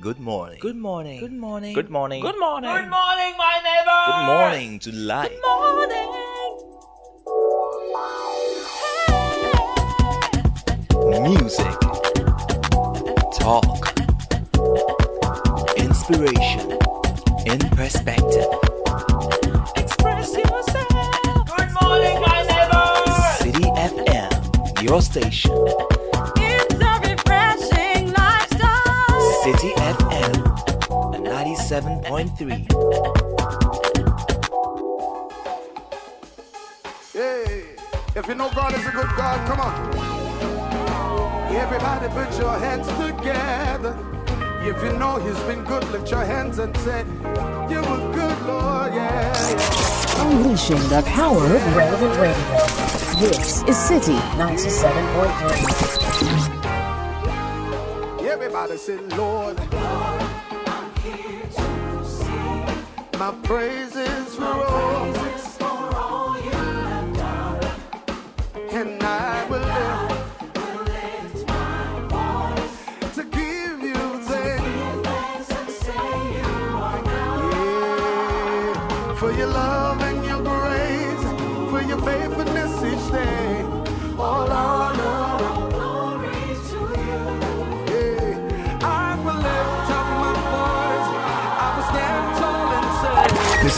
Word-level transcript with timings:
Good 0.00 0.20
morning. 0.20 0.58
Good 0.60 0.76
morning. 0.76 1.18
Good 1.18 1.32
morning. 1.32 1.74
Good 1.74 1.90
morning. 1.90 2.22
Good 2.22 2.38
morning. 2.38 2.70
Good 2.70 2.88
morning, 2.88 3.34
my 3.36 3.60
neighbor. 3.66 4.02
Good 4.06 4.26
morning 4.26 4.78
to 4.78 4.92
life. 4.92 5.28
Good 5.28 5.40
morning. 5.42 6.04
Music. 11.24 11.78
Talk. 13.40 13.64
Inspiration. 15.76 16.78
In 17.46 17.58
perspective. 17.70 18.46
Express 19.74 20.32
yourself. 20.36 21.56
Good 21.56 21.72
morning, 21.82 22.20
my 22.22 22.46
neighbor. 22.46 22.86
City 23.42 23.64
FM, 23.64 24.82
your 24.84 25.02
station. 25.02 25.87
Lifestyle. 29.58 29.58
City 29.58 29.74
FM 29.74 30.34
97.3. 31.24 32.66
Hey, 37.12 37.74
if 38.14 38.26
you 38.28 38.34
know 38.34 38.50
God 38.54 38.74
is 38.74 38.86
a 38.86 38.90
good 38.90 39.08
God, 39.16 39.48
come 39.48 39.60
on. 39.60 39.94
Everybody 41.54 42.08
put 42.08 42.38
your 42.38 42.58
hands 42.58 42.86
together. 42.88 43.96
If 44.62 44.82
you 44.82 44.92
know 44.98 45.16
He's 45.16 45.38
been 45.44 45.64
good, 45.64 45.84
lift 45.90 46.10
your 46.10 46.24
hands 46.24 46.58
and 46.58 46.76
say, 46.78 47.04
You 47.70 47.80
were 47.80 48.12
good, 48.12 48.42
Lord, 48.46 48.94
yeah. 48.94 49.50
yeah. 49.50 50.26
Unleashing 50.26 50.88
the 50.88 51.02
power 51.06 51.44
of 51.44 51.76
relevant 51.76 52.16
radio. 52.20 52.56
This 53.20 53.62
is 53.64 53.76
City 53.76 54.14
97.3. 54.36 55.97
Everybody 58.78 59.10
say, 59.10 59.16
Lord, 59.16 59.56
my 63.18 63.34
praises 63.42 63.87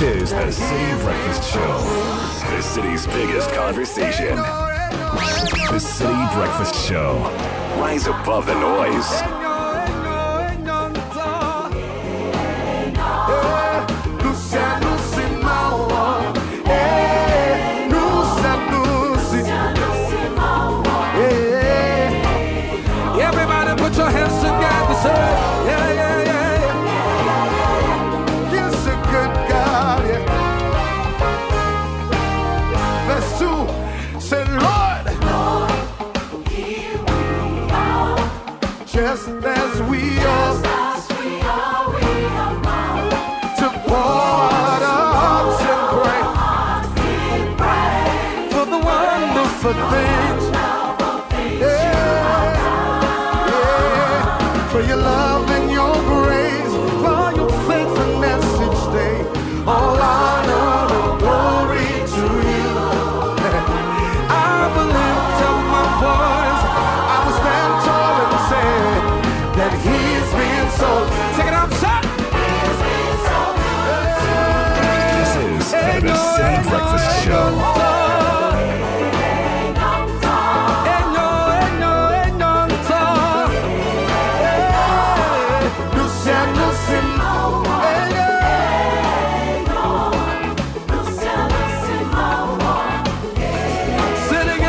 This 0.00 0.22
is 0.22 0.30
the 0.30 0.50
City 0.50 1.02
Breakfast 1.04 1.52
Show, 1.52 1.78
the 2.56 2.62
city's 2.62 3.06
biggest 3.08 3.50
conversation. 3.50 4.34
The 4.34 5.78
City 5.78 6.34
Breakfast 6.34 6.74
Show. 6.88 7.18
Rise 7.78 8.06
above 8.06 8.46
the 8.46 8.58
noise. 8.58 9.39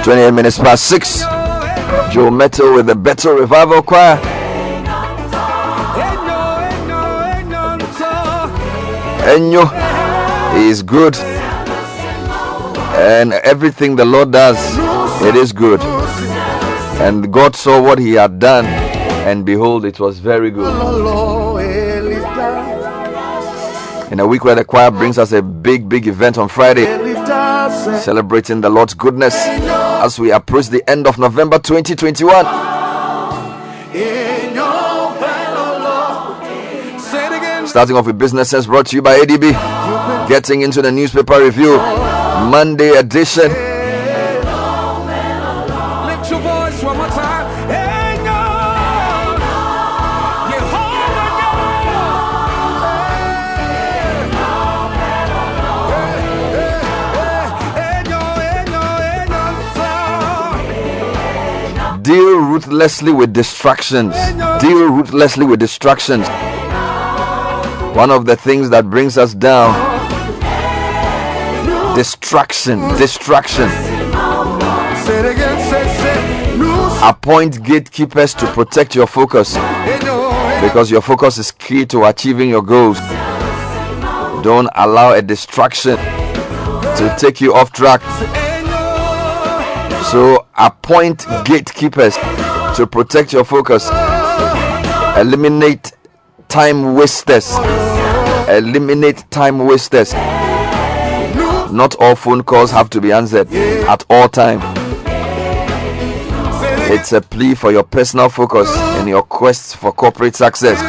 28 0.03 0.31
minutes 0.31 0.57
past 0.57 0.85
6. 0.87 1.21
Joe 2.11 2.31
Mettle 2.31 2.73
with 2.73 2.87
the 2.87 2.95
Battle 2.95 3.33
Revival 3.35 3.83
Choir. 3.83 4.17
Enyo 9.23 9.69
is 10.57 10.81
good. 10.81 11.15
And 12.97 13.33
everything 13.33 13.95
the 13.95 14.05
Lord 14.05 14.31
does, 14.31 14.57
it 15.21 15.35
is 15.35 15.53
good. 15.53 15.81
And 16.99 17.31
God 17.31 17.55
saw 17.55 17.79
what 17.79 17.99
he 17.99 18.13
had 18.13 18.39
done, 18.39 18.65
and 18.65 19.45
behold, 19.45 19.85
it 19.85 19.99
was 19.99 20.17
very 20.17 20.49
good 20.49 20.73
in 24.11 24.19
a 24.19 24.27
week 24.27 24.43
where 24.43 24.55
the 24.55 24.65
choir 24.65 24.91
brings 24.91 25.17
us 25.17 25.31
a 25.31 25.41
big, 25.41 25.87
big 25.87 26.05
event 26.05 26.37
on 26.37 26.49
Friday, 26.49 26.85
celebrating 28.01 28.59
the 28.59 28.69
Lord's 28.69 28.93
goodness 28.93 29.35
as 30.01 30.19
we 30.19 30.31
approach 30.31 30.67
the 30.67 30.87
end 30.89 31.05
of 31.05 31.19
November 31.19 31.59
2021. 31.59 32.45
Starting 37.67 37.95
off 37.95 38.05
with 38.07 38.17
business 38.17 38.49
sense 38.49 38.65
brought 38.65 38.87
to 38.87 38.95
you 38.95 39.01
by 39.01 39.17
ADB. 39.19 40.27
Getting 40.27 40.61
into 40.61 40.81
the 40.81 40.91
newspaper 40.91 41.39
review, 41.39 41.77
Monday 41.77 42.89
edition. 42.97 43.70
Deal 62.11 62.39
ruthlessly 62.39 63.13
with 63.13 63.31
distractions. 63.31 64.13
Deal 64.59 64.89
ruthlessly 64.89 65.45
with 65.45 65.61
distractions. 65.61 66.27
One 67.95 68.11
of 68.11 68.25
the 68.25 68.35
things 68.35 68.69
that 68.71 68.89
brings 68.89 69.17
us 69.17 69.33
down. 69.33 69.71
Distraction. 71.95 72.79
Distraction. 72.97 73.69
Appoint 77.01 77.63
gatekeepers 77.63 78.33
to 78.33 78.45
protect 78.47 78.93
your 78.93 79.07
focus 79.07 79.55
because 80.61 80.91
your 80.91 81.01
focus 81.01 81.37
is 81.37 81.53
key 81.53 81.85
to 81.85 82.03
achieving 82.03 82.49
your 82.49 82.61
goals. 82.61 82.99
Don't 84.43 84.67
allow 84.75 85.13
a 85.13 85.21
distraction 85.21 85.95
to 85.95 87.15
take 87.17 87.39
you 87.39 87.53
off 87.53 87.71
track. 87.71 88.01
So 90.09 90.47
appoint 90.57 91.25
gatekeepers 91.45 92.15
to 92.75 92.87
protect 92.89 93.33
your 93.33 93.43
focus. 93.43 93.89
Eliminate 95.17 95.91
time 96.47 96.95
wasters. 96.95 97.51
Eliminate 98.47 99.29
time 99.31 99.59
wasters. 99.59 100.13
Not 101.71 101.95
all 101.99 102.15
phone 102.15 102.43
calls 102.43 102.71
have 102.71 102.89
to 102.91 103.01
be 103.01 103.11
answered 103.11 103.51
at 103.53 104.05
all 104.09 104.27
time. 104.27 104.59
It's 106.91 107.13
a 107.13 107.21
plea 107.21 107.55
for 107.55 107.71
your 107.71 107.83
personal 107.83 108.29
focus 108.29 108.69
and 108.75 109.07
your 109.07 109.23
quest 109.23 109.77
for 109.77 109.93
corporate 109.93 110.35
success. 110.35 110.79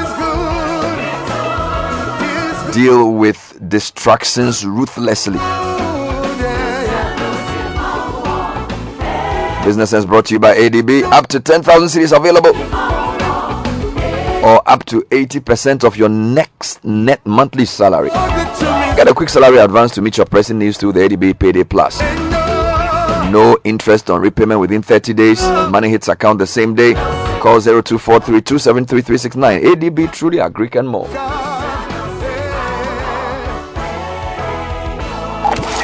deal 2.72 3.12
with 3.12 3.58
distractions 3.68 4.64
ruthlessly. 4.64 5.71
Business 9.64 9.90
Sense 9.90 10.04
brought 10.04 10.26
to 10.26 10.34
you 10.34 10.40
by 10.40 10.56
ADB. 10.56 11.04
Up 11.04 11.28
to 11.28 11.38
10,000 11.38 11.88
cities 11.88 12.10
available. 12.12 12.50
Or 14.44 14.60
up 14.68 14.84
to 14.86 15.02
80% 15.10 15.84
of 15.84 15.96
your 15.96 16.08
next 16.08 16.84
net 16.84 17.24
monthly 17.24 17.64
salary. 17.64 18.10
Get 18.10 19.06
a 19.08 19.14
quick 19.14 19.28
salary 19.28 19.58
advance 19.58 19.94
to 19.94 20.02
meet 20.02 20.16
your 20.16 20.26
pressing 20.26 20.58
needs 20.58 20.78
through 20.78 20.92
the 20.92 21.00
ADB 21.00 21.38
Payday 21.38 21.62
Plus. 21.64 22.00
No 23.30 23.56
interest 23.64 24.10
on 24.10 24.20
repayment 24.20 24.58
within 24.60 24.82
30 24.82 25.14
days. 25.14 25.40
Money 25.70 25.88
hits 25.88 26.08
account 26.08 26.40
the 26.40 26.46
same 26.46 26.74
day. 26.74 26.94
Call 27.40 27.60
0243273369. 27.60 29.62
ADB 29.62 30.12
truly 30.12 30.40
Greek 30.50 30.74
and 30.74 30.88
more. 30.88 31.08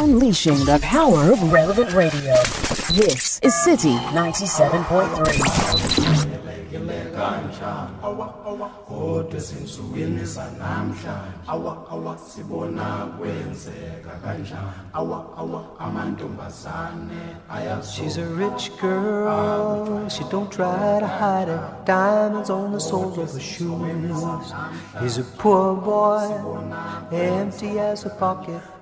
Unleashing 0.00 0.64
the 0.64 0.78
power 0.80 1.32
of 1.32 1.52
relevant 1.52 1.92
radio. 1.92 2.32
This 2.94 3.40
is 3.42 3.52
City 3.64 3.96
97.3. 4.14 5.18
She's 17.92 18.16
a 18.18 18.26
rich 18.26 18.70
girl, 18.78 20.08
she 20.08 20.22
don't 20.30 20.52
try 20.52 21.00
to 21.00 21.06
hide 21.08 21.48
it. 21.48 21.60
Diamonds 21.84 22.50
on 22.50 22.70
the 22.70 22.78
soles 22.78 23.18
of 23.18 23.32
her 23.32 23.40
shoes. 23.40 24.22
He's 25.00 25.18
a 25.18 25.24
poor 25.24 25.74
boy, 25.74 26.40
empty 27.10 27.80
as 27.80 28.04
a 28.06 28.10
pocket, 28.10 28.62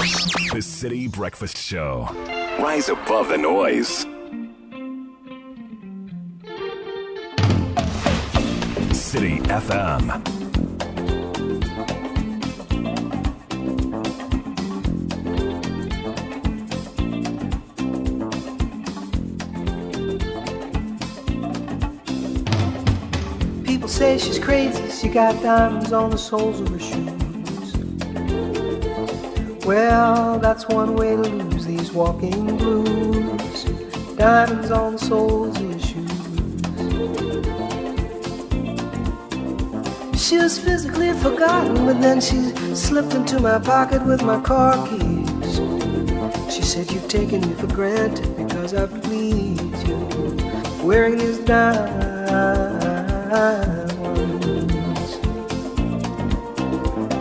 The 0.00 0.62
City 0.62 1.08
Breakfast 1.08 1.58
Show. 1.58 2.08
Rise 2.58 2.88
above 2.88 3.28
the 3.28 3.36
noise. 3.36 4.06
City 8.96 9.40
FM. 9.40 10.24
People 23.66 23.88
say 23.88 24.16
she's 24.16 24.38
crazy, 24.38 24.90
she 24.90 25.08
got 25.08 25.42
diamonds 25.42 25.92
on 25.92 26.08
the 26.08 26.16
soles 26.16 26.58
of 26.60 26.68
her 26.68 26.78
shoes. 26.78 27.29
Well, 29.70 30.40
that's 30.40 30.66
one 30.66 30.96
way 30.96 31.10
to 31.10 31.22
lose 31.22 31.64
these 31.64 31.92
walking 31.92 32.56
blues. 32.56 33.62
Diamonds 34.16 34.72
on 34.72 34.94
the 34.94 35.78
shoes. 35.78 36.26
She 40.20 40.38
was 40.38 40.58
physically 40.58 41.12
forgotten, 41.12 41.86
but 41.86 42.00
then 42.00 42.20
she 42.20 42.50
slipped 42.74 43.14
into 43.14 43.38
my 43.38 43.60
pocket 43.60 44.04
with 44.04 44.24
my 44.24 44.40
car 44.40 44.74
keys. 44.88 45.60
She 46.52 46.62
said, 46.62 46.90
You've 46.90 47.06
taken 47.06 47.40
me 47.42 47.54
for 47.54 47.68
granted 47.68 48.36
because 48.36 48.74
I 48.74 48.86
please 48.86 49.84
you. 49.86 49.98
Wearing 50.82 51.16
these 51.16 51.38
diamonds. 51.38 52.10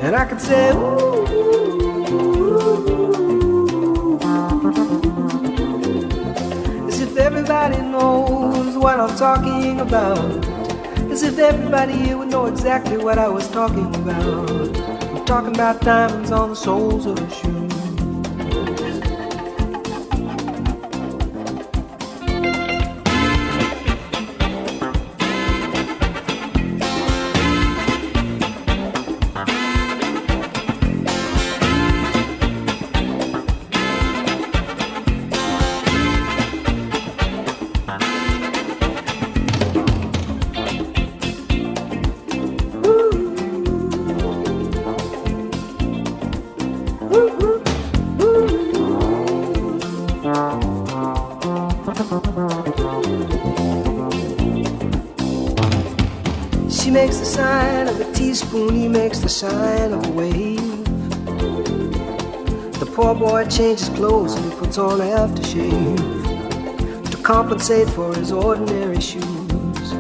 And 0.02 0.16
I 0.16 0.26
could 0.26 0.42
say, 0.42 0.72
ooh, 0.72 1.39
as 6.88 7.00
if 7.02 7.18
everybody 7.18 7.78
knows 7.82 8.76
what 8.78 9.00
I'm 9.00 9.16
talking 9.16 9.80
about. 9.80 10.46
As 11.12 11.22
if 11.22 11.38
everybody 11.38 11.94
here 11.94 12.18
would 12.18 12.30
know 12.30 12.48
exactly 12.48 12.98
what 12.98 13.20
I 13.20 13.28
was 13.28 13.48
talking 13.50 13.94
about. 13.96 14.50
I'm 14.50 15.26
talking 15.26 15.54
about 15.54 15.82
diamonds 15.82 16.32
on 16.32 16.50
the 16.50 16.56
soles 16.56 17.06
of 17.06 17.20
shoes. 17.34 17.79
Teaspoon, 58.50 58.76
he 58.76 58.88
makes 58.88 59.20
the 59.20 59.30
sign 59.30 59.94
of 59.94 60.06
a 60.06 60.12
wave. 60.12 60.86
The 62.80 62.92
poor 62.96 63.14
boy 63.14 63.46
changes 63.46 63.90
clothes 63.90 64.36
and 64.36 64.52
he 64.52 64.60
puts 64.60 64.78
on 64.78 65.00
aftershave 65.00 67.12
to 67.12 67.18
compensate 67.18 67.90
for 67.90 68.16
his 68.16 68.32
ordinary 68.32 69.02
shoes. 69.02 69.92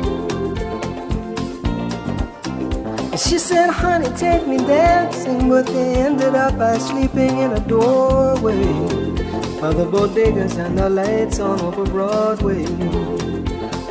And 3.11 3.19
she 3.19 3.37
said, 3.37 3.69
honey, 3.69 4.09
take 4.17 4.47
me 4.47 4.57
dancing, 4.57 5.49
but 5.49 5.67
they 5.67 5.95
ended 5.95 6.35
up 6.35 6.57
by 6.57 6.77
sleeping 6.77 7.37
in 7.37 7.51
a 7.51 7.59
doorway. 7.59 8.63
By 9.59 9.73
the 9.73 9.85
bodegas 9.85 10.57
and 10.57 10.77
the 10.77 10.89
lights 10.89 11.39
on 11.39 11.59
over 11.59 11.83
Broadway. 11.83 13.18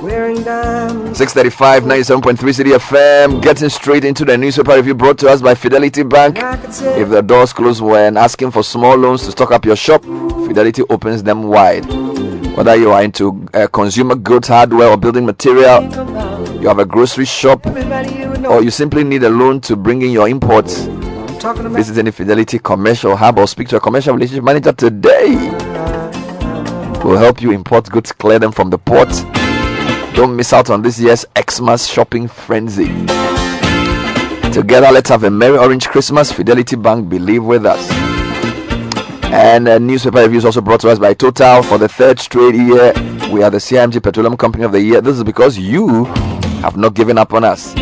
Wearing 0.02 0.43
diamonds. 0.45 1.19
635 1.19 1.83
97.3 1.83 2.55
City 2.55 2.71
FM. 2.71 3.43
Getting 3.43 3.69
straight 3.69 4.05
into 4.05 4.25
the 4.25 4.38
newspaper 4.38 4.76
review 4.76 4.95
brought 4.95 5.19
to 5.19 5.28
us 5.28 5.43
by 5.43 5.55
Fidelity 5.55 6.05
Bank. 6.05 6.43
I 6.43 6.57
could 6.57 6.73
say, 6.73 7.00
If 7.02 7.09
the 7.09 7.21
doors 7.23 7.52
close 7.52 7.83
when 7.83 8.17
asking 8.17 8.52
for 8.52 8.62
small 8.62 8.97
loans 8.97 9.25
to 9.25 9.33
stock 9.33 9.50
up 9.50 9.64
your 9.64 9.75
shop, 9.76 10.02
Fidelity 10.05 10.83
opens 10.88 11.23
them 11.25 11.45
wide. 11.49 11.85
Whether 12.57 12.76
you 12.76 12.90
are 12.93 13.02
into 13.02 13.47
uh, 13.55 13.67
consumer 13.69 14.14
goods, 14.14 14.49
hardware, 14.49 14.88
or 14.88 14.97
building 14.97 15.26
material, 15.26 15.83
you 16.61 16.69
have 16.69 16.78
a 16.78 16.87
grocery 16.87 17.25
shop, 17.25 17.67
everybody 17.67 18.14
you 18.21 18.28
would 18.31 18.40
know. 18.40 18.50
or 18.52 18.62
you 18.62 18.71
simply 18.71 19.02
need 19.05 19.23
a 19.25 19.31
loan 19.31 19.61
to 19.62 19.76
bring 19.76 20.02
in 20.02 20.11
your 20.11 20.28
imports, 20.28 20.87
I'm 20.87 21.38
talking 21.40 21.67
about 21.67 21.76
visit 21.76 21.99
any 21.99 22.11
Fidelity 22.12 22.59
commercial 22.61 23.17
hub 23.17 23.38
or 23.38 23.47
speak 23.49 23.69
to 23.69 23.76
a 23.76 23.81
commercial 23.81 24.14
relationship 24.14 24.45
manager 24.45 24.73
today. 24.73 25.35
We'll 27.05 27.17
help 27.19 27.40
you 27.40 27.52
import 27.52 27.88
goods, 27.90 28.11
clear 28.12 28.38
them 28.40 28.50
from 28.52 28.71
the 28.71 28.78
port. 28.78 29.09
Don't 30.18 30.34
miss 30.34 30.52
out 30.52 30.68
on 30.68 30.82
this 30.82 30.98
year's 30.98 31.25
Xmas 31.48 31.87
shopping 31.87 32.26
frenzy. 32.26 32.88
Together, 34.50 34.90
let's 34.90 35.08
have 35.10 35.22
a 35.22 35.30
Merry 35.30 35.56
Orange 35.56 35.87
Christmas. 35.87 36.32
Fidelity 36.32 36.75
Bank, 36.75 37.08
believe 37.08 37.44
with 37.44 37.64
us. 37.64 37.88
And 39.26 39.68
uh, 39.68 39.78
newspaper 39.78 40.18
reviews 40.22 40.44
also 40.44 40.60
brought 40.60 40.80
to 40.80 40.88
us 40.88 40.98
by 40.98 41.14
Total 41.14 41.62
for 41.62 41.78
the 41.78 41.87
third 41.87 42.18
straight 42.18 42.56
year. 42.56 42.92
We 43.32 43.44
are 43.44 43.50
the 43.50 43.58
CMG 43.58 44.02
Petroleum 44.02 44.37
Company 44.37 44.64
of 44.64 44.72
the 44.72 44.80
Year. 44.80 45.00
This 45.00 45.18
is 45.18 45.22
because 45.22 45.56
you 45.56 46.06
have 46.62 46.76
not 46.76 46.94
given 46.94 47.16
up 47.16 47.32
on 47.32 47.44
us. 47.44 47.75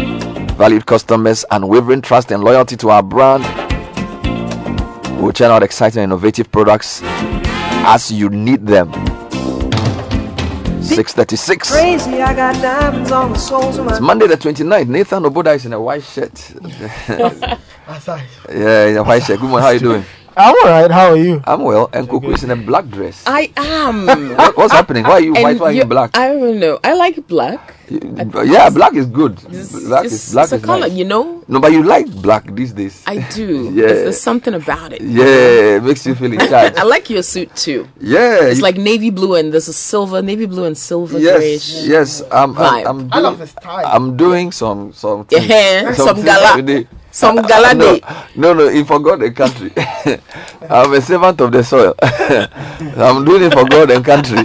Valued 0.58 0.84
customers, 0.84 1.42
unwavering 1.50 2.02
trust 2.02 2.32
and 2.32 2.44
loyalty 2.44 2.76
to 2.76 2.90
our 2.90 3.02
brand. 3.02 3.44
We'll 5.18 5.32
churn 5.32 5.50
out 5.50 5.62
exciting, 5.62 6.02
innovative 6.02 6.52
products 6.52 7.00
as 7.02 8.12
you 8.12 8.28
need 8.28 8.66
them. 8.66 9.15
636. 10.94 11.70
Crazy, 11.70 12.22
I 12.22 12.34
got 12.34 12.54
diamonds 12.62 13.12
on 13.12 13.32
the 13.32 13.38
soles 13.38 13.78
of 13.78 13.86
my 13.86 13.92
It's 13.92 14.00
Monday 14.00 14.26
the 14.26 14.36
29th. 14.36 14.88
Nathan 14.88 15.24
Oboda 15.26 15.52
is 15.52 15.66
in 15.66 15.72
a 15.72 15.80
white 15.80 16.04
shirt. 16.04 16.54
yeah, 18.48 18.86
in 18.86 18.96
a 18.96 19.02
white 19.02 19.22
shirt. 19.22 19.40
Good 19.40 19.48
morning. 19.48 19.62
How 19.62 19.66
are 19.68 19.74
you 19.74 19.80
doing? 19.80 20.04
I'm 20.38 20.54
alright. 20.64 20.90
How 20.90 21.10
are 21.12 21.16
you? 21.16 21.42
I'm 21.46 21.62
well. 21.62 21.88
And 21.94 22.06
Kuku 22.08 22.34
is 22.34 22.44
in 22.44 22.50
a 22.50 22.56
black 22.56 22.86
dress. 22.88 23.24
I 23.26 23.50
am. 23.56 24.06
What- 24.36 24.56
What's 24.56 24.72
happening? 24.72 25.04
Why 25.04 25.12
are 25.12 25.20
you 25.20 25.34
And 25.34 25.42
white? 25.44 25.58
Why 25.60 25.66
are 25.68 25.72
you 25.72 25.78
you- 25.78 25.84
black? 25.86 26.16
I 26.16 26.28
don't 26.34 26.60
know. 26.60 26.78
I 26.84 26.92
like 26.94 27.26
black. 27.26 27.72
yeah, 27.88 28.68
black 28.68 28.92
is 28.94 29.06
good. 29.06 29.36
Black 29.36 30.04
It's, 30.04 30.12
is 30.12 30.32
black 30.32 30.44
it's 30.44 30.52
a 30.52 30.56
is 30.56 30.62
color, 30.64 30.80
nice. 30.88 30.92
you 30.92 31.04
know. 31.06 31.42
No, 31.48 31.58
but 31.60 31.72
you 31.72 31.82
like 31.84 32.04
black 32.20 32.44
these 32.54 32.72
days. 32.72 33.02
I 33.06 33.18
do. 33.32 33.70
Yeah. 33.76 33.86
There's, 33.86 34.02
there's 34.02 34.20
something 34.20 34.52
about 34.52 34.92
it. 34.92 35.00
Yeah, 35.00 35.76
it 35.80 35.84
makes 35.84 36.04
you 36.04 36.14
feel 36.14 36.32
in 36.36 36.40
charge. 36.40 36.76
I 36.76 36.82
like 36.82 37.08
your 37.08 37.22
suit 37.22 37.54
too. 37.56 37.88
yeah, 38.00 38.44
It's 38.44 38.58
you- 38.58 38.62
like 38.62 38.76
navy 38.76 39.08
blue 39.10 39.36
and 39.36 39.52
there's 39.54 39.68
a 39.68 39.72
silver, 39.72 40.20
navy 40.20 40.44
blue 40.44 40.64
and 40.64 40.76
silver 40.76 41.18
yes, 41.18 41.36
grayish. 41.38 41.84
yes. 41.88 42.22
I'm. 42.30 42.58
I'm, 42.58 42.86
I'm 42.86 43.08
I 43.12 43.20
love 43.20 43.36
doing, 43.38 43.46
his 43.46 43.54
tie. 43.54 43.84
I'm 43.84 44.16
doing 44.18 44.52
some 44.52 44.92
some 44.92 45.26
Yeah, 45.30 45.40
things- 45.40 45.96
some 45.96 46.16
things 46.16 46.26
gala- 46.26 46.56
today. 46.60 46.86
Some 47.16 47.38
Uh, 47.38 47.42
gala 47.48 47.72
no, 47.74 47.98
no, 48.34 48.52
no, 48.52 48.68
he 48.68 48.84
forgot 48.84 49.18
the 49.18 49.30
country. 49.30 49.72
I'm 50.68 50.92
a 50.92 51.00
servant 51.00 51.40
of 51.40 51.50
the 51.50 51.64
soil. 51.64 51.94
I'm 52.02 53.24
doing 53.24 53.44
it 53.44 53.52
for 53.54 53.64
God 53.64 53.90
and 53.90 54.04
country 54.04 54.44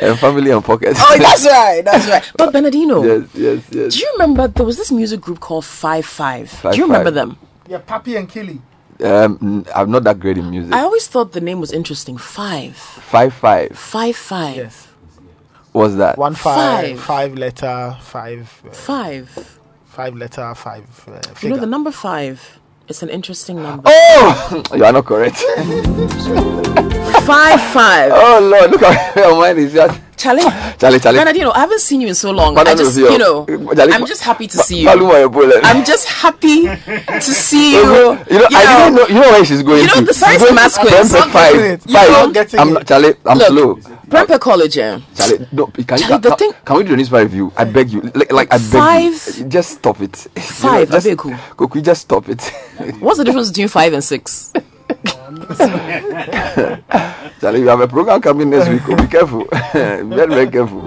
and 0.00 0.18
family 0.18 0.50
and 0.50 0.64
pocket. 0.64 0.96
Oh, 0.98 1.18
that's 1.18 1.44
right. 1.46 1.82
That's 1.84 2.08
right. 2.08 2.32
But 2.36 2.52
Bernardino, 2.52 3.02
yes, 3.04 3.28
yes, 3.34 3.62
yes. 3.70 3.94
do 3.94 4.00
you 4.00 4.10
remember 4.14 4.48
there 4.48 4.64
was 4.64 4.76
this 4.78 4.90
music 4.90 5.20
group 5.20 5.40
called 5.40 5.64
Five 5.66 6.06
Five? 6.06 6.48
Five 6.48 6.72
do 6.72 6.78
you 6.78 6.84
remember 6.86 7.10
Five. 7.10 7.14
them? 7.14 7.38
Yeah, 7.68 7.78
Papi 7.80 8.16
and 8.18 8.28
Killy. 8.28 8.60
Um, 9.04 9.38
n- 9.42 9.66
I'm 9.74 9.90
not 9.90 10.04
that 10.04 10.18
great 10.18 10.38
in 10.38 10.48
music. 10.48 10.72
I 10.72 10.80
always 10.80 11.06
thought 11.08 11.32
the 11.32 11.40
name 11.40 11.60
was 11.60 11.72
interesting. 11.72 12.16
Five. 12.16 12.76
Five 12.76 13.34
five. 13.34 13.76
Five 13.76 14.16
Five. 14.16 14.56
Yes. 14.56 14.88
What's 15.72 15.96
that? 15.96 16.16
One 16.18 16.34
five, 16.34 16.96
Five. 16.96 17.00
five 17.00 17.34
letter, 17.36 17.96
five, 18.00 18.62
uh, 18.66 18.70
Five. 18.72 19.58
Five 19.92 20.16
letter, 20.16 20.54
five 20.54 20.84
uh, 21.06 21.20
You 21.42 21.50
know, 21.50 21.58
the 21.58 21.66
number 21.66 21.90
five 21.92 22.58
is 22.88 23.02
an 23.02 23.10
interesting 23.10 23.62
number. 23.62 23.82
Oh, 23.84 24.62
you 24.74 24.84
are 24.84 24.92
not 24.92 25.04
correct. 25.04 25.36
Five 27.26 27.60
Five. 27.72 28.10
oh 28.14 28.40
Lord, 28.42 28.70
look 28.70 28.82
at 28.82 29.16
your 29.22 29.36
mind 29.36 29.58
is 29.58 29.72
just 29.74 30.00
Charlie. 30.24 30.42
Charlie, 30.78 31.00
Charlie. 31.00 31.18
Bernardino, 31.18 31.50
I 31.50 31.60
haven't 31.60 31.80
seen 31.80 32.00
you 32.00 32.08
in 32.08 32.14
so 32.14 32.30
long. 32.30 32.54
Pardon 32.54 32.74
I 32.74 32.76
just, 32.76 32.96
you 32.96 33.18
know, 33.18 33.44
Charlie, 33.46 33.92
I'm 33.92 34.06
just 34.06 34.22
happy 34.22 34.46
to 34.46 34.58
see 34.58 34.82
you. 34.82 34.90
You're. 34.90 35.60
I'm 35.64 35.84
just 35.84 36.06
happy 36.08 36.62
to 36.66 37.20
see 37.22 37.72
you. 37.74 37.80
You 37.80 38.38
know, 38.38 38.46
I 38.54 38.84
didn't 38.84 38.94
know. 38.94 39.06
You 39.08 39.14
know 39.14 39.30
where 39.34 39.44
she's 39.44 39.62
going. 39.62 39.80
You 39.82 39.86
know, 39.88 39.94
to. 39.94 40.02
the 40.02 40.14
size 40.14 40.40
mask 40.52 40.80
to 40.80 40.88
I'm 40.88 41.30
Five. 41.30 42.32
getting 42.32 42.58
Five. 42.58 42.60
I'm 42.60 42.72
not, 42.74 42.86
Charlie. 42.86 43.14
I'm 43.26 43.38
Look, 43.38 43.48
slow. 43.48 43.74
Prempeh 44.08 44.38
College, 44.38 44.78
eh? 44.78 45.00
Charlie, 45.16 45.46
no, 45.52 45.66
can 45.66 45.74
you 45.80 45.84
Charlie, 45.84 46.04
can, 46.06 46.20
the 46.20 46.28
can, 46.28 46.38
thing- 46.38 46.52
can 46.64 46.76
we 46.76 46.82
do 46.84 46.90
the 46.90 46.96
newspaper 46.98 47.22
review? 47.24 47.52
I 47.56 47.64
beg 47.64 47.90
you. 47.90 48.00
Like, 48.02 48.32
like 48.32 48.52
I 48.52 48.58
beg 48.58 48.70
Five- 48.70 49.38
you. 49.38 49.44
Just 49.46 49.70
stop 49.78 50.00
it. 50.00 50.26
You 50.36 50.42
know, 50.42 50.86
Five, 50.86 50.90
just, 50.90 51.06
Abeku. 51.06 51.56
Could 51.56 51.74
we 51.74 51.82
just 51.82 52.02
stop 52.02 52.28
it? 52.28 52.42
What's 53.00 53.18
the 53.18 53.24
difference 53.24 53.48
between 53.48 53.68
five 53.68 53.92
and 53.94 54.04
six? 54.04 54.52
Charlie, 57.40 57.60
you 57.60 57.68
have 57.68 57.80
a 57.80 57.88
program 57.88 58.20
coming 58.20 58.50
next 58.50 58.68
week. 58.68 58.86
Be 58.96 59.06
careful. 59.06 59.46
very, 59.72 60.04
very 60.04 60.48
careful. 60.50 60.80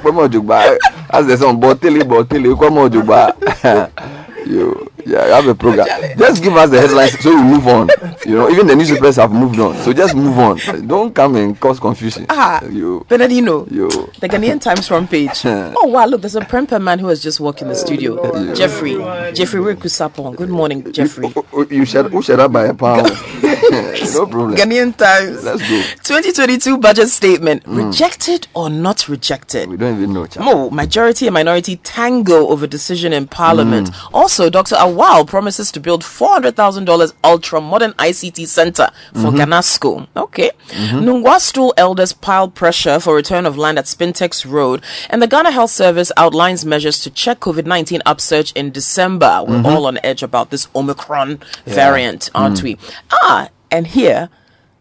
Come 0.00 0.18
on, 0.18 0.30
Jugba. 0.30 0.78
As 1.10 1.26
the 1.26 1.36
song, 1.36 1.60
Botili, 1.60 2.02
Botili, 2.02 2.58
come 2.58 2.78
on, 2.78 2.90
Jugba. 2.90 3.90
You, 4.44 4.90
yeah, 5.06 5.26
you 5.26 5.32
have 5.32 5.46
a 5.48 5.54
program. 5.54 5.86
Just 6.18 6.42
give 6.42 6.54
us 6.56 6.70
the 6.70 6.80
headlines 6.80 7.18
so 7.20 7.30
we 7.34 7.42
move 7.42 7.66
on. 7.68 7.88
You 8.26 8.34
know, 8.36 8.50
even 8.50 8.66
the 8.66 8.76
newspapers 8.76 9.16
have 9.16 9.32
moved 9.32 9.58
on. 9.60 9.76
So 9.82 9.92
just 9.92 10.14
move 10.14 10.38
on. 10.38 10.58
Don't 10.86 11.14
come 11.14 11.36
and 11.36 11.58
cause 11.58 11.80
confusion. 11.80 12.26
Ah, 12.28 12.62
You, 12.64 13.04
Bernardino. 13.08 13.66
you. 13.70 13.88
The 14.20 14.28
Ghanaian 14.28 14.60
Times 14.60 14.88
front 14.88 15.10
page. 15.10 15.42
oh 15.44 15.86
wow! 15.86 16.06
Look, 16.06 16.20
there's 16.22 16.36
a 16.36 16.40
Prempeh 16.40 16.80
man 16.82 16.98
who 16.98 17.08
has 17.08 17.22
just 17.22 17.40
walked 17.40 17.62
in 17.62 17.68
the 17.68 17.74
studio. 17.74 18.54
Jeffrey, 18.54 18.94
Jeffrey 19.32 19.60
Rekusapon. 19.60 20.36
Good 20.36 20.50
morning, 20.50 20.90
Jeffrey. 20.92 21.32
Oh, 21.36 21.44
oh, 21.52 21.66
You 21.70 21.84
shut, 21.84 22.10
who 22.10 22.22
shut 22.22 22.40
up 22.40 22.52
by 22.52 22.66
a 22.66 22.74
pound? 22.74 23.10
no 24.14 24.26
problem. 24.26 24.56
Ghanaian 24.56 24.96
Times. 24.96 25.44
Let's 25.44 25.62
go. 25.62 25.82
2022 26.02 26.78
budget 26.78 27.08
statement: 27.08 27.64
hmm. 27.64 27.76
rejected 27.76 28.48
or 28.54 28.68
not 28.70 29.08
rejected? 29.08 29.68
We 29.68 29.76
don't 29.76 29.96
even 29.96 30.12
know, 30.12 30.26
Charlie. 30.26 30.52
Mo, 30.52 30.70
majority 30.70 31.26
and 31.26 31.34
minority 31.34 31.76
tango 31.76 32.48
over 32.48 32.66
decision 32.66 33.12
in 33.12 33.26
parliament. 33.28 33.90
Hmm. 33.92 34.16
Also, 34.16 34.50
Dr. 34.50 34.76
Awal 34.76 35.26
promises 35.26 35.70
to 35.72 35.80
build 35.80 36.02
$400,000 36.02 37.12
ultra 37.24 37.60
modern 37.60 37.92
ICT 37.92 38.46
center 38.46 38.88
for 39.12 39.18
mm-hmm. 39.18 39.36
Ghanasco. 39.36 40.06
Okay. 40.16 40.50
Mm-hmm. 40.68 40.98
Nungwa 40.98 41.38
stool 41.40 41.74
elders 41.76 42.12
pile 42.12 42.48
pressure 42.48 43.00
for 43.00 43.14
return 43.14 43.46
of 43.46 43.56
land 43.58 43.78
at 43.78 43.86
Spintex 43.86 44.50
Road. 44.50 44.82
And 45.10 45.22
the 45.22 45.26
Ghana 45.26 45.50
Health 45.50 45.70
Service 45.70 46.12
outlines 46.16 46.64
measures 46.64 47.00
to 47.00 47.10
check 47.10 47.40
COVID 47.40 47.66
19 47.66 48.02
upsurge 48.06 48.52
in 48.54 48.70
December. 48.70 49.44
We're 49.46 49.56
mm-hmm. 49.56 49.66
all 49.66 49.86
on 49.86 49.98
edge 50.02 50.22
about 50.22 50.50
this 50.50 50.68
Omicron 50.74 51.40
variant, 51.66 52.30
aren't 52.34 52.60
mm. 52.60 52.62
we? 52.62 52.78
Ah, 53.10 53.48
and 53.72 53.86
here, 53.88 54.28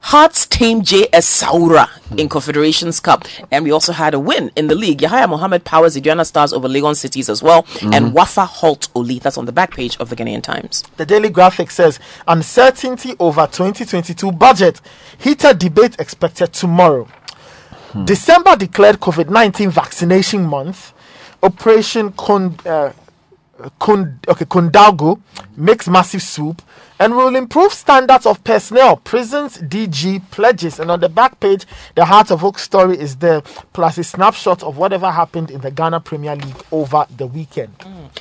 Hearts 0.04 0.48
team 0.48 0.82
JS 0.82 1.44
Saoura 1.44 1.88
hmm. 1.88 2.18
in 2.18 2.28
Confederations 2.28 3.00
Cup. 3.00 3.24
And 3.52 3.64
we 3.64 3.72
also 3.72 3.94
had 3.94 4.16
a 4.16 4.20
win 4.20 4.52
in 4.56 4.68
the 4.68 4.74
league. 4.74 5.02
Yahya 5.02 5.28
Mohammed 5.28 5.64
powers 5.64 5.96
Aduana 5.96 6.26
Stars 6.26 6.52
over 6.54 6.68
Legon 6.68 6.96
Cities 6.96 7.30
as 7.30 7.44
well. 7.44 7.62
Hmm. 7.80 7.94
And 7.94 8.14
Wafa 8.14 8.46
Halt 8.46 8.90
Oli. 8.96 9.20
That's 9.20 9.38
on 9.38 9.46
the 9.46 9.52
back 9.52 9.72
page 9.72 9.98
of 9.98 10.10
the 10.10 10.16
Ghanaian 10.16 10.42
Times. 10.42 10.84
The 10.98 11.06
Daily 11.06 11.30
Graphic 11.30 11.70
says 11.70 12.00
uncertainty 12.28 13.14
over 13.20 13.46
2022 13.46 14.32
budget. 14.32 14.82
Heated 15.20 15.60
debate 15.60 16.00
expected 16.00 16.52
tomorrow. 16.52 17.06
Hmm. 17.92 18.06
December 18.06 18.56
declared 18.56 19.00
COVID 19.00 19.30
19 19.30 19.70
vaccination 19.70 20.44
month. 20.44 20.94
Operation 21.44 22.12
Con, 22.14 22.58
uh, 22.66 22.92
Con, 23.80 24.20
okay, 24.28 24.46
Koudanlgou 24.46 25.22
makes 25.56 25.88
massive 25.88 26.24
swoop 26.24 26.62
and 27.02 27.16
will 27.18 27.36
improve 27.36 27.74
standards 27.74 28.28
of 28.28 28.44
personnel. 28.44 28.98
Prisons 28.98 29.58
DG 29.58 30.22
pledges. 30.30 30.80
And 30.80 30.92
on 30.92 31.00
the 31.00 31.10
back 31.10 31.40
page, 31.40 31.66
the 31.96 32.06
Heart 32.06 32.30
of 32.30 32.44
Oak 32.46 32.60
story 32.60 32.96
is 33.00 33.16
there, 33.16 33.42
plus 33.74 33.98
a 33.98 34.04
snapshot 34.04 34.62
of 34.62 34.78
whatever 34.78 35.10
happened 35.10 35.50
in 35.50 35.62
the 35.62 35.72
Ghana 35.72 36.02
Premier 36.02 36.36
League 36.36 36.64
over 36.72 37.08
the 37.18 37.26
weekend. 37.26 37.74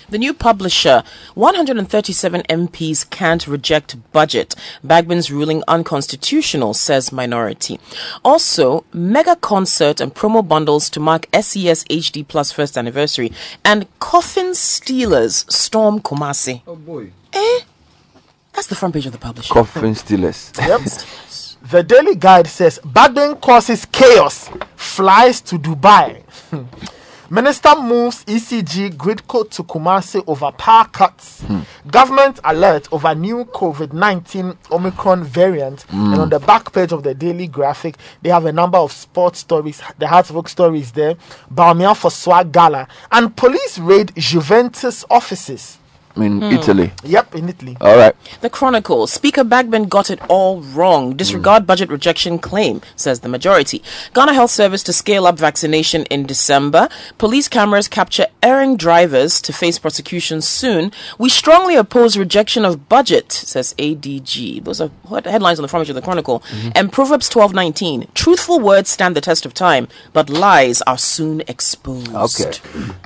The 0.09 0.17
new 0.17 0.33
publisher 0.33 1.03
137 1.35 2.41
MPs 2.49 3.11
can't 3.11 3.47
reject 3.47 3.97
budget. 4.13 4.55
Bagbin's 4.83 5.31
ruling 5.31 5.63
unconstitutional, 5.69 6.73
says 6.73 7.13
minority. 7.13 7.79
Also, 8.25 8.87
mega 8.95 9.37
concert 9.37 10.01
and 10.01 10.15
promo 10.15 10.47
bundles 10.47 10.89
to 10.89 11.01
mark 11.01 11.27
SES 11.35 11.85
HD 11.85 12.27
Plus 12.27 12.51
first 12.51 12.79
anniversary. 12.79 13.31
And 13.63 13.87
coffin 13.99 14.55
stealers 14.55 15.45
storm 15.55 16.01
Kumasi. 16.01 16.63
Oh 16.67 16.77
boy. 16.77 17.13
Eh? 17.35 17.61
That's 18.61 18.69
the 18.69 18.75
front 18.75 18.93
page 18.93 19.07
of 19.07 19.13
the 19.13 19.19
publisher. 19.19 19.55
Coffin 19.55 19.95
stealers. 19.95 20.53
Yep. 20.59 20.81
The 21.71 21.83
Daily 21.83 22.15
Guide 22.15 22.47
says 22.47 22.79
Biden 22.85 23.41
causes 23.41 23.87
chaos, 23.87 24.51
flies 24.77 25.41
to 25.41 25.59
Dubai. 25.59 26.23
Minister 27.31 27.75
moves 27.81 28.23
ECG 28.27 28.99
grid 28.99 29.27
code 29.27 29.51
to 29.53 29.63
Kumasi 29.63 30.23
over 30.27 30.53
power 30.53 30.85
cuts. 30.85 31.41
Hmm. 31.41 31.61
Government 31.91 32.39
alert 32.45 32.87
over 32.93 33.15
new 33.15 33.47
COVID 33.47 33.95
19 33.95 34.59
Omicron 34.71 35.25
variant. 35.25 35.87
And 35.91 36.15
hmm. 36.15 36.21
on 36.21 36.29
the 36.29 36.41
back 36.41 36.71
page 36.71 36.93
of 36.93 37.03
the 37.03 37.15
Daily 37.15 37.47
Graphic, 37.47 37.97
they 38.21 38.29
have 38.29 38.45
a 38.45 38.53
number 38.53 38.77
of 38.77 38.93
sports 38.93 39.39
stories. 39.39 39.81
The 39.99 40.07
Heart 40.07 40.29
of 40.29 40.37
Oak 40.37 40.51
stories 40.51 40.93
there. 40.93 41.15
Balmia 41.51 41.97
for 41.97 42.11
Swag 42.11 42.53
Gala. 42.53 42.89
And 43.11 43.35
police 43.35 43.79
raid 43.79 44.13
Juventus 44.17 45.07
offices. 45.09 45.79
In 46.17 46.41
hmm. 46.41 46.53
Italy. 46.53 46.93
Yep, 47.05 47.35
in 47.37 47.49
Italy. 47.49 47.77
All 47.81 47.97
right. 47.97 48.15
The 48.41 48.51
Chronicle. 48.51 49.07
Speaker 49.07 49.45
Bagbin 49.45 49.89
got 49.89 50.11
it 50.11 50.21
all 50.29 50.61
wrong. 50.61 51.13
Hmm. 51.13 51.17
Disregard 51.17 51.67
budget 51.67 51.89
rejection 51.89 52.39
claim, 52.39 52.83
says 52.97 53.21
the 53.21 53.29
majority. 53.29 53.83
Ghana 54.15 54.35
Health 54.35 54.51
Service 54.51 54.83
to 54.85 54.93
scale 54.93 55.27
up 55.27 55.39
vaccination 55.39 56.05
in 56.07 56.27
December. 56.27 56.89
Police 57.19 57.49
cameras 57.49 57.89
capture 57.89 58.27
erring 58.43 58.77
drivers 58.77 59.41
to 59.43 59.53
face 59.53 59.79
prosecution 59.79 60.41
soon. 60.41 60.93
We 61.19 61.29
strongly 61.29 61.77
oppose 61.77 62.17
rejection 62.17 62.65
of 62.65 62.89
budget, 62.89 63.33
says 63.33 63.75
ADG. 63.79 64.65
Those 64.65 64.81
are 64.81 64.89
what 65.05 65.27
headlines 65.27 65.59
on 65.59 65.63
the 65.63 65.69
front 65.69 65.85
page 65.85 65.91
of 65.91 65.97
the 65.97 66.03
Chronicle. 66.03 66.41
Mm-hmm. 66.41 66.71
And 66.75 66.93
Proverbs 66.93 67.31
12:19. 67.31 68.13
Truthful 68.15 68.61
words 68.61 68.91
stand 68.91 69.17
the 69.17 69.21
test 69.21 69.47
of 69.47 69.55
time, 69.55 69.89
but 70.13 70.29
lies 70.29 70.83
are 70.83 70.99
soon 70.99 71.43
exposed. 71.47 72.15
Okay. 72.15 72.59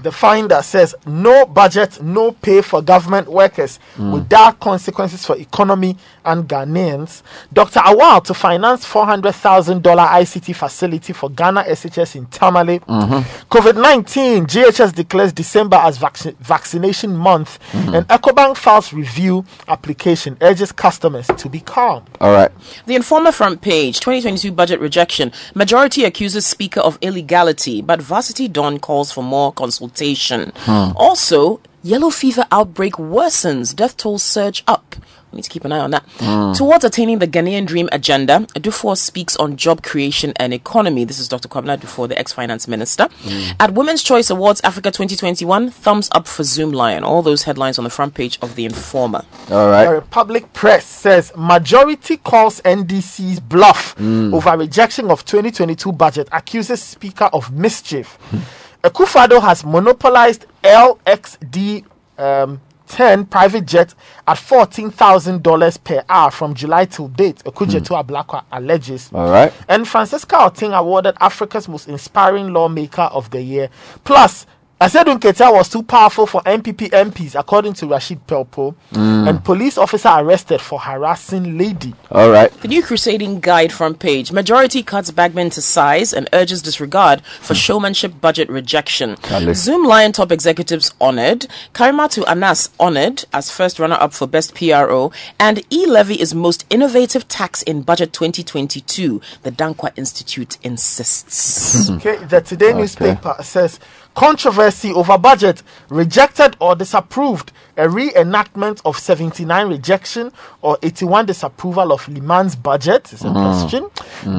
The 0.03 0.13
finder 0.13 0.63
says 0.63 0.95
no 1.07 1.47
budget, 1.47 2.03
no 2.03 2.33
pay 2.33 2.61
for 2.63 2.81
government. 2.83 3.04
Government 3.05 3.29
workers 3.29 3.79
with 3.99 4.29
dire 4.29 4.53
consequences 4.53 5.25
for 5.27 5.37
economy 5.37 5.97
and 6.25 6.49
Ghanaians. 6.49 7.23
Dr. 7.53 7.81
Awal 7.81 8.23
to 8.23 8.33
finance 8.35 8.87
$400,000 8.87 9.83
ICT 9.83 10.57
facility 10.57 11.13
for 11.13 11.29
Ghana 11.31 11.65
SHS 11.65 12.17
in 12.17 12.27
Tamale. 12.27 12.79
COVID 12.81 13.81
19, 13.81 14.47
GHS 14.47 14.95
declares 14.95 15.33
December 15.33 15.77
as 15.77 15.99
vac- 15.99 16.17
vaccination 16.39 17.15
month. 17.15 17.59
Mm-hmm. 17.73 17.95
And 17.95 18.09
EcoBank 18.09 18.57
files 18.57 18.93
review 18.93 19.45
application, 19.69 20.39
urges 20.41 20.73
customers 20.73 21.27
to 21.27 21.49
be 21.49 21.61
calm. 21.61 22.05
All 22.21 22.33
right. 22.33 22.51
The 22.87 22.95
Informer 22.95 23.33
front 23.33 23.61
page, 23.61 24.01
2022 24.01 24.53
budget 24.53 24.81
rejection. 24.81 25.31
Majority 25.55 26.05
accuses 26.05 26.47
Speaker 26.47 26.81
of 26.81 26.99
illegality, 27.03 27.83
but 27.83 28.01
Varsity 28.01 28.49
Dawn 28.49 28.79
calls 28.79 29.13
for 29.13 29.23
more 29.23 29.53
consultation. 29.53 30.53
Hmm. 30.57 30.93
Also, 30.97 31.61
yellow 31.85 32.11
fever 32.11 32.47
outbreak 32.51 32.95
worsens, 32.95 33.77
death 33.77 33.97
toll 33.97 34.19
surge 34.19 34.65
up. 34.67 34.97
We 35.31 35.39
need 35.39 35.43
to 35.43 35.51
keep 35.51 35.65
an 35.65 35.73
eye 35.73 35.81
on 35.81 35.91
that. 35.91 36.07
Mm. 36.19 36.57
Towards 36.57 36.85
attaining 36.85 37.19
the 37.19 37.27
Ghanaian 37.27 37.67
Dream 37.67 37.89
agenda, 37.91 38.47
Duffuor 38.55 38.97
speaks 38.97 39.37
on 39.37 39.57
job 39.57 39.83
creation 39.83 40.33
and 40.37 40.55
economy. 40.55 41.05
This 41.05 41.19
is 41.19 41.27
Dr. 41.27 41.49
Kwabena 41.49 41.77
Duffuor, 41.77 42.09
the 42.09 42.17
ex-finance 42.17 42.69
minister. 42.69 43.09
Mm. 43.25 43.57
At 43.59 43.75
Women's 43.75 44.05
Choice 44.05 44.31
Awards 44.31 44.61
Africa 44.63 44.93
2021, 44.93 45.71
thumbs 45.71 46.09
up 46.13 46.29
for 46.29 46.45
Zoomlion. 46.45 47.03
All 47.03 47.21
those 47.21 47.43
headlines 47.43 47.79
on 47.79 47.85
the 47.85 47.91
front 47.91 48.15
page 48.15 48.39
of 48.43 48.55
the 48.55 48.65
Informer. 48.65 49.25
All 49.51 49.69
right. 49.69 49.87
The. 49.87 49.95
Republic 49.95 50.53
Press 50.53 50.87
says 50.87 51.33
majority 51.37 52.17
calls 52.17 52.61
NDC's 52.61 53.41
bluff 53.41 53.97
mm. 53.97 54.33
over 54.33 54.57
rejection 54.57 55.11
of 55.11 55.25
2022 55.25 55.91
budget, 55.91 56.29
accuses 56.31 56.81
Speaker 56.81 57.29
of 57.33 57.53
mischief. 57.53 58.19
Akufo-Addo 58.85 59.41
has 59.41 59.65
monopolized 59.65 60.45
LXD 60.63 61.85
um, 62.19 62.61
10 62.87 63.25
private 63.27 63.65
jet 63.65 63.95
at 64.29 64.37
$14,000 64.37 65.85
per 65.85 66.05
hour 66.07 66.31
from 66.31 66.53
July 66.53 66.85
till 66.85 67.09
date, 67.09 67.37
Okudzeto 67.45 67.97
Ablakwa 68.05 68.45
alleges. 68.53 69.11
All 69.15 69.31
right. 69.31 69.53
And 69.69 69.89
Francisca 69.89 70.37
Oting 70.37 70.73
awarded 70.75 71.17
Africa's 71.21 71.67
most 71.67 71.89
inspiring 71.89 72.53
lawmaker 72.53 73.03
of 73.03 73.31
the 73.31 73.41
year. 73.41 73.71
Plus, 74.05 74.47
Asiedu 74.81 75.17
Nketia 75.19 75.53
was 75.53 75.69
too 75.69 75.85
powerful 75.85 76.27
for 76.27 76.43
MPP 76.43 76.91
MPs, 76.91 77.39
according 77.39 77.75
to 77.75 77.87
Rashid 77.87 78.27
Pelpuo. 78.27 78.75
Mm. 78.93 79.29
And 79.29 79.45
police 79.45 79.79
officer 79.79 80.09
arrested 80.13 80.61
for 80.61 80.81
harassing 80.81 81.57
lady. 81.57 81.95
All 82.11 82.29
right. 82.31 82.51
The 82.61 82.69
new 82.69 82.83
Crusading 82.83 83.39
Guide 83.39 83.73
front 83.73 84.01
page. 84.01 84.33
Majority 84.33 84.83
cuts 84.83 85.13
Bagbin 85.13 85.53
to 85.53 85.63
size 85.63 86.13
and 86.13 86.29
urges 86.33 86.61
disregard 86.61 87.23
for 87.41 87.55
showmanship 87.55 88.21
budget 88.21 88.49
rejection. 88.49 89.15
Kale. 89.23 89.55
Zoomlion 89.55 90.13
top 90.13 90.33
executives 90.33 90.93
honored. 91.01 91.47
Karima 91.73 92.11
to 92.11 92.27
Anas 92.27 92.71
honored 92.81 93.25
as 93.33 93.51
first 93.53 93.79
runner 93.79 93.97
up 94.01 94.13
for 94.13 94.27
best 94.27 94.57
PRO. 94.57 95.13
And 95.39 95.63
e 95.71 95.87
levy 95.87 96.21
is 96.21 96.35
most 96.35 96.67
innovative 96.69 97.29
tax 97.29 97.63
in 97.63 97.83
budget 97.83 98.13
2022. 98.13 99.21
The 99.45 99.53
Danquah 99.53 99.97
Institute 99.97 100.59
insists. 100.65 101.91
Okay, 101.95 102.17
the 102.25 102.41
Today 102.41 102.73
newspaper 102.73 103.37
says 103.41 103.79
controversy 104.15 104.93
over 104.93 105.19
budget 105.19 105.63
rejected 105.89 106.57
or 106.61 106.75
disapproved 106.75 107.53
a 107.77 107.87
reenactment 107.87 108.81
of 108.85 108.99
79 108.99 109.69
rejection 109.69 110.33
or 110.63 110.79
81 110.83 111.27
disapproval 111.27 111.93
of 111.93 112.03
Limann's 112.07 112.57
budget 112.57 113.13
is 113.13 113.25
a 113.25 113.31
question. 113.31 113.91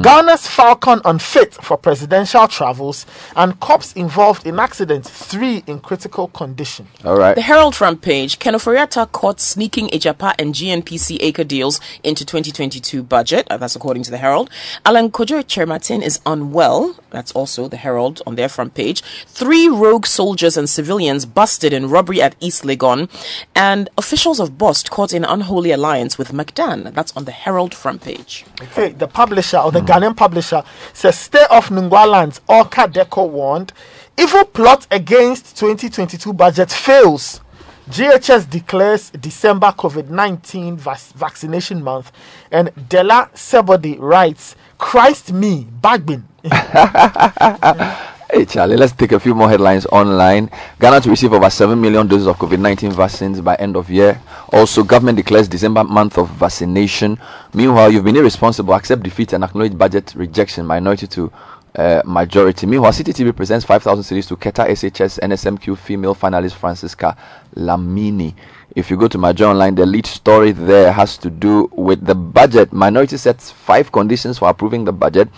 Ghana's 0.02 0.48
Falcon 0.48 1.02
unfit 1.06 1.54
for 1.56 1.78
presidential 1.78 2.48
travels 2.48 3.06
and 3.36 3.60
cops 3.60 3.94
involved 3.94 4.48
in 4.48 4.60
accident, 4.60 5.06
three 5.06 5.64
in 5.68 5.80
critical 5.80 6.30
condition. 6.30 6.88
All 7.04 7.18
right. 7.18 7.36
The 7.36 7.42
Herald 7.42 7.76
front 7.76 8.02
page, 8.02 8.40
Ken 8.40 8.54
Ofori-Atta 8.54 9.08
caught 9.12 9.40
sneaking 9.40 9.90
Agyapa 9.90 10.34
and 10.40 10.54
GNPC 10.54 11.18
acre 11.20 11.44
deals 11.44 11.80
into 12.04 12.26
2022 12.26 13.04
budget. 13.04 13.48
Uh, 13.50 13.58
that's 13.58 13.76
according 13.76 14.04
to 14.04 14.12
the 14.12 14.18
Herald. 14.18 14.50
Alan 14.86 15.12
Kojo 15.12 15.44
Kyerematen 15.44 16.02
is 16.02 16.20
unwell. 16.26 16.96
That's 17.12 17.32
also 17.34 17.68
the 17.68 17.78
Herald 17.78 18.22
on 18.26 18.36
their 18.36 18.50
front 18.50 18.74
page. 18.74 19.02
Three 19.28 19.65
rogue 19.70 20.06
soldiers 20.06 20.58
and 20.58 20.70
civilians 20.70 21.26
busted 21.26 21.74
in 21.74 21.90
robbery 21.90 22.22
at 22.22 22.36
East 22.40 22.64
Legon. 22.64 23.10
And 23.56 23.90
officials 23.98 24.40
of 24.40 24.58
Bost 24.58 24.92
caught 24.92 25.14
in 25.14 25.24
unholy 25.24 25.72
alliance 25.72 26.18
with 26.18 26.32
McDan. 26.32 26.94
That's 26.94 27.16
on 27.16 27.26
the 27.26 27.32
Herald 27.32 27.74
front 27.74 28.02
page. 28.02 28.46
Okay, 28.62 28.90
the 28.92 29.08
publisher 29.08 29.58
or 29.58 29.72
the 29.72 29.82
Ghanaian 29.82 30.16
publisher 30.16 30.64
says 30.94 31.18
stay 31.18 31.46
off 31.50 31.70
Nungwa 31.70 32.08
lands. 32.08 32.42
Orca 32.48 32.88
Deco 32.88 33.30
warned. 33.30 33.74
Evil 34.18 34.46
plot 34.46 34.88
against 34.92 35.58
2022 35.58 36.32
budget 36.34 36.72
fails. 36.72 37.42
GHS 37.90 38.50
declares 38.50 39.12
December 39.12 39.68
COVID 39.68 40.10
19 40.10 40.78
vac- 40.78 41.14
vaccination 41.14 41.84
month. 41.84 42.12
And 42.52 42.72
Della 42.90 43.30
Sebody 43.36 43.98
writes, 44.00 44.56
Christ 44.78 45.32
me, 45.32 45.68
Bagbin. 45.82 46.24
Hey 48.36 48.44
Charlie, 48.44 48.76
let's 48.76 48.92
take 48.92 49.14
a 49.14 49.20
few 49.22 49.34
more 49.34 49.48
headlines 49.48 49.86
online. 49.86 50.52
Ghana 50.82 51.00
to 51.00 51.10
receive 51.10 51.32
over 51.32 51.50
7 51.50 51.80
million 51.80 52.06
doses 52.06 52.28
of 52.28 52.36
COVID-19 52.38 52.92
vaccines 52.92 53.40
by 53.40 53.56
end 53.56 53.78
of 53.78 53.90
year. 53.90 54.22
Also, 54.52 54.84
government 54.84 55.16
declares 55.16 55.48
December 55.48 55.86
month 55.86 56.18
of 56.18 56.30
vaccination. 56.32 57.18
Meanwhile, 57.54 57.94
you've 57.94 58.04
been 58.04 58.18
irresponsible, 58.18 58.74
accept 58.74 59.04
defeat 59.04 59.32
and 59.32 59.42
acknowledge 59.42 59.78
budget 59.78 60.14
rejection, 60.18 60.66
minority 60.66 61.08
to 61.08 61.32
uh, 61.78 62.02
majority. 62.06 62.66
Meanwhile, 62.66 62.92
CTTV 62.92 63.34
presents 63.34 63.66
5,000 63.66 64.04
cities 64.04 64.28
to 64.28 64.36
Keta 64.36 64.68
SHS 64.68 65.20
NSMQ 65.20 65.78
female 65.78 66.14
finalist 66.14 66.56
Francisca 66.56 67.16
Lamini. 67.56 68.34
If 68.76 68.92
you 68.92 68.98
go 68.98 69.08
to 69.08 69.18
MyJoyOnline, 69.18 69.78
the 69.78 69.86
lead 69.86 70.06
story 70.06 70.52
there 70.52 70.92
has 70.92 71.18
to 71.20 71.30
do 71.30 71.70
with 71.72 72.06
the 72.06 72.16
budget. 72.16 72.74
Minority 72.74 73.16
sets 73.16 73.52
five 73.52 73.92
conditions 73.92 74.40
for 74.40 74.50
approving 74.50 74.84
the 74.84 74.92
budget. 74.92 75.30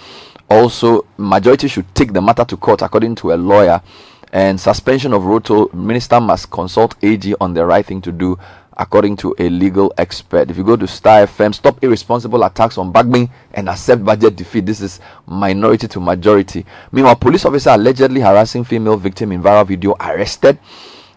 Also, 0.49 1.05
majority 1.17 1.67
should 1.67 1.93
take 1.93 2.13
the 2.13 2.21
matter 2.21 2.45
to 2.45 2.57
court 2.57 2.81
according 2.81 3.15
to 3.15 3.33
a 3.33 3.35
lawyer. 3.35 3.81
And 4.31 4.59
suspension 4.59 5.13
of 5.13 5.25
Roto, 5.25 5.69
minister 5.73 6.19
must 6.19 6.49
consult 6.51 6.95
AG 7.03 7.33
on 7.39 7.53
the 7.53 7.65
right 7.65 7.85
thing 7.85 8.01
to 8.01 8.11
do 8.11 8.37
according 8.77 9.17
to 9.17 9.35
a 9.39 9.49
legal 9.49 9.91
expert. 9.97 10.49
If 10.49 10.57
you 10.57 10.63
go 10.63 10.75
to 10.75 10.87
Star 10.87 11.25
FM, 11.25 11.53
stop 11.53 11.83
irresponsible 11.83 12.43
attacks 12.43 12.77
on 12.77 12.93
Bagbin 12.93 13.29
and 13.53 13.67
accept 13.69 14.05
budget 14.05 14.35
defeat. 14.35 14.65
This 14.65 14.81
is 14.81 14.99
minority 15.25 15.87
to 15.87 15.99
majority. 15.99 16.65
Meanwhile, 16.91 17.15
police 17.15 17.45
officer 17.45 17.71
allegedly 17.71 18.21
harassing 18.21 18.63
female 18.63 18.97
victim 18.97 19.31
in 19.31 19.41
viral 19.41 19.65
video 19.65 19.95
arrested. 19.99 20.59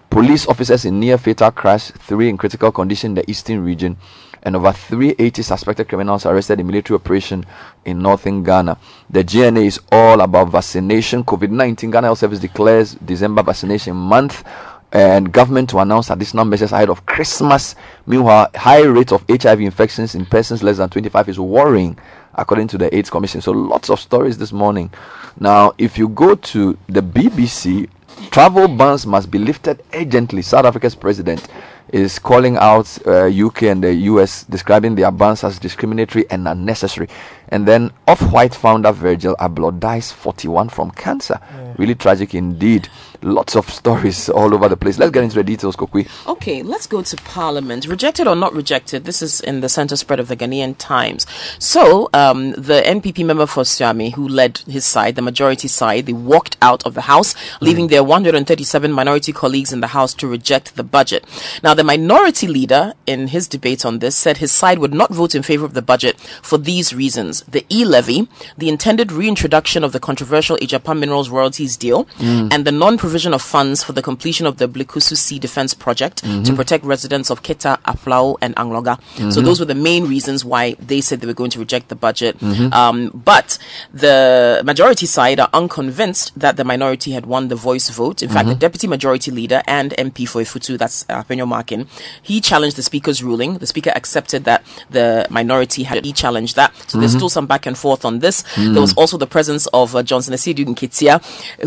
Police 0.09 0.47
officers 0.49 0.85
in 0.87 0.99
near 0.99 1.19
fatal 1.19 1.51
crash, 1.53 1.91
three 1.93 2.29
in 2.29 2.37
critical 2.37 2.73
condition 2.73 3.13
in 3.13 3.15
the 3.15 3.31
eastern 3.31 3.63
region, 3.65 3.97
and 4.43 4.57
over 4.57 4.73
380 4.73 5.43
suspected 5.43 5.89
criminals 5.89 6.27
arrested 6.27 6.61
in 6.61 6.67
military 6.67 6.97
operation 6.97 7.45
in 7.85 8.01
northern 8.01 8.43
Ghana. 8.43 8.79
The 9.11 9.23
GNA 9.25 9.67
is 9.67 9.81
all 9.93 10.21
about 10.21 10.49
vaccination. 10.49 11.25
COVID 11.25 11.51
19 11.51 11.91
Ghana 11.91 12.07
Health 12.07 12.19
Service 12.19 12.39
declares 12.41 12.95
December 12.95 13.43
vaccination 13.43 13.97
month. 13.97 14.45
And 14.93 15.33
government 15.33 15.71
to 15.71 15.79
announce 15.79 16.11
additional 16.11 16.45
measures 16.45 16.73
ahead 16.73 16.91
of 16.91 17.07
Christmas. 17.07 17.77
Meanwhile, 18.07 18.51
high 18.57 18.83
rate 18.83 19.13
of 19.13 19.25
HIV 19.31 19.61
infections 19.61 20.17
in 20.17 20.27
persons 20.27 20.65
less 20.65 20.79
than 20.79 20.91
25 20.91 21.29
is 21.29 21.39
worrying, 21.39 21.97
according 22.35 22.67
to 22.69 22.79
the 22.79 22.93
AIDS 22.93 23.09
Commission. 23.09 23.41
So 23.41 23.53
lots 23.53 23.89
of 23.89 24.01
stories 24.01 24.37
this 24.37 24.51
morning. 24.51 24.93
Now, 25.39 25.75
if 25.79 25.97
you 25.97 26.09
go 26.09 26.35
to 26.35 26.77
the 26.89 27.03
BBC, 27.03 27.89
travel 28.31 28.69
bans 28.69 29.07
must 29.07 29.31
be 29.31 29.39
lifted 29.39 29.83
urgently. 29.95 30.43
South 30.43 30.65
Africa's 30.65 30.95
president 30.95 31.49
is 31.93 32.19
calling 32.19 32.57
out 32.57 32.99
uh, 33.07 33.27
UK 33.27 33.65
and 33.65 33.83
the 33.83 33.93
US, 33.95 34.45
describing 34.45 34.95
their 34.95 35.11
bans 35.11 35.43
as 35.43 35.59
discriminatory 35.59 36.31
and 36.31 36.47
unnecessary. 36.47 37.09
And 37.49 37.67
then 37.67 37.91
Off-White 38.07 38.55
founder 38.55 38.93
Virgil 38.93 39.35
Abloh 39.37 39.79
dies 39.79 40.13
41 40.13 40.69
from 40.69 40.91
cancer. 40.93 41.41
Really 41.79 41.95
tragic 41.95 42.35
indeed. 42.35 42.89
Lots 43.23 43.55
of 43.55 43.69
stories 43.69 44.29
all 44.31 44.55
over 44.55 44.69
the 44.69 44.77
place. 44.77 44.99
Let's 44.99 45.11
get 45.11 45.23
into 45.25 45.37
the 45.37 45.45
details, 45.45 45.77
Kokwi. 45.77 46.09
Okay, 46.27 46.63
let's 46.63 46.87
go 46.87 47.03
to 47.03 47.17
Parliament. 47.19 47.87
Rejected 47.87 48.27
or 48.27 48.35
not 48.35 48.55
rejected? 48.55 49.05
This 49.05 49.21
is 49.21 49.41
in 49.41 49.61
the 49.61 49.69
center 49.69 49.97
spread 49.97 50.21
of 50.21 50.29
the 50.29 50.37
Ghanaian 50.37 50.75
Times. 50.79 51.27
So, 51.59 52.09
um, 52.15 52.53
the 52.53 52.83
NPP 52.85 53.27
member 53.27 53.45
for 53.45 53.65
Suame, 53.65 54.15
who 54.15 54.27
led 54.27 54.59
his 54.67 54.87
side, 54.87 55.17
the 55.17 55.23
majority 55.23 55.69
side, 55.69 56.07
they 56.07 56.15
walked 56.15 56.57
out 56.63 56.87
of 56.87 56.95
the 56.95 57.03
House, 57.03 57.35
leaving 57.61 57.89
their 57.89 58.03
137 58.03 58.91
minority 58.91 59.33
colleagues 59.33 59.73
in 59.73 59.81
the 59.81 59.89
House 59.89 60.15
to 60.15 60.27
reject 60.27 60.77
the 60.77 60.85
budget. 60.85 61.25
Now, 61.63 61.75
the 61.75 61.85
minority 61.85 62.47
leader, 62.47 62.95
in 63.07 63.29
his 63.29 63.47
debate 63.47 63.85
on 63.85 63.99
this, 63.99 64.17
said 64.17 64.39
his 64.39 64.51
side 64.53 64.79
would 64.79 64.95
not 64.95 65.13
vote 65.13 65.35
in 65.35 65.43
favor 65.43 65.67
of 65.67 65.75
the 65.75 65.83
budget 65.83 66.19
for 66.43 66.57
these 66.57 66.95
reasons 66.95 67.43
the 67.43 67.67
e 67.69 67.85
levy, 67.85 68.29
the 68.57 68.69
intended 68.69 69.13
reintroduction 69.13 69.85
of 69.85 69.93
the 69.93 70.01
controversial 70.01 70.57
Agyapa 70.57 70.99
Minerals 70.99 71.29
royalties 71.29 71.77
deal, 71.77 72.09
and 72.19 72.65
the 72.65 72.73
non 72.73 72.97
provision 73.11 73.35
of 73.35 73.43
funds 73.43 73.83
for 73.83 73.93
the 73.99 74.03
completion 74.11 74.47
of 74.47 74.59
the 74.59 74.69
Blekusu 74.69 75.17
Sea 75.17 75.39
Defense 75.47 75.75
Project 75.75 76.23
Mm-hmm. 76.23 76.45
to 76.45 76.53
protect 76.55 76.85
residents 76.85 77.29
of 77.31 77.43
Keta, 77.43 77.73
Aflao, 77.93 78.37
and 78.45 78.55
Anloga. 78.63 78.95
So 79.35 79.41
those 79.41 79.59
were 79.61 79.67
the 79.75 79.75
main 79.91 80.05
reasons 80.15 80.45
why 80.45 80.75
they 80.91 81.01
said 81.01 81.21
they 81.21 81.27
were 81.27 81.41
going 81.43 81.51
to 81.57 81.59
reject 81.67 81.89
the 81.89 81.97
budget. 82.07 82.39
Mm-hmm. 82.39 82.73
Um, 82.81 82.97
but 83.31 83.59
the 83.93 84.63
majority 84.65 85.07
side 85.07 85.39
are 85.41 85.49
unconvinced 85.53 86.27
that 86.39 86.55
the 86.57 86.65
minority 86.65 87.11
had 87.13 87.25
won 87.27 87.49
the 87.49 87.57
voice 87.57 87.89
vote. 87.91 88.23
In 88.23 88.29
fact, 88.29 88.41
Mm-hmm. 88.47 88.59
the 88.61 88.67
deputy 88.67 88.87
majority 88.97 89.31
leader 89.41 89.61
and 89.67 89.89
MP 90.07 90.19
for 90.29 90.41
Effutu, 90.43 90.79
that's 90.79 91.05
uh, 91.09 91.23
Afenyo-Markin, 91.23 91.81
he 92.23 92.41
challenged 92.41 92.77
the 92.77 92.83
speaker's 92.91 93.23
ruling. 93.29 93.51
The 93.59 93.67
speaker 93.75 93.93
accepted 94.01 94.45
that 94.45 94.61
the 94.97 95.27
minority 95.31 95.83
had 95.91 96.05
he 96.05 96.13
challenged 96.13 96.55
that. 96.57 96.71
So 96.77 96.81
Mm-hmm. 96.83 97.01
there's 97.01 97.13
still 97.19 97.29
some 97.39 97.47
back 97.47 97.65
and 97.67 97.77
forth 97.85 98.05
on 98.05 98.15
this. 98.21 98.37
There 98.57 98.81
was 98.87 98.95
also 99.01 99.17
the 99.25 99.27
presence 99.37 99.65
of 99.81 99.95
uh, 99.97 100.03
Johnson 100.11 100.33
Asiedu 100.35 100.65
Nketia, 100.73 101.15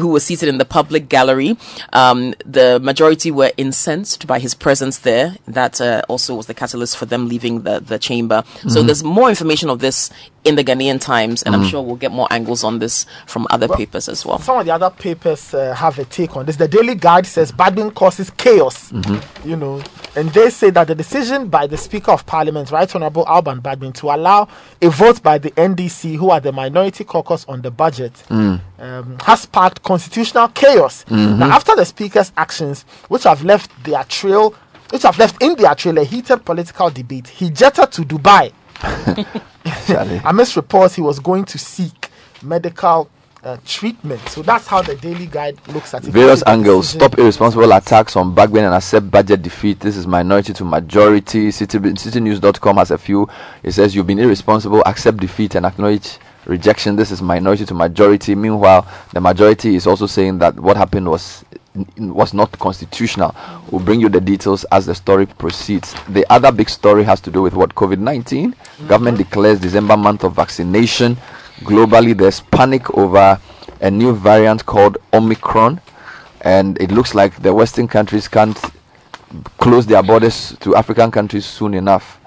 who 0.02 0.08
was 0.16 0.24
seated 0.30 0.48
in 0.54 0.58
the 0.58 0.66
public 0.80 1.04
gallery. 1.10 1.33
Um, 1.92 2.34
the 2.46 2.80
majority 2.80 3.32
were 3.32 3.52
incensed 3.58 4.28
by 4.28 4.40
his 4.40 4.54
presence 4.54 5.00
there. 5.00 5.36
That 5.48 5.80
uh, 5.82 6.02
also 6.08 6.36
was 6.36 6.48
the 6.48 6.54
catalyst 6.54 6.98
for 6.98 7.06
them 7.06 7.28
leaving 7.28 7.62
the, 7.64 7.80
the 7.80 8.00
chamber. 8.00 8.44
So 8.68 8.82
there's 8.84 9.04
more 9.04 9.30
information 9.30 9.70
of 9.70 9.80
this 9.80 10.10
in 10.44 10.56
the 10.56 10.64
Ghanaian 10.64 11.00
Times, 11.00 11.42
and 11.44 11.56
I'm 11.56 11.66
sure 11.66 11.82
we'll 11.82 11.96
get 11.96 12.12
more 12.12 12.28
angles 12.32 12.64
on 12.64 12.80
this 12.80 13.06
from 13.26 13.48
other 13.50 13.68
papers 13.68 14.10
as 14.10 14.26
well. 14.26 14.40
Some 14.40 14.60
of 14.60 14.66
the 14.66 14.74
other 14.74 14.90
papers 14.90 15.54
uh, 15.54 15.74
have 15.74 15.98
a 16.00 16.06
take 16.06 16.36
on 16.36 16.46
this. 16.46 16.58
The 16.58 16.68
Daily 16.68 16.96
Guide 16.96 17.26
says 17.26 17.52
Bagbin 17.52 17.94
causes 17.94 18.30
chaos, 18.32 18.92
you 19.46 19.56
know, 19.56 19.82
and 20.16 20.30
they 20.30 20.50
say 20.50 20.70
that 20.72 20.88
the 20.88 20.96
decision 20.96 21.48
by 21.48 21.66
the 21.68 21.78
Speaker 21.78 22.12
of 22.12 22.26
Parliament, 22.26 22.72
Right 22.72 22.94
Honourable 22.94 23.26
Alban 23.26 23.62
Bagbin, 23.62 23.94
to 23.96 24.08
allow 24.12 24.48
a 24.82 24.90
vote 24.90 25.24
by 25.24 25.38
the 25.38 25.52
NDC, 25.52 26.16
who 26.18 26.30
are 26.30 26.40
the 26.40 26.52
minority 26.52 27.04
caucus 27.04 27.46
on 27.48 27.62
the 27.62 27.72
budget, 27.72 28.24
um, 28.30 28.62
has 29.24 29.42
sparked 29.42 29.82
constitutional 29.84 30.50
chaos. 30.50 31.06
Now, 31.10 31.52
after 31.52 31.76
the 31.76 31.86
Speaker's 31.86 32.32
actions, 32.38 32.84
which 33.08 33.24
have 33.24 33.44
left 33.44 33.72
their 33.84 34.04
trail, 34.04 34.54
which 34.90 35.04
have 35.04 35.18
left 35.18 35.42
in 35.42 35.56
their 35.56 35.74
trail 35.74 35.98
a 35.98 36.04
heated 36.04 36.44
political 36.46 36.90
debate, 36.90 37.28
he 37.28 37.50
jetted 37.50 37.92
to 37.94 38.02
Dubai. 38.04 38.52
Charlie. 39.88 40.22
Amidst 40.24 40.56
reports 40.56 40.96
he 40.96 41.02
was 41.02 41.20
going 41.20 41.46
to 41.46 41.58
seek 41.58 42.10
medical 42.42 43.10
uh, 43.44 43.58
treatment. 43.66 44.22
So 44.30 44.42
that's 44.42 44.68
how 44.68 44.82
the 44.82 44.96
Daily 44.96 45.28
Guide 45.28 45.58
looks 45.68 45.94
at 45.94 46.06
it. 46.06 46.12
Various 46.12 46.44
angles. 46.48 46.90
Stop 46.90 47.18
irresponsible 47.18 47.72
attacks 47.72 48.16
on 48.16 48.34
Bagbin 48.34 48.66
and 48.66 48.74
accept 48.74 49.12
budget 49.12 49.42
defeat. 49.42 49.80
This 49.80 49.98
is 49.98 50.08
minority 50.08 50.54
to 50.54 50.64
majority. 50.64 51.52
City, 51.52 51.78
citynews.com 51.80 52.78
has 52.78 52.92
a 52.92 52.98
few. 52.98 53.28
It 53.64 53.72
says 53.72 53.96
you've 53.96 54.08
been 54.08 54.20
irresponsible, 54.20 54.82
accept 54.86 55.18
defeat 55.18 55.56
and 55.56 55.66
acknowledge 55.66 56.18
rejection. 56.46 56.96
This 56.96 57.12
is 57.12 57.22
minority 57.22 57.66
to 57.66 57.74
majority. 57.74 58.36
Meanwhile, 58.36 58.88
the 59.14 59.22
majority 59.22 59.76
is 59.76 59.88
also 59.88 60.08
saying 60.08 60.40
that 60.40 60.56
what 60.60 60.78
happened 60.78 61.10
was 61.10 61.44
was 61.98 62.34
not 62.34 62.52
constitutional. 62.60 63.36
We'll 63.72 63.84
bring 63.84 64.00
you 64.00 64.10
the 64.10 64.22
details 64.22 64.64
as 64.66 64.86
the 64.86 64.96
story 64.96 65.26
proceeds. 65.26 65.94
The 66.10 66.26
other 66.32 66.52
big 66.52 66.70
story 66.70 67.04
has 67.04 67.20
to 67.22 67.32
do 67.32 67.42
with 67.42 67.54
what 67.54 67.74
COVID 67.76 68.00
19. 68.00 68.54
Mm-hmm. 68.54 68.88
Government 68.88 69.18
declares 69.18 69.60
December 69.60 69.98
month 69.98 70.24
of 70.24 70.34
vaccination. 70.36 71.18
Globally, 71.62 72.16
there's 72.18 72.42
panic 72.42 72.96
over 72.98 73.40
a 73.82 73.92
new 73.92 74.16
variant 74.16 74.66
called 74.66 74.98
Omicron, 75.14 75.80
and 76.42 76.80
it 76.82 76.92
looks 76.92 77.16
like 77.16 77.42
the 77.42 77.54
Western 77.54 77.88
countries 77.88 78.28
can't 78.28 78.60
close 79.58 79.86
their 79.86 80.04
borders 80.04 80.56
to 80.60 80.76
African 80.76 81.12
countries 81.12 81.46
soon 81.46 81.74
enough. 81.74 82.20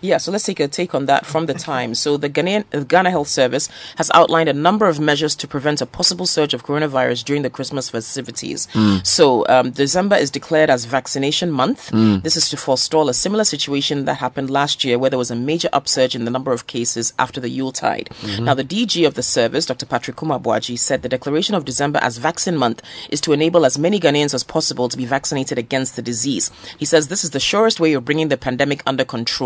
Yeah, 0.00 0.18
so 0.18 0.32
let's 0.32 0.44
take 0.44 0.60
a 0.60 0.68
take 0.68 0.94
on 0.94 1.06
that 1.06 1.26
from 1.26 1.46
the 1.46 1.54
Times. 1.54 1.98
So 1.98 2.16
the 2.16 2.30
Ghanaian 2.30 2.88
Ghana 2.88 3.10
Health 3.10 3.28
Service 3.28 3.68
has 3.96 4.10
outlined 4.14 4.48
a 4.48 4.52
number 4.52 4.86
of 4.86 5.00
measures 5.00 5.34
to 5.36 5.48
prevent 5.48 5.80
a 5.80 5.86
possible 5.86 6.26
surge 6.26 6.54
of 6.54 6.64
coronavirus 6.64 7.24
during 7.24 7.42
the 7.42 7.50
Christmas 7.50 7.90
festivities. 7.90 8.66
Hmm. 8.72 8.98
So 9.02 9.46
um, 9.48 9.70
December 9.70 10.16
is 10.16 10.30
declared 10.30 10.70
as 10.70 10.84
vaccination 10.84 11.50
month. 11.50 11.90
Hmm. 11.90 12.18
This 12.20 12.36
is 12.36 12.48
to 12.50 12.56
forestall 12.56 13.08
a 13.08 13.14
similar 13.14 13.44
situation 13.44 14.04
that 14.04 14.14
happened 14.14 14.50
last 14.50 14.84
year, 14.84 14.98
where 14.98 15.10
there 15.10 15.18
was 15.18 15.30
a 15.30 15.36
major 15.36 15.68
upsurge 15.72 16.14
in 16.14 16.24
the 16.24 16.30
number 16.30 16.52
of 16.52 16.66
cases 16.66 17.12
after 17.18 17.40
the 17.40 17.48
Yuletide. 17.48 18.08
Mm-hmm. 18.22 18.44
Now, 18.44 18.54
the 18.54 18.64
DG 18.64 19.06
of 19.06 19.14
the 19.14 19.22
service, 19.22 19.66
Dr. 19.66 19.86
Patrick 19.86 20.16
Kuma-Aboagye, 20.16 20.78
said 20.78 21.02
the 21.02 21.08
declaration 21.08 21.54
of 21.54 21.64
December 21.64 21.98
as 22.02 22.18
vaccine 22.18 22.56
month 22.56 22.82
is 23.10 23.20
to 23.22 23.32
enable 23.32 23.64
as 23.64 23.78
many 23.78 23.98
Ghanaians 24.00 24.34
as 24.34 24.44
possible 24.44 24.88
to 24.88 24.96
be 24.96 25.04
vaccinated 25.04 25.58
against 25.58 25.96
the 25.96 26.02
disease. 26.02 26.50
He 26.78 26.84
says 26.84 27.08
this 27.08 27.24
is 27.24 27.30
the 27.30 27.40
surest 27.40 27.80
way 27.80 27.92
of 27.94 28.04
bringing 28.04 28.28
the 28.28 28.36
pandemic 28.36 28.82
under 28.86 29.04
control, 29.04 29.37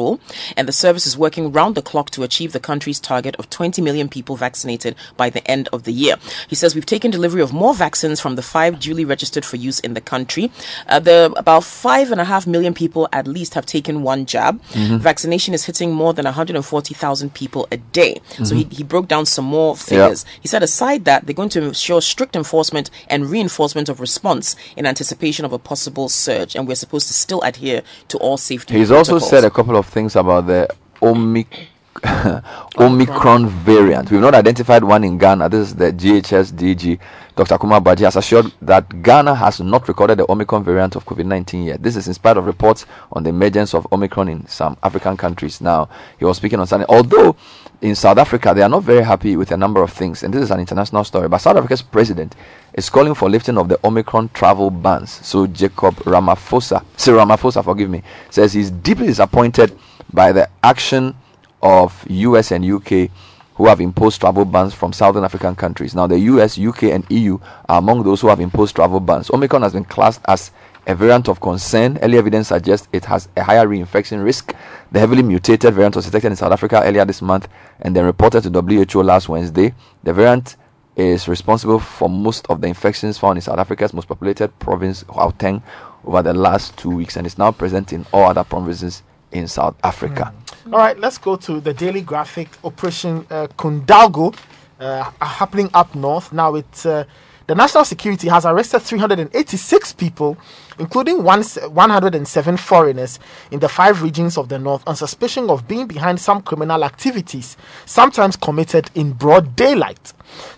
and 0.57 0.69
the 0.69 0.73
service 0.73 1.07
is 1.07 1.17
working 1.19 1.53
round 1.53 1.75
the 1.75 1.83
clock 1.83 2.11
to 2.11 2.23
achieve 2.23 2.53
the 2.53 2.61
country's 2.61 3.01
target 3.01 3.37
of 3.37 3.51
20 3.51 3.83
million 3.83 4.09
people 4.09 4.37
vaccinated 4.37 4.95
by 5.17 5.31
the 5.31 5.47
end 5.51 5.69
of 5.73 5.85
the 5.85 5.93
year. 5.93 6.17
He 6.49 6.55
says 6.55 6.75
we've 6.75 6.87
taken 6.87 7.11
delivery 7.11 7.43
of 7.43 7.53
more 7.53 7.75
vaccines 7.75 8.21
from 8.21 8.37
the 8.37 8.43
five 8.43 8.79
duly 8.81 9.05
registered 9.05 9.45
for 9.45 9.57
use 9.57 9.81
in 9.81 9.95
the 9.95 10.01
country. 10.01 10.51
Uh, 10.89 10.99
the 11.01 11.33
about 11.37 11.65
five 11.65 12.11
and 12.13 12.21
a 12.21 12.25
half 12.25 12.47
million 12.47 12.75
people 12.75 13.09
at 13.13 13.27
least 13.27 13.55
have 13.55 13.67
taken 13.67 14.03
one 14.03 14.27
jab. 14.27 14.61
Vaccination 14.99 15.55
is 15.55 15.65
hitting 15.65 15.93
more 15.93 16.13
than 16.15 16.25
140,000 16.25 17.35
people 17.35 17.67
a 17.71 17.77
day. 17.77 18.21
So 18.45 18.55
he, 18.55 18.65
he 18.65 18.83
broke 18.83 19.09
down 19.09 19.27
some 19.27 19.45
more 19.45 19.77
figures. 19.77 20.25
He 20.41 20.49
said 20.49 20.63
aside 20.63 21.05
that 21.05 21.27
they're 21.27 21.35
going 21.35 21.49
to 21.51 21.63
ensure 21.63 22.01
strict 22.01 22.37
enforcement 22.37 22.91
and 23.09 23.27
reinforcement 23.31 23.89
of 23.89 24.01
response 24.01 24.57
in 24.77 24.87
anticipation 24.87 25.45
of 25.45 25.53
a 25.53 25.59
possible 25.59 26.09
surge, 26.09 26.55
and 26.57 26.67
we're 26.69 26.75
supposed 26.75 27.07
to 27.09 27.13
still 27.15 27.41
adhere 27.43 27.83
to 28.09 28.19
all 28.19 28.37
safety. 28.37 28.75
He's 28.75 28.91
also 28.91 29.19
said 29.19 29.45
a 29.45 29.51
couple 29.51 29.77
of 29.77 29.82
things 29.83 30.17
about 30.17 30.47
the 30.47 30.69
Omic- 31.01 31.67
Omicron 32.79 33.49
variant. 33.49 34.11
We've 34.11 34.21
not 34.21 34.35
identified 34.35 34.83
one 34.83 35.05
in 35.05 35.19
Ghana. 35.19 35.49
This 35.51 35.69
is 35.69 35.75
the 35.75 35.93
GHS 35.93 36.53
DG. 36.53 36.99
Dr. 37.37 37.59
Kuma-Aboagye 37.59 38.01
has 38.05 38.17
assured 38.17 38.53
that 38.63 39.03
Ghana 39.03 39.35
has 39.35 39.61
not 39.61 39.87
recorded 39.89 40.19
the 40.19 40.31
Omicron 40.31 40.65
variant 40.65 40.97
of 40.97 41.05
COVID 41.05 41.27
19 41.27 41.65
yet. 41.65 41.83
This 41.83 41.97
is 41.97 42.09
in 42.09 42.15
spite 42.15 42.37
of 42.37 42.47
reports 42.47 42.87
on 43.13 43.23
the 43.23 43.31
emergence 43.31 43.75
of 43.75 43.87
Omicron 43.93 44.29
in 44.29 44.47
some 44.47 44.77
African 44.83 45.17
countries. 45.17 45.61
Now, 45.61 45.89
he 46.19 46.25
was 46.25 46.39
speaking 46.39 46.61
on 46.61 46.67
Sunday. 46.67 46.87
Although 46.89 47.37
in 47.83 47.95
South 47.95 48.19
Africa, 48.19 48.53
they 48.55 48.63
are 48.63 48.69
not 48.69 48.83
very 48.83 49.03
happy 49.03 49.37
with 49.37 49.53
a 49.53 49.57
number 49.57 49.83
of 49.83 49.93
things, 49.93 50.23
and 50.23 50.33
this 50.33 50.43
is 50.43 50.51
an 50.51 50.61
international 50.61 51.05
story. 51.05 51.29
But 51.29 51.39
South 51.39 51.57
Africa's 51.57 51.83
president 51.83 52.35
is 52.75 52.89
calling 52.89 53.15
for 53.15 53.29
lifting 53.31 53.59
of 53.59 53.69
the 53.69 53.79
Omicron 53.87 54.31
travel 54.31 54.71
bans. 54.71 55.11
So 55.27 55.47
Jacob 55.47 55.97
Ramaphosa, 55.97 56.85
Cyril 56.97 57.25
Ramaphosa, 57.25 57.63
forgive 57.63 57.91
me, 57.91 58.03
says 58.31 58.53
he's 58.53 58.71
deeply 58.71 59.07
disappointed 59.07 59.79
by 60.13 60.33
the 60.33 60.49
action 60.63 61.15
of 61.63 62.05
US 62.09 62.51
and 62.51 62.65
UK 62.65 63.11
who 63.55 63.67
have 63.67 63.81
imposed 63.81 64.21
travel 64.21 64.45
bans 64.45 64.75
from 64.75 64.93
southern 64.93 65.25
African 65.25 65.55
countries. 65.55 65.95
Now, 65.95 66.07
the 66.07 66.19
US, 66.19 66.59
UK, 66.59 66.85
and 66.85 67.05
EU 67.11 67.39
are 67.69 67.79
among 67.79 68.03
those 68.03 68.21
who 68.21 68.29
have 68.29 68.41
imposed 68.41 68.75
travel 68.75 69.01
bans. 69.01 69.31
Omicron 69.31 69.63
has 69.63 69.73
been 69.73 69.85
classed 69.85 70.21
as 70.27 70.51
a 70.87 70.95
variant 70.95 71.29
of 71.29 71.41
concern. 71.41 71.99
Early 72.03 72.19
evidence 72.19 72.49
suggests 72.49 72.89
it 72.93 73.05
has 73.05 73.29
a 73.37 73.43
higher 73.43 73.67
reinfection 73.67 74.25
risk. 74.25 74.55
The 74.91 74.99
heavily 74.99 75.23
mutated 75.23 75.75
variant 75.75 75.97
was 75.97 76.07
detected 76.07 76.33
in 76.33 76.37
South 76.37 76.53
Africa 76.53 76.83
earlier 76.83 77.05
this 77.05 77.23
month 77.23 77.49
and 77.81 77.95
then 77.95 78.05
reported 78.05 78.43
to 78.43 78.51
WHO 78.51 79.03
last 79.03 79.29
Wednesday. 79.29 79.75
The 80.03 80.13
variant 80.13 80.57
is 80.97 81.29
responsible 81.29 81.79
for 81.79 82.09
most 82.09 82.47
of 82.51 82.61
the 82.61 82.67
infections 82.67 83.19
found 83.19 83.39
in 83.39 83.43
South 83.43 83.59
Africa's 83.59 83.95
most 83.95 84.09
populated 84.09 84.59
province, 84.59 85.05
Gauteng, 85.05 85.63
over 86.05 86.23
the 86.23 86.35
last 86.35 86.77
two 86.77 86.91
weeks 86.91 87.17
and 87.17 87.27
is 87.27 87.39
now 87.39 87.53
present 87.53 87.93
in 87.93 88.05
all 88.13 88.25
other 88.31 88.45
provinces 88.45 89.03
in 89.31 89.47
South 89.47 89.77
Africa. 89.85 90.35
All 90.67 90.79
right, 90.79 90.97
let's 90.97 91.19
go 91.19 91.35
to 91.35 91.59
the 91.61 91.75
Daily 91.75 92.03
Graphic. 92.03 92.49
Operation 92.63 93.27
uh, 93.31 93.49
Koudanlgou 93.59 94.33
uh, 94.79 95.11
happening 95.21 95.69
up 95.75 95.93
north. 95.97 96.33
Now, 96.33 96.55
it's 96.55 96.87
uh, 96.87 97.05
the 97.53 97.57
national 97.57 97.85
security 97.85 98.29
has 98.29 98.47
arrested 98.47 98.81
386 98.81 99.93
people, 99.93 100.39
including 100.79 101.23
one, 101.23 101.43
107 101.43 102.57
foreigners, 102.57 103.19
in 103.51 103.61
the 103.61 103.69
five 103.69 104.01
regions 104.01 104.39
of 104.39 104.49
the 104.49 104.59
north 104.59 104.83
on 104.87 104.97
suspicion 104.97 105.51
of 105.51 105.69
being 105.69 105.87
behind 105.87 106.19
some 106.19 106.41
criminal 106.41 106.83
activities, 106.83 107.59
sometimes 107.85 108.37
committed 108.37 108.91
in 108.95 109.13
broad 109.13 109.55
daylight. 109.55 110.15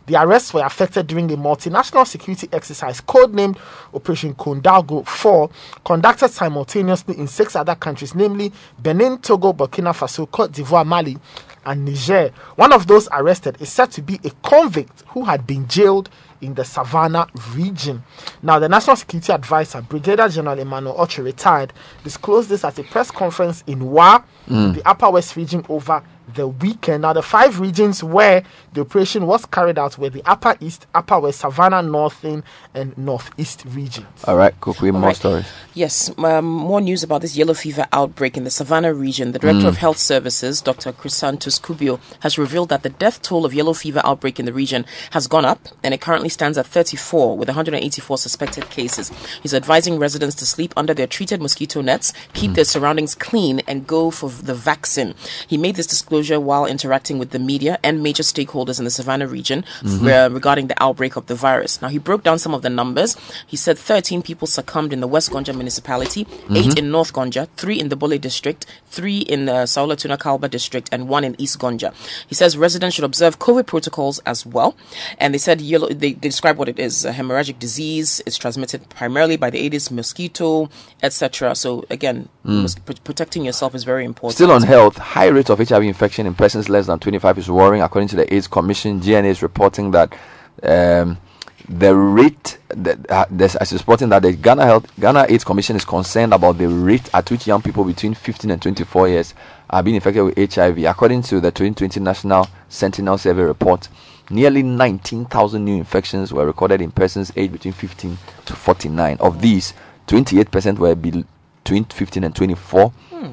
The 0.07 0.23
arrests 0.23 0.55
were 0.55 0.63
affected 0.63 1.09
during 1.09 1.33
a 1.33 1.37
multinational 1.37 2.07
security 2.07 2.49
exercise 2.53 3.01
codenamed 3.01 3.59
Operation 3.93 4.33
Koudanlgou 4.37 5.05
4, 5.05 5.51
conducted 5.85 6.29
simultaneously 6.29 7.19
in 7.19 7.27
six 7.27 7.57
other 7.57 7.75
countries, 7.75 8.15
namely 8.15 8.53
Benin, 8.81 9.19
Togo, 9.19 9.53
Burkina 9.53 9.93
Faso, 9.93 10.31
Cote 10.31 10.53
d'Ivoire, 10.53 10.87
Mali, 10.87 11.19
and 11.67 11.85
Niger. 11.85 12.31
One 12.55 12.73
of 12.73 12.87
those 12.87 13.09
arrested 13.11 13.57
is 13.61 13.73
said 13.73 13.91
to 13.93 14.03
be 14.03 14.21
a 14.23 14.31
convict 14.49 15.03
who 15.09 15.25
had 15.25 15.45
been 15.45 15.67
jailed 15.67 16.09
in 16.45 16.55
the 16.55 16.65
Savannah 16.65 17.27
region. 17.55 18.03
Now, 18.43 18.59
the 18.59 18.69
National 18.69 18.97
Security 18.97 19.33
Advisor, 19.33 19.83
Brigadier 19.83 20.29
General 20.29 20.59
Emmanuel 20.59 20.97
Ochi, 20.97 21.25
retired, 21.25 21.73
disclosed 22.03 22.49
this 22.49 22.65
at 22.65 22.79
a 22.79 22.83
press 22.85 23.11
conference 23.11 23.65
in 23.67 23.91
Wa, 23.91 24.23
mm. 24.49 24.75
the 24.75 24.87
Upper 24.89 25.11
West 25.11 25.37
region, 25.37 25.65
over 25.69 26.03
the 26.35 26.49
weekend. 26.49 27.03
Now, 27.03 27.13
the 27.13 27.23
five 27.23 27.61
regions 27.61 28.03
where 28.03 28.43
the 28.73 28.83
operation 28.83 29.27
was 29.27 29.47
carried 29.47 29.79
out 29.79 29.99
were 29.99 30.11
the 30.11 30.23
Upper 30.25 30.57
East, 30.61 30.87
Upper 30.95 31.21
West, 31.21 31.41
Savannah, 31.41 31.83
Northern, 31.83 32.45
and 32.75 32.97
Northeast 32.99 33.65
regions. 33.67 34.25
All 34.25 34.37
right, 34.37 34.59
Kukui, 34.61 34.93
more 34.93 35.03
right. 35.03 35.17
stories. 35.17 35.47
Yes, 35.75 36.11
um, 36.19 36.45
more 36.45 36.81
news 36.81 37.03
about 37.03 37.21
this 37.23 37.37
yellow 37.37 37.55
fever 37.55 37.87
outbreak 37.93 38.37
in 38.37 38.45
the 38.45 38.51
Savannah 38.51 38.95
region. 38.95 39.33
The 39.33 39.39
Director 39.39 39.69
of 39.69 39.77
Health 39.77 39.99
Services, 39.99 40.61
Dr. 40.61 40.93
Chrysanthus 40.93 41.61
Kubio, 41.61 42.01
has 42.21 42.39
revealed 42.39 42.69
that 42.69 42.83
the 42.83 42.91
death 42.91 43.23
toll 43.23 43.45
of 43.45 43.55
yellow 43.55 43.73
fever 43.73 44.01
outbreak 44.05 44.39
in 44.39 44.47
the 44.47 44.53
region 44.53 44.85
has 45.11 45.27
gone 45.27 45.45
up 45.45 45.61
and 45.83 45.93
it 45.93 46.01
currently 46.01 46.29
stands 46.29 46.59
at 46.59 46.67
34 46.67 47.37
with 47.37 47.49
184 47.49 48.19
suspected 48.19 48.71
cases. 48.71 49.11
He's 49.43 49.55
advising 49.55 49.99
residents 49.99 50.35
to 50.37 50.47
sleep 50.47 50.73
under 50.77 50.95
their 50.95 51.07
treated 51.07 51.43
mosquito 51.43 51.81
nets, 51.81 52.13
keep 52.33 52.53
their 52.53 52.65
surroundings 52.65 53.15
clean, 53.15 53.61
and 53.67 53.87
go 53.87 54.11
for 54.11 54.31
the 54.31 54.55
vaccine. 54.55 55.15
He 55.47 55.57
made 55.57 55.77
this 55.77 55.87
disclosure 55.87 56.24
while 56.33 56.67
interacting 56.67 57.19
with 57.19 57.31
the 57.31 57.39
media 57.39 57.79
and 57.83 58.03
major 58.03 58.23
stakeholders 58.23 58.79
in 58.79 58.85
the 58.85 58.91
Savannah 58.91 59.27
region 59.27 59.65
uh, 59.85 60.29
regarding 60.33 60.67
the 60.69 60.83
outbreak 60.83 61.17
of 61.17 61.27
the 61.27 61.35
virus. 61.35 61.81
Now, 61.83 61.89
he 61.89 61.99
broke 61.99 62.23
down 62.23 62.39
some 62.39 62.55
of 62.55 62.63
the 62.63 62.71
numbers. 62.71 63.17
He 63.47 63.57
said 63.57 63.79
13 63.79 64.23
people 64.23 64.47
succumbed 64.47 64.93
in 64.93 65.01
the 65.01 65.07
West 65.09 65.31
Gonja 65.31 65.55
municipality, 65.55 66.27
8 66.51 66.79
in 66.79 66.91
North 66.91 67.13
Gonja, 67.13 67.49
3 67.57 67.81
in 67.81 67.89
the 67.89 67.97
Bole 67.97 68.17
district, 68.19 68.67
3 68.89 69.19
in 69.19 69.45
the 69.47 69.67
Sawla-Tuna-Kalba 69.67 70.49
district, 70.49 70.89
and 70.93 71.09
1 71.09 71.25
in 71.25 71.35
East 71.39 71.59
Gonja. 71.59 71.93
He 72.29 72.35
says 72.35 72.57
residents 72.57 72.95
should 72.97 73.05
observe 73.05 73.39
COVID 73.39 73.67
protocols 73.67 74.21
as 74.27 74.47
well. 74.47 74.77
And 75.19 75.35
they 75.35 75.39
said 75.39 75.61
yellow, 75.61 75.89
they, 75.89 76.13
they 76.13 76.29
describe 76.29 76.57
what 76.59 76.69
it 76.69 76.79
is 76.79 77.05
a 77.05 77.13
hemorrhagic 77.13 77.59
disease. 77.59 78.23
It's 78.27 78.37
transmitted 78.39 78.89
primarily 78.89 79.37
by 79.37 79.51
the 79.51 79.59
Aedes 79.59 79.91
mosquito, 79.91 80.69
etc. 81.03 81.55
So, 81.55 81.85
again, 81.91 82.29
mos- 82.45 82.77
pr- 82.77 82.93
protecting 83.03 83.45
yourself 83.45 83.75
is 83.75 83.85
very 83.85 84.05
important. 84.05 84.35
Still 84.37 84.53
on 84.53 84.63
health, 84.63 84.97
high 84.99 85.27
rate 85.29 85.51
of 85.51 85.59
HIV 85.59 85.83
infection 85.83 86.14
in 86.19 86.35
persons 86.35 86.69
less 86.69 86.87
than 86.87 86.99
25 86.99 87.39
is 87.39 87.51
worrying. 87.51 87.83
According 87.83 88.09
to 88.09 88.17
the 88.17 88.35
AIDS 88.35 88.47
Commission, 88.47 89.01
GNA 89.01 89.27
is 89.27 89.43
reporting 89.43 89.91
that 89.93 90.13
um, 90.63 91.19
the 91.69 91.95
rate 91.95 92.59
that 92.69 93.11
uh, 93.11 93.25
is 93.39 93.73
reporting 93.73 94.11
that 94.11 94.23
the 94.23 94.33
Ghana 94.33 94.65
Health 94.65 94.87
Ghana 95.01 95.27
AIDS 95.29 95.45
Commission 95.45 95.77
is 95.77 95.85
concerned 95.85 96.35
about 96.35 96.59
the 96.59 96.69
rate 96.69 97.09
at 97.15 97.31
which 97.31 97.47
young 97.47 97.63
people 97.63 97.85
between 97.85 98.15
15 98.15 98.51
and 98.51 98.61
24 98.61 99.09
years 99.09 99.35
are 99.71 99.83
being 99.83 99.95
infected 99.97 100.25
with 100.25 100.55
HIV. 100.55 100.85
According 100.85 101.23
to 101.23 101.41
the 101.41 101.51
2020 101.51 102.01
National 102.01 102.47
Sentinel 102.69 103.17
Survey 103.17 103.43
report, 103.43 103.89
nearly 104.31 104.63
19,000 104.63 105.65
new 105.65 105.77
infections 105.77 106.33
were 106.33 106.45
recorded 106.47 106.83
in 106.83 106.91
persons 106.91 107.33
aged 107.37 107.53
between 107.53 107.73
15 107.73 108.19
to 108.45 108.53
49. 108.55 109.17
Of 109.21 109.41
these, 109.41 109.73
28% 110.07 110.79
were 110.79 110.95
between 110.95 111.85
15 111.85 112.25
and 112.25 112.37
24, 112.37 112.93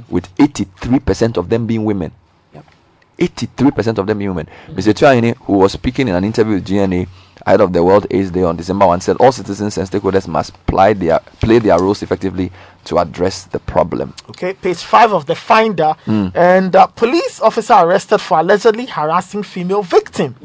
with 0.09 0.33
83% 0.37 1.37
of 1.37 1.49
them 1.49 1.67
being 1.67 1.83
women. 1.83 2.13
83% 3.21 3.97
of 3.99 4.07
them 4.07 4.17
being 4.17 4.29
women. 4.31 4.47
Mr. 4.69 4.93
Tuaini, 4.93 5.35
who 5.45 5.53
was 5.59 5.73
speaking 5.73 6.07
in 6.07 6.15
an 6.15 6.23
interview 6.23 6.55
with 6.55 6.65
GNA 6.67 7.07
ahead 7.45 7.61
of 7.61 7.71
the 7.73 7.83
World 7.83 8.07
AIDS 8.09 8.31
Day 8.31 8.43
on 8.43 8.55
December 8.55 8.87
1, 8.87 9.01
said 9.01 9.15
all 9.17 9.31
citizens 9.31 9.77
and 9.77 9.87
stakeholders 9.87 10.27
must 10.27 10.53
play 10.65 10.93
their, 10.93 11.19
play 11.39 11.59
their 11.59 11.79
roles 11.79 12.01
effectively 12.01 12.51
to 12.85 12.97
address 12.97 13.43
the 13.45 13.59
problem. 13.59 14.13
Okay, 14.29 14.53
page 14.53 14.77
five 14.79 15.13
of 15.13 15.27
the 15.27 15.35
Finder, 15.35 15.95
and 16.07 16.75
uh, 16.75 16.87
police 16.87 17.39
officer 17.41 17.73
arrested 17.75 18.17
for 18.19 18.39
allegedly 18.39 18.87
harassing 18.87 19.43
female 19.43 19.83
victim. 19.83 20.35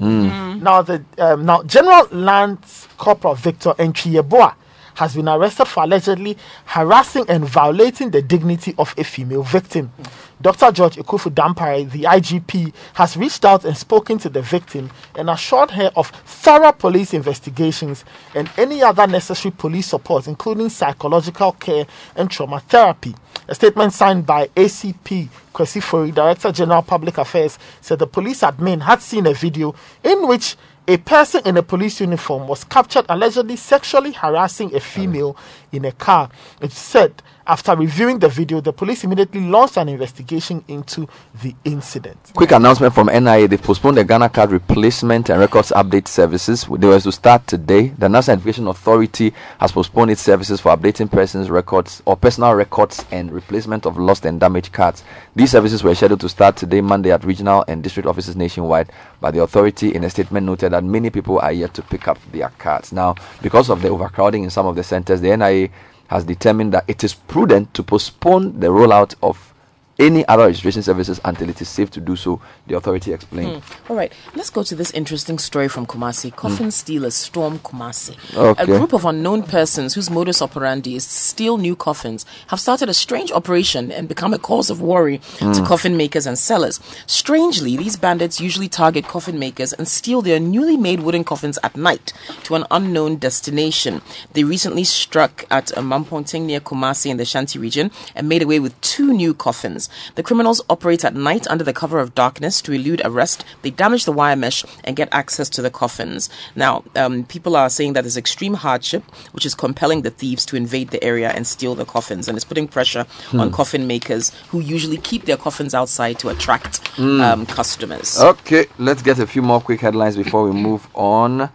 Now 0.63 0.83
the 0.83 1.03
um, 1.19 1.47
now 1.47 1.63
General 1.63 2.07
Lance 2.11 2.89
Corporal 2.99 3.35
Victor 3.35 3.73
Enchiyeboa 3.75 4.55
has 4.97 5.15
been 5.15 5.29
arrested 5.29 5.67
for 5.67 5.85
allegedly 5.85 6.37
harassing 6.65 7.25
and 7.29 7.45
violating 7.45 8.11
the 8.11 8.23
dignity 8.23 8.75
of 8.79 8.95
a 8.99 9.05
female 9.05 9.43
victim. 9.43 9.93
Dr. 10.41 10.71
George 10.71 10.97
Akuffo 10.97 11.31
Dampare, 11.31 11.91
the 11.91 12.03
IGP, 12.03 12.73
has 12.95 13.17
reached 13.17 13.45
out 13.45 13.65
and 13.65 13.77
spoken 13.77 14.19
to 14.19 14.29
the 14.29 14.43
victim 14.43 14.91
and 15.15 15.31
assured 15.31 15.71
her 15.71 15.91
of 15.97 16.09
thorough 16.09 16.73
police 16.73 17.15
investigations 17.15 18.05
and 18.35 18.51
any 18.59 18.83
other 18.83 19.07
necessary 19.07 19.55
police 19.57 19.87
support, 19.87 20.29
including 20.29 20.69
psychological 20.69 21.53
care 21.53 21.87
and 22.17 22.31
trauma 22.31 22.61
therapy. 22.61 23.15
A 23.49 23.55
statement 23.55 23.95
signed 23.95 24.27
by 24.27 24.49
ACP 24.49 25.29
Kwesi 25.55 25.81
Ofori, 25.81 26.15
Director 26.15 26.53
General 26.53 26.83
Public 26.83 27.17
Affairs, 27.17 27.59
said 27.81 27.99
the 27.99 28.07
police 28.07 28.43
admin 28.43 28.83
had 28.83 29.01
seen 29.01 29.27
a 29.27 29.33
video 29.33 29.75
in 30.05 30.29
which 30.29 30.57
a 30.89 30.99
person 30.99 31.41
in 31.45 31.57
a 31.57 31.63
police 31.63 32.01
uniform 32.01 32.47
was 32.47 32.63
captured 32.63 33.07
allegedly 33.09 33.57
sexually 33.57 34.13
harassing 34.13 34.75
a 34.75 34.81
female 34.81 35.37
in 35.73 35.85
a 35.85 35.93
car. 35.93 36.29
It 36.61 36.73
said 36.73 37.23
after 37.47 37.77
reviewing 37.77 38.19
the 38.19 38.29
video, 38.29 38.61
the 38.61 38.73
police 38.73 39.05
immediately 39.05 39.41
launched 39.41 39.77
an 39.77 39.89
investigation 39.89 40.65
into 40.67 41.07
the 41.43 41.55
incident. 41.65 42.19
Quick 42.35 42.51
announcement 42.51 42.93
from 42.93 43.07
NIA. 43.07 43.47
They've 43.47 43.63
postponed 43.63 43.97
the 43.97 44.05
Ghana 44.05 44.31
card 44.31 44.51
replacement 44.51 45.31
and 45.31 45.39
records 45.39 45.71
update 45.71 46.09
services. 46.09 46.65
They 46.65 46.87
were 46.87 47.01
to 47.01 47.13
start 47.13 47.47
today. 47.47 47.89
The 47.89 48.09
National 48.09 48.35
Identification 48.35 48.67
Authority 48.67 49.33
has 49.61 49.71
postponed 49.73 50.11
its 50.11 50.23
services 50.23 50.61
for 50.61 50.77
updating 50.77 51.11
persons' 51.11 51.49
records 51.49 52.03
or 52.05 52.17
personal 52.17 52.55
records 52.55 53.05
and 53.13 53.31
replacement 53.31 53.87
of 53.87 53.97
lost 53.97 54.27
and 54.27 54.41
damaged 54.41 54.73
cards. 54.73 55.05
These 55.37 55.53
services 55.53 55.85
were 55.85 55.95
scheduled 55.95 56.21
to 56.21 56.29
start 56.29 56.57
today, 56.57 56.81
Monday, 56.81 57.13
at 57.13 57.25
regional 57.25 57.65
and 57.69 57.83
district 57.83 58.09
offices 58.09 58.35
nationwide. 58.35 58.91
But 59.21 59.33
the 59.33 59.43
authority, 59.43 59.95
in 59.95 60.03
a 60.05 60.11
statement, 60.11 60.47
noted 60.47 60.73
that 60.73 60.83
many 60.83 61.11
people 61.11 61.39
are 61.39 61.53
yet 61.53 61.75
to 61.75 61.83
pick 61.83 62.09
up 62.09 62.19
their 62.33 62.49
cards. 62.59 62.93
Now, 62.93 63.15
because 63.41 63.71
of 63.71 63.83
the 63.83 63.89
overcrowding 63.89 64.43
in 64.43 64.51
some 64.51 64.67
of 64.67 64.75
the 64.75 64.83
centers, 64.83 65.21
the 65.21 65.37
NIA 65.37 65.71
has 66.09 66.25
determined 66.25 66.73
that 66.73 66.85
it 66.89 67.03
is 67.05 67.15
prudent 67.15 67.73
to 67.75 67.83
postpone 67.83 68.61
the 68.61 68.69
rollout 68.69 69.15
of 69.23 69.55
any 69.99 70.27
other 70.29 70.47
registration 70.47 70.83
services 70.83 71.21
until 71.25 71.49
it 71.49 71.61
is 71.61 71.69
safe 71.69 71.91
to 71.91 72.01
do 72.01 72.17
so, 72.17 72.41
the 72.67 72.77
authority 72.77 73.13
explained. 73.13 73.63
Hmm. 73.63 73.93
All 73.93 73.97
right, 73.97 74.13
let's 74.35 74.51
go 74.51 74.63
to 74.63 74.75
this 74.75 74.91
interesting 74.91 75.39
story 75.39 75.69
from 75.69 75.87
Kumasi. 75.87 76.31
Hmm. 76.31 76.37
Coffin 76.37 76.71
stealers 76.71 77.15
storm 77.15 77.59
Kumasi. 77.61 78.17
Okay. 78.37 78.63
A 78.63 78.67
group 78.67 78.93
of 78.93 79.05
unknown 79.05 79.43
persons 79.43 79.95
whose 79.95 80.11
modus 80.11 80.43
operandi 80.43 80.97
is 80.97 81.07
to 81.07 81.13
steal 81.13 81.57
new 81.57 81.75
coffins 81.75 82.27
have 82.49 82.61
started 82.61 82.89
a 82.89 82.95
strange 82.95 83.33
operation 83.33 83.91
and 83.91 84.09
become 84.09 84.35
a 84.35 84.39
cause 84.39 84.71
of 84.71 84.81
worry 84.81 85.19
to 85.39 85.45
hmm. 85.47 85.65
coffin 85.65 85.97
makers 85.97 86.27
and 86.27 86.39
sellers. 86.39 86.81
Strangely, 87.07 87.77
these 87.77 87.97
bandits 87.97 88.41
usually 88.41 88.69
target 88.69 89.05
coffin 89.07 89.39
makers 89.39 89.73
and 89.73 89.89
steal 89.89 90.21
their 90.23 90.41
newly 90.41 90.77
made 90.77 91.01
wooden 91.01 91.25
coffins 91.25 91.59
at 91.63 91.77
night 91.77 92.13
to 92.45 92.55
an 92.55 92.65
unknown 92.71 93.17
destination. 93.17 94.03
They 94.33 94.45
recently 94.45 94.85
struck 94.85 95.45
at 95.51 95.67
Mamponteng 95.69 96.43
near 96.43 96.61
Kumasi 96.61 97.11
in 97.11 97.17
the 97.17 97.25
Shanti 97.25 97.61
region 97.61 97.91
and 98.15 98.29
made 98.29 98.43
away 98.43 98.61
with 98.61 98.79
two 98.81 99.13
new 99.13 99.33
coffins. 99.33 99.86
The 100.15 100.23
criminals 100.23 100.61
operate 100.69 101.05
at 101.05 101.15
night 101.15 101.47
under 101.49 101.65
the 101.65 101.73
cover 101.73 101.99
of 101.99 102.15
darkness 102.15 102.61
to 102.63 102.73
elude 102.73 103.03
arrest. 103.05 103.45
They 103.63 103.71
damage 103.71 104.05
the 104.05 104.13
wire 104.13 104.37
mesh 104.37 104.65
and 104.85 104.97
get 104.97 105.09
access 105.13 105.49
to 105.51 105.63
the 105.63 105.71
coffins. 105.71 106.29
Now, 106.55 106.85
um, 106.95 107.25
people 107.25 107.57
are 107.57 107.71
saying 107.71 107.95
that 107.95 108.03
there's 108.03 108.17
extreme 108.17 108.55
hardship, 108.55 109.03
which 109.33 109.47
is 109.47 109.55
compelling 109.55 110.03
the 110.03 110.11
thieves 110.11 110.47
to 110.47 110.57
invade 110.57 110.91
the 110.91 111.03
area 111.03 111.31
and 111.31 111.47
steal 111.47 111.75
the 111.75 111.85
coffins, 111.85 112.29
and 112.29 112.37
it's 112.37 112.45
putting 112.45 112.69
pressure 112.69 113.07
on 113.33 113.51
coffin 113.51 113.87
makers 113.87 114.31
who 114.49 114.61
usually 114.61 114.97
keep 114.99 115.25
their 115.25 115.37
coffins 115.37 115.75
outside 115.75 116.19
to 116.19 116.29
attract 116.29 116.81
um, 116.99 117.47
customers. 117.47 118.19
Okay, 118.19 118.67
let's 118.79 119.03
get 119.03 119.19
a 119.19 119.27
few 119.27 119.43
more 119.43 119.61
quick 119.61 119.81
headlines 119.81 120.17
before 120.17 120.45
we 120.45 120.53
move 120.53 120.87
on. 120.95 121.51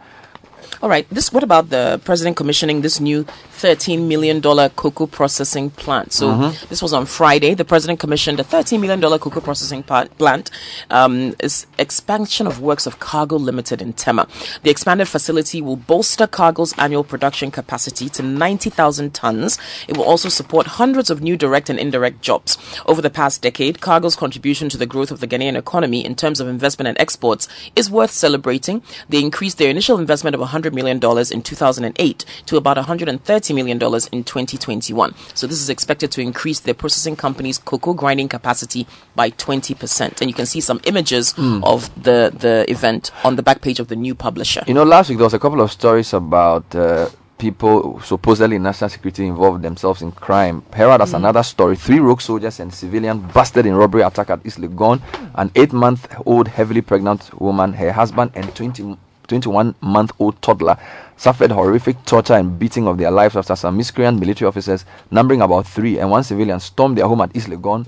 All 0.81 0.89
right. 0.89 1.07
This. 1.09 1.31
What 1.31 1.43
about 1.43 1.69
the 1.69 2.01
president 2.03 2.37
commissioning 2.37 2.81
this 2.81 2.99
new 2.99 3.25
thirteen 3.61 4.07
million 4.07 4.39
dollar 4.39 4.69
cocoa 4.69 5.07
processing 5.07 5.69
plant? 5.69 6.11
So 6.13 6.49
this 6.69 6.81
was 6.81 6.93
on 6.93 7.05
Friday. 7.05 7.53
The 7.53 7.65
president 7.65 7.99
commissioned 7.99 8.39
a 8.39 8.43
thirteen 8.43 8.81
million 8.81 8.99
dollar 8.99 9.19
cocoa 9.19 9.41
processing 9.41 9.83
plant. 9.83 10.49
Um, 10.89 11.35
is 11.39 11.67
expansion 11.77 12.47
of 12.47 12.59
works 12.59 12.85
of 12.87 12.99
Cargill 12.99 13.39
Limited 13.39 13.81
in 13.81 13.93
Tema. 13.93 14.27
The 14.63 14.71
expanded 14.71 15.07
facility 15.07 15.61
will 15.61 15.75
bolster 15.75 16.27
Cargill's 16.27 16.73
annual 16.77 17.03
production 17.03 17.51
capacity 17.51 18.09
to 18.09 18.23
ninety 18.23 18.69
thousand 18.69 19.13
tons. 19.13 19.59
It 19.87 19.95
will 19.95 20.05
also 20.05 20.29
support 20.29 20.65
hundreds 20.81 21.09
of 21.09 21.21
new 21.21 21.37
direct 21.37 21.69
and 21.69 21.77
indirect 21.77 22.21
jobs. 22.21 22.57
Over 22.87 23.01
the 23.01 23.09
past 23.09 23.41
decade, 23.41 23.79
Cargill's 23.79 24.15
contribution 24.15 24.69
to 24.69 24.77
the 24.77 24.85
growth 24.85 25.11
of 25.11 25.19
the 25.19 25.27
Ghanaian 25.27 25.55
economy 25.55 26.03
in 26.03 26.15
terms 26.15 26.39
of 26.39 26.47
investment 26.47 26.87
and 26.87 26.99
exports 26.99 27.47
is 27.75 27.91
worth 27.91 28.11
celebrating. 28.11 28.81
They 29.09 29.19
increased 29.19 29.57
their 29.57 29.69
initial 29.69 29.99
investment 29.99 30.35
of 30.35 30.41
$100 30.41 30.73
million 30.73 30.97
in 31.31 31.41
2008 31.41 32.25
to 32.47 32.57
about 32.57 32.77
$130 32.77 33.50
million 33.53 33.77
in 34.11 34.23
2021. 34.23 35.13
So 35.33 35.47
this 35.47 35.61
is 35.61 35.69
expected 35.69 36.11
to 36.11 36.21
increase 36.21 36.59
the 36.59 36.73
processing 36.73 37.15
company's 37.15 37.57
cocoa 37.57 37.93
grinding 37.93 38.29
capacity 38.29 38.87
by 39.15 39.31
20%. 39.31 40.21
And 40.21 40.29
you 40.29 40.33
can 40.33 40.45
see 40.45 40.61
some 40.61 40.81
images 40.85 41.33
of 41.63 41.89
the, 42.01 42.33
the 42.37 42.65
event 42.69 43.11
on 43.23 43.35
the 43.35 43.43
back 43.43 43.61
page 43.61 43.79
of 43.79 43.87
the 43.87 43.95
new 43.95 44.15
publisher. 44.15 44.63
You 44.67 44.73
know, 44.73 44.83
last 44.83 45.09
week 45.09 45.17
there 45.17 45.25
was 45.25 45.33
a 45.33 45.39
couple 45.39 45.61
of 45.61 45.71
stories 45.71 46.13
about 46.13 46.73
uh, 46.75 47.09
people 47.41 47.99
supposedly 48.01 48.55
in 48.57 48.63
national 48.63 48.89
security 48.89 49.25
involved 49.25 49.63
themselves 49.63 50.03
in 50.03 50.11
crime. 50.11 50.63
Herald 50.71 51.01
has 51.01 51.15
another 51.15 51.41
story. 51.41 51.75
Three 51.75 51.99
rogue 51.99 52.21
soldiers 52.21 52.59
and 52.59 52.71
civilian 52.71 53.19
busted 53.33 53.65
in 53.65 53.75
robbery 53.75 54.03
attack 54.03 54.29
at 54.29 54.45
East 54.45 54.59
Legon. 54.59 55.01
An 55.35 55.51
eight-month-old 55.55 56.47
heavily 56.47 56.81
pregnant 56.81 57.33
woman, 57.41 57.73
her 57.73 57.91
husband, 57.91 58.31
and 58.35 58.55
20 58.55 58.95
21-month-old 59.31 60.41
toddler 60.41 60.77
suffered 61.17 61.51
horrific 61.51 62.03
torture 62.05 62.33
and 62.33 62.57
beating 62.57 62.87
of 62.87 62.97
their 62.97 63.11
lives 63.11 63.35
after 63.35 63.55
some 63.55 63.77
miscreant 63.77 64.19
military 64.19 64.47
officers, 64.47 64.85
numbering 65.11 65.41
about 65.41 65.67
three, 65.67 65.99
and 65.99 66.09
one 66.09 66.23
civilian 66.23 66.59
stormed 66.59 66.97
their 66.97 67.07
home 67.07 67.21
at 67.21 67.35
East 67.35 67.47
Legon 67.47 67.85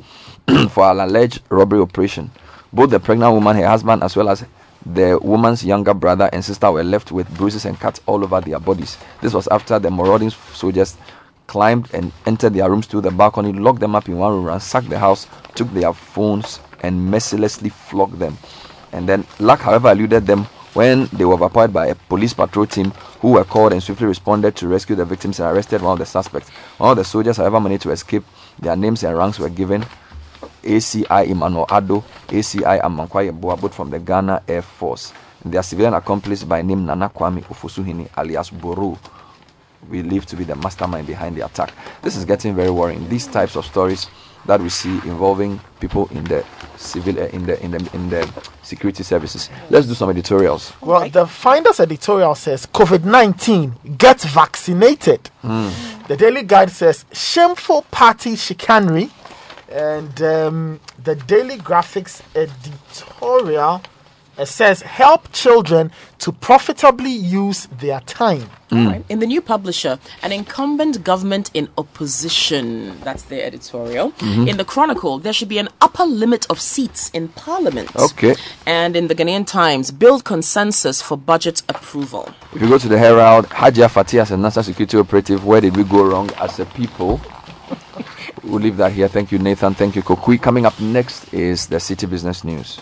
for 0.69 0.89
an 0.91 0.99
alleged 0.99 1.41
robbery 1.49 1.82
operation. 1.82 2.29
Both 2.71 2.91
the 2.91 2.99
pregnant 2.99 3.34
woman, 3.34 3.56
her 3.58 3.67
husband, 3.67 4.03
as 4.03 4.15
well 4.15 4.29
as 4.29 4.45
the 4.86 5.17
woman's 5.21 5.63
younger 5.63 5.93
brother 5.93 6.29
and 6.34 6.43
sister 6.43 6.69
were 6.71 6.84
left 6.84 7.12
with 7.12 7.34
bruises 7.38 7.65
and 7.65 7.79
cuts 7.79 8.01
all 8.06 8.23
over 8.23 8.41
their 8.41 8.60
bodies. 8.60 8.97
This 9.21 9.34
was 9.34 9.47
after 9.47 9.79
the 9.79 9.89
marauding 9.89 10.29
soldiers 10.29 10.97
climbed 11.47 11.93
and 11.93 12.12
entered 12.25 12.53
their 12.53 12.69
rooms 12.69 12.88
through 12.88 13.01
the 13.01 13.12
balcony, 13.12 13.53
locked 13.53 13.79
them 13.79 13.95
up 13.95 14.08
in 14.08 14.17
one 14.17 14.34
room, 14.34 14.45
ransacked 14.45 14.89
the 14.89 14.99
house, 14.99 15.27
took 15.56 15.71
their 15.73 15.93
phones, 15.93 16.60
and 16.82 17.10
mercilessly 17.10 17.69
flogged 17.69 18.19
them. 18.19 18.38
And 18.91 19.08
then 19.08 19.25
luck, 19.39 19.62
however, 19.62 19.91
eluded 19.91 20.25
them 20.25 20.45
when 20.73 21.05
they 21.13 21.25
were 21.25 21.33
overpowered 21.36 21.71
by 21.71 21.88
a 21.88 21.95
police 21.95 22.33
patrol 22.33 22.65
team 22.65 22.91
who 23.21 23.31
were 23.33 23.43
called 23.43 23.73
and 23.73 23.81
swiftly 23.83 24.07
responded 24.07 24.55
to 24.55 24.67
rescue 24.67 24.95
the 24.95 25.05
victims 25.05 25.39
and 25.39 25.55
arrested 25.55 25.81
one 25.81 25.93
of 25.93 25.99
the 25.99 26.05
suspects. 26.05 26.49
One 26.77 26.91
of 26.91 26.97
the 26.97 27.03
soldiers, 27.03 27.38
however, 27.38 27.59
managed 27.59 27.83
to 27.83 27.91
escape. 27.91 28.23
Their 28.59 28.75
names 28.75 29.03
and 29.03 29.17
ranks 29.17 29.39
were 29.39 29.49
given. 29.49 29.86
ACI 30.63 31.27
Emmanuel 31.27 31.65
Ado, 31.69 32.03
ACI 32.27 32.81
Amankwaye 32.81 33.31
Boa, 33.39 33.57
both 33.57 33.73
from 33.75 33.89
the 33.89 33.99
Ghana 33.99 34.43
Air 34.47 34.62
Force. 34.62 35.13
Their 35.45 35.62
civilian 35.63 35.93
accomplice 35.93 36.43
by 36.43 36.62
name 36.62 36.86
Nana 36.86 37.09
Kwame 37.09 37.43
Ofosuhini, 37.43 38.09
alias 38.17 38.49
Boro, 38.49 38.97
believed 39.91 40.29
to 40.29 40.38
be 40.38 40.45
the 40.45 40.55
mastermind 40.55 41.05
behind 41.05 41.36
the 41.36 41.45
attack. 41.45 41.73
This 42.01 42.15
is 42.15 42.23
getting 42.23 42.55
very 42.55 42.69
worrying. 42.69 43.07
These 43.09 43.27
types 43.27 43.57
of 43.57 43.65
stories 43.65 44.07
that 44.45 44.62
we 44.62 44.69
see 44.69 44.93
involving 45.06 45.60
people 45.79 46.08
in 46.12 46.23
the 46.25 46.43
civil 46.77 47.17
uh, 47.19 47.27
in 47.27 47.45
the 47.45 47.63
in 47.63 47.71
the 47.71 47.89
in 47.93 48.10
the 48.10 48.29
security 48.62 49.03
services. 49.03 49.49
Let's 49.69 49.88
do 49.88 49.93
some 49.93 50.10
editorials. 50.10 50.73
Well, 50.82 51.10
the 51.10 51.25
Finder's 51.27 51.79
editorial 51.79 52.36
says 52.36 52.65
COVID 52.65 53.03
19, 53.06 53.97
get 53.97 54.21
vaccinated. 54.21 55.29
The 56.08 56.17
Daily 56.17 56.43
Guide 56.43 56.71
says 56.71 57.06
shameful 57.13 57.84
party 57.91 58.36
chicanery. 58.36 59.10
And 59.71 60.21
um, 60.21 60.79
the 61.03 61.15
Daily 61.15 61.58
Graphic's 61.58 62.21
editorial 62.36 63.82
uh, 64.38 64.46
says 64.46 64.82
help 64.82 65.32
children 65.32 65.91
to 66.19 66.32
profitably 66.32 67.12
use 67.12 67.67
their 67.80 68.00
time. 68.02 68.50
Right. 68.72 69.06
In 69.08 69.19
the 69.19 69.28
new 69.28 69.41
publisher, 69.41 70.00
an 70.24 70.32
incumbent 70.32 71.04
government 71.04 71.52
in 71.54 71.69
opposition. 71.78 73.00
That's 73.02 73.24
their 73.24 73.46
editorial. 73.46 74.12
Mm-hmm. 74.13 74.48
In 74.48 74.58
the 74.58 74.65
Chronicle, 74.65 75.19
there 75.19 75.34
should 75.34 75.50
be 75.50 75.60
an 75.60 75.69
upper 75.80 76.06
limit 76.06 76.48
of 76.50 76.60
seats 76.60 77.12
in 77.12 77.28
Parliament. 77.28 77.96
Okay. 77.96 78.36
And 78.65 78.96
in 78.96 79.08
the 79.10 79.15
Ghanaian 79.15 79.46
Times, 79.46 79.91
build 79.91 80.24
consensus 80.24 81.02
for 81.04 81.17
budget 81.17 81.62
approval. 81.69 82.34
If 82.54 82.62
you 82.62 82.67
go 82.67 82.80
to 82.80 82.88
the 82.88 82.98
Herald, 82.98 83.48
Hajia 83.50 83.89
Fatih 83.89 84.22
as 84.22 84.32
a 84.32 84.38
national 84.38 84.63
security 84.63 84.98
operative, 84.98 85.46
where 85.46 85.62
did 85.62 85.78
we 85.78 85.84
go 85.84 86.04
wrong 86.04 86.32
as 86.39 86.60
a 86.60 86.65
people? 86.65 87.22
We'll 88.43 88.60
leave 88.60 88.76
that 88.78 88.91
here. 88.91 89.08
Thank 89.08 89.32
you, 89.32 89.39
Nathan. 89.39 89.74
Thank 89.74 89.96
you, 89.96 90.02
Kokui. 90.02 90.41
Coming 90.41 90.65
up 90.65 90.78
next 90.82 91.34
is 91.34 91.67
the 91.67 91.80
City 91.80 92.06
Business 92.06 92.43
News. 92.43 92.82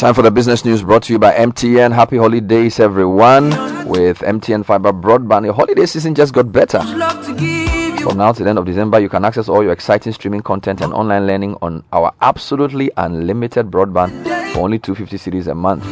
Time 0.00 0.14
for 0.14 0.22
the 0.22 0.30
business 0.30 0.64
news 0.64 0.82
brought 0.82 1.02
to 1.02 1.12
you 1.12 1.18
by 1.18 1.30
MTN. 1.34 1.94
Happy 1.94 2.16
holidays, 2.16 2.80
everyone. 2.80 3.50
With 3.86 4.20
MTN 4.20 4.64
Fiber 4.64 4.94
Broadband, 4.94 5.44
your 5.44 5.52
holiday 5.52 5.84
season 5.84 6.14
just 6.14 6.32
got 6.32 6.50
better. 6.50 6.80
From 6.80 8.16
now 8.16 8.32
to 8.32 8.42
the 8.42 8.48
end 8.48 8.58
of 8.58 8.64
December, 8.64 8.98
you 8.98 9.10
can 9.10 9.26
access 9.26 9.46
all 9.46 9.62
your 9.62 9.72
exciting 9.72 10.14
streaming 10.14 10.40
content 10.40 10.80
and 10.80 10.94
online 10.94 11.26
learning 11.26 11.58
on 11.60 11.84
our 11.92 12.14
absolutely 12.22 12.90
unlimited 12.96 13.70
broadband 13.70 14.24
for 14.54 14.60
only 14.60 14.78
250 14.78 15.18
cedis 15.18 15.48
a 15.48 15.54
month. 15.54 15.84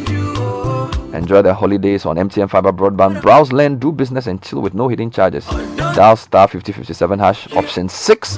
Enjoy 1.13 1.43
the 1.43 1.53
holidays 1.53 2.07
on 2.07 2.15
MTN 2.15 2.49
Fiber 2.49 2.71
Broadband. 2.71 3.21
Browse, 3.21 3.51
learn, 3.51 3.77
do 3.77 3.91
business, 3.91 4.25
and 4.25 4.41
chill 4.41 4.63
with 4.63 4.73
no 4.73 4.87
hidden 4.87 5.11
charges. 5.11 5.45
Dial 5.45 6.15
star 6.15 6.47
5057 6.47 7.19
hash 7.19 7.53
option 7.55 7.87
6. 7.87 8.29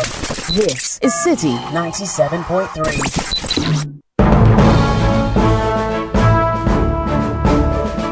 This 0.53 0.99
is 1.03 1.15
City 1.23 1.53
97.3. 1.53 3.90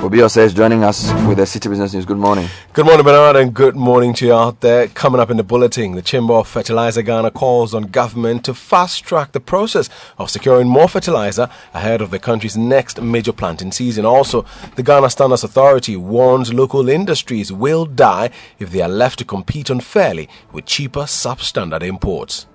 Obio 0.08 0.30
says 0.30 0.54
joining 0.54 0.84
us 0.84 1.12
with 1.26 1.36
the 1.36 1.44
City 1.44 1.68
Business 1.68 1.92
News. 1.92 2.06
Good 2.06 2.16
morning. 2.16 2.48
Good 2.72 2.86
morning, 2.86 3.04
Bernard, 3.04 3.36
and 3.36 3.52
good 3.52 3.76
morning 3.76 4.14
to 4.14 4.24
you 4.24 4.32
out 4.32 4.62
there. 4.62 4.88
Coming 4.88 5.20
up 5.20 5.28
in 5.28 5.36
the 5.36 5.42
bulletin, 5.42 5.96
the 5.96 6.00
Chamber 6.00 6.32
of 6.32 6.48
Fertilizer 6.48 7.02
Ghana 7.02 7.32
calls 7.32 7.74
on 7.74 7.82
government 7.82 8.42
to 8.46 8.54
fast 8.54 9.04
track 9.04 9.32
the 9.32 9.40
process 9.40 9.90
of 10.16 10.30
securing 10.30 10.66
more 10.66 10.88
fertilizer 10.88 11.50
ahead 11.74 12.00
of 12.00 12.10
the 12.10 12.18
country's 12.18 12.56
next 12.56 13.02
major 13.02 13.34
planting 13.34 13.70
season. 13.70 14.06
Also, 14.06 14.46
the 14.76 14.82
Ghana 14.82 15.10
Standards 15.10 15.44
Authority 15.44 15.94
warns 15.94 16.54
local 16.54 16.88
industries 16.88 17.52
will 17.52 17.84
die 17.84 18.30
if 18.58 18.70
they 18.70 18.80
are 18.80 18.88
left 18.88 19.18
to 19.18 19.26
compete 19.26 19.68
unfairly 19.68 20.26
with 20.52 20.64
cheaper 20.64 21.02
substandard 21.02 21.82
imports. 21.82 22.46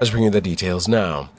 Let's 0.00 0.10
bring 0.10 0.22
you 0.22 0.30
the 0.30 0.40
details 0.40 0.86
now. 0.86 1.30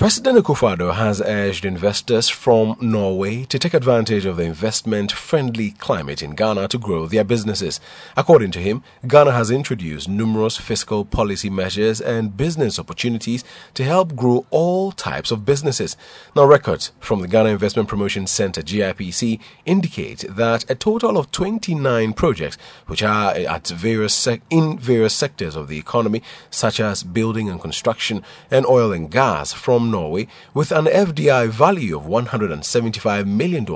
President 0.00 0.38
Akufo-Addo 0.38 0.94
has 0.94 1.20
urged 1.20 1.66
investors 1.66 2.30
from 2.30 2.74
Norway 2.80 3.44
to 3.44 3.58
take 3.58 3.74
advantage 3.74 4.24
of 4.24 4.38
the 4.38 4.44
investment-friendly 4.44 5.72
climate 5.72 6.22
in 6.22 6.30
Ghana 6.30 6.68
to 6.68 6.78
grow 6.78 7.06
their 7.06 7.22
businesses. 7.22 7.80
According 8.16 8.52
to 8.52 8.60
him, 8.60 8.82
Ghana 9.06 9.32
has 9.32 9.50
introduced 9.50 10.08
numerous 10.08 10.56
fiscal 10.56 11.04
policy 11.04 11.50
measures 11.50 12.00
and 12.00 12.34
business 12.34 12.78
opportunities 12.78 13.44
to 13.74 13.84
help 13.84 14.16
grow 14.16 14.46
all 14.48 14.90
types 14.90 15.30
of 15.30 15.44
businesses. 15.44 15.98
Now, 16.34 16.46
records 16.46 16.92
from 16.98 17.20
the 17.20 17.28
Ghana 17.28 17.50
Investment 17.50 17.86
Promotion 17.86 18.26
Center 18.26 18.62
(GIPC) 18.62 19.38
indicate 19.66 20.24
that 20.26 20.64
a 20.70 20.74
total 20.74 21.18
of 21.18 21.30
29 21.30 22.14
projects, 22.14 22.56
which 22.86 23.02
are 23.02 23.34
eh, 23.34 23.44
at 23.44 23.68
various 23.68 24.14
sec- 24.14 24.40
in 24.48 24.78
various 24.78 25.12
sectors 25.12 25.56
of 25.56 25.68
the 25.68 25.76
economy, 25.76 26.22
such 26.48 26.80
as 26.80 27.02
building 27.02 27.50
and 27.50 27.60
construction 27.60 28.24
and 28.50 28.64
oil 28.64 28.94
and 28.94 29.10
gas, 29.10 29.52
from 29.52 29.89
Norway, 29.90 30.28
with 30.54 30.72
an 30.72 30.86
FDI 30.86 31.48
value 31.48 31.96
of 31.96 32.04
$175 32.04 33.26
million, 33.26 33.66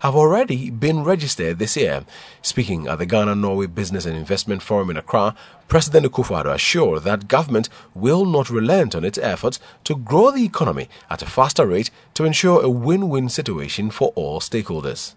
have 0.00 0.16
already 0.16 0.70
been 0.70 1.04
registered 1.04 1.58
this 1.58 1.76
year. 1.76 2.04
Speaking 2.42 2.88
at 2.88 2.98
the 2.98 3.06
Ghana 3.06 3.34
Norway 3.34 3.66
Business 3.66 4.06
and 4.06 4.16
Investment 4.16 4.62
Forum 4.62 4.90
in 4.90 4.96
Accra, 4.96 5.34
President 5.68 6.06
Akufo-Addo 6.06 6.54
assured 6.54 7.02
that 7.04 7.28
government 7.28 7.68
will 7.94 8.24
not 8.24 8.50
relent 8.50 8.94
on 8.94 9.04
its 9.04 9.18
efforts 9.18 9.60
to 9.84 9.96
grow 9.96 10.30
the 10.30 10.44
economy 10.44 10.88
at 11.10 11.22
a 11.22 11.26
faster 11.26 11.66
rate 11.66 11.90
to 12.14 12.24
ensure 12.24 12.62
a 12.62 12.70
win-win 12.70 13.28
situation 13.28 13.90
for 13.90 14.12
all 14.14 14.40
stakeholders. 14.40 15.14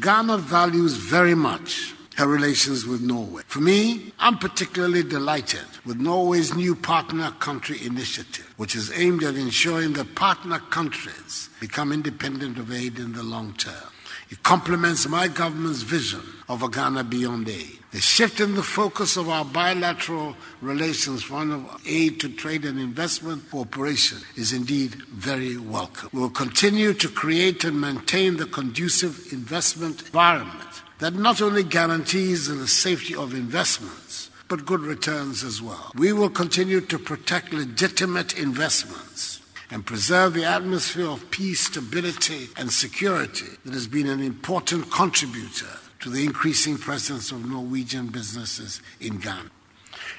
Ghana 0.00 0.38
values 0.38 0.96
very 0.96 1.34
much 1.34 1.94
her 2.16 2.26
relations 2.26 2.86
with 2.86 3.00
Norway. 3.00 3.42
For 3.46 3.60
me, 3.60 4.12
I'm 4.18 4.38
particularly 4.38 5.02
delighted 5.02 5.66
with 5.84 5.98
Norway's 5.98 6.54
new 6.54 6.74
partner 6.74 7.30
country 7.32 7.84
initiative, 7.84 8.52
which 8.56 8.76
is 8.76 8.92
aimed 8.92 9.22
at 9.22 9.34
ensuring 9.34 9.94
that 9.94 10.14
partner 10.14 10.58
countries 10.58 11.48
become 11.60 11.92
independent 11.92 12.58
of 12.58 12.72
aid 12.72 12.98
in 12.98 13.12
the 13.12 13.22
long 13.22 13.54
term. 13.54 13.90
It 14.30 14.42
complements 14.42 15.08
my 15.08 15.28
government's 15.28 15.82
vision 15.82 16.22
of 16.48 16.62
a 16.62 16.68
Ghana 16.68 17.04
beyond 17.04 17.48
aid. 17.48 17.78
The 17.92 18.00
shift 18.00 18.40
in 18.40 18.54
the 18.54 18.62
focus 18.62 19.16
of 19.16 19.28
our 19.28 19.44
bilateral 19.44 20.34
relations 20.60 21.22
from 21.22 21.68
aid 21.86 22.18
to 22.20 22.28
trade 22.28 22.64
and 22.64 22.80
investment 22.80 23.48
cooperation 23.50 24.18
is 24.34 24.52
indeed 24.52 24.94
very 25.12 25.56
welcome. 25.56 26.10
We 26.12 26.20
will 26.20 26.30
continue 26.30 26.94
to 26.94 27.08
create 27.08 27.62
and 27.64 27.80
maintain 27.80 28.36
the 28.36 28.46
conducive 28.46 29.32
investment 29.32 30.02
environment 30.06 30.73
that 31.04 31.12
not 31.12 31.42
only 31.42 31.62
guarantees 31.62 32.48
the 32.48 32.66
safety 32.66 33.14
of 33.14 33.34
investments, 33.34 34.30
but 34.48 34.64
good 34.64 34.80
returns 34.80 35.44
as 35.44 35.60
well. 35.60 35.92
We 35.94 36.14
will 36.14 36.30
continue 36.30 36.80
to 36.80 36.98
protect 36.98 37.52
legitimate 37.52 38.38
investments 38.38 39.42
and 39.70 39.84
preserve 39.84 40.32
the 40.32 40.46
atmosphere 40.46 41.10
of 41.10 41.30
peace, 41.30 41.66
stability, 41.66 42.48
and 42.56 42.72
security 42.72 43.48
that 43.66 43.74
has 43.74 43.86
been 43.86 44.08
an 44.08 44.22
important 44.22 44.90
contributor 44.90 45.76
to 46.00 46.08
the 46.08 46.24
increasing 46.24 46.78
presence 46.78 47.30
of 47.30 47.50
Norwegian 47.50 48.06
businesses 48.06 48.80
in 48.98 49.18
Ghana. 49.18 49.50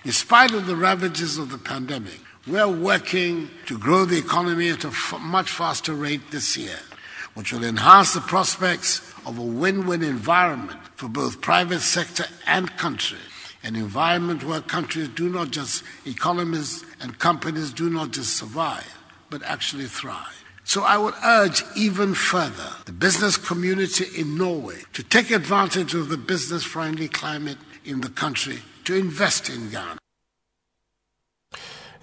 In 0.04 0.12
spite 0.12 0.54
of 0.54 0.68
the 0.68 0.76
ravages 0.76 1.40
of 1.40 1.50
the 1.50 1.58
pandemic, 1.58 2.20
we 2.46 2.60
are 2.60 2.70
working 2.70 3.50
to 3.66 3.80
grow 3.80 4.06
the 4.06 4.20
economy 4.20 4.70
at 4.70 4.84
a 4.84 5.18
much 5.18 5.50
faster 5.50 5.96
rate 5.96 6.30
this 6.30 6.56
year, 6.56 6.78
which 7.34 7.52
will 7.52 7.64
enhance 7.64 8.14
the 8.14 8.22
prospects 8.22 9.15
of 9.26 9.38
a 9.38 9.42
win-win 9.42 10.04
environment 10.04 10.80
for 10.96 11.08
both 11.08 11.42
private 11.42 11.82
sector 11.82 12.26
and 12.46 12.76
country. 12.78 13.20
An 13.64 13.76
environment 13.76 14.44
where 14.44 14.62
countries 14.62 15.10
do 15.10 15.30
not 15.30 15.52
just, 15.52 15.84
economies 16.06 16.84
and 17.02 17.18
companies 17.18 17.74
do 17.74 17.90
not 17.90 18.12
just 18.12 18.38
survive, 18.38 18.98
but 19.30 19.42
actually 19.44 19.86
thrive. 19.86 20.44
So 20.64 20.84
I 20.84 20.98
would 20.98 21.14
urge 21.24 21.64
even 21.76 22.14
further 22.14 22.70
the 22.86 22.92
business 22.92 23.38
community 23.38 24.06
in 24.20 24.38
Norway 24.38 24.82
to 24.94 25.04
take 25.04 25.32
advantage 25.32 25.94
of 25.94 26.10
the 26.10 26.18
business 26.18 26.64
friendly 26.64 27.08
climate 27.08 27.58
in 27.84 28.02
the 28.02 28.10
country 28.10 28.60
to 28.86 28.96
invest 28.96 29.50
in 29.50 29.70
Ghana. 29.70 29.98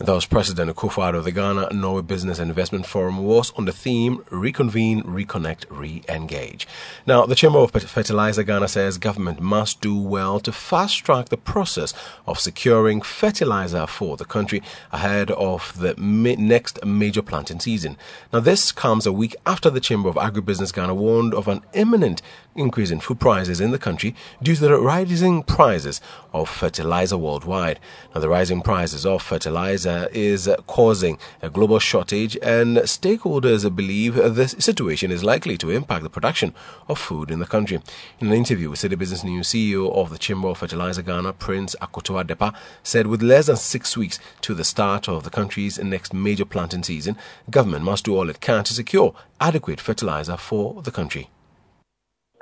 Was 0.01 0.26
President 0.26 0.74
Akufo-Addo 0.74 1.18
of 1.18 1.24
the 1.24 1.30
Ghana 1.30 1.68
Norway 1.72 2.03
Business 2.03 2.38
and 2.38 2.51
Investment 2.51 2.86
Forum 2.86 3.24
was 3.24 3.53
on 3.53 3.66
the 3.66 3.72
theme 3.72 4.24
Reconvene, 4.30 5.03
Reconnect, 5.05 5.64
Re-Engage. 5.70 6.66
Now, 7.07 7.24
the 7.24 7.36
Chamber 7.36 7.61
of 7.61 7.70
Fertilizer 7.70 8.43
Ghana 8.43 8.68
says 8.68 8.99
government 8.99 9.40
must 9.40 9.80
do 9.80 9.97
well 9.97 10.40
to 10.40 10.51
fast-track 10.51 11.28
the 11.28 11.36
process 11.36 11.95
of 12.26 12.40
securing 12.40 13.01
fertilizer 13.01 13.86
for 13.86 14.16
the 14.16 14.24
country 14.24 14.62
ahead 14.90 15.30
of 15.30 15.78
the 15.78 15.95
next 15.97 16.84
major 16.84 17.22
planting 17.22 17.61
season. 17.61 17.97
Now, 18.32 18.40
this 18.40 18.72
comes 18.72 19.07
a 19.07 19.12
week 19.12 19.36
after 19.47 19.70
the 19.70 19.80
Chamber 19.80 20.09
of 20.09 20.16
Agribusiness 20.16 20.74
Ghana 20.74 20.95
warned 20.95 21.32
of 21.32 21.47
an 21.47 21.62
imminent 21.74 22.22
increase 22.55 22.91
in 22.91 23.01
food 23.01 23.21
prices 23.21 23.61
in 23.61 23.71
the 23.71 23.79
country 23.79 24.15
due 24.43 24.55
to 24.55 24.61
the 24.61 24.79
rising 24.79 25.43
prices 25.43 26.01
of 26.33 26.49
fertilizer 26.49 27.17
worldwide. 27.17 27.79
Now, 28.15 28.21
the 28.21 28.29
rising 28.29 28.63
prices 28.63 29.05
of 29.07 29.23
fertilizer 29.23 30.09
is 30.13 30.49
causing 30.67 31.19
a 31.41 31.51
global 31.51 31.79
shortage, 31.79 32.37
and 32.43 32.79
stakeholders 32.79 33.75
believe 33.75 34.15
this 34.15 34.55
situation 34.59 35.11
is 35.11 35.25
likely 35.25 35.57
to 35.59 35.71
impact 35.71 36.03
the 36.03 36.11
production 36.11 36.55
of 36.89 36.99
food 36.99 37.31
in 37.31 37.39
the 37.39 37.47
country. 37.47 37.81
In 38.21 38.29
an 38.29 38.33
interview 38.33 38.71
with 38.71 38.79
City 38.79 38.97
Business 38.97 39.25
News, 39.25 39.49
CEO 39.49 39.95
of 39.95 40.11
the 40.11 40.19
Chamber 40.19 40.49
of 40.49 40.59
Fertilizer 40.59 41.03
Ghana, 41.03 41.35
Prince 41.35 41.75
Akoto 41.81 42.23
Depa, 42.25 42.55
said 42.83 43.07
with 43.07 43.23
less 43.23 43.47
than 43.47 43.57
six 43.57 43.97
weeks 43.97 44.19
to 44.43 44.55
the 44.55 44.65
start 44.65 45.09
of 45.09 45.25
the 45.25 45.31
country's 45.31 45.79
next 45.79 46.13
major 46.13 46.45
planting 46.45 46.83
season, 46.83 47.17
government 47.51 47.85
must 47.85 48.05
do 48.05 48.17
all 48.17 48.29
it 48.29 48.41
can 48.41 48.65
to 48.65 48.75
secure 48.75 49.15
adequate 49.41 49.81
fertilizer 49.81 50.37
for 50.37 50.83
the 50.83 50.91
country. 50.91 51.29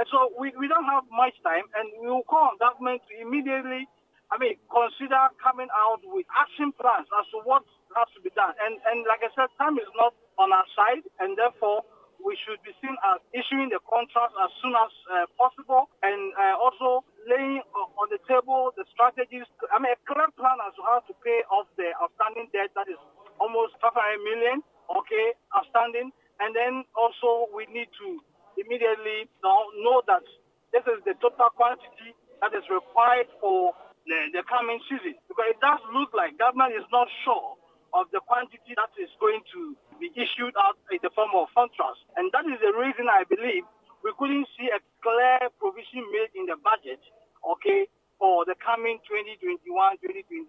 And 0.00 0.08
so 0.08 0.32
we, 0.40 0.48
we 0.56 0.64
don't 0.64 0.88
have 0.88 1.04
much 1.12 1.36
time, 1.44 1.68
and 1.76 1.92
we 2.00 2.08
will 2.08 2.24
call 2.24 2.48
on 2.48 2.56
government 2.56 3.04
to 3.04 3.20
immediately, 3.20 3.84
I 4.32 4.40
mean, 4.40 4.56
consider 4.72 5.28
coming 5.36 5.68
out 5.76 6.00
with 6.08 6.24
action 6.32 6.72
plans 6.72 7.04
as 7.20 7.28
to 7.36 7.44
what 7.44 7.68
has 7.92 8.08
to 8.16 8.20
be 8.24 8.32
done. 8.32 8.56
And 8.64 8.80
and 8.88 9.04
like 9.04 9.20
I 9.20 9.28
said, 9.36 9.52
time 9.60 9.76
is 9.76 9.92
not 10.00 10.16
on 10.40 10.56
our 10.56 10.64
side, 10.72 11.04
and 11.20 11.36
therefore 11.36 11.84
we 12.16 12.32
should 12.48 12.64
be 12.64 12.72
seen 12.80 12.96
as 13.12 13.20
issuing 13.36 13.68
the 13.68 13.76
contract 13.84 14.32
as 14.40 14.48
soon 14.64 14.72
as 14.72 14.88
uh, 15.12 15.28
possible, 15.36 15.92
and 16.00 16.32
uh, 16.32 16.56
also 16.56 17.04
laying 17.28 17.60
on 17.76 18.08
the 18.08 18.24
table 18.24 18.72
the 18.80 18.88
strategies. 18.96 19.44
I 19.68 19.84
mean, 19.84 19.92
a 19.92 20.00
clear 20.08 20.32
plan 20.32 20.64
as 20.64 20.72
to 20.80 20.82
how 20.88 21.04
to 21.04 21.12
pay 21.20 21.44
off 21.52 21.68
the 21.76 21.92
outstanding 22.00 22.48
debt 22.56 22.72
that 22.72 22.88
is 22.88 22.96
almost 23.36 23.76
500 23.84 23.92
million, 24.24 24.64
okay, 24.88 25.36
outstanding, 25.52 26.08
and 26.40 26.56
then 26.56 26.88
also 26.96 27.52
we 27.52 27.68
need 27.68 27.92
to 28.00 28.24
immediately 28.58 29.28
now 29.42 29.68
know 29.82 30.02
that 30.06 30.24
this 30.72 30.86
is 30.86 31.02
the 31.04 31.14
total 31.18 31.50
quantity 31.54 32.14
that 32.40 32.54
is 32.54 32.64
required 32.70 33.28
for 33.42 33.74
the, 34.06 34.18
the 34.32 34.42
coming 34.46 34.80
season. 34.88 35.18
Because 35.28 35.54
it 35.54 35.60
does 35.60 35.82
look 35.92 36.14
like 36.14 36.38
government 36.38 36.74
is 36.74 36.86
not 36.90 37.06
sure 37.22 37.58
of 37.92 38.06
the 38.14 38.22
quantity 38.22 38.74
that 38.78 38.90
is 38.96 39.10
going 39.18 39.42
to 39.50 39.74
be 39.98 40.14
issued 40.14 40.54
out 40.56 40.78
in 40.94 41.02
the 41.02 41.10
form 41.12 41.34
of 41.34 41.50
contracts. 41.52 42.00
And 42.14 42.30
that 42.30 42.46
is 42.46 42.58
the 42.62 42.70
reason 42.74 43.10
I 43.10 43.26
believe 43.26 43.66
we 44.06 44.14
couldn't 44.16 44.46
see 44.56 44.70
a 44.70 44.80
clear 45.02 45.50
provision 45.58 46.06
made 46.14 46.32
in 46.38 46.46
the 46.46 46.56
budget, 46.62 47.02
okay, 47.44 47.90
for 48.16 48.46
the 48.46 48.54
coming 48.62 49.02
2021-2022 49.04 50.46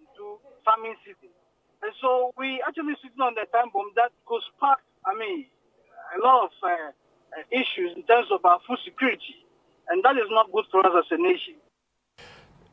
farming 0.63 0.95
season. 1.03 1.33
And 1.81 1.91
so 1.99 2.31
we 2.37 2.61
actually 2.61 2.93
sitting 3.01 3.19
on 3.19 3.33
the 3.33 3.49
time 3.49 3.73
bomb 3.73 3.89
that 3.97 4.13
could 4.29 4.45
spark, 4.53 4.79
I 5.01 5.17
mean, 5.17 5.49
a 6.13 6.19
lot 6.21 6.45
of 6.47 6.53
uh, 6.61 6.93
issues 7.51 7.93
in 7.95 8.03
terms 8.03 8.27
of 8.32 8.43
our 8.45 8.59
food 8.67 8.79
security. 8.86 9.36
And 9.89 10.03
that 10.03 10.15
is 10.17 10.29
not 10.32 10.51
good 10.51 10.65
for 10.71 10.86
us 10.86 10.93
as 11.05 11.09
a 11.11 11.21
nation. 11.21 11.55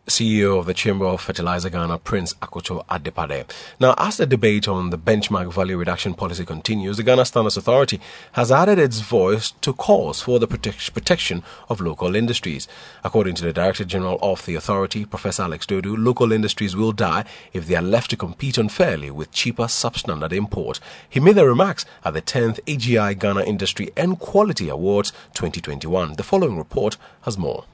CEO 0.09 0.59
of 0.59 0.67
the 0.67 0.75
Chamber 0.75 1.05
of 1.05 1.21
Fertilizer 1.21 1.71
Ghana, 1.71 1.99
Prince 1.99 2.35
Akoto 2.35 2.85
Adepade. 2.87 3.45
Now, 3.79 3.95
as 3.99 4.17
the 4.17 4.27
debate 4.27 4.67
on 4.67 4.91
the 4.91 4.99
benchmark 4.99 5.53
value 5.53 5.77
reduction 5.77 6.15
policy 6.15 6.45
continues, 6.45 6.97
the 6.97 7.03
Ghana 7.03 7.25
Standards 7.25 7.57
Authority 7.57 8.01
has 8.33 8.51
added 8.51 8.79
its 8.79 9.01
voice 9.01 9.53
to 9.61 9.73
calls 9.73 10.21
for 10.21 10.39
the 10.39 10.47
protect- 10.47 10.93
protection 10.95 11.43
of 11.69 11.81
local 11.81 12.17
industries. 12.17 12.67
According 13.05 13.35
to 13.37 13.45
the 13.45 13.53
Director 13.53 13.85
General 13.85 14.19
of 14.23 14.45
the 14.47 14.55
authority, 14.55 15.05
Professor 15.05 15.43
Alex 15.45 15.67
Dodoo, 15.67 15.97
local 15.97 16.33
industries 16.33 16.75
will 16.75 16.93
die 16.93 17.25
if 17.53 17.67
they 17.67 17.77
are 17.77 17.83
left 17.83 18.11
to 18.11 18.17
compete 18.17 18.59
unfairly 18.59 19.11
with 19.11 19.31
cheaper 19.31 19.65
substandard 19.65 20.33
import. 20.33 20.81
He 21.09 21.21
made 21.21 21.37
the 21.37 21.47
remarks 21.47 21.85
at 22.05 22.15
the 22.15 22.23
10th 22.23 22.61
AGI 22.67 23.19
Ghana 23.19 23.45
Industry 23.45 23.91
and 23.97 24.19
Quality 24.19 24.69
Awards 24.69 25.11
2021. 25.35 26.15
The 26.15 26.23
following 26.23 26.57
report 26.57 26.97
has 27.23 27.37
more. 27.39 27.65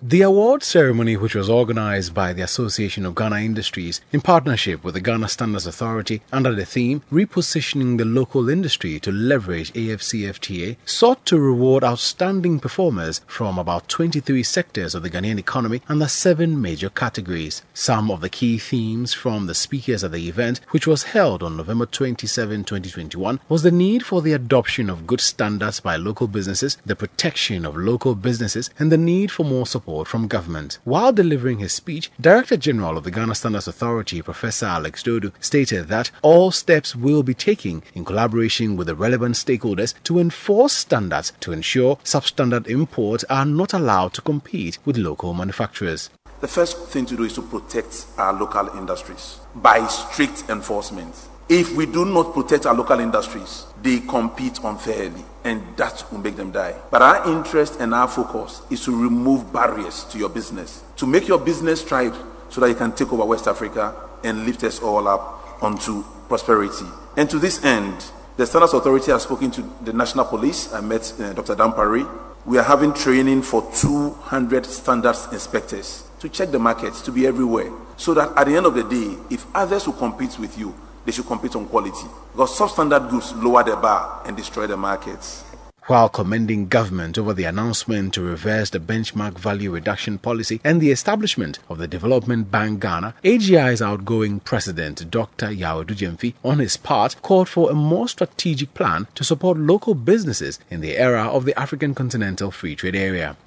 The 0.00 0.22
award 0.22 0.62
ceremony, 0.62 1.16
which 1.16 1.34
was 1.34 1.50
organized 1.50 2.14
by 2.14 2.32
the 2.32 2.42
Association 2.42 3.04
of 3.04 3.16
Ghana 3.16 3.40
Industries 3.40 4.00
in 4.12 4.20
partnership 4.20 4.84
with 4.84 4.94
the 4.94 5.00
Ghana 5.00 5.26
Standards 5.26 5.66
Authority 5.66 6.22
under 6.32 6.54
the 6.54 6.64
theme 6.64 7.02
Repositioning 7.10 7.98
the 7.98 8.04
Local 8.04 8.48
Industry 8.48 9.00
to 9.00 9.10
Leverage 9.10 9.72
AFCFTA, 9.72 10.76
sought 10.84 11.26
to 11.26 11.40
reward 11.40 11.82
outstanding 11.82 12.60
performers 12.60 13.22
from 13.26 13.58
about 13.58 13.88
23 13.88 14.40
sectors 14.44 14.94
of 14.94 15.02
the 15.02 15.10
Ghanaian 15.10 15.36
economy 15.36 15.82
under 15.88 16.06
seven 16.06 16.62
major 16.62 16.90
categories. 16.90 17.62
Some 17.74 18.08
of 18.08 18.20
the 18.20 18.28
key 18.28 18.56
themes 18.56 19.14
from 19.14 19.46
the 19.46 19.54
speakers 19.54 20.04
at 20.04 20.12
the 20.12 20.28
event, 20.28 20.60
which 20.70 20.86
was 20.86 21.10
held 21.10 21.42
on 21.42 21.56
November 21.56 21.86
27, 21.86 22.62
2021, 22.62 23.40
was 23.48 23.64
the 23.64 23.72
need 23.72 24.06
for 24.06 24.22
the 24.22 24.32
adoption 24.32 24.88
of 24.90 25.08
good 25.08 25.20
standards 25.20 25.80
by 25.80 25.96
local 25.96 26.28
businesses, 26.28 26.78
the 26.86 26.94
protection 26.94 27.66
of 27.66 27.76
local 27.76 28.14
businesses, 28.14 28.70
and 28.78 28.92
the 28.92 28.96
need 28.96 29.32
for 29.32 29.42
more 29.42 29.66
support 29.66 29.87
from 30.04 30.28
government. 30.28 30.78
While 30.84 31.12
delivering 31.12 31.58
his 31.58 31.72
speech, 31.72 32.10
Director 32.20 32.56
General 32.56 32.98
of 32.98 33.04
the 33.04 33.10
Ghana 33.10 33.34
Standards 33.34 33.68
Authority, 33.68 34.20
Professor 34.20 34.66
Alex 34.66 35.02
Dodoo, 35.02 35.30
stated 35.40 35.88
that 35.88 36.10
all 36.22 36.50
steps 36.50 36.94
will 36.94 37.22
be 37.22 37.34
taken 37.34 37.82
in 37.94 38.04
collaboration 38.04 38.76
with 38.76 38.86
the 38.86 38.94
relevant 38.94 39.34
stakeholders 39.36 39.94
to 40.04 40.18
enforce 40.18 40.74
standards 40.74 41.32
to 41.40 41.52
ensure 41.52 41.96
substandard 42.04 42.68
imports 42.68 43.24
are 43.30 43.46
not 43.46 43.72
allowed 43.72 44.12
to 44.12 44.20
compete 44.20 44.78
with 44.84 44.96
local 44.96 45.32
manufacturers. 45.32 46.10
The 46.40 46.48
first 46.48 46.76
thing 46.90 47.06
to 47.06 47.16
do 47.16 47.24
is 47.24 47.32
to 47.32 47.42
protect 47.42 48.06
our 48.16 48.32
local 48.32 48.68
industries 48.78 49.38
by 49.56 49.84
strict 49.88 50.44
enforcement. 50.48 51.14
If 51.48 51.74
we 51.74 51.86
do 51.86 52.04
not 52.04 52.34
protect 52.34 52.66
our 52.66 52.74
local 52.74 53.00
industries, 53.00 53.64
they 53.82 54.00
compete 54.00 54.60
unfairly 54.62 55.24
and 55.44 55.62
that 55.78 56.04
will 56.12 56.18
make 56.18 56.36
them 56.36 56.50
die. 56.50 56.74
But 56.90 57.00
our 57.00 57.26
interest 57.32 57.80
and 57.80 57.94
our 57.94 58.06
focus 58.06 58.60
is 58.68 58.84
to 58.84 58.94
remove 58.94 59.50
barriers 59.50 60.04
to 60.10 60.18
your 60.18 60.28
business, 60.28 60.82
to 60.96 61.06
make 61.06 61.26
your 61.26 61.38
business 61.38 61.82
thrive 61.82 62.16
so 62.50 62.60
that 62.60 62.68
you 62.68 62.74
can 62.74 62.92
take 62.92 63.10
over 63.12 63.24
West 63.24 63.46
Africa 63.46 63.94
and 64.24 64.44
lift 64.44 64.62
us 64.64 64.80
all 64.80 65.08
up 65.08 65.62
onto 65.62 66.02
prosperity. 66.28 66.84
And 67.16 67.30
to 67.30 67.38
this 67.38 67.64
end, 67.64 68.04
the 68.36 68.46
Standards 68.46 68.74
Authority 68.74 69.10
has 69.10 69.22
spoken 69.22 69.50
to 69.52 69.62
the 69.84 69.92
National 69.94 70.26
Police. 70.26 70.72
I 70.74 70.80
met 70.80 71.12
uh, 71.18 71.32
Dr. 71.32 71.56
Dampare. 71.56 72.06
we 72.44 72.58
are 72.58 72.62
having 72.62 72.92
training 72.92 73.42
for 73.42 73.62
200 73.74 74.64
standards 74.64 75.28
inspectors 75.32 76.04
to 76.18 76.28
check 76.28 76.50
the 76.50 76.58
markets, 76.58 77.02
to 77.02 77.12
be 77.12 77.26
everywhere. 77.26 77.70
So 77.96 78.14
that 78.14 78.36
at 78.36 78.46
the 78.46 78.56
end 78.56 78.66
of 78.66 78.74
the 78.74 78.84
day, 78.84 79.16
if 79.30 79.46
others 79.54 79.86
will 79.86 79.94
compete 79.94 80.38
with 80.38 80.58
you, 80.58 80.74
they 81.04 81.12
should 81.12 81.26
compete 81.26 81.56
on 81.56 81.66
quality. 81.66 82.06
Because 82.32 82.58
substandard 82.58 83.10
goods 83.10 83.32
lower 83.34 83.64
the 83.64 83.76
bar 83.76 84.22
and 84.26 84.36
destroy 84.36 84.66
the 84.66 84.76
markets. 84.76 85.44
While 85.88 86.10
commending 86.10 86.68
government 86.68 87.16
over 87.16 87.32
the 87.32 87.44
announcement 87.44 88.12
to 88.12 88.20
reverse 88.20 88.68
the 88.68 88.78
benchmark 88.78 89.38
value 89.38 89.70
reduction 89.70 90.18
policy 90.18 90.60
and 90.62 90.82
the 90.82 90.90
establishment 90.90 91.60
of 91.70 91.78
the 91.78 91.88
Development 91.88 92.50
Bank 92.50 92.82
Ghana, 92.82 93.14
AGI's 93.24 93.80
outgoing 93.80 94.40
president, 94.40 95.10
Dr. 95.10 95.50
Yaw 95.50 95.82
Adu-Gyamfi, 95.82 96.34
on 96.44 96.58
his 96.58 96.76
part, 96.76 97.16
called 97.22 97.48
for 97.48 97.70
a 97.70 97.74
more 97.74 98.06
strategic 98.06 98.74
plan 98.74 99.06
to 99.14 99.24
support 99.24 99.56
local 99.56 99.94
businesses 99.94 100.58
in 100.68 100.82
the 100.82 100.98
era 100.98 101.26
of 101.26 101.46
the 101.46 101.58
African 101.58 101.94
Continental 101.94 102.50
Free 102.50 102.76
Trade 102.76 102.94
Area. 102.94 103.38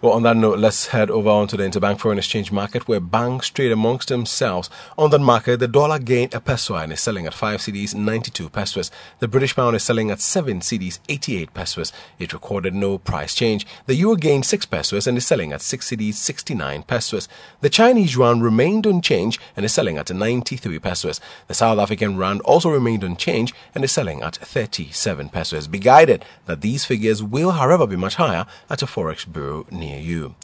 Well, 0.00 0.12
on 0.12 0.22
that 0.22 0.36
note, 0.36 0.60
let's 0.60 0.86
head 0.86 1.10
over 1.10 1.28
onto 1.28 1.56
the 1.56 1.64
interbank 1.64 1.98
foreign 1.98 2.18
exchange 2.18 2.52
market 2.52 2.86
where 2.86 3.00
banks 3.00 3.50
trade 3.50 3.72
amongst 3.72 4.10
themselves. 4.10 4.70
On 4.96 5.10
that 5.10 5.18
market, 5.18 5.58
the 5.58 5.66
dollar 5.66 5.98
gained 5.98 6.32
a 6.34 6.40
peso 6.40 6.76
and 6.76 6.92
is 6.92 7.00
selling 7.00 7.26
at 7.26 7.34
5 7.34 7.58
CDs 7.58 7.96
92 7.96 8.48
pesos. 8.48 8.92
The 9.18 9.26
British 9.26 9.56
pound 9.56 9.74
is 9.74 9.82
selling 9.82 10.12
at 10.12 10.20
7 10.20 10.60
CDs 10.60 11.00
88 11.08 11.52
pesos. 11.52 11.92
It 12.16 12.32
recorded 12.32 12.76
no 12.76 12.98
price 12.98 13.34
change. 13.34 13.66
The 13.86 13.96
euro 13.96 14.14
gained 14.14 14.46
6 14.46 14.66
pesos 14.66 15.08
and 15.08 15.18
is 15.18 15.26
selling 15.26 15.52
at 15.52 15.62
6 15.62 15.90
CDs 15.90 16.14
69 16.14 16.84
pesos. 16.84 17.28
The 17.60 17.68
Chinese 17.68 18.14
yuan 18.14 18.40
remained 18.40 18.86
unchanged 18.86 19.40
and 19.56 19.64
is 19.64 19.72
selling 19.72 19.98
at 19.98 20.14
93 20.14 20.78
pesos. 20.78 21.20
The 21.48 21.54
South 21.54 21.80
African 21.80 22.16
rand 22.16 22.40
also 22.42 22.70
remained 22.70 23.02
unchanged 23.02 23.52
and 23.74 23.82
is 23.82 23.90
selling 23.90 24.22
at 24.22 24.36
37 24.36 25.30
pesos. 25.30 25.66
Be 25.66 25.80
guided 25.80 26.24
that 26.46 26.60
these 26.60 26.84
figures 26.84 27.20
will, 27.20 27.50
however, 27.50 27.84
be 27.84 27.96
much 27.96 28.14
higher 28.14 28.46
at 28.70 28.80
a 28.80 28.86
forex 28.86 29.26
bureau 29.30 29.66
near 29.72 29.87
you. 29.96 30.34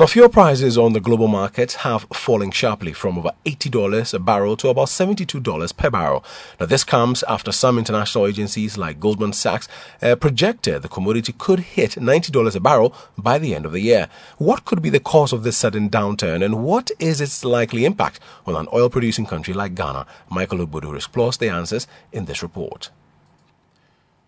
Now, 0.00 0.06
fuel 0.06 0.30
prices 0.30 0.78
on 0.78 0.94
the 0.94 1.00
global 1.00 1.28
market 1.28 1.72
have 1.72 2.06
fallen 2.12 2.52
sharply 2.52 2.94
from 2.94 3.18
over 3.18 3.32
$80 3.44 4.14
a 4.14 4.18
barrel 4.18 4.56
to 4.56 4.68
about 4.68 4.88
$72 4.88 5.76
per 5.76 5.90
barrel. 5.90 6.24
Now, 6.58 6.64
this 6.64 6.84
comes 6.84 7.22
after 7.24 7.52
some 7.52 7.76
international 7.76 8.26
agencies 8.26 8.78
like 8.78 8.98
Goldman 8.98 9.34
Sachs 9.34 9.68
uh, 10.00 10.16
projected 10.16 10.80
the 10.80 10.88
commodity 10.88 11.34
could 11.36 11.60
hit 11.60 11.96
$90 11.96 12.56
a 12.56 12.60
barrel 12.60 12.94
by 13.18 13.36
the 13.38 13.54
end 13.54 13.66
of 13.66 13.72
the 13.72 13.80
year. 13.80 14.08
What 14.38 14.64
could 14.64 14.80
be 14.80 14.88
the 14.88 15.00
cause 15.00 15.34
of 15.34 15.42
this 15.42 15.58
sudden 15.58 15.90
downturn 15.90 16.42
and 16.42 16.64
what 16.64 16.90
is 16.98 17.20
its 17.20 17.44
likely 17.44 17.84
impact 17.84 18.20
on 18.46 18.56
an 18.56 18.68
oil 18.72 18.88
producing 18.88 19.26
country 19.26 19.52
like 19.52 19.74
Ghana? 19.74 20.06
Michael 20.30 20.66
Obudu 20.66 20.96
explores 20.96 21.36
the 21.36 21.50
answers 21.50 21.86
in 22.10 22.24
this 22.24 22.42
report. 22.42 22.90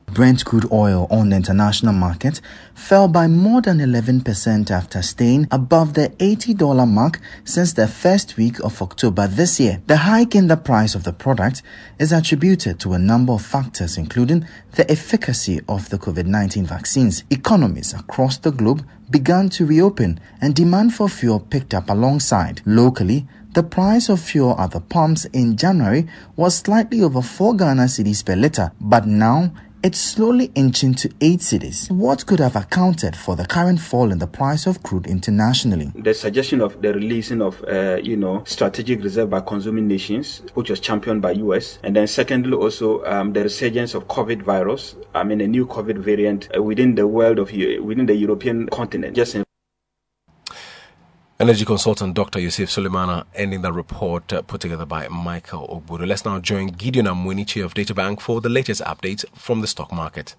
Brent 0.07 0.45
crude 0.45 0.71
oil 0.71 1.07
on 1.11 1.31
the 1.31 1.37
international 1.37 1.95
market 1.95 2.41
fell 2.75 3.09
by 3.09 3.27
more 3.27 3.63
than 3.63 3.79
11% 3.79 4.71
after 4.71 5.01
staying 5.03 5.49
above 5.51 5.95
the 5.95 6.11
$80 6.19 6.89
mark 6.89 7.21
since 7.45 7.73
the 7.73 7.89
first 7.89 8.37
week 8.37 8.59
of 8.61 8.83
October 8.83 9.27
this 9.27 9.59
year. 9.59 9.81
The 9.87 9.99
hike 9.99 10.35
in 10.35 10.49
the 10.49 10.57
price 10.57 10.95
of 10.95 11.05
the 11.05 11.13
product 11.13 11.63
is 11.99 12.13
attributed 12.13 12.79
to 12.81 12.93
a 12.93 12.99
number 12.99 13.33
of 13.33 13.43
factors, 13.43 13.97
including 13.97 14.47
the 14.73 14.91
efficacy 14.91 15.61
of 15.69 15.89
the 15.89 15.99
COVID 15.99 16.27
19 16.27 16.67
vaccines. 16.67 17.25
Economies 17.31 17.95
across 17.95 18.37
the 18.39 18.51
globe 18.51 18.85
began 19.11 19.49
to 19.51 19.67
reopen 19.67 20.21
and 20.41 20.55
demand 20.55 20.95
for 20.95 21.09
fuel 21.09 21.41
picked 21.41 21.75
up 21.75 21.89
alongside. 21.89 22.61
Locally, 22.67 23.27
the 23.55 23.63
price 23.63 24.09
of 24.09 24.19
fuel 24.19 24.59
at 24.59 24.71
the 24.71 24.81
pumps 24.81 25.27
in 25.27 25.57
January 25.59 26.07
was 26.37 26.57
slightly 26.57 27.03
over 27.03 27.21
4 27.21 27.55
Ghana 27.55 27.85
cedis 27.85 28.25
per 28.25 28.35
litre, 28.35 28.73
but 28.81 29.07
now 29.07 29.53
it's 29.83 29.99
slowly 29.99 30.51
inching 30.55 30.95
to 30.95 31.11
8 31.21 31.41
cedis. 31.41 31.91
What 31.91 32.25
could 32.27 32.39
have 32.39 32.55
accounted 32.55 33.17
for 33.17 33.35
the 33.35 33.47
current 33.47 33.81
fall 33.81 34.13
in 34.13 34.19
the 34.19 34.27
price 34.27 34.67
of 34.67 34.83
crude 34.83 35.07
internationally? 35.07 35.93
The 35.97 36.15
suggestion 36.15 36.61
of 36.61 36.81
the 36.81 36.95
releasing 36.95 37.43
of, 37.43 37.63
uh, 37.65 37.97
you 37.97 38.17
know, 38.17 38.45
strategic 38.47 39.03
reserve 39.03 39.31
by 39.31 39.41
consuming 39.41 39.89
nations, 39.89 40.43
which 40.55 40.71
was 40.71 40.79
championed 40.79 41.21
by 41.21 41.33
US, 41.33 41.79
and 41.83 41.97
then 41.97 42.07
secondly 42.07 42.57
also 42.57 43.05
um, 43.05 43.33
the 43.33 43.43
resurgence 43.43 43.95
of 43.95 44.07
COVID 44.07 44.43
virus. 44.43 44.95
I 45.15 45.25
mean, 45.25 45.41
a 45.41 45.49
new 45.49 45.67
COVID 45.67 45.99
variant 45.99 46.49
uh, 46.57 46.63
within 46.63 46.95
the 46.95 47.07
world 47.07 47.39
of 47.39 47.51
within 47.51 48.07
the 48.07 48.15
European 48.15 48.69
continent. 48.69 49.17
Just 49.17 49.35
in 49.35 49.45
Energy 51.43 51.65
consultant 51.65 52.15
Dr. 52.15 52.39
Yusuf 52.39 52.69
Sulemana 52.69 53.25
ending 53.35 53.63
the 53.63 53.73
report 53.73 54.33
uh, 54.33 54.43
put 54.43 54.61
together 54.61 54.87
by 54.87 55.09
Michael 55.09 55.67
Ogburu. 55.67 56.07
Let's 56.07 56.25
now 56.25 56.39
join 56.39 56.69
Gideon 56.69 57.07
Amwinichi 57.07 57.65
of 57.65 57.75
Databank 57.75 58.21
for 58.21 58.41
the 58.41 58.49
latest 58.49 58.81
updates 58.83 59.25
from 59.37 59.61
the 59.61 59.67
stock 59.67 59.91
market. 59.91 60.37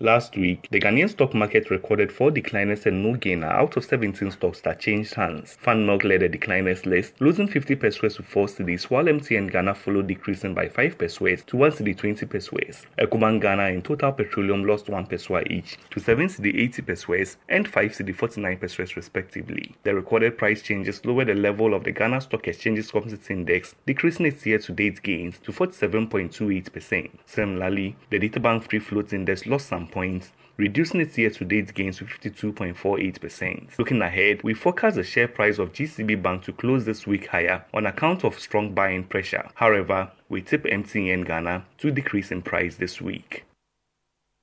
Last 0.00 0.36
week, 0.36 0.68
the 0.70 0.78
Ghanaian 0.78 1.10
stock 1.10 1.34
market 1.34 1.70
recorded 1.70 2.12
four 2.12 2.30
decliners 2.30 2.86
and 2.86 3.02
no 3.02 3.16
gainer 3.16 3.48
out 3.48 3.76
of 3.76 3.84
17 3.84 4.30
stocks 4.30 4.60
that 4.60 4.78
changed 4.78 5.14
hands. 5.14 5.58
FANMOG 5.60 6.04
led 6.04 6.20
the 6.20 6.28
decliners 6.28 6.86
list, 6.86 7.14
losing 7.20 7.48
50 7.48 7.74
pesos 7.74 8.14
to 8.14 8.22
4 8.22 8.46
cedis, 8.46 8.84
while 8.84 9.06
MTN 9.06 9.50
Ghana 9.50 9.74
followed 9.74 10.06
decreasing 10.06 10.54
by 10.54 10.68
5 10.68 10.98
pesos 10.98 11.42
to 11.46 11.56
1 11.56 11.72
cedi 11.72 11.96
20 11.96 12.26
pesos. 12.26 12.86
Ecobank 12.96 13.42
Ghana 13.42 13.64
and 13.64 13.84
Total 13.84 14.12
Petroleum 14.12 14.64
lost 14.64 14.88
1 14.88 15.06
peso 15.06 15.42
each 15.50 15.76
to 15.90 15.98
7 15.98 16.28
cedi 16.28 16.54
80 16.54 16.82
pesos 16.82 17.36
and 17.48 17.66
5 17.66 17.90
cedi 17.90 18.14
49 18.14 18.56
pesos 18.56 18.94
respectively. 18.94 19.74
The 19.82 19.96
recorded 19.96 20.38
price 20.38 20.62
changes 20.62 21.04
lowered 21.04 21.26
the 21.26 21.34
level 21.34 21.74
of 21.74 21.82
the 21.82 21.90
Ghana 21.90 22.20
Stock 22.20 22.46
Exchange's 22.46 22.92
Composite 22.92 23.28
Index, 23.32 23.74
decreasing 23.84 24.26
its 24.26 24.46
year-to-date 24.46 25.02
gains 25.02 25.40
to 25.40 25.50
47.28%. 25.50 27.10
Similarly, 27.26 27.96
the 28.10 28.20
Databank 28.20 28.70
Free 28.70 28.78
Float 28.78 29.12
Index 29.12 29.44
lost 29.44 29.66
some 29.66 29.87
points, 29.90 30.32
reducing 30.56 31.00
its 31.00 31.16
year-to-date 31.16 31.72
gains 31.74 31.98
to 31.98 32.04
52.48%. 32.04 33.78
Looking 33.78 34.02
ahead, 34.02 34.42
we 34.42 34.54
forecast 34.54 34.96
the 34.96 35.04
share 35.04 35.28
price 35.28 35.58
of 35.58 35.72
GCB 35.72 36.22
Bank 36.22 36.42
to 36.44 36.52
close 36.52 36.84
this 36.84 37.06
week 37.06 37.28
higher 37.28 37.64
on 37.72 37.86
account 37.86 38.24
of 38.24 38.38
strong 38.38 38.74
buying 38.74 39.04
pressure. 39.04 39.48
However, 39.54 40.10
we 40.28 40.42
tip 40.42 40.64
MTN 40.64 41.26
Ghana 41.26 41.64
to 41.78 41.90
decrease 41.90 42.30
in 42.30 42.42
price 42.42 42.76
this 42.76 43.00
week. 43.00 43.44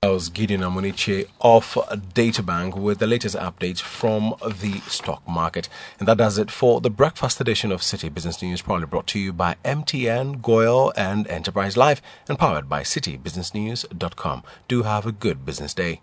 Was 0.04 0.30
Gideon 0.30 0.62
Amuniche 0.62 1.26
of 1.42 1.66
Databank 2.14 2.78
with 2.78 3.00
the 3.00 3.08
latest 3.08 3.36
updates 3.36 3.82
from 3.82 4.36
the 4.46 4.80
stock 4.82 5.28
market. 5.28 5.68
And 5.98 6.08
that 6.08 6.18
does 6.18 6.38
it 6.38 6.52
for 6.52 6.80
the 6.80 6.92
breakfast 6.92 7.42
edition 7.42 7.72
of 7.72 7.82
City 7.82 8.10
Business 8.10 8.42
News, 8.42 8.62
proudly 8.62 8.86
brought 8.86 9.08
to 9.08 9.20
you 9.20 9.34
by 9.34 9.56
MTN, 9.66 10.44
GOIL, 10.44 10.94
and 10.96 11.28
Enterprise 11.28 11.76
Life, 11.76 12.04
and 12.30 12.38
powered 12.38 12.70
by 12.70 12.84
citybusinessnews.com. 12.84 14.44
Do 14.68 14.84
have 14.84 15.08
a 15.08 15.12
good 15.12 15.44
business 15.44 15.74
day. 15.74 16.02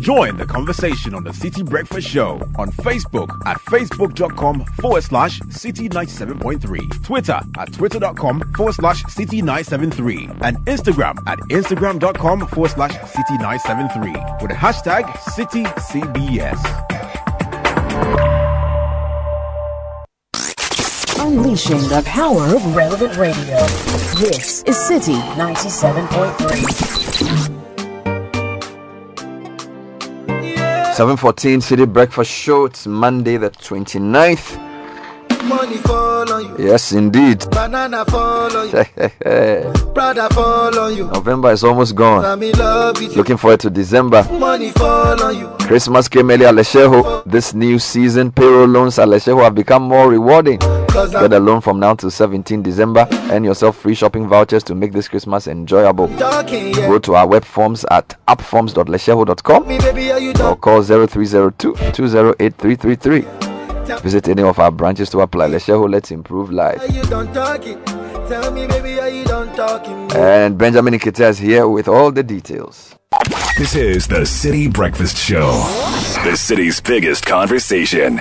Join 0.00 0.36
the 0.36 0.46
conversation 0.46 1.14
on 1.14 1.24
the 1.24 1.32
City 1.32 1.62
Breakfast 1.62 2.06
Show 2.08 2.40
on 2.56 2.70
Facebook 2.70 3.30
at 3.46 3.58
facebook.com 3.62 4.64
forward 4.80 5.02
slash 5.02 5.40
city 5.50 5.88
97.3, 5.88 7.02
Twitter 7.04 7.40
at 7.58 7.72
twitter.com 7.72 8.40
forward 8.54 8.74
slash 8.74 9.02
city 9.04 9.42
973, 9.42 10.28
and 10.42 10.56
Instagram 10.66 11.16
at 11.26 11.38
instagram.com 11.50 12.46
forward 12.46 12.70
slash 12.70 12.92
city 13.10 13.36
973 13.38 14.12
with 14.40 14.50
the 14.50 14.56
hashtag 14.56 15.04
CityCBS. 15.34 16.58
Unleashing 21.20 21.80
the 21.88 22.02
power 22.06 22.54
of 22.54 22.76
relevant 22.76 23.16
radio. 23.16 23.66
This 24.16 24.62
is 24.62 24.76
City 24.76 25.14
97.3. 25.14 27.47
714 30.98 31.60
City 31.60 31.86
Breakfast 31.86 32.28
Show. 32.28 32.64
It's 32.64 32.84
Monday 32.84 33.36
the 33.36 33.52
29th. 33.52 34.67
Money 35.48 35.76
fall 35.78 36.32
on 36.32 36.44
you. 36.58 36.66
Yes, 36.66 36.92
indeed. 36.92 37.44
Banana 37.50 38.04
fall 38.04 38.54
on 38.56 38.66
you. 38.68 39.92
Brother 39.92 40.28
fall 40.30 40.78
on 40.78 40.96
you. 40.96 41.06
November 41.06 41.50
is 41.52 41.64
almost 41.64 41.94
gone. 41.94 42.24
I'm 42.24 42.42
in 42.42 42.52
love 42.58 42.98
with 43.00 43.10
you. 43.12 43.16
Looking 43.16 43.36
forward 43.36 43.60
to 43.60 43.70
December. 43.70 44.24
Money 44.38 44.70
fall 44.72 45.22
on 45.22 45.38
you. 45.38 45.48
Christmas 45.66 46.08
came 46.08 46.30
early 46.30 46.46
at 46.46 46.54
Letshego. 46.54 47.22
This 47.24 47.54
new 47.54 47.78
season, 47.78 48.30
payroll 48.32 48.66
loans 48.66 48.98
at 48.98 49.08
Letshego 49.08 49.42
have 49.42 49.54
become 49.54 49.82
more 49.82 50.08
rewarding. 50.08 50.58
Get 50.58 51.32
a 51.32 51.38
loan 51.38 51.60
from 51.60 51.78
now 51.80 51.94
to 51.94 52.10
17 52.10 52.62
December. 52.62 53.06
Earn 53.30 53.44
yourself 53.44 53.76
free 53.76 53.94
shopping 53.94 54.28
vouchers 54.28 54.62
to 54.64 54.74
make 54.74 54.92
this 54.92 55.08
Christmas 55.08 55.46
enjoyable. 55.46 56.08
Talking, 56.18 56.68
yeah. 56.74 56.88
Go 56.88 56.98
to 56.98 57.14
our 57.14 57.26
web 57.26 57.44
forms 57.44 57.84
at 57.90 58.16
appforms.letshego.com 58.26 59.66
Me, 59.68 59.78
baby, 59.78 60.10
are 60.12 60.18
you 60.18 60.32
or 60.42 60.56
call 60.56 60.82
0302 60.82 61.74
208 61.92 62.54
333. 62.56 63.47
Visit 63.96 64.28
any 64.28 64.42
of 64.42 64.58
our 64.58 64.70
branches 64.70 65.08
to 65.10 65.20
apply. 65.20 65.48
Letshego, 65.48 65.90
let's 65.90 66.10
improve 66.10 66.50
life. 66.50 66.80
Are 66.80 66.92
you 66.92 67.02
done 67.04 67.32
talking? 67.32 67.82
Tell 68.28 68.52
me, 68.52 68.66
baby, 68.66 69.00
are 69.00 69.08
you 69.08 69.24
done 69.24 69.54
talking? 69.56 70.12
And 70.12 70.58
Benjamin 70.58 70.94
Ikete 70.94 71.28
is 71.30 71.38
here 71.38 71.66
with 71.66 71.88
all 71.88 72.12
the 72.12 72.22
details. 72.22 72.94
This 73.56 73.74
is 73.74 74.06
the 74.06 74.24
City 74.26 74.68
Breakfast 74.68 75.16
Show, 75.16 75.50
the 76.24 76.36
city's 76.36 76.80
biggest 76.80 77.24
conversation. 77.26 78.20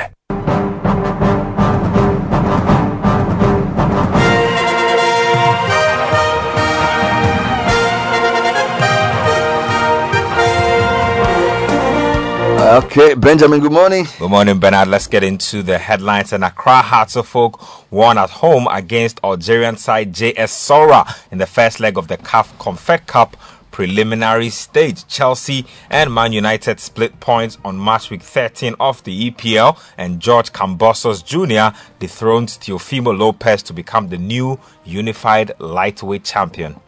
Okay, 12.67 13.13
Benjamin, 13.13 13.61
good 13.61 13.71
morning. 13.71 14.05
Good 14.19 14.29
morning, 14.29 14.59
Bernard. 14.59 14.89
Let's 14.89 15.07
get 15.07 15.23
into 15.23 15.63
the 15.63 15.77
headlines. 15.77 16.33
And 16.33 16.43
Accra 16.43 16.81
Hearts 16.81 17.15
of 17.15 17.33
Oak 17.33 17.63
won 17.89 18.17
at 18.17 18.29
home 18.29 18.67
against 18.69 19.21
Algerian 19.23 19.77
side 19.77 20.11
JS 20.11 20.33
Saoura 20.35 21.17
in 21.31 21.37
the 21.37 21.45
first 21.45 21.79
leg 21.79 21.97
of 21.97 22.09
the 22.09 22.17
CAF 22.17 22.59
Confed 22.59 23.07
Cup 23.07 23.37
preliminary 23.71 24.49
stage. 24.49 25.07
Chelsea 25.07 25.65
and 25.89 26.13
Man 26.13 26.33
United 26.33 26.81
split 26.81 27.21
points 27.21 27.57
on 27.63 27.81
match 27.81 28.09
week 28.09 28.21
13 28.21 28.75
of 28.81 29.01
the 29.05 29.31
EPL, 29.31 29.79
and 29.97 30.19
George 30.19 30.51
Kambosos 30.51 31.23
Jr. 31.23 31.73
dethroned 31.99 32.49
Teofimo 32.49 33.17
Lopez 33.17 33.63
to 33.63 33.71
become 33.71 34.09
the 34.09 34.17
new 34.17 34.59
unified 34.83 35.53
lightweight 35.59 36.25
champion. 36.25 36.81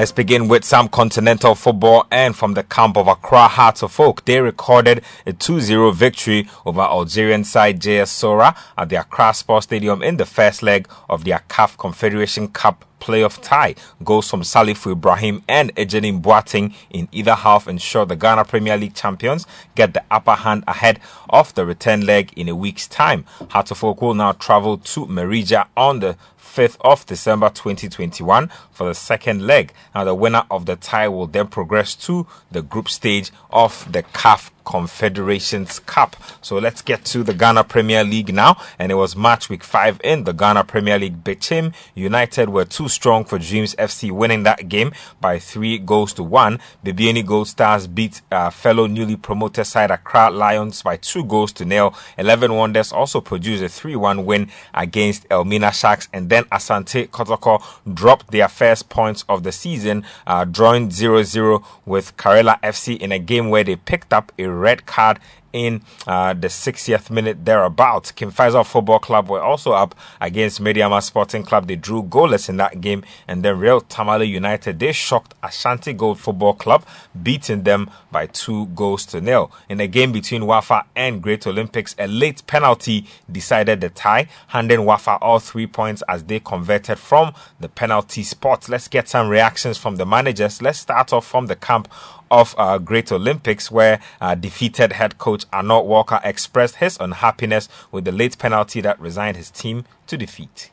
Let's 0.00 0.12
begin 0.12 0.48
with 0.48 0.64
some 0.64 0.88
continental 0.88 1.54
football 1.54 2.06
and 2.10 2.34
from 2.34 2.54
the 2.54 2.62
camp 2.62 2.96
of 2.96 3.06
Accra 3.06 3.48
Hearts 3.48 3.82
of 3.82 4.00
Oak. 4.00 4.24
They 4.24 4.40
recorded 4.40 5.04
a 5.26 5.34
2-0 5.34 5.94
victory 5.94 6.48
over 6.64 6.80
Algerian 6.80 7.44
side 7.44 7.80
JS 7.80 8.08
Saoura 8.08 8.56
at 8.78 8.88
the 8.88 8.96
Accra 8.96 9.34
Sports 9.34 9.64
Stadium 9.64 10.02
in 10.02 10.16
the 10.16 10.24
first 10.24 10.62
leg 10.62 10.88
of 11.10 11.24
the 11.24 11.32
CAF 11.50 11.76
Confederation 11.76 12.48
Cup 12.48 12.86
playoff 12.98 13.42
tie. 13.42 13.74
Goals 14.02 14.30
from 14.30 14.42
Salifu 14.42 14.92
Ibrahim 14.92 15.42
and 15.48 15.74
Ejenim 15.74 16.22
Boateng 16.22 16.74
in 16.90 17.08
either 17.12 17.34
half 17.34 17.68
ensure 17.68 18.06
the 18.06 18.16
Ghana 18.16 18.44
Premier 18.44 18.78
League 18.78 18.94
champions 18.94 19.46
get 19.74 19.92
the 19.94 20.02
upper 20.10 20.34
hand 20.34 20.64
ahead 20.66 21.00
of 21.28 21.52
the 21.54 21.66
return 21.66 22.06
leg 22.06 22.32
in 22.36 22.48
a 22.48 22.54
week's 22.54 22.86
time. 22.86 23.24
Hearts 23.50 23.70
of 23.70 23.82
Oak 23.82 24.00
will 24.00 24.14
now 24.14 24.32
travel 24.32 24.78
to 24.78 25.06
Meridja 25.06 25.66
on 25.76 26.00
the 26.00 26.16
5th 26.54 26.76
of 26.80 27.06
December 27.06 27.48
2021 27.48 28.50
for 28.72 28.88
the 28.88 28.94
second 28.94 29.46
leg. 29.46 29.72
Now, 29.94 30.04
the 30.04 30.14
winner 30.14 30.44
of 30.50 30.66
the 30.66 30.76
tie 30.76 31.08
will 31.08 31.26
then 31.26 31.46
progress 31.46 31.94
to 32.06 32.26
the 32.50 32.62
group 32.62 32.88
stage 32.88 33.30
of 33.50 33.90
the 33.90 34.02
CAF 34.02 34.50
Confederations 34.64 35.78
Cup. 35.80 36.16
So 36.40 36.58
let's 36.58 36.82
get 36.82 37.04
to 37.06 37.22
the 37.22 37.34
Ghana 37.34 37.64
Premier 37.64 38.04
League 38.04 38.32
now. 38.34 38.56
And 38.78 38.92
it 38.92 38.96
was 38.96 39.16
match 39.16 39.48
week 39.48 39.64
five 39.64 40.00
in 40.04 40.24
the 40.24 40.32
Ghana 40.32 40.64
Premier 40.64 40.98
League. 40.98 41.24
Bechem 41.24 41.74
United 41.94 42.48
were 42.48 42.64
too 42.64 42.88
strong 42.88 43.24
for 43.24 43.38
Dreams 43.38 43.74
FC, 43.76 44.10
winning 44.10 44.42
that 44.44 44.68
game 44.68 44.92
by 45.20 45.38
three 45.38 45.78
goals 45.78 46.12
to 46.14 46.22
one. 46.22 46.58
Bibiani 46.84 47.24
Gold 47.24 47.48
Stars 47.48 47.86
beat 47.86 48.22
uh, 48.30 48.50
fellow 48.50 48.86
newly 48.86 49.16
promoted 49.16 49.66
side 49.66 49.90
Accra 49.90 50.30
Lions 50.30 50.82
by 50.82 50.96
two 50.96 51.24
goals 51.24 51.52
to 51.52 51.64
nil. 51.64 51.94
Eleven 52.18 52.54
Wonders 52.54 52.92
also 52.92 53.20
produced 53.20 53.62
a 53.62 53.66
3-1 53.66 54.24
win 54.24 54.50
against 54.74 55.26
Elmina 55.30 55.72
Sharks, 55.72 56.08
and 56.12 56.28
then 56.28 56.44
Asante 56.44 57.08
Kotoko 57.08 57.62
dropped 57.92 58.30
their 58.30 58.48
first 58.48 58.88
points 58.88 59.24
of 59.28 59.42
the 59.42 59.52
season, 59.52 60.04
uh, 60.26 60.44
drawing 60.44 60.88
0-0 60.88 61.64
with 61.86 62.16
Karela 62.16 62.60
FC 62.60 62.98
in 62.98 63.12
a 63.12 63.18
game 63.18 63.50
where 63.50 63.64
they 63.64 63.76
picked 63.76 64.12
up 64.12 64.32
a 64.38 64.46
red 64.50 64.86
card 64.86 65.18
in 65.52 65.82
uh, 66.06 66.34
the 66.34 66.48
60th 66.48 67.10
minute 67.10 67.44
thereabouts. 67.44 68.12
King 68.12 68.30
Faisal 68.30 68.66
Football 68.66 68.98
Club 68.98 69.28
were 69.28 69.40
also 69.40 69.72
up 69.72 69.94
against 70.20 70.62
Medeama 70.62 71.02
Sporting 71.02 71.42
Club. 71.42 71.66
They 71.66 71.76
drew 71.76 72.02
goalless 72.02 72.48
in 72.48 72.56
that 72.58 72.80
game. 72.80 73.04
And 73.26 73.42
then 73.42 73.58
Real 73.58 73.80
Tamale 73.80 74.26
United, 74.26 74.78
they 74.78 74.92
shocked 74.92 75.34
Ashanti 75.42 75.92
Gold 75.92 76.20
Football 76.20 76.54
Club, 76.54 76.84
beating 77.20 77.62
them 77.64 77.90
by 78.10 78.26
two 78.26 78.66
goals 78.66 79.06
to 79.06 79.20
nil. 79.20 79.50
In 79.68 79.80
a 79.80 79.86
game 79.86 80.12
between 80.12 80.46
Wafa 80.46 80.84
and 80.94 81.22
Great 81.22 81.46
Olympics, 81.46 81.94
a 81.98 82.06
late 82.06 82.46
penalty 82.46 83.06
decided 83.30 83.80
the 83.80 83.90
tie, 83.90 84.28
handing 84.48 84.84
Wafa 84.84 85.18
all 85.20 85.38
three 85.38 85.66
points 85.66 86.02
as 86.08 86.24
they 86.24 86.40
converted 86.40 86.98
from 86.98 87.34
the 87.58 87.68
penalty 87.68 88.22
spot. 88.22 88.68
Let's 88.68 88.88
get 88.88 89.08
some 89.08 89.28
reactions 89.28 89.78
from 89.78 89.96
the 89.96 90.06
managers. 90.06 90.62
Let's 90.62 90.78
start 90.78 91.12
off 91.12 91.26
from 91.26 91.46
the 91.46 91.56
camp 91.56 91.88
of 92.30 92.54
uh, 92.58 92.78
Great 92.78 93.10
Olympics, 93.12 93.70
where 93.70 94.00
uh, 94.20 94.34
defeated 94.34 94.92
head 94.92 95.18
coach 95.18 95.44
Arnold 95.52 95.88
Walker 95.88 96.20
expressed 96.24 96.76
his 96.76 96.96
unhappiness 97.00 97.68
with 97.90 98.04
the 98.04 98.12
late 98.12 98.38
penalty 98.38 98.80
that 98.80 99.00
resigned 99.00 99.36
his 99.36 99.50
team 99.50 99.84
to 100.06 100.16
defeat. 100.16 100.70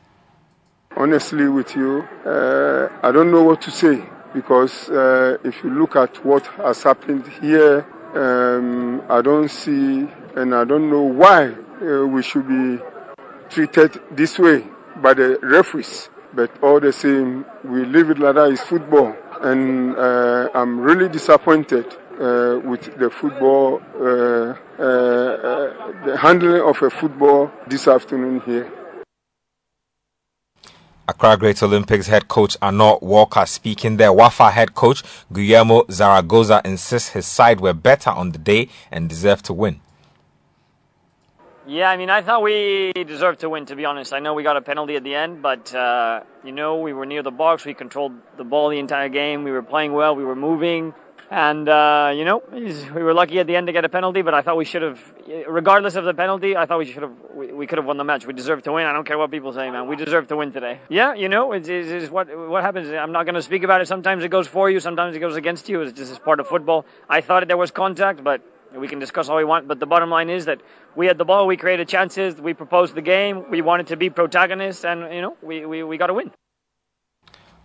Honestly, 0.96 1.48
with 1.48 1.76
you, 1.76 2.02
uh, 2.24 2.88
I 3.02 3.12
don't 3.12 3.30
know 3.30 3.42
what 3.42 3.60
to 3.62 3.70
say 3.70 4.02
because 4.34 4.88
uh, 4.90 5.38
if 5.44 5.62
you 5.62 5.70
look 5.70 5.96
at 5.96 6.24
what 6.24 6.46
has 6.58 6.82
happened 6.82 7.26
here, 7.40 7.86
um, 8.14 9.02
I 9.08 9.20
don't 9.22 9.48
see 9.48 10.08
and 10.36 10.54
I 10.54 10.64
don't 10.64 10.90
know 10.90 11.02
why 11.02 11.54
uh, 11.82 12.06
we 12.06 12.22
should 12.22 12.48
be 12.48 12.82
treated 13.50 14.00
this 14.10 14.38
way 14.38 14.64
by 14.96 15.14
the 15.14 15.38
referees. 15.42 16.08
But 16.34 16.50
all 16.62 16.78
the 16.78 16.92
same, 16.92 17.44
we 17.64 17.84
leave 17.84 18.10
it 18.10 18.18
like 18.18 18.34
that. 18.34 18.50
It's 18.50 18.62
football 18.62 19.16
and 19.42 19.96
uh, 19.96 20.48
I'm 20.54 20.80
really 20.80 21.08
disappointed 21.08 21.86
uh, 22.20 22.60
with 22.64 22.98
the 22.98 23.10
football, 23.10 23.80
uh, 23.94 24.54
the 24.76 26.16
handling 26.18 26.62
of 26.62 26.82
a 26.82 26.90
football 26.90 27.50
this 27.68 27.88
afternoon 27.88 28.40
here. 28.40 28.70
Accra 31.10 31.38
Great 31.38 31.62
Olympics 31.62 32.06
head 32.06 32.28
coach 32.28 32.54
Arnold 32.60 32.98
Walker 33.00 33.46
speaking 33.46 33.96
there. 33.96 34.12
Wafa 34.12 34.50
head 34.50 34.74
coach 34.74 35.02
Guillermo 35.32 35.84
Zaragoza 35.90 36.60
insists 36.66 37.08
his 37.10 37.26
side 37.26 37.60
were 37.60 37.72
better 37.72 38.10
on 38.10 38.32
the 38.32 38.38
day 38.38 38.68
and 38.90 39.08
deserved 39.08 39.46
to 39.46 39.54
win. 39.54 39.80
Yeah, 41.68 41.90
I 41.90 41.98
mean, 41.98 42.08
I 42.08 42.22
thought 42.22 42.42
we 42.42 42.94
deserved 42.94 43.40
to 43.40 43.50
win, 43.50 43.66
to 43.66 43.76
be 43.76 43.84
honest. 43.84 44.14
I 44.14 44.20
know 44.20 44.32
we 44.32 44.42
got 44.42 44.56
a 44.56 44.62
penalty 44.62 44.96
at 44.96 45.04
the 45.04 45.14
end, 45.14 45.42
but, 45.42 45.74
uh, 45.74 46.22
you 46.42 46.52
know, 46.52 46.78
we 46.78 46.94
were 46.94 47.04
near 47.04 47.22
the 47.22 47.30
box. 47.30 47.66
We 47.66 47.74
controlled 47.74 48.12
the 48.38 48.44
ball 48.44 48.70
the 48.70 48.78
entire 48.78 49.10
game. 49.10 49.44
We 49.44 49.50
were 49.50 49.62
playing 49.62 49.92
well. 49.92 50.16
We 50.16 50.24
were 50.24 50.34
moving. 50.34 50.94
And, 51.30 51.68
uh, 51.68 52.12
you 52.16 52.24
know, 52.24 52.42
we 52.50 53.02
were 53.02 53.12
lucky 53.12 53.38
at 53.38 53.46
the 53.46 53.54
end 53.54 53.66
to 53.66 53.74
get 53.74 53.84
a 53.84 53.90
penalty, 53.90 54.22
but 54.22 54.32
I 54.32 54.40
thought 54.40 54.56
we 54.56 54.64
should 54.64 54.80
have, 54.80 54.98
regardless 55.46 55.96
of 55.96 56.06
the 56.06 56.14
penalty, 56.14 56.56
I 56.56 56.64
thought 56.64 56.78
we 56.78 56.86
should 56.86 57.02
have, 57.02 57.12
we, 57.34 57.52
we 57.52 57.66
could 57.66 57.76
have 57.76 57.86
won 57.86 57.98
the 57.98 58.04
match. 58.04 58.24
We 58.24 58.32
deserve 58.32 58.62
to 58.62 58.72
win. 58.72 58.86
I 58.86 58.94
don't 58.94 59.06
care 59.06 59.18
what 59.18 59.30
people 59.30 59.52
say, 59.52 59.70
man. 59.70 59.88
We 59.88 59.96
deserve 59.96 60.28
to 60.28 60.38
win 60.38 60.52
today. 60.52 60.80
Yeah, 60.88 61.12
you 61.12 61.28
know, 61.28 61.52
it's, 61.52 61.68
it's, 61.68 61.90
it's 61.90 62.10
what, 62.10 62.34
what 62.34 62.62
happens. 62.62 62.88
I'm 62.88 63.12
not 63.12 63.24
going 63.24 63.34
to 63.34 63.42
speak 63.42 63.62
about 63.62 63.82
it. 63.82 63.88
Sometimes 63.88 64.24
it 64.24 64.30
goes 64.30 64.48
for 64.48 64.70
you. 64.70 64.80
Sometimes 64.80 65.16
it 65.16 65.20
goes 65.20 65.36
against 65.36 65.68
you. 65.68 65.82
It's 65.82 65.92
just 65.92 66.24
part 66.24 66.40
of 66.40 66.46
football. 66.46 66.86
I 67.10 67.20
thought 67.20 67.46
there 67.46 67.58
was 67.58 67.72
contact, 67.72 68.24
but 68.24 68.40
we 68.76 68.88
can 68.88 68.98
discuss 68.98 69.28
all 69.28 69.36
we 69.36 69.44
want, 69.44 69.68
but 69.68 69.80
the 69.80 69.86
bottom 69.86 70.10
line 70.10 70.30
is 70.30 70.44
that 70.46 70.60
we 70.96 71.06
had 71.06 71.18
the 71.18 71.24
ball, 71.24 71.46
we 71.46 71.56
created 71.56 71.88
chances, 71.88 72.40
we 72.40 72.54
proposed 72.54 72.94
the 72.94 73.02
game, 73.02 73.50
we 73.50 73.62
wanted 73.62 73.88
to 73.88 73.96
be 73.96 74.10
protagonists, 74.10 74.84
and 74.84 75.12
you 75.12 75.22
know, 75.22 75.36
we, 75.42 75.64
we, 75.66 75.82
we 75.82 75.96
got 75.96 76.08
to 76.08 76.14
win. 76.14 76.30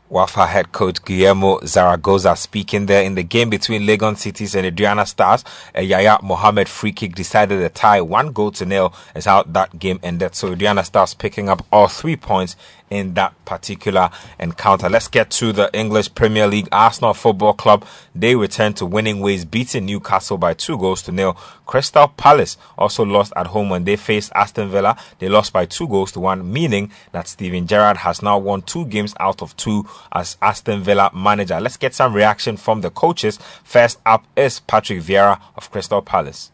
Wafa 0.10 0.46
head 0.46 0.72
coach 0.72 1.04
Guillermo 1.04 1.60
Zaragoza 1.66 2.36
speaking 2.36 2.86
there 2.86 3.02
in 3.02 3.16
the 3.16 3.24
game 3.24 3.50
between 3.50 3.82
Legon 3.84 4.16
Cities 4.16 4.54
and 4.54 4.68
Aduana 4.68 5.08
Stars. 5.08 5.44
A 5.74 5.82
Yaya 5.82 6.20
Mohammed 6.22 6.70
free 6.70 6.92
kick 6.92 7.16
decided 7.16 7.60
the 7.60 7.70
tie. 7.70 8.00
One 8.00 8.32
goal 8.32 8.52
to 8.52 8.66
nil 8.66 8.94
is 9.16 9.26
how 9.26 9.42
that 9.42 9.80
game 9.80 10.00
ended. 10.04 10.36
So 10.36 10.54
Aduana 10.54 10.86
Stars 10.86 11.16
picking 11.16 11.50
up 11.50 11.66
all 11.72 11.88
three 11.88 12.16
points 12.16 12.56
in 12.94 13.16
that 13.16 13.34
particular 13.46 14.10
encounter. 14.40 14.88
Let's 14.88 15.08
get 15.08 15.32
to 15.32 15.52
the 15.52 15.70
English 15.74 16.14
Premier 16.14 16.48
League. 16.48 16.70
Arsenal 16.72 17.14
Football 17.14 17.54
Club, 17.54 17.86
they 18.14 18.36
returned 18.36 18.78
to 18.78 18.86
winning 18.86 19.20
ways, 19.20 19.46
beating 19.46 19.86
Newcastle 19.86 20.38
by 20.38 20.54
two 20.54 20.78
goals 20.78 21.02
to 21.04 21.12
nil. 21.12 21.36
Crystal 21.66 22.08
Palace 22.08 22.58
also 22.78 23.04
lost 23.04 23.34
at 23.36 23.48
home 23.48 23.70
when 23.70 23.84
they 23.84 23.96
faced 23.96 24.32
Aston 24.36 24.70
Villa. 24.70 24.96
They 25.18 25.28
lost 25.28 25.52
by 25.52 25.66
two 25.66 25.88
goals 25.88 26.12
to 26.12 26.20
one, 26.20 26.52
meaning 26.54 26.92
that 27.14 27.28
Steven 27.28 27.66
Gerrard 27.66 27.98
has 27.98 28.22
now 28.22 28.38
won 28.38 28.62
two 28.62 28.86
games 28.86 29.16
out 29.20 29.42
of 29.42 29.58
two 29.58 29.88
as 30.12 30.38
Aston 30.42 30.84
Villa 30.84 31.10
manager. 31.16 31.60
Let's 31.60 31.78
get 31.78 31.96
some 31.96 32.14
reaction 32.14 32.58
from 32.58 32.82
the 32.82 32.92
coaches. 32.92 33.40
First 33.64 34.00
up 34.06 34.26
is 34.36 34.60
Patrick 34.60 35.02
Vieira 35.02 35.42
of 35.56 35.72
Crystal 35.72 36.02
Palace. 36.02 36.52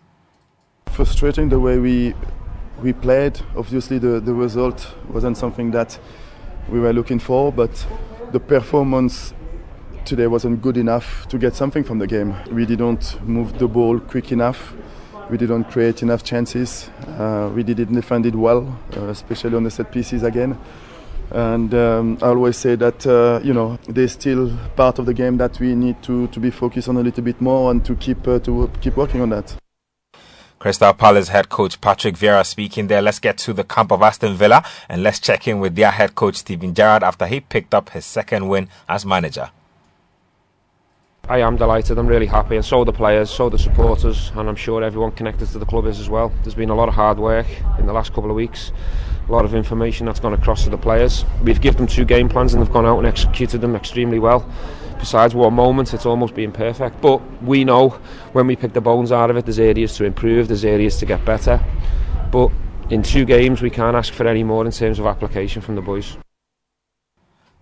Frustrating 0.87 1.49
the 1.49 1.59
way 1.59 1.77
we 1.77 2.13
we 2.81 2.93
played. 2.93 3.39
Obviously, 3.55 3.97
the, 3.99 4.19
the 4.19 4.33
result 4.33 4.95
wasn't 5.09 5.37
something 5.37 5.71
that 5.71 5.99
we 6.71 6.79
were 6.79 6.93
looking 6.93 7.19
for, 7.19 7.51
but 7.51 7.85
the 8.31 8.39
performance 8.39 9.33
today 10.05 10.27
wasn't 10.27 10.61
good 10.61 10.77
enough 10.77 11.27
to 11.29 11.37
get 11.37 11.55
something 11.55 11.83
from 11.83 11.99
the 11.99 12.07
game. 12.07 12.35
We 12.51 12.65
didn't 12.65 13.21
move 13.27 13.57
the 13.59 13.67
ball 13.67 13.99
quick 13.99 14.31
enough. 14.31 14.73
We 15.29 15.37
didn't 15.37 15.65
create 15.65 16.01
enough 16.01 16.23
chances. 16.23 16.89
Uh, 17.07 17.51
we 17.53 17.63
didn't 17.63 17.93
defend 17.93 18.25
it 18.25 18.35
well, 18.35 18.79
uh, 18.97 19.07
especially 19.09 19.55
on 19.55 19.63
the 19.63 19.71
set 19.71 19.91
pieces 19.91 20.23
again. 20.23 20.57
And 21.31 21.71
um, 21.75 22.17
I 22.21 22.27
always 22.27 22.57
say 22.57 22.75
that 22.75 23.05
uh, 23.05 23.39
you 23.43 23.53
know 23.53 23.77
there's 23.87 24.13
still 24.13 24.51
part 24.75 24.97
of 24.97 25.05
the 25.05 25.13
game 25.13 25.37
that 25.37 25.59
we 25.59 25.75
need 25.75 26.01
to, 26.03 26.27
to 26.27 26.39
be 26.39 26.49
focused 26.49 26.89
on 26.89 26.97
a 26.97 27.01
little 27.01 27.23
bit 27.23 27.39
more 27.39 27.69
and 27.69 27.85
to 27.85 27.95
keep 27.95 28.27
uh, 28.27 28.39
to 28.39 28.71
keep 28.81 28.97
working 28.97 29.21
on 29.21 29.29
that. 29.29 29.55
Crystal 30.59 30.91
Palace 30.93 31.29
head 31.29 31.47
coach 31.47 31.79
Patrick 31.79 32.15
Vieira 32.15 32.45
speaking 32.45 32.87
there. 32.87 33.01
Let's 33.01 33.19
get 33.19 33.37
to 33.39 33.53
the 33.53 33.63
camp 33.63 33.93
of 33.93 34.01
Aston 34.01 34.35
Villa 34.35 34.61
and 34.89 35.01
let's 35.01 35.17
check 35.17 35.47
in 35.47 35.61
with 35.61 35.75
their 35.75 35.89
head 35.89 36.15
coach 36.15 36.35
Steven 36.35 36.73
Gerrard 36.73 37.01
after 37.01 37.25
he 37.27 37.39
picked 37.39 37.73
up 37.73 37.91
his 37.91 38.05
second 38.05 38.49
win 38.49 38.67
as 38.89 39.05
manager. 39.05 39.51
I 41.29 41.39
am 41.39 41.55
delighted. 41.55 41.97
I'm 41.97 42.07
really 42.07 42.25
happy, 42.25 42.55
and 42.55 42.65
so 42.65 42.81
are 42.81 42.85
the 42.85 42.91
players, 42.91 43.29
so 43.29 43.45
are 43.47 43.49
the 43.51 43.59
supporters, 43.59 44.31
and 44.35 44.49
I'm 44.49 44.55
sure 44.55 44.83
everyone 44.83 45.11
connected 45.11 45.47
to 45.49 45.59
the 45.59 45.65
club 45.65 45.85
is 45.85 45.99
as 45.99 46.09
well. 46.09 46.33
There's 46.41 46.55
been 46.55 46.71
a 46.71 46.75
lot 46.75 46.89
of 46.89 46.95
hard 46.95 47.19
work 47.19 47.45
in 47.77 47.85
the 47.85 47.93
last 47.93 48.13
couple 48.13 48.31
of 48.31 48.35
weeks, 48.35 48.71
a 49.27 49.31
lot 49.31 49.45
of 49.45 49.53
information 49.53 50.07
that's 50.07 50.19
gone 50.19 50.33
across 50.33 50.63
to 50.63 50.71
the 50.71 50.77
players. 50.77 51.25
We've 51.43 51.61
given 51.61 51.77
them 51.77 51.87
two 51.87 52.03
game 52.03 52.29
plans, 52.29 52.53
and 52.53 52.63
they've 52.63 52.73
gone 52.73 52.87
out 52.87 52.97
and 52.97 53.05
executed 53.05 53.61
them 53.61 53.75
extremely 53.75 54.17
well. 54.17 54.49
Besides 54.99 55.33
one 55.33 55.53
moment, 55.53 55.93
it's 55.93 56.05
almost 56.05 56.35
been 56.35 56.51
perfect. 56.51 57.01
But 57.01 57.21
we 57.41 57.63
know 57.63 57.89
when 58.33 58.47
we 58.47 58.55
pick 58.55 58.73
the 58.73 58.81
bones 58.81 59.11
out 59.11 59.29
of 59.29 59.37
it, 59.37 59.45
there's 59.45 59.59
areas 59.59 59.95
to 59.95 60.03
improve, 60.03 60.49
there's 60.49 60.65
areas 60.65 60.97
to 60.97 61.05
get 61.05 61.23
better. 61.25 61.63
But 62.31 62.51
in 62.89 63.01
two 63.01 63.25
games, 63.25 63.61
we 63.61 63.69
can't 63.69 63.95
ask 63.95 64.13
for 64.13 64.27
any 64.27 64.43
more 64.43 64.65
in 64.65 64.71
terms 64.71 64.99
of 64.99 65.05
application 65.05 65.61
from 65.61 65.75
the 65.75 65.81
boys. 65.81 66.17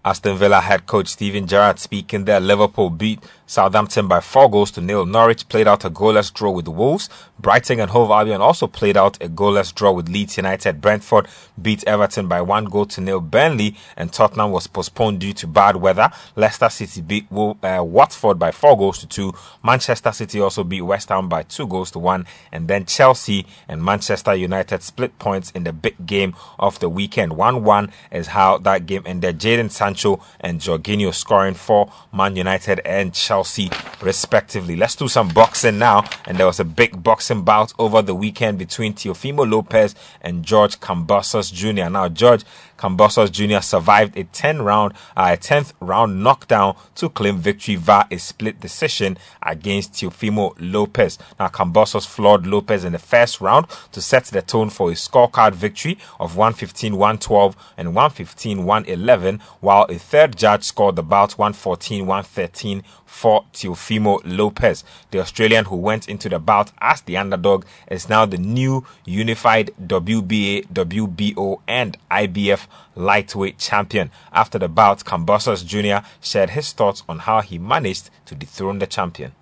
Aston 0.04 0.38
Villa 0.38 0.62
head 0.62 0.86
coach 0.86 1.08
Steven 1.10 1.46
Gerrard 1.48 1.80
speaking 1.80 2.26
there. 2.26 2.40
Liverpool 2.40 2.90
beat 2.90 3.20
Southampton 3.50 4.10
by 4.10 4.20
four 4.20 4.52
goals 4.52 4.72
to 4.72 4.82
nil. 4.82 5.06
Norwich 5.06 5.48
played 5.48 5.70
out 5.70 5.86
a 5.86 5.90
goalless 5.90 6.34
draw 6.34 6.52
with 6.52 6.66
the 6.66 6.72
Wolves. 6.72 7.10
Brighton 7.40 7.80
and 7.80 7.92
Hove 7.92 8.12
Albion 8.12 8.42
also 8.42 8.68
played 8.68 8.98
out 8.98 9.16
a 9.24 9.30
goalless 9.30 9.74
draw 9.74 9.94
with 9.94 10.10
Leeds 10.10 10.36
United. 10.36 10.82
Brentford 10.82 11.30
beat 11.62 11.82
Everton 11.88 12.28
by 12.28 12.42
one 12.42 12.66
goal 12.66 12.86
to 12.88 13.00
nil. 13.00 13.22
Burnley 13.22 13.78
and 13.96 14.12
Tottenham 14.12 14.52
was 14.52 14.68
postponed 14.68 15.22
due 15.22 15.32
to 15.32 15.48
bad 15.48 15.78
weather. 15.78 16.10
Leicester 16.36 16.68
City 16.68 17.00
beat 17.00 17.28
uh, 17.32 17.82
Watford 17.82 18.38
by 18.38 18.52
four 18.52 18.78
goals 18.78 19.00
to 19.00 19.08
two. 19.08 19.34
Manchester 19.64 20.12
City 20.12 20.42
also 20.42 20.66
beat 20.66 20.82
West 20.82 21.08
Ham 21.08 21.30
by 21.30 21.44
two 21.44 21.68
goals 21.68 21.92
to 21.92 22.00
one. 22.00 22.26
And 22.52 22.68
then 22.68 22.86
Chelsea 22.86 23.46
and 23.70 23.82
Manchester 23.82 24.36
United 24.36 24.84
split 24.84 25.18
points 25.20 25.52
in 25.52 25.64
the 25.64 25.72
big 25.72 26.06
game 26.06 26.36
of 26.60 26.80
the 26.80 26.90
weekend. 26.90 27.32
1-1 27.32 27.94
is 28.12 28.28
how 28.28 28.58
that 28.58 28.86
game 28.86 29.04
ended. 29.06 29.40
Jadon 29.40 29.72
Sancho 29.72 30.22
and 30.42 30.60
Jorginho 30.60 31.14
scoring 31.14 31.54
for 31.54 31.90
Man 32.12 32.36
United 32.36 32.82
and 32.84 33.14
Chelsea. 33.14 33.37
Chelsea, 33.38 33.70
respectively. 34.02 34.76
Let's 34.76 34.96
do 34.96 35.08
some 35.08 35.28
boxing 35.28 35.78
now. 35.78 36.06
And 36.26 36.40
there 36.40 36.48
was 36.48 36.60
a 36.60 36.66
big 36.66 37.04
boxing 37.04 37.44
bout 37.44 37.72
over 37.78 38.02
the 38.02 38.16
weekend 38.16 38.58
between 38.58 38.94
Teofimo 38.94 39.48
Lopez 39.50 39.94
and 40.22 40.44
George 40.44 40.80
Kambosos 40.80 41.54
Jr. 41.54 41.88
Now, 41.92 42.10
George 42.10 42.44
Kambosos 42.80 43.32
Jr. 43.32 43.62
survived 43.62 44.18
a 44.18 44.24
10 44.24 44.62
round, 44.62 44.94
uh, 45.16 45.36
a 45.36 45.38
10th 45.38 45.74
round 45.80 46.24
knockdown 46.24 46.76
to 46.96 47.10
claim 47.10 47.38
victory 47.38 47.76
via 47.76 48.06
a 48.10 48.18
split 48.18 48.60
decision 48.60 49.18
against 49.44 49.94
Teofimo 49.94 50.56
Lopez. 50.60 51.20
Now, 51.40 51.48
Kambosos 51.50 52.08
floored 52.08 52.48
Lopez 52.48 52.84
in 52.84 52.94
the 52.94 53.00
first 53.00 53.40
round 53.42 53.68
to 53.92 54.02
set 54.02 54.26
the 54.26 54.42
tone 54.42 54.70
for 54.70 54.90
a 54.90 54.94
scorecard 54.94 55.54
victory 55.54 55.98
of 56.20 56.36
115-112 56.36 57.56
and 57.78 57.90
115-111, 57.90 59.42
while 59.60 59.86
a 59.90 59.98
third 59.98 60.36
judge 60.36 60.64
scored 60.64 60.96
the 60.96 61.04
bout 61.04 61.32
114-113 61.38 62.84
for 63.18 63.46
Teofimo 63.52 64.22
Lopez. 64.24 64.84
The 65.10 65.20
Australian 65.20 65.66
who 65.66 65.76
went 65.76 66.08
into 66.08 66.30
the 66.30 66.38
bout 66.38 66.72
as 66.80 67.02
the 67.02 67.18
underdog 67.18 67.66
is 67.90 68.10
now 68.10 68.28
the 68.28 68.38
new 68.38 68.86
unified 69.06 69.72
WBA, 69.84 70.68
WBO, 70.68 71.62
and 71.68 71.98
IBF 72.12 72.68
lightweight 72.96 73.58
champion. 73.58 74.12
After 74.32 74.60
the 74.60 74.68
bout, 74.68 75.04
Kambosos 75.04 75.66
Jr. 75.66 76.08
shared 76.22 76.52
his 76.52 76.72
thoughts 76.74 77.04
on 77.10 77.20
how 77.20 77.42
he 77.42 77.58
managed 77.58 78.12
to 78.28 78.36
dethrone 78.36 78.78
the 78.78 78.88
champion. 78.88 79.34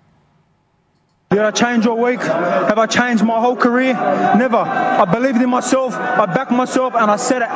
Did 1.36 1.44
I 1.44 1.50
change 1.50 1.84
your 1.84 1.98
week? 1.98 2.20
Have 2.20 2.78
I 2.78 2.86
changed 2.86 3.22
my 3.22 3.38
whole 3.38 3.56
career? 3.56 3.92
Never. 3.92 4.56
I 4.56 5.04
believed 5.04 5.42
in 5.42 5.50
myself. 5.50 5.94
I 5.94 6.24
backed 6.24 6.50
myself, 6.50 6.94
and 6.94 7.10
I 7.10 7.16
said 7.16 7.42
it 7.42 7.48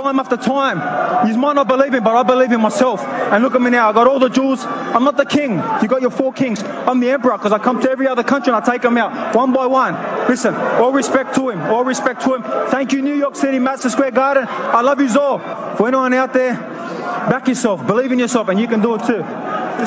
time 0.00 0.18
after 0.18 0.38
time. 0.38 1.28
You 1.28 1.36
might 1.36 1.52
not 1.52 1.68
believe 1.68 1.92
it, 1.92 2.02
but 2.02 2.16
I 2.16 2.22
believe 2.22 2.52
in 2.52 2.60
myself. 2.62 3.02
And 3.04 3.44
look 3.44 3.54
at 3.54 3.60
me 3.60 3.68
now. 3.68 3.90
I 3.90 3.92
got 3.92 4.06
all 4.06 4.18
the 4.18 4.30
jewels. 4.30 4.64
I'm 4.64 5.04
not 5.04 5.18
the 5.18 5.26
king. 5.26 5.56
You 5.82 5.88
got 5.88 6.00
your 6.00 6.10
four 6.10 6.32
kings. 6.32 6.62
I'm 6.62 7.00
the 7.00 7.10
emperor 7.10 7.36
because 7.36 7.52
I 7.52 7.58
come 7.58 7.82
to 7.82 7.90
every 7.90 8.08
other 8.08 8.24
country 8.24 8.50
and 8.50 8.64
I 8.64 8.64
take 8.64 8.80
them 8.80 8.96
out 8.96 9.36
one 9.36 9.52
by 9.52 9.66
one. 9.66 9.92
Listen, 10.26 10.54
all 10.54 10.92
respect 10.94 11.34
to 11.34 11.50
him. 11.50 11.60
All 11.60 11.84
respect 11.84 12.22
to 12.22 12.36
him. 12.36 12.42
Thank 12.70 12.94
you, 12.94 13.02
New 13.02 13.14
York 13.14 13.36
City, 13.36 13.58
Madison 13.58 13.90
Square 13.90 14.12
Garden. 14.12 14.46
I 14.48 14.80
love 14.80 15.02
you 15.02 15.20
all. 15.20 15.38
For 15.76 15.86
anyone 15.86 16.14
out 16.14 16.32
there, 16.32 16.54
back 16.54 17.46
yourself. 17.46 17.86
Believe 17.86 18.10
in 18.10 18.18
yourself, 18.18 18.48
and 18.48 18.58
you 18.58 18.68
can 18.68 18.80
do 18.80 18.94
it 18.94 19.04
too. 19.04 19.22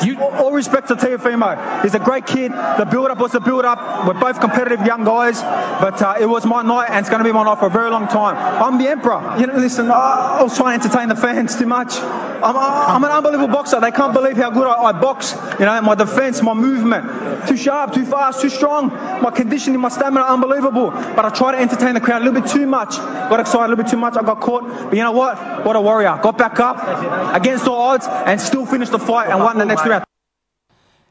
You, 0.04 0.20
all 0.20 0.52
respect 0.52 0.88
to 0.88 0.94
Teofimo. 0.94 1.82
He's 1.82 1.94
a 1.94 1.98
great 1.98 2.26
kid. 2.26 2.52
The 2.52 2.86
build-up 2.90 3.18
was 3.18 3.32
the 3.32 3.40
build-up. 3.40 4.06
We're 4.06 4.20
both 4.20 4.40
competitive 4.40 4.84
young 4.86 5.04
guys, 5.04 5.40
but 5.40 6.00
uh, 6.02 6.14
it 6.20 6.26
was 6.26 6.44
my 6.44 6.62
night, 6.62 6.88
and 6.90 7.00
it's 7.00 7.08
going 7.08 7.22
to 7.22 7.28
be 7.28 7.32
my 7.32 7.44
night 7.44 7.58
for 7.58 7.66
a 7.66 7.70
very 7.70 7.90
long 7.90 8.08
time. 8.08 8.36
I'm 8.36 8.78
the 8.78 8.88
emperor. 8.88 9.36
You 9.38 9.46
know, 9.46 9.54
listen, 9.56 9.90
I, 9.90 10.38
I 10.40 10.42
was 10.42 10.56
trying 10.56 10.78
to 10.78 10.84
entertain 10.84 11.08
the 11.08 11.16
fans 11.16 11.56
too 11.56 11.66
much. 11.66 11.94
I'm, 11.96 12.56
I'm 12.56 13.04
an 13.04 13.10
unbelievable 13.10 13.52
boxer. 13.52 13.80
They 13.80 13.90
can't 13.90 14.12
believe 14.12 14.36
how 14.36 14.50
good 14.50 14.66
I, 14.66 14.74
I 14.74 14.92
box. 14.92 15.34
You 15.58 15.64
know, 15.64 15.80
my 15.80 15.94
defense, 15.94 16.42
my 16.42 16.54
movement, 16.54 17.48
too 17.48 17.56
sharp, 17.56 17.94
too 17.94 18.04
fast, 18.04 18.42
too 18.42 18.50
strong. 18.50 18.88
My 19.22 19.30
conditioning, 19.30 19.80
my 19.80 19.88
stamina, 19.88 20.20
are 20.20 20.34
unbelievable. 20.34 20.90
But 20.90 21.24
I 21.24 21.30
try 21.30 21.52
to 21.52 21.58
entertain 21.58 21.94
the 21.94 22.00
crowd 22.00 22.22
a 22.22 22.24
little 22.24 22.40
bit 22.40 22.50
too 22.50 22.66
much. 22.66 22.96
Got 22.96 23.40
excited 23.40 23.66
a 23.66 23.68
little 23.68 23.82
bit 23.84 23.90
too 23.90 23.96
much. 23.96 24.16
I 24.16 24.22
got 24.22 24.40
caught. 24.40 24.64
But 24.64 24.94
you 24.94 25.02
know 25.02 25.12
what? 25.12 25.64
What 25.64 25.76
a 25.76 25.80
warrior. 25.80 26.18
Got 26.22 26.36
back 26.38 26.60
up 26.60 26.76
against 27.34 27.66
all 27.66 27.80
odds 27.80 28.06
and 28.06 28.40
still 28.40 28.66
finished 28.66 28.92
the 28.92 28.98
fight 28.98 29.30
and 29.30 29.40
won 29.40 29.58
the 29.58 29.64
next 29.64 29.75
round. 29.84 30.04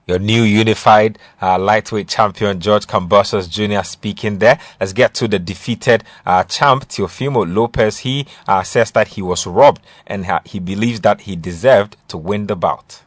Your 0.08 0.20
new 0.20 0.44
unified 0.44 1.18
uh, 1.42 1.58
lightweight 1.58 2.08
champion 2.08 2.60
George 2.60 2.86
Kambosos 2.86 3.50
Jr. 3.50 3.84
speaking 3.84 4.38
there. 4.38 4.60
Let's 4.80 4.94
get 4.94 5.16
to 5.16 5.28
the 5.28 5.40
defeated 5.40 6.04
uh, 6.28 6.44
champ 6.44 6.88
Teofimo 6.88 7.52
Lopez. 7.52 8.00
He 8.00 8.28
uh, 8.48 8.62
says 8.62 8.92
that 8.92 9.10
he 9.10 9.24
was 9.24 9.48
robbed 9.48 9.82
and 10.06 10.28
ha- 10.28 10.42
he 10.46 10.60
believes 10.60 11.02
that 11.02 11.22
he 11.22 11.36
deserved 11.36 11.98
to 12.10 12.18
win 12.18 12.46
the 12.46 12.56
bout. 12.56 13.02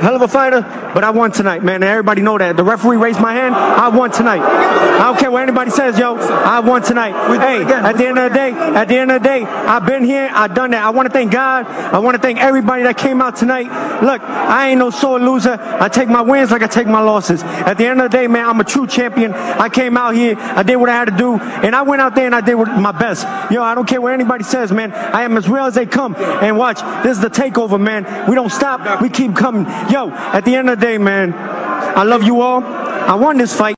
Hell 0.00 0.14
of 0.14 0.22
a 0.22 0.28
fighter, 0.28 0.62
but 0.94 1.04
I 1.04 1.10
won 1.10 1.32
tonight, 1.32 1.62
man. 1.62 1.82
Everybody 1.82 2.22
know 2.22 2.38
that. 2.38 2.56
The 2.56 2.64
referee 2.64 2.96
raised 2.96 3.20
my 3.20 3.32
hand. 3.32 3.54
I 3.54 3.88
won 3.88 4.10
tonight. 4.10 4.40
I 4.40 5.04
don't 5.04 5.18
care 5.18 5.30
what 5.30 5.42
anybody 5.42 5.70
says, 5.70 5.98
yo. 5.98 6.16
I 6.16 6.60
won 6.60 6.82
tonight. 6.82 7.12
Hey, 7.40 7.62
at 7.62 7.96
the 7.96 8.06
end 8.06 8.18
of 8.18 8.30
the 8.30 8.38
day, 8.38 8.52
at 8.52 8.88
the 8.88 8.96
end 8.96 9.10
of 9.10 9.22
the 9.22 9.28
day, 9.28 9.44
I've 9.44 9.86
been 9.86 10.04
here. 10.04 10.30
I've 10.32 10.54
done 10.54 10.70
that. 10.70 10.84
I 10.84 10.90
want 10.90 11.06
to 11.06 11.12
thank 11.12 11.32
God. 11.32 11.66
I 11.66 11.98
want 11.98 12.16
to 12.16 12.22
thank 12.22 12.38
everybody 12.38 12.84
that 12.84 12.96
came 12.96 13.20
out 13.20 13.36
tonight. 13.36 14.02
Look, 14.02 14.22
I 14.22 14.70
ain't 14.70 14.78
no 14.78 14.90
sore 14.90 15.18
loser. 15.18 15.56
I 15.58 15.88
take 15.88 16.08
my 16.08 16.22
wins 16.22 16.50
like 16.50 16.62
I 16.62 16.66
take 16.66 16.86
my 16.86 17.00
losses. 17.00 17.42
At 17.42 17.74
the 17.74 17.86
end 17.86 18.00
of 18.00 18.10
the 18.10 18.16
day, 18.16 18.26
man, 18.26 18.46
I'm 18.46 18.60
a 18.60 18.64
true 18.64 18.86
champion. 18.86 19.32
I 19.32 19.68
came 19.68 19.96
out 19.96 20.14
here. 20.14 20.36
I 20.38 20.62
did 20.62 20.76
what 20.76 20.88
I 20.88 20.94
had 20.94 21.06
to 21.06 21.16
do, 21.16 21.38
and 21.38 21.74
I 21.74 21.82
went 21.82 22.02
out 22.02 22.14
there 22.14 22.26
and 22.26 22.34
I 22.34 22.40
did 22.40 22.56
my 22.56 22.92
best. 22.92 23.24
Yo, 23.50 23.62
I 23.62 23.74
don't 23.74 23.88
care 23.88 24.00
what 24.00 24.12
anybody 24.12 24.44
says, 24.44 24.72
man. 24.72 24.92
I 24.92 25.22
am 25.22 25.36
as 25.36 25.48
real 25.48 25.64
as 25.64 25.74
they 25.74 25.86
come. 25.86 26.14
And 26.16 26.56
watch, 26.56 26.80
this 27.02 27.16
is 27.16 27.22
the 27.22 27.30
takeover, 27.30 27.80
man. 27.80 28.28
We 28.28 28.34
don't 28.34 28.50
stop. 28.50 29.00
We 29.00 29.08
keep 29.08 29.34
coming. 29.36 29.64
Yo, 29.90 30.10
at 30.10 30.44
the 30.44 30.54
end 30.54 30.68
of 30.70 30.78
the 30.78 30.86
day, 30.86 30.98
man, 30.98 31.32
I 31.32 32.02
love 32.02 32.22
you 32.22 32.40
all. 32.40 32.62
I 32.62 33.14
won 33.14 33.38
this 33.38 33.56
fight. 33.56 33.77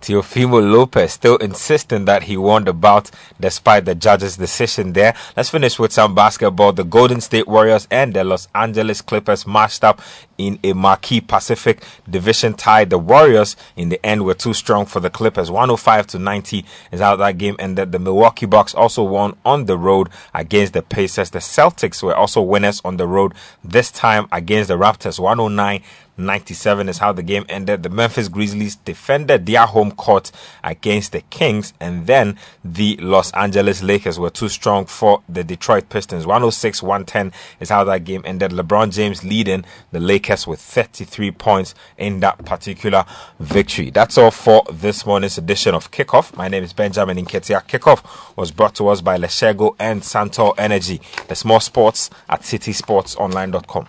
Teofimo 0.00 0.60
Lopez 0.72 1.12
still 1.12 1.36
insisting 1.36 2.06
that 2.06 2.24
he 2.24 2.36
won 2.36 2.64
the 2.64 2.72
bout 2.72 3.10
despite 3.38 3.84
the 3.84 3.94
judge's 3.94 4.36
decision 4.36 4.94
there. 4.94 5.14
Let's 5.36 5.50
finish 5.50 5.78
with 5.78 5.92
some 5.92 6.14
basketball. 6.14 6.72
The 6.72 6.84
Golden 6.84 7.20
State 7.20 7.46
Warriors 7.46 7.86
and 7.90 8.14
the 8.14 8.24
Los 8.24 8.48
Angeles 8.54 9.02
Clippers 9.02 9.46
matched 9.46 9.84
up 9.84 10.00
in 10.38 10.58
a 10.64 10.72
marquee 10.72 11.20
Pacific 11.20 11.82
Division 12.08 12.54
tie. 12.54 12.86
The 12.86 12.98
Warriors 12.98 13.56
in 13.76 13.90
the 13.90 14.04
end 14.04 14.24
were 14.24 14.34
too 14.34 14.54
strong 14.54 14.86
for 14.86 15.00
the 15.00 15.10
Clippers. 15.10 15.50
105 15.50 16.06
to 16.08 16.18
90 16.18 16.64
is 16.92 17.00
how 17.00 17.16
that 17.16 17.36
game 17.36 17.56
ended. 17.58 17.92
The 17.92 17.98
Milwaukee 17.98 18.46
Bucks 18.46 18.74
also 18.74 19.02
won 19.02 19.36
on 19.44 19.66
the 19.66 19.76
road 19.76 20.08
against 20.34 20.72
the 20.72 20.82
Pacers. 20.82 21.30
The 21.30 21.40
Celtics 21.40 22.02
were 22.02 22.14
also 22.16 22.40
winners 22.40 22.80
on 22.84 22.96
the 22.96 23.06
road 23.06 23.34
this 23.62 23.90
time 23.90 24.28
against 24.32 24.68
the 24.68 24.78
Raptors. 24.78 25.20
109 25.20 25.82
97 26.20 26.88
is 26.88 26.98
how 26.98 27.12
the 27.12 27.22
game 27.22 27.44
ended. 27.48 27.82
The 27.82 27.88
Memphis 27.88 28.28
Grizzlies 28.28 28.76
defended 28.76 29.46
their 29.46 29.66
home 29.66 29.92
court 29.92 30.30
against 30.62 31.12
the 31.12 31.22
Kings, 31.22 31.72
and 31.80 32.06
then 32.06 32.38
the 32.64 32.96
Los 32.98 33.32
Angeles 33.32 33.82
Lakers 33.82 34.18
were 34.18 34.30
too 34.30 34.48
strong 34.48 34.86
for 34.86 35.22
the 35.28 35.44
Detroit 35.44 35.88
Pistons. 35.88 36.26
106 36.26 36.82
110 36.82 37.32
is 37.60 37.70
how 37.70 37.84
that 37.84 38.04
game 38.04 38.22
ended. 38.24 38.52
LeBron 38.52 38.92
James 38.92 39.24
leading 39.24 39.64
the 39.92 40.00
Lakers 40.00 40.46
with 40.46 40.60
33 40.60 41.30
points 41.32 41.74
in 41.96 42.20
that 42.20 42.44
particular 42.44 43.04
victory. 43.38 43.90
That's 43.90 44.18
all 44.18 44.30
for 44.30 44.64
this 44.70 45.06
morning's 45.06 45.38
edition 45.38 45.74
of 45.74 45.90
Kickoff. 45.90 46.36
My 46.36 46.48
name 46.48 46.64
is 46.64 46.72
Benjamin 46.72 47.16
Inketia. 47.16 47.66
Kickoff 47.66 48.36
was 48.36 48.50
brought 48.50 48.74
to 48.76 48.88
us 48.88 49.00
by 49.00 49.16
Letshego 49.16 49.74
and 49.78 50.02
Santor 50.02 50.54
Energy. 50.58 51.00
There's 51.26 51.44
more 51.44 51.60
sports 51.60 52.10
at 52.28 52.42
citysportsonline.com. 52.42 53.88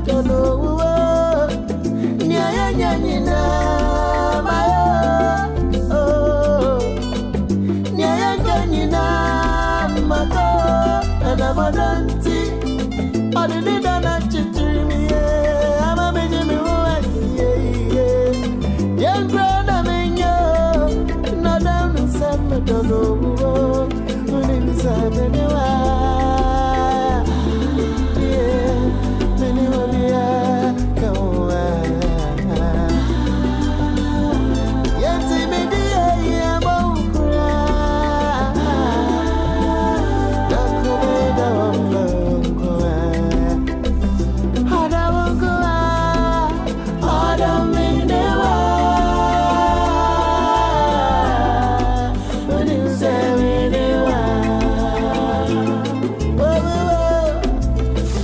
don't 0.00 0.26
know. 0.26 0.79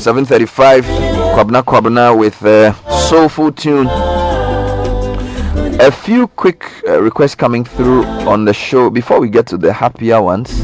7.35 0.06 0.84
kwabna 1.34 1.62
kwabna 1.62 2.12
with 2.12 2.42
a 2.44 2.72
soulful 3.08 3.50
tune. 3.52 3.88
A 5.80 5.90
few 5.90 6.28
quick 6.28 6.64
uh, 6.88 7.02
requests 7.02 7.34
coming 7.34 7.64
through 7.64 8.04
on 8.28 8.44
the 8.44 8.54
show. 8.54 8.88
Before 8.88 9.18
we 9.18 9.28
get 9.28 9.46
to 9.48 9.56
the 9.58 9.72
happier 9.72 10.22
ones 10.22 10.62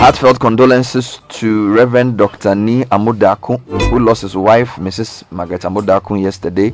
heartfelt 0.00 0.38
condolences 0.38 1.20
to 1.28 1.68
reverend 1.74 2.16
dr 2.16 2.54
ni 2.54 2.84
amudaku 2.90 3.56
who 3.90 3.98
lost 3.98 4.22
his 4.22 4.34
wife 4.36 4.80
mrs 4.80 5.24
margaret 5.30 5.64
amudaku 5.64 6.16
yesterday. 6.16 6.70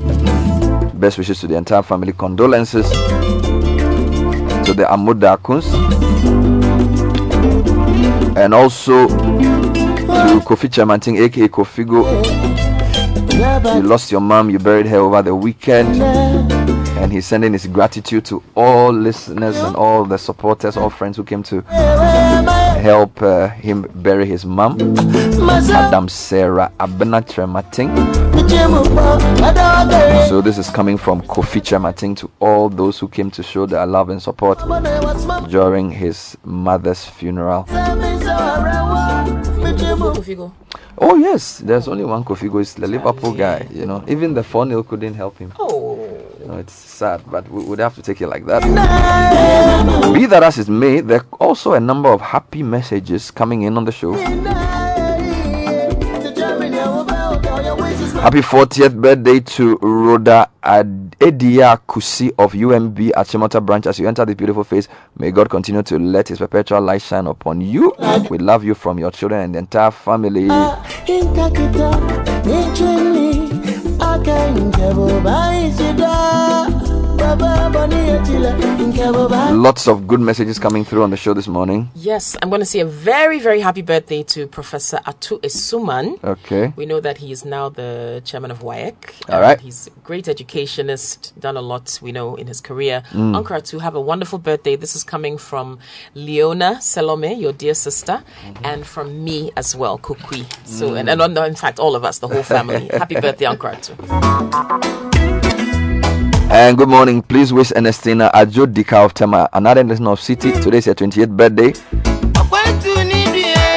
Best 0.94 1.18
wishes 1.18 1.40
to 1.40 1.48
the 1.48 1.56
entire 1.56 1.82
family. 1.82 2.12
Condolences 2.12 2.88
to 4.64 4.72
the 4.72 4.84
amudakuns 4.88 5.64
and 8.36 8.54
also 8.54 9.06
to 9.08 10.40
Kofi 10.44 10.68
Chamanting, 10.68 11.18
aka 11.20 11.48
Kofigo. 11.48 12.02
You 13.76 13.82
lost 13.82 14.10
your 14.10 14.20
mom, 14.20 14.50
you 14.50 14.58
buried 14.58 14.86
her 14.86 14.98
over 14.98 15.22
the 15.22 15.34
weekend. 15.34 16.02
And 16.02 17.12
he's 17.12 17.26
sending 17.26 17.52
his 17.52 17.66
gratitude 17.66 18.24
to 18.26 18.42
all 18.54 18.92
listeners 18.92 19.58
and 19.58 19.74
all 19.76 20.04
the 20.04 20.16
supporters, 20.16 20.76
all 20.76 20.90
friends 20.90 21.16
who 21.16 21.24
came 21.24 21.42
to 21.44 21.62
help 21.62 23.20
uh, 23.22 23.48
him 23.48 23.82
bury 23.96 24.26
his 24.26 24.44
mom, 24.44 24.76
Madam 24.94 26.08
Sarah 26.08 26.70
Abena 26.78 27.28
Tremating. 27.28 28.31
So 30.28 30.40
this 30.40 30.58
is 30.58 30.70
coming 30.70 30.96
from 30.96 31.22
Kofi 31.22 31.64
Tremating 31.64 32.14
to 32.16 32.30
all 32.40 32.68
those 32.68 32.98
who 32.98 33.08
came 33.08 33.30
to 33.32 33.42
show 33.42 33.66
their 33.66 33.86
love 33.86 34.08
and 34.08 34.22
support 34.22 34.58
during 35.50 35.90
his 35.90 36.36
mother's 36.44 37.04
funeral. 37.04 37.66
Oh 40.98 41.16
yes, 41.16 41.58
there's 41.58 41.88
only 41.88 42.04
one 42.04 42.22
Kofigo. 42.24 42.60
It's 42.60 42.74
the 42.74 42.86
Liverpool 42.86 43.32
guy. 43.32 43.66
You 43.72 43.86
know, 43.86 44.04
even 44.06 44.34
the 44.34 44.42
four 44.42 44.66
0 44.66 44.82
couldn't 44.84 45.14
help 45.14 45.38
him. 45.38 45.52
Oh, 45.58 45.96
you 46.38 46.46
know, 46.46 46.58
it's 46.58 46.72
sad, 46.72 47.22
but 47.30 47.48
we 47.50 47.64
would 47.64 47.78
have 47.78 47.94
to 47.96 48.02
take 48.02 48.20
it 48.20 48.28
like 48.28 48.46
that. 48.46 48.62
Be 50.14 50.26
that 50.26 50.42
as 50.42 50.58
it 50.58 50.68
may, 50.68 51.00
there 51.00 51.20
are 51.20 51.26
also 51.40 51.72
a 51.72 51.80
number 51.80 52.10
of 52.10 52.20
happy 52.20 52.62
messages 52.62 53.30
coming 53.30 53.62
in 53.62 53.76
on 53.76 53.84
the 53.84 53.92
show. 53.92 54.14
Happy 58.22 58.40
40th 58.40 59.00
birthday 59.00 59.40
to 59.40 59.76
Rhoda 59.82 60.48
Ad- 60.62 61.16
Edia 61.18 61.76
Kusi 61.88 62.30
of 62.38 62.52
UMB 62.52 63.10
Achimota 63.16 63.60
branch. 63.64 63.86
As 63.86 63.98
you 63.98 64.06
enter 64.06 64.24
this 64.24 64.36
beautiful 64.36 64.62
face, 64.62 64.86
may 65.18 65.32
God 65.32 65.50
continue 65.50 65.82
to 65.82 65.98
let 65.98 66.28
His 66.28 66.38
perpetual 66.38 66.80
light 66.82 67.02
shine 67.02 67.26
upon 67.26 67.60
you. 67.60 67.92
We 68.30 68.38
love 68.38 68.62
you 68.62 68.74
from 68.74 69.00
your 69.00 69.10
children 69.10 69.40
and 69.42 69.54
the 69.54 69.58
entire 69.58 69.90
family. 69.90 70.48
Lots 79.52 79.88
of 79.88 80.06
good 80.06 80.20
messages 80.20 80.58
coming 80.58 80.84
through 80.84 81.02
on 81.02 81.10
the 81.10 81.16
show 81.16 81.32
this 81.32 81.48
morning. 81.48 81.88
Yes, 81.94 82.36
I'm 82.42 82.50
going 82.50 82.60
to 82.60 82.66
say 82.66 82.80
a 82.80 82.84
very, 82.84 83.40
very 83.40 83.60
happy 83.60 83.80
birthday 83.80 84.22
to 84.24 84.46
Professor 84.46 84.98
Atu 85.06 85.40
Esuman. 85.40 86.22
Okay. 86.22 86.74
We 86.76 86.84
know 86.84 87.00
that 87.00 87.18
he 87.18 87.32
is 87.32 87.44
now 87.44 87.70
the 87.70 88.20
chairman 88.26 88.50
of 88.50 88.60
WAEC. 88.60 89.30
All 89.30 89.40
right. 89.40 89.58
He's 89.58 89.86
a 89.86 89.90
great 90.00 90.28
educationist, 90.28 91.32
done 91.40 91.56
a 91.56 91.62
lot, 91.62 91.98
we 92.02 92.12
know, 92.12 92.36
in 92.36 92.48
his 92.48 92.60
career. 92.60 93.02
Mm. 93.12 93.34
Uncle 93.34 93.56
Atu, 93.56 93.80
have 93.80 93.94
a 93.94 94.00
wonderful 94.00 94.38
birthday. 94.38 94.76
This 94.76 94.94
is 94.94 95.02
coming 95.02 95.38
from 95.38 95.78
Leona 96.14 96.82
Salome, 96.82 97.34
your 97.34 97.54
dear 97.54 97.74
sister, 97.74 98.22
and 98.62 98.86
from 98.86 99.24
me 99.24 99.50
as 99.56 99.74
well, 99.74 99.98
Kokui. 99.98 100.44
So, 100.66 100.94
and, 100.96 101.08
and 101.08 101.38
in 101.38 101.54
fact, 101.54 101.78
all 101.78 101.96
of 101.96 102.04
us, 102.04 102.18
the 102.18 102.28
whole 102.28 102.42
family. 102.42 102.88
happy 102.92 103.14
birthday, 103.14 103.46
Uncle 103.46 103.70
Atu. 103.70 105.41
And 106.54 106.76
good 106.76 106.88
morning. 106.88 107.22
Please 107.22 107.50
wish 107.52 107.72
Ernestina 107.72 108.30
Ajo 108.34 108.66
Dika 108.66 109.04
of 109.04 109.14
Tema, 109.14 109.48
another 109.54 109.82
listener 109.82 110.10
of 110.12 110.20
City. 110.20 110.52
Today 110.52 110.78
is 110.78 110.86
your 110.86 110.94
28th 110.94 111.34
birthday. 111.36 111.72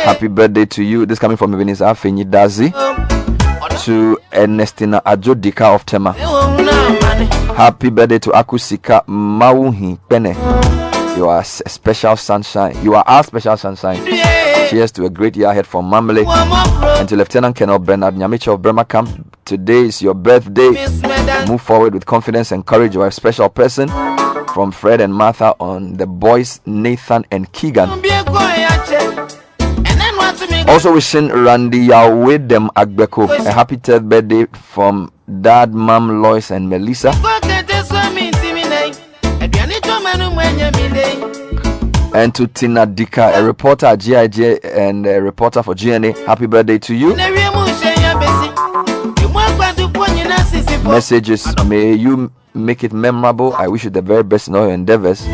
Happy 0.03 0.27
birthday 0.27 0.65
to 0.65 0.83
you. 0.83 1.05
This 1.05 1.17
coming 1.17 1.37
from 1.37 1.53
Ebenezer 1.53 1.85
Afenyi 1.85 2.25
Dazi. 2.29 2.71
To 3.85 4.17
Ernestina 4.33 5.01
Ajo 5.05 5.35
Dika 5.35 5.73
of 5.73 5.85
Tema. 5.85 6.11
Happy 7.55 7.89
birthday 7.89 8.19
to 8.19 8.31
Akusika 8.31 9.05
Mauhi 9.07 9.97
Pene. 10.09 10.35
You 11.17 11.29
are 11.29 11.39
a 11.39 11.45
special 11.45 12.17
sunshine. 12.17 12.75
You 12.83 12.95
are 12.95 13.03
our 13.07 13.23
special 13.23 13.55
sunshine. 13.55 14.05
Cheers 14.69 14.91
to 14.93 15.05
a 15.05 15.09
great 15.09 15.37
year 15.37 15.47
ahead 15.47 15.65
for 15.65 15.81
Mamle. 15.81 16.25
And 16.99 17.07
to 17.07 17.15
Lieutenant 17.15 17.55
Colonel 17.55 17.79
Bernard 17.79 18.15
Nyamiche 18.15 18.51
of 18.53 18.61
Burma 18.61 18.83
Camp. 18.83 19.09
Today 19.45 19.85
is 19.85 20.01
your 20.01 20.13
birthday. 20.13 20.71
Move 21.47 21.61
forward 21.61 21.93
with 21.93 22.05
confidence 22.05 22.51
and 22.51 22.65
courage. 22.65 22.95
You 22.95 23.01
are 23.01 23.07
a 23.07 23.11
special 23.11 23.49
person. 23.49 23.87
From 24.53 24.71
Fred 24.71 25.01
and 25.01 25.13
Martha 25.13 25.53
on 25.59 25.93
the 25.97 26.07
boys 26.07 26.61
Nathan 26.65 27.25
and 27.29 27.51
Keegan. 27.51 27.89
Also 30.67 30.93
wishing 30.93 31.27
Randy 31.29 31.87
Yawedem 31.87 32.69
Agbeko 32.75 33.29
a 33.45 33.51
happy 33.51 33.75
third 33.75 34.09
birthday 34.09 34.45
from 34.53 35.11
Dad, 35.41 35.73
Mom, 35.73 36.21
Lois, 36.21 36.51
and 36.51 36.69
Melissa. 36.69 37.11
And 42.15 42.33
to 42.35 42.47
Tina 42.47 42.87
Dika, 42.87 43.35
a 43.37 43.43
reporter 43.43 43.87
at 43.87 43.99
GIJ 43.99 44.63
and 44.63 45.05
a 45.05 45.21
reporter 45.21 45.61
for 45.61 45.75
GNA. 45.75 46.13
Happy 46.25 46.45
birthday 46.45 46.77
to 46.79 46.95
you. 46.95 47.13
Messages, 50.85 51.45
may 51.65 51.93
you 51.93 52.31
make 52.53 52.83
it 52.83 52.93
memorable. 52.93 53.53
I 53.53 53.67
wish 53.67 53.83
you 53.83 53.89
the 53.89 54.01
very 54.01 54.23
best 54.23 54.47
in 54.47 54.55
all 54.55 54.65
your 54.65 54.73
endeavors. 54.73 55.25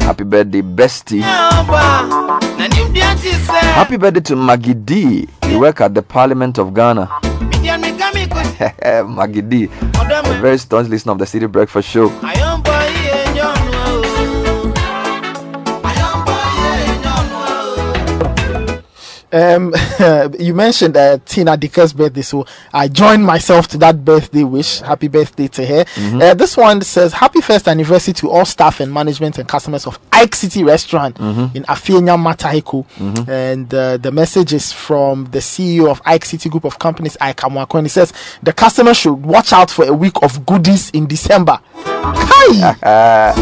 Happy 0.00 0.24
birthday, 0.24 0.62
bestie. 0.62 1.22
Happy 3.72 3.96
birthday 3.96 4.20
to 4.20 4.36
Maggie 4.36 4.74
D. 4.74 5.28
You 5.48 5.58
work 5.60 5.80
at 5.80 5.94
the 5.94 6.02
Parliament 6.02 6.58
of 6.58 6.74
Ghana. 6.74 7.08
Maggie 9.08 9.42
D, 9.42 9.64
a 9.64 10.40
very 10.40 10.58
staunch 10.58 10.88
listener 10.88 11.12
of 11.12 11.18
the 11.18 11.26
City 11.26 11.46
Breakfast 11.46 11.88
Show. 11.88 12.08
Um, 19.32 19.74
you 20.38 20.54
mentioned 20.54 20.96
uh, 20.96 21.18
Tina 21.24 21.56
Dika's 21.56 21.92
birthday, 21.92 22.22
so 22.22 22.46
I 22.72 22.88
joined 22.88 23.24
myself 23.24 23.66
to 23.68 23.78
that 23.78 24.04
birthday 24.04 24.44
wish. 24.44 24.80
Happy 24.80 25.08
birthday 25.08 25.48
to 25.48 25.66
her. 25.66 25.84
Mhm. 25.84 26.22
Uh, 26.22 26.34
this 26.34 26.56
one 26.56 26.80
says, 26.82 27.12
Happy 27.12 27.40
first 27.40 27.66
anniversary 27.68 28.14
to 28.14 28.30
all 28.30 28.44
staff 28.44 28.80
and 28.80 28.92
management 28.92 29.38
and 29.38 29.48
customers 29.48 29.86
of 29.86 29.98
Ike 30.12 30.34
City 30.34 30.62
Restaurant 30.64 31.16
Mhm. 31.18 31.54
in 31.56 31.62
Afienya 31.64 32.16
Mataheko. 32.16 32.84
Mhm. 32.98 33.28
And 33.28 33.74
uh, 33.74 33.96
the 33.96 34.12
message 34.12 34.52
is 34.52 34.72
from 34.72 35.26
the 35.32 35.40
CEO 35.40 35.90
of 35.90 36.00
Ike 36.06 36.24
City 36.24 36.48
Group 36.48 36.64
of 36.64 36.78
Companies, 36.78 37.16
Ike 37.20 37.38
Amwako. 37.42 37.78
And 37.78 37.86
he 37.86 37.90
says, 37.90 38.12
The 38.42 38.52
customer 38.52 38.94
should 38.94 39.24
watch 39.26 39.52
out 39.52 39.70
for 39.70 39.84
a 39.84 39.92
week 39.92 40.16
of 40.22 40.46
goodies 40.46 40.90
in 40.90 41.06
December. 41.06 41.58
Hi! 41.84 43.32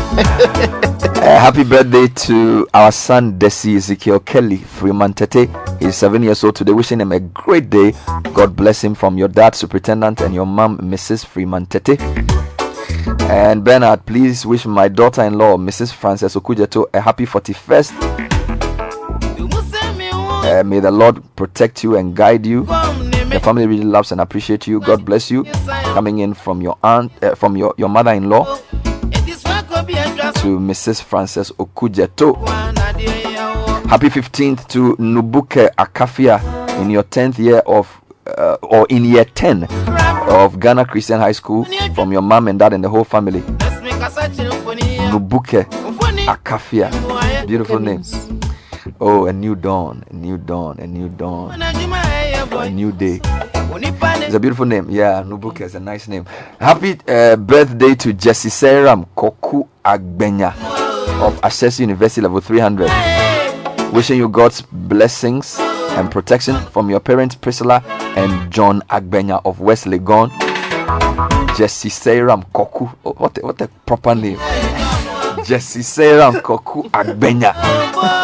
Uh, 1.07 1.39
happy 1.39 1.65
birthday 1.65 2.07
to 2.09 2.67
our 2.73 2.91
son 2.91 3.39
Desi 3.39 3.77
Ezekiel 3.77 4.21
Kelly 4.21 4.57
Freeman 4.57 5.13
Tete. 5.13 5.51
He's 5.79 5.97
seven 5.97 6.23
years 6.23 6.43
old 6.43 6.57
today. 6.57 6.73
Wishing 6.73 6.99
him 6.99 7.13
a 7.13 7.21
great 7.21 7.69
day. 7.69 7.93
God 8.33 8.57
bless 8.57 8.83
him 8.83 8.95
from 8.95 9.19
your 9.19 9.29
dad, 9.29 9.55
Superintendent, 9.55 10.23
and 10.23 10.35
your 10.35 10.47
mom, 10.47 10.79
Mrs. 10.79 11.27
Freeman 11.27 11.67
Tete. 11.67 12.01
And 13.31 13.63
Bernard, 13.63 14.07
please 14.07 14.47
wish 14.47 14.65
my 14.65 14.89
daughter-in-law, 14.89 15.59
Mrs. 15.59 15.93
Frances 15.93 16.37
Okudzeto, 16.37 16.87
a 16.95 17.01
happy 17.03 17.27
41st. 17.27 17.93
Uh, 20.59 20.63
may 20.65 20.81
the 20.81 20.91
Lord 20.91 21.23
protect 21.37 21.85
you 21.85 21.97
and 21.97 22.17
guide 22.17 22.47
you. 22.47 22.65
The 22.65 23.41
family 23.43 23.67
really 23.67 23.85
loves 23.85 24.11
and 24.11 24.23
appreciates 24.23 24.67
you. 24.67 24.81
God 24.81 25.05
bless 25.05 25.31
you. 25.31 25.45
Coming 25.67 26.21
in 26.21 26.33
from 26.33 26.63
your 26.63 26.79
aunt, 26.83 27.13
uh, 27.23 27.35
from 27.35 27.59
your, 27.59 27.75
your 27.77 27.91
mother-in-law 27.91 28.59
to 30.45 30.59
Mrs. 30.61 31.03
Frances 31.03 31.51
Okudzeto. 31.53 32.37
Happy 33.89 34.09
15th 34.11 34.69
to 34.69 34.95
Nubuke 34.99 35.71
Akafia 35.79 36.39
in 36.83 36.91
your 36.91 37.03
10th 37.05 37.39
year 37.39 37.59
of 37.65 37.89
uh, 38.27 38.57
or 38.61 38.87
in 38.91 39.07
year 39.07 39.25
10 39.25 39.65
of 40.29 40.61
Ghana 40.61 40.85
Christian 40.85 41.19
High 41.19 41.33
School 41.33 41.65
from 41.95 42.13
your 42.13 42.21
mom 42.21 42.49
and 42.49 42.59
dad 42.59 42.75
and 42.75 42.85
the 42.85 42.91
whole 42.91 43.05
family. 43.05 43.41
Nubuke 45.09 45.65
Akafia. 46.27 46.91
Beautiful 47.47 47.79
name. 47.81 48.03
Oh, 49.01 49.27
a 49.27 49.33
new 49.33 49.57
dawn, 49.57 50.05
a 50.09 50.15
new 50.15 50.39
dawn, 50.39 50.79
a 50.79 50.87
new 50.87 51.09
dawn, 51.09 51.61
a 51.61 52.71
new 52.71 52.93
day. 52.93 53.21
It's 53.25 54.35
a 54.35 54.39
beautiful 54.41 54.67
name. 54.67 54.89
Yeah, 54.89 55.23
Nubuke 55.27 55.63
is 55.63 55.75
a 55.75 55.81
nice 55.81 56.07
name. 56.07 56.25
Happy 56.61 56.99
uh, 57.09 57.35
birthday 57.37 57.97
to 57.97 58.13
Jesse 58.13 58.49
Seram 58.51 59.07
Koku 59.17 59.65
Agbenya 59.85 60.55
of 61.21 61.35
Ashesi 61.41 61.81
University 61.81 62.21
Level 62.21 62.41
300. 62.41 63.93
Wishing 63.93 64.17
you 64.17 64.29
God's 64.29 64.63
blessings 64.63 65.57
and 65.59 66.11
protection 66.11 66.57
from 66.67 66.89
your 66.89 67.01
parents 67.01 67.35
Priscilla 67.35 67.83
and 68.17 68.53
John 68.53 68.81
Agbenya 68.91 69.43
of 69.45 69.61
West 69.61 69.87
Legon. 69.87 70.31
Jesse 71.57 71.89
Seram 71.89 72.45
Koku. 72.53 72.89
Oh, 73.05 73.13
what, 73.15 73.37
a, 73.39 73.41
what 73.41 73.61
a 73.61 73.69
proper 73.87 74.15
name. 74.15 74.39
Jesse 75.45 75.83
Seram 75.85 76.41
Koku 76.41 76.89
Agbenya. 76.89 77.53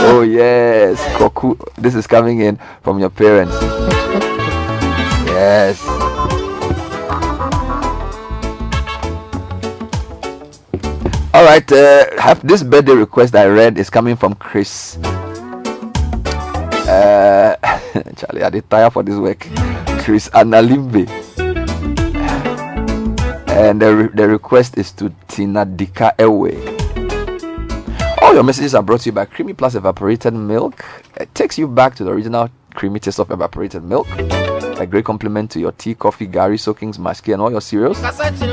Oh, 0.09 0.23
yes. 0.25 0.97
Koku. 1.17 1.55
This 1.77 1.95
is 1.95 2.07
coming 2.07 2.41
in 2.41 2.59
from 2.81 2.99
your 2.99 3.11
parents. 3.11 3.55
Yes. 5.29 5.77
All 11.33 11.45
right. 11.45 11.71
Uh, 11.71 12.07
have 12.21 12.41
this 12.47 12.63
birthday 12.63 12.95
request 12.95 13.35
I 13.37 13.47
read 13.47 13.77
is 13.77 13.91
coming 13.91 14.17
from 14.17 14.35
Chris. 14.35 14.97
Uh, 16.89 17.57
Charlie, 18.17 18.43
I 18.43 18.51
did 18.51 18.69
tire 18.71 18.91
for 18.91 19.03
this 19.03 19.17
work. 19.17 19.41
Chris 20.01 20.31
Analimbe. 20.31 21.05
And 23.51 23.81
the, 23.83 23.95
re- 23.95 24.09
the 24.15 24.27
request 24.27 24.79
is 24.79 24.91
to 24.93 25.13
Tina 25.29 25.67
Dika 25.67 26.13
Ewe. 26.19 26.80
All 28.23 28.35
your 28.35 28.43
messages 28.43 28.75
are 28.75 28.83
brought 28.83 29.01
to 29.01 29.07
you 29.07 29.13
by 29.13 29.25
Creamy 29.25 29.55
Plus 29.55 29.75
Evaporated 29.75 30.35
Milk. 30.35 30.85
It 31.17 31.35
takes 31.35 31.59
you 31.59 31.67
back 31.67 31.95
to 31.97 32.05
the 32.05 32.11
original 32.11 32.49
creamy 32.75 33.01
taste 33.01 33.19
of 33.19 33.31
evaporated 33.31 33.83
milk. 33.83 34.07
A 34.79 34.87
great 34.87 35.05
complement 35.05 35.51
to 35.51 35.61
your 35.61 35.73
tea, 35.73 35.95
coffee, 35.95 36.27
gari, 36.27 36.59
soakings, 36.59 36.99
maske, 36.99 37.33
and 37.33 37.43
all 37.43 37.51
your 37.51 37.61
cereals. 37.61 38.01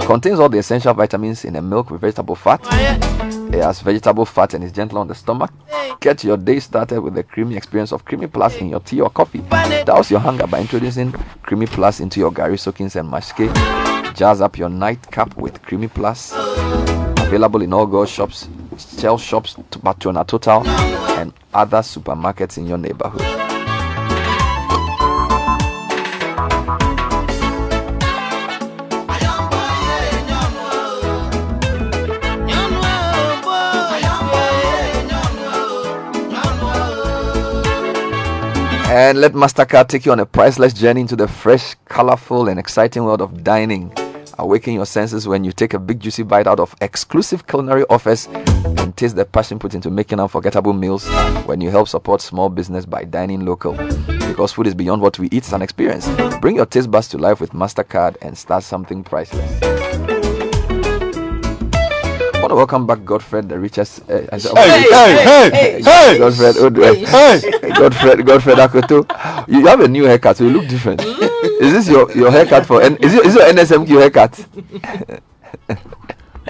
Contains 0.05 0.39
all 0.39 0.49
the 0.49 0.57
essential 0.57 0.93
vitamins 0.93 1.45
in 1.45 1.55
a 1.55 1.61
milk 1.61 1.91
with 1.91 2.01
vegetable 2.01 2.35
fat. 2.35 2.59
It 3.53 3.61
has 3.61 3.81
vegetable 3.81 4.25
fat 4.25 4.53
and 4.53 4.63
is 4.63 4.71
gentle 4.71 4.97
on 4.97 5.07
the 5.07 5.15
stomach. 5.15 5.51
Get 5.99 6.23
your 6.23 6.37
day 6.37 6.59
started 6.59 7.01
with 7.01 7.13
the 7.13 7.23
creamy 7.23 7.55
experience 7.55 7.91
of 7.91 8.05
Creamy 8.05 8.27
Plus 8.27 8.55
in 8.57 8.69
your 8.69 8.79
tea 8.79 9.01
or 9.01 9.09
coffee. 9.09 9.43
Douse 9.85 10.11
your 10.11 10.19
hunger 10.19 10.47
by 10.47 10.61
introducing 10.61 11.11
Creamy 11.43 11.67
Plus 11.67 11.99
into 11.99 12.19
your 12.19 12.31
gari, 12.31 12.59
soakings, 12.59 12.95
and 12.95 13.09
maske. 13.09 13.53
Jazz 14.15 14.41
up 14.41 14.57
your 14.57 14.69
nightcap 14.69 15.35
with 15.37 15.61
Creamy 15.61 15.87
Plus. 15.87 16.33
Available 17.27 17.61
in 17.61 17.73
all 17.73 17.85
GOIL 17.85 18.05
shops, 18.05 18.47
shell 18.77 19.17
shops, 19.17 19.55
Batona 19.55 20.25
Total, 20.25 20.65
and 20.67 21.33
other 21.53 21.79
supermarkets 21.79 22.57
in 22.57 22.67
your 22.67 22.77
neighborhood. 22.77 23.21
And 38.89 39.21
let 39.21 39.33
MasterCard 39.33 39.89
take 39.89 40.05
you 40.05 40.11
on 40.11 40.19
a 40.19 40.25
priceless 40.25 40.73
journey 40.73 41.01
into 41.01 41.15
the 41.15 41.27
fresh, 41.27 41.75
colorful, 41.85 42.47
and 42.47 42.57
exciting 42.59 43.03
world 43.03 43.21
of 43.21 43.43
dining. 43.43 43.91
Awaken 44.39 44.75
your 44.75 44.85
senses 44.85 45.27
when 45.27 45.43
you 45.43 45.51
take 45.51 45.73
a 45.73 45.79
big 45.79 45.99
juicy 45.99 46.21
bite 46.21 46.45
out 46.45 46.59
of 46.59 46.75
exclusive 46.81 47.47
culinary 47.47 47.83
offers 47.89 48.27
and 48.27 48.95
taste 48.95 49.15
the 49.15 49.25
passion 49.25 49.57
put 49.57 49.73
into 49.73 49.89
making 49.89 50.19
unforgettable 50.19 50.73
meals 50.73 51.07
when 51.47 51.59
you 51.59 51.71
help 51.71 51.87
support 51.87 52.21
small 52.21 52.47
business 52.47 52.85
by 52.85 53.03
dining 53.03 53.45
local. 53.45 53.73
Because 54.27 54.53
food 54.53 54.67
is 54.67 54.75
beyond 54.75 55.01
what 55.01 55.17
we 55.17 55.25
eat, 55.27 55.37
it's 55.37 55.53
an 55.53 55.63
experience. 55.63 56.07
Bring 56.39 56.57
your 56.57 56.67
taste 56.67 56.91
buds 56.91 57.07
to 57.09 57.17
life 57.17 57.41
with 57.41 57.51
MasterCard 57.53 58.17
and 58.21 58.37
start 58.37 58.63
something 58.63 59.03
priceless. 59.03 60.16
I 62.37 62.41
want 62.41 62.51
to 62.51 62.55
welcome 62.55 62.85
back 62.85 63.03
Godfred, 63.03 63.49
the 63.49 63.57
richest. 63.59 64.07
Uh, 64.09 64.21
I 64.31 64.37
said- 64.37 64.55
Hey, 64.55 64.81
hey, 64.91 65.49
hey, 65.51 65.81
hey. 65.81 66.17
Godfred, 66.19 66.55
Odwe. 66.57 67.05
Hey. 67.07 67.71
Godfred, 67.73 68.25
Godfred 68.27 68.57
Akoto. 68.59 69.47
You 69.47 69.65
have 69.65 69.79
a 69.81 69.87
new 69.87 70.03
haircut, 70.05 70.37
so 70.37 70.43
you 70.43 70.51
look 70.51 70.67
different. 70.67 71.01
Is 71.01 71.73
this 71.73 71.89
your, 71.89 72.11
your 72.13 72.29
haircut 72.31 72.65
for? 72.67 72.81
N- 72.83 72.97
is 73.01 73.15
it 73.15 73.25
is 73.25 73.33
your 73.35 73.43
NSMQ 73.45 73.87
haircut? 73.99 74.45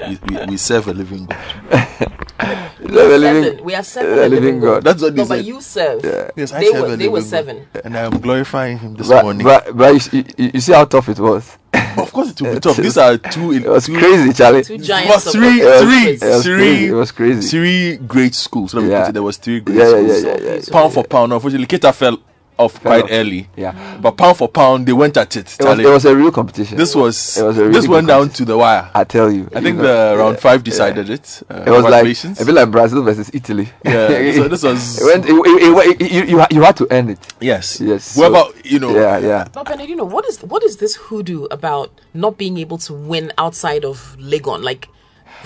we, 0.08 0.20
we, 0.30 0.46
we 0.48 0.58
serve 0.58 0.88
a 0.90 0.94
living 0.94 1.26
God. 1.26 1.40
Is 2.80 2.92
that 2.94 3.12
a 3.12 3.18
living- 3.18 3.44
Seven. 3.44 3.66
We 3.66 3.76
are 3.76 3.84
seven. 3.84 4.20
a 4.20 4.22
a 4.24 4.28
living 4.30 4.60
God. 4.60 4.84
That's 4.84 5.02
what 5.02 5.16
no, 5.16 5.24
they 5.24 5.28
but 5.30 5.38
said. 5.38 5.46
you 5.46 5.62
serve. 5.62 6.04
Yes, 6.36 6.54
I 6.54 6.60
they 6.60 6.72
serve 6.72 6.88
were. 6.88 6.94
a 6.94 6.98
They 6.98 7.08
were 7.08 7.14
living 7.16 7.30
seven. 7.30 7.68
God. 7.74 7.82
And 7.86 7.98
I 7.98 8.02
am 8.02 8.20
glorifying 8.20 8.78
Him 8.78 8.94
this 8.96 9.08
But, 9.10 9.24
morning. 9.24 9.44
but, 9.46 9.76
but 9.76 10.14
you, 10.14 10.24
you, 10.38 10.52
you 10.56 10.60
see 10.62 10.74
how 10.74 10.86
tough 10.86 11.10
it 11.10 11.20
was. 11.20 11.57
Of 12.42 12.46
course, 12.46 12.58
it 12.58 12.62
be 12.62 12.70
tough. 12.70 12.78
These 12.78 12.98
are 12.98 13.18
two. 13.18 13.52
It 13.54 13.66
was 13.66 13.86
two, 13.86 13.98
crazy, 13.98 14.34
Charlie. 14.34 14.64
Two 14.64 14.74
It 14.76 14.82
giants 14.84 15.14
was 15.14 15.28
of 15.28 15.32
three, 15.34 15.60
the- 15.60 15.66
It 15.68 15.70
was- 15.70 15.82
three, 15.82 16.08
it 16.08 16.22
was 16.36 16.44
three, 16.44 16.56
crazy. 16.56 16.88
It 16.88 16.94
was 16.94 17.12
crazy. 17.12 17.50
three 17.50 17.98
great 17.98 18.36
schools. 18.36 18.74
Let 18.74 18.84
me 18.84 18.90
Yeah. 18.92 19.02
put 19.02 19.10
it. 19.10 19.14
There 19.14 19.24
was 19.24 19.38
three 19.38 19.60
great 19.60 19.78
Yeah, 19.78 19.84
yeah, 19.84 19.90
schools. 19.90 20.24
yeah, 20.24 20.38
yeah, 20.38 20.54
yeah. 20.56 20.62
Pound 20.72 20.94
for 20.94 21.04
pound. 21.04 21.34
Unfortunately, 21.34 21.68
Keta 21.68 21.94
fell 21.94 22.18
off 22.58 22.74
Fell 22.74 22.82
quite 22.92 23.04
off. 23.06 23.10
early. 23.12 23.50
Yeah. 23.56 23.98
But 24.02 24.12
pound 24.18 24.38
for 24.38 24.48
pound, 24.48 24.86
they 24.88 24.94
went 24.94 25.18
at 25.18 25.36
it. 25.36 25.56
It 25.60 25.66
was, 25.66 25.80
it 25.80 25.86
was 25.90 26.06
a 26.06 26.16
real 26.16 26.32
competition. 26.32 26.78
this 26.78 26.96
was. 26.96 27.38
It 27.38 27.44
was 27.44 27.58
a 27.58 27.62
really 27.62 27.74
this 27.74 27.88
went 27.88 28.08
down 28.08 28.30
to 28.30 28.46
the 28.46 28.58
wire. 28.58 28.90
I 28.94 29.04
tell 29.04 29.32
you. 29.32 29.50
I 29.56 29.62
think 29.62 29.78
You 29.78 29.84
the 29.84 30.16
round 30.18 30.36
yeah, 30.36 30.40
five 30.42 30.60
yeah. 30.62 30.64
decided 30.72 31.10
it. 31.10 31.44
Uh, 31.50 31.56
It 31.56 31.60
was 31.60 31.68
like 31.68 31.84
congratulations. 31.84 32.42
a 32.42 32.46
bit 32.46 32.56
like 32.56 32.72
Brazil 32.72 33.04
versus 33.04 33.30
Italy. 33.34 33.70
Yeah, 33.86 34.08
so 34.34 34.48
this 34.54 34.64
was- 34.64 35.02
It 35.02 35.06
went, 35.06 35.26
it, 35.26 35.32
it, 35.32 36.02
it, 36.02 36.12
you, 36.12 36.24
you, 36.38 36.46
you 36.52 36.62
had 36.64 36.78
to 36.78 36.88
earn 36.92 37.10
it. 37.10 37.20
Yes. 37.40 37.80
Yes. 37.82 38.16
Whoever 38.16 38.36
so- 38.40 38.54
you 38.64 38.80
know. 38.80 38.92
Yeah, 38.96 39.18
yeah. 39.20 39.48
But 39.54 39.66
Bernard, 39.68 39.88
you 39.90 39.96
know 39.96 40.06
what 40.06 40.26
is 40.26 40.40
what 40.44 40.64
is 40.64 40.78
this 40.78 40.96
hoodoo 40.96 41.46
about 41.52 41.92
not 42.14 42.38
being 42.38 42.58
able 42.58 42.78
to 42.80 42.94
win 42.94 43.32
outside 43.38 43.86
of 43.86 44.16
Legon? 44.20 44.64
Like 44.64 44.90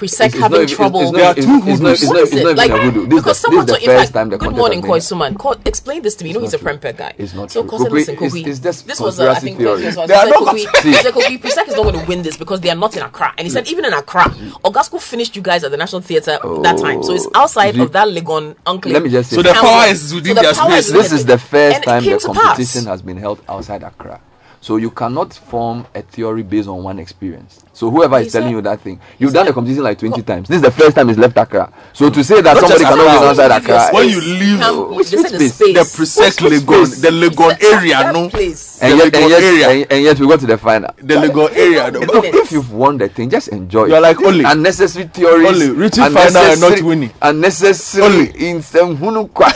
Presec 0.02 0.26
It's- 0.26 0.34
it's 0.34 0.42
having 0.42 0.58
not 0.58 0.64
even- 0.64 0.76
trouble. 0.76 1.02
it's 1.02 1.12
not- 1.12 1.38
it's- 1.38 1.46
it's 1.46 1.80
not- 1.80 1.92
it's 1.94 2.04
What 2.06 2.14
not- 2.16 2.24
is 2.24 2.34
it? 2.34 2.44
not 2.44 2.58
like, 2.58 2.72
a. 2.72 2.92
This 2.92 3.08
because 3.22 3.38
someone 3.38 3.66
told, 3.68 3.80
the 3.80 3.84
in 3.92 3.98
fact, 4.10 4.40
good 4.40 4.56
morning, 4.58 4.82
has 4.82 5.10
been- 5.10 5.20
Koisuman. 5.36 5.68
Explain 5.68 6.02
this 6.02 6.16
to 6.16 6.24
me. 6.24 6.30
You 6.32 6.36
know 6.38 6.42
he's 6.42 6.56
a 6.56 6.58
Prempeh 6.58 6.98
guy. 6.98 7.14
It's 7.20 7.34
not 7.36 7.52
so 7.52 7.62
true. 7.62 7.70
Kosa, 7.70 7.86
Kokwe 7.86 7.92
listen, 7.92 8.16
is- 8.16 8.34
Kokwe, 8.34 8.48
is 8.48 8.60
just 8.60 8.88
this 8.88 9.00
was, 9.00 9.20
uh, 9.20 9.30
I 9.30 9.36
think, 9.36 9.58
theory. 9.60 9.84
yes, 9.84 9.96
was- 9.96 10.08
There 10.08 10.18
he 10.18 10.24
are 10.24 10.30
no 10.34 10.40
Kokwe- 10.42 10.66
conspiracy. 10.66 10.90
he 10.90 10.94
said 11.04 11.14
Kokwe, 11.14 11.42
Presec 11.42 11.68
is 11.70 11.76
not 11.76 11.84
going 11.84 12.00
to 12.00 12.06
win 12.08 12.22
this 12.24 12.36
because 12.38 12.60
they 12.62 12.70
are 12.72 12.76
not 12.76 12.96
in 12.98 13.04
Accra. 13.04 13.32
And 13.38 13.46
he 13.46 13.52
said 13.54 13.68
even 13.68 13.86
in 13.86 13.94
Accra, 13.94 14.26
Ogasco 14.66 15.00
finished 15.00 15.36
you 15.36 15.44
guys 15.44 15.64
at 15.64 15.70
the 15.70 15.78
National 15.78 16.02
Theatre 16.02 16.40
that 16.64 16.78
time. 16.80 17.04
So 17.04 17.14
it's 17.14 17.28
outside 17.36 17.78
of 17.80 17.92
that 17.92 18.08
Legon 18.08 18.56
enclave. 18.66 18.94
Let 18.96 19.04
me 19.04 19.10
just 19.10 19.30
say 19.30 19.36
So 19.36 19.44
the 19.44 19.50
Can't 19.54 19.66
power 19.66 19.82
win. 19.86 19.92
is 19.92 20.14
within 20.16 20.36
So 20.36 20.42
the 20.42 20.42
their 20.42 20.54
space. 20.82 20.92
This 20.92 21.12
is 21.12 21.26
the 21.26 21.38
first 21.38 21.84
time 21.84 22.04
the 22.04 22.18
competition 22.18 22.86
has 22.88 23.02
been 23.04 23.18
held 23.18 23.40
outside 23.48 23.84
Accra. 23.84 24.20
So 24.64 24.78
you 24.78 24.92
cannot 24.92 25.34
form 25.34 25.88
a 25.96 26.04
theory 26.04 26.44
based 26.44 26.70
on 26.70 26.84
one 26.84 27.00
experience. 27.00 27.66
So 27.74 27.90
whoever 27.90 28.20
He 28.20 28.28
is 28.28 28.32
telling 28.34 28.50
said- 28.50 28.56
you 28.56 28.62
that 28.62 28.80
thing, 28.82 29.00
you've 29.18 29.34
done 29.34 29.48
the 29.48 29.54
competition 29.54 29.84
like 29.84 29.98
20 29.98 30.22
times. 30.22 30.48
This 30.48 30.58
is 30.58 30.62
the 30.62 30.70
first 30.70 30.96
time 30.96 31.10
it's 31.10 31.18
left 31.18 31.36
Accra. 31.36 31.74
So 31.94 32.12
to 32.12 32.24
say 32.24 32.42
that 32.42 32.54
Not 32.54 32.60
somebody 32.62 32.84
cannot 32.84 33.06
win 33.20 33.30
outside 33.30 33.52
Accra, 33.52 33.90
When 33.92 34.08
you 34.10 34.22
leave 34.22 34.60
Can't- 34.60 34.90
which 34.92 35.08
said 35.08 35.28
space? 35.30 35.40
the 35.40 35.50
space. 35.50 35.74
the 35.74 36.44
Which- 36.44 36.52
which 36.52 36.62
Legon, 36.62 37.02
the 37.02 37.10
Legon 37.10 37.64
area, 37.74 37.94
that 38.04 38.14
no. 38.14 38.30
place. 38.30 38.78
and 38.84 38.94
the 38.94 38.98
yet, 39.06 39.16
and, 39.16 39.30
yet, 39.32 39.44
area. 39.44 39.70
and, 39.70 39.88
and 39.92 40.04
yet 40.04 40.20
we 40.20 40.28
got 40.28 40.40
to 40.42 40.46
the 40.46 40.58
final. 40.60 40.94
The 40.98 41.14
Legon 41.16 41.56
area. 41.56 41.90
Look, 41.92 42.26
if 42.26 42.52
you've 42.52 42.72
won 42.72 42.98
the 43.00 43.10
thing, 43.10 43.32
just 43.32 43.48
enjoy 43.48 43.86
You're 43.86 43.98
it. 43.98 44.02
like 44.02 44.22
Oli. 44.22 44.44
unnecessary 44.46 45.06
theories, 45.08 45.48
Oli, 45.48 45.70
reaching 45.72 46.04
final 46.04 46.38
and 46.38 46.62
not 46.62 46.82
winning. 46.84 47.12
unnecessary 47.22 48.32
in 48.38 48.62
some 48.62 48.96
hunu 48.98 49.28
kwa. 49.34 49.48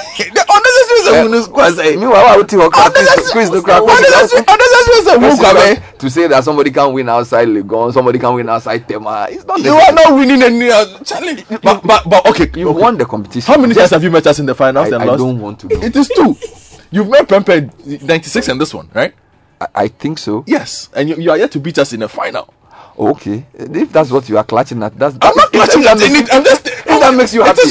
unnecessary. 0.49 1.97
Meanwhile, 1.97 2.25
I 2.25 2.37
would 2.37 2.47
think, 2.49 2.63
quiz 3.31 3.51
no 3.51 3.61
crack. 3.61 3.81
Unnecessary 3.83 4.43
unnecessary 4.47 4.94
hunu 5.03 5.37
kwa 5.37 5.53
bɛ. 5.53 5.97
To 5.99 6.09
say 6.09 6.27
that 6.27 6.43
somebody 6.43 6.71
can 6.71 6.93
win 6.93 7.09
outside 7.09 7.47
Legon, 7.47 7.93
somebody 7.93 8.19
can 8.19 8.33
win 8.33 8.49
outside 8.49 8.87
Tema, 8.87 9.27
it's 9.29 9.45
not. 9.45 9.59
You 9.59 9.73
are 9.73 9.91
not 9.91 10.13
winning 10.13 10.41
any 10.43 10.69
uh, 10.69 10.99
challenge. 10.99 11.43
But, 11.49 11.81
but 11.83 12.09
but 12.09 12.25
okay. 12.27 12.49
You 12.55 12.69
okay. 12.69 12.81
won 12.81 12.97
the 12.97 13.05
competition. 13.05 13.53
How 13.53 13.59
many 13.59 13.73
times 13.73 13.91
have 13.91 14.03
you 14.03 14.11
met 14.11 14.27
us 14.27 14.39
in 14.39 14.45
the 14.45 14.55
finals 14.55 14.91
I, 14.91 14.95
and 14.95 15.03
I 15.03 15.05
lost? 15.07 15.19
don't 15.19 15.39
want 15.39 15.59
to. 15.61 15.67
Know. 15.67 15.81
It 15.81 15.95
is 15.95 16.07
two. 16.09 16.35
You've 16.91 17.09
met 17.09 17.27
Prempeh 17.27 18.01
96 18.03 18.47
and 18.49 18.61
this 18.61 18.73
one, 18.73 18.89
right? 18.93 19.13
I, 19.59 19.67
I 19.75 19.87
think 19.87 20.17
so. 20.19 20.43
Yes, 20.47 20.89
and 20.93 21.09
you, 21.09 21.15
you 21.17 21.31
are 21.31 21.37
yet 21.37 21.51
to 21.51 21.59
beat 21.59 21.77
us 21.79 21.93
in 21.93 21.99
the 22.01 22.09
final. 22.09 22.53
Okay, 22.97 23.45
if 23.53 23.91
that's 23.91 24.11
what 24.11 24.29
you 24.29 24.37
are 24.37 24.43
clutching 24.43 24.81
at, 24.83 24.97
that's. 24.97 25.17
I'm 25.21 25.35
not 25.35 25.51
clutching 25.51 25.83
at 25.83 25.97
makes- 25.97 26.09
any. 26.09 26.31
I'm 26.31 26.43
just. 26.43 26.67
If 26.67 26.85
that 26.85 27.13
makes 27.15 27.33
you 27.33 27.41
happy, 27.43 27.61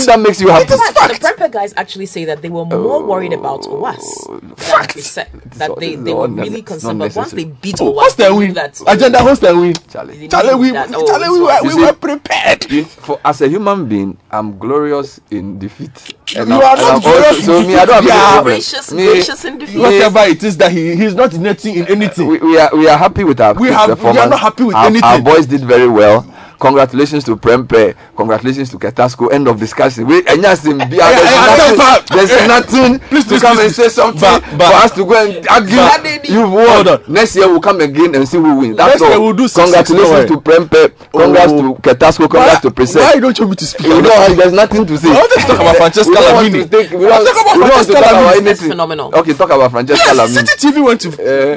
if 0.00 0.06
that 0.06 0.20
makes 0.20 0.40
you 0.40 0.48
happy, 0.48 0.72
In 0.72 0.78
fact, 0.78 0.94
the 0.94 1.26
Prempeh 1.28 1.50
guys 1.52 1.74
actually 1.76 2.06
say 2.06 2.24
that 2.24 2.42
they 2.42 2.48
were 2.48 2.64
more 2.64 3.02
worried 3.02 3.32
about 3.32 3.66
oh, 3.68 3.84
us 3.84 4.26
than 4.28 4.50
Presec. 4.50 5.28
That 5.56 5.76
they, 5.78 5.96
they 5.96 6.12
were 6.14 6.28
really 6.28 6.62
concerned. 6.62 6.98
But 6.98 7.14
once 7.14 7.32
they 7.32 7.44
beat 7.44 7.80
Oh, 7.80 7.92
Owas, 7.92 8.16
they 8.16 8.30
win. 8.30 8.54
that 8.54 8.80
Agenda 8.86 9.18
host 9.18 9.42
and 9.42 9.60
win. 9.60 9.74
Charlie. 9.88 10.28
Charlie, 10.28 10.54
we, 10.54 10.70
that, 10.72 10.90
oh, 10.94 11.06
Charlie, 11.06 11.28
we 11.28 11.40
were, 11.40 11.58
we 11.76 11.84
were 11.84 11.92
prepared. 11.92 12.70
You- 12.70 12.84
for 12.84 13.20
as 13.24 13.40
a 13.42 13.48
human 13.48 13.86
being, 13.88 14.16
I'm 14.30 14.58
glorious 14.58 15.20
in 15.30 15.58
defeat. 15.58 16.14
You 16.34 16.40
I'm- 16.42 16.52
are 16.52 16.76
not 16.76 17.02
glorious 17.02 17.48
also- 17.48 17.58
in 17.58 17.62
So 17.62 17.68
me, 17.68 17.74
I 17.76 17.84
don't 17.84 17.94
have 17.94 18.04
defeat. 18.04 18.12
any 18.12 18.34
Yeah. 18.36 18.42
Gracious- 18.42 18.92
Me- 18.92 19.06
gracious 19.06 19.44
in 19.44 19.58
defeat. 19.58 19.78
Whatever 19.78 20.20
it 20.20 20.42
is 20.42 20.56
that 20.58 20.72
he 20.72 20.94
he's 20.96 21.14
not 21.14 21.32
netting 21.34 21.74
in 21.76 21.82
uh, 21.82 21.86
anything. 21.90 22.26
we, 22.28 22.38
we 22.38 22.58
are 22.58 22.70
we 22.76 22.88
are 22.88 22.96
happy 22.98 23.24
with 23.24 23.40
our 23.40 23.54
We 23.54 23.68
good 23.68 23.74
have- 23.74 24.02
we 24.02 24.18
are 24.18 24.28
not 24.28 24.40
happy 24.40 24.64
with 24.64 24.76
our, 24.76 24.86
anything. 24.86 25.04
Our 25.04 25.20
boys 25.20 25.46
did 25.46 25.62
very 25.62 25.88
well. 25.88 26.24
Congratulations 26.60 27.24
to 27.24 27.36
Prempeh. 27.36 27.94
Congratulations 28.16 28.68
to 28.70 28.78
Ketasco. 28.78 29.32
End 29.32 29.48
of 29.48 29.58
discussion. 29.58 30.06
We, 30.06 30.18
and 30.26 30.42
yes, 30.42 30.66
in 30.66 30.76
Bia, 30.78 30.88
there's, 30.88 31.78
nothing, 31.78 32.16
there's 32.16 32.46
nothing 32.48 32.98
please, 33.08 33.24
to 33.24 33.28
please, 33.30 33.42
come 33.42 33.56
please, 33.56 33.64
and 33.64 33.72
say 33.74 33.88
something 33.88 34.20
but- 34.20 34.44
but- 34.58 34.68
for 34.70 34.76
us 34.84 34.90
to 34.92 35.04
go 35.06 35.14
and 35.24 35.48
argue. 35.48 35.76
but- 35.76 36.28
You've 36.28 36.52
won. 36.52 37.02
Next 37.08 37.34
year 37.36 37.48
we'll 37.48 37.60
come 37.60 37.80
again 37.80 38.14
and 38.14 38.28
see 38.28 38.36
who 38.36 38.54
wins. 38.56 38.76
That's 38.76 38.90
Next 39.00 39.02
all. 39.02 39.08
year 39.10 39.20
we'll 39.20 39.32
do 39.32 39.48
six, 39.48 39.54
six, 39.54 39.88
Congratulations 39.88 40.28
to 40.30 40.40
don't 40.40 40.68
Prempeh. 40.70 40.92
Congrats 41.12 41.52
Oh. 41.52 41.74
to 41.74 41.80
Ketasco. 41.80 42.28
Congrats 42.30 42.60
to 42.60 42.70
Presec. 42.70 43.00
Why 43.00 43.20
don't 43.20 43.38
you 43.38 43.46
want 43.46 43.50
me 43.50 43.56
to 43.56 43.66
speak? 43.66 43.86
We 43.86 43.92
on 43.94 44.02
don't 44.02 44.12
have, 44.28 44.36
there's 44.36 44.52
nothing 44.52 44.86
to 44.86 44.98
say. 44.98 45.08
I 45.08 45.12
want 45.14 45.32
to 45.32 45.40
talk 45.40 45.60
about 45.60 45.76
Francesca 45.76 46.10
we 46.10 46.14
don't 46.16 46.34
want 46.34 46.46
Lamini. 46.52 46.70
take, 46.70 46.90
we 46.90 47.06
want 47.06 47.26
to 47.26 47.32
talk 47.32 47.40
about 47.42 47.56
we 47.56 47.60
don't 47.60 47.70
want 47.70 47.86
to 47.86 47.92
Francesca 47.92 47.92
talk 48.02 48.10
about 48.12 48.34
Lamini. 48.36 48.46
anything. 48.46 48.68
phenomenal. 48.70 49.14
Okay, 49.14 49.32
talk 49.32 49.50
about 49.50 49.70
Francesca 49.70 50.04
Yes, 50.06 50.16
Lamini. 50.18 50.44
Citi 50.44 50.72
TV 50.72 50.84
went 50.84 51.00
to 51.00 51.08
uh, 51.08 51.56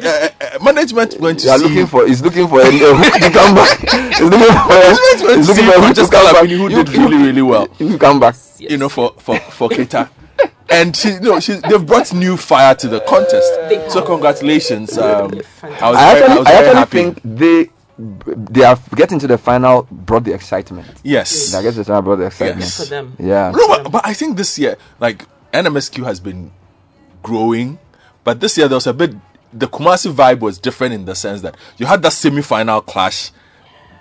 uh, 0.58 0.64
management 0.64 1.20
went 1.20 1.40
to 1.40 1.46
You 1.48 1.52
are 1.52 1.58
see 1.60 1.64
looking 1.66 1.88
for. 1.88 2.08
He's 2.08 2.22
looking 2.22 2.48
for 2.48 2.62
a, 2.62 2.66
a 2.68 2.96
hook 2.96 3.14
to 3.14 3.30
come 3.32 3.56
back. 3.56 3.80
He's 4.14 4.22
looking 4.22 4.40
for. 4.40 4.74
management 4.74 4.93
went 5.00 5.38
He's 5.38 5.48
to 5.48 5.54
looking 5.54 5.66
see 5.66 5.72
for 5.72 5.78
a 5.78 5.82
hook 5.82 6.12
come 6.12 6.34
back. 6.34 6.46
Who 6.50 6.70
You- 6.70 6.70
did 6.84 6.90
really 6.90 7.18
really 7.18 7.42
well. 7.42 7.68
You 7.80 7.98
come 7.98 8.20
back. 8.20 8.36
You 8.60 8.78
know 8.78 8.90
for 8.90 9.14
for 9.18 9.38
for 9.40 9.70
Keta. 9.70 10.10
And 10.70 10.96
she, 10.96 11.10
you 11.10 11.20
know, 11.20 11.40
she, 11.40 11.54
they've 11.54 11.86
brought 11.86 12.12
new 12.14 12.36
fire 12.36 12.74
to 12.76 12.88
the 12.88 13.02
contest. 13.02 13.92
So 13.92 14.02
congratulations. 14.02 14.98
Um, 14.98 15.32
I 15.62 15.90
was 15.92 15.98
I 16.00 16.14
very, 16.16 16.24
actually, 16.24 16.36
I 16.36 16.38
was 16.40 16.48
I 16.48 16.52
very 16.52 16.68
actually 16.68 16.76
happy. 16.76 16.98
think 16.98 17.22
they 17.24 17.70
they 17.98 18.64
are 18.64 18.80
getting 18.96 19.20
to 19.20 19.28
the 19.28 19.38
final 19.38 19.84
brought 19.92 20.24
the 20.24 20.34
excitement. 20.34 20.88
Yes. 21.04 21.54
I 21.54 21.62
guess 21.62 21.76
the 21.76 21.84
final 21.84 22.02
brought 22.02 22.16
the 22.16 22.26
excitement. 22.28 22.62
Yes. 22.62 22.78
For 22.84 22.90
them. 22.90 23.16
Yeah. 23.20 23.52
No, 23.56 23.68
but, 23.68 23.92
but 23.92 24.06
I 24.06 24.14
think 24.14 24.36
this 24.38 24.58
year, 24.58 24.78
like 25.00 25.26
NSMQ 25.54 26.04
has 26.06 26.20
been 26.20 26.52
growing, 27.22 27.78
but 28.24 28.40
this 28.40 28.58
year 28.58 28.68
there 28.68 28.78
was 28.78 28.88
a 28.88 28.94
bit. 28.94 29.14
The 29.52 29.68
Kumasi 29.68 30.12
vibe 30.12 30.40
was 30.40 30.58
different 30.58 30.96
in 30.96 31.06
the 31.06 31.14
sense 31.14 31.42
that 31.42 31.56
you 31.78 31.86
had 31.86 32.02
that 32.02 32.14
semi-final 32.14 32.82
clash, 32.82 33.30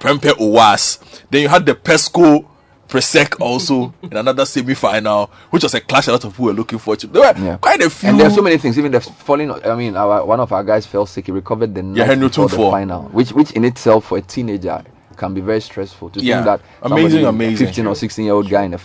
Prempeh 0.03 0.33
Owas. 0.41 0.99
Then 1.31 1.43
you 1.43 1.49
had 1.49 1.65
the 1.65 1.75
Pesco 1.77 2.45
Presec 2.89 3.41
also 3.41 3.95
in 4.03 4.17
another 4.17 4.45
semi-final, 4.45 5.31
which 5.51 5.63
was 5.63 5.73
a 5.75 5.81
clash 5.81 6.09
a 6.09 6.13
lot 6.13 6.25
of 6.25 6.33
people 6.33 6.47
were 6.47 6.53
looking 6.53 6.79
forward 6.79 6.99
to. 7.01 7.07
There 7.07 7.23
were 7.23 7.41
Yeah. 7.41 7.57
quite 7.57 7.81
a 7.81 7.89
few. 7.89 8.09
And 8.11 8.21
there's 8.21 8.35
so 8.35 8.43
many 8.43 8.59
things. 8.59 8.77
Even 8.79 8.93
the 8.93 9.01
falling. 9.01 9.51
I 9.51 9.75
mean, 9.77 9.97
our, 9.97 10.27
one 10.27 10.41
of 10.41 10.53
our 10.53 10.63
guys 10.65 10.85
fell 10.85 11.07
sick. 11.07 11.27
He 11.27 11.33
recovered 11.33 11.75
the 11.75 11.83
night 11.83 11.97
Yeah, 11.97 12.15
before 12.17 12.49
the 12.49 12.57
final, 12.57 13.05
which 13.13 13.33
which 13.33 13.53
in 13.53 13.65
itself 13.65 14.07
for 14.07 14.19
a 14.19 14.21
teenager 14.21 14.83
can 15.17 15.35
be 15.35 15.41
very 15.41 15.61
stressful. 15.61 16.11
To 16.11 16.21
Yeah. 16.21 16.35
think 16.37 16.47
that 16.47 16.61
Amazing, 16.83 17.25
amazing. 17.27 17.67
15 17.67 17.87
or 17.87 17.95
16 17.95 18.25
year 18.25 18.35
old 18.35 18.49
guy 18.49 18.63
in 18.65 18.75
a 18.75 18.79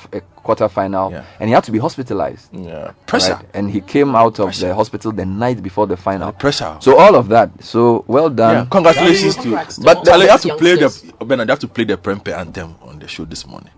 quarter 0.44 0.68
final, 0.70 1.12
Yeah. 1.12 1.24
and 1.40 1.50
he 1.50 1.54
had 1.54 1.64
to 1.66 1.72
be 1.72 1.80
hospitalized. 1.80 2.50
Yeah. 2.54 2.92
Pressure. 3.06 3.34
right? 3.36 3.46
And 3.54 3.70
he 3.70 3.82
came 3.82 4.16
out 4.16 4.40
of 4.40 4.58
the 4.60 4.74
hospital 4.74 5.12
the 5.12 5.26
night 5.26 5.62
before 5.64 5.88
the 5.88 5.98
final. 5.98 6.32
pressure. 6.32 6.76
So 6.80 6.98
all 6.98 7.16
of 7.16 7.30
that. 7.30 7.50
So 7.62 8.04
well 8.08 8.30
done. 8.30 8.56
Yeah, 8.56 8.66
congratulations 8.70 9.36
to. 9.38 9.50
you. 9.50 9.60
But 9.84 10.08
all 10.08 10.22
you 10.22 10.28
have 10.30 10.42
to 10.42 10.56
play 10.56 10.76
the 10.76 10.82
youngsters. 10.82 11.12
Bernard, 11.20 11.48
you 11.48 11.52
have 11.52 11.60
to 11.60 11.68
play 11.68 11.84
the 11.86 11.98
Prempeh 11.98 12.38
anthem 12.38 12.76
on 12.86 13.00
the 13.00 13.08
show 13.08 13.26
this 13.26 13.46
morning. 13.48 13.70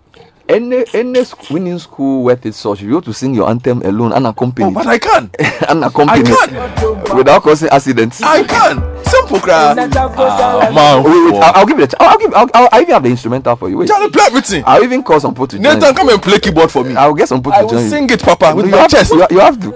Any 0.48 0.84
any 0.94 1.22
sc- 1.24 1.48
winning 1.50 1.78
school 1.78 2.24
worth 2.24 2.44
its 2.44 2.56
salt, 2.58 2.80
you 2.80 2.92
have 2.96 3.04
to 3.04 3.12
sing 3.12 3.34
your 3.34 3.48
anthem 3.48 3.82
alone, 3.82 4.12
unaccompanied. 4.12 4.70
Oh, 4.70 4.74
but 4.74 4.86
I 4.88 4.98
can. 4.98 5.30
unaccompanied. 5.68 6.26
I 6.42 6.46
can. 7.06 7.16
Without 7.16 7.42
causing 7.44 7.68
accidents. 7.68 8.20
I 8.20 8.42
can. 8.42 8.82
Simple 9.04 9.19
cry. 9.38 9.74
Ah, 10.18 10.70
man. 10.72 11.04
Wait, 11.04 11.32
wait, 11.32 11.42
I'll, 11.42 11.52
I'll 11.60 11.66
give 11.66 11.78
it. 11.78 11.84
A 11.84 11.86
ch- 11.96 12.00
I'll 12.00 12.18
give. 12.18 12.34
I'll, 12.34 12.48
I'll, 12.54 12.68
I 12.72 12.80
even 12.82 12.94
have 12.94 13.02
the 13.02 13.10
instrumental 13.10 13.56
for 13.56 13.68
you. 13.68 13.78
Wait. 13.78 13.88
Charlie, 13.88 14.10
play 14.10 14.24
everything. 14.26 14.64
I'll 14.66 14.82
even 14.82 15.02
call 15.02 15.20
some 15.20 15.32
people 15.34 15.46
to 15.48 15.56
join. 15.58 15.62
Nathan, 15.62 15.94
come 15.94 16.08
and 16.08 16.22
play 16.22 16.38
keyboard 16.40 16.70
for 16.70 16.84
me. 16.84 16.96
I'll 16.96 17.14
get 17.14 17.28
some 17.28 17.40
people 17.40 17.52
I 17.52 17.62
will 17.62 17.68
sing 17.90 18.08
it, 18.10 18.22
Papa, 18.22 18.54
with 18.54 18.66
you 18.66 18.72
my 18.72 18.78
have 18.78 18.90
chest. 18.90 19.10
To, 19.12 19.16
you, 19.18 19.26
you 19.30 19.38
have 19.40 19.60
to. 19.60 19.74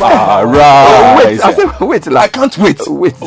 Ah, 0.00 0.42
Oh, 0.44 1.16
wait, 1.18 1.40
I 1.40 1.52
said, 1.52 1.80
wait, 1.86 2.06
like, 2.06 2.24
I 2.24 2.28
can't 2.28 2.58
wait. 2.58 2.80
wait. 2.88 3.14
oh 3.20 3.26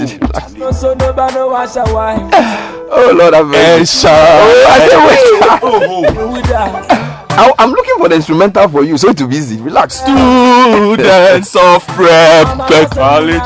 Lord, 3.17 3.33
I'm 3.33 3.53
Oh, 3.53 4.65
I 4.69 4.87
said, 4.89 5.07
wait. 5.07 5.19
Oh, 5.63 7.08
I, 7.39 7.53
I'm 7.57 7.71
looking 7.71 7.95
for 7.97 8.09
the 8.09 8.15
instrumental 8.15 8.67
for 8.67 8.83
you, 8.83 8.97
so 8.97 9.13
to 9.13 9.25
be 9.27 9.37
easy. 9.37 9.61
Relax. 9.61 9.95
Students 10.01 11.55
of 11.55 11.87
Prep 11.87 12.47
College, 12.91 13.41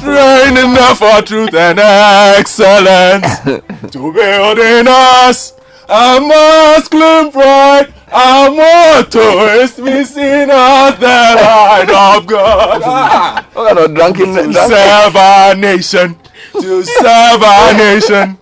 training 0.00 0.74
for 0.96 1.22
truth 1.22 1.54
and 1.54 1.78
excellence, 1.78 3.38
to 3.92 4.12
build 4.12 4.58
in 4.58 4.88
us 4.88 5.52
a 5.88 6.18
masculine 6.20 7.30
pride. 7.30 7.94
Our 8.10 8.50
motto 8.50 9.46
is 9.60 9.78
missing 9.78 10.48
us 10.50 10.98
the 10.98 11.06
light 11.06 12.16
of 12.16 12.26
God. 12.26 12.82
Ah. 12.84 13.46
What 13.52 13.68
kind 13.68 13.78
of 13.78 13.94
drunken? 13.94 14.26
to 14.34 14.42
drunken- 14.50 14.52
serve 14.54 15.14
our 15.16 15.54
nation, 15.54 16.18
to 16.60 16.82
serve 16.82 17.42
our 17.44 17.72
nation, 17.74 18.38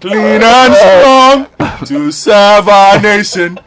clean 0.00 0.42
and 0.42 0.74
strong, 1.56 1.86
to 1.86 2.12
serve 2.12 2.68
our 2.68 3.00
nation, 3.00 3.58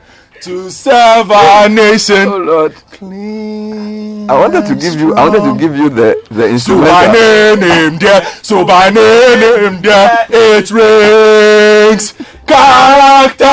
to 0.42 0.70
serve 0.70 1.32
our 1.32 1.70
nation. 1.70 2.28
Oh 2.28 2.38
Lord. 2.38 2.74
Clean. 2.92 4.30
I 4.30 4.38
wanted 4.40 4.66
to 4.68 4.76
give 4.76 5.00
you. 5.00 5.16
I 5.16 5.28
wanted 5.28 5.44
to 5.52 5.58
give 5.58 5.76
you 5.76 5.90
the 5.90 6.16
the 6.30 6.60
So 6.60 6.78
by 6.80 7.12
name 7.12 7.98
there, 7.98 8.22
so 8.42 8.64
by 8.66 8.90
name 8.90 9.82
there, 9.82 10.26
it 10.30 10.70
rings 10.72 12.14
character 12.46 13.46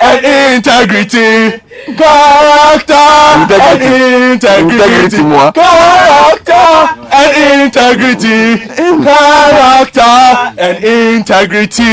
and 0.00 0.24
integrity. 0.56 1.60
Character 1.96 3.08
Integrity. 3.40 3.88
and 3.88 4.32
integrity. 4.32 4.74
Integrity, 4.74 5.22
moi. 5.22 5.50
Character 5.52 6.68
and 7.12 7.32
integrity. 7.64 8.58
Character 9.04 10.16
and 10.60 10.84
integrity. 10.84 11.90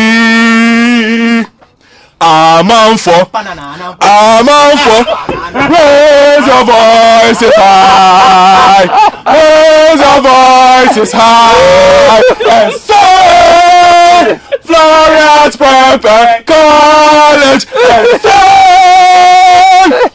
On 2.19 2.65
for. 2.97 3.29
Raise 5.53 6.47
your 6.47 6.63
voices 6.65 7.53
high. 7.55 8.85
Raise 9.27 9.99
your 10.01 10.21
voices 10.25 11.11
high. 11.13 12.21
And 12.49 12.73
say, 12.73 14.39
Florence 14.61 15.55
Pepper 15.57 16.43
College. 16.45 17.65
And 17.69 18.07
say, 18.21 18.49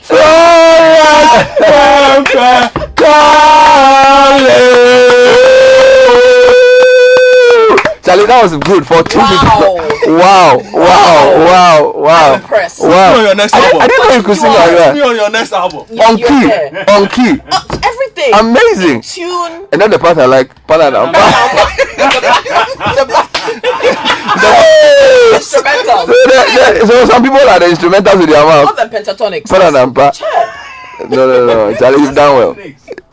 Florence 0.02 1.48
Pepper 1.60 2.70
College. 2.96 4.52
Charlie, 8.12 8.26
that 8.28 8.42
was 8.44 8.52
good 8.60 8.84
for 8.86 9.00
two 9.08 9.16
Wow. 9.24 9.32
people. 9.32 10.12
Wow, 10.20 10.60
wow, 10.68 11.24
wow, 11.48 11.92
wow. 11.96 12.34
I'm 12.34 12.40
impressed. 12.42 12.80
Put 12.80 12.88
me 12.88 12.92
Wow. 12.92 13.16
on 13.16 13.24
your 13.24 13.34
next 13.34 13.54
I, 13.54 13.64
album. 13.64 13.80
I 13.80 13.86
didn't 13.88 14.04
know 14.08 14.14
you 14.16 14.22
could 14.22 14.36
sing 14.36 14.52
like 14.52 14.68
Put 14.68 14.76
that. 14.76 14.94
me 14.94 15.00
on 15.00 15.14
your 15.16 15.30
next 15.30 15.52
album. 15.52 15.86
You- 15.88 16.02
On 16.04 16.18
you're 16.18 16.28
key, 16.28 16.44
there. 16.46 16.84
on 16.92 17.08
key. 17.08 17.40
Uh, 17.40 17.80
everything. 17.88 18.30
Amazing. 18.36 19.00
Tune. 19.00 19.64
And 19.72 19.80
then 19.80 19.90
the 19.90 19.98
part 19.98 20.18
I 20.18 20.26
like, 20.26 20.52
Panama. 20.68 21.08
Instrumental. 25.34 26.06
so, 26.06 26.14
there- 26.28 26.46
there- 26.54 26.86
so 26.86 27.04
some 27.06 27.22
people 27.22 27.38
are 27.40 27.58
the 27.58 27.66
instrumentals 27.66 28.18
with 28.20 28.28
their 28.28 28.44
More 28.44 28.64
mouth. 28.64 28.76
than 28.76 28.88
pentatonics. 28.90 29.48
Panama. 29.48 30.10
Check. 30.10 30.28
No, 31.08 31.26
no, 31.26 31.46
no, 31.46 31.74
Charlie, 31.74 32.02
you've 32.02 32.14
done 32.14 32.36
well. 32.36 32.56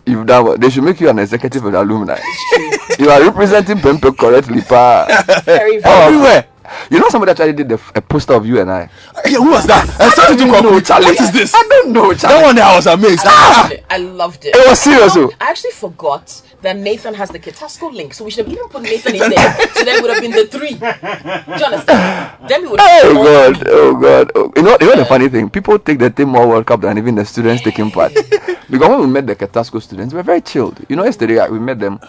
You've 0.10 0.26
done 0.26 0.44
well. 0.44 0.58
They 0.58 0.70
should 0.72 0.84
make 0.84 1.00
you 1.00 1.10
an 1.10 1.20
executive 1.20 1.64
of 1.66 1.72
the 1.72 1.82
alumni. 1.82 2.18
you 3.00 3.10
are 3.12 3.22
representing 3.24 3.78
Prempeh 3.78 4.18
correctly, 4.18 4.62
pa. 4.62 5.06
Very, 5.46 5.80
Oh, 5.86 6.08
everywhere. 6.08 6.46
You 6.90 7.00
know 7.00 7.10
somebody 7.10 7.32
actually 7.32 7.54
did 7.54 7.70
the, 7.70 7.80
a 7.94 8.02
poster 8.02 8.34
of 8.34 8.46
you 8.46 8.60
and 8.60 8.72
I. 8.72 8.90
Yeah, 9.26 9.38
who 9.38 9.52
was 9.52 9.68
that? 9.68 9.88
I 10.00 10.10
started 10.10 10.38
to 10.40 10.46
don't 10.46 10.64
know. 10.64 10.72
What 10.72 11.20
is 11.22 11.32
this? 11.32 11.54
I 11.54 11.62
don't 11.70 11.92
know, 11.94 12.14
Charlie. 12.14 12.38
That 12.38 12.44
one 12.44 12.56
day 12.56 12.62
I 12.62 12.76
was 12.76 12.88
amazed. 12.88 13.22
Ah! 13.26 13.72
I 13.90 13.98
loved 13.98 14.46
it. 14.46 14.56
It 14.56 14.68
was 14.68 14.80
serious, 14.80 15.16
oh. 15.16 15.32
I 15.40 15.50
actually 15.50 15.72
forgot 15.72 16.42
that 16.62 16.76
Nathan 16.78 17.14
has 17.14 17.30
the 17.30 17.40
Ketasco 17.40 17.94
link, 17.94 18.14
so 18.14 18.26
we 18.26 18.32
should 18.32 18.46
have 18.46 18.54
even 18.54 18.68
put 18.68 18.82
Nathan 18.84 19.16
in 19.16 19.30
there. 19.30 19.68
so 19.74 19.84
then 19.84 19.98
it 19.98 20.02
would 20.02 20.12
have 20.12 20.22
been 20.22 20.32
the 20.32 20.48
three. 20.48 20.74
Do 20.74 21.60
you 21.60 21.66
understand? 21.66 22.50
Then 22.50 22.62
we 22.64 22.68
would 22.70 22.80
have 22.80 23.02
Oh 23.06 23.24
god, 23.24 23.64
oh 23.68 23.96
god. 24.00 24.32
Oh, 24.36 24.52
you 24.56 24.62
know, 24.64 24.78
you 24.80 24.88
know 24.88 24.96
the 24.98 25.06
funny 25.06 25.30
thing? 25.30 25.50
People 25.50 25.80
take 25.80 26.00
the 26.00 26.10
team 26.10 26.30
more 26.30 26.48
World 26.48 26.66
Cup 26.66 26.82
than 26.82 26.98
even 26.98 27.16
the 27.16 27.26
students 27.26 27.64
taking 27.64 27.92
part. 27.92 28.14
because 28.14 28.90
when 28.90 29.00
we 29.00 29.08
met 29.08 29.28
the 29.28 29.36
Ketasco 29.36 29.82
students, 29.82 30.14
we 30.14 30.18
were 30.18 30.24
very 30.24 30.42
chilled. 30.42 30.84
You 30.90 30.96
know, 30.96 31.06
yesterday 31.06 31.40
uh, 31.40 31.50
we 31.50 31.60
met 31.60 31.80
them. 31.80 32.00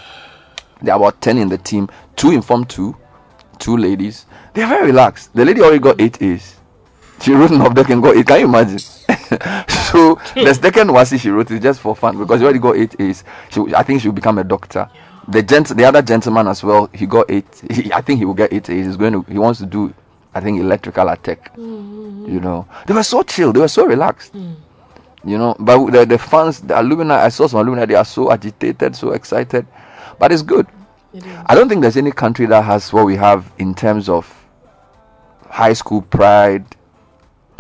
There 0.82 0.94
are 0.94 0.98
about 1.01 1.20
ten 1.20 1.39
in 1.39 1.48
the 1.48 1.59
team. 1.59 1.89
Two 2.16 2.31
informed 2.32 2.68
two, 2.70 2.97
two 3.59 3.77
ladies. 3.77 4.27
They're 4.55 4.66
very 4.66 4.86
relaxed. 4.86 5.32
The 5.35 5.44
lady 5.44 5.60
already 5.60 5.78
got 5.78 6.01
eight 6.01 6.20
A's. 6.22 6.56
She 7.20 7.32
wrote 7.35 7.51
an 7.51 7.60
object 7.60 7.90
and 7.90 8.02
got 8.02 8.16
eight. 8.16 8.27
Can 8.27 8.40
you 8.40 8.47
imagine? 8.47 8.78
so 9.91 10.17
the 10.35 10.53
second 10.55 10.93
was 10.93 11.09
she 11.19 11.31
wrote 11.31 11.51
it 11.51 11.62
just 11.62 11.81
for 11.81 11.97
fun 11.97 12.19
because 12.19 12.41
she 12.41 12.45
already 12.45 12.59
got 12.59 12.77
eight 12.77 12.95
A's. 13.01 13.25
She, 13.51 13.61
I 13.75 13.83
think 13.83 14.03
she 14.03 14.09
will 14.09 14.15
become 14.15 14.39
a 14.39 14.45
doctor. 14.45 14.89
The 15.29 15.43
gent, 15.43 15.69
the 15.69 15.85
other 15.85 16.03
gentleman 16.03 16.49
as 16.49 16.62
well, 16.62 16.91
he 16.93 17.07
got 17.07 17.31
eight. 17.31 17.47
He, 17.71 17.93
I 17.93 18.01
think 18.01 18.19
he 18.19 18.25
will 18.25 18.35
get 18.35 18.53
eight 18.53 18.69
A's. 18.69 18.87
He's 18.87 18.97
going 18.97 19.12
to. 19.12 19.23
He 19.31 19.39
wants 19.39 19.61
to 19.61 19.67
do, 19.67 19.95
I 20.35 20.41
think, 20.41 20.61
electrical 20.61 21.09
at 21.09 21.23
tech. 21.25 21.55
Mm-hmm. 21.57 22.27
You 22.29 22.41
know, 22.41 22.67
they 22.87 22.95
were 22.95 23.03
so 23.03 23.23
chill. 23.23 23.53
They 23.53 23.61
were 23.61 23.69
so 23.69 23.87
relaxed. 23.87 24.35
Mm. 24.35 24.57
You 25.25 25.39
know, 25.39 25.57
but 25.59 25.91
the 25.91 26.05
the 26.05 26.19
fans, 26.19 26.61
the 26.61 26.81
alumni, 26.81 27.25
I 27.25 27.29
saw 27.29 27.47
some 27.47 27.61
alumni. 27.61 27.87
They 27.87 27.95
are 27.95 28.05
so 28.05 28.33
agitated, 28.33 28.97
so 28.97 29.12
excited, 29.12 29.67
but 30.19 30.33
it's 30.33 30.43
good. 30.43 30.67
I 31.47 31.55
don't 31.55 31.69
think 31.69 31.83
there's 31.83 31.97
any 31.97 32.12
country 32.12 32.47
that 32.47 32.62
has 32.65 32.93
what 32.93 33.05
we 33.05 33.17
have 33.17 33.51
in 33.59 33.75
terms 33.75 34.09
of 34.09 34.33
high 35.49 35.73
school 35.73 36.03
pride, 36.03 36.65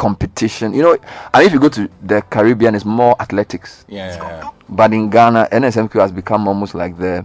competition. 0.00 0.72
You 0.72 0.82
know, 0.82 0.96
and 1.34 1.44
if 1.46 1.52
you 1.52 1.60
go 1.60 1.68
to 1.68 1.88
the 2.02 2.22
Caribbean, 2.22 2.74
it's 2.74 2.84
more 2.86 3.14
athletics. 3.20 3.84
Yeah, 3.88 4.16
yeah, 4.16 4.28
yeah. 4.42 4.50
But 4.68 4.92
in 4.92 5.10
Ghana, 5.10 5.48
NSMQ 5.52 6.00
has 6.00 6.10
become 6.12 6.48
almost 6.48 6.74
like 6.74 6.96
the 6.96 7.24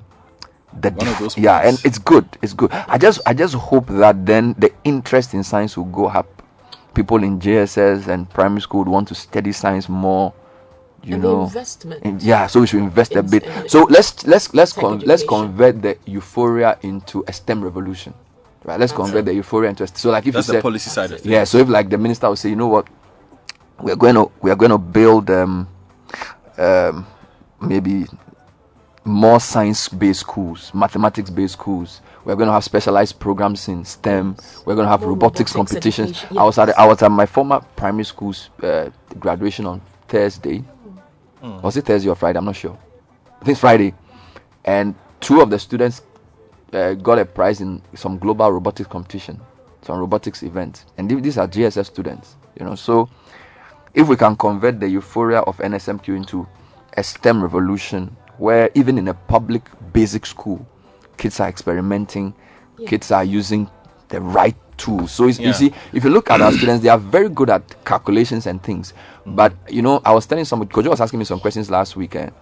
the 0.81 0.91
One 0.91 1.07
of 1.07 1.14
def- 1.14 1.19
those 1.19 1.38
yeah, 1.38 1.68
and 1.68 1.80
it's 1.85 1.97
good. 1.97 2.26
It's 2.41 2.53
good. 2.53 2.72
I 2.72 2.97
just 2.97 3.22
I 3.26 3.34
just 3.34 3.56
hope 3.56 3.88
that 3.88 4.26
then 4.26 4.56
the 4.57 4.72
interest 4.84 5.34
in 5.34 5.43
science 5.43 5.77
will 5.77 5.85
go 5.85 6.07
up. 6.07 6.27
People 6.93 7.23
in 7.23 7.39
JSS 7.39 8.07
and 8.07 8.30
primary 8.30 8.61
school 8.61 8.80
would 8.84 8.89
want 8.91 9.07
to 9.10 9.15
study 9.15 9.52
science 9.53 9.88
more. 9.88 10.34
You 11.03 11.15
And 11.15 11.23
the 11.23 11.27
know, 11.27 11.43
investment. 11.43 12.03
And 12.03 12.22
yeah. 12.22 12.47
So 12.47 12.60
we 12.61 12.68
should 12.68 12.80
invest 12.81 13.15
a 13.15 13.23
bit. 13.23 13.43
in- 13.43 13.69
so 13.69 13.84
let's 13.89 14.26
let's 14.27 14.53
let's 14.53 14.73
con- 14.73 14.99
let's 15.06 15.23
convert 15.23 15.81
the 15.81 15.97
euphoria 16.06 16.77
into 16.81 17.23
a 17.27 17.31
STEM 17.31 17.64
revolution. 17.64 18.14
Right. 18.65 18.79
Let's 18.79 18.91
convert 18.93 19.25
the 19.25 19.33
euphoria 19.33 19.69
into 19.69 19.83
a 19.83 19.87
so 19.87 20.09
like 20.09 20.25
if 20.25 20.33
That's 20.33 20.47
you 20.47 20.53
the 20.53 20.57
said, 20.57 20.61
policy 20.63 20.89
side 20.89 21.11
of 21.11 21.21
things. 21.21 21.31
yeah. 21.31 21.43
So 21.43 21.59
if 21.59 21.69
like 21.69 21.87
the 21.87 21.99
minister 21.99 22.27
would 22.29 22.39
say, 22.39 22.49
you 22.49 22.55
know 22.55 22.67
what, 22.67 22.87
we 23.79 23.91
are 23.91 23.95
going 23.95 24.15
to 24.15 24.31
we 24.41 24.49
are 24.49 24.55
going 24.55 24.71
to 24.71 24.79
build 24.79 25.29
um 25.29 25.67
um 26.57 27.05
maybe 27.61 28.07
more 29.03 29.39
science-based 29.39 30.19
schools, 30.21 30.73
mathematics-based 30.73 31.53
schools. 31.53 32.01
We're 32.23 32.35
going 32.35 32.47
to 32.47 32.53
have 32.53 32.63
specialized 32.63 33.19
programs 33.19 33.67
in 33.67 33.85
STEM. 33.85 34.35
We're 34.65 34.73
going 34.73 34.85
to 34.85 34.89
have 34.89 35.03
robotics, 35.03 35.53
robotics 35.53 35.53
competitions. 35.53 36.09
education, 36.17 36.37
I 36.39 36.43
was 36.43 36.57
at 36.57 36.79
I 36.79 36.87
was 36.87 37.03
at 37.03 37.11
my 37.11 37.27
former 37.27 37.59
primary 37.75 38.03
school's 38.05 38.49
uh, 38.63 38.89
graduation 39.19 39.67
on 39.67 39.79
Thursday. 40.07 40.63
Hmm. 41.39 41.61
Was 41.61 41.77
it 41.77 41.85
Thursday 41.85 42.09
or 42.09 42.15
Friday? 42.15 42.39
I'm 42.39 42.45
not 42.45 42.55
sure. 42.55 42.75
I 43.27 43.45
think 43.45 43.49
it's 43.49 43.59
Friday. 43.59 43.93
And 44.63 44.95
two 45.19 45.41
of 45.41 45.51
the 45.51 45.59
students 45.59 46.01
uh, 46.73 46.93
got 46.95 47.19
a 47.19 47.25
prize 47.25 47.61
in 47.61 47.81
some 47.93 48.17
global 48.17 48.51
robotics 48.51 48.89
competition, 48.89 49.39
some 49.81 49.97
robotics 49.99 50.43
event. 50.43 50.85
And 50.97 51.09
th- 51.09 51.21
these 51.23 51.37
are 51.37 51.47
GSS 51.47 51.85
students, 51.87 52.35
you 52.59 52.65
know. 52.65 52.75
So 52.75 53.09
if 53.93 54.07
we 54.07 54.15
can 54.15 54.35
convert 54.35 54.79
the 54.79 54.89
euphoria 54.89 55.39
of 55.41 55.57
NSMQ 55.57 56.15
into 56.15 56.47
a 56.97 57.03
STEM 57.03 57.41
revolution 57.41 58.15
where 58.37 58.69
even 58.73 58.97
in 58.97 59.07
a 59.07 59.13
public 59.13 59.63
basic 59.93 60.25
school, 60.25 60.65
kids 61.17 61.39
are 61.39 61.47
experimenting, 61.47 62.33
kids 62.85 63.11
are 63.11 63.23
using 63.23 63.69
the 64.09 64.19
right 64.19 64.55
tools. 64.77 65.11
So 65.11 65.27
it's, 65.27 65.39
Yeah. 65.39 65.47
you 65.47 65.53
see, 65.53 65.73
if 65.93 66.03
you 66.03 66.09
look 66.09 66.29
at 66.29 66.41
our 66.41 66.51
students, 66.51 66.83
they 66.83 66.89
are 66.89 66.97
very 66.97 67.29
good 67.29 67.49
at 67.49 67.85
calculations 67.85 68.45
and 68.47 68.61
things. 68.61 68.93
But 69.25 69.53
you 69.69 69.81
know, 69.81 70.01
I 70.03 70.13
was 70.13 70.25
telling 70.25 70.43
somebody, 70.45 70.71
Kojo 70.71 70.89
was 70.89 70.99
asking 71.01 71.19
me 71.19 71.25
some 71.25 71.39
questions 71.39 71.69
last 71.71 71.95
weekend. 71.95 72.33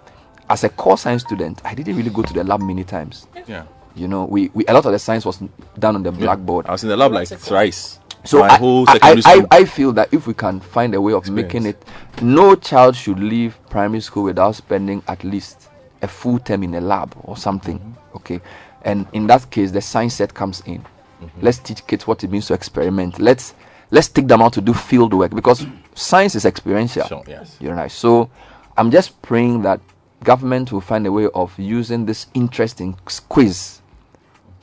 As 0.49 0.63
a 0.63 0.69
core 0.69 0.97
science 0.97 1.21
student, 1.23 1.61
I 1.63 1.73
didn't 1.75 1.95
really 1.95 2.09
go 2.09 2.21
to 2.23 2.33
the 2.33 2.43
lab 2.43 2.61
many 2.61 2.83
times. 2.83 3.27
Yeah. 3.47 3.63
You 3.95 4.07
know, 4.07 4.25
we, 4.25 4.49
we 4.53 4.65
a 4.65 4.73
lot 4.73 4.85
of 4.85 4.91
the 4.91 4.99
science 4.99 5.25
was 5.25 5.41
done 5.77 5.95
on 5.95 6.03
the 6.03 6.11
blackboard. 6.11 6.65
I 6.65 6.71
was 6.71 6.83
in 6.83 6.89
the 6.89 6.97
lab 6.97 7.11
like 7.11 7.27
thrice. 7.27 7.99
So 8.25 8.39
my 8.39 8.47
I, 8.47 8.57
whole 8.57 8.89
I, 8.89 8.93
secondary 8.93 9.21
I, 9.25 9.35
school. 9.35 9.47
I 9.51 9.65
feel 9.65 9.91
that 9.93 10.13
if 10.13 10.27
we 10.27 10.33
can 10.33 10.59
find 10.59 10.95
a 10.95 11.01
way 11.01 11.13
of 11.13 11.29
making 11.29 11.65
it, 11.65 11.83
no 12.21 12.55
child 12.55 12.95
should 12.95 13.19
leave 13.19 13.57
primary 13.69 13.99
school 14.01 14.23
without 14.23 14.55
spending 14.55 15.03
at 15.07 15.23
least 15.23 15.69
a 16.01 16.07
full 16.07 16.39
term 16.39 16.63
in 16.63 16.73
a 16.75 16.81
lab 16.81 17.15
or 17.23 17.37
something. 17.37 17.79
Mm-hmm. 17.79 18.15
Okay, 18.17 18.41
and 18.83 19.05
in 19.13 19.27
that 19.27 19.49
case, 19.51 19.71
the 19.71 19.81
science 19.81 20.15
set 20.15 20.33
comes 20.33 20.61
in. 20.65 20.79
Mm-hmm. 20.79 21.41
Let's 21.41 21.59
teach 21.59 21.85
kids 21.85 22.07
what 22.07 22.23
it 22.23 22.31
means 22.31 22.47
to 22.47 22.53
experiment. 22.53 23.19
Let's 23.19 23.53
let's 23.91 24.07
take 24.07 24.27
them 24.27 24.41
out 24.41 24.53
to 24.53 24.61
do 24.61 24.73
field 24.73 25.13
work 25.13 25.35
because 25.35 25.65
science 25.93 26.35
is 26.35 26.45
experiential. 26.45 27.05
Sure, 27.07 27.23
yes. 27.27 27.57
You're 27.59 27.75
right. 27.75 27.91
So 27.91 28.29
I'm 28.77 28.89
just 28.89 29.21
praying 29.21 29.61
that 29.63 29.81
government 30.23 30.71
will 30.71 30.81
find 30.81 31.05
a 31.05 31.11
way 31.11 31.27
of 31.35 31.57
using 31.59 32.05
this 32.05 32.27
interesting 32.33 32.97
quiz 33.27 33.81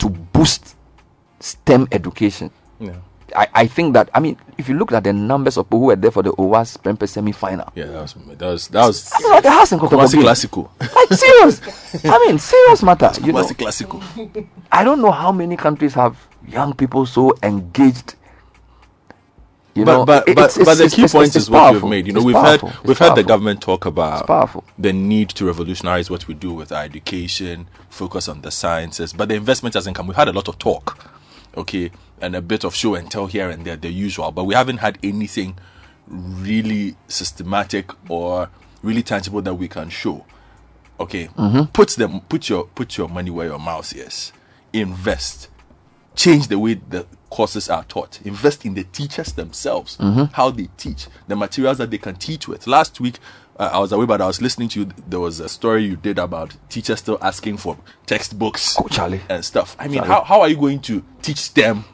to 0.01 0.09
boost 0.09 0.75
STEM 1.39 1.87
education. 1.91 2.51
Yeah. 2.79 2.97
I, 3.35 3.47
I 3.53 3.67
think 3.67 3.93
that 3.93 4.09
I 4.13 4.19
mean 4.19 4.35
if 4.57 4.67
you 4.67 4.75
look 4.75 4.91
at 4.91 5.05
the 5.05 5.13
numbers 5.13 5.55
of 5.55 5.67
people 5.67 5.79
who 5.79 5.85
were 5.85 5.95
there 5.95 6.11
for 6.11 6.21
the 6.21 6.31
OWAS 6.33 6.77
Prempe 6.81 7.07
semi 7.07 7.31
final. 7.31 7.71
Yeah, 7.75 7.85
that 7.85 8.01
was 8.01 8.13
that 8.13 8.45
was 8.51 8.67
that 8.67 8.85
was 8.87 9.09
That's 9.09 9.23
like 9.23 9.45
a 9.45 9.51
house 9.51 9.71
in 9.71 9.79
Kumasi. 9.79 10.21
Classico. 10.21 10.69
Like 10.79 11.13
serious. 11.17 12.05
I 12.05 12.25
mean 12.25 12.39
serious 12.39 12.83
matter. 12.83 13.11
You 13.23 13.31
know, 13.31 13.45
Classico. 13.45 14.01
I 14.71 14.83
don't 14.83 15.01
know 15.01 15.11
how 15.11 15.31
many 15.31 15.55
countries 15.55 15.93
have 15.93 16.17
young 16.45 16.73
people 16.73 17.05
so 17.05 17.33
engaged. 17.43 18.15
You 19.73 19.85
but 19.85 19.93
know, 19.93 20.05
but 20.05 20.25
but, 20.25 20.31
it's- 20.31 20.57
but 20.57 20.77
the 20.77 20.89
key 20.89 21.03
it's- 21.03 21.11
point 21.13 21.33
is 21.35 21.49
what 21.49 21.59
powerful. 21.59 21.75
you've 21.81 21.89
made. 21.89 22.07
You 22.07 22.13
know, 22.13 22.21
we've 22.23 22.35
powerful. 22.35 22.69
heard 22.69 22.85
we've 22.87 22.97
heard 22.97 23.15
the 23.15 23.23
government 23.23 23.61
talk 23.61 23.85
about 23.85 24.27
the 24.77 24.91
need 24.91 25.29
to 25.29 25.45
revolutionize 25.45 26.09
what 26.09 26.27
we 26.27 26.33
do 26.33 26.51
with 26.53 26.71
our 26.73 26.83
education, 26.83 27.67
focus 27.89 28.27
on 28.27 28.41
the 28.41 28.51
sciences, 28.51 29.13
but 29.13 29.29
the 29.29 29.35
investment 29.35 29.75
hasn't 29.75 29.95
come. 29.95 30.07
We've 30.07 30.17
had 30.17 30.27
a 30.27 30.33
lot 30.33 30.49
of 30.49 30.57
talk, 30.59 30.97
okay, 31.55 31.89
and 32.19 32.35
a 32.35 32.41
bit 32.41 32.65
of 32.65 32.75
show 32.75 32.95
and 32.95 33.09
tell 33.09 33.27
here 33.27 33.49
and 33.49 33.63
there, 33.65 33.77
the 33.77 33.89
usual, 33.89 34.31
but 34.31 34.43
we 34.43 34.55
haven't 34.55 34.77
had 34.77 34.97
anything 35.03 35.57
really 36.07 36.95
systematic 37.07 37.91
or 38.09 38.49
really 38.83 39.03
tangible 39.03 39.41
that 39.41 39.53
we 39.55 39.67
can 39.69 39.89
show. 39.89 40.25
Okay, 40.99 41.27
Mhm. 41.37 41.71
put 41.71 41.89
them 41.91 42.19
put 42.27 42.49
your 42.49 42.65
put 42.75 42.97
your 42.97 43.07
money 43.07 43.29
where 43.29 43.47
your 43.47 43.59
mouth 43.59 43.95
is. 43.95 44.33
Invest 44.73 45.47
change 46.15 46.47
the 46.49 46.59
way 46.59 46.73
the 46.73 47.05
courses 47.31 47.69
are 47.69 47.83
taught. 47.85 48.19
Invest 48.23 48.65
in 48.65 48.73
the 48.75 48.83
teachers 48.83 49.31
themselves, 49.33 49.97
Mhm. 49.97 50.31
how 50.33 50.51
they 50.51 50.67
teach, 50.77 51.07
the 51.27 51.35
materials 51.35 51.77
that 51.79 51.89
they 51.89 51.97
can 51.97 52.15
teach 52.15 52.47
with. 52.47 52.67
Last 52.67 52.99
week, 52.99 53.17
uh, 53.59 53.69
I 53.73 53.79
was 53.79 53.91
away, 53.91 54.05
but 54.05 54.21
I 54.21 54.27
was 54.27 54.41
listening 54.41 54.69
to 54.69 54.81
you. 54.81 54.89
There 55.07 55.19
was 55.19 55.39
a 55.39 55.47
story 55.49 55.85
you 55.85 55.95
did 55.95 56.19
about 56.19 56.55
teachers 56.69 56.99
still 56.99 57.17
asking 57.21 57.57
for 57.57 57.77
textbooks 58.05 58.77
and 59.29 59.43
stuff. 59.45 59.75
I 59.79 59.87
mean, 59.87 59.99
Charlie. 59.99 60.07
how, 60.09 60.23
how 60.23 60.41
are 60.41 60.49
you 60.49 60.57
going 60.57 60.81
to 60.81 61.03
teach 61.21 61.53
them 61.53 61.85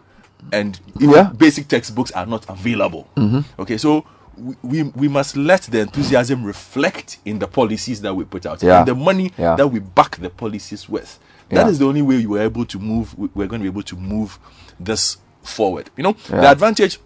and 0.52 0.80
Yeah. 1.00 1.30
basic 1.38 1.68
textbooks 1.68 2.12
are 2.12 2.26
not 2.26 2.46
available? 2.50 3.08
Mhm. 3.16 3.46
Okay, 3.60 3.78
so 3.78 4.06
we, 4.38 4.56
we, 4.64 4.84
we 4.96 5.08
must 5.08 5.38
let 5.38 5.64
the 5.64 5.80
enthusiasm 5.82 6.44
reflect 6.44 7.18
in 7.26 7.40
the 7.40 7.48
policies 7.48 8.02
that 8.02 8.16
we 8.16 8.24
put 8.24 8.46
out 8.46 8.62
Yeah. 8.64 8.80
and 8.80 8.88
the 8.88 8.96
money 8.96 9.32
Yeah. 9.38 9.56
that 9.56 9.68
we 9.68 9.80
back 9.80 10.18
the 10.18 10.30
policies 10.30 10.90
with. 10.90 11.20
That 11.50 11.68
is 11.70 11.80
the 11.80 11.86
only 11.86 12.02
way 12.02 12.18
you 12.18 12.32
were 12.32 12.42
able 12.42 12.66
to 12.66 12.78
move. 12.80 13.16
We're 13.18 13.48
going 13.48 13.62
to 13.62 13.64
be 13.64 13.68
able 13.70 13.84
to 13.84 13.96
move 13.96 14.38
this 14.80 15.18
forward. 15.48 15.90
You 15.98 16.04
know, 16.04 16.12
the 16.30 16.50
advantage 16.52 17.00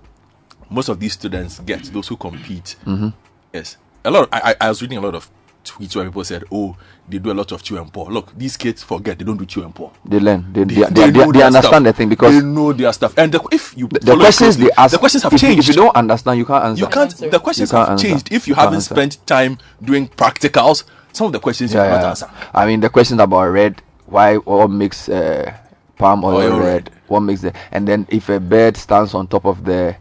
most 0.70 0.90
of 0.90 1.00
these 1.00 1.14
students 1.14 1.60
get, 1.60 1.84
those 1.86 2.08
who 2.08 2.16
compete, 2.16 2.76
Mhm. 2.86 3.14
yes. 3.54 3.78
A 4.06 4.10
lot. 4.12 4.24
Of, 4.24 4.30
I, 4.32 4.52
I 4.52 4.66
I 4.66 4.70
was 4.70 4.82
reading 4.82 4.98
a 4.98 5.02
lot 5.02 5.16
of 5.16 5.30
tweets 5.64 5.96
where 5.96 6.06
people 6.06 6.24
said, 6.24 6.44
"Oh, 6.52 6.76
they 7.08 7.20
do 7.20 7.32
a 7.32 7.36
lot 7.36 7.52
of 7.52 7.62
chew 7.62 7.78
and 7.78 7.92
pour." 7.94 8.10
Look, 8.10 8.36
these 8.38 8.58
kids 8.58 8.82
forget 8.82 9.20
they 9.20 9.26
don't 9.26 9.38
do 9.38 9.46
chew 9.46 9.64
and 9.64 9.76
pour. 9.76 9.92
They 10.06 10.20
learn. 10.20 10.52
They, 10.52 10.64
they, 10.64 10.76
They- 10.76 10.82
they, 10.86 10.90
they 10.90 11.12
they, 11.12 11.32
they 11.32 11.44
understand 11.44 11.62
stuff. 11.64 11.84
the 11.84 11.94
thing 11.94 12.10
because 12.10 12.34
They 12.34 12.42
know 12.46 12.74
their 12.74 12.92
stuff. 12.94 13.14
And 13.18 13.32
the, 13.32 13.42
if 13.52 13.78
you 13.78 13.88
the, 13.88 14.00
the 14.00 14.16
questions 14.16 14.56
closely, 14.56 14.64
they 14.66 14.72
ask, 14.78 14.92
the 14.94 14.98
questions 14.98 15.24
have 15.24 15.34
if 15.34 15.42
you- 15.44 15.50
changed. 15.50 15.70
If 15.70 15.76
you 15.76 15.82
don't 15.84 15.96
understand, 15.96 16.40
you 16.40 16.46
can't 16.46 16.64
answer. 16.66 16.80
You 16.82 16.88
can't. 16.88 17.16
The 17.16 17.40
questions 17.40 17.70
can't 17.70 17.82
have 17.90 17.92
answer. 17.92 18.08
changed. 18.08 18.32
If 18.32 18.48
you 18.48 18.56
can't 18.56 18.64
haven't 18.64 18.76
answer. 18.78 18.96
spent 18.96 19.28
time 19.28 19.58
doing 19.84 20.08
practicals, 20.08 20.84
some 21.14 21.28
of 21.28 21.34
the 21.34 21.40
questions 21.40 21.74
you 21.74 21.80
yeah, 21.80 21.88
cannot 21.90 22.02
yeah. 22.02 22.10
answer. 22.10 22.30
I 22.56 22.66
mean, 22.66 22.80
the 22.80 22.90
questions 22.90 23.20
about 23.22 23.50
red, 23.52 23.82
why, 24.08 24.38
what 24.38 24.70
makes 24.72 25.10
uh, 25.10 25.54
palm 25.98 26.24
oil, 26.24 26.38
Oil 26.38 26.60
red, 26.60 26.90
what 27.12 27.20
makes 27.22 27.42
the, 27.42 27.54
and 27.72 27.88
then 27.88 28.08
if 28.10 28.30
a 28.30 28.40
bird 28.40 28.78
stands 28.78 29.14
on 29.14 29.28
top 29.28 29.46
of 29.46 29.64
the 29.64 29.96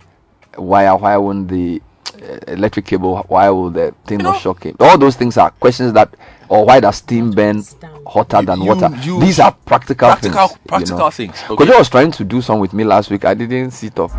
wire, 0.56 0.96
why 0.96 1.16
won't 1.16 1.48
the 1.48 1.82
uh, 2.22 2.38
electric 2.48 2.86
cable, 2.86 3.18
why 3.28 3.48
will 3.50 3.70
the 3.70 3.94
thing 4.06 4.18
not 4.18 4.40
shock 4.40 4.62
him? 4.64 4.76
All 4.80 4.96
those 4.96 5.16
things 5.16 5.36
are 5.36 5.50
questions 5.50 5.92
that 5.94 6.14
or 6.48 6.64
why 6.64 6.80
does 6.80 6.96
steam 6.96 7.30
burn 7.30 7.62
hotter 8.06 8.42
than 8.42 8.60
You- 8.60 8.66
water? 8.66 8.90
you- 9.02 9.20
These 9.20 9.38
are 9.38 9.52
practical, 9.52 10.08
Practical- 10.08 10.48
things. 10.48 10.60
practical 10.66 10.98
you 10.98 11.04
know. 11.04 11.10
things, 11.10 11.34
Kojo 11.36 11.60
okay. 11.62 11.78
was 11.78 11.88
trying 11.88 12.10
to 12.12 12.24
do 12.24 12.40
some 12.42 12.58
with 12.58 12.72
me 12.72 12.84
last 12.84 13.10
week. 13.10 13.24
I 13.24 13.34
didn't 13.34 13.70
sit 13.72 13.98
up. 13.98 14.10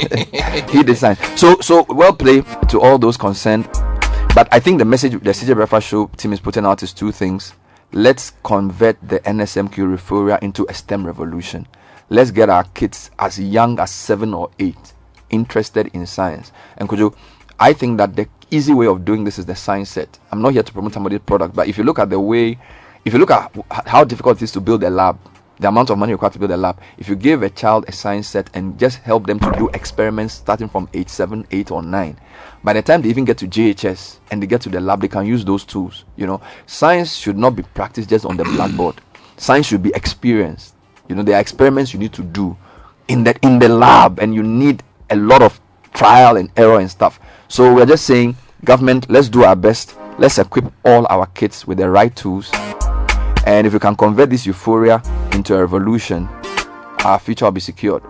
he 0.70 0.82
designed. 0.82 1.18
So 1.36 1.56
so 1.60 1.84
well 1.88 2.12
played 2.14 2.44
to 2.70 2.80
all 2.80 2.98
those 2.98 3.16
concerned. 3.16 3.68
But 4.34 4.48
I 4.52 4.60
think 4.60 4.78
the 4.78 4.84
message 4.84 5.12
the 5.12 5.30
Citi 5.30 5.54
Breakfast 5.54 5.88
Show 5.88 6.06
team 6.16 6.32
is 6.32 6.40
putting 6.40 6.64
out 6.64 6.82
is 6.82 6.92
two 6.92 7.12
things. 7.12 7.52
Let's 7.92 8.32
convert 8.44 8.96
the 9.06 9.18
NSMQ 9.20 9.76
euphoria 9.76 10.38
into 10.42 10.64
a 10.68 10.74
STEM 10.74 11.04
revolution. 11.06 11.66
Let's 12.12 12.32
get 12.32 12.50
our 12.50 12.64
kids 12.64 13.12
as 13.20 13.38
young 13.38 13.78
as 13.78 13.92
seven 13.92 14.34
or 14.34 14.50
eight 14.58 14.94
interested 15.30 15.86
in 15.94 16.06
science. 16.06 16.50
And 16.76 16.88
Kojo, 16.88 17.14
I 17.60 17.72
think 17.72 17.98
that 17.98 18.16
the 18.16 18.28
easy 18.50 18.74
way 18.74 18.88
of 18.88 19.04
doing 19.04 19.22
this 19.22 19.38
is 19.38 19.46
the 19.46 19.54
science 19.54 19.90
set. 19.90 20.18
I'm 20.32 20.42
not 20.42 20.52
here 20.52 20.64
to 20.64 20.72
promote 20.72 20.92
somebody's 20.92 21.20
product, 21.20 21.54
but 21.54 21.68
if 21.68 21.78
you 21.78 21.84
look 21.84 22.00
at 22.00 22.10
the 22.10 22.18
way, 22.18 22.58
if 23.04 23.12
you 23.12 23.20
look 23.20 23.30
at 23.30 23.54
how 23.86 24.02
difficult 24.02 24.38
it 24.38 24.42
is 24.42 24.50
to 24.52 24.60
build 24.60 24.82
a 24.82 24.90
lab, 24.90 25.20
the 25.60 25.68
amount 25.68 25.90
of 25.90 25.98
money 25.98 26.10
required 26.10 26.32
to 26.32 26.40
build 26.40 26.50
a 26.50 26.56
lab, 26.56 26.80
if 26.98 27.08
you 27.08 27.14
give 27.14 27.44
a 27.44 27.50
child 27.50 27.84
a 27.86 27.92
science 27.92 28.26
set 28.26 28.50
and 28.54 28.76
just 28.76 28.98
help 28.98 29.28
them 29.28 29.38
to 29.38 29.52
do 29.52 29.68
experiments 29.68 30.34
starting 30.34 30.68
from 30.68 30.88
age 30.92 31.08
7, 31.08 31.46
8, 31.48 31.70
or 31.70 31.80
9, 31.80 32.18
by 32.64 32.72
the 32.72 32.82
time 32.82 33.02
they 33.02 33.08
even 33.08 33.24
get 33.24 33.38
to 33.38 33.46
JHS 33.46 34.18
and 34.32 34.42
they 34.42 34.48
get 34.48 34.62
to 34.62 34.68
the 34.68 34.80
lab, 34.80 35.00
they 35.00 35.06
can 35.06 35.26
use 35.26 35.44
those 35.44 35.64
tools. 35.64 36.06
You 36.16 36.26
know, 36.26 36.40
science 36.66 37.14
should 37.14 37.38
not 37.38 37.54
be 37.54 37.62
practiced 37.62 38.08
just 38.08 38.24
on 38.24 38.36
the 38.36 38.42
blackboard. 38.42 39.00
Science 39.36 39.66
should 39.66 39.84
be 39.84 39.92
experienced. 39.94 40.74
You 41.10 41.16
know, 41.16 41.24
there 41.24 41.34
are 41.34 41.40
experiments 41.40 41.92
you 41.92 41.98
need 41.98 42.12
to 42.12 42.22
do 42.22 42.56
in 43.08 43.24
that 43.24 43.40
in 43.42 43.58
the 43.58 43.68
lab, 43.68 44.20
and 44.20 44.32
you 44.32 44.44
need 44.44 44.84
a 45.10 45.16
lot 45.16 45.42
of 45.42 45.60
trial 45.92 46.36
and 46.36 46.48
error 46.56 46.78
and 46.78 46.88
stuff. 46.88 47.18
So 47.48 47.74
we're 47.74 47.84
just 47.84 48.06
saying, 48.06 48.36
government, 48.64 49.10
let's 49.10 49.28
do 49.28 49.42
our 49.42 49.56
best. 49.56 49.96
Let's 50.18 50.38
equip 50.38 50.72
all 50.84 51.08
our 51.10 51.26
kids 51.26 51.66
with 51.66 51.78
the 51.78 51.90
right 51.90 52.14
tools. 52.14 52.52
And 53.44 53.66
if 53.66 53.72
we 53.72 53.80
can 53.80 53.96
convert 53.96 54.30
this 54.30 54.46
euphoria 54.46 55.02
into 55.32 55.56
a 55.56 55.60
revolution, 55.62 56.28
our 57.04 57.18
future 57.18 57.46
will 57.46 57.50
be 57.50 57.60
secured. 57.60 58.04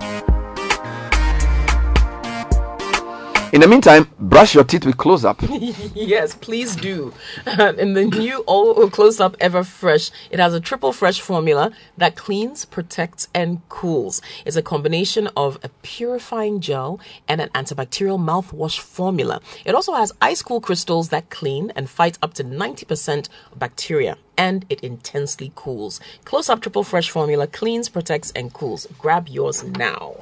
In 3.52 3.60
the 3.60 3.66
meantime, 3.66 4.08
brush 4.20 4.54
your 4.54 4.62
teeth 4.62 4.86
with 4.86 4.96
close 4.96 5.24
up. 5.24 5.42
yes, 5.94 6.36
please 6.36 6.76
do. 6.76 7.12
In 7.46 7.94
the 7.94 8.04
new 8.04 8.44
All 8.46 8.88
Close 8.90 9.18
Up 9.18 9.36
Ever 9.40 9.64
Fresh, 9.64 10.12
it 10.30 10.38
has 10.38 10.54
a 10.54 10.60
triple 10.60 10.92
fresh 10.92 11.20
formula 11.20 11.72
that 11.98 12.14
cleans, 12.14 12.64
protects, 12.64 13.26
and 13.34 13.68
cools. 13.68 14.22
It's 14.46 14.54
a 14.54 14.62
combination 14.62 15.28
of 15.36 15.58
a 15.64 15.68
purifying 15.82 16.60
gel 16.60 17.00
and 17.26 17.40
an 17.40 17.48
antibacterial 17.48 18.20
mouthwash 18.20 18.78
formula. 18.78 19.40
It 19.64 19.74
also 19.74 19.94
has 19.94 20.12
ice 20.22 20.42
cool 20.42 20.60
crystals 20.60 21.08
that 21.08 21.28
clean 21.30 21.72
and 21.74 21.90
fight 21.90 22.18
up 22.22 22.34
to 22.34 22.44
90% 22.44 23.28
of 23.50 23.58
bacteria. 23.58 24.16
And 24.38 24.64
it 24.70 24.80
intensely 24.80 25.50
cools. 25.56 26.00
Close 26.24 26.48
Up 26.48 26.62
Triple 26.62 26.84
Fresh 26.84 27.10
formula 27.10 27.48
cleans, 27.48 27.88
protects, 27.88 28.30
and 28.30 28.52
cools. 28.52 28.86
Grab 28.96 29.28
yours 29.28 29.64
now. 29.64 30.14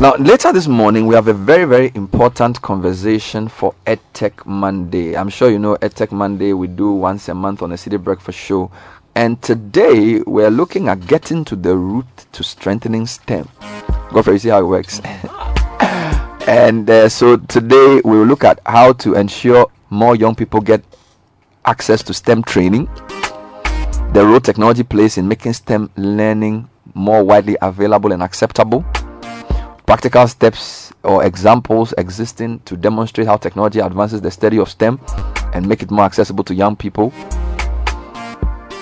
Now, 0.00 0.14
later 0.14 0.50
this 0.50 0.66
morning, 0.66 1.06
we 1.06 1.14
have 1.14 1.28
a 1.28 1.34
very, 1.34 1.66
very 1.66 1.92
important 1.94 2.62
conversation 2.62 3.48
for 3.48 3.74
EdTech 3.84 4.46
Monday. 4.46 5.14
I'm 5.14 5.28
sure 5.28 5.50
you 5.50 5.58
know 5.58 5.76
EdTech 5.76 6.10
Monday 6.10 6.54
we 6.54 6.68
do 6.68 6.92
once 6.92 7.28
a 7.28 7.34
month 7.34 7.60
on 7.60 7.68
the 7.68 7.76
Citi 7.76 8.02
Breakfast 8.02 8.38
Show. 8.38 8.70
And 9.14 9.42
today, 9.42 10.20
we're 10.20 10.48
looking 10.48 10.88
at 10.88 11.06
getting 11.06 11.44
to 11.44 11.54
the 11.54 11.76
root 11.76 12.06
to 12.32 12.42
strengthening 12.42 13.06
STEM. 13.06 13.46
Go 14.10 14.22
for 14.22 14.32
it, 14.32 14.40
see 14.40 14.48
how 14.48 14.60
it 14.60 14.68
works. 14.68 15.00
and 16.48 16.88
uh, 16.88 17.10
so 17.10 17.36
today, 17.36 18.00
we 18.02 18.16
will 18.20 18.24
look 18.24 18.42
at 18.44 18.58
how 18.64 18.94
to 18.94 19.16
ensure 19.16 19.70
more 19.90 20.16
young 20.16 20.34
people 20.34 20.62
get 20.62 20.82
access 21.66 22.02
to 22.04 22.14
STEM 22.14 22.42
training, 22.44 22.86
the 24.14 24.24
role 24.24 24.40
technology 24.40 24.82
plays 24.82 25.18
in 25.18 25.28
making 25.28 25.52
STEM 25.52 25.90
learning 25.98 26.70
more 26.94 27.22
widely 27.22 27.58
available 27.60 28.12
and 28.12 28.22
acceptable 28.22 28.82
practical 29.90 30.28
steps 30.28 30.92
or 31.02 31.24
examples 31.24 31.92
existing 31.98 32.60
to 32.60 32.76
demonstrate 32.76 33.26
how 33.26 33.36
technology 33.36 33.80
advances 33.80 34.20
the 34.20 34.30
study 34.30 34.56
of 34.56 34.68
STEM 34.68 35.00
and 35.52 35.66
make 35.66 35.82
it 35.82 35.90
more 35.90 36.04
accessible 36.04 36.44
to 36.44 36.54
young 36.54 36.76
people. 36.76 37.12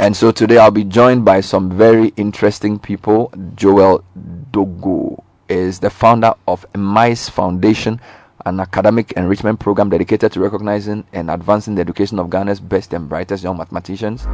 And 0.01 0.15
so 0.15 0.31
today 0.31 0.59
I'll 0.59 0.71
be 0.71 0.85
joined 0.85 1.25
by 1.25 1.41
some 1.41 1.71
very 1.71 2.09
interesting 2.19 2.79
people. 2.79 3.33
Joel 3.55 4.05
Dogo 4.51 5.25
is 5.49 5.81
the 5.81 5.89
founder 5.89 6.35
of 6.47 6.67
MISE 6.77 7.31
Foundation, 7.31 8.03
an 8.45 8.61
academic 8.61 9.13
enrichment 9.13 9.59
program 9.61 9.89
dedicated 9.89 10.33
to 10.33 10.41
recognizing 10.41 11.05
and 11.15 11.31
advancing 11.31 11.75
the 11.75 11.81
education 11.81 12.19
of 12.19 12.29
Ghana's 12.29 12.61
best 12.61 12.93
and 12.93 13.09
brightest 13.09 13.43
young 13.43 13.57
mathematicians. 13.57 14.27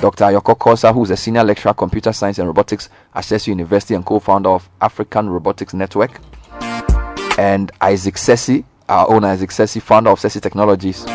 Dr. 0.00 0.24
Ayorkor 0.24 0.58
Korsah, 0.58 0.92
who 0.92 1.02
is 1.04 1.10
a 1.10 1.16
senior 1.16 1.42
lecturer 1.42 1.72
computer 1.72 2.12
science 2.12 2.38
and 2.38 2.46
robotics 2.46 2.90
at 3.14 3.24
Ashesi 3.24 3.48
University 3.48 3.94
and 3.94 4.04
co-founder 4.04 4.50
of 4.50 4.68
African 4.82 5.30
Robotics 5.30 5.72
Network. 5.72 6.20
And 7.38 7.72
Isaac 7.80 8.16
Sesi, 8.16 8.64
our 8.90 9.10
own 9.10 9.24
Isaac 9.24 9.48
Sesi, 9.48 9.80
founder 9.80 10.10
of 10.10 10.20
Sesi 10.20 10.40
Technologies. 10.40 11.06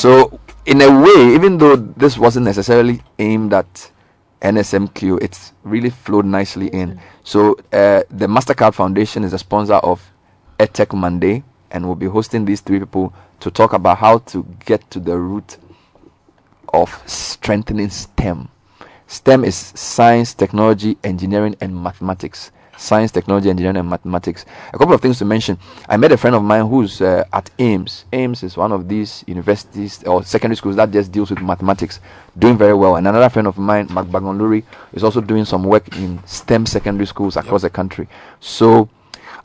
So, 0.00 0.40
in 0.66 0.82
a 0.82 1.00
way, 1.00 1.34
even 1.34 1.58
though 1.58 1.76
this 1.76 2.18
wasn't 2.18 2.46
necessarily 2.46 3.02
aimed 3.20 3.54
at 3.54 3.92
NSMQ, 4.42 5.22
it's 5.22 5.52
really 5.62 5.90
flowed 5.90 6.26
nicely 6.26 6.68
in. 6.68 7.00
So, 7.22 7.52
uh, 7.72 8.02
the 8.10 8.26
MasterCard 8.26 8.74
Foundation 8.74 9.22
is 9.22 9.32
a 9.32 9.38
sponsor 9.38 9.74
of 9.74 10.10
EdTech 10.58 10.96
Monday, 10.96 11.44
and 11.70 11.86
we'll 11.86 11.94
be 11.94 12.06
hosting 12.06 12.46
these 12.46 12.62
three 12.62 12.80
people 12.80 13.14
to 13.38 13.50
talk 13.52 13.72
about 13.74 13.98
how 13.98 14.18
to 14.18 14.44
get 14.66 14.90
to 14.90 14.98
the 14.98 15.16
root 15.16 15.56
of 16.72 17.02
strengthening 17.06 17.90
STEM. 17.90 18.48
STEM 19.06 19.44
is 19.44 19.56
science, 19.56 20.34
technology, 20.34 20.96
engineering, 21.02 21.56
and 21.60 21.74
mathematics. 21.82 22.52
Science, 22.76 23.10
technology, 23.10 23.50
engineering, 23.50 23.76
and 23.76 23.90
mathematics. 23.90 24.46
A 24.72 24.78
couple 24.78 24.94
of 24.94 25.02
things 25.02 25.18
to 25.18 25.24
mention. 25.24 25.58
I 25.88 25.96
met 25.98 26.12
a 26.12 26.16
friend 26.16 26.34
of 26.34 26.42
mine 26.42 26.66
who's 26.66 27.02
uh, 27.02 27.24
at 27.32 27.50
Ames. 27.58 28.06
Ames 28.12 28.42
is 28.42 28.56
one 28.56 28.72
of 28.72 28.88
these 28.88 29.22
universities 29.26 30.02
or 30.04 30.24
secondary 30.24 30.56
schools 30.56 30.76
that 30.76 30.90
just 30.90 31.12
deals 31.12 31.28
with 31.28 31.42
mathematics, 31.42 32.00
doing 32.38 32.56
very 32.56 32.72
well. 32.72 32.96
And 32.96 33.06
another 33.06 33.28
friend 33.28 33.48
of 33.48 33.58
mine, 33.58 33.88
Mark 33.90 34.06
Bagonluri, 34.06 34.62
is 34.92 35.04
also 35.04 35.20
doing 35.20 35.44
some 35.44 35.64
work 35.64 35.94
in 35.96 36.24
STEM 36.24 36.64
secondary 36.64 37.06
schools 37.06 37.36
across 37.36 37.62
the 37.62 37.70
country. 37.70 38.08
So 38.38 38.88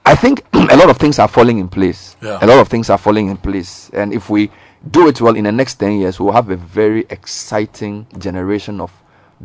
I 0.05 0.15
think 0.15 0.45
a 0.53 0.77
lot 0.77 0.89
of 0.89 0.97
things 0.97 1.17
are 1.17 1.27
falling 1.27 1.57
in 1.57 1.67
place. 1.67 2.15
Yeah. 2.21 2.37
A 2.41 2.45
lot 2.45 2.59
of 2.59 2.67
things 2.67 2.89
are 2.89 2.97
falling 2.97 3.29
in 3.29 3.37
place. 3.37 3.89
And 3.93 4.13
if 4.13 4.29
we 4.29 4.51
do 4.89 5.07
it 5.07 5.19
well 5.21 5.35
in 5.35 5.43
the 5.45 5.51
next 5.51 5.75
10 5.75 5.99
years, 5.99 6.19
we'll 6.19 6.33
have 6.33 6.49
a 6.49 6.55
very 6.55 7.05
exciting 7.09 8.05
generation 8.17 8.79
of 8.81 8.91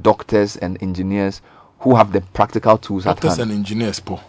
doctors 0.01 0.57
and 0.57 0.81
engineers 0.83 1.41
who 1.81 1.97
have 1.97 2.13
the 2.13 2.21
practical 2.21 2.77
tools 2.79 3.05
Doctors 3.05 3.33
at 3.33 3.39
hand. 3.39 3.51
and 3.51 3.59
engineers, 3.59 4.01
po. 4.01 4.21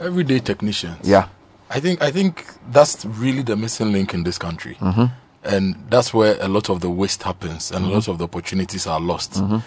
Everyday 0.00 0.40
technicians. 0.40 0.98
Yeah. 1.08 1.28
I 1.70 1.80
think 1.80 2.02
I 2.02 2.10
think 2.10 2.44
that's 2.70 3.04
really 3.04 3.42
the 3.42 3.56
missing 3.56 3.92
link 3.92 4.14
in 4.14 4.22
this 4.24 4.38
country. 4.38 4.76
Mhm. 4.80 5.10
And 5.42 5.76
that's 5.90 6.12
where 6.12 6.36
a 6.40 6.48
lot 6.48 6.68
of 6.70 6.80
the 6.80 6.90
waste 6.90 7.22
happens 7.22 7.70
and 7.70 7.84
Mhm. 7.84 7.90
a 7.90 7.94
lot 7.94 8.08
of 8.08 8.18
the 8.18 8.24
opportunities 8.24 8.86
are 8.86 9.00
lost. 9.00 9.34
Mhm. 9.34 9.62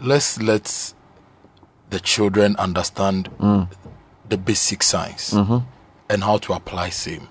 Let's 0.00 0.40
let 0.40 0.94
the 1.90 2.00
children 2.00 2.56
understand 2.58 3.28
Mm. 3.38 3.68
the 4.28 4.36
basic 4.36 4.82
science 4.82 5.32
Mhm. 5.32 5.62
and 6.10 6.24
how 6.24 6.38
to 6.38 6.52
apply 6.54 6.90
same. 6.90 7.28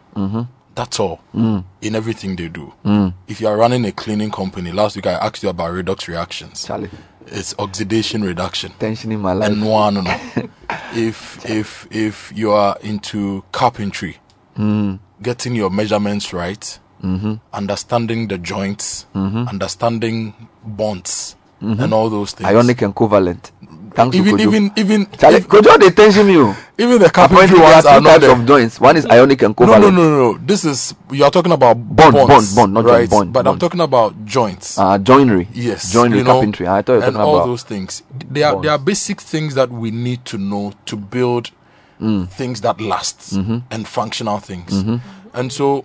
That's 0.77 0.99
all 0.99 1.19
Mm. 1.35 1.63
in 1.81 1.95
everything 1.95 2.35
they 2.35 2.49
do. 2.49 2.71
Mm. 2.85 3.13
If 3.27 3.41
you 3.41 3.47
are 3.47 3.57
running 3.57 3.83
a 3.85 3.91
cleaning 3.91 4.29
company, 4.29 4.71
last 4.71 4.95
week 4.95 5.07
I 5.07 5.13
asked 5.13 5.41
you 5.41 5.49
about 5.49 5.73
redox 5.73 6.07
reactions. 6.07 6.65
Charlie. 6.67 6.91
It's 7.25 7.55
oxidation 7.57 8.21
reduction. 8.23 8.73
Tension 8.79 9.11
in 9.11 9.19
my 9.19 9.33
life. 9.33 9.49
And 9.51 9.65
one, 9.65 9.95
no, 9.95 10.01
no. 10.01 10.15
if 10.95 11.43
if 11.49 11.87
if 11.89 12.31
you 12.35 12.51
are 12.51 12.77
into 12.81 13.43
carpentry, 13.51 14.17
Mm. 14.55 14.99
getting 15.21 15.55
your 15.55 15.71
measurements 15.71 16.31
right, 16.31 16.79
Mhm. 17.03 17.39
understanding 17.53 18.27
the 18.27 18.37
joints, 18.37 19.07
Mhm. 19.15 19.49
understanding 19.49 20.33
bonds, 20.63 21.35
Mhm. 21.61 21.79
and 21.83 21.93
all 21.93 22.09
those 22.11 22.33
things. 22.35 22.47
Ionic 22.49 22.83
and 22.83 22.93
covalent. 22.93 23.51
Thanks 23.97 24.15
to 24.15 24.21
even 24.21 24.35
Kojo. 24.37 24.41
even 24.47 24.71
even 24.77 25.11
Charlie, 25.17 25.39
Kojo, 25.41 25.79
they 25.79 25.89
tension 25.89 26.27
you. 26.29 26.55
even 26.77 26.99
the 27.01 27.09
carpentry 27.09 27.59
ones 27.59 27.83
are 27.85 27.99
not 27.99 28.09
types 28.09 28.21
there. 28.21 28.31
of 28.31 28.45
joints. 28.45 28.79
One 28.79 28.95
is 28.95 29.05
ionic 29.07 29.41
and 29.41 29.55
covalent. 29.57 29.81
no, 29.81 29.89
no, 29.89 30.03
no, 30.09 30.17
no. 30.33 30.37
This 30.37 30.63
is 30.65 30.93
you 31.11 31.23
are 31.25 31.31
talking 31.31 31.51
about 31.51 31.73
Bond, 31.73 32.13
bonds, 32.13 32.27
bond, 32.29 32.55
bond, 32.55 32.73
not 32.75 32.85
right? 32.85 32.99
joint, 32.99 33.09
bond, 33.09 33.33
but 33.33 33.47
I'm 33.47 33.57
talking 33.57 33.79
about 33.81 34.13
joints. 34.25 34.77
Uh, 34.77 34.99
joinery. 34.99 35.47
Yes, 35.51 35.91
Joinery, 35.91 36.19
you 36.19 36.23
know, 36.23 36.33
carpentry. 36.33 36.67
I 36.67 36.83
thought 36.83 36.93
you 36.93 36.99
were 36.99 37.05
and 37.05 37.15
talking 37.15 37.27
all 37.27 37.35
about 37.37 37.45
those 37.47 37.63
things. 37.63 38.03
They 38.29 38.43
are 38.43 38.61
they 38.61 38.67
are 38.69 38.77
basic 38.77 39.19
things 39.19 39.55
that 39.55 39.71
we 39.71 39.89
need 39.91 40.23
to 40.25 40.37
know 40.37 40.73
to 40.85 40.95
build 40.95 41.51
Mm. 41.99 42.29
things 42.29 42.61
that 42.61 42.79
last 42.79 43.33
Mhm. 43.35 43.63
and 43.71 43.87
functional 43.87 44.37
things. 44.37 44.71
Mhm. 44.71 45.01
And 45.33 45.51
so, 45.51 45.83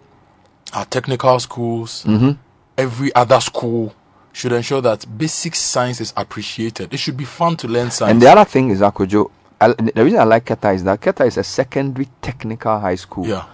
our 0.74 0.84
technical 0.84 1.40
schools, 1.40 2.04
Mhm. 2.06 2.36
every 2.76 3.14
other 3.14 3.40
school 3.40 3.94
should 4.32 4.52
ensure 4.52 4.80
that 4.80 5.06
basic 5.18 5.54
science 5.54 6.00
is 6.00 6.12
appreciated. 6.16 6.92
It 6.92 6.96
should 6.98 7.16
be 7.16 7.24
fun 7.24 7.56
to 7.58 7.68
learn 7.68 7.90
science. 7.90 8.10
And 8.12 8.22
the 8.22 8.30
other 8.30 8.44
thing 8.44 8.70
is 8.70 8.78
that 8.80 8.94
Kojo, 8.94 9.30
I, 9.60 9.72
the 9.72 10.02
reason 10.04 10.18
I 10.20 10.24
like 10.24 10.46
Keta 10.46 10.74
is 10.74 10.84
that 10.84 11.00
Keta 11.00 11.26
is 11.26 11.36
a 11.36 11.44
secondary 11.44 12.08
technical 12.20 12.78
high 12.80 12.94
school. 12.96 13.26
Yeah. 13.26 13.44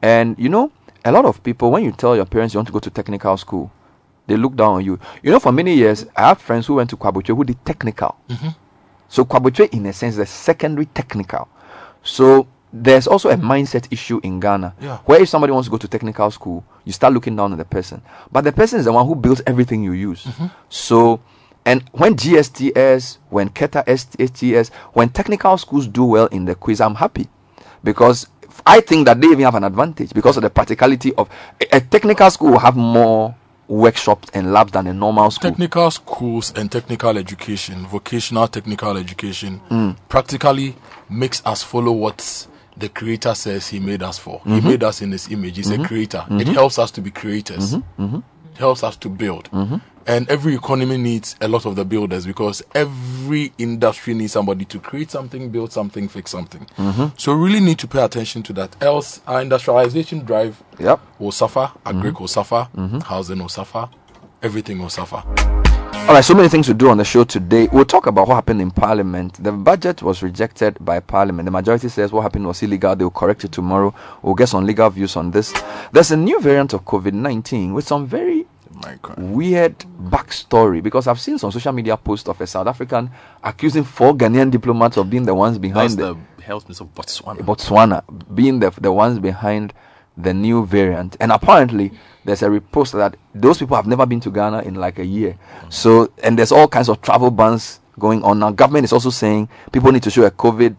And 0.00 0.38
you 0.38 0.48
know, 0.48 0.72
a 1.04 1.12
lot 1.12 1.24
of 1.24 1.42
people, 1.42 1.70
when 1.70 1.84
you 1.84 1.92
tell 1.92 2.16
your 2.16 2.24
parents 2.26 2.54
you 2.54 2.58
want 2.58 2.68
to 2.68 2.72
go 2.72 2.78
to 2.80 2.90
technical 2.90 3.36
school, 3.36 3.70
they 4.26 4.36
look 4.36 4.54
down 4.56 4.76
on 4.76 4.84
you. 4.84 4.98
You 5.22 5.32
know, 5.32 5.40
for 5.40 5.52
many 5.52 5.74
years, 5.74 6.06
I 6.16 6.28
have 6.28 6.40
friends 6.40 6.66
who 6.66 6.74
went 6.74 6.90
to 6.90 6.96
Kwabuche 6.96 7.28
who 7.34 7.44
did 7.44 7.64
technical. 7.64 8.16
Mhm. 8.28 8.54
So 9.08 9.24
Kwabuche, 9.24 9.68
in 9.72 9.84
a 9.86 9.92
sense, 9.92 10.14
is 10.14 10.18
a 10.20 10.26
secondary 10.26 10.86
technical. 10.86 11.48
So 12.02 12.46
there's 12.72 13.06
also 13.06 13.28
a 13.30 13.36
mindset 13.36 13.86
issue 13.92 14.18
in 14.22 14.40
Ghana, 14.40 14.74
Yeah. 14.80 14.98
where 15.04 15.20
if 15.20 15.28
somebody 15.28 15.52
wants 15.52 15.66
to 15.66 15.70
go 15.70 15.76
to 15.78 15.88
technical 15.88 16.30
school, 16.30 16.64
you 16.84 16.92
start 16.92 17.12
looking 17.12 17.36
down 17.36 17.52
on 17.52 17.58
the 17.58 17.64
person. 17.64 18.00
But 18.30 18.44
the 18.44 18.52
person 18.52 18.78
is 18.78 18.86
the 18.86 18.92
one 18.92 19.06
who 19.06 19.14
builds 19.14 19.42
everything 19.46 19.82
you 19.84 19.92
use. 19.92 20.26
So, 20.68 21.20
and 21.66 21.84
when 21.92 22.16
GSTS, 22.16 23.18
when 23.30 23.50
Keta 23.50 23.84
STS, 23.86 24.70
when 24.94 25.10
technical 25.10 25.56
schools 25.58 25.86
do 25.86 26.04
well 26.04 26.26
in 26.26 26.44
the 26.46 26.54
quiz, 26.54 26.80
I'm 26.80 26.94
happy 26.96 27.28
because 27.84 28.26
I 28.66 28.80
think 28.80 29.06
that 29.06 29.20
they 29.20 29.28
even 29.28 29.44
have 29.44 29.54
an 29.54 29.64
advantage 29.64 30.12
because 30.12 30.36
of 30.36 30.42
the 30.42 30.50
practicality 30.50 31.12
of 31.14 31.28
a, 31.60 31.76
a 31.76 31.80
technical 31.80 32.30
school 32.30 32.52
will 32.52 32.58
have 32.58 32.76
more 32.76 33.34
workshops 33.68 34.28
and 34.34 34.52
labs 34.52 34.72
than 34.72 34.86
a 34.86 34.92
normal 34.92 35.30
school. 35.30 35.50
Technical 35.50 35.90
schools 35.90 36.52
and 36.56 36.70
technical 36.70 37.16
education, 37.16 37.86
vocational 37.86 38.48
technical 38.48 38.96
education, 38.96 39.60
Mm. 39.70 39.96
practically 40.08 40.74
makes 41.08 41.40
us 41.46 41.62
follow 41.62 41.92
what 41.92 42.46
the 42.82 42.88
creator 42.88 43.34
says 43.34 43.68
he 43.68 43.78
made 43.80 44.02
us 44.02 44.18
for. 44.18 44.40
He 44.44 44.60
Mhm. 44.60 44.64
made 44.64 44.82
us 44.84 45.00
in 45.02 45.12
his 45.12 45.30
image. 45.30 45.56
He's 45.56 45.70
Mhm. 45.70 45.84
a 45.84 45.88
creator. 45.88 46.24
It 46.30 46.48
Mhm. 46.48 46.54
helps 46.54 46.78
us 46.78 46.90
to 46.92 47.00
be 47.00 47.10
creators. 47.10 47.74
It 47.74 48.58
helps 48.58 48.82
us 48.82 48.96
to 48.96 49.08
build. 49.08 49.48
Mhm. 49.52 49.80
And 50.04 50.28
every 50.28 50.54
economy 50.56 50.96
needs 50.98 51.36
a 51.40 51.46
lot 51.46 51.64
of 51.64 51.76
the 51.76 51.84
builders 51.84 52.26
because 52.26 52.60
every 52.74 53.52
industry 53.56 54.14
needs 54.14 54.32
somebody 54.32 54.64
to 54.64 54.80
create 54.80 55.12
something, 55.12 55.48
build 55.50 55.70
something, 55.72 56.08
fix 56.08 56.30
something. 56.32 56.66
So 57.16 57.36
we 57.36 57.44
really 57.46 57.60
need 57.60 57.78
to 57.78 57.86
pay 57.86 58.02
attention 58.02 58.42
to 58.42 58.52
that. 58.54 58.70
Else, 58.80 59.20
our 59.28 59.40
industrialization 59.40 60.24
drive 60.24 60.54
Yep. 60.80 60.98
will 61.20 61.30
suffer. 61.32 61.70
Agric 61.86 62.18
will 62.18 62.26
suffer. 62.28 62.66
Housing 63.04 63.38
will 63.38 63.48
suffer. 63.48 63.88
Everything 64.42 64.80
will 64.80 64.90
suffer. 64.90 65.22
All 66.02 66.16
right, 66.16 66.24
so 66.24 66.34
many 66.34 66.48
things 66.48 66.66
to 66.66 66.74
do 66.74 66.90
on 66.90 66.98
the 66.98 67.04
show 67.04 67.22
today. 67.24 67.68
We'll 67.72 67.84
talk 67.84 68.06
about 68.06 68.26
what 68.26 68.34
happened 68.34 68.60
in 68.60 68.72
Parliament. 68.72 69.42
The 69.42 69.52
budget 69.52 70.02
was 70.02 70.20
rejected 70.22 70.76
by 70.84 70.98
Parliament. 70.98 71.46
The 71.46 71.52
majority 71.52 71.88
says 71.88 72.10
what 72.10 72.22
happened 72.22 72.46
was 72.46 72.60
illegal. 72.62 72.96
They 72.96 73.04
will 73.04 73.12
correct 73.12 73.44
it 73.44 73.52
tomorrow. 73.52 73.94
We'll 74.20 74.34
get 74.34 74.48
some 74.48 74.66
legal 74.66 74.90
views 74.90 75.16
on 75.16 75.30
this. 75.30 75.54
There's 75.92 76.10
a 76.10 76.16
new 76.16 76.40
variant 76.40 76.72
of 76.72 76.84
COVID 76.84 77.12
19 77.12 77.72
with 77.72 77.86
some 77.86 78.06
very 78.08 78.46
weird 79.16 79.78
backstory 79.78 80.82
because 80.82 81.06
I've 81.06 81.20
seen 81.20 81.38
some 81.38 81.52
social 81.52 81.72
media 81.72 81.96
posts 81.96 82.28
of 82.28 82.40
a 82.40 82.46
South 82.48 82.66
African 82.66 83.10
accusing 83.42 83.84
four 83.84 84.12
Ghanaian 84.12 84.50
diplomats 84.50 84.96
of 84.96 85.08
being 85.08 85.24
the 85.24 85.34
ones 85.34 85.56
behind 85.56 85.92
the, 85.92 86.16
the 86.36 86.42
health 86.42 86.64
minister 86.64 86.84
of 86.84 86.94
Botswana. 86.94 87.38
Botswana 87.38 88.34
being 88.34 88.58
the 88.58 88.70
the 88.70 88.92
ones 88.92 89.20
behind 89.20 89.72
the 90.16 90.34
new 90.34 90.66
variant. 90.66 91.16
And 91.20 91.32
apparently, 91.32 91.92
there's 92.24 92.42
a 92.42 92.50
report 92.50 92.90
that 92.92 93.16
those 93.34 93.58
people 93.58 93.76
have 93.76 93.86
never 93.86 94.06
been 94.06 94.20
to 94.20 94.30
Ghana 94.30 94.62
in 94.62 94.74
like 94.74 94.98
a 94.98 95.04
year. 95.04 95.38
So, 95.70 96.12
and 96.22 96.38
there's 96.38 96.52
all 96.52 96.68
kinds 96.68 96.88
of 96.88 97.00
travel 97.02 97.30
bans 97.30 97.80
going 97.98 98.22
on 98.22 98.38
now. 98.38 98.50
Government 98.52 98.84
is 98.84 98.92
also 98.92 99.10
saying 99.10 99.48
people 99.72 99.92
need 99.92 100.02
to 100.04 100.10
show 100.10 100.24
a 100.24 100.30
COVID 100.30 100.76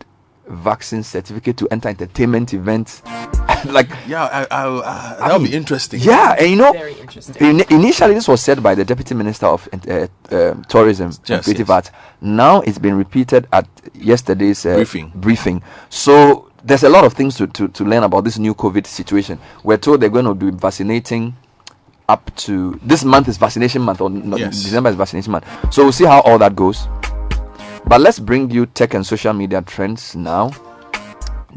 vaccine 0.48 1.04
certificate 1.04 1.58
to 1.58 1.68
enter 1.70 1.90
entertainment 1.90 2.54
events. 2.54 3.02
like, 3.66 3.90
Yeah, 4.08 4.26
I, 4.26 4.46
I, 4.52 4.66
I, 4.68 5.16
that'll 5.20 5.40
be 5.40 5.54
interesting. 5.54 6.02
yeah, 6.02 6.36
and 6.38 6.50
you 6.50 6.56
know, 6.58 6.72
Very 6.74 6.94
interesting. 7.00 7.36
in, 7.60 7.62
initially 7.70 8.14
this 8.14 8.28
was 8.28 8.42
said 8.42 8.62
by 8.62 8.76
the 8.76 8.84
deputy 8.84 9.16
minister 9.16 9.46
of 9.46 9.68
uh, 9.90 10.08
um, 10.32 10.64
tourism 10.66 11.08
and 11.08 11.20
Yes, 11.26 11.44
creative 11.46 11.68
yes. 11.70 11.76
arts. 11.76 11.92
Now 12.22 12.62
it's 12.62 12.78
been 12.78 12.96
repeated 12.96 13.48
at 13.54 13.68
yesterday's 13.94 14.66
uh, 14.66 14.76
Briefing. 14.76 15.12
Briefing. 15.16 15.64
So 15.90 16.52
there's 16.64 16.84
a 16.84 16.90
lot 16.90 17.04
of 17.04 17.14
things 17.14 17.36
to, 17.38 17.48
to, 17.48 17.68
to 17.68 17.84
learn 17.84 18.04
about 18.04 18.24
this 18.24 18.38
new 18.38 18.56
COVID 18.56 18.88
situation. 18.88 19.40
We're 19.64 19.78
told 19.78 20.02
they're 20.02 20.10
going 20.10 20.26
to 20.26 20.34
be 20.34 20.50
vaccinating 20.52 21.36
up 22.10 22.34
to 22.36 22.80
this 22.84 23.04
month 23.04 23.28
is 23.28 23.38
vaccination 23.38 23.82
month 23.82 24.02
or 24.02 24.10
no, 24.10 24.38
Yes. 24.38 24.64
December 24.64 24.90
is 24.90 24.96
vaccination 24.96 25.32
month. 25.32 25.46
So 25.74 25.84
we'll 25.84 25.92
see 25.92 26.06
how 26.06 26.22
all 26.22 26.38
that 26.40 26.56
goes. 26.56 26.88
But 27.86 28.02
let's 28.02 28.20
bring 28.20 28.50
you 28.50 28.66
tech 28.66 28.94
and 28.94 29.06
social 29.06 29.34
media 29.34 29.62
trends 29.62 30.16
now. 30.16 30.52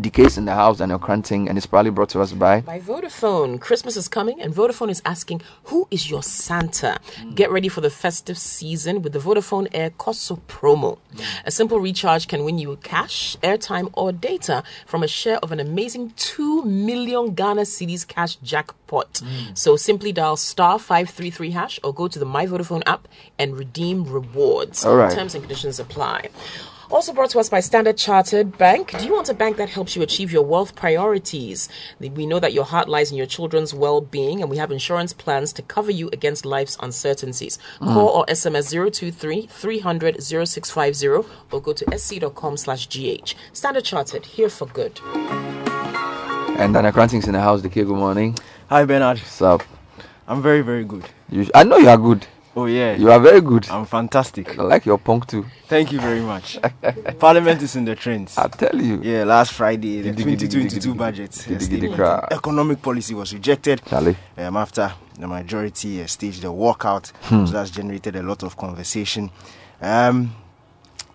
DK's 0.00 0.36
in 0.36 0.44
the 0.44 0.54
house, 0.54 0.80
and 0.80 0.90
you're 0.90 0.98
Cranting, 0.98 1.48
and 1.48 1.56
it's 1.56 1.66
probably 1.66 1.90
brought 1.90 2.08
to 2.10 2.20
us 2.20 2.32
by 2.32 2.60
By 2.60 2.80
Vodafone, 2.80 3.60
Christmas 3.60 3.96
is 3.96 4.08
coming, 4.08 4.40
and 4.42 4.52
Vodafone 4.54 4.90
is 4.90 5.00
asking, 5.04 5.40
Who 5.64 5.86
is 5.90 6.10
your 6.10 6.22
Santa? 6.22 6.98
Get 7.34 7.50
ready 7.50 7.68
for 7.68 7.80
the 7.80 7.90
festive 7.90 8.36
season 8.36 9.02
with 9.02 9.12
the 9.12 9.18
Vodafone 9.18 9.68
Air 9.72 9.90
Costo 9.90 10.40
promo. 10.48 10.98
A 11.44 11.50
simple 11.50 11.80
recharge 11.80 12.28
can 12.28 12.44
win 12.44 12.58
you 12.58 12.76
cash, 12.82 13.36
airtime, 13.42 13.90
or 13.94 14.12
data 14.12 14.62
from 14.84 15.02
a 15.02 15.08
share 15.08 15.38
of 15.38 15.52
an 15.52 15.60
amazing 15.60 16.12
2 16.16 16.64
million 16.64 17.34
Ghana 17.34 17.62
cedis 17.62 18.06
cash 18.06 18.36
jackpot. 18.36 19.22
So 19.54 19.76
simply 19.76 20.12
dial 20.12 20.36
star 20.36 20.78
533 20.78 21.50
hash 21.52 21.80
or 21.82 21.94
go 21.94 22.08
to 22.08 22.18
the 22.18 22.26
My 22.26 22.46
Vodafone 22.46 22.82
app 22.86 23.08
and 23.38 23.56
redeem 23.56 24.04
rewards. 24.04 24.84
All 24.84 24.96
right. 24.96 25.12
Terms 25.12 25.34
and 25.34 25.42
conditions 25.42 25.78
apply. 25.80 26.28
Also 26.90 27.12
brought 27.12 27.30
to 27.30 27.38
us 27.40 27.48
by 27.48 27.60
Standard 27.60 27.96
Chartered 27.96 28.56
Bank. 28.58 28.96
Do 28.98 29.04
you 29.04 29.12
want 29.12 29.28
a 29.28 29.34
bank 29.34 29.56
that 29.56 29.68
helps 29.68 29.96
you 29.96 30.02
achieve 30.02 30.30
your 30.32 30.44
wealth 30.44 30.76
priorities? 30.76 31.68
We 32.00 32.26
know 32.26 32.38
that 32.38 32.52
your 32.52 32.64
heart 32.64 32.88
lies 32.88 33.10
in 33.10 33.16
your 33.16 33.26
children's 33.26 33.74
well 33.74 34.00
being, 34.00 34.40
and 34.40 34.50
we 34.50 34.56
have 34.58 34.70
insurance 34.70 35.12
plans 35.12 35.52
to 35.54 35.62
cover 35.62 35.90
you 35.90 36.08
against 36.12 36.46
life's 36.46 36.76
uncertainties. 36.80 37.58
Mm. 37.80 37.92
Call 37.92 38.08
or 38.08 38.26
SMS 38.26 38.70
023 38.72 39.46
300 39.46 40.22
0650 40.22 41.06
or 41.50 41.60
go 41.60 41.72
to 41.72 41.98
sc.com 41.98 42.56
slash 42.56 42.88
gh. 42.88 43.34
Standard 43.52 43.84
Chartered, 43.84 44.24
here 44.24 44.48
for 44.48 44.66
good. 44.66 45.00
and 46.58 46.72
Daniel 46.72 46.92
Cranting's 46.92 47.26
in 47.26 47.32
the 47.32 47.40
house. 47.40 47.60
DK, 47.62 47.74
good 47.74 47.88
morning. 47.88 48.36
Hi 48.68 48.84
Bernard. 48.84 49.18
What's 49.18 49.42
up? 49.42 49.62
I'm 50.28 50.40
very 50.42 50.62
very 50.62 50.84
good. 50.84 51.04
You, 51.28 51.46
I 51.54 51.64
know 51.64 51.76
you 51.78 51.88
are 51.88 51.98
good. 51.98 52.26
Oh 52.58 52.64
yeah. 52.64 52.96
You 52.96 53.10
are 53.10 53.20
very 53.20 53.42
good. 53.42 53.68
I'm 53.68 53.84
fantastic. 53.84 54.58
I 54.58 54.62
like 54.62 54.86
your 54.86 54.96
punk 54.98 55.26
too. 55.26 55.44
Thank 55.68 55.92
you 55.92 56.00
very 56.00 56.20
much. 56.20 56.58
Parliament 57.18 57.60
is 57.60 57.76
in 57.76 57.84
the 57.84 57.94
trends. 57.94 58.38
I 58.38 58.48
tell 58.48 58.80
you. 58.80 59.00
Yeah, 59.02 59.24
last 59.24 59.52
Friday 59.52 60.00
the 60.00 60.10
Diggy, 60.12 60.36
diggy, 60.36 60.48
diggy, 60.48 60.70
2022 60.70 60.94
diggy, 60.94 60.96
budget 60.96 61.30
diggy, 61.32 61.68
diggy, 61.80 61.94
cra. 61.94 62.26
economic 62.30 62.80
policy 62.80 63.12
was 63.14 63.34
rejected. 63.34 63.82
Charlie. 63.86 64.16
Um, 64.38 64.56
after 64.56 64.90
the 65.18 65.26
majority 65.28 66.02
uh, 66.02 66.06
staged 66.06 66.44
a 66.44 66.48
walkout, 66.48 67.12
Hmm. 67.28 67.44
so 67.44 67.52
that's 67.52 67.70
generated 67.70 68.16
a 68.16 68.22
lot 68.22 68.42
of 68.42 68.56
conversation. 68.56 69.30
Um, 69.82 70.34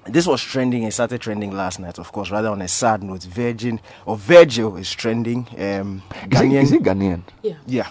this 0.06 0.28
was 0.28 0.44
trending. 0.44 0.84
It 0.84 0.92
started 0.94 1.22
trending 1.22 1.52
last 1.56 1.80
night, 1.80 1.98
of 1.98 2.12
course. 2.12 2.30
Rather 2.30 2.50
on 2.50 2.62
a 2.62 2.68
sad 2.68 3.02
note, 3.02 3.24
Virgin 3.24 3.80
or 4.06 4.16
Virgil 4.16 4.78
is 4.78 4.92
trending. 4.94 5.48
Um, 5.58 6.04
Is 6.14 6.24
it, 6.24 6.30
Ghanaian, 6.30 6.62
is 6.62 6.72
it 6.72 6.84
Ghanaian? 6.84 7.22
Yeah. 7.42 7.56
yeah, 7.66 7.90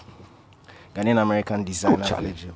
Ghanaian 0.95 1.21
American 1.21 1.65
designer 1.65 2.05
Charlie. 2.05 2.31
Virgil. 2.31 2.53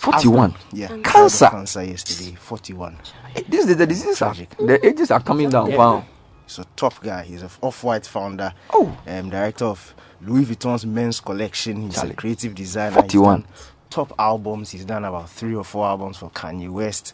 41. 0.00 0.54
Yeah, 0.72 0.88
Cancer. 1.02 1.46
Cancer 1.48 1.84
yesterday. 1.84 2.34
41. 2.36 2.96
Eh, 3.36 3.42
This 3.48 3.66
is 3.66 3.76
the 3.76 3.86
disease. 3.86 4.18
Tragic. 4.18 4.50
the 4.58 4.84
ages 4.86 5.10
are 5.10 5.20
coming 5.20 5.50
down. 5.50 5.70
Yeah. 5.70 5.76
Wow. 5.76 6.04
He's 6.46 6.58
a 6.58 6.64
tough 6.76 7.00
guy. 7.02 7.24
He's 7.24 7.42
an 7.42 7.50
off-white 7.60 8.06
founder. 8.06 8.52
Oh. 8.72 8.96
Um, 9.06 9.28
director 9.30 9.66
of 9.66 9.94
Louis 10.22 10.44
Vuitton's 10.44 10.86
men's 10.86 11.20
collection. 11.20 11.82
He's 11.82 11.94
Charlie. 11.96 12.12
a 12.12 12.14
creative 12.14 12.54
designer. 12.54 12.94
41. 12.94 13.44
Top 13.90 14.12
albums. 14.18 14.70
He's 14.70 14.84
done 14.84 15.04
about 15.04 15.28
three 15.28 15.54
or 15.54 15.64
four 15.64 15.86
albums 15.86 16.16
for 16.18 16.30
Kanye 16.30 16.70
West. 16.70 17.12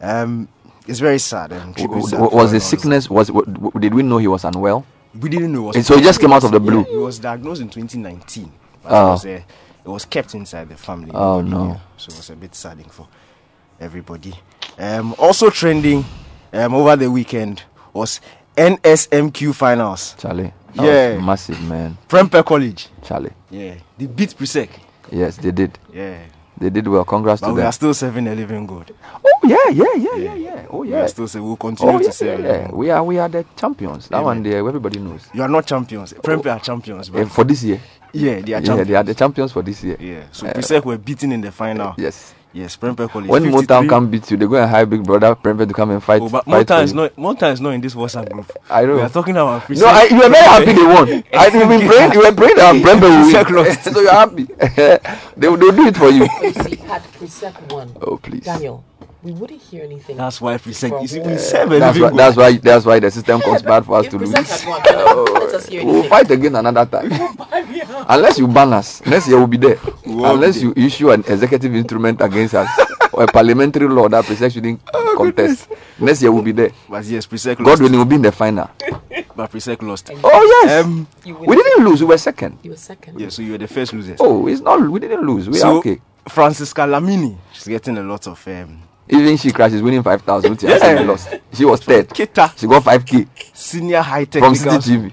Um, 0.00 0.48
it's 0.86 1.00
very 1.00 1.18
sad. 1.18 1.52
Um, 1.52 1.72
W- 1.72 2.08
w- 2.08 2.36
was 2.36 2.52
the 2.52 2.60
sickness? 2.60 3.10
Was 3.10 3.28
w- 3.28 3.44
w- 3.46 3.72
did 3.80 3.94
we 3.94 4.02
know 4.02 4.18
he 4.18 4.28
was 4.28 4.44
unwell? 4.44 4.86
We 5.18 5.28
didn't 5.28 5.52
know. 5.52 5.64
It 5.64 5.66
was 5.68 5.76
And 5.76 5.84
so 5.86 5.96
he 5.96 6.02
just 6.02 6.20
came 6.20 6.32
out 6.32 6.44
of 6.44 6.50
the 6.52 6.60
blue. 6.60 6.78
Yeah, 6.80 6.90
he 6.92 6.96
was 6.96 7.18
diagnosed 7.18 7.60
in 7.62 7.68
2019. 7.68 8.50
But 8.82 8.92
Oh. 8.92 9.06
it, 9.08 9.10
was, 9.10 9.26
uh, 9.26 9.40
it 9.88 9.92
was 9.92 10.04
kept 10.04 10.34
inside 10.34 10.68
the 10.68 10.76
family. 10.76 11.10
Oh, 11.14 11.40
no. 11.40 11.80
So 11.96 12.10
it 12.12 12.16
was 12.16 12.30
a 12.30 12.36
bit 12.36 12.54
saddening 12.54 12.90
for 12.90 13.08
everybody. 13.80 14.34
Um, 14.78 15.14
also 15.18 15.50
trending 15.50 16.04
um, 16.52 16.74
over 16.74 16.94
the 16.96 17.10
weekend 17.10 17.62
was 17.92 18.20
NSMQ 18.56 19.54
finals. 19.54 20.14
Charlie. 20.18 20.52
Yeah. 20.74 21.18
massive 21.18 21.60
man. 21.62 21.96
Prempeh 22.08 22.44
College. 22.44 22.88
Charlie. 23.02 23.32
Yeah. 23.50 23.74
They 23.96 24.06
beat 24.06 24.30
Presec. 24.36 24.68
Yes, 25.10 25.38
they 25.38 25.50
did. 25.50 25.78
Yeah. 25.92 26.18
They 26.58 26.70
did 26.70 26.86
well. 26.86 27.04
Congrats 27.04 27.40
But 27.40 27.48
to 27.48 27.52
we 27.54 27.58
them. 27.60 27.68
are 27.68 27.72
still 27.72 27.94
serving 27.94 28.26
a 28.28 28.34
living 28.34 28.66
God. 28.66 28.92
Oh 29.24 29.48
yeah, 29.48 29.70
yeah, 29.70 29.94
yeah, 29.96 30.16
yeah, 30.16 30.34
yeah. 30.34 30.66
Oh 30.70 30.78
We 30.80 30.90
yeah. 30.90 31.04
are 31.04 31.08
still 31.08 31.28
we'll 31.42 31.56
continue 31.56 31.94
Oh 31.94 31.98
to 31.98 32.04
yeah, 32.04 32.10
serve. 32.10 32.40
yeah, 32.40 32.46
yeah. 32.46 32.70
We 32.72 32.90
are 32.90 33.02
we 33.02 33.18
are 33.18 33.28
the 33.28 33.44
champions. 33.56 34.08
That 34.08 34.16
Amen. 34.16 34.24
one 34.26 34.42
there, 34.42 34.58
everybody 34.58 34.98
knows. 34.98 35.28
You 35.32 35.42
are 35.42 35.48
not 35.48 35.66
champions. 35.66 36.12
Prempeh 36.14 36.52
are 36.52 36.60
champions. 36.60 37.08
Eh, 37.08 37.12
But 37.12 37.30
for 37.30 37.44
this 37.44 37.62
year. 37.62 37.80
Yeah, 38.12 38.40
they 38.40 38.52
are 38.54 38.60
Yeah, 38.60 38.84
they 38.84 38.94
are 38.94 39.04
the 39.04 39.14
champions 39.14 39.52
for 39.52 39.62
this 39.62 39.82
year. 39.84 39.96
Yeah. 40.00 40.24
So 40.32 40.46
Uh, 40.46 40.52
Presec 40.52 40.84
were 40.84 40.98
beaten 40.98 41.32
in 41.32 41.40
the 41.40 41.52
final. 41.52 41.94
Yes. 41.98 42.34
Yes, 42.50 42.76
Prempeh 42.76 43.08
College. 43.10 43.28
When 43.28 43.42
53 43.44 43.60
Motown 43.66 43.88
can 43.88 44.10
beat 44.10 44.30
you, 44.30 44.36
they 44.38 44.46
go 44.46 44.56
and 44.56 44.70
hire 44.70 44.86
Big 44.86 45.04
Brother 45.04 45.34
Prempeh 45.36 45.68
to 45.68 45.74
come 45.74 45.90
and 45.90 46.02
fight. 46.02 46.22
Oh, 46.22 46.30
but 46.30 46.44
fight 46.46 46.66
for 46.66 46.80
is 46.82 46.94
not 46.94 47.14
Monta 47.16 47.52
is 47.52 47.60
not 47.60 47.70
in 47.70 47.80
this 47.82 47.94
WhatsApp 47.94 48.32
group. 48.32 48.50
I 48.70 48.86
know. 48.86 48.96
We 48.96 49.02
are 49.02 49.08
talking 49.10 49.36
about 49.36 49.64
free 49.64 49.76
No, 49.76 49.86
I, 49.86 50.04
you 50.04 50.16
were 50.16 50.30
very 50.30 50.44
happy 50.56 50.72
they 50.72 50.82
won. 50.86 51.24
I, 51.34 51.48
you 51.48 51.68
were 51.68 51.86
praying, 51.86 52.12
you 52.14 52.20
were 52.24 52.32
praying 52.32 52.56
that 52.56 52.74
Prempeh 52.76 53.02
will 53.02 53.30
Presec 53.30 53.46
win. 53.46 53.54
lost. 53.66 53.84
so 53.94 54.00
you're 54.00 54.10
happy. 54.10 54.44
they 55.36 55.48
will 55.48 55.58
they'll 55.58 55.76
do 55.76 55.86
it 55.88 55.96
for 55.96 56.08
you. 56.08 56.22
You 56.24 56.88
had 56.88 57.02
Presec 57.20 57.52
one. 57.70 57.94
Oh, 58.00 58.16
please. 58.16 58.44
Daniel, 58.44 58.82
we 59.22 59.32
wouldn't 59.32 59.60
hear 59.60 59.84
anything. 59.84 60.16
That's 60.16 60.40
why 60.40 60.56
Presec. 60.58 61.00
You 61.02 61.08
see, 61.08 61.20
from- 61.20 61.32
we 61.32 61.38
serve 61.38 61.70
That's 61.70 61.98
why, 61.98 62.10
that's 62.10 62.36
why 62.36 62.52
that's 62.56 62.84
why 62.86 63.00
the 63.00 63.10
system 63.10 63.40
conspired 63.40 63.84
for 63.84 63.98
us 63.98 64.04
If 64.06 64.10
to 64.12 64.18
lose. 64.18 64.32
Had 64.32 64.68
won, 64.68 64.80
then 64.84 65.24
let 65.34 65.54
us 65.54 65.66
hear 65.66 65.84
We'll 65.84 66.04
fight 66.04 66.30
again 66.30 66.54
another 66.56 66.86
time. 66.86 67.10
Unless 68.08 68.38
you 68.38 68.46
ban 68.48 68.72
us, 68.72 69.04
next 69.06 69.28
year 69.28 69.38
we'll 69.38 69.46
be 69.46 69.56
there. 69.56 69.78
Unless 70.06 70.62
you 70.62 70.72
issue 70.76 71.10
an 71.10 71.20
executive 71.26 71.74
instrument 71.74 72.20
against 72.20 72.54
us 72.54 72.68
or 73.12 73.24
a 73.24 73.26
parliamentary 73.26 73.88
law 73.88 74.08
that 74.08 74.24
Presec 74.24 74.52
shouldn't 74.52 74.80
contest, 75.16 75.68
next 75.98 76.22
year 76.22 76.30
we'll 76.30 76.42
be 76.42 76.52
there. 76.52 76.70
But 76.88 77.04
yes, 77.04 77.26
Presec 77.26 77.62
God 77.62 77.80
willing, 77.80 77.96
we'll 77.96 78.04
be 78.04 78.16
in 78.16 78.22
the 78.22 78.32
final. 78.32 78.70
But 79.34 79.52
Presec 79.52 79.80
lost. 79.82 80.10
Oh 80.24 80.62
yes, 80.64 80.84
Um, 80.84 81.06
we 81.24 81.54
didn't 81.54 81.84
lose. 81.84 82.00
We 82.00 82.06
were 82.08 82.18
second. 82.18 82.58
You 82.62 82.70
were 82.72 82.76
second. 82.76 83.20
yeah, 83.20 83.28
so 83.28 83.40
you 83.40 83.52
were 83.52 83.58
the 83.58 83.68
first 83.68 83.92
losers. 83.92 84.18
Oh, 84.20 84.48
it's 84.48 84.60
not. 84.60 84.80
We 84.90 84.98
didn't 84.98 85.24
lose. 85.24 85.48
We 85.48 85.54
so, 85.58 85.68
are 85.68 85.78
okay. 85.78 86.00
Francisca 86.28 86.80
Lamini, 86.82 87.36
she's 87.52 87.68
getting 87.68 87.96
a 87.98 88.02
lot 88.02 88.26
of 88.26 88.46
um, 88.48 88.82
Even 89.10 89.36
she 89.36 89.50
crashes 89.52 89.80
winning 89.82 90.02
five 90.02 90.22
thousand. 90.22 90.62
Yeah. 90.62 90.76
Yeah. 90.94 91.00
lost. 91.00 91.28
She 91.52 91.64
was 91.64 91.80
third. 91.80 92.08
Keta. 92.10 92.56
She 92.58 92.66
got 92.66 92.84
five 92.84 93.04
k 93.06 93.26
senior 93.54 94.02
high 94.02 94.24
tech. 94.24 94.42
from 94.42 94.54
technical. 94.54 94.78
CCTV. 94.80 95.12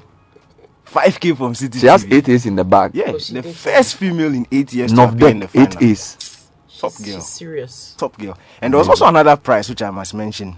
5k 0.85 1.35
from 1.38 1.53
Citi 1.53 1.80
She 1.81 1.88
has 1.88 2.05
eight 2.05 2.30
A's 2.30 2.45
in 2.45 2.55
the 2.55 2.63
bag. 2.63 2.91
Yeah, 2.93 3.05
Oh, 3.09 3.17
the 3.17 3.41
did. 3.41 3.55
first 3.55 3.95
female 3.95 4.34
in 4.34 4.47
eight 4.51 4.72
years 4.73 4.93
to 4.93 5.01
have 5.01 5.17
been 5.17 5.30
in 5.31 5.39
the 5.41 5.47
final. 5.49 5.67
eight 5.67 5.81
A's. 5.81 6.47
Top 6.80 6.93
girl. 6.97 7.05
She's 7.15 7.26
serious. 7.27 7.95
Top 7.97 8.17
girl. 8.17 8.38
And 8.61 8.73
there 8.73 8.77
was 8.77 8.88
also 8.88 9.05
another 9.07 9.35
prize 9.35 9.67
which 9.69 9.81
I 9.81 9.89
must 9.89 10.13
mention. 10.13 10.57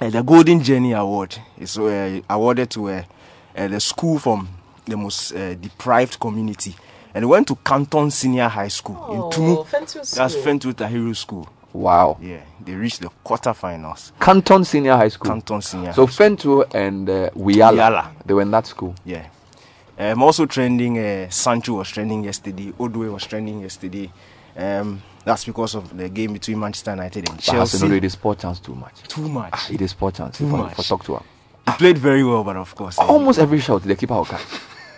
Uh, 0.00 0.10
the 0.10 0.22
Golden 0.22 0.62
Journey 0.62 0.92
Award 0.92 1.36
is 1.58 1.76
uh, 1.78 2.20
awarded 2.30 2.70
to 2.70 2.88
uh, 2.88 3.02
uh, 3.56 3.68
the 3.68 3.78
school 3.80 4.18
from 4.18 4.48
the 4.86 4.96
most 4.96 5.32
uh, 5.34 5.54
deprived 5.54 6.18
community. 6.18 6.74
And 7.14 7.24
it 7.24 7.26
went 7.26 7.46
to 7.48 7.56
Kanton 7.56 8.10
Senior 8.10 8.48
High 8.48 8.68
School 8.68 8.96
Oh, 9.00 9.12
in 9.30 9.32
Tumu. 9.32 10.14
That's 10.14 10.34
Fentu 10.36 10.72
Tahiru 10.72 11.14
School. 11.14 11.46
Wow. 11.72 12.18
Yeah, 12.20 12.42
they 12.64 12.74
reached 12.74 13.00
the 13.00 13.10
quarterfinals. 13.24 14.12
Kanton 14.20 14.64
Senior 14.64 14.96
High 14.96 15.08
School. 15.08 15.30
Kanton 15.30 15.62
Senior. 15.62 15.92
So 15.92 16.06
Fentu 16.06 16.66
and 16.74 17.08
uh, 17.08 17.30
Wiala, 17.30 17.72
Wiala. 17.72 18.12
they 18.26 18.34
were 18.34 18.42
in 18.42 18.50
that 18.50 18.66
school. 18.66 18.94
Yeah. 19.04 19.26
Um, 19.98 20.22
also 20.22 20.46
trending, 20.46 20.98
uh, 20.98 21.28
Sancho 21.30 21.74
was 21.74 21.90
trending 21.90 22.24
yesterday. 22.24 22.72
Odoi 22.72 23.12
was 23.12 23.26
trending 23.26 23.60
yesterday. 23.60 24.10
Um, 24.56 25.02
that's 25.24 25.44
because 25.44 25.74
of 25.74 25.96
the 25.96 26.08
game 26.08 26.32
between 26.32 26.58
Manchester 26.58 26.92
United 26.92 27.28
and 27.28 27.36
But 27.36 27.44
Chelsea. 27.44 27.76
Arsenal, 27.76 27.96
it 27.96 28.04
is 28.04 28.12
sport 28.14 28.38
chance 28.38 28.58
too 28.60 28.74
much. 28.74 29.02
Too 29.08 29.28
much. 29.28 29.50
Ah, 29.52 29.66
it 29.70 29.80
is 29.80 29.90
sport 29.90 30.14
chance. 30.14 30.38
Too 30.38 30.48
for, 30.48 30.56
much. 30.56 30.74
For 30.74 30.82
talk 30.82 31.04
to 31.04 31.14
her. 31.16 31.22
He 31.66 31.72
played 31.76 31.98
very 31.98 32.24
well, 32.24 32.42
but 32.42 32.56
of 32.56 32.74
course. 32.74 32.98
Almost 32.98 33.38
every 33.38 33.60
shot 33.60 33.82
they 33.82 33.94
keep 33.94 34.10
out. 34.10 34.28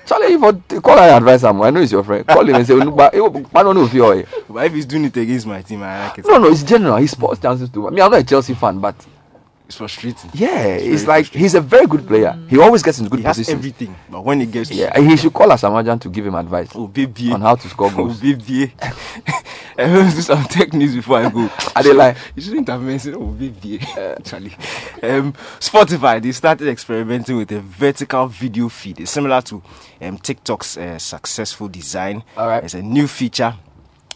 Charlie, 0.07 0.35
if 0.35 0.43
I 0.43 0.53
call 0.81 0.99
her 0.99 1.17
advice, 1.17 1.45
I 1.45 1.53
know 1.53 1.81
he's 1.81 1.93
your 1.93 2.03
friend. 2.05 2.27
Call 2.27 2.49
him 2.49 2.55
and 2.57 2.67
say, 2.67 2.75
"Look, 2.75 2.97
but- 2.97 3.15
I 3.15 3.63
don't 3.63 3.75
know 3.77 3.85
if 3.85 3.95
you're. 3.95 4.25
But 4.49 4.67
if 4.67 4.73
he's 4.75 4.87
doing 4.87 5.05
it 5.05 5.17
against 5.17 5.47
my 5.47 5.63
team, 5.63 5.83
I 5.83 6.09
like 6.09 6.19
it. 6.19 6.27
No, 6.27 6.39
no, 6.39 6.49
it's 6.49 6.63
general. 6.63 6.97
His 6.97 7.13
sports 7.13 7.41
chances 7.41 7.69
too. 7.71 7.87
I 7.87 7.91
mean, 7.91 8.03
I'm 8.03 8.11
not 8.11 8.21
a 8.21 8.25
Chelsea 8.25 8.55
fan, 8.55 8.79
but 8.79 8.95
It's 9.73 9.79
frustrating. 9.79 10.31
yeah, 10.35 10.65
It's 10.67 11.01
it's, 11.03 11.07
like 11.09 11.27
he's 11.29 11.55
a 11.55 11.61
very 11.63 11.87
good 11.87 12.07
player. 12.07 12.39
He 12.47 12.59
always 12.59 12.83
gets 12.83 12.99
in 12.99 13.09
good 13.09 13.21
He 13.21 13.25
has 13.25 13.39
positions. 13.39 13.59
everything, 13.59 13.97
but 14.11 14.23
when 14.23 14.39
he 14.41 14.45
gets 14.45 14.69
to 14.69 14.75
Yeah, 14.75 15.01
he 15.01 15.17
should 15.17 15.33
call 15.33 15.49
Asamoah 15.49 15.83
Gyan 15.83 15.99
to 16.03 16.11
give 16.11 16.27
him 16.27 16.35
advice 16.35 16.69
oh 16.75 16.89
baby, 16.89 17.33
on 17.33 17.41
how 17.41 17.55
to 17.55 17.69
score 17.71 17.87
oh 17.91 17.97
goals. 17.97 18.21
baby, 18.21 18.71
I 19.79 19.87
will 19.91 20.11
do 20.11 20.21
some 20.21 20.45
techniques 20.45 20.95
before 20.95 21.21
I 21.25 21.31
go. 21.31 21.49
Are 21.77 21.83
they 21.83 21.95
like- 21.95 22.19
You 22.37 22.43
shouldn't 22.43 22.69
have 22.69 22.83
mentioned 22.83 23.17
oh 23.17 23.29
baby, 23.29 23.81
actually. 23.97 24.55
Um, 25.03 25.33
Spotify 25.59 26.21
they 26.23 26.33
started 26.33 26.69
experimenting 26.69 27.39
with 27.39 27.51
a 27.53 27.61
vertical 27.61 28.27
video 28.27 28.69
feed. 28.69 29.01
It's 29.01 29.11
similar 29.11 29.41
to 29.41 29.63
um, 30.03 30.19
TikTok's 30.19 30.77
uh, 30.77 30.99
successful 30.99 31.69
design. 31.69 32.23
All 32.37 32.47
right. 32.47 32.63
It's 32.63 32.75
a 32.75 32.83
new 32.83 33.09
feature. 33.09 33.55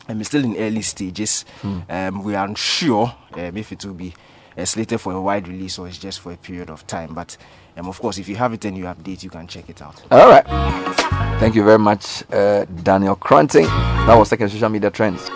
and 0.08 0.20
it's 0.20 0.28
still 0.28 0.44
in 0.44 0.54
early 0.56 0.82
stages. 0.82 1.44
Hmm. 1.62 1.80
Um, 1.88 2.22
we 2.24 2.34
are 2.36 2.46
unsure 2.46 3.12
um, 3.32 3.56
if 3.56 3.72
it 3.72 3.84
will 3.86 3.94
be 3.94 4.12
uh, 4.56 4.64
slated 4.64 5.00
for 5.00 5.12
a 5.12 5.20
wide 5.20 5.48
release 5.48 5.78
or 5.78 5.88
it's 5.88 5.98
just 5.98 6.20
for 6.20 6.32
a 6.32 6.36
period 6.36 6.70
of 6.70 6.86
time. 6.86 7.14
But 7.14 7.36
um, 7.76 7.88
of 7.88 8.00
course, 8.00 8.18
if 8.18 8.28
you 8.28 8.36
have 8.36 8.52
it 8.52 8.64
and 8.64 8.76
you 8.76 8.84
update, 8.84 9.22
you 9.22 9.30
can 9.30 9.46
check 9.46 9.68
it 9.68 9.82
out. 9.82 10.02
All 10.10 10.28
right. 10.28 10.44
Thank 11.38 11.54
you 11.54 11.64
very 11.64 11.78
much, 11.78 12.24
uh, 12.32 12.64
Daniel 12.82 13.16
Cranting. 13.16 13.66
That 13.66 14.14
was 14.16 14.28
second 14.28 14.48
social 14.48 14.68
media 14.68 14.90
trends. 14.90 15.28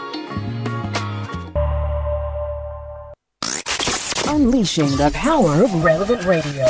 Unleashing 4.26 4.86
the 4.96 5.10
power 5.12 5.62
of 5.64 5.84
relevant 5.84 6.24
radio. 6.24 6.64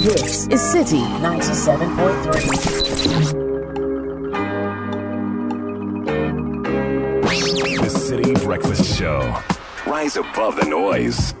This 0.00 0.46
is 0.48 0.60
Citi 0.60 1.00
97.3. 1.20 3.46
The 7.80 7.88
Citi 7.88 8.42
Breakfast 8.42 8.98
Show. 8.98 9.20
Rise 9.86 10.16
above 10.16 10.56
the 10.56 10.66
noise. 10.66 11.32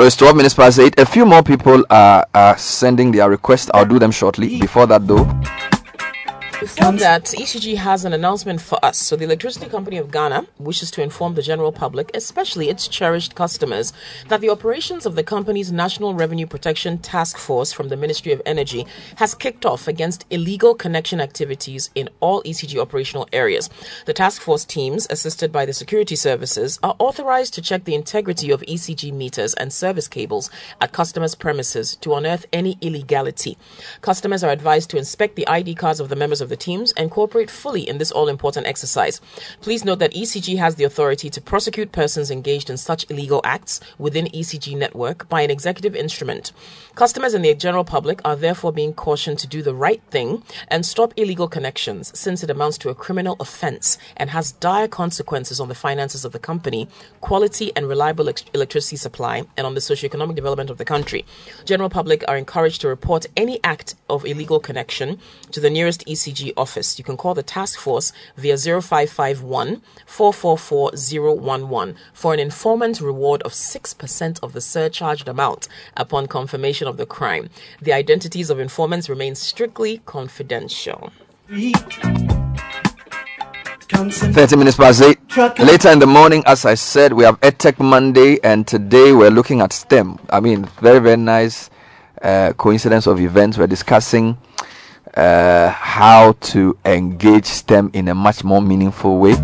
So 0.00 0.06
it's 0.06 0.16
12 0.16 0.34
minutes 0.34 0.54
past 0.54 0.78
8. 0.78 0.98
A 0.98 1.04
few 1.04 1.26
more 1.26 1.42
people 1.42 1.84
are, 1.90 2.26
are 2.32 2.56
sending 2.56 3.12
their 3.12 3.28
requests. 3.28 3.70
I'll 3.74 3.84
do 3.84 3.98
them 3.98 4.10
shortly. 4.10 4.58
Before 4.58 4.86
that, 4.86 5.06
though, 5.06 5.26
Before 6.60 6.92
that, 6.92 7.24
ECG 7.24 7.76
has 7.76 8.04
an 8.04 8.12
announcement 8.12 8.60
for 8.60 8.78
us. 8.84 8.98
So, 8.98 9.16
the 9.16 9.24
Electricity 9.24 9.66
Company 9.66 9.96
of 9.96 10.10
Ghana 10.10 10.46
wishes 10.58 10.90
to 10.90 11.02
inform 11.02 11.34
the 11.34 11.40
general 11.40 11.72
public, 11.72 12.10
especially 12.12 12.68
its 12.68 12.86
cherished 12.86 13.34
customers, 13.34 13.94
that 14.28 14.42
the 14.42 14.50
operations 14.50 15.06
of 15.06 15.14
the 15.14 15.24
company's 15.24 15.72
National 15.72 16.12
Revenue 16.12 16.46
Protection 16.46 16.98
Task 16.98 17.38
Force 17.38 17.72
from 17.72 17.88
the 17.88 17.96
Ministry 17.96 18.32
of 18.32 18.42
Energy 18.44 18.84
has 19.16 19.34
kicked 19.34 19.64
off 19.64 19.88
against 19.88 20.26
illegal 20.28 20.74
connection 20.74 21.18
activities 21.18 21.88
in 21.94 22.10
all 22.20 22.42
ECG 22.42 22.78
operational 22.78 23.26
areas. 23.32 23.70
The 24.04 24.12
task 24.12 24.42
force 24.42 24.66
teams, 24.66 25.06
assisted 25.08 25.50
by 25.50 25.64
the 25.64 25.72
security 25.72 26.14
services, 26.14 26.78
are 26.82 26.96
authorized 26.98 27.54
to 27.54 27.62
check 27.62 27.84
the 27.84 27.94
integrity 27.94 28.50
of 28.50 28.60
ECG 28.62 29.14
meters 29.14 29.54
and 29.54 29.72
service 29.72 30.08
cables 30.08 30.50
at 30.78 30.92
customers' 30.92 31.34
premises 31.34 31.96
to 32.02 32.14
unearth 32.14 32.44
any 32.52 32.76
illegality. 32.82 33.56
Customers 34.02 34.44
are 34.44 34.50
advised 34.52 34.90
to 34.90 34.98
inspect 34.98 35.36
the 35.36 35.48
ID 35.48 35.74
cards 35.74 36.00
of 36.00 36.10
the 36.10 36.16
members 36.16 36.42
of 36.42 36.49
the 36.50 36.56
teams 36.56 36.92
and 36.92 37.10
cooperate 37.10 37.50
fully 37.50 37.88
in 37.88 37.96
this 37.96 38.12
all 38.12 38.28
important 38.28 38.66
exercise. 38.66 39.20
Please 39.62 39.84
note 39.84 40.00
that 40.00 40.12
ECG 40.12 40.58
has 40.58 40.74
the 40.74 40.84
authority 40.84 41.30
to 41.30 41.40
prosecute 41.40 41.92
persons 41.92 42.30
engaged 42.30 42.68
in 42.68 42.76
such 42.76 43.10
illegal 43.10 43.40
acts 43.44 43.80
within 43.98 44.26
ECG 44.26 44.76
network 44.76 45.28
by 45.30 45.40
an 45.40 45.50
executive 45.50 45.96
instrument. 45.96 46.52
Customers 46.94 47.32
and 47.32 47.44
the 47.44 47.54
general 47.54 47.84
public 47.84 48.20
are 48.24 48.36
therefore 48.36 48.72
being 48.72 48.92
cautioned 48.92 49.38
to 49.38 49.46
do 49.46 49.62
the 49.62 49.74
right 49.74 50.02
thing 50.10 50.42
and 50.68 50.84
stop 50.84 51.14
illegal 51.16 51.48
connections 51.48 52.16
since 52.18 52.42
it 52.42 52.50
amounts 52.50 52.76
to 52.78 52.90
a 52.90 52.94
criminal 52.94 53.36
offense 53.40 53.96
and 54.16 54.30
has 54.30 54.52
dire 54.52 54.88
consequences 54.88 55.60
on 55.60 55.68
the 55.68 55.74
finances 55.74 56.24
of 56.24 56.32
the 56.32 56.38
company, 56.38 56.88
quality 57.20 57.72
and 57.76 57.88
reliable 57.88 58.28
electricity 58.52 58.96
supply, 58.96 59.44
and 59.56 59.66
on 59.66 59.74
the 59.74 59.80
socioeconomic 59.80 60.34
development 60.34 60.68
of 60.68 60.78
the 60.78 60.84
country. 60.84 61.24
General 61.64 61.88
public 61.88 62.24
are 62.28 62.36
encouraged 62.36 62.80
to 62.80 62.88
report 62.88 63.26
any 63.36 63.60
act 63.62 63.94
of 64.08 64.26
illegal 64.26 64.58
connection 64.58 65.18
to 65.52 65.60
the 65.60 65.70
nearest 65.70 66.04
ECG 66.06 66.39
office. 66.56 66.98
You 66.98 67.04
can 67.04 67.16
call 67.16 67.34
the 67.34 67.42
task 67.42 67.78
force 67.78 68.12
via 68.36 68.56
0551 68.56 69.82
444 70.06 70.92
011 70.94 71.96
for 72.12 72.34
an 72.34 72.40
informant 72.40 73.00
reward 73.00 73.42
of 73.42 73.52
6% 73.52 74.42
of 74.42 74.52
the 74.52 74.60
surcharged 74.60 75.28
amount 75.28 75.68
upon 75.96 76.26
confirmation 76.26 76.88
of 76.88 76.96
the 76.96 77.06
crime. 77.06 77.50
The 77.80 77.92
identities 77.92 78.50
of 78.50 78.58
informants 78.58 79.08
remain 79.08 79.34
strictly 79.34 79.98
confidential. 80.06 81.12
30 84.08 84.56
minutes 84.56 84.76
past 84.76 85.02
8. 85.02 85.18
Later 85.58 85.90
in 85.90 85.98
the 85.98 86.06
morning, 86.06 86.42
as 86.46 86.64
I 86.64 86.74
said, 86.74 87.12
we 87.12 87.24
have 87.24 87.38
EdTech 87.40 87.78
Monday, 87.78 88.38
and 88.42 88.66
today 88.66 89.12
we're 89.12 89.30
looking 89.30 89.60
at 89.60 89.72
STEM. 89.72 90.18
I 90.30 90.40
mean, 90.40 90.64
very, 90.80 91.00
very 91.00 91.16
nice 91.16 91.68
uh, 92.22 92.52
coincidence 92.56 93.06
of 93.06 93.20
events. 93.20 93.58
We're 93.58 93.66
discussing 93.66 94.38
uh, 95.16 95.70
how 95.70 96.32
to 96.40 96.76
engage 96.84 97.46
STEM 97.46 97.90
in 97.92 98.08
a 98.08 98.14
much 98.14 98.44
more 98.44 98.62
meaningful 98.62 99.18
way, 99.18 99.34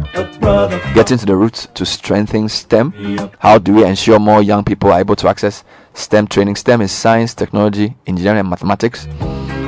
getting 0.94 1.18
to 1.18 1.26
the 1.26 1.34
roots 1.36 1.68
to 1.74 1.84
strengthen 1.84 2.48
STEM. 2.48 2.92
How 3.38 3.58
do 3.58 3.74
we 3.74 3.84
ensure 3.84 4.18
more 4.18 4.42
young 4.42 4.64
people 4.64 4.92
are 4.92 5.00
able 5.00 5.16
to 5.16 5.28
access 5.28 5.64
STEM 5.94 6.28
training? 6.28 6.56
STEM 6.56 6.82
is 6.82 6.92
science, 6.92 7.34
technology, 7.34 7.96
engineering, 8.06 8.40
and 8.40 8.50
mathematics. 8.50 9.06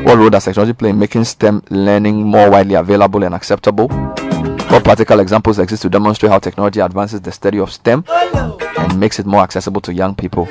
What 0.04 0.18
role 0.18 0.30
does 0.30 0.44
technology 0.44 0.72
play 0.72 0.90
in 0.90 0.98
making 0.98 1.24
STEM 1.24 1.62
learning 1.70 2.22
more 2.24 2.50
widely 2.50 2.74
available 2.74 3.24
and 3.24 3.34
acceptable? 3.34 3.88
What 3.88 4.84
practical 4.84 5.18
examples 5.20 5.58
exist 5.58 5.82
to 5.82 5.88
demonstrate 5.88 6.30
how 6.30 6.38
technology 6.38 6.80
advances 6.80 7.20
the 7.20 7.32
study 7.32 7.58
of 7.58 7.72
STEM 7.72 8.04
and 8.06 9.00
makes 9.00 9.18
it 9.18 9.26
more 9.26 9.40
accessible 9.40 9.80
to 9.80 9.92
young 9.92 10.14
people? 10.14 10.46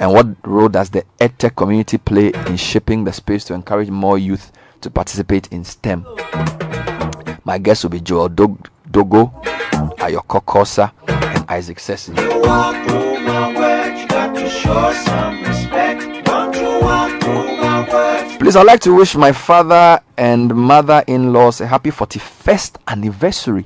And 0.00 0.12
what 0.12 0.26
role 0.44 0.68
does 0.68 0.90
the 0.90 1.04
EdTech 1.20 1.54
community 1.54 1.98
play 1.98 2.32
in 2.46 2.56
shaping 2.56 3.04
the 3.04 3.12
space 3.12 3.44
to 3.44 3.54
encourage 3.54 3.90
more 3.90 4.18
youth 4.18 4.50
to 4.84 4.90
participate 4.90 5.48
in 5.52 5.64
STEM? 5.64 6.06
My 7.44 7.58
guests 7.58 7.82
will 7.84 7.90
be 7.90 8.00
Joel 8.00 8.28
Dog- 8.28 8.68
Dogo, 8.90 9.32
Ayorkor 9.98 10.44
Korsah, 10.44 10.92
and 11.08 11.44
Isaac 11.50 11.78
Sesi. 11.78 12.14
Please, 18.38 18.56
I'd 18.56 18.66
like 18.66 18.80
to 18.80 18.94
wish 18.94 19.14
my 19.16 19.32
father 19.32 20.00
and 20.18 20.54
mother 20.54 21.02
in 21.06 21.32
laws 21.32 21.60
a 21.62 21.66
happy 21.66 21.90
41st 21.90 22.76
anniversary. 22.88 23.64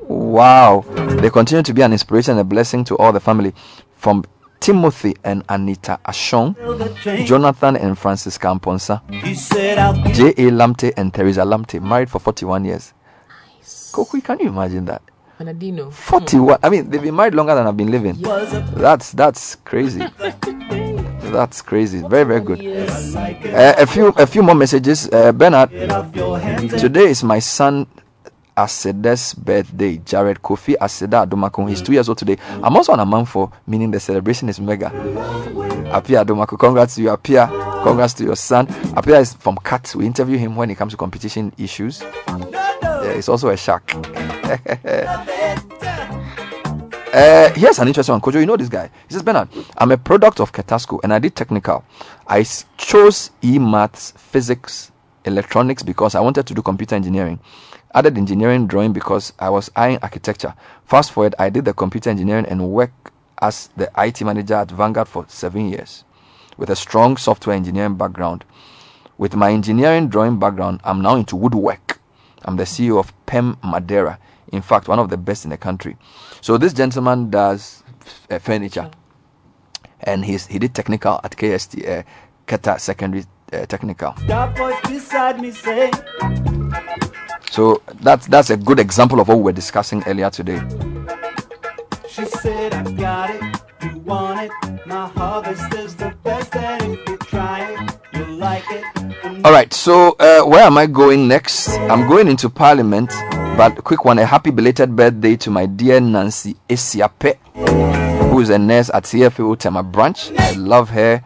Wow. 0.00 0.80
Wow. 0.86 1.16
They 1.20 1.28
continue 1.30 1.62
to 1.62 1.74
be 1.74 1.82
an 1.82 1.92
inspiration 1.92 2.32
and 2.32 2.40
a 2.40 2.44
blessing 2.44 2.84
to 2.84 2.96
all 2.96 3.12
the 3.12 3.20
family. 3.20 3.52
From 3.96 4.24
Timothy 4.60 5.14
and 5.24 5.44
Anita 5.48 5.98
Ashon, 6.04 6.54
Jonathan 7.26 7.76
and 7.76 7.98
Francis 7.98 8.38
Camponsa, 8.38 9.00
J.A. 10.14 10.50
Lamte 10.50 10.92
and 10.96 11.12
Teresa 11.12 11.44
Lamte, 11.44 11.80
married 11.80 12.10
for 12.10 12.18
41 12.18 12.64
years. 12.64 12.92
Kokui, 13.92 14.22
can 14.22 14.38
you 14.40 14.48
imagine 14.48 14.84
that? 14.86 15.02
Bernardino. 15.38 15.90
41. 15.90 16.58
I 16.62 16.68
mean, 16.70 16.88
they've 16.90 17.02
been 17.02 17.14
married 17.14 17.34
longer 17.34 17.54
than 17.54 17.66
I've 17.66 17.76
been 17.76 17.90
living. 17.90 18.16
That's 18.20 19.12
that's 19.12 19.56
crazy. 19.56 20.02
That's 21.30 21.60
crazy. 21.60 22.00
Very 22.08 22.24
very 22.24 22.40
good. 22.40 22.60
Uh, 22.60 23.74
a 23.78 23.86
few 23.86 24.08
a 24.16 24.26
few 24.26 24.42
more 24.42 24.54
messages. 24.54 25.08
Uh, 25.12 25.32
Bernard, 25.32 25.70
today 25.70 27.10
is 27.10 27.22
my 27.22 27.38
son 27.38 27.86
Aseda's 28.56 29.34
birthday. 29.34 29.98
Jared 29.98 30.38
Kofi 30.42 30.76
Aseda 30.76 31.26
Adomako. 31.26 31.68
He's 31.68 31.82
two 31.82 31.92
years 31.92 32.08
old 32.08 32.18
today. 32.18 32.36
I'm 32.62 32.76
also 32.76 32.92
on 32.92 33.00
a 33.00 33.06
month 33.06 33.28
for 33.28 33.50
meaning 33.66 33.90
the 33.90 34.00
celebration 34.00 34.48
is 34.48 34.58
mega. 34.60 34.90
Appiah 35.90 36.24
Adomako, 36.24 36.58
congrats 36.58 36.94
to 36.96 37.02
you. 37.02 37.08
Appiah, 37.08 37.48
congrats 37.82 38.14
to 38.14 38.24
your 38.24 38.36
son. 38.36 38.66
Appiah 38.96 39.20
is 39.20 39.34
from 39.34 39.56
CUTS. 39.56 39.96
We 39.96 40.06
interview 40.06 40.38
him 40.38 40.56
when 40.56 40.70
it 40.70 40.76
comes 40.76 40.92
to 40.92 40.96
competition 40.96 41.52
issues. 41.58 42.02
Yeah, 42.02 43.14
he's 43.14 43.28
also 43.28 43.50
a 43.50 43.56
shark. 43.56 43.92
Uh, 47.12 47.50
here's 47.54 47.78
an 47.78 47.88
interesting 47.88 48.12
one. 48.14 48.20
Kojo, 48.20 48.40
you 48.40 48.46
know 48.46 48.56
this 48.56 48.68
guy. 48.68 48.90
He 49.08 49.12
says, 49.14 49.22
Bernard, 49.22 49.48
I'm 49.78 49.92
a 49.92 49.98
product 49.98 50.40
of 50.40 50.52
Ketasco 50.52 51.00
and 51.04 51.12
I 51.12 51.18
did 51.18 51.36
technical. 51.36 51.84
I 52.26 52.44
chose 52.76 53.30
e 53.42 53.58
maths, 53.58 54.12
physics, 54.16 54.90
electronics 55.24 55.82
because 55.82 56.14
I 56.14 56.20
wanted 56.20 56.46
to 56.46 56.54
do 56.54 56.62
computer 56.62 56.94
engineering. 56.94 57.38
Added 57.94 58.18
engineering 58.18 58.66
drawing 58.66 58.92
because 58.92 59.32
I 59.38 59.48
was 59.50 59.70
eyeing 59.74 59.98
architecture. 60.02 60.54
Fast 60.84 61.12
forward, 61.12 61.34
I 61.38 61.50
did 61.50 61.64
the 61.64 61.72
computer 61.72 62.10
engineering 62.10 62.46
and 62.46 62.68
worked 62.70 63.10
as 63.40 63.68
the 63.76 63.90
IT 63.98 64.22
manager 64.22 64.54
at 64.54 64.70
Vanguard 64.70 65.08
for 65.08 65.24
seven 65.28 65.68
years 65.68 66.04
with 66.56 66.70
a 66.70 66.76
strong 66.76 67.16
software 67.16 67.56
engineering 67.56 67.96
background. 67.96 68.44
With 69.18 69.34
my 69.34 69.50
engineering 69.52 70.08
drawing 70.08 70.38
background, 70.38 70.80
I'm 70.84 71.00
now 71.00 71.16
into 71.16 71.36
woodwork. 71.36 72.00
I'm 72.44 72.56
the 72.56 72.64
CEO 72.64 72.98
of 72.98 73.12
PEM 73.26 73.56
Madeira. 73.62 74.18
In 74.52 74.62
fact, 74.62 74.88
one 74.88 74.98
of 74.98 75.08
the 75.08 75.16
best 75.16 75.44
in 75.44 75.50
the 75.50 75.56
country. 75.56 75.96
So 76.40 76.58
this 76.58 76.72
gentleman 76.72 77.30
does 77.30 77.82
uh, 78.30 78.38
furniture, 78.38 78.90
and 80.00 80.24
he's 80.24 80.46
he 80.46 80.58
did 80.58 80.74
technical 80.74 81.20
at 81.24 81.32
KST, 81.32 81.88
uh, 81.88 82.02
Keta 82.46 82.78
Secondary 82.78 83.24
uh, 83.52 83.66
Technical. 83.66 84.14
That 87.52 87.62
voice 87.62 87.76
beside 87.76 87.80
me 87.80 87.80
say, 87.80 87.80
So 87.82 87.82
that's 88.00 88.26
that's 88.26 88.50
a 88.50 88.56
good 88.56 88.78
example 88.80 89.20
of 89.20 89.28
what 89.28 89.38
we 89.38 89.44
were 89.44 89.52
discussing 89.52 90.02
earlier 90.06 90.30
today. 90.30 90.60
she 92.08 92.24
said, 92.26 92.74
I 92.74 92.82
got 92.92 93.30
it, 93.30 93.42
you 93.82 93.98
want 94.00 94.40
it. 94.40 94.86
My 94.86 95.08
harvest 95.08 95.74
is 95.74 95.96
the 95.96 96.14
best, 96.22 96.54
and 96.56 96.82
if 96.94 97.08
you 97.08 97.16
try 97.18 97.60
it, 97.70 97.98
you'll 98.14 98.36
like 98.38 98.64
it. 98.70 98.84
All 99.44 99.52
right, 99.52 99.72
so 99.72 100.16
uh, 100.18 100.42
where 100.44 100.64
am 100.64 100.78
I 100.78 100.86
going 100.86 101.28
next? 101.28 101.68
I'm 101.78 102.08
going 102.08 102.28
into 102.28 102.48
Parliament, 102.48 103.10
but 103.56 103.82
quick 103.84 104.04
one: 104.04 104.18
a 104.18 104.26
happy 104.26 104.50
belated 104.50 104.96
birthday 104.96 105.36
to 105.36 105.50
my 105.50 105.66
dear 105.66 106.00
Nancy 106.00 106.56
Esiape, 106.68 107.36
who 108.30 108.40
is 108.40 108.50
a 108.50 108.58
nurse 108.58 108.90
at 108.90 109.04
CFO 109.04 109.58
Tema 109.58 109.82
branch. 109.82 110.32
I 110.38 110.52
love 110.52 110.90
her 110.90 111.22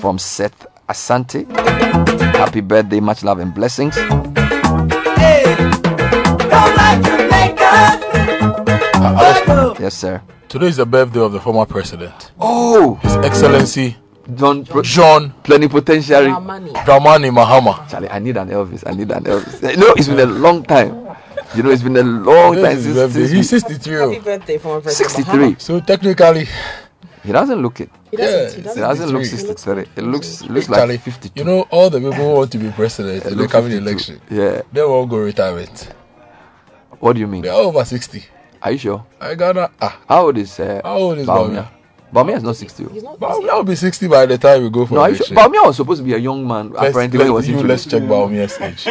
from 0.00 0.18
Seth 0.18 0.66
Asante. 0.88 1.46
Happy 2.36 2.60
birthday, 2.60 3.00
much 3.00 3.22
love 3.24 3.38
and 3.40 3.54
blessings. 3.54 3.96
Yes, 9.82 9.94
sir. 9.94 10.22
Today 10.48 10.66
is 10.66 10.76
the 10.76 10.86
birthday 10.86 11.20
of 11.20 11.32
the 11.32 11.40
former 11.40 11.66
president. 11.66 12.30
Oh, 12.38 12.94
His 13.02 13.16
Excellency 13.16 13.96
John 14.34 14.64
John 14.82 15.34
Plenipotentiary 15.42 16.28
Dramani 16.28 17.30
Mahama. 17.30 17.88
Charlie, 17.90 18.08
I 18.08 18.18
need 18.20 18.36
an 18.36 18.48
Elvis. 18.48 18.84
I 18.86 18.92
need 18.92 19.10
an 19.10 19.24
Elvis. 19.24 19.60
You 19.70 19.76
know, 19.78 19.94
it's 19.96 20.06
been 20.08 20.20
a 20.20 20.26
long 20.26 20.62
time. 20.62 21.08
You 21.56 21.62
know, 21.64 21.70
it's 21.70 21.82
been 21.82 21.96
a 21.96 22.02
long 22.02 22.54
time 22.54 22.80
since, 22.80 22.94
birthday. 22.94 23.26
since 23.26 23.32
He's 23.32 23.50
63. 23.50 23.96
oh. 23.96 24.10
Happy 24.12 24.22
birthday, 24.24 24.58
former 24.58 24.80
President 24.82 25.10
63. 25.10 25.44
Mahama. 25.54 25.60
So 25.60 25.80
technically, 25.80 26.46
He 27.24 27.30
doesn't 27.32 27.62
look 27.62 27.80
it. 27.80 27.90
He 28.10 28.16
doesn't. 28.16 28.50
Yeah, 28.50 28.56
he 28.56 28.62
doesn't. 28.62 28.82
doesn't 28.82 29.10
look 29.10 29.24
63. 29.24 29.84
63. 29.84 30.02
It 30.02 30.06
looks 30.08 30.42
looks 30.42 30.66
Charlie, 30.66 30.94
like 30.94 31.02
52. 31.02 31.32
you 31.38 31.44
know, 31.44 31.62
all 31.70 31.88
the 31.88 31.98
people 31.98 32.12
who 32.14 32.34
want 32.34 32.52
to 32.52 32.58
be 32.58 32.70
president 32.70 33.24
in 33.24 33.30
the 33.30 33.36
looks 33.36 33.52
coming 33.52 33.70
52. 33.70 33.88
election, 33.88 34.20
Yeah. 34.30 34.62
they 34.72 34.82
will 34.82 34.90
all 34.92 35.06
go 35.06 35.18
retirement. 35.18 35.92
What 36.98 37.14
do 37.14 37.20
you 37.20 37.26
mean? 37.28 37.42
They're 37.42 37.52
over 37.52 37.84
60. 37.84 38.24
Are 38.62 38.72
you 38.72 38.78
sure? 38.78 39.06
I 39.20 39.34
gotta. 39.34 39.70
Ah, 39.80 39.98
How 40.08 40.26
old 40.26 40.38
is 40.38 40.58
uh, 40.60 40.80
How 40.84 40.96
old 40.98 41.18
is 41.18 41.26
Bawumia? 41.26 41.64
Bawumia 41.64 41.68
is 42.14 42.42
not 42.42 42.56
60. 42.56 42.84
He's 42.92 43.02
not. 43.02 43.18
Bawumia 43.18 43.54
will 43.54 43.64
be 43.64 43.74
60 43.74 44.06
by 44.08 44.26
the 44.26 44.38
time 44.38 44.62
we 44.62 44.70
go 44.70 44.84
for 44.86 44.94
No, 44.94 45.00
are 45.02 45.10
you 45.10 45.16
sure? 45.16 45.26
election. 45.28 45.36
Bawumia 45.52 45.66
was 45.66 45.76
supposed 45.76 46.00
to 46.00 46.04
be 46.04 46.12
a 46.14 46.18
young 46.18 46.46
man. 46.46 46.70
Let's, 46.70 46.90
apparently, 46.90 47.18
when 47.18 47.26
he 47.26 47.32
was 47.32 47.48
let's, 47.48 47.62
you, 47.62 47.68
let's 47.68 47.84
check 47.86 48.02
Bawumia's 48.02 48.60
age. 48.60 48.86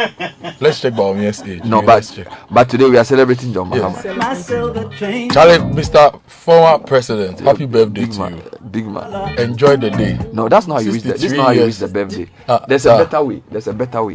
let's 0.60 0.80
check 0.80 0.92
Bawumia's 0.94 1.40
age. 1.42 1.64
No, 1.64 1.80
You, 1.80 1.86
but 1.86 2.00
check. 2.14 2.26
but 2.50 2.68
today 2.68 2.88
we 2.90 2.96
are 2.98 3.04
celebrating 3.04 3.52
John 3.52 3.70
Yeah. 3.72 3.78
Mahama. 3.92 4.16
My 4.16 4.34
silver 4.34 4.88
chain. 4.96 5.30
Charlie, 5.30 5.58
Mr. 5.72 6.20
Former 6.26 6.78
President, 6.84 7.40
happy 7.40 7.66
birthday 7.66 8.00
Big 8.02 8.12
to 8.12 8.18
man, 8.18 8.36
you. 8.36 8.42
big 8.70 8.86
man. 8.86 9.38
Enjoy 9.38 9.76
the 9.76 9.90
day. 9.90 10.18
No, 10.32 10.48
that's 10.48 10.66
not 10.66 10.74
how 10.74 10.80
you 10.80 10.92
wish. 10.92 11.02
The, 11.02 11.12
this 11.12 11.24
is 11.24 11.32
not 11.32 11.46
how 11.46 11.50
you 11.52 11.60
wish 11.60 11.78
years. 11.78 11.78
the 11.78 11.88
birthday. 11.88 12.28
Ah, 12.48 12.64
There's 12.66 12.86
a 12.86 12.92
ah. 12.92 12.98
better 13.04 13.22
way. 13.24 13.42
There's 13.50 13.66
a 13.68 13.72
better 13.72 14.02
way. 14.02 14.14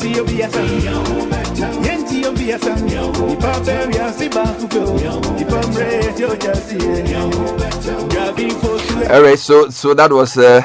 Minti 0.00 0.14
yo. 0.14 0.24
Yenti 1.82 2.22
yo 2.22 2.32
biasa. 2.32 2.70
Ibam 2.76 3.64
beria 3.64 4.12
si 4.12 4.28
bakugo. 4.28 4.98
Ibam 5.38 5.76
radio 5.76 6.36
just 6.36 6.70
here. 6.70 7.02
Driving 8.08 8.50
for 8.50 8.78
sweat. 8.78 9.10
All 9.10 9.22
right, 9.22 9.38
so 9.38 9.70
so 9.70 9.94
that 9.94 10.12
was 10.12 10.38
uh, 10.38 10.62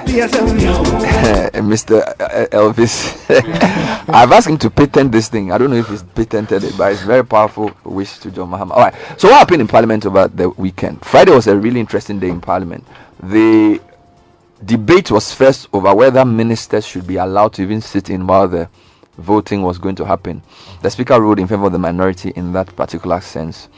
Mr. 1.65 2.03
Elvis. 2.51 3.17
I've 4.13 4.31
asked 4.31 4.47
him 4.47 4.57
to 4.59 4.69
patent 4.69 5.11
this 5.11 5.29
thing. 5.29 5.51
I 5.51 5.57
don't 5.57 5.71
know 5.71 5.77
if 5.77 5.87
he's 5.87 6.03
patented 6.03 6.63
it, 6.63 6.77
but 6.77 6.91
it's 6.91 7.01
very 7.01 7.25
powerful 7.25 7.71
wish 7.83 8.19
to 8.19 8.29
John 8.29 8.51
Mahama. 8.51 8.71
All 8.71 8.81
right. 8.83 8.93
So 9.17 9.29
what 9.29 9.39
happened 9.39 9.61
in 9.61 9.67
Parliament 9.67 10.05
over 10.05 10.27
the 10.27 10.49
weekend? 10.49 11.03
Friday 11.03 11.31
was 11.31 11.47
a 11.47 11.57
really 11.57 11.79
interesting 11.79 12.19
day 12.19 12.29
in 12.29 12.39
Parliament. 12.39 12.85
The 13.23 13.81
debate 14.63 15.09
was 15.09 15.33
first 15.33 15.67
over 15.73 15.93
whether 15.95 16.23
ministers 16.23 16.85
should 16.85 17.07
be 17.07 17.15
allowed 17.15 17.53
to 17.53 17.63
even 17.63 17.81
sit 17.81 18.09
in 18.11 18.27
while 18.27 18.47
the 18.47 18.69
voting 19.17 19.61
was 19.61 19.77
going 19.77 19.95
to 19.95 20.05
happen. 20.05 20.41
The 20.81 20.89
speaker 20.89 21.19
ruled 21.19 21.39
in 21.39 21.47
favor 21.47 21.65
of 21.67 21.71
the 21.71 21.79
minority 21.79 22.31
in 22.35 22.53
that 22.53 22.75
particular 22.75 23.21
sense, 23.21 23.69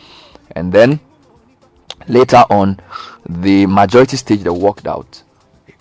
and 0.56 0.72
then 0.72 1.00
later 2.08 2.44
on, 2.50 2.80
the 3.28 3.66
majority 3.66 4.18
stage 4.18 4.42
they 4.42 4.50
worked 4.50 4.88
out. 4.88 5.22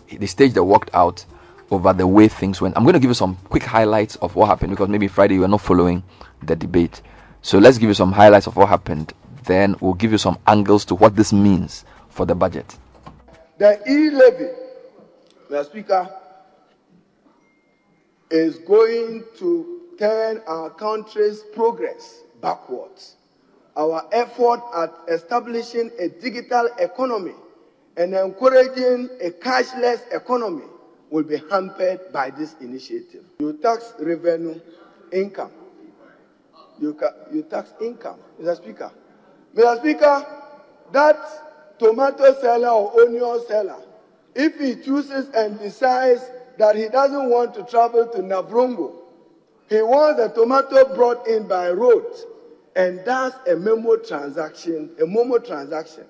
The 0.09 0.27
stage 0.27 0.53
they 0.53 0.61
worked 0.61 0.91
out 0.95 1.25
over 1.71 1.93
the 1.93 2.07
way 2.07 2.29
things 2.29 2.61
went. 2.61 2.77
I'm 2.77 2.85
going 2.85 2.95
to 2.95 2.99
give 3.01 3.11
you 3.11 3.15
some 3.15 3.37
quick 3.49 3.65
highlights 3.65 4.17
of 4.17 4.35
what 4.37 4.47
happened 4.47 4.71
because 4.71 4.89
maybe 4.89 5.09
Friday 5.09 5.35
you 5.35 5.41
were 5.41 5.49
not 5.49 5.61
following 5.61 6.03
the 6.43 6.55
debate. 6.57 7.03
So 7.43 7.59
let's 7.59 7.79
give 7.79 7.89
you 7.89 7.95
some 7.95 8.13
highlights 8.13 8.47
of 8.47 8.57
what 8.57 8.69
happened. 8.69 9.13
Then 9.45 9.77
we'll 9.81 9.95
give 9.95 10.13
you 10.13 10.19
some 10.19 10.39
angles 10.47 10.85
to 10.87 10.95
what 10.95 11.17
this 11.17 11.33
means 11.33 11.85
for 12.09 12.25
the 12.25 12.35
budget. 12.35 12.79
The 13.59 13.81
e 13.89 14.11
levy, 14.11 14.51
the 15.51 15.63
Speaker, 15.65 16.11
is 18.31 18.59
going 18.59 19.25
to 19.39 19.81
turn 19.99 20.43
our 20.47 20.71
country's 20.71 21.43
progress 21.55 22.23
backwards. 22.41 23.17
Our 23.77 24.07
effort 24.13 24.61
at 24.77 24.93
establishing 25.09 25.91
a 25.99 26.09
digital 26.09 26.69
economy 26.79 27.35
and 27.97 28.15
encouraging 28.15 29.11
a 29.21 29.31
cashless 29.31 30.01
economy 30.13 30.65
will 31.11 31.25
be 31.25 31.41
hampered 31.51 32.13
by 32.13 32.31
this 32.31 32.55
initiative. 32.61 33.25
You 33.39 33.53
tax 33.55 33.95
revenue, 33.99 34.61
income. 35.13 35.53
You, 36.81 36.99
you 37.33 37.43
tax 37.43 37.73
income, 37.81 38.19
Mr. 38.41 38.57
Speaker. 38.57 38.91
Mr. 39.55 39.79
Speaker, 39.79 40.27
that 40.93 41.79
tomato 41.79 42.35
seller 42.41 42.69
or 42.69 43.01
onion 43.01 43.41
seller, 43.47 43.81
if 44.35 44.59
he 44.59 44.75
chooses 44.83 45.29
and 45.35 45.59
decides 45.61 46.23
that 46.59 46.77
he 46.77 46.89
doesn't 46.89 47.31
want 47.31 47.55
to 47.55 47.65
travel 47.65 48.07
to 48.09 48.19
Navrongo, 48.19 48.95
he 49.69 49.81
wants 49.83 50.21
the 50.21 50.29
tomato 50.29 50.95
brought 50.95 51.27
in 51.27 51.49
by 51.49 51.71
road 51.71 52.07
and 52.77 53.01
that's 53.05 53.37
a 53.49 53.55
memo 53.57 53.97
transaction, 53.97 54.91
a 54.99 55.05
Momo 55.05 55.45
transaction. 55.45 56.05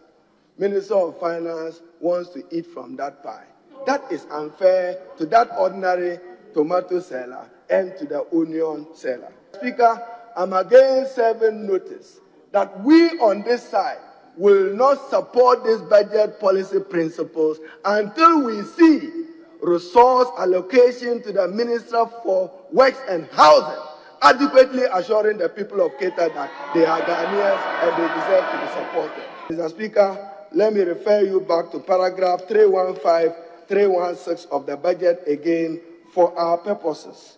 Minister 0.57 0.95
of 0.95 1.19
Finance 1.21 1.83
wants 2.01 2.31
to 2.31 2.45
eat 2.51 2.67
from 2.67 2.97
that 2.97 3.23
pie. 3.23 3.45
That 3.87 4.03
is 4.11 4.27
unfair 4.31 4.99
to 5.19 5.27
that 5.27 5.51
ordinary 5.59 6.19
tomato 6.55 7.01
seller 7.01 7.51
and 7.69 7.97
to 7.99 8.07
the 8.07 8.25
onion 8.33 8.87
seller. 8.95 9.33
Speaker, 9.53 10.07
I'm 10.37 10.53
again 10.53 11.07
serving 11.07 11.67
notice 11.67 12.21
that 12.53 12.83
we 12.83 13.11
on 13.19 13.43
this 13.43 13.69
side 13.69 13.99
will 14.37 14.75
not 14.75 15.11
support 15.11 15.65
these 15.65 15.81
budget 15.83 16.41
policy 16.41 16.81
principles 16.81 17.59
until 17.85 18.45
we 18.45 18.63
see 18.63 19.24
resource 19.65 20.29
allocation 20.39 21.23
to 21.23 21.33
the 21.33 21.49
Minister 21.49 22.05
for 22.23 22.51
Works 22.71 23.01
and 23.09 23.27
Housing 23.33 23.83
adequately 24.25 24.85
assuring 24.93 25.37
the 25.37 25.49
people 25.49 25.85
of 25.85 25.93
Keta 25.93 26.33
that 26.33 26.51
they 26.75 26.87
are 26.87 27.01
Ghanaians 27.01 27.63
and 27.85 27.93
they 27.93 28.09
deserve 28.15 28.45
to 28.51 28.59
be 28.59 28.69
supported. 28.73 29.25
Mr. 29.49 29.69
Speaker, 29.71 30.31
let 30.53 30.73
me 30.73 30.81
refer 30.81 31.21
you 31.21 31.41
back 31.41 31.71
to 31.73 31.79
paragraph 31.79 32.41
315, 32.49 33.35
316 33.69 34.51
of 34.51 34.65
the 34.65 34.77
budget 34.77 35.23
again 35.27 35.81
for 36.13 36.37
our 36.39 36.57
purposes. 36.57 37.37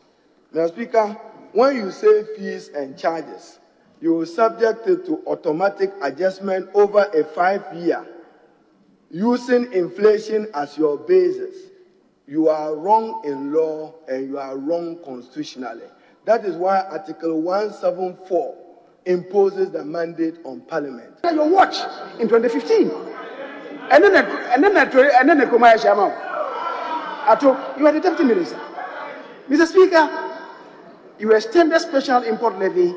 Mr. 0.54 0.68
Speaker, 0.68 1.08
when 1.52 1.74
you 1.76 1.90
say 1.90 2.22
fees 2.36 2.68
and 2.68 2.96
charges, 2.96 3.58
you 4.00 4.12
will 4.14 4.26
subject 4.26 4.84
to 4.86 5.22
automatic 5.26 5.92
adjustment 6.02 6.68
over 6.74 7.04
a 7.14 7.24
five 7.24 7.64
year 7.74 8.06
using 9.10 9.72
inflation 9.72 10.46
as 10.54 10.78
your 10.78 10.98
basis. 10.98 11.56
You 12.28 12.48
are 12.48 12.74
wrong 12.74 13.22
in 13.24 13.52
law 13.52 13.94
and 14.08 14.28
you 14.28 14.38
are 14.38 14.56
wrong 14.56 14.98
constitutionally. 15.04 15.86
That 16.24 16.44
is 16.44 16.56
why 16.56 16.80
Article 16.80 17.40
174 17.40 18.56
imposes 19.04 19.70
the 19.70 19.84
mandate 19.84 20.34
on 20.44 20.60
Parliament. 20.62 21.20
Your 21.24 21.48
watch 21.48 21.76
in 22.18 22.28
2015. 22.28 22.90
And 23.92 24.02
then, 24.02 24.16
and 24.16 24.64
then, 24.64 24.76
and 24.76 25.28
then. 25.28 25.40
Ato, 27.28 27.74
you 27.78 27.86
are 27.86 27.92
the 27.92 28.00
deputy 28.00 28.24
minister. 28.24 28.60
Mr. 29.48 29.66
Speaker, 29.66 30.32
you 31.20 31.32
extended 31.32 31.80
special 31.80 32.22
import 32.22 32.58
levy 32.58 32.92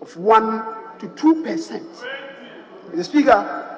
of 0.00 0.16
1 0.16 0.64
to 1.00 1.08
2 1.08 1.42
percent. 1.42 1.88
Mr. 2.90 3.04
Speaker, 3.04 3.71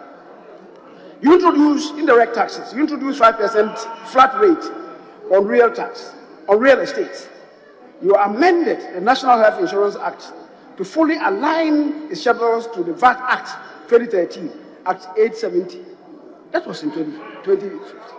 you 1.24 1.32
introduce 1.32 1.90
indirect 1.92 2.34
taxes. 2.34 2.74
You 2.74 2.80
introduce 2.82 3.16
5 3.18 3.36
percent 3.38 3.78
flat 4.12 4.38
rate 4.38 4.62
on 5.32 5.46
real 5.46 5.72
tax, 5.72 6.12
on 6.48 6.60
real 6.60 6.78
estate. 6.80 7.30
You 8.02 8.14
amended 8.14 8.94
the 8.94 9.00
National 9.00 9.38
Health 9.38 9.58
Insurance 9.58 9.96
Act 9.96 10.32
to 10.76 10.84
fully 10.84 11.16
align 11.16 12.10
its 12.10 12.20
schedules 12.20 12.66
to 12.74 12.84
the 12.84 12.92
VAT 12.92 13.18
Act 13.26 13.88
2013, 13.88 14.52
Act 14.84 15.06
870. 15.16 15.80
That 16.52 16.66
was 16.66 16.82
in 16.82 16.92
20, 16.92 17.12
2015. 17.42 18.18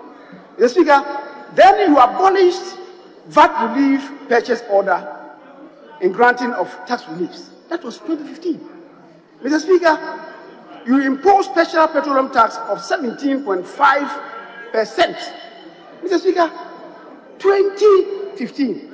Mr. 0.57 0.69
Speaker, 0.69 1.21
then 1.53 1.91
you 1.91 1.99
abolished 1.99 2.77
VAT 3.27 3.75
relief 3.75 4.09
purchase 4.27 4.63
order 4.69 5.15
in 6.01 6.11
granting 6.11 6.51
of 6.53 6.73
tax 6.87 7.07
reliefs. 7.07 7.51
That 7.69 7.83
was 7.83 7.99
2015. 7.99 8.67
Mr. 9.43 9.59
Speaker, 9.59 10.34
you 10.85 11.01
impose 11.01 11.45
special 11.45 11.87
petroleum 11.87 12.31
tax 12.31 12.57
of 12.57 12.79
17.5 12.79 14.71
percent. 14.71 15.17
Mr. 16.03 16.19
Speaker, 16.19 16.51
2015 17.39 18.93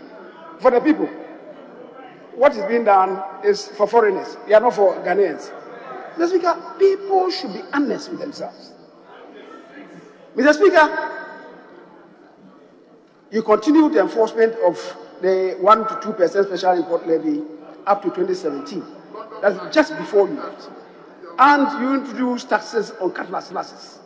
for 0.59 0.71
the 0.71 0.79
people. 0.79 1.07
What 2.35 2.55
is 2.55 2.63
being 2.65 2.85
done 2.85 3.21
is 3.43 3.67
for 3.67 3.87
foreigners. 3.87 4.37
They 4.47 4.53
are 4.53 4.61
not 4.61 4.73
for 4.73 4.95
Ghanaians. 5.03 5.51
Mr. 6.15 6.29
Speaker, 6.29 6.75
people 6.79 7.29
should 7.29 7.53
be 7.53 7.61
honest 7.73 8.09
with 8.09 8.19
themselves. 8.19 8.71
Mr. 10.35 10.53
Speaker, 10.53 11.17
you 13.31 13.43
continue 13.43 13.89
the 13.89 14.01
enforcement 14.01 14.55
of 14.65 14.77
the 15.21 15.57
1 15.59 15.87
to 15.87 15.99
2 16.01 16.13
percent 16.13 16.47
special 16.47 16.71
import 16.71 17.07
levy 17.07 17.43
up 17.85 18.01
to 18.01 18.09
2017. 18.09 18.83
That's 19.41 19.75
just 19.75 19.97
before 19.97 20.27
you 20.27 20.35
left. 20.35 20.69
And 21.39 21.81
you 21.81 21.95
introduce 21.95 22.43
taxes 22.43 22.91
on 23.01 23.11
cutlass 23.11 23.51
lasses. 23.51 23.99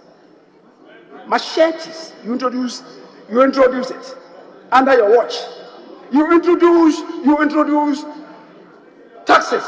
Machetes, 1.27 2.13
you 2.23 2.33
introduce, 2.33 2.83
you 3.29 3.41
introduce 3.41 3.91
it 3.91 4.15
under 4.71 4.93
your 4.93 5.17
watch. 5.17 5.33
You 6.11 6.31
introduce, 6.31 6.99
you 7.25 7.41
introduce 7.41 8.03
taxes 9.25 9.63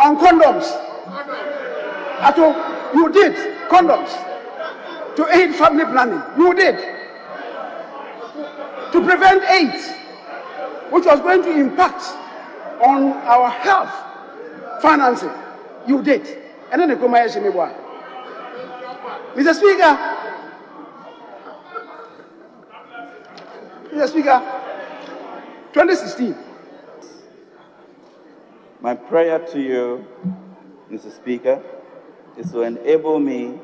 on 0.00 0.16
condoms. 0.18 0.64
At 2.20 2.38
all, 2.38 2.54
you 2.94 3.12
did 3.12 3.34
condoms 3.68 4.10
to 5.16 5.26
aid 5.36 5.54
family 5.54 5.84
planning. 5.84 6.22
You 6.38 6.54
did 6.54 6.76
to 8.92 9.04
prevent 9.04 9.42
AIDS, 9.44 9.90
which 10.90 11.04
was 11.04 11.20
going 11.20 11.42
to 11.42 11.50
impact 11.50 12.02
on 12.82 13.12
our 13.26 13.50
health 13.50 13.92
financing. 14.80 15.30
You 15.86 16.02
did. 16.02 16.47
And 16.70 16.80
then 16.80 16.88
the 16.88 16.96
Kumaya 16.96 17.28
Shimiwa. 17.28 17.74
Mr. 19.34 19.54
Speaker, 19.54 20.18
Mr. 23.90 24.08
Speaker, 24.08 24.42
2016. 25.72 26.36
My 28.80 28.94
prayer 28.94 29.38
to 29.38 29.60
you, 29.60 30.06
Mr. 30.90 31.10
Speaker, 31.14 31.62
is 32.36 32.50
to 32.52 32.62
enable 32.62 33.18
me 33.18 33.58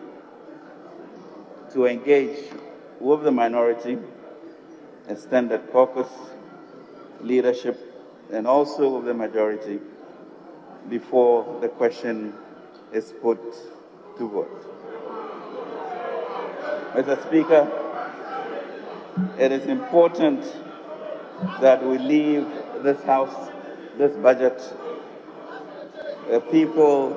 to 1.73 1.87
engage 1.87 2.39
with 3.01 3.23
the 3.23 3.31
minority, 3.31 3.99
extended 5.09 5.71
caucus, 5.73 6.09
leadership, 7.21 7.79
and 8.33 8.47
also 8.47 8.97
with 8.97 9.05
the 9.07 9.15
majority 9.15 9.81
before 10.89 11.61
the 11.61 11.69
question 11.69 12.33
is 12.95 13.13
put 13.21 13.41
to 14.17 14.29
vote. 14.29 14.65
Mr. 16.95 17.21
Speaker, 17.27 17.69
it 19.37 19.51
is 19.51 19.67
important 19.67 20.45
that 21.61 21.85
we 21.85 21.99
leave 21.99 22.47
this 22.85 23.03
House, 23.03 23.51
this 23.99 24.17
budget, 24.19 24.63
a 26.31 26.39
people 26.41 27.09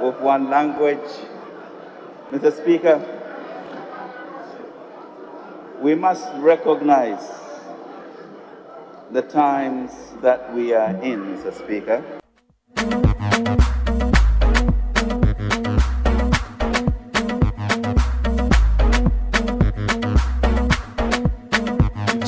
with 0.00 0.18
one 0.20 0.48
language. 0.48 1.10
Mr. 2.30 2.50
Speaker, 2.56 2.96
we 5.80 5.94
must 5.94 6.26
recognize 6.36 7.20
the 9.12 9.22
times 9.22 9.92
that 10.22 10.54
we 10.54 10.72
are 10.72 10.90
in, 11.02 11.36
Mr. 11.36 11.52
Speaker. 11.54 12.02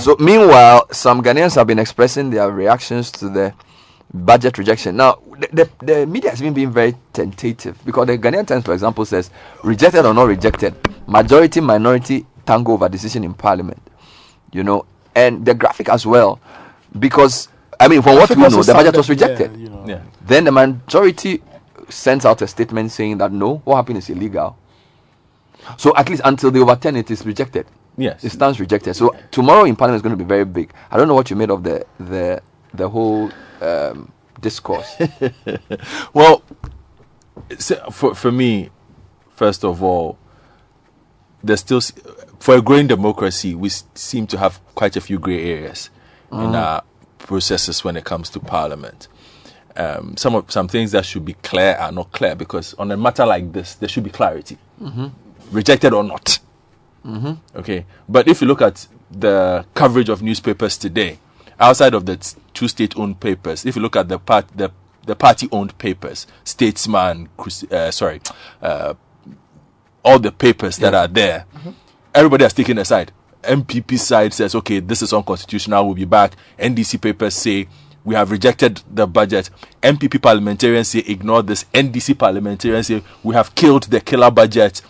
So, 0.08 0.16
meanwhile, 0.18 0.90
some 0.90 1.22
Ghanaians 1.22 1.54
have 1.56 1.66
been 1.66 1.78
expressing 1.78 2.30
their 2.30 2.50
reactions 2.50 3.10
to 3.10 3.28
the 3.28 3.52
budget 4.14 4.56
rejection. 4.56 4.96
Now, 4.96 5.18
the, 5.38 5.48
the, 5.52 5.84
the, 5.84 6.06
media 6.06 6.30
has 6.30 6.40
been 6.40 6.54
being 6.54 6.70
very 6.70 6.94
tentative 7.12 7.78
because 7.84 8.06
the 8.06 8.16
Ghanaian 8.16 8.46
Times, 8.46 8.64
for 8.64 8.72
example, 8.72 9.04
says 9.04 9.28
rejected 9.62 10.06
or 10.06 10.14
not 10.14 10.22
rejected, 10.22 10.74
majority 11.06 11.60
minority 11.60 12.24
tango 12.46 12.72
over 12.72 12.88
decision 12.88 13.22
in 13.22 13.34
parliament. 13.34 13.82
You 14.50 14.64
know, 14.64 14.86
and 15.14 15.44
the 15.44 15.52
graphic 15.52 15.90
as 15.90 16.06
well, 16.06 16.40
because 16.98 17.48
I 17.78 17.86
mean, 17.88 18.00
from 18.00 18.16
what 18.16 18.30
we 18.30 18.36
know, 18.36 18.62
the 18.62 18.72
budget 18.72 18.96
was 18.96 19.10
rejected. 19.10 19.50
yeah, 19.52 19.58
you 19.58 19.68
know. 19.68 19.84
Yeah. 19.86 20.00
Then 20.22 20.44
the 20.44 20.52
majority 20.52 21.42
sends 21.90 22.24
out 22.24 22.40
a 22.40 22.46
statement 22.46 22.92
saying 22.92 23.18
that 23.18 23.30
no, 23.30 23.56
what 23.58 23.76
happened 23.76 23.98
is 23.98 24.08
illegal. 24.08 24.56
So 25.76 25.94
at 25.94 26.08
least 26.08 26.22
until 26.24 26.50
they 26.50 26.60
overturn 26.60 26.96
it, 26.96 27.10
it's 27.10 27.26
rejected. 27.26 27.66
Yes. 27.98 28.22
it 28.24 28.30
stands 28.30 28.58
rejected. 28.60 28.94
So 28.94 29.14
tomorrow 29.32 29.64
in 29.64 29.74
Parliament 29.76 29.96
is 29.98 30.02
going 30.02 30.16
to 30.16 30.24
be 30.24 30.28
very 30.28 30.44
big. 30.44 30.72
I 30.90 30.96
don't 30.96 31.08
know 31.08 31.14
what 31.14 31.28
you 31.30 31.36
made 31.36 31.50
of 31.50 31.62
the 31.64 31.84
the 31.98 32.40
the 32.72 32.88
whole 32.88 33.30
um, 33.60 34.12
discourse. 34.40 34.96
well, 36.14 36.42
for 37.90 38.14
for 38.14 38.30
me, 38.32 38.70
first 39.34 39.64
of 39.64 39.82
all, 39.82 40.16
there's 41.42 41.60
still 41.60 41.80
for 42.38 42.56
a 42.56 42.62
growing 42.62 42.86
democracy, 42.86 43.54
we 43.54 43.68
seem 43.94 44.26
to 44.28 44.38
have 44.38 44.60
quite 44.74 44.96
a 44.96 45.00
few 45.00 45.18
grey 45.18 45.50
areas 45.52 45.90
in 46.30 46.38
Mhm. 46.38 46.54
our 46.54 46.82
processes 47.18 47.82
when 47.84 47.96
it 47.96 48.04
comes 48.04 48.30
to 48.30 48.38
Parliament. 48.40 49.08
Um, 49.76 50.16
some 50.16 50.34
of 50.36 50.50
some 50.50 50.68
things 50.68 50.92
that 50.92 51.04
should 51.04 51.24
be 51.24 51.34
clear 51.34 51.76
are 51.80 51.92
not 51.92 52.12
clear 52.12 52.34
because 52.34 52.74
on 52.78 52.90
a 52.90 52.96
matter 52.96 53.24
like 53.26 53.52
this, 53.52 53.74
there 53.74 53.88
should 53.88 54.04
be 54.04 54.10
clarity, 54.10 54.56
Mhm. 54.80 55.10
rejected 55.52 55.92
or 55.92 56.04
not. 56.04 56.38
Mhm. 57.08 57.38
Okay, 57.56 57.86
but 58.08 58.28
if 58.28 58.40
you 58.42 58.46
look 58.46 58.60
at 58.62 58.86
the 59.10 59.64
coverage 59.74 60.10
of 60.10 60.22
newspapers 60.22 60.76
today, 60.76 61.18
outside 61.58 61.94
of 61.94 62.04
the 62.04 62.16
t- 62.16 62.36
two 62.52 62.68
state-owned 62.68 63.18
papers, 63.18 63.64
if 63.64 63.76
you 63.76 63.82
look 63.82 63.96
at 63.96 64.08
the 64.08 64.18
part 64.18 64.46
the 64.54 64.70
the 65.06 65.16
party-owned 65.16 65.76
papers, 65.78 66.26
Statesman, 66.44 67.28
uh, 67.70 67.90
sorry, 67.90 68.20
uh, 68.60 68.92
all 70.04 70.18
the 70.18 70.30
papers 70.30 70.76
that 70.76 70.92
are 70.92 71.08
there, 71.08 71.46
everybody 72.14 72.44
has 72.44 72.52
taken 72.52 72.76
a 72.76 72.84
side. 72.84 73.10
NPP 73.42 73.98
side 73.98 74.34
says, 74.34 74.54
okay, 74.54 74.80
this 74.80 75.00
is 75.00 75.14
unconstitutional. 75.14 75.86
We'll 75.86 75.94
be 75.94 76.04
back. 76.04 76.34
NDC 76.58 77.00
papers 77.00 77.34
say 77.34 77.68
we 78.04 78.14
have 78.16 78.30
rejected 78.30 78.82
the 78.92 79.06
budget. 79.06 79.48
NPP 79.82 80.20
parliamentarians 80.20 80.88
say 80.88 80.98
ignore 81.06 81.42
this. 81.42 81.64
NDC 81.72 82.18
parliamentarians 82.18 82.88
say 82.88 83.02
we 83.22 83.34
have 83.34 83.54
killed 83.54 83.84
the 83.84 84.00
killer 84.00 84.30
budget. 84.30 84.82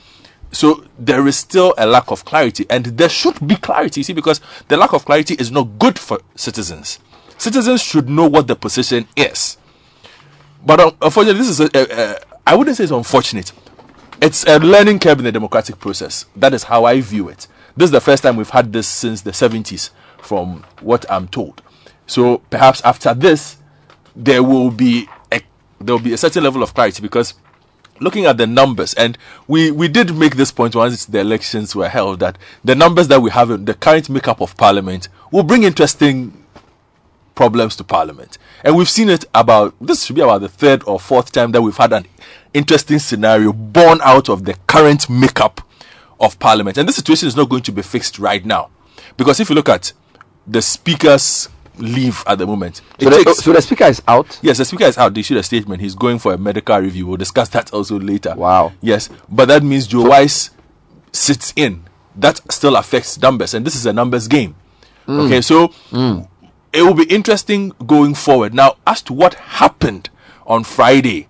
So 0.50 0.84
there 0.98 1.26
is 1.26 1.36
still 1.36 1.74
a 1.76 1.86
lack 1.86 2.10
of 2.10 2.24
clarity, 2.24 2.66
and 2.70 2.84
there 2.86 3.08
should 3.08 3.46
be 3.46 3.56
clarity. 3.56 4.02
See, 4.02 4.12
because 4.12 4.40
the 4.68 4.76
lack 4.76 4.92
of 4.92 5.04
clarity 5.04 5.34
is 5.34 5.50
not 5.50 5.78
good 5.78 5.98
for 5.98 6.20
citizens. 6.34 6.98
Citizens 7.36 7.82
should 7.82 8.08
know 8.08 8.26
what 8.28 8.46
the 8.46 8.56
position 8.56 9.06
is. 9.16 9.58
But 10.64 10.80
um, 10.80 10.96
unfortunately, 11.00 11.38
this 11.40 11.48
is 11.48 11.60
a, 11.60 11.70
a, 11.74 12.12
a, 12.14 12.18
I 12.46 12.54
wouldn't 12.56 12.76
say 12.76 12.84
it's 12.84 12.92
unfortunate. 12.92 13.52
It's 14.20 14.44
a 14.44 14.58
learning 14.58 14.98
curve 14.98 15.18
in 15.18 15.24
the 15.24 15.32
democratic 15.32 15.78
process. 15.78 16.24
That 16.34 16.52
is 16.52 16.64
how 16.64 16.84
I 16.84 17.00
view 17.00 17.28
it. 17.28 17.46
This 17.76 17.86
is 17.86 17.90
the 17.92 18.00
first 18.00 18.24
time 18.24 18.36
we've 18.36 18.50
had 18.50 18.72
this 18.72 18.88
since 18.88 19.22
the 19.22 19.30
70s, 19.30 19.90
from 20.18 20.64
what 20.80 21.08
I'm 21.10 21.28
told. 21.28 21.62
So 22.08 22.38
perhaps 22.50 22.80
after 22.82 23.14
this, 23.14 23.58
there 24.16 24.42
will 24.42 24.72
be 24.72 25.08
a, 25.30 25.40
there 25.80 25.94
will 25.94 26.02
be 26.02 26.12
a 26.12 26.16
certain 26.16 26.42
level 26.42 26.62
of 26.64 26.74
clarity 26.74 27.00
because 27.02 27.34
looking 28.00 28.26
at 28.26 28.36
the 28.36 28.46
numbers, 28.46 28.94
and 28.94 29.18
we, 29.46 29.70
we 29.70 29.88
did 29.88 30.14
make 30.14 30.36
this 30.36 30.50
point 30.50 30.74
once 30.74 31.06
the 31.06 31.20
elections 31.20 31.74
were 31.74 31.88
held 31.88 32.20
that 32.20 32.38
the 32.64 32.74
numbers 32.74 33.08
that 33.08 33.20
we 33.20 33.30
have 33.30 33.50
in 33.50 33.64
the 33.64 33.74
current 33.74 34.08
makeup 34.08 34.40
of 34.40 34.56
parliament 34.56 35.08
will 35.30 35.42
bring 35.42 35.62
interesting 35.62 36.44
problems 37.34 37.76
to 37.76 37.84
parliament. 37.84 38.36
And 38.64 38.76
we've 38.76 38.88
seen 38.88 39.08
it 39.08 39.24
about 39.34 39.74
this 39.80 40.04
should 40.04 40.16
be 40.16 40.22
about 40.22 40.40
the 40.40 40.48
third 40.48 40.82
or 40.86 40.98
fourth 40.98 41.30
time 41.30 41.52
that 41.52 41.62
we've 41.62 41.76
had 41.76 41.92
an 41.92 42.06
interesting 42.52 42.98
scenario 42.98 43.52
born 43.52 44.00
out 44.02 44.28
of 44.28 44.44
the 44.44 44.54
current 44.66 45.08
makeup 45.08 45.60
of 46.18 46.38
parliament. 46.40 46.76
And 46.76 46.88
this 46.88 46.96
situation 46.96 47.28
is 47.28 47.36
not 47.36 47.48
going 47.48 47.62
to 47.62 47.72
be 47.72 47.82
fixed 47.82 48.18
right 48.18 48.44
now. 48.44 48.70
Because 49.16 49.38
if 49.38 49.48
you 49.48 49.54
look 49.54 49.68
at 49.68 49.92
the 50.46 50.62
speaker's 50.62 51.48
leave 51.78 52.22
at 52.26 52.38
the 52.38 52.46
moment, 52.46 52.80
So 53.00 53.10
the- 53.10 53.34
so 53.34 53.52
the 53.52 53.62
speaker 53.62 53.84
is 53.84 54.02
out. 54.08 54.38
Yes, 54.42 54.58
the 54.58 54.64
speaker 54.64 54.84
is 54.84 54.98
out. 54.98 55.14
They 55.14 55.20
issued 55.20 55.38
a 55.38 55.42
statement. 55.42 55.80
He's 55.80 55.94
going 55.94 56.18
for 56.18 56.32
a 56.32 56.38
medical 56.38 56.78
review. 56.78 57.06
We'll 57.06 57.16
discuss 57.16 57.48
that 57.50 57.72
also 57.72 57.98
later. 57.98 58.34
Wow. 58.36 58.72
Yes, 58.80 59.08
but 59.28 59.48
that 59.48 59.62
means 59.62 59.86
Joe 59.86 60.08
Wise 60.08 60.50
sits 61.12 61.52
in. 61.56 61.84
That 62.16 62.40
still 62.52 62.76
affects 62.76 63.20
numbers, 63.20 63.54
and 63.54 63.64
this 63.66 63.76
is 63.76 63.86
a 63.86 63.92
numbers 63.92 64.26
game. 64.28 64.56
Mm. 65.06 65.26
Okay, 65.26 65.40
so 65.40 65.72
it 66.72 66.82
will 66.82 66.94
be 66.94 67.04
interesting 67.04 67.72
going 67.86 68.14
forward. 68.14 68.52
Now, 68.54 68.76
as 68.86 69.00
to 69.02 69.12
what 69.12 69.34
happened 69.34 70.10
on 70.46 70.64
Friday, 70.64 71.28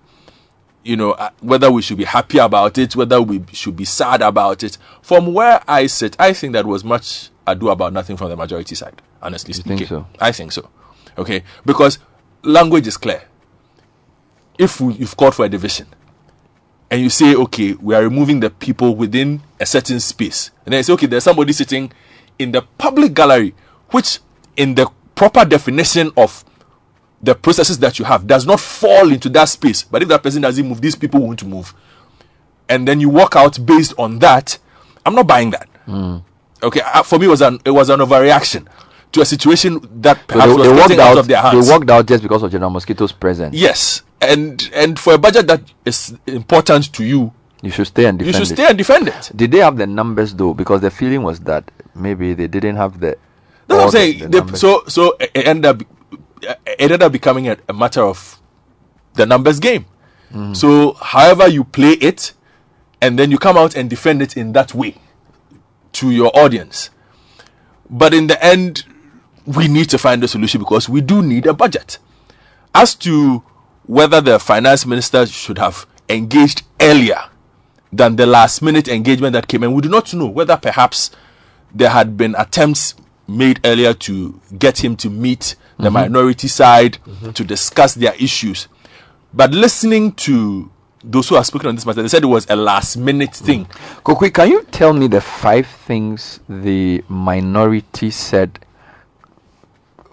you 0.83 0.95
know, 0.95 1.11
uh, 1.11 1.29
whether 1.41 1.71
we 1.71 1.81
should 1.81 1.97
be 1.97 2.05
happy 2.05 2.37
about 2.37 2.77
it, 2.77 2.95
whether 2.95 3.21
we 3.21 3.43
should 3.51 3.75
be 3.75 3.85
sad 3.85 4.21
about 4.21 4.63
it. 4.63 4.77
From 5.01 5.33
where 5.33 5.61
I 5.67 5.87
sit, 5.87 6.15
I 6.19 6.33
think 6.33 6.53
that 6.53 6.65
was 6.65 6.83
much 6.83 7.29
ado 7.45 7.69
about 7.69 7.93
nothing 7.93 8.15
from 8.17 8.29
the 8.29 8.35
majority 8.37 8.75
side, 8.75 9.01
honestly 9.21 9.49
You 9.49 9.55
speaking. 9.55 9.77
think 9.77 9.89
so? 9.89 10.07
I 10.19 10.31
think 10.31 10.51
so. 10.51 10.69
Okay, 11.17 11.43
because 11.65 11.99
language 12.43 12.87
is 12.87 12.95
clear. 12.97 13.23
If 14.57 14.79
we, 14.81 14.93
you've 14.93 15.15
called 15.17 15.35
for 15.35 15.45
a 15.45 15.49
division, 15.49 15.87
and 16.91 17.01
you 17.01 17.09
say, 17.09 17.35
okay, 17.35 17.73
we 17.73 17.93
are 17.93 18.01
removing 18.01 18.39
the 18.39 18.49
people 18.49 18.95
within 18.95 19.41
a 19.59 19.65
certain 19.65 19.99
space, 19.99 20.51
and 20.65 20.73
then 20.73 20.79
you 20.79 20.83
say, 20.83 20.93
okay, 20.93 21.05
there's 21.07 21.23
somebody 21.23 21.53
sitting 21.53 21.91
in 22.39 22.51
the 22.51 22.61
public 22.77 23.13
gallery, 23.13 23.53
which, 23.89 24.19
in 24.57 24.75
the 24.75 24.89
proper 25.15 25.43
definition 25.45 26.11
of 26.17 26.43
the 27.21 27.35
processes 27.35 27.79
that 27.79 27.99
you 27.99 28.05
have, 28.05 28.25
does 28.27 28.45
not 28.45 28.59
fall 28.59 29.11
into 29.11 29.29
that 29.29 29.49
space. 29.49 29.83
But 29.83 30.01
if 30.03 30.07
that 30.09 30.23
person 30.23 30.41
doesn't 30.41 30.67
move, 30.67 30.81
these 30.81 30.95
people 30.95 31.19
won't 31.21 31.43
move. 31.43 31.73
And 32.69 32.87
then 32.87 32.99
you 32.99 33.09
walk 33.09 33.35
out 33.35 33.65
based 33.65 33.93
on 33.97 34.19
that. 34.19 34.57
I'm 35.05 35.15
not 35.15 35.27
buying 35.27 35.51
that. 35.51 35.67
Okay, 36.61 36.81
uh, 36.81 37.03
for 37.03 37.17
me, 37.19 37.25
it 37.25 37.29
was 37.29 37.41
an 37.41 37.59
it 37.65 37.71
was 37.71 37.89
an 37.89 37.99
overreaction 37.99 38.67
to 39.13 39.21
a 39.21 39.25
situation 39.25 39.79
that 40.01 40.17
So 40.17 40.23
perhaps 40.27 40.51
they, 40.51 40.57
was 40.57 40.67
they 40.67 40.75
getting 40.77 40.99
out, 40.99 41.07
out. 41.11 41.17
of 41.17 41.27
their 41.27 41.41
hands. 41.41 41.65
They 41.67 41.71
walked 41.73 41.89
out 41.89 42.05
just 42.05 42.21
because 42.21 42.43
of 42.43 42.51
General 42.51 42.69
Mosquito's 42.69 43.11
presence. 43.11 43.55
Yes, 43.55 44.03
and 44.21 44.69
and 44.73 44.99
for 44.99 45.13
a 45.13 45.17
budget 45.17 45.47
that 45.47 45.61
is 45.85 46.13
important 46.27 46.91
to 46.93 47.03
you, 47.05 47.33
You 47.63 47.71
should 47.71 47.87
stay 47.87 48.05
and 48.05 48.19
You 48.21 48.27
defend 48.27 48.47
should 48.47 48.51
it. 48.51 48.61
stay 48.61 48.67
and 48.69 48.77
defend 48.77 49.07
it. 49.07 49.31
Did 49.35 49.51
they 49.51 49.59
have 49.59 49.77
the 49.77 49.87
numbers 49.87 50.35
though? 50.35 50.53
Because 50.53 50.81
the 50.81 50.91
feeling 50.91 51.23
was 51.23 51.39
that 51.41 51.71
maybe 51.95 52.33
they 52.33 52.47
didn't 52.47 52.75
have 52.75 52.99
the. 52.99 53.17
That's 53.67 53.77
what 53.79 53.85
I'm 53.85 53.91
saying. 53.91 54.19
the 54.19 54.27
The- 54.27 54.37
numbers. 54.39 54.59
so 54.59 54.83
so 54.87 55.15
it 55.19 55.47
ended 55.47 55.65
up 55.65 55.81
ended 56.77 57.03
up 57.03 57.11
becoming 57.11 57.47
a, 57.47 57.57
a 57.67 57.73
matter 57.73 58.01
of 58.01 58.39
the 59.15 59.25
numbers 59.25 59.59
game. 59.59 59.85
Mm. 60.31 60.55
So 60.55 60.93
however 60.93 61.47
you 61.47 61.63
play 61.63 61.91
it, 61.93 62.33
and 63.01 63.17
then 63.17 63.31
you 63.31 63.37
come 63.37 63.57
out 63.57 63.75
and 63.75 63.89
defend 63.89 64.21
it 64.21 64.35
in 64.35 64.51
that 64.53 64.73
way 64.73 64.95
to 65.93 66.11
your 66.11 66.31
audience. 66.37 66.89
But 67.89 68.13
in 68.13 68.27
the 68.27 68.43
end, 68.43 68.83
we 69.45 69.67
need 69.67 69.89
to 69.89 69.97
find 69.97 70.23
a 70.23 70.27
solution 70.27 70.59
because 70.59 70.87
we 70.89 71.01
do 71.01 71.21
need 71.21 71.45
a 71.47 71.53
budget. 71.53 71.97
As 72.75 72.93
to 72.95 73.43
whether 73.85 74.21
the 74.21 74.37
finance 74.37 74.85
minister 74.85 75.25
should 75.25 75.57
have 75.57 75.87
engaged 76.07 76.63
earlier 76.79 77.23
than 77.91 78.15
the 78.15 78.27
last 78.27 78.61
minute 78.61 78.87
engagement 78.87 79.33
that 79.33 79.47
came 79.47 79.63
in, 79.63 79.73
we 79.73 79.81
do 79.81 79.89
not 79.89 80.13
know 80.13 80.27
whether 80.27 80.55
perhaps 80.57 81.09
there 81.73 81.89
had 81.89 82.15
been 82.15 82.35
attempts 82.37 82.95
made 83.27 83.59
earlier 83.63 83.93
to 83.93 84.39
get 84.57 84.83
him 84.83 84.95
to 84.97 85.09
meet 85.09 85.55
the 85.79 85.89
Mhm. 85.89 85.93
minority 85.93 86.47
side 86.47 86.97
to 87.33 87.43
discuss 87.43 87.93
their 87.95 88.13
issues. 88.15 88.67
But 89.33 89.51
listening 89.53 90.11
to 90.27 90.69
those 91.03 91.29
who 91.29 91.35
have 91.35 91.45
spoken 91.45 91.69
on 91.69 91.75
this 91.75 91.85
matter, 91.85 92.01
they 92.01 92.09
said 92.09 92.23
it 92.23 92.27
was 92.27 92.45
a 92.49 92.55
last 92.55 92.97
minute 92.97 93.33
thing. 93.33 93.65
Kokui, 94.03 94.33
can 94.33 94.49
you 94.49 94.63
tell 94.71 94.91
me 94.93 95.07
the 95.07 95.21
five 95.21 95.65
things 95.87 96.39
the 96.49 97.03
minority 97.07 98.11
said 98.11 98.59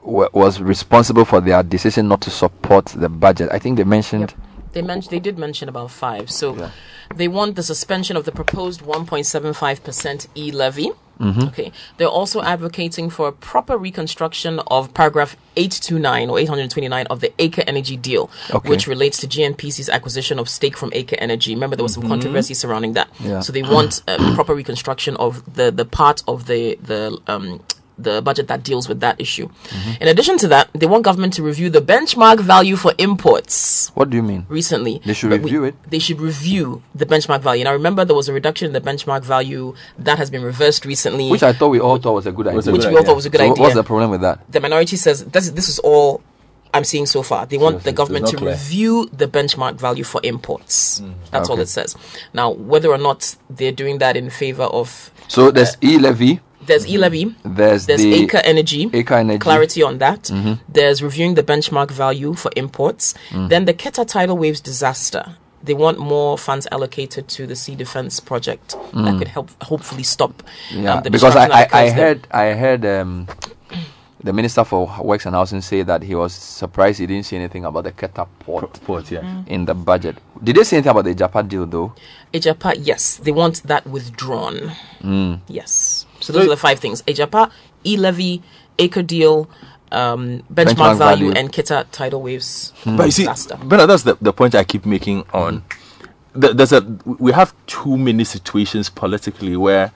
wa- 0.05 0.29
was 0.33 0.61
responsible 0.61 1.25
for 1.25 1.41
their 1.41 1.63
decision 1.63 2.07
not 2.09 2.21
to 2.23 2.31
support 2.31 2.87
the 2.87 3.09
budget? 3.09 3.49
I 3.53 3.59
think 3.59 3.77
they 3.77 3.85
mentioned. 3.85 4.35
They 4.73 4.83
mentioned 4.83 5.11
they 5.11 5.19
did 5.21 5.39
mention 5.39 5.69
about 5.69 5.91
five. 5.91 6.31
So 6.31 6.71
they 7.15 7.29
want 7.29 7.57
the 7.57 7.63
suspension 7.63 8.17
of 8.17 8.25
the 8.25 8.33
proposed 8.33 8.83
1.75% 8.83 10.29
e 10.37 10.51
levy. 10.53 10.91
Mhm. 11.21 11.49
Okay. 11.49 11.73
They're 11.97 12.09
also 12.09 12.43
advocating 12.43 13.09
for 13.11 13.29
a 13.29 13.33
proper 13.33 13.77
reconstruction 13.79 14.61
of 14.67 14.93
paragraph 14.93 15.37
829 15.57 16.29
or 16.29 16.39
829 16.39 17.07
of 17.09 17.21
the 17.21 17.33
Aker 17.39 17.65
Energy 17.67 17.97
deal, 17.97 18.29
Okay. 18.53 18.69
which 18.69 18.87
relates 18.87 19.17
to 19.19 19.27
GNPC's 19.27 19.89
acquisition 19.89 20.39
of 20.39 20.49
stake 20.49 20.77
from 20.77 20.91
Aker 20.91 21.17
Energy. 21.19 21.55
Remember, 21.55 21.77
there 21.77 21.83
was 21.85 21.95
some 21.95 22.03
Mhm. 22.05 22.09
controversy 22.09 22.53
surrounding 22.55 22.93
that. 22.93 23.09
Yeah. 23.21 23.41
So 23.41 23.53
they 23.53 23.63
want 23.63 24.03
a 24.07 24.19
proper 24.35 24.55
reconstruction 24.55 25.17
of 25.17 25.43
the 25.55 25.71
the 25.71 25.85
part 25.87 26.23
of 26.29 26.47
the 26.47 26.79
the 26.83 27.17
um 27.27 27.61
the 27.99 28.21
budget 28.21 28.49
that 28.49 28.63
deals 28.63 28.89
with 28.89 29.01
that 29.01 29.19
issue. 29.21 29.49
In 30.01 30.09
addition 30.09 30.37
to 30.39 30.49
that, 30.49 30.69
they 30.75 30.87
want 30.87 31.03
government 31.05 31.33
to 31.35 31.43
review 31.43 31.71
the 31.71 31.81
benchmark 31.81 32.41
value 32.41 32.77
for 32.77 32.93
imports 32.99 33.91
What 33.95 34.11
do 34.11 34.17
you 34.17 34.23
mean? 34.23 34.45
recently. 34.49 35.01
They 35.05 35.15
should 35.15 35.31
But 35.31 35.41
we- 35.41 35.45
review 35.51 35.65
it. 35.65 35.75
They 35.89 35.99
should 35.99 36.21
review 36.21 36.83
the 36.95 37.07
benchmark 37.07 37.41
value. 37.41 37.65
Now, 37.65 37.73
remember, 37.73 38.05
there 38.05 38.17
was 38.17 38.29
a 38.29 38.33
reduction 38.33 38.67
in 38.67 38.73
the 38.73 38.81
benchmark 38.81 39.23
value 39.25 39.75
that 39.99 40.19
has 40.19 40.31
been 40.31 40.43
reversed 40.43 40.85
recently. 40.85 41.31
Which 41.31 41.43
I 41.43 41.53
thought 41.53 41.69
we 41.69 41.81
all 41.81 41.99
thought 41.99 42.13
was 42.15 42.27
a 42.27 42.33
good 42.33 42.47
idea. 42.49 42.73
Which 42.73 42.85
we 42.87 42.97
all 42.97 43.03
thought 43.05 43.17
was 43.17 43.27
a 43.27 43.31
good 43.31 43.41
So 43.41 43.51
idea. 43.53 43.63
What's 43.63 43.75
the 43.75 43.85
problem 43.85 44.11
with 44.11 44.21
that? 44.21 44.41
the 44.51 44.61
minority 44.61 44.97
says 44.97 45.25
this, 45.25 45.51
this 45.51 45.69
is 45.69 45.79
all 45.81 46.21
I'm 46.75 46.85
seeing 46.85 47.07
so 47.07 47.23
far. 47.23 47.47
They 47.47 47.57
want 47.57 47.79
So 47.83 47.85
the 47.85 47.93
government 47.93 48.27
to 48.29 48.37
clear. 48.37 48.51
review 48.51 49.09
the 49.11 49.27
benchmark 49.27 49.77
value 49.81 50.05
for 50.05 50.21
imports. 50.23 51.01
That's 51.31 51.49
all 51.49 51.59
it 51.61 51.69
says. 51.69 51.97
Now, 52.35 52.51
whether 52.51 52.91
or 52.91 52.99
not 52.99 53.37
they're 53.49 53.73
doing 53.73 53.99
that 53.99 54.17
in 54.17 54.29
favor 54.29 54.65
of 54.65 55.11
So 55.29 55.51
there's 55.51 55.75
uh, 55.77 55.79
e 55.89 55.99
levy. 55.99 56.41
There's 56.67 56.87
e-levy. 56.87 57.35
There's, 57.45 57.87
There's 57.87 58.03
the 58.03 58.27
Aker 58.27 58.41
Energy. 58.45 58.87
Aker 58.91 59.19
Energy. 59.19 59.39
Clarity 59.39 59.83
on 59.83 59.99
that. 59.99 60.25
Mhm. 60.25 60.61
There's 60.69 61.03
reviewing 61.03 61.35
the 61.35 61.43
benchmark 61.43 61.91
value 61.91 62.35
for 62.35 62.51
imports. 62.57 63.15
Mm. 63.31 63.49
Then 63.49 63.65
the 63.65 63.75
Keta 63.75 64.07
tidal 64.07 64.37
waves 64.37 64.61
disaster. 64.61 65.37
They 65.63 65.75
want 65.75 65.99
more 65.99 66.39
funds 66.39 66.67
allocated 66.71 67.27
to 67.29 67.47
the 67.47 67.57
sea 67.57 67.75
defense 67.75 68.21
project 68.21 68.77
that 68.93 69.15
Mm. 69.15 69.19
could 69.19 69.29
help 69.29 69.51
hopefully 69.65 70.05
stop 70.05 70.43
Yeah, 70.71 70.95
um, 70.95 71.03
the 71.03 71.11
because 71.11 71.35
I, 71.35 71.47
I, 71.49 71.69
I 71.73 71.91
heard 71.91 72.27
I 72.31 72.47
heard 72.55 72.85
um, 72.87 73.27
the 74.23 74.33
minister 74.33 74.65
for 74.65 74.89
works 75.03 75.27
and 75.27 75.35
housing 75.35 75.61
say 75.61 75.83
that 75.83 76.03
he 76.03 76.15
was 76.15 76.33
surprised 76.33 76.99
he 77.01 77.07
didn't 77.07 77.27
see 77.27 77.37
anything 77.37 77.65
about 77.65 77.85
the 77.85 77.93
Keta 77.93 78.27
port, 78.41 78.73
port 78.85 79.11
yeah. 79.11 79.21
Mm. 79.23 79.49
in 79.49 79.65
the 79.65 79.75
budget. 79.75 80.17
Did 80.43 80.57
they 80.57 80.65
say 80.65 80.77
anything 80.77 80.91
about 80.91 81.05
the 81.05 81.15
Agyapa 81.15 81.47
deal 81.49 81.67
though? 81.67 81.93
Agyapa, 82.33 82.75
yes, 82.81 83.17
they 83.17 83.33
want 83.33 83.63
that 83.65 83.87
withdrawn. 83.87 84.73
Mm. 85.03 85.41
Yes. 85.49 86.06
So 86.27 86.33
those 86.35 86.47
are 86.47 86.51
the 86.51 86.57
five 86.59 86.81
things: 86.81 87.03
Agyapa, 87.03 87.51
e-levy, 87.87 88.43
Aker 88.79 89.07
deal, 89.07 89.51
um, 89.93 90.43
benchmark, 90.53 90.77
Benchmark 90.77 90.99
value, 90.99 91.33
value. 91.33 91.33
and 91.35 91.53
Keta 91.53 91.87
tidal 91.93 92.23
waves 92.23 92.73
But 92.97 93.07
you 93.07 93.13
see, 93.13 93.23
disaster. 93.25 93.57
Bernard, 93.57 93.91
that's 93.91 94.05
the, 94.05 94.19
the 94.21 94.33
point 94.33 94.55
I 94.55 94.65
keep 94.65 94.87
making 94.87 95.25
on. 95.33 95.65
th- 96.41 96.55
There's 96.57 96.73
a 96.73 96.83
we 97.07 97.33
have 97.33 97.55
too 97.67 97.97
many 97.99 98.25
situations 98.25 98.91
politically 98.91 99.57
where 99.57 99.93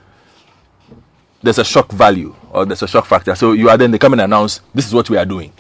there's 1.43 1.59
a 1.59 1.65
shock 1.65 1.93
value 1.93 2.35
or 2.53 2.67
there's 2.67 2.83
a 2.83 2.89
shock 2.89 3.07
factor. 3.07 3.35
So 3.35 3.53
you 3.53 3.71
are 3.71 3.79
then 3.79 3.91
they 3.93 3.99
come 3.99 4.13
and 4.15 4.23
announce 4.23 4.61
this 4.75 4.87
is 4.87 4.95
what 4.95 5.11
we 5.11 5.17
are 5.19 5.27
doing. 5.27 5.53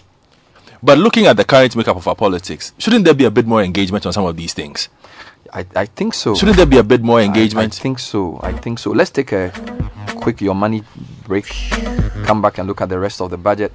But 0.83 0.99
looking 0.99 1.27
at 1.27 1.37
the 1.37 1.45
current 1.45 1.77
makeup 1.77 1.97
of 1.97 2.09
our 2.09 2.17
politics, 2.17 2.73
shouldn't 2.79 3.05
there 3.05 3.15
be 3.15 3.25
a 3.27 3.31
bit 3.31 3.47
more 3.47 3.63
engagement 3.63 4.07
on 4.07 4.13
some 4.15 4.27
of 4.27 4.37
these 4.37 4.55
things? 4.55 4.89
I, 5.53 5.67
I 5.75 5.87
think 5.87 6.15
so. 6.15 6.35
Shouldn't 6.35 6.57
there 6.57 6.67
be 6.67 6.79
a 6.79 6.83
bit 6.83 7.03
more 7.03 7.21
engagement? 7.21 7.75
I, 7.75 7.77
I 7.77 7.81
think 7.81 7.99
so. 7.99 8.39
I 8.43 8.53
think 8.53 8.79
so. 8.79 8.91
Let's 8.91 9.11
take 9.11 9.33
a 9.33 9.53
quick 10.17 10.41
your 10.41 10.55
money 10.55 10.83
break. 11.27 11.47
Come 12.25 12.41
back 12.43 12.59
and 12.59 12.69
look 12.69 12.81
at 12.81 12.89
the 12.89 12.99
rest 12.99 13.21
of 13.21 13.31
the 13.31 13.37
budget. 13.37 13.73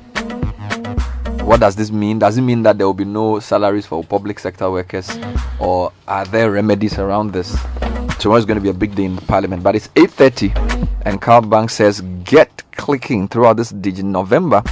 What 1.44 1.60
does 1.60 1.76
this 1.76 1.92
mean? 1.92 2.20
Does 2.20 2.38
it 2.38 2.42
mean 2.42 2.64
that 2.64 2.78
there 2.78 2.88
will 2.88 2.94
be 2.94 3.06
no 3.06 3.40
salaries 3.40 3.86
for 3.86 4.04
public 4.04 4.40
sector 4.40 4.72
workers, 4.72 5.16
or 5.60 5.92
are 6.08 6.26
there 6.26 6.52
remedies 6.52 6.98
around 6.98 7.34
this? 7.34 7.56
Tomorrow 8.20 8.40
is 8.40 8.46
going 8.46 8.56
to 8.56 8.62
be 8.62 8.70
a 8.70 8.74
big 8.74 8.96
day 8.96 9.04
in 9.04 9.18
Parliament, 9.18 9.62
but 9.62 9.76
it's 9.76 9.90
8:30, 9.90 10.56
and 11.06 11.22
CalBank 11.22 11.70
says 11.70 12.02
get 12.24 12.64
clicking 12.72 13.28
throughout 13.28 13.58
this 13.58 13.72
Digi 13.72 14.04
November. 14.04 14.64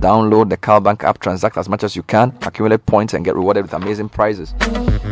Download 0.00 0.48
the 0.48 0.56
CalBank 0.56 1.04
app, 1.04 1.18
transact 1.18 1.58
as 1.58 1.68
much 1.68 1.84
as 1.84 1.94
you 1.94 2.02
can, 2.02 2.36
accumulate 2.40 2.86
points, 2.86 3.12
and 3.12 3.22
get 3.22 3.34
rewarded 3.34 3.64
with 3.64 3.74
amazing 3.74 4.08
prizes. 4.08 4.54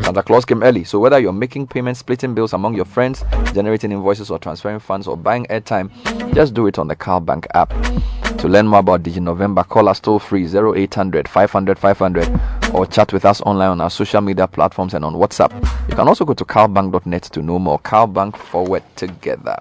Santa 0.03 0.23
Claus 0.23 0.47
came 0.47 0.63
early, 0.63 0.83
so 0.83 0.99
whether 0.99 1.19
you're 1.19 1.31
making 1.31 1.67
payments, 1.67 2.01
splitting 2.01 2.35
bills 2.35 2.55
among 2.55 2.75
your 2.75 2.87
friends, 2.87 3.23
generating 3.53 3.93
invoices, 3.93 4.31
or 4.31 4.39
transferring 4.39 4.79
funds, 4.79 5.07
or 5.07 5.15
buying 5.15 5.45
airtime, 5.47 5.91
just 6.35 6.55
do 6.55 6.67
it 6.67 6.79
on 6.79 6.89
the 6.89 6.97
CalBank 6.97 7.47
app. 7.55 7.69
To 8.39 8.49
learn 8.49 8.67
more 8.67 8.81
about 8.81 9.03
Digi 9.03 9.21
November, 9.21 9.63
call 9.63 9.89
us 9.89 10.01
toll 10.01 10.19
free 10.19 10.47
0800 10.47 11.29
500 11.29 11.79
500 11.79 12.41
or 12.73 12.87
chat 12.87 13.13
with 13.13 13.27
us 13.27 13.41
online 13.43 13.71
on 13.71 13.81
our 13.83 13.91
social 13.91 14.23
media 14.23 14.47
platforms 14.47 14.95
and 14.95 15.05
on 15.05 15.15
WhatsApp. 15.15 15.53
You 15.89 15.97
can 15.97 16.09
also 16.09 16.25
go 16.25 16.35
to 16.35 16.45
calbank.net 16.45 17.25
to 17.25 17.43
know 17.43 17.59
more. 17.59 17.79
CalBank 17.81 18.37
forward 18.37 18.85
together. 18.97 19.59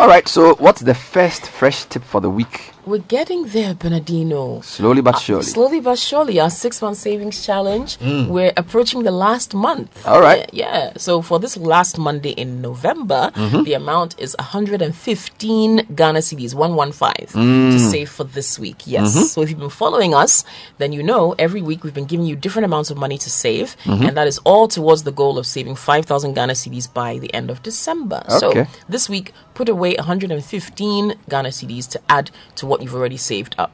All 0.00 0.08
right, 0.08 0.26
so 0.26 0.54
what's 0.54 0.80
the 0.80 0.94
first 0.94 1.46
fresh 1.46 1.84
tip 1.84 2.02
for 2.02 2.22
the 2.22 2.30
week? 2.30 2.72
We're 2.90 2.98
getting 3.06 3.46
there, 3.46 3.72
Bernardino. 3.74 4.62
Slowly 4.62 5.00
but 5.00 5.16
surely. 5.20 5.44
Slowly 5.44 5.78
but 5.78 5.96
surely, 5.96 6.40
our 6.40 6.50
six 6.50 6.82
month 6.82 6.98
savings 6.98 7.46
challenge, 7.46 7.96
Mm. 7.98 8.26
we're 8.26 8.52
approaching 8.56 9.04
the 9.04 9.12
last 9.12 9.54
month. 9.54 10.04
All 10.04 10.20
right. 10.20 10.50
Yeah, 10.52 10.74
yeah. 10.74 10.92
So 10.96 11.22
for 11.22 11.38
this 11.38 11.56
last 11.56 11.98
Monday 11.98 12.30
in 12.30 12.60
November, 12.60 13.30
Mhm. 13.36 13.64
the 13.64 13.74
amount 13.74 14.16
is 14.18 14.34
115 14.40 15.86
Ghana 15.94 16.18
cedis, 16.18 16.52
115, 16.52 17.30
to 17.30 17.78
Mm. 17.78 17.90
save 17.92 18.10
for 18.10 18.24
this 18.24 18.58
week. 18.58 18.78
Yes. 18.86 19.14
Mhm. 19.14 19.24
So 19.26 19.42
if 19.42 19.50
you've 19.50 19.60
been 19.60 19.70
following 19.70 20.12
us, 20.12 20.42
then 20.78 20.92
you 20.92 21.04
know 21.04 21.36
every 21.38 21.62
week 21.62 21.84
we've 21.84 21.94
been 21.94 22.06
giving 22.06 22.26
you 22.26 22.34
different 22.34 22.64
amounts 22.64 22.90
of 22.90 22.96
money 22.96 23.18
to 23.18 23.30
save, 23.30 23.76
Mhm. 23.84 24.08
and 24.08 24.16
that 24.16 24.26
is 24.26 24.38
all 24.42 24.66
towards 24.66 25.04
the 25.04 25.12
goal 25.12 25.38
of 25.38 25.46
saving 25.46 25.76
5,000 25.76 26.34
Ghana 26.34 26.54
cedis 26.54 26.88
by 26.92 27.18
the 27.20 27.32
end 27.32 27.50
of 27.50 27.62
December. 27.62 28.24
Okay. 28.28 28.64
So 28.64 28.66
this 28.88 29.08
week, 29.08 29.32
put 29.54 29.68
away 29.68 29.94
115 29.96 31.14
Ghana 31.28 31.50
cedis 31.50 31.86
to 31.90 32.00
add 32.08 32.30
to 32.56 32.66
what 32.66 32.79
you've 32.82 32.94
already 32.94 33.16
saved 33.16 33.54
up. 33.58 33.72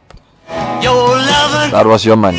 That 0.48 1.84
was 1.86 2.04
your 2.04 2.16
money. 2.16 2.38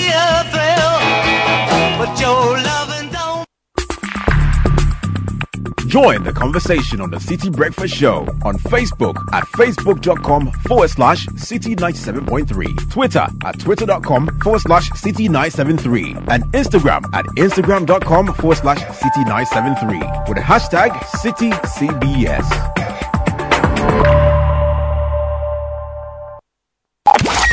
Join 5.88 6.23
the 6.23 6.34
conversation 6.34 6.99
on 6.99 7.10
the 7.11 7.18
Citi 7.18 7.49
Breakfast 7.52 7.95
Show 7.95 8.27
on 8.44 8.56
Facebook 8.56 9.15
at 9.34 9.45
facebook.com 9.45 10.52
forward 10.68 10.89
slash 10.89 11.26
citi97.3, 11.27 12.91
Twitter 12.91 13.26
at 13.45 13.60
twitter.com 13.60 14.27
forward 14.41 14.60
slash 14.60 14.89
citi973, 14.91 16.27
and 16.30 16.44
Instagram 16.53 17.03
at 17.14 17.26
instagram.com 17.38 18.34
forward 18.34 18.57
slash 18.57 18.80
citi973 18.80 20.27
with 20.27 20.38
the 20.38 20.44
hashtag 20.44 20.91
CitiCBS. 21.23 22.45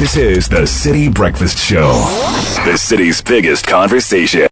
This 0.05 0.19
is 0.19 0.51
the 0.51 0.67
Citi 0.67 1.09
Breakfast 1.13 1.57
Show, 1.57 1.91
the 2.67 2.77
city's 2.77 3.23
biggest 3.23 3.67
conversation. 3.67 4.49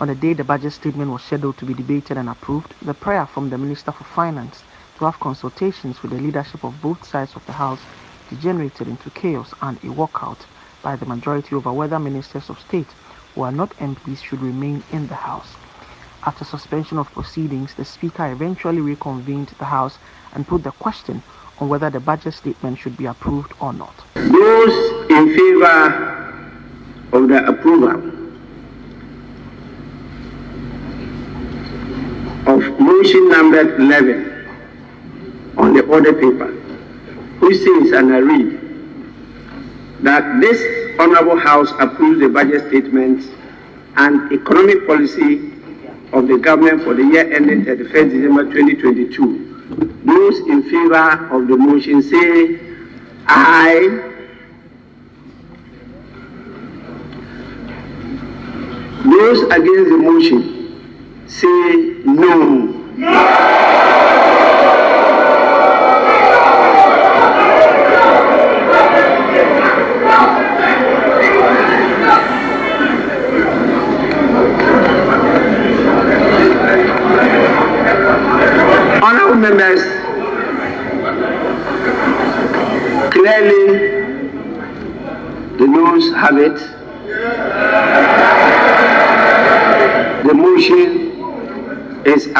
On 0.00 0.08
the 0.08 0.16
day 0.16 0.32
the 0.32 0.42
budget 0.42 0.72
statement 0.72 1.12
was 1.12 1.22
scheduled 1.22 1.58
to 1.58 1.64
be 1.64 1.74
debated 1.74 2.18
and 2.18 2.28
approved, 2.28 2.74
the 2.82 2.92
prayer 2.92 3.24
from 3.24 3.48
the 3.48 3.56
Minister 3.56 3.92
for 3.92 4.02
Finance 4.02 4.64
to 4.98 5.04
have 5.04 5.20
consultations 5.20 6.02
with 6.02 6.10
the 6.10 6.18
leadership 6.18 6.64
of 6.64 6.82
both 6.82 7.06
sides 7.06 7.36
of 7.36 7.46
the 7.46 7.52
House 7.52 7.80
degenerated 8.30 8.88
into 8.88 9.10
chaos 9.10 9.54
and 9.62 9.76
a 9.78 9.86
walkout 9.94 10.38
by 10.82 10.96
the 10.96 11.06
majority 11.06 11.54
over 11.54 11.72
whether 11.72 12.00
ministers 12.00 12.50
of 12.50 12.58
state 12.58 12.88
who 13.36 13.42
are 13.42 13.52
not 13.52 13.70
MPs 13.76 14.24
should 14.24 14.40
remain 14.40 14.82
in 14.92 15.06
the 15.08 15.14
House. 15.14 15.54
After 16.24 16.44
suspension 16.44 16.98
of 16.98 17.06
proceedings, 17.12 17.74
the 17.74 17.84
Speaker 17.84 18.32
eventually 18.32 18.80
reconvened 18.80 19.48
the 19.58 19.66
House 19.66 19.98
and 20.32 20.48
put 20.48 20.64
the 20.64 20.72
question 20.72 21.22
on 21.60 21.68
whether 21.68 21.90
the 21.90 22.00
budget 22.00 22.32
statement 22.32 22.78
should 22.78 22.96
be 22.96 23.04
approved 23.04 23.52
or 23.60 23.74
not. 23.74 23.94
Those 24.14 25.10
in 25.10 25.36
favor 25.36 26.46
of 27.12 27.28
the 27.28 27.46
approval 27.46 27.90
of 32.46 32.80
motion 32.80 33.28
number 33.28 33.76
11 33.76 35.54
on 35.58 35.74
the 35.74 35.84
order 35.84 36.14
paper, 36.14 36.52
which 37.40 37.58
says, 37.58 37.92
and 37.92 38.14
I 38.14 38.18
read, 38.18 38.60
that 40.02 40.40
this 40.40 40.85
Honorable 40.98 41.38
House 41.38 41.70
approves 41.78 42.20
the 42.20 42.28
budget 42.28 42.68
statements 42.68 43.26
and 43.96 44.32
economic 44.32 44.86
policy 44.86 45.52
of 46.12 46.28
the 46.28 46.38
government 46.38 46.82
for 46.84 46.94
the 46.94 47.02
year 47.02 47.32
ending 47.32 47.64
31st 47.64 48.10
December 48.10 48.44
2022. 48.44 50.00
Those 50.04 50.38
in 50.48 50.62
favor 50.62 51.28
of 51.32 51.48
the 51.48 51.56
motion 51.56 52.02
say 52.02 52.60
aye. 53.26 54.02
Those 59.04 59.42
against 59.44 59.90
the 59.90 59.98
motion 59.98 61.24
say 61.26 62.02
no. 62.04 62.72
Honorable 62.98 63.65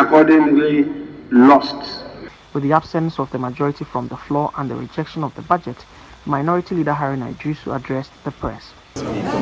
accordingly 0.06 0.84
lost. 1.30 2.04
With 2.54 2.62
the 2.62 2.72
absence 2.72 3.18
of 3.18 3.30
the 3.32 3.38
majority 3.38 3.84
from 3.84 4.06
the 4.08 4.16
floor 4.16 4.52
and 4.56 4.70
the 4.70 4.76
rejection 4.76 5.24
of 5.24 5.34
the 5.34 5.42
budget, 5.42 5.84
Minority 6.24 6.76
Leader 6.76 6.92
Haruna 6.92 7.34
Iddrisu 7.34 7.74
addressed 7.74 8.12
the 8.24 8.30
press. 8.30 8.72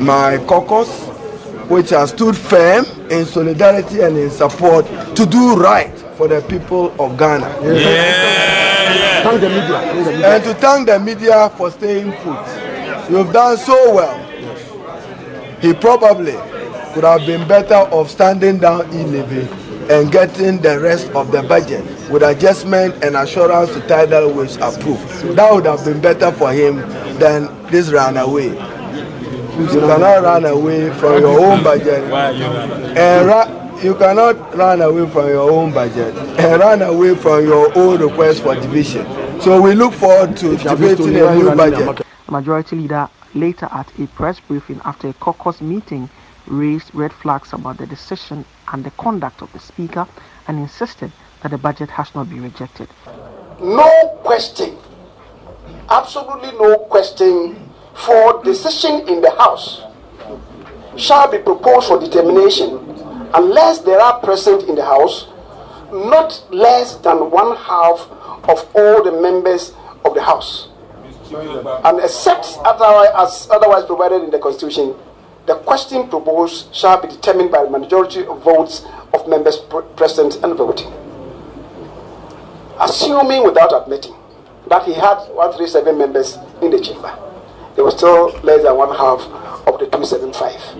my 0.01 0.39
caucus, 0.49 0.89
which 1.69 1.91
has 1.91 2.11
stood 2.11 2.36
firm 2.36 2.85
in 3.11 3.24
solidarity 3.27 4.01
and 4.01 4.16
in 4.16 4.31
support 4.31 4.86
to 5.15 5.27
do 5.27 5.55
right 5.57 5.97
for 6.16 6.28
the 6.28 6.41
people 6.49 6.86
of 7.01 7.16
Ghana. 7.19 7.49
Thank 9.23 9.41
the 9.41 9.49
media. 9.49 9.81
Thank 9.81 10.05
the 10.05 10.12
media. 10.12 10.35
And 10.35 10.45
to 10.45 10.55
thank 10.55 10.86
the 10.86 10.99
media 10.99 11.51
for 11.57 11.70
staying 11.70 12.12
put. 12.12 13.11
You've 13.11 13.32
done 13.32 13.57
so 13.59 13.95
well. 13.95 14.19
He 15.61 15.73
probably 15.74 16.36
could 16.95 17.05
have 17.05 17.27
been 17.27 17.47
better 17.47 17.74
off 17.95 18.11
standing 18.11 18.59
down 18.59 18.82
e-levy 18.95 19.47
and 19.90 20.11
getting 20.11 20.61
the 20.61 20.81
rest 20.81 21.11
of 21.11 21.31
the 21.32 21.43
budget 21.43 21.85
with 22.11 22.23
adjustment 22.23 22.94
and 23.05 23.16
assurance 23.16 23.73
to 23.74 23.81
tidal 23.86 24.32
waves 24.32 24.56
approved. 24.56 25.06
That 25.36 25.52
would 25.52 25.66
have 25.66 25.85
been 25.85 26.01
better 26.01 26.32
for 26.32 26.52
him 26.52 26.77
than 27.19 27.48
this 27.70 27.90
runaway. 27.90 28.48
You 28.48 29.66
cannot 29.69 30.23
run 30.23 30.44
away 30.47 30.90
from 30.98 31.20
your 31.20 31.40
own 31.40 31.62
budget. 31.62 32.02
And 32.97 33.27
ra- 33.27 33.65
you 33.82 33.94
cannot 33.94 34.56
run 34.56 34.81
away 34.81 35.09
from 35.11 35.28
your 35.28 35.51
own 35.51 35.73
budget 35.73 36.15
and 36.16 36.61
run 36.61 36.82
away 36.82 37.15
from 37.15 37.44
your 37.44 37.77
own 37.77 38.01
request 38.01 38.43
for 38.43 38.55
division. 38.55 39.06
So 39.40 39.61
we 39.61 39.74
look 39.74 39.93
forward 39.93 40.36
to 40.39 40.56
debating 40.56 41.16
a 41.16 41.35
new 41.35 41.55
budget. 41.55 42.06
Majority 42.28 42.77
leader 42.77 43.09
later 43.35 43.69
at 43.70 43.86
a 43.98 44.06
press 44.09 44.40
briefing 44.40 44.81
after 44.85 45.09
a 45.09 45.12
caucus 45.12 45.61
meeting 45.61 46.09
raised 46.47 46.95
red 46.95 47.12
flags 47.12 47.53
about 47.53 47.79
the 47.79 47.87
decision 47.87 48.45
and 48.73 48.85
the 48.85 48.91
conduct 48.93 49.43
of 49.43 49.53
the 49.53 49.59
speaker 49.59 50.07
and 50.49 50.59
insisted 50.59 51.11
that 51.43 51.51
the 51.51 51.59
budget 51.59 51.91
has 51.91 52.15
not 52.15 52.29
been 52.29 52.43
rejected. 52.43 52.89
no 53.61 54.19
question, 54.23 54.77
absolutely 55.91 56.53
no 56.53 56.79
question 56.91 57.71
for 57.95 58.43
decision 58.43 59.09
in 59.09 59.21
the 59.21 59.31
House 59.31 59.83
shall 60.97 61.31
be 61.31 61.39
proposed 61.39 61.89
for 61.89 61.99
determination 62.01 62.71
unless 63.35 63.81
there 63.81 64.01
are 64.01 64.21
present 64.21 64.62
in 64.69 64.75
the 64.75 64.85
House 64.85 65.29
not 65.93 66.45
less 66.51 66.97
than 66.97 67.31
one 67.31 67.57
half 67.57 68.09
of 68.49 68.69
all 68.75 69.03
the 69.03 69.12
members 69.21 69.73
of 70.05 70.15
the 70.15 70.23
House. 70.23 70.69
And 71.85 71.99
except 72.01 72.59
otherwise, 72.65 73.09
as 73.16 73.49
otherwise 73.51 73.85
provided 73.85 74.23
in 74.23 74.31
the 74.31 74.39
Constitution, 74.39 74.95
the 75.47 75.55
question 75.66 76.09
proposed 76.09 76.75
shall 76.75 77.01
be 77.01 77.09
determined 77.09 77.51
by 77.51 77.62
the 77.65 77.71
majority 77.71 78.25
of 78.27 78.43
votes 78.43 78.85
of 79.12 79.29
members 79.29 79.59
pre- 79.59 79.83
present 79.97 80.37
and 80.43 80.57
voting 80.57 80.93
assuming 82.81 83.45
without 83.45 83.73
admitting 83.83 84.15
that 84.69 84.85
he 84.85 84.95
had 84.95 85.16
137 85.35 85.97
members 85.99 86.39
in 86.62 86.71
the 86.71 86.81
chamber, 86.81 87.15
there 87.77 87.85
was 87.85 87.95
still 87.95 88.31
less 88.43 88.62
than 88.62 88.77
one 88.77 88.89
half 88.97 89.21
of 89.69 89.79
the 89.79 89.87
275. 89.87 90.77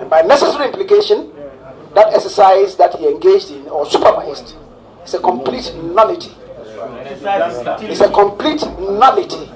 And 0.00 0.08
by 0.10 0.22
necessary 0.22 0.66
implication, 0.68 1.32
that 1.94 2.14
exercise 2.14 2.76
that 2.76 2.94
he 2.94 3.06
engaged 3.08 3.50
in 3.50 3.68
or 3.68 3.84
supervised 3.88 4.54
is 5.04 5.14
a 5.14 5.18
complete 5.20 5.72
nullity. 5.74 6.32
It's 7.84 8.00
a 8.00 8.08
complete 8.10 8.62
nullity. 8.78 9.50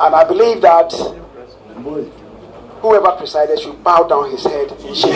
And 0.00 0.14
I 0.14 0.24
believe 0.24 0.60
that 0.62 0.92
whoever 2.82 3.12
presided 3.16 3.58
should 3.60 3.82
bow 3.84 4.02
down 4.08 4.30
his 4.30 4.44
head 4.44 4.72
in 4.72 4.94
shame. 4.94 5.14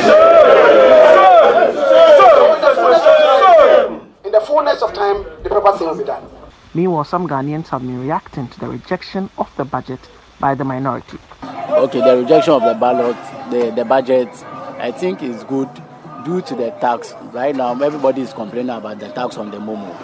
In 4.24 4.32
the 4.32 4.40
fullness 4.46 4.80
of 4.82 4.92
time, 4.94 5.24
the 5.42 5.48
proper 5.48 5.76
thing 5.76 5.88
will 5.88 5.98
be 5.98 6.04
done. 6.04 6.22
Meanwhile, 6.74 7.04
some 7.04 7.26
Ghanaians 7.26 7.66
have 7.68 7.80
been 7.82 8.00
reacting 8.00 8.46
to 8.48 8.60
the 8.60 8.68
rejection 8.68 9.30
of 9.36 9.50
the 9.56 9.64
budget 9.64 10.00
by 10.38 10.54
the 10.54 10.64
minority. 10.64 11.18
Okay, 11.70 12.00
the 12.00 12.18
rejection 12.22 12.52
of 12.54 12.62
the 12.62 12.74
ballot, 12.74 13.16
the, 13.50 13.70
the 13.74 13.84
budget, 13.84 14.28
I 14.78 14.92
think 14.92 15.22
is 15.22 15.42
good 15.44 15.68
due 16.24 16.40
to 16.42 16.54
the 16.54 16.70
tax. 16.80 17.14
Right 17.32 17.56
now, 17.56 17.72
everybody 17.80 18.20
is 18.22 18.32
complaining 18.32 18.70
about 18.70 19.00
the 19.00 19.08
tax 19.08 19.36
on 19.38 19.50
the 19.50 19.58
Momo. 19.58 19.96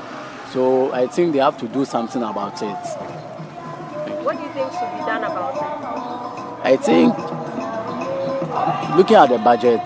So 0.53 0.93
I 0.93 1.07
think 1.07 1.33
they 1.33 1.39
have 1.39 1.59
to 1.59 1.69
do 1.69 1.85
something 1.85 2.23
about 2.23 2.61
it. 2.63 3.24
What 4.25 4.39
do 4.39 4.43
you 4.43 4.49
think 4.55 4.73
should 4.73 4.91
be 4.93 5.05
done 5.05 5.23
about 5.23 5.55
it? 5.55 5.63
I 6.65 6.77
think 6.79 7.13
looking 8.97 9.17
at 9.17 9.29
the 9.29 9.37
budget 9.37 9.83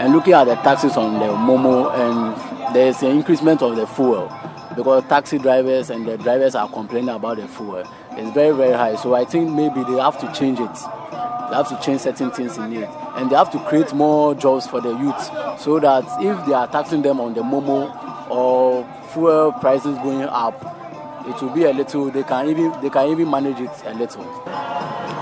and 0.00 0.14
looking 0.14 0.32
at 0.32 0.44
the 0.44 0.54
taxes 0.54 0.96
on 0.96 1.20
the 1.20 1.26
Momo 1.26 1.92
and 1.92 2.74
there's 2.74 3.02
an 3.02 3.10
increasement 3.10 3.60
of 3.60 3.76
the 3.76 3.86
fuel 3.86 4.32
because 4.74 5.04
taxi 5.10 5.36
drivers 5.36 5.90
and 5.90 6.06
the 6.06 6.16
drivers 6.16 6.54
are 6.54 6.66
complaining 6.70 7.10
about 7.10 7.36
the 7.36 7.46
fuel. 7.46 7.84
It's 8.12 8.32
very, 8.32 8.56
very 8.56 8.72
high. 8.72 8.96
So 8.96 9.14
I 9.14 9.26
think 9.26 9.50
maybe 9.50 9.84
they 9.84 10.00
have 10.00 10.18
to 10.20 10.32
change 10.32 10.58
it. 10.58 10.74
They 10.74 11.54
have 11.54 11.68
to 11.68 11.78
change 11.84 12.00
certain 12.00 12.30
things 12.30 12.56
in 12.56 12.72
it. 12.72 12.88
And 13.16 13.30
they 13.30 13.36
have 13.36 13.50
to 13.50 13.58
create 13.58 13.92
more 13.92 14.34
jobs 14.34 14.66
for 14.66 14.80
the 14.80 14.96
youth 14.96 15.60
so 15.60 15.78
that 15.80 16.04
if 16.22 16.46
they 16.46 16.54
are 16.54 16.66
taxing 16.66 17.02
them 17.02 17.20
on 17.20 17.34
the 17.34 17.42
Momo 17.42 18.30
or 18.30 18.88
fuel 19.12 19.52
prices 19.52 19.98
going 19.98 20.22
up, 20.22 20.83
it 21.26 21.40
will 21.42 21.50
be 21.50 21.64
a 21.64 21.72
little 21.72 22.10
they 22.10 22.22
can 22.22 22.48
even 22.48 22.72
they 22.82 22.90
can 22.90 23.08
even 23.08 23.30
manage 23.30 23.60
it 23.60 23.70
a 23.86 23.94
little. 23.94 24.24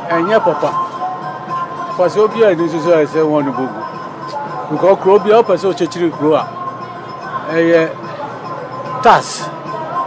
ɛnyɛ 0.09 0.39
papa. 0.45 0.71
Fɔsɛ 1.97 2.19
obi 2.25 2.43
a 2.43 2.55
ɛni 2.55 2.69
soso 2.69 2.91
a 2.93 3.05
ɛsɛ 3.05 3.21
wɔn 3.23 3.45
no 3.45 3.53
bogu 3.53 3.83
nkɔ 4.73 5.01
kuro 5.03 5.19
bi 5.19 5.31
a 5.31 5.43
ɔpɛ 5.43 5.55
sɛ 5.61 5.67
ɔkyekyere 5.73 6.11
kuro 6.19 6.35
a 6.35 6.47
ɛyɛ 7.53 7.91
tas 9.03 9.49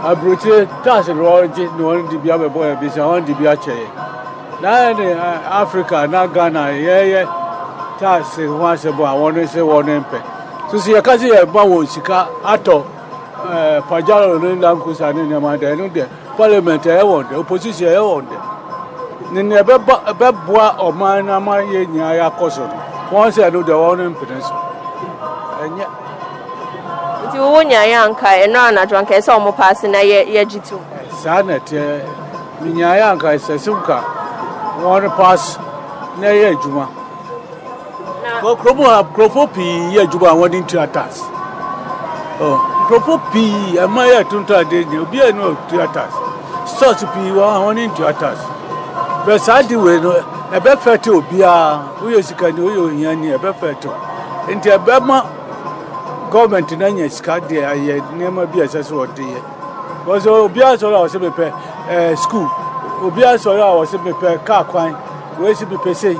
aburokyire 0.02 0.66
tas 0.82 1.06
na 1.08 1.14
ɔgye 1.14 1.64
na 1.78 1.82
wɔn 1.84 2.08
de 2.10 2.16
bi 2.18 2.28
abɛbɔ 2.30 2.60
ɛbi 2.74 2.88
sɛ 2.90 3.00
wɔn 3.06 3.24
de 3.26 3.34
bi 3.34 3.44
akyɛ 3.44 3.74
yɛ 3.82 3.88
na 4.60 4.92
ne 4.98 5.12
africa 5.62 6.06
na 6.08 6.26
ghana 6.26 6.60
yɛyɛ 6.72 7.22
tas 8.00 8.36
ho 8.36 8.58
asɛbɔ 8.66 9.02
a 9.06 9.14
wɔn 9.14 9.46
sɛ 9.46 9.60
wɔn 9.62 10.00
mpɛ 10.02 10.18
soso 10.70 10.90
yɛ 10.90 11.02
kasi 11.04 11.28
yɛ 11.30 11.46
ba 11.52 11.60
wɔn 11.64 11.86
sika 11.86 12.26
atɔ 12.44 12.82
ɛɛ 12.82 12.95
pajaro 13.88 14.38
ne 14.38 14.54
lankusa 14.60 15.12
ne 15.12 15.22
nneɛma 15.22 15.56
dɛ 15.58 15.74
ɛno 15.74 15.88
deɛ 15.92 16.06
parliament 16.36 16.82
ɛyɛ 16.84 17.02
wɔn 17.02 17.24
dɛ 17.30 17.38
opposition 17.38 17.88
ɛyɛ 17.88 18.00
wɔn 18.00 18.24
dɛ 18.30 18.38
nene 19.32 19.54
ɛbɛba 19.62 19.94
ɛbɛboa 20.10 20.76
ɔman 20.78 21.24
no 21.26 21.32
ama 21.36 21.52
yɛ 21.62 21.86
nyinaa 21.86 22.14
yɛakɔ 22.20 22.50
so 22.50 22.62
no 22.66 22.74
wɔn 23.12 23.30
sɛ 23.30 23.50
ɛno 23.50 23.62
deɛ 23.64 23.76
wɔn 23.76 23.98
no 23.98 24.10
mpene 24.10 24.40
so. 24.42 24.54
Ɛnyɛ 25.62 25.86
nti 27.28 27.38
wo 27.38 27.62
nyaeɛ 27.62 27.96
anka 28.06 28.28
ɛno 28.44 28.58
anadwo 28.68 28.98
anka 28.98 29.14
ɛsɛ 29.14 29.30
ɔmo 29.38 29.52
paase 29.56 29.84
na 29.90 29.98
yɛ- 29.98 30.26
yɛgye 30.32 30.60
tom 30.68 30.80
saa 31.22 31.42
na 31.42 31.54
ɛteɛ 31.58 32.00
menyaeɛ 32.62 33.02
anka 33.12 33.28
ɛsɛsim 33.36 33.82
ka 33.84 34.00
wɔn 34.80 35.08
pass 35.16 35.58
na 36.18 36.26
ɛyɛ 36.28 36.54
adwuma 36.56 36.86
kurofo 39.14 39.46
pii 39.52 39.92
yɛ 39.94 40.06
adwuma 40.06 40.28
a 40.30 40.34
wɔde 40.34 40.62
ntua 40.64 40.86
tax. 40.92 41.22
Oh, 42.38 42.60
nkurɔfoɔ 42.86 43.20
pii 43.32 43.78
ɛma 43.82 44.02
yɛ 44.06 44.28
tonto 44.30 44.54
ade 44.56 44.84
nyɛ 44.86 45.02
obi 45.02 45.20
a 45.20 45.32
ne 45.32 45.42
ɔtua 45.42 45.92
tax 45.92 46.14
stores 46.66 47.02
pii 47.12 47.30
wɔ 47.34 47.44
hɔ 47.58 47.74
ntua 47.74 48.12
tax 48.18 48.38
bɛ 49.26 49.38
saa 49.40 49.62
de 49.62 49.76
wei 49.76 49.98
no 50.00 50.12
ɛbɛfɛ 50.52 51.00
te 51.02 51.10
obiara 51.10 51.82
woyɛ 52.00 52.22
sikani 52.22 52.60
woyɛ 52.60 52.80
ohiani 52.86 53.34
ɛbɛfɛ 53.38 53.80
te 53.80 53.88
nti 54.54 54.70
ɛbɛma 54.70 55.24
gɔọmenti 56.30 56.78
no 56.78 56.86
anya 56.86 57.10
sika 57.10 57.40
de 57.40 57.56
ayɛ 57.56 58.00
nneɛma 58.14 58.46
bi 58.52 58.60
a 58.60 58.64
ɛsɛ 58.66 58.80
sɛ 58.82 58.94
wɔde 58.94 59.22
yɛ 59.22 59.40
wɔsɛ 60.06 60.28
obiara 60.46 60.76
sɔrɔ 60.78 60.94
a 60.94 61.04
wɔsɛ 61.08 61.18
mepɛ 61.20 61.52
ɛɛ 61.90 62.16
skul 62.16 62.46
obiara 63.02 63.36
sɔrɔ 63.36 63.62
a 63.62 63.74
wɔsɛ 63.84 63.98
mepɛ 64.04 64.44
kaa 64.44 64.62
kwan. 64.64 64.96
Wɔsi 65.38 65.66
mepɛ 65.68 65.94
sei. 65.94 66.16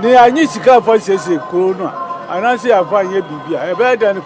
Ne 0.00 0.14
anyi 0.16 0.46
sika 0.46 0.76
afa 0.76 0.92
siesie 1.00 1.38
kuro 1.50 1.72
no 1.74 1.86
a 1.86 2.36
anaasɛ 2.38 2.70
afa 2.72 2.96
anyɛ 3.02 3.20
biribi 3.22 3.54
a 3.56 3.74
ɛbɛyɛ 3.74 4.14
ne 4.14 4.20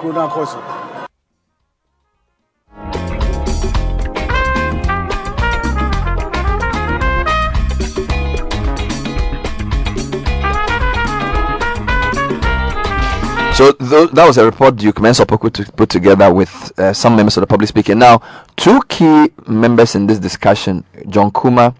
So 13.54 13.70
th- 13.70 14.10
that 14.10 14.26
was 14.26 14.36
a 14.36 14.44
report 14.44 14.74
Duke 14.74 15.00
Mensa 15.00 15.24
Opoku 15.24 15.48
to 15.52 15.72
put 15.72 15.88
together 15.88 16.34
with 16.34 16.76
uh, 16.76 16.92
some 16.92 17.14
members 17.14 17.36
of 17.36 17.42
the 17.42 17.46
public 17.46 17.68
speaking. 17.68 18.00
Now, 18.00 18.20
two 18.56 18.80
key 18.88 19.30
members 19.46 19.94
in 19.94 20.08
this 20.08 20.18
discussion, 20.18 20.82
John 21.08 21.30
Kumah, 21.30 21.72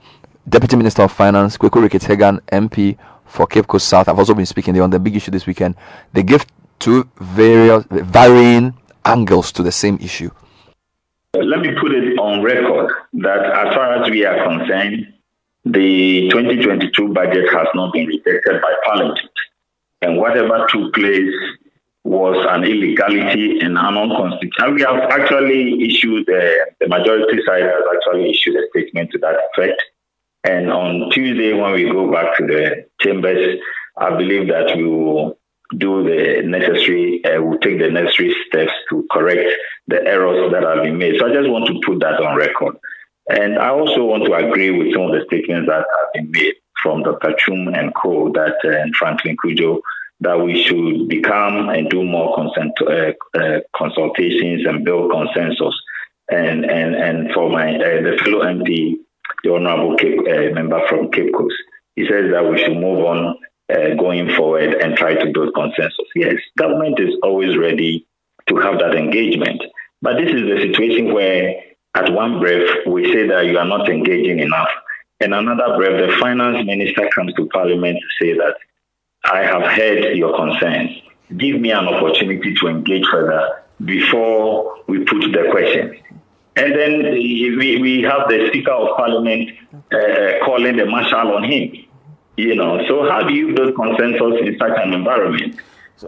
Deputy 0.48 0.76
Minister 0.76 1.02
of 1.02 1.10
Finance, 1.10 1.56
Kweku 1.58 1.82
Ricketts-Hagan, 1.82 2.38
MP 2.52 2.96
for 3.26 3.48
Cape 3.48 3.66
Coast 3.66 3.88
South, 3.88 4.06
have 4.06 4.16
also 4.16 4.34
been 4.34 4.46
speaking 4.46 4.72
there 4.72 4.84
on 4.84 4.90
the 4.90 5.00
big 5.00 5.16
issue 5.16 5.32
this 5.32 5.48
weekend. 5.48 5.74
They 6.12 6.22
give 6.22 6.46
two 6.78 7.08
various 7.18 7.84
varying 7.90 8.74
angles 9.04 9.50
to 9.50 9.64
the 9.64 9.72
same 9.72 9.98
issue. 10.00 10.30
Let 11.34 11.58
me 11.58 11.74
put 11.80 11.90
it 11.90 12.16
on 12.20 12.40
record 12.40 12.92
that 13.14 13.46
as 13.46 13.74
far 13.74 14.00
as 14.00 14.08
we 14.08 14.24
are 14.24 14.44
concerned, 14.44 15.12
the 15.64 16.28
2022 16.30 17.08
budget 17.08 17.52
has 17.52 17.66
not 17.74 17.92
been 17.92 18.06
rejected 18.06 18.62
by 18.62 18.74
Parliament. 18.84 19.18
And 20.02 20.18
whatever 20.18 20.68
took 20.70 20.94
place 20.94 21.34
was 22.04 22.36
an 22.50 22.64
illegality 22.64 23.58
and 23.60 23.78
an 23.78 23.96
unconstitutional. 23.96 24.74
We 24.74 24.82
have 24.82 25.10
actually 25.10 25.84
issued, 25.84 26.28
uh, 26.28 26.68
the 26.80 26.88
majority 26.88 27.40
side 27.46 27.62
has 27.62 27.82
actually 27.96 28.30
issued 28.30 28.56
a 28.56 28.68
statement 28.70 29.10
to 29.12 29.18
that 29.18 29.36
effect. 29.50 29.82
And 30.44 30.70
on 30.70 31.10
Tuesday, 31.10 31.54
when 31.54 31.72
we 31.72 31.84
go 31.84 32.12
back 32.12 32.36
to 32.36 32.46
the 32.46 32.86
chambers, 33.00 33.58
I 33.96 34.10
believe 34.10 34.48
that 34.48 34.76
we 34.76 34.84
will 34.84 35.38
do 35.78 36.04
the 36.04 36.42
necessary, 36.46 37.24
uh, 37.24 37.40
we'll 37.42 37.58
take 37.58 37.78
the 37.78 37.90
necessary 37.90 38.36
steps 38.48 38.72
to 38.90 39.06
correct 39.10 39.48
the 39.88 40.04
errors 40.04 40.52
that 40.52 40.62
have 40.62 40.84
been 40.84 40.98
made. 40.98 41.18
So 41.18 41.26
I 41.26 41.32
just 41.32 41.48
want 41.48 41.66
to 41.66 41.80
put 41.86 42.00
that 42.00 42.20
on 42.20 42.36
record. 42.36 42.76
And 43.30 43.58
I 43.58 43.70
also 43.70 44.04
want 44.04 44.26
to 44.26 44.34
agree 44.34 44.70
with 44.70 44.92
some 44.92 45.02
of 45.02 45.12
the 45.12 45.24
statements 45.26 45.68
that 45.68 45.78
have 45.78 46.12
been 46.12 46.30
made 46.30 46.54
from 46.82 47.02
Dr. 47.02 47.34
Chum 47.38 47.68
and 47.68 47.94
Co. 47.94 48.30
that 48.32 48.56
uh, 48.62 48.68
and 48.68 48.94
Franklin 48.94 49.36
Cudjoe 49.42 49.80
that 50.24 50.40
we 50.40 50.62
should 50.62 51.08
become 51.08 51.68
and 51.68 51.88
do 51.88 52.02
more 52.04 52.34
consent, 52.34 52.72
uh, 52.82 53.12
uh, 53.38 53.60
consultations 53.76 54.66
and 54.66 54.84
build 54.84 55.10
consensus. 55.10 55.74
And 56.30 56.64
and 56.64 56.94
and 56.94 57.32
for 57.32 57.50
my 57.50 57.74
uh, 57.74 58.02
the 58.02 58.18
fellow 58.24 58.42
MP, 58.44 58.96
the 59.42 59.54
honourable 59.54 59.94
uh, 59.94 60.54
member 60.54 60.80
from 60.88 61.10
Cape 61.10 61.34
Coast, 61.34 61.54
he 61.96 62.06
says 62.08 62.30
that 62.32 62.48
we 62.50 62.58
should 62.58 62.76
move 62.76 63.04
on 63.04 63.36
uh, 63.70 63.94
going 63.94 64.34
forward 64.34 64.74
and 64.74 64.96
try 64.96 65.14
to 65.14 65.32
build 65.32 65.54
consensus. 65.54 66.08
Yes, 66.16 66.36
government 66.58 66.98
is 66.98 67.14
always 67.22 67.56
ready 67.56 68.06
to 68.48 68.56
have 68.56 68.78
that 68.78 68.94
engagement, 68.94 69.62
but 70.00 70.16
this 70.16 70.32
is 70.32 70.42
the 70.42 70.58
situation 70.66 71.12
where, 71.12 71.62
at 71.94 72.12
one 72.12 72.40
breath, 72.40 72.86
we 72.86 73.12
say 73.12 73.26
that 73.28 73.46
you 73.46 73.58
are 73.58 73.66
not 73.66 73.88
engaging 73.88 74.38
enough, 74.40 74.70
and 75.20 75.34
another 75.34 75.76
breath, 75.76 76.08
the 76.08 76.16
finance 76.18 76.66
minister 76.66 77.08
comes 77.14 77.32
to 77.34 77.46
parliament 77.48 77.98
to 77.98 78.24
say 78.24 78.32
that 78.36 78.56
I 79.24 79.42
have 79.42 79.62
heard 79.62 80.16
your 80.16 80.34
concerns. 80.36 80.90
Give 81.36 81.60
me 81.60 81.70
an 81.70 81.88
opportunity 81.88 82.54
to 82.54 82.66
engage 82.68 83.04
further 83.10 83.62
before 83.84 84.76
we 84.86 84.98
put 85.04 85.32
the 85.32 85.48
question. 85.50 85.98
And 86.56 86.74
then 86.74 87.02
we, 87.12 87.78
we 87.80 88.02
have 88.02 88.28
the 88.28 88.46
Speaker 88.48 88.70
of 88.70 88.96
Parliament 88.96 89.50
uh, 89.92 90.44
calling 90.44 90.76
the 90.76 90.86
marshal 90.86 91.34
on 91.36 91.44
him. 91.44 91.72
You 92.36 92.54
know, 92.56 92.84
so 92.86 93.08
how 93.08 93.22
do 93.26 93.32
you 93.34 93.54
build 93.54 93.74
consensus 93.74 94.34
in 94.40 94.56
such 94.58 94.72
an 94.84 94.92
environment? 94.92 95.56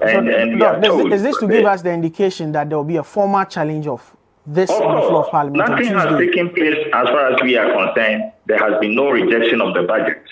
And, 0.02 0.28
and 0.28 0.50
we 0.52 0.56
No, 0.56 0.66
are 0.66 0.80
this- 0.80 0.88
told 0.88 1.12
is 1.12 1.22
this 1.22 1.38
to 1.38 1.48
give 1.48 1.64
us 1.64 1.82
the 1.82 1.92
indication 1.92 2.52
that 2.52 2.68
there 2.68 2.76
will 2.78 2.84
be 2.84 2.96
a 2.96 3.04
formal 3.04 3.44
challenge 3.46 3.86
of 3.86 4.14
this 4.46 4.70
Of 4.70 4.82
on 4.82 4.94
the 4.94 5.00
floor 5.08 5.24
of 5.24 5.30
Parliament 5.30 5.68
nothing 5.70 5.86
has 5.86 6.18
taken 6.18 6.50
place 6.50 6.86
as 6.92 7.08
far 7.08 7.32
as 7.32 7.42
we 7.42 7.56
are 7.56 7.72
concerned. 7.72 8.30
There 8.46 8.58
has 8.58 8.78
been 8.80 8.94
no 8.94 9.10
rejection 9.10 9.60
of 9.60 9.74
the 9.74 9.82
budget. 9.82 10.22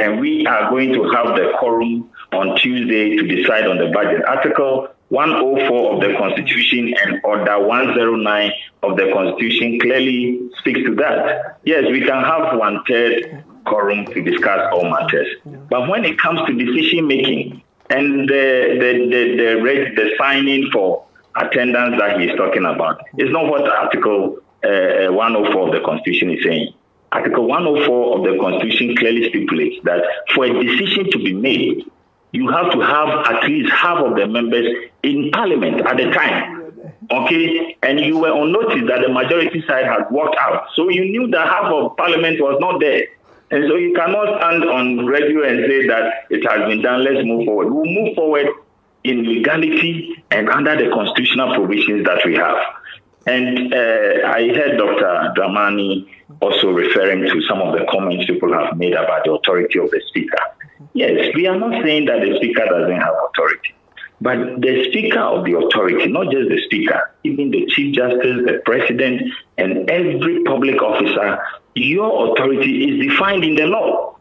And 0.00 0.20
we 0.20 0.46
are 0.46 0.70
going 0.70 0.92
to 0.94 1.02
have 1.10 1.36
the 1.36 1.52
quorum 1.58 2.10
on 2.32 2.56
Tuesday 2.56 3.16
to 3.16 3.22
decide 3.26 3.66
on 3.66 3.78
the 3.78 3.90
budget. 3.92 4.24
Article 4.24 4.88
104 5.08 5.94
of 5.94 6.00
the 6.00 6.16
Constitution 6.16 6.94
and 7.04 7.20
Order 7.24 7.58
109 7.66 8.52
of 8.82 8.96
the 8.96 9.10
Constitution 9.12 9.78
clearly 9.80 10.40
speaks 10.58 10.80
to 10.86 10.94
that. 10.96 11.58
Yes, 11.64 11.84
we 11.90 12.00
can 12.00 12.22
have 12.24 12.58
one 12.58 12.82
third 12.88 13.44
quorum 13.66 14.06
to 14.06 14.22
discuss 14.22 14.70
all 14.72 14.88
matters. 14.88 15.26
But 15.68 15.88
when 15.88 16.04
it 16.04 16.18
comes 16.18 16.40
to 16.46 16.54
decision 16.54 17.06
making 17.06 17.62
and 17.90 18.28
the, 18.28 18.78
the, 18.80 18.92
the, 19.10 19.36
the, 19.36 19.94
the 19.96 20.10
signing 20.16 20.70
for 20.72 21.04
attendance 21.36 22.00
that 22.00 22.20
he's 22.20 22.34
talking 22.36 22.64
about 22.64 23.02
is 23.18 23.30
not 23.30 23.46
what 23.48 23.68
Article 23.68 24.38
uh, 24.64 25.12
104 25.12 25.68
of 25.68 25.74
the 25.74 25.80
Constitution 25.84 26.30
is 26.30 26.44
saying. 26.44 26.72
Article 27.12 27.46
104 27.48 28.18
of 28.18 28.24
the 28.24 28.40
Constitution 28.40 28.96
clearly 28.96 29.28
stipulates 29.28 29.84
that 29.84 30.02
for 30.34 30.44
a 30.44 30.62
decision 30.62 31.10
to 31.10 31.18
be 31.18 31.32
made, 31.32 31.90
you 32.32 32.48
have 32.48 32.70
to 32.72 32.80
have 32.80 33.08
at 33.26 33.44
least 33.44 33.72
half 33.72 33.98
of 33.98 34.16
the 34.16 34.26
members 34.26 34.66
in 35.02 35.30
Parliament 35.32 35.80
at 35.86 35.96
the 35.96 36.10
time. 36.10 36.60
Okay, 37.10 37.76
and 37.82 37.98
you 37.98 38.18
were 38.18 38.30
on 38.30 38.52
notice 38.52 38.86
that 38.86 39.02
the 39.02 39.12
majority 39.12 39.64
side 39.66 39.84
had 39.84 40.08
walked 40.10 40.36
out, 40.38 40.68
so 40.74 40.88
you 40.88 41.04
knew 41.04 41.26
that 41.28 41.48
half 41.48 41.64
of 41.64 41.96
Parliament 41.96 42.40
was 42.40 42.56
not 42.60 42.78
there. 42.78 43.02
And 43.50 43.64
so 43.68 43.74
you 43.74 43.92
cannot 43.94 44.38
stand 44.38 44.64
on 44.64 45.06
radio 45.06 45.42
and 45.42 45.66
say 45.66 45.88
that 45.88 46.26
it 46.30 46.48
has 46.48 46.68
been 46.68 46.82
done, 46.82 47.02
let's 47.02 47.26
move 47.26 47.46
forward. 47.46 47.72
We'll 47.72 47.84
move 47.84 48.14
forward 48.14 48.46
in 49.02 49.24
legality 49.24 50.22
and 50.30 50.48
under 50.48 50.76
the 50.76 50.90
constitutional 50.94 51.56
provisions 51.56 52.06
that 52.06 52.20
we 52.24 52.36
have. 52.36 52.58
And 53.26 53.74
uh, 53.74 54.28
I 54.28 54.48
heard 54.54 54.78
Dr. 54.78 55.34
Dramani 55.36 56.08
also 56.40 56.70
referring 56.70 57.22
to 57.22 57.42
some 57.48 57.60
of 57.60 57.78
the 57.78 57.84
comments 57.90 58.26
people 58.26 58.52
have 58.52 58.76
made 58.76 58.92
about 58.92 59.24
the 59.24 59.32
authority 59.32 59.78
of 59.78 59.90
the 59.90 60.00
Speaker. 60.08 60.38
Yes, 60.92 61.34
we 61.34 61.46
are 61.46 61.58
not 61.58 61.82
saying 61.82 62.06
that 62.06 62.20
the 62.20 62.36
Speaker 62.36 62.64
doesn't 62.64 63.00
have 63.00 63.14
authority. 63.28 63.74
But 64.22 64.60
the 64.60 64.84
Speaker 64.90 65.20
of 65.20 65.44
the 65.44 65.56
authority, 65.56 66.06
not 66.06 66.30
just 66.30 66.48
the 66.48 66.60
Speaker, 66.66 67.12
even 67.24 67.50
the 67.50 67.66
Chief 67.66 67.94
Justice, 67.94 68.44
the 68.44 68.60
President, 68.64 69.22
and 69.56 69.90
every 69.90 70.42
public 70.44 70.82
officer, 70.82 71.38
your 71.74 72.32
authority 72.32 72.84
is 72.84 73.08
defined 73.08 73.44
in 73.44 73.54
the 73.54 73.66
law. 73.66 74.16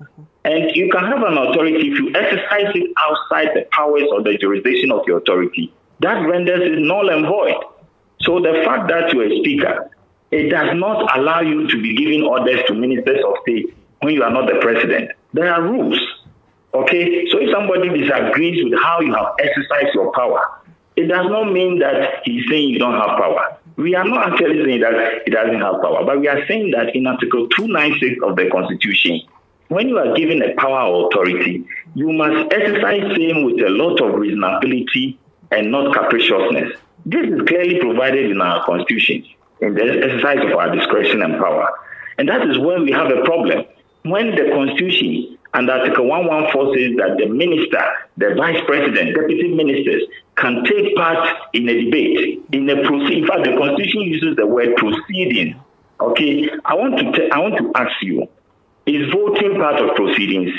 And 0.45 0.73
you 0.73 0.89
can 0.89 1.03
have 1.03 1.21
an 1.21 1.37
authority 1.37 1.91
if 1.91 1.99
you 1.99 2.13
exercise 2.15 2.71
it 2.73 2.91
outside 2.97 3.49
the 3.53 3.67
powers 3.71 4.03
or 4.11 4.23
the 4.23 4.37
jurisdiction 4.37 4.91
of 4.91 5.05
your 5.05 5.17
authority. 5.17 5.73
That 5.99 6.25
renders 6.25 6.61
it 6.61 6.79
null 6.79 7.09
and 7.09 7.25
void. 7.25 7.61
So 8.21 8.39
the 8.39 8.61
fact 8.65 8.87
that 8.87 9.13
you're 9.13 9.25
a 9.25 9.37
speaker, 9.39 9.91
it 10.31 10.49
does 10.49 10.77
not 10.77 11.17
allow 11.17 11.41
you 11.41 11.67
to 11.67 11.81
be 11.81 11.95
giving 11.95 12.23
orders 12.23 12.59
to 12.67 12.73
ministers 12.73 13.23
of 13.25 13.35
state 13.41 13.75
when 14.01 14.13
you 14.13 14.23
are 14.23 14.31
not 14.31 14.47
the 14.47 14.59
president. 14.61 15.11
There 15.33 15.51
are 15.51 15.61
rules. 15.61 15.99
Okay? 16.73 17.27
So 17.29 17.39
if 17.39 17.49
somebody 17.51 17.89
disagrees 17.89 18.63
with 18.63 18.79
how 18.81 19.01
you 19.01 19.13
have 19.13 19.33
exercised 19.39 19.93
your 19.93 20.11
power, 20.13 20.61
it 20.95 21.07
does 21.07 21.27
not 21.29 21.51
mean 21.51 21.79
that 21.79 22.21
he's 22.25 22.47
saying 22.49 22.69
you 22.69 22.79
don't 22.79 22.93
have 22.99 23.17
power. 23.17 23.57
We 23.77 23.95
are 23.95 24.03
not 24.03 24.33
actually 24.33 24.63
saying 24.65 24.81
that 24.81 24.93
it 25.25 25.31
doesn't 25.31 25.61
have 25.61 25.81
power, 25.81 26.03
but 26.05 26.19
we 26.19 26.27
are 26.27 26.45
saying 26.47 26.71
that 26.71 26.95
in 26.95 27.07
Article 27.07 27.47
296 27.49 28.21
of 28.23 28.35
the 28.35 28.49
Constitution, 28.49 29.21
when 29.69 29.87
you 29.87 29.97
are 29.97 30.13
given 30.15 30.41
a 30.41 30.53
power 30.55 30.89
or 30.89 31.07
authority, 31.07 31.65
you 31.95 32.11
must 32.11 32.51
exercise 32.51 33.01
same 33.15 33.45
with 33.45 33.59
a 33.61 33.69
lot 33.69 34.01
of 34.01 34.15
reasonability 34.15 35.17
and 35.51 35.71
not 35.71 35.93
capriciousness. 35.93 36.73
This 37.05 37.25
is 37.27 37.41
clearly 37.47 37.79
provided 37.79 38.29
in 38.29 38.41
our 38.41 38.65
Constitution, 38.65 39.25
in 39.61 39.73
the 39.73 39.83
exercise 39.83 40.39
of 40.39 40.57
our 40.57 40.75
discretion 40.75 41.21
and 41.21 41.37
power. 41.37 41.69
And 42.17 42.27
that 42.29 42.47
is 42.49 42.57
where 42.57 42.81
we 42.81 42.91
have 42.91 43.11
a 43.11 43.23
problem. 43.23 43.65
When 44.03 44.31
the 44.31 44.51
Constitution 44.53 45.37
and 45.53 45.69
Article 45.69 46.07
114 46.07 46.73
says 46.75 46.97
that 46.97 47.17
the 47.17 47.27
minister, 47.27 47.83
the 48.17 48.35
vice 48.35 48.61
president, 48.65 49.15
deputy 49.15 49.53
ministers 49.53 50.03
can 50.35 50.63
take 50.63 50.95
part 50.95 51.27
in 51.53 51.67
a 51.67 51.85
debate, 51.85 52.41
in 52.51 52.69
a 52.69 52.87
proceed. 52.87 53.19
In 53.19 53.27
fact, 53.27 53.45
the 53.45 53.57
Constitution 53.57 54.01
uses 54.01 54.35
the 54.35 54.45
word 54.45 54.75
proceeding. 54.77 55.59
Okay, 55.99 56.49
I 56.63 56.75
want 56.75 57.15
to 57.15 57.29
I 57.29 57.39
want 57.39 57.57
to 57.57 57.71
ask 57.75 57.91
you: 58.01 58.27
Is 58.85 59.11
voting 59.11 59.55
part 59.55 59.81
of 59.81 59.95
proceedings? 59.95 60.51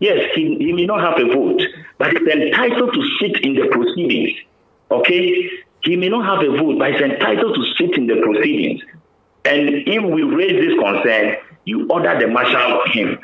Yes, 0.00 0.30
he, 0.34 0.56
he 0.58 0.72
may 0.72 0.86
not 0.86 1.00
have 1.00 1.18
a 1.18 1.34
vote, 1.34 1.60
but 1.98 2.16
he's 2.16 2.26
entitled 2.26 2.94
to 2.94 3.08
sit 3.20 3.44
in 3.44 3.54
the 3.54 3.66
proceedings. 3.68 4.30
Okay, 4.90 5.50
he 5.82 5.96
may 5.96 6.08
not 6.08 6.24
have 6.24 6.46
a 6.46 6.56
vote, 6.56 6.78
but 6.78 6.92
he's 6.92 7.00
entitled 7.00 7.54
to 7.54 7.64
sit 7.76 7.96
in 7.96 8.06
the 8.06 8.20
proceedings. 8.22 8.82
And 9.44 9.68
if 9.86 10.02
we 10.02 10.22
raise 10.22 10.64
this 10.66 10.78
concern, 10.78 11.36
you 11.64 11.86
order 11.88 12.18
the 12.18 12.26
marshal 12.26 12.82
of 12.82 12.90
him 12.90 13.18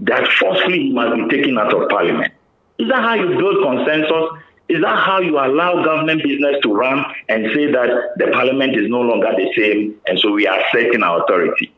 that 0.00 0.26
forcefully 0.38 0.78
he 0.78 0.92
must 0.92 1.14
be 1.14 1.36
taken 1.36 1.58
out 1.58 1.72
of 1.72 1.88
parliament. 1.88 2.32
Is 2.78 2.88
that 2.88 3.02
how 3.02 3.14
you 3.14 3.28
build 3.36 3.62
consensus? 3.62 4.24
Is 4.68 4.80
that 4.82 4.98
how 4.98 5.20
you 5.20 5.38
allow 5.38 5.84
government 5.84 6.22
business 6.22 6.56
to 6.62 6.72
run 6.72 7.04
and 7.28 7.46
say 7.54 7.70
that 7.70 7.88
the 8.16 8.28
parliament 8.32 8.76
is 8.76 8.88
no 8.88 9.00
longer 9.00 9.32
the 9.36 9.52
same 9.56 9.96
and 10.06 10.18
so 10.18 10.32
we 10.32 10.46
are 10.46 10.62
setting 10.72 11.02
our 11.02 11.22
authority? 11.22 11.72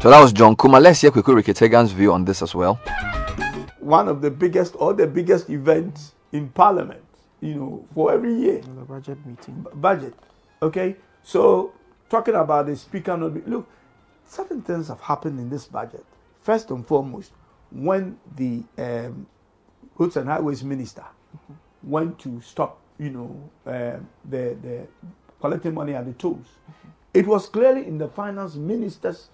So 0.00 0.08
that 0.08 0.20
was 0.20 0.32
John 0.32 0.56
Kumah. 0.56 0.80
Let's 0.80 1.00
hear 1.00 1.10
Kweku 1.10 1.34
Ricketts-Hagan's 1.34 1.92
view 1.92 2.12
on 2.12 2.24
this 2.24 2.42
as 2.42 2.54
well. 2.54 2.80
One 3.80 4.08
of 4.08 4.22
the 4.22 4.30
biggest 4.30 4.74
or 4.78 4.94
the 4.94 5.06
biggest 5.06 5.50
events 5.50 6.12
in 6.32 6.48
parliament, 6.48 7.02
you 7.40 7.54
know, 7.54 7.86
for 7.94 8.12
every 8.12 8.34
year. 8.34 8.60
The 8.60 8.84
budget 8.84 9.24
meeting. 9.26 9.62
B- 9.62 9.70
budget. 9.74 10.14
Okay? 10.62 10.96
So 11.22 11.72
talking 12.08 12.34
about 12.34 12.66
the 12.66 12.76
speaker 12.76 13.16
not 13.16 13.34
be, 13.34 13.40
look, 13.42 13.68
certain 14.26 14.62
things 14.62 14.88
have 14.88 15.00
happened 15.00 15.38
in 15.38 15.48
this 15.48 15.66
budget. 15.66 16.04
First 16.40 16.70
and 16.70 16.86
foremost, 16.86 17.32
when 17.70 18.18
the 18.36 18.62
um, 18.78 19.26
roads 19.96 20.16
and 20.16 20.28
highways 20.28 20.64
minister 20.64 21.02
mm-hmm. 21.02 21.54
went 21.90 22.18
to 22.20 22.40
stop, 22.40 22.80
you 22.98 23.10
know, 23.10 23.50
uh, 23.66 23.98
the 24.28 24.56
the 24.62 24.86
collecting 25.40 25.74
money 25.74 25.94
at 25.94 26.06
the 26.06 26.12
tolls, 26.14 26.46
mm-hmm. 26.46 26.88
it 27.14 27.26
was 27.26 27.48
clearly 27.48 27.86
in 27.86 27.98
the 27.98 28.08
finance 28.08 28.56
minister's 28.56 29.28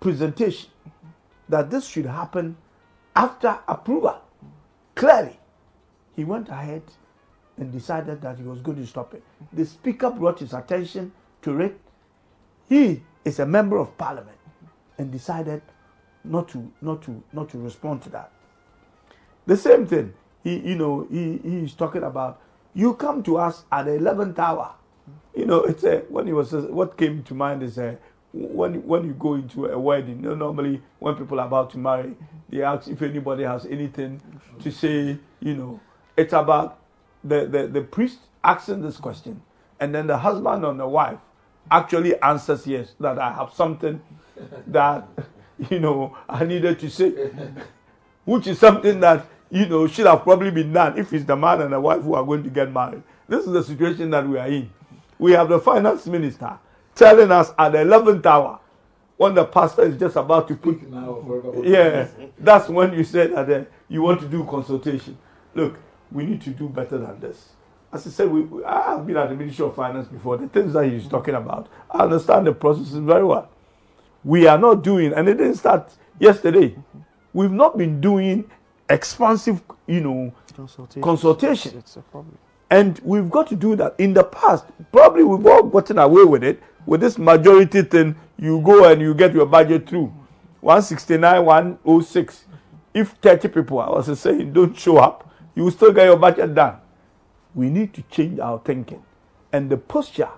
presentation 0.00 0.70
mm-hmm. 0.86 1.08
that 1.48 1.70
this 1.70 1.86
should 1.86 2.06
happen 2.06 2.56
after 3.14 3.58
approval. 3.66 4.20
Clearly, 4.94 5.37
he 6.18 6.24
went 6.24 6.48
ahead 6.48 6.82
and 7.58 7.70
decided 7.70 8.20
that 8.22 8.38
he 8.38 8.42
was 8.42 8.60
going 8.60 8.76
to 8.76 8.84
stop 8.84 9.14
it. 9.14 9.22
The 9.52 9.64
speaker 9.64 10.10
brought 10.10 10.40
his 10.40 10.52
attention 10.52 11.12
to 11.42 11.60
it. 11.60 11.78
He 12.68 13.04
is 13.24 13.38
a 13.38 13.46
member 13.46 13.76
of 13.78 13.96
parliament 13.96 14.36
and 14.98 15.12
decided 15.12 15.62
not 16.24 16.48
to 16.48 16.72
not 16.80 17.02
to 17.02 17.22
not 17.32 17.48
to 17.50 17.58
respond 17.58 18.02
to 18.02 18.10
that. 18.10 18.32
The 19.46 19.56
same 19.56 19.86
thing. 19.86 20.12
He 20.42 20.58
you 20.58 20.74
know 20.74 21.06
he 21.08 21.38
he's 21.38 21.74
talking 21.74 22.02
about 22.02 22.40
you 22.74 22.94
come 22.94 23.22
to 23.22 23.38
us 23.38 23.64
at 23.70 23.84
the 23.84 23.92
eleventh 23.92 24.40
hour. 24.40 24.74
You 25.36 25.46
know 25.46 25.62
it's 25.62 25.84
a 25.84 25.98
when 26.08 26.26
he 26.26 26.32
was 26.32 26.50
what 26.52 26.96
came 26.98 27.22
to 27.22 27.34
mind 27.34 27.62
is 27.62 27.78
a 27.78 27.96
when 28.32 28.84
when 28.86 29.04
you 29.04 29.12
go 29.14 29.34
into 29.34 29.66
a 29.66 29.78
wedding, 29.78 30.16
you 30.24 30.30
know, 30.30 30.34
normally 30.34 30.82
when 30.98 31.14
people 31.14 31.38
are 31.38 31.46
about 31.46 31.70
to 31.70 31.78
marry, 31.78 32.16
they 32.48 32.62
ask 32.62 32.88
if 32.88 33.02
anybody 33.02 33.44
has 33.44 33.66
anything 33.66 34.20
to 34.58 34.72
say. 34.72 35.16
You 35.40 35.54
know, 35.54 35.80
it's 36.18 36.32
about 36.32 36.80
the, 37.24 37.46
the, 37.46 37.66
the 37.68 37.80
priest 37.80 38.18
asking 38.42 38.82
this 38.82 38.96
question, 38.96 39.40
and 39.80 39.94
then 39.94 40.06
the 40.06 40.18
husband 40.18 40.64
and 40.64 40.78
the 40.80 40.86
wife 40.86 41.18
actually 41.70 42.20
answers 42.20 42.66
yes, 42.66 42.94
that 43.00 43.18
I 43.18 43.32
have 43.32 43.52
something 43.54 44.00
that 44.66 45.06
you 45.70 45.78
know 45.78 46.16
I 46.28 46.44
needed 46.44 46.78
to 46.80 46.90
say, 46.90 47.30
which 48.24 48.46
is 48.46 48.58
something 48.58 49.00
that 49.00 49.26
you 49.50 49.66
know 49.66 49.86
should 49.86 50.06
have 50.06 50.22
probably 50.22 50.50
been 50.50 50.72
done 50.72 50.98
if 50.98 51.12
it's 51.12 51.24
the 51.24 51.36
man 51.36 51.60
and 51.62 51.72
the 51.72 51.80
wife 51.80 52.02
who 52.02 52.14
are 52.14 52.24
going 52.24 52.42
to 52.42 52.50
get 52.50 52.72
married. 52.72 53.02
This 53.28 53.46
is 53.46 53.52
the 53.52 53.62
situation 53.62 54.10
that 54.10 54.26
we 54.28 54.38
are 54.38 54.48
in. 54.48 54.70
We 55.18 55.32
have 55.32 55.48
the 55.48 55.58
finance 55.60 56.06
minister 56.06 56.58
telling 56.94 57.30
us 57.30 57.52
at 57.58 57.72
the 57.72 57.80
eleventh 57.82 58.26
hour 58.26 58.60
when 59.16 59.34
the 59.34 59.44
pastor 59.44 59.82
is 59.82 59.96
just 59.98 60.16
about 60.16 60.48
to 60.48 60.56
put. 60.56 60.80
Yeah, 61.64 62.08
that's 62.38 62.68
when 62.68 62.92
you 62.94 63.04
say 63.04 63.26
that 63.28 63.50
uh, 63.50 63.64
you 63.88 64.02
want 64.02 64.20
to 64.20 64.28
do 64.28 64.44
consultation. 64.44 65.18
Look, 65.54 65.78
we 66.10 66.24
need 66.24 66.40
to 66.42 66.50
do 66.50 66.68
better 66.68 66.98
than 66.98 67.20
this. 67.20 67.50
As 67.92 68.06
I 68.06 68.10
said, 68.10 68.30
we, 68.30 68.42
we, 68.42 68.64
I 68.64 68.96
have 68.96 69.06
been 69.06 69.16
at 69.16 69.28
the 69.30 69.34
Ministry 69.34 69.64
of 69.64 69.74
Finance 69.74 70.08
before. 70.08 70.36
The 70.36 70.48
things 70.48 70.74
that 70.74 70.86
he's 70.86 71.08
talking 71.08 71.34
about, 71.34 71.68
I 71.90 72.04
understand 72.04 72.46
the 72.46 72.52
processes 72.52 72.96
very 72.96 73.24
well. 73.24 73.48
We 74.24 74.46
are 74.46 74.58
not 74.58 74.82
doing, 74.82 75.12
and 75.14 75.28
it 75.28 75.34
didn't 75.34 75.54
start 75.56 75.90
yesterday. 76.18 76.76
We've 77.32 77.50
not 77.50 77.78
been 77.78 78.00
doing 78.00 78.50
expansive, 78.90 79.62
you 79.86 80.00
know, 80.00 80.34
consultation. 80.54 81.02
consultation. 81.02 81.78
It's 81.78 81.96
a 81.96 82.00
problem. 82.00 82.36
And 82.70 83.00
we've 83.02 83.30
got 83.30 83.46
to 83.48 83.56
do 83.56 83.76
that. 83.76 83.94
In 83.98 84.12
the 84.12 84.24
past, 84.24 84.66
probably 84.92 85.24
we've 85.24 85.46
all 85.46 85.62
gotten 85.62 85.98
away 85.98 86.24
with 86.24 86.44
it. 86.44 86.62
With 86.84 87.00
this 87.00 87.18
majority 87.18 87.82
thing, 87.82 88.16
you 88.38 88.60
go 88.60 88.90
and 88.90 89.00
you 89.00 89.14
get 89.14 89.32
your 89.34 89.46
budget 89.46 89.88
through. 89.88 90.12
169, 90.60 91.44
106. 91.44 92.44
If 92.94 93.10
30 93.22 93.48
people, 93.48 93.78
I 93.78 93.90
was 93.90 94.18
saying, 94.18 94.52
don't 94.52 94.76
show 94.76 94.98
up, 94.98 95.27
you 95.58 95.64
will 95.64 95.72
still 95.72 95.92
get 95.92 96.04
your 96.04 96.16
budget 96.16 96.54
done. 96.54 96.76
We 97.52 97.68
need 97.68 97.92
to 97.94 98.02
change 98.02 98.38
our 98.38 98.60
thinking. 98.60 99.02
And 99.52 99.68
the 99.68 99.76
posture, 99.76 100.28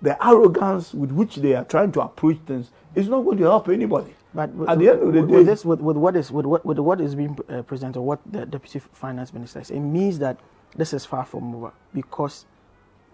the 0.00 0.16
arrogance 0.26 0.94
with 0.94 1.10
which 1.10 1.36
they 1.36 1.54
are 1.54 1.64
trying 1.64 1.92
to 1.92 2.00
approach 2.00 2.38
things 2.46 2.70
is 2.94 3.06
not 3.06 3.26
going 3.26 3.36
to 3.36 3.44
help 3.44 3.68
anybody. 3.68 4.14
But 4.32 4.48
at 4.66 4.78
the 4.78 4.88
end 4.88 5.02
of 5.02 5.12
the 5.12 5.20
with, 5.20 5.28
day, 5.28 5.36
with 5.36 5.46
this, 5.46 5.66
with, 5.66 5.80
with 5.80 5.98
what 5.98 6.16
is 6.16 6.32
with 6.32 6.46
what 6.46 6.64
with 6.64 6.78
what 6.78 6.98
is 7.02 7.14
being 7.14 7.38
uh, 7.50 7.60
presented, 7.60 8.00
what 8.00 8.20
the 8.24 8.46
deputy 8.46 8.78
finance 8.78 9.34
minister 9.34 9.60
says, 9.60 9.70
it 9.70 9.80
means 9.80 10.18
that 10.20 10.38
this 10.74 10.94
is 10.94 11.04
far 11.04 11.26
from 11.26 11.54
over 11.54 11.72
because 11.92 12.46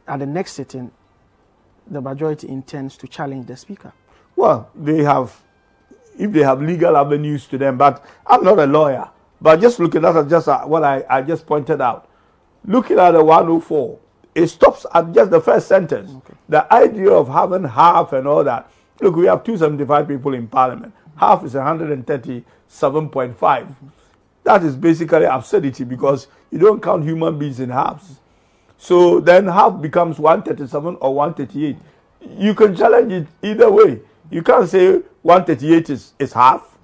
at 0.07 0.21
the 0.21 0.27
next 0.27 0.53
sitting, 0.53 0.93
the 1.91 2.01
majority 2.01 2.49
intends 2.49 2.97
to 2.99 3.09
challenge 3.09 3.49
the 3.49 3.57
speaker. 3.57 3.93
Well, 4.37 4.71
they 4.77 5.03
have, 5.03 5.43
if 6.17 6.31
they 6.31 6.45
have 6.45 6.63
legal 6.63 6.97
avenues 6.97 7.49
to 7.49 7.59
them, 7.59 7.77
but 7.77 8.05
I'm 8.25 8.45
not 8.45 8.61
a 8.61 8.67
lawyer. 8.67 9.11
But 9.41 9.61
just 9.61 9.79
looking 9.81 10.05
at 10.05 10.29
just 10.29 10.49
uh, 10.49 10.65
what 10.65 10.83
I, 10.85 11.03
I 11.09 11.23
just 11.23 11.47
pointed 11.47 11.81
out, 11.81 12.07
looking 12.65 12.99
at 12.99 13.13
the 13.13 13.25
104, 13.25 13.99
it 14.35 14.49
stops 14.49 14.85
at 14.93 15.13
just 15.13 15.31
the 15.31 15.41
first 15.41 15.69
sentence. 15.69 16.11
Okay. 16.11 16.35
The 16.49 16.71
idea 16.73 17.11
of 17.11 17.29
having 17.29 17.65
half 17.65 18.13
and 18.13 18.29
all 18.29 18.45
that. 18.45 18.71
Look, 19.01 19.17
we 19.17 19.27
have 19.27 19.43
275 19.45 20.09
people 20.09 20.35
in 20.35 20.47
parliament. 20.47 20.93
Half 21.17 21.45
is 21.45 21.55
137.5. 21.55 23.75
That 24.45 24.63
is 24.65 24.77
basically 24.77 25.25
absurdity 25.25 25.85
because 25.85 26.29
you 26.51 26.59
don't 26.59 26.83
count 26.83 27.05
human 27.05 27.39
beings 27.39 27.61
in 27.61 27.69
halves. 27.71 28.17
So 28.79 29.21
then 29.21 29.47
half 29.47 29.81
becomes 29.81 30.19
137 30.19 30.97
or 31.01 31.15
138. 31.15 31.77
You 32.39 32.55
can 32.55 32.75
challenge 32.75 33.13
it 33.13 33.29
either 33.43 33.71
way. 33.71 34.01
You 34.31 34.43
can't 34.43 34.69
say 34.69 35.01
138 35.23 35.91
is, 35.91 36.15
is 36.19 36.33
half. 36.33 36.79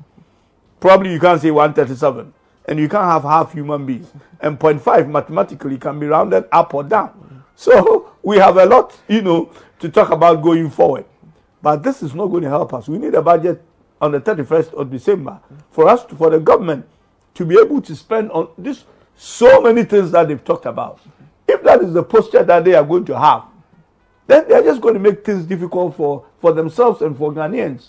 Probably 0.80 1.12
you 1.12 1.20
can't 1.20 1.40
say 1.40 1.50
137. 1.50 2.32
And 2.66 2.78
you 2.78 2.88
can't 2.88 3.04
have 3.04 3.22
half 3.22 3.52
human 3.52 3.86
beings. 3.86 4.10
And 4.40 4.58
0.5 4.58 5.08
mathematically 5.08 5.78
can 5.78 5.98
be 6.00 6.06
rounded 6.06 6.46
up 6.52 6.74
or 6.74 6.82
down. 6.82 7.44
So 7.54 8.12
we 8.22 8.36
have 8.38 8.56
a 8.56 8.66
lot, 8.66 8.98
you 9.08 9.22
know, 9.22 9.50
to 9.78 9.88
talk 9.88 10.10
about 10.10 10.42
going 10.42 10.70
forward. 10.70 11.06
But 11.62 11.82
this 11.82 12.02
is 12.02 12.14
not 12.14 12.26
going 12.26 12.42
to 12.42 12.48
help 12.48 12.74
us. 12.74 12.88
We 12.88 12.98
need 12.98 13.14
a 13.14 13.22
budget 13.22 13.62
on 14.00 14.12
the 14.12 14.20
31st 14.20 14.74
of 14.74 14.90
December 14.90 15.40
for 15.70 15.88
us, 15.88 16.04
to, 16.06 16.16
for 16.16 16.30
the 16.30 16.38
government 16.38 16.86
to 17.34 17.44
be 17.44 17.58
able 17.58 17.80
to 17.82 17.94
spend 17.94 18.30
on 18.30 18.48
this 18.58 18.84
so 19.14 19.60
many 19.60 19.84
things 19.84 20.10
that 20.10 20.28
they've 20.28 20.44
talked 20.44 20.66
about. 20.66 21.00
If 21.48 21.62
that 21.62 21.82
is 21.82 21.92
the 21.92 22.02
posture 22.02 22.42
that 22.42 22.64
they 22.64 22.74
are 22.74 22.84
going 22.84 23.04
to 23.06 23.18
have, 23.18 23.44
then 24.26 24.48
they 24.48 24.54
are 24.54 24.62
just 24.62 24.80
going 24.80 24.94
to 24.94 25.00
make 25.00 25.24
things 25.24 25.44
difficult 25.44 25.96
for, 25.96 26.26
for 26.40 26.52
themselves 26.52 27.00
and 27.02 27.16
for 27.16 27.32
Ghanaians. 27.32 27.88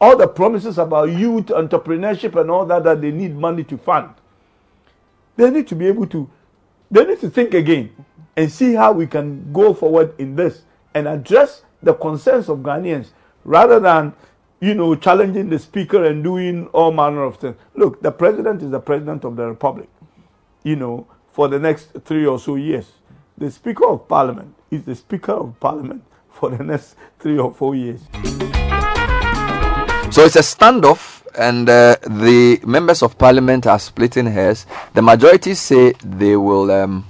All 0.00 0.16
the 0.16 0.26
promises 0.26 0.78
about 0.78 1.10
youth, 1.10 1.46
entrepreneurship, 1.46 2.40
and 2.40 2.50
all 2.50 2.64
that 2.66 2.84
that 2.84 3.00
they 3.00 3.10
need 3.10 3.36
money 3.36 3.64
to 3.64 3.76
fund, 3.76 4.10
they 5.36 5.50
need 5.50 5.68
to 5.68 5.74
be 5.74 5.86
able 5.86 6.06
to, 6.06 6.28
they 6.90 7.04
need 7.04 7.20
to 7.20 7.30
think 7.30 7.54
again 7.54 7.90
and 8.36 8.50
see 8.50 8.74
how 8.74 8.92
we 8.92 9.06
can 9.06 9.52
go 9.52 9.74
forward 9.74 10.14
in 10.18 10.36
this 10.36 10.62
and 10.94 11.06
address 11.06 11.62
the 11.82 11.94
concerns 11.94 12.48
of 12.48 12.58
Ghanaians 12.58 13.08
rather 13.44 13.78
than 13.80 14.14
you 14.60 14.74
know, 14.74 14.94
challenging 14.94 15.48
the 15.48 15.58
speaker 15.58 16.04
and 16.04 16.22
doing 16.22 16.66
all 16.68 16.92
manner 16.92 17.22
of 17.22 17.38
things. 17.38 17.56
Look, 17.74 18.02
the 18.02 18.12
president 18.12 18.62
is 18.62 18.70
the 18.70 18.80
president 18.80 19.24
of 19.24 19.36
the 19.36 19.46
republic, 19.46 19.88
you 20.62 20.76
know, 20.76 21.06
for 21.32 21.48
the 21.48 21.58
next 21.58 21.92
three 22.04 22.26
or 22.26 22.38
so 22.38 22.56
years. 22.56 22.92
The 23.38 23.50
speaker 23.50 23.86
of 23.86 24.06
parliament 24.06 24.54
is 24.70 24.84
the 24.84 24.94
speaker 24.94 25.32
of 25.32 25.58
parliament 25.60 26.04
for 26.30 26.50
the 26.50 26.62
next 26.62 26.94
three 27.18 27.38
or 27.38 27.54
four 27.54 27.74
years. 27.74 28.02
So 30.10 30.24
it's 30.24 30.36
a 30.36 30.40
standoff, 30.40 31.24
and 31.38 31.68
uh, 31.68 31.96
the 32.02 32.60
members 32.66 33.02
of 33.02 33.16
parliament 33.16 33.66
are 33.66 33.78
splitting 33.78 34.26
hairs. 34.26 34.66
The 34.94 35.02
majority 35.02 35.54
say 35.54 35.92
they 36.04 36.36
will 36.36 36.70
um, 36.70 37.06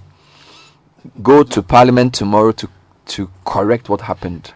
go 1.23 1.43
to 1.43 1.63
parliament 1.63 2.15
tomorrow 2.15 2.53
to 2.53 2.69
to 3.07 3.29
correct 3.45 3.89
what 3.89 4.01
happened 4.03 4.53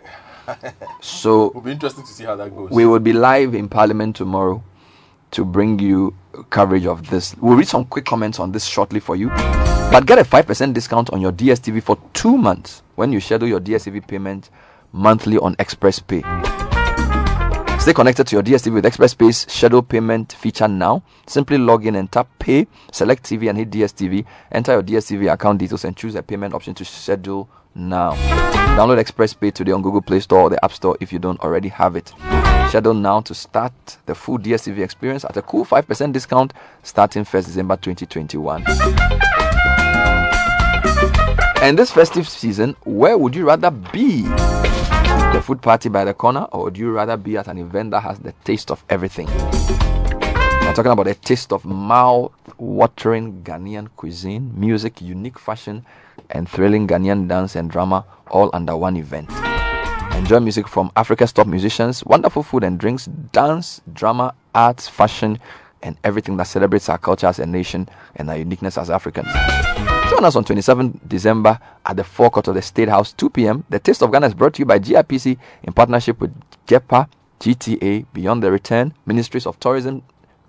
so 1.00 1.48
it'll 1.48 1.60
be 1.60 1.72
interesting 1.72 2.04
to 2.04 2.10
see 2.12 2.24
how 2.24 2.36
that 2.36 2.54
goes. 2.54 2.70
We 2.70 2.86
will 2.86 2.98
be 2.98 3.12
live 3.12 3.54
in 3.54 3.68
Parliament 3.68 4.16
tomorrow 4.16 4.62
to 5.32 5.44
bring 5.44 5.78
you 5.78 6.14
coverage 6.50 6.86
of 6.86 7.08
this. 7.10 7.34
We'll 7.36 7.56
read 7.56 7.68
some 7.68 7.84
quick 7.84 8.04
comments 8.04 8.38
on 8.38 8.52
this 8.52 8.64
shortly 8.64 9.00
for 9.00 9.16
you. 9.16 9.28
But 9.28 10.06
get 10.06 10.18
a 10.18 10.24
5% 10.24 10.74
discount 10.74 11.10
on 11.10 11.20
your 11.20 11.32
DSTV 11.32 11.82
for 11.82 11.98
two 12.12 12.36
months 12.36 12.82
when 12.94 13.12
you 13.12 13.20
schedule 13.20 13.48
your 13.48 13.60
DSTV 13.60 14.06
payment 14.06 14.50
monthly 14.92 15.38
on 15.38 15.56
Express 15.58 15.98
Pay. 15.98 16.22
Stay 17.84 17.92
connected 17.92 18.26
to 18.26 18.36
your 18.36 18.42
DSTV 18.42 18.72
with 18.72 18.86
Express 18.86 19.12
Pay's 19.12 19.40
schedule 19.52 19.82
payment 19.82 20.32
feature 20.32 20.66
now. 20.66 21.02
Simply 21.26 21.58
log 21.58 21.84
in 21.84 21.96
and 21.96 22.10
tap 22.10 22.26
Pay, 22.38 22.66
select 22.90 23.24
TV 23.24 23.50
and 23.50 23.58
hit 23.58 23.68
DSTV. 23.68 24.24
Enter 24.52 24.72
your 24.72 24.82
DSTV 24.82 25.30
account 25.30 25.58
details 25.58 25.84
and 25.84 25.94
choose 25.94 26.14
a 26.14 26.22
payment 26.22 26.54
option 26.54 26.72
to 26.76 26.84
schedule 26.86 27.46
now. 27.74 28.14
Download 28.74 28.96
Express 28.96 29.34
Pay 29.34 29.50
today 29.50 29.72
on 29.72 29.82
Google 29.82 30.00
Play 30.00 30.20
Store 30.20 30.40
or 30.40 30.48
the 30.48 30.64
App 30.64 30.72
Store 30.72 30.96
if 30.98 31.12
you 31.12 31.18
don't 31.18 31.38
already 31.40 31.68
have 31.68 31.94
it. 31.94 32.14
Schedule 32.70 32.94
now 32.94 33.20
to 33.20 33.34
start 33.34 33.74
the 34.06 34.14
full 34.14 34.38
DSTV 34.38 34.78
experience 34.78 35.26
at 35.26 35.36
a 35.36 35.42
cool 35.42 35.66
5% 35.66 36.12
discount 36.14 36.54
starting 36.82 37.22
1st 37.22 37.44
December 37.44 37.76
2021. 37.76 38.64
And 41.60 41.78
this 41.78 41.90
festive 41.90 42.26
season, 42.30 42.76
where 42.84 43.18
would 43.18 43.36
you 43.36 43.46
rather 43.46 43.70
be? 43.70 44.24
The 45.32 45.42
food 45.42 45.60
party 45.62 45.88
by 45.88 46.04
the 46.04 46.14
corner, 46.14 46.46
or 46.52 46.64
would 46.64 46.78
you 46.78 46.92
rather 46.92 47.16
be 47.16 47.36
at 47.36 47.48
an 47.48 47.58
event 47.58 47.90
that 47.90 48.00
has 48.00 48.18
the 48.18 48.32
taste 48.44 48.70
of 48.70 48.84
everything? 48.88 49.28
I'm 49.28 50.74
talking 50.74 50.92
about 50.92 51.06
a 51.06 51.14
taste 51.14 51.52
of 51.52 51.64
mouth 51.64 52.32
watering 52.58 53.42
Ghanaian 53.42 53.88
cuisine, 53.96 54.52
music, 54.58 55.00
unique 55.02 55.38
fashion, 55.38 55.84
and 56.30 56.48
thrilling 56.48 56.86
Ghanaian 56.86 57.28
dance 57.28 57.54
and 57.56 57.70
drama 57.70 58.04
all 58.30 58.50
under 58.52 58.76
one 58.76 58.96
event. 58.96 59.30
Enjoy 60.14 60.40
music 60.40 60.66
from 60.68 60.90
Africa's 60.96 61.32
top 61.32 61.46
musicians, 61.46 62.04
wonderful 62.04 62.42
food 62.42 62.64
and 62.64 62.78
drinks, 62.78 63.06
dance, 63.32 63.80
drama, 63.92 64.34
arts, 64.54 64.88
fashion, 64.88 65.38
and 65.82 65.96
everything 66.02 66.36
that 66.38 66.44
celebrates 66.44 66.88
our 66.88 66.98
culture 66.98 67.26
as 67.26 67.38
a 67.38 67.46
nation 67.46 67.88
and 68.16 68.30
our 68.30 68.36
uniqueness 68.36 68.78
as 68.78 68.90
Africans. 68.90 69.28
Join 70.10 70.24
us 70.24 70.36
on 70.36 70.44
27 70.44 71.00
December 71.06 71.58
at 71.84 71.96
the 71.96 72.04
forecourt 72.04 72.48
of 72.48 72.54
the 72.54 72.62
State 72.62 72.88
House, 72.88 73.12
2 73.14 73.30
p.m. 73.30 73.64
The 73.70 73.78
Taste 73.78 74.02
of 74.02 74.12
Ghana 74.12 74.26
is 74.28 74.34
brought 74.34 74.54
to 74.54 74.60
you 74.60 74.66
by 74.66 74.78
GIPC 74.78 75.36
in 75.62 75.72
partnership 75.72 76.20
with 76.20 76.32
GEPA, 76.66 77.08
GTA, 77.40 78.06
Beyond 78.12 78.42
the 78.42 78.50
Return, 78.50 78.92
Ministries 79.06 79.46
of 79.46 79.58
Tourism, 79.60 80.02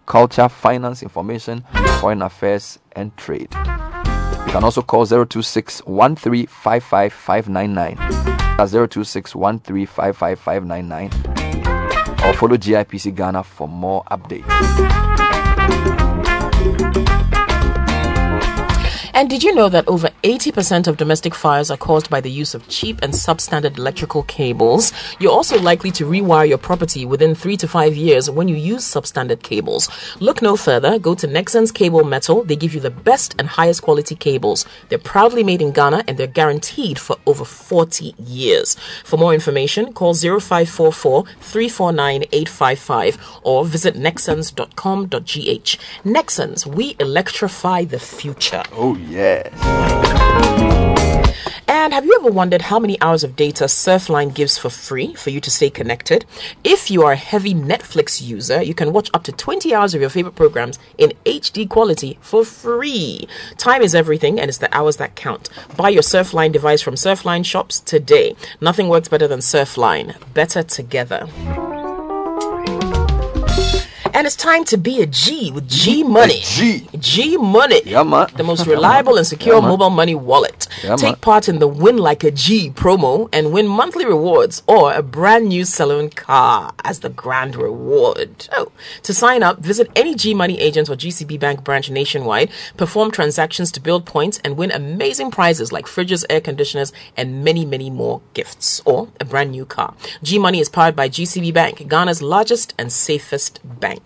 Culture, 0.06 0.48
Finance, 0.50 1.02
Information, 1.04 1.64
Foreign 2.00 2.22
Affairs, 2.22 2.80
and 2.96 3.16
Trade. 3.18 3.48
You 3.54 4.52
can 4.52 4.64
also 4.64 4.82
call 4.82 5.06
026 5.06 5.82
1355599. 5.82 7.98
That's 8.58 8.72
026 8.72 9.34
1355599. 9.34 12.26
Or 12.26 12.34
follow 12.34 12.58
GIPC 12.58 13.14
Ghana 13.16 13.44
for 13.44 13.68
more 13.68 14.04
updates. 14.06 14.46
And 19.16 19.30
did 19.30 19.44
you 19.44 19.56
know 19.56 19.70
that 19.70 19.88
over 19.88 20.10
80% 20.24 20.88
of 20.88 20.98
domestic 20.98 21.34
fires 21.34 21.72
are 21.72 21.78
caused 21.78 22.10
by 22.10 22.20
the 22.20 22.30
use 22.30 22.54
of 22.54 22.68
cheap 22.68 23.00
and 23.02 23.14
substandard 23.14 23.78
electrical 23.78 24.24
cables? 24.24 24.92
You're 25.22 25.32
also 25.32 25.58
likely 25.58 25.90
to 25.92 26.04
rewire 26.04 26.50
your 26.50 26.58
property 26.58 27.06
within 27.06 27.34
three 27.34 27.56
to 27.56 27.66
five 27.66 27.96
years 27.96 28.30
when 28.30 28.50
you 28.50 28.58
use 28.58 28.84
substandard 28.84 29.42
cables. 29.42 29.88
Look 30.20 30.42
no 30.42 30.58
further. 30.58 31.00
Go 31.00 31.16
to 31.16 31.30
Nexans 31.30 31.74
Cable 31.74 32.04
Metal. 32.04 32.44
They 32.44 32.58
give 32.58 32.74
you 32.74 32.82
the 32.82 32.90
best 32.90 33.36
and 33.40 33.48
highest 33.48 33.84
quality 33.84 34.16
cables. 34.16 34.66
They're 34.90 35.00
proudly 35.00 35.46
made 35.46 35.62
in 35.62 35.72
Ghana 35.72 36.04
and 36.10 36.18
they're 36.18 36.28
guaranteed 36.28 37.00
for 37.00 37.16
over 37.26 37.46
40 37.46 38.16
years. 38.18 38.76
For 39.06 39.16
more 39.16 39.34
information, 39.34 39.94
call 39.94 40.14
0544 40.14 41.24
349 41.40 42.24
855 42.34 43.40
or 43.44 43.64
visit 43.64 43.96
nexans.com.gh. 43.96 45.80
Nexans, 46.04 46.66
we 46.66 46.98
electrify 47.00 47.86
the 47.86 48.00
future. 48.00 48.64
Oh, 48.74 49.05
yes. 49.08 49.52
And 51.68 51.94
have 51.94 52.06
you 52.06 52.16
ever 52.20 52.32
wondered 52.32 52.64
how 52.64 52.80
many 52.80 53.00
hours 53.02 53.24
of 53.24 53.36
data 53.36 53.66
Surfline 53.66 54.34
gives 54.34 54.58
for 54.58 54.70
free 54.70 55.14
for 55.14 55.30
you 55.30 55.40
to 55.42 55.52
stay 55.52 55.70
connected? 55.70 56.26
If 56.64 56.90
you 56.90 57.04
are 57.04 57.12
a 57.12 57.16
heavy 57.16 57.54
Netflix 57.54 58.22
user, 58.22 58.62
you 58.62 58.74
can 58.74 58.94
watch 58.94 59.10
up 59.14 59.24
to 59.24 59.32
20 59.32 59.74
hours 59.74 59.94
of 59.94 60.02
your 60.02 60.10
favorite 60.10 60.36
programs 60.36 60.80
in 60.98 61.14
HD 61.26 61.70
quality 61.70 62.18
for 62.22 62.46
free. 62.46 63.28
Time 63.58 63.82
is 63.82 63.94
everything, 63.94 64.40
and 64.40 64.50
it's 64.50 64.60
the 64.60 64.76
hours 64.76 64.98
that 64.98 65.16
count. 65.16 65.50
Buy 65.76 65.90
your 65.90 66.04
Surfline 66.04 66.52
device 66.52 66.82
from 66.82 66.96
Surfline 66.96 67.46
shops 67.46 67.80
today. 67.80 68.36
Nothing 68.62 68.88
works 68.88 69.08
better 69.08 69.28
than 69.28 69.40
Surfline. 69.40 70.16
Better 70.34 70.64
together. 70.64 71.28
And 74.16 74.26
it's 74.26 74.38
time 74.38 74.64
to 74.66 74.78
be 74.78 75.02
a 75.02 75.06
G 75.06 75.52
with 75.52 75.68
G 75.68 76.02
Money. 76.02 76.40
G. 76.40 76.88
G 77.00 77.36
Money. 77.36 77.82
Yeah, 77.84 78.04
man. 78.04 78.30
The 78.38 78.44
most 78.44 78.66
reliable 78.66 79.18
and 79.18 79.28
secure 79.28 79.56
Yeah, 79.62 79.68
mobile 79.68 79.90
money 79.90 80.16
wallet. 80.16 80.70
Yeah, 80.86 80.96
Take 80.96 81.20
part 81.20 81.50
in 81.50 81.60
the 81.60 81.68
Win 81.68 81.98
Like 81.98 82.24
a 82.24 82.32
G 82.32 82.70
promo 82.70 83.28
and 83.34 83.52
win 83.52 83.68
monthly 83.68 84.06
rewards 84.06 84.64
or 84.68 84.94
a 84.94 85.02
brand 85.02 85.50
new 85.50 85.66
saloon 85.66 86.10
car 86.10 86.74
as 86.86 87.00
the 87.02 87.10
grand 87.10 87.58
reward. 87.58 88.48
Oh, 88.54 88.72
to 89.04 89.14
sign 89.14 89.44
up, 89.44 89.60
visit 89.60 89.92
any 89.98 90.16
G 90.16 90.34
Money 90.34 90.62
agent 90.62 90.90
or 90.90 90.96
GCB 90.96 91.38
Bank 91.38 91.66
branch 91.66 91.90
nationwide, 91.90 92.50
perform 92.78 93.12
transactions 93.12 93.70
to 93.74 93.82
build 93.82 94.06
points, 94.06 94.40
and 94.46 94.56
win 94.56 94.72
amazing 94.72 95.30
prizes 95.30 95.74
like 95.74 95.88
fridges, 95.88 96.24
air 96.30 96.40
conditioners, 96.40 96.94
and 97.18 97.44
many, 97.44 97.66
many 97.66 97.90
more 97.90 98.22
gifts 98.34 98.82
or 98.86 99.10
a 99.20 99.26
brand 99.26 99.52
new 99.52 99.66
car. 99.66 99.94
G 100.24 100.40
Money 100.40 100.62
is 100.62 100.70
powered 100.70 100.96
by 100.96 101.10
GCB 101.10 101.54
Bank, 101.54 101.80
Ghana's 101.90 102.22
largest 102.22 102.74
and 102.78 102.94
safest 102.94 103.60
bank. 103.66 104.04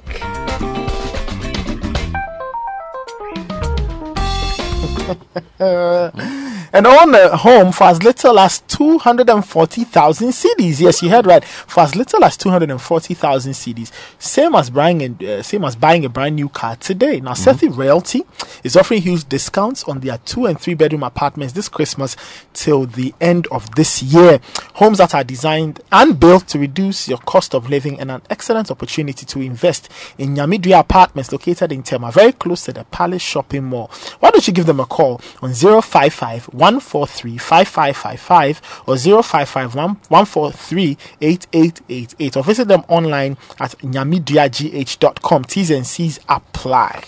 Ha 5.08 5.16
ha 5.34 5.42
ha 5.60 5.68
ha 6.14 6.49
and 6.74 6.88
own 6.88 7.16
a 7.16 7.36
home 7.38 7.72
for 7.72 7.86
as 7.86 8.02
little 8.04 8.38
as 8.40 8.60
240,000 8.60 10.30
cedis. 10.30 10.80
Yes, 10.80 11.02
you 11.02 11.10
heard 11.10 11.26
right. 11.26 11.44
For 11.44 11.82
as 11.82 11.96
little 11.96 12.24
as 12.24 12.38
240,000 12.38 13.54
cedis. 13.54 13.92
Same 14.18 14.56
as 14.56 14.70
buying 14.70 15.02
a, 15.02 15.40
uh, 15.40 15.42
same 15.44 15.66
as 15.66 15.76
buying 15.76 16.06
a 16.06 16.10
brand 16.10 16.36
new 16.36 16.50
car 16.50 16.76
today. 16.76 17.20
Now, 17.20 17.34
Sethi 17.34 17.76
Realty 17.76 18.24
is 18.64 18.76
offering 18.76 19.02
huge 19.02 19.28
discounts 19.28 19.84
on 19.86 20.00
their 20.00 20.18
two 20.20 20.46
and 20.46 20.60
three 20.60 20.74
bedroom 20.74 21.04
apartments 21.04 21.54
this 21.54 21.70
Christmas 21.70 22.16
till 22.54 22.86
the 22.86 23.14
end 23.20 23.48
of 23.48 23.76
this 23.76 24.02
year. 24.02 24.40
Homes 24.76 25.00
that 25.00 25.16
are 25.16 25.24
designed 25.24 25.82
and 25.92 26.20
built 26.20 26.48
to 26.50 26.60
reduce 26.60 27.08
your 27.08 27.18
cost 27.20 27.54
of 27.54 27.70
living 27.70 28.00
and 28.00 28.12
an 28.12 28.22
excellent 28.30 28.72
opportunity 28.72 29.26
to 29.26 29.42
invest 29.42 29.90
in 30.18 30.36
Yamidria 30.36 30.80
apartments 30.80 31.32
located 31.32 31.72
in 31.72 31.84
Tema, 31.84 32.12
very 32.12 32.32
close 32.32 32.66
to 32.66 32.74
the 32.74 32.84
Palace 32.86 33.22
Shopping 33.22 33.64
Mall. 33.64 33.90
Why 34.20 34.32
don't 34.32 34.46
you 34.48 34.54
give 34.54 34.66
them 34.66 34.80
a 34.80 34.86
call 34.86 35.22
on 35.42 35.54
055 35.54 36.46
143 36.60 37.38
5555 37.38 38.84
or 38.88 38.98
055 39.24 39.76
143 39.76 40.98
8888 41.22 42.38
or 42.38 42.44
visit 42.44 42.68
them 42.68 42.84
online 42.88 43.38
at 43.60 43.72
nyamidriagh.com. 43.80 45.44
T's 45.46 45.72
and 45.72 45.88
C's 45.88 46.20
apply. 46.30 47.04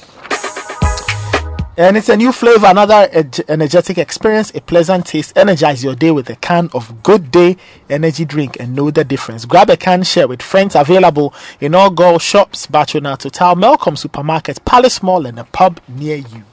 And 1.77 1.95
it's 1.95 2.09
a 2.09 2.17
new 2.17 2.33
flavor, 2.33 2.67
another 2.67 3.09
energetic 3.47 3.97
experience, 3.97 4.53
a 4.53 4.59
pleasant 4.61 5.05
taste. 5.05 5.37
Energize 5.37 5.83
your 5.83 5.95
day 5.95 6.11
with 6.11 6.29
a 6.29 6.35
can 6.35 6.69
of 6.73 7.01
Good 7.01 7.31
Day 7.31 7.55
energy 7.89 8.25
drink 8.25 8.57
and 8.59 8.75
know 8.75 8.91
the 8.91 9.05
difference. 9.05 9.45
Grab 9.45 9.69
a 9.69 9.77
can, 9.77 10.03
share 10.03 10.27
with 10.27 10.41
friends. 10.41 10.75
Available 10.75 11.33
in 11.61 11.73
all 11.73 11.89
GOIL 11.89 12.19
shops, 12.19 12.67
Bachona 12.67 13.17
Total, 13.17 13.55
Melcom 13.55 13.97
Supermarket, 13.97 14.63
Palace 14.65 15.01
Mall, 15.01 15.25
and 15.25 15.39
a 15.39 15.45
pub 15.45 15.79
near 15.87 16.17
you. 16.17 16.43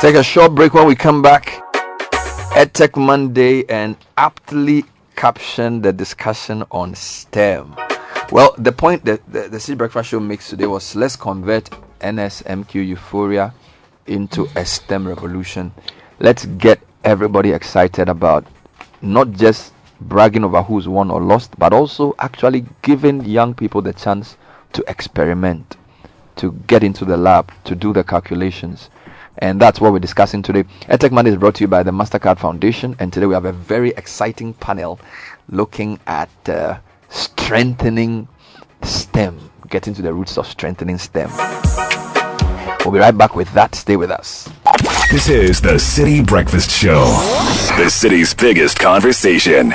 Take 0.00 0.14
a 0.14 0.22
short 0.22 0.54
break 0.54 0.72
when 0.72 0.86
we 0.86 0.94
come 0.96 1.20
back. 1.20 1.62
EdTech 2.54 2.96
Monday 2.96 3.68
and 3.68 3.96
aptly 4.16 4.86
caption 5.14 5.82
the 5.82 5.92
discussion 5.92 6.64
on 6.70 6.94
STEM. 6.94 7.76
Well, 8.32 8.54
the 8.56 8.72
point 8.72 9.04
that 9.04 9.20
the, 9.30 9.48
the 9.48 9.58
Citi 9.58 9.76
Breakfast 9.76 10.08
Show 10.08 10.18
makes 10.18 10.48
today 10.48 10.66
was 10.66 10.96
let's 10.96 11.16
convert 11.16 11.68
NSMQ 12.00 12.76
euphoria 12.76 13.52
into 14.06 14.48
a 14.56 14.64
STEM 14.64 15.06
revolution. 15.06 15.70
Let's 16.18 16.46
get 16.46 16.80
everybody 17.04 17.50
excited 17.52 18.08
about 18.08 18.46
not 19.02 19.32
just 19.32 19.74
bragging 20.00 20.44
over 20.44 20.62
who's 20.62 20.88
won 20.88 21.10
or 21.10 21.20
lost, 21.20 21.58
but 21.58 21.74
also 21.74 22.14
actually 22.20 22.64
giving 22.80 23.22
young 23.26 23.52
people 23.52 23.82
the 23.82 23.92
chance 23.92 24.38
to 24.72 24.82
experiment, 24.88 25.76
to 26.36 26.52
get 26.66 26.82
into 26.82 27.04
the 27.04 27.18
lab, 27.18 27.52
to 27.64 27.74
do 27.74 27.92
the 27.92 28.02
calculations. 28.02 28.88
And 29.40 29.60
that's 29.60 29.80
what 29.80 29.92
we're 29.92 29.98
discussing 29.98 30.42
today. 30.42 30.64
EdTech 30.82 31.12
Monday 31.12 31.30
is 31.30 31.36
brought 31.36 31.54
to 31.56 31.64
you 31.64 31.68
by 31.68 31.82
the 31.82 31.90
MasterCard 31.90 32.38
Foundation. 32.38 32.94
And 32.98 33.12
today 33.12 33.26
we 33.26 33.34
have 33.34 33.46
a 33.46 33.52
very 33.52 33.90
exciting 33.90 34.52
panel 34.54 35.00
looking 35.48 35.98
at 36.06 36.30
uh, 36.48 36.78
strengthening 37.08 38.28
STEM, 38.82 39.50
getting 39.68 39.94
to 39.94 40.02
the 40.02 40.12
roots 40.12 40.36
of 40.36 40.46
strengthening 40.46 40.98
STEM. 40.98 41.30
We'll 42.84 42.92
be 42.92 42.98
right 42.98 43.16
back 43.16 43.34
with 43.34 43.52
that. 43.54 43.74
Stay 43.74 43.96
with 43.96 44.10
us. 44.10 44.48
This 45.10 45.28
is 45.28 45.60
the 45.60 45.74
Citi 45.74 46.24
Breakfast 46.24 46.70
Show, 46.70 47.04
the 47.76 47.90
city's 47.90 48.32
biggest 48.32 48.78
conversation. 48.78 49.74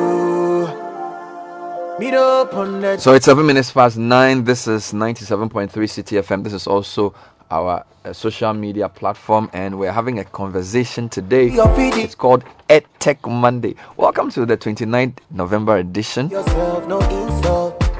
So 2.01 3.13
it's 3.13 3.25
seven 3.25 3.45
minutes 3.45 3.71
past 3.71 3.95
nine. 3.95 4.43
This 4.43 4.67
is 4.67 4.91
97.3 4.91 5.69
Citi 5.69 6.19
FM. 6.19 6.43
This 6.43 6.53
is 6.53 6.65
also 6.65 7.13
our 7.51 7.85
uh, 8.03 8.11
social 8.11 8.53
media 8.53 8.89
platform, 8.89 9.51
and 9.53 9.77
we're 9.77 9.91
having 9.91 10.17
a 10.17 10.23
conversation 10.23 11.09
today. 11.09 11.51
It's 11.53 12.15
called 12.15 12.43
EdTech 12.69 13.29
Monday. 13.29 13.75
Welcome 13.97 14.31
to 14.31 14.47
the 14.47 14.57
29th 14.57 15.19
November 15.29 15.77
edition. 15.77 16.31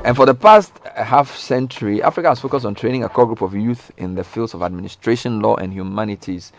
And 0.03 0.15
for 0.15 0.25
the 0.25 0.33
past 0.33 0.71
half 0.95 1.37
century, 1.37 2.01
Africa 2.01 2.29
has 2.29 2.39
focused 2.39 2.65
on 2.65 2.73
training 2.73 3.03
a 3.03 3.09
core 3.09 3.27
group 3.27 3.43
of 3.43 3.53
youth 3.53 3.91
in 3.97 4.15
the 4.15 4.23
fields 4.23 4.55
of 4.55 4.63
administration, 4.63 5.41
law, 5.41 5.57
and 5.57 5.71
humanities. 5.71 6.53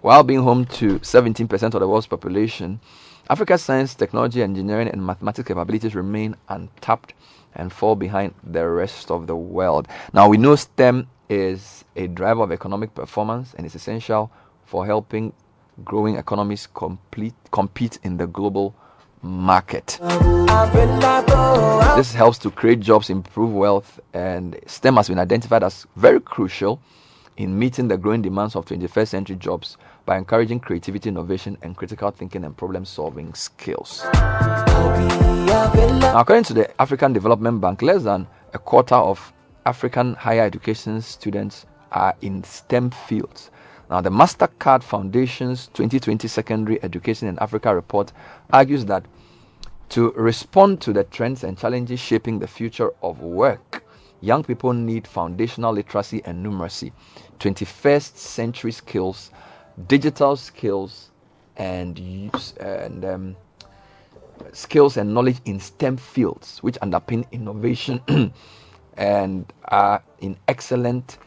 While 0.00 0.24
being 0.24 0.42
home 0.42 0.64
to 0.64 0.98
17% 0.98 1.62
of 1.62 1.80
the 1.80 1.86
world's 1.86 2.08
population, 2.08 2.80
Africa's 3.30 3.62
science, 3.62 3.94
technology, 3.94 4.42
engineering, 4.42 4.88
and 4.88 5.04
mathematics 5.04 5.46
capabilities 5.46 5.94
remain 5.94 6.34
untapped 6.48 7.14
and 7.54 7.72
fall 7.72 7.94
behind 7.94 8.34
the 8.42 8.66
rest 8.66 9.10
of 9.10 9.26
the 9.26 9.36
world. 9.36 9.86
Now, 10.12 10.28
we 10.28 10.38
know 10.38 10.56
STEM 10.56 11.06
is 11.28 11.84
a 11.94 12.08
driver 12.08 12.42
of 12.42 12.52
economic 12.52 12.94
performance 12.94 13.54
and 13.56 13.64
is 13.64 13.74
essential 13.74 14.30
for 14.64 14.84
helping 14.84 15.32
growing 15.84 16.16
economies 16.16 16.66
complete, 16.74 17.34
compete 17.50 17.98
in 18.02 18.16
the 18.16 18.26
global 18.26 18.74
market. 19.22 19.98
This 21.96 22.12
helps 22.12 22.38
to 22.38 22.50
create 22.50 22.80
jobs, 22.80 23.08
improve 23.08 23.52
wealth, 23.52 24.00
and 24.12 24.58
STEM 24.66 24.96
has 24.96 25.08
been 25.08 25.18
identified 25.18 25.62
as 25.62 25.86
very 25.96 26.20
crucial 26.20 26.80
in 27.36 27.58
meeting 27.58 27.88
the 27.88 27.96
growing 27.96 28.20
demands 28.20 28.56
of 28.56 28.66
21st 28.66 29.08
century 29.08 29.36
jobs 29.36 29.76
by 30.04 30.18
encouraging 30.18 30.60
creativity, 30.60 31.08
innovation, 31.08 31.56
and 31.62 31.76
critical 31.76 32.10
thinking 32.10 32.44
and 32.44 32.56
problem 32.56 32.84
solving 32.84 33.32
skills. 33.34 34.04
Now, 34.12 36.18
according 36.18 36.44
to 36.44 36.54
the 36.54 36.80
African 36.80 37.12
Development 37.12 37.60
Bank, 37.60 37.82
less 37.82 38.02
than 38.02 38.26
a 38.52 38.58
quarter 38.58 38.96
of 38.96 39.32
African 39.64 40.14
higher 40.14 40.42
education 40.42 41.00
students 41.00 41.66
are 41.92 42.16
in 42.20 42.42
STEM 42.42 42.90
fields. 42.90 43.50
Now, 43.90 44.00
the 44.00 44.10
MasterCard 44.10 44.82
Foundation's 44.82 45.68
2020 45.68 46.26
Secondary 46.26 46.82
Education 46.82 47.28
in 47.28 47.38
Africa 47.38 47.74
report 47.74 48.12
argues 48.52 48.84
that 48.86 49.04
to 49.90 50.10
respond 50.12 50.80
to 50.80 50.94
the 50.94 51.04
trends 51.04 51.44
and 51.44 51.58
challenges 51.58 52.00
shaping 52.00 52.38
the 52.38 52.46
future 52.46 52.90
of 53.02 53.20
work, 53.20 53.84
young 54.22 54.42
people 54.42 54.72
need 54.72 55.06
foundational 55.06 55.74
literacy 55.74 56.22
and 56.24 56.44
numeracy, 56.44 56.92
21st 57.40 58.16
century 58.16 58.72
skills, 58.72 59.30
digital 59.86 60.36
skills, 60.36 61.10
and 61.56 61.98
use 61.98 62.54
and 62.58 63.04
um, 63.04 63.36
skills 64.52 64.96
and 64.96 65.12
knowledge 65.12 65.38
in 65.44 65.60
STEM 65.60 65.96
fields, 65.96 66.58
which 66.62 66.76
underpin 66.80 67.30
innovation 67.32 68.00
and 68.96 69.52
are 69.66 70.02
in 70.20 70.36
excellent. 70.48 71.18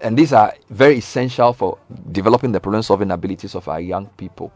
And 0.00 0.18
these 0.18 0.32
are 0.32 0.54
very 0.68 0.98
essential 0.98 1.52
for 1.52 1.78
developing 2.12 2.52
the 2.52 2.60
problem 2.60 2.82
solving 2.82 3.10
abilities 3.10 3.54
of 3.54 3.66
our 3.68 3.80
young 3.80 4.06
people. 4.16 4.52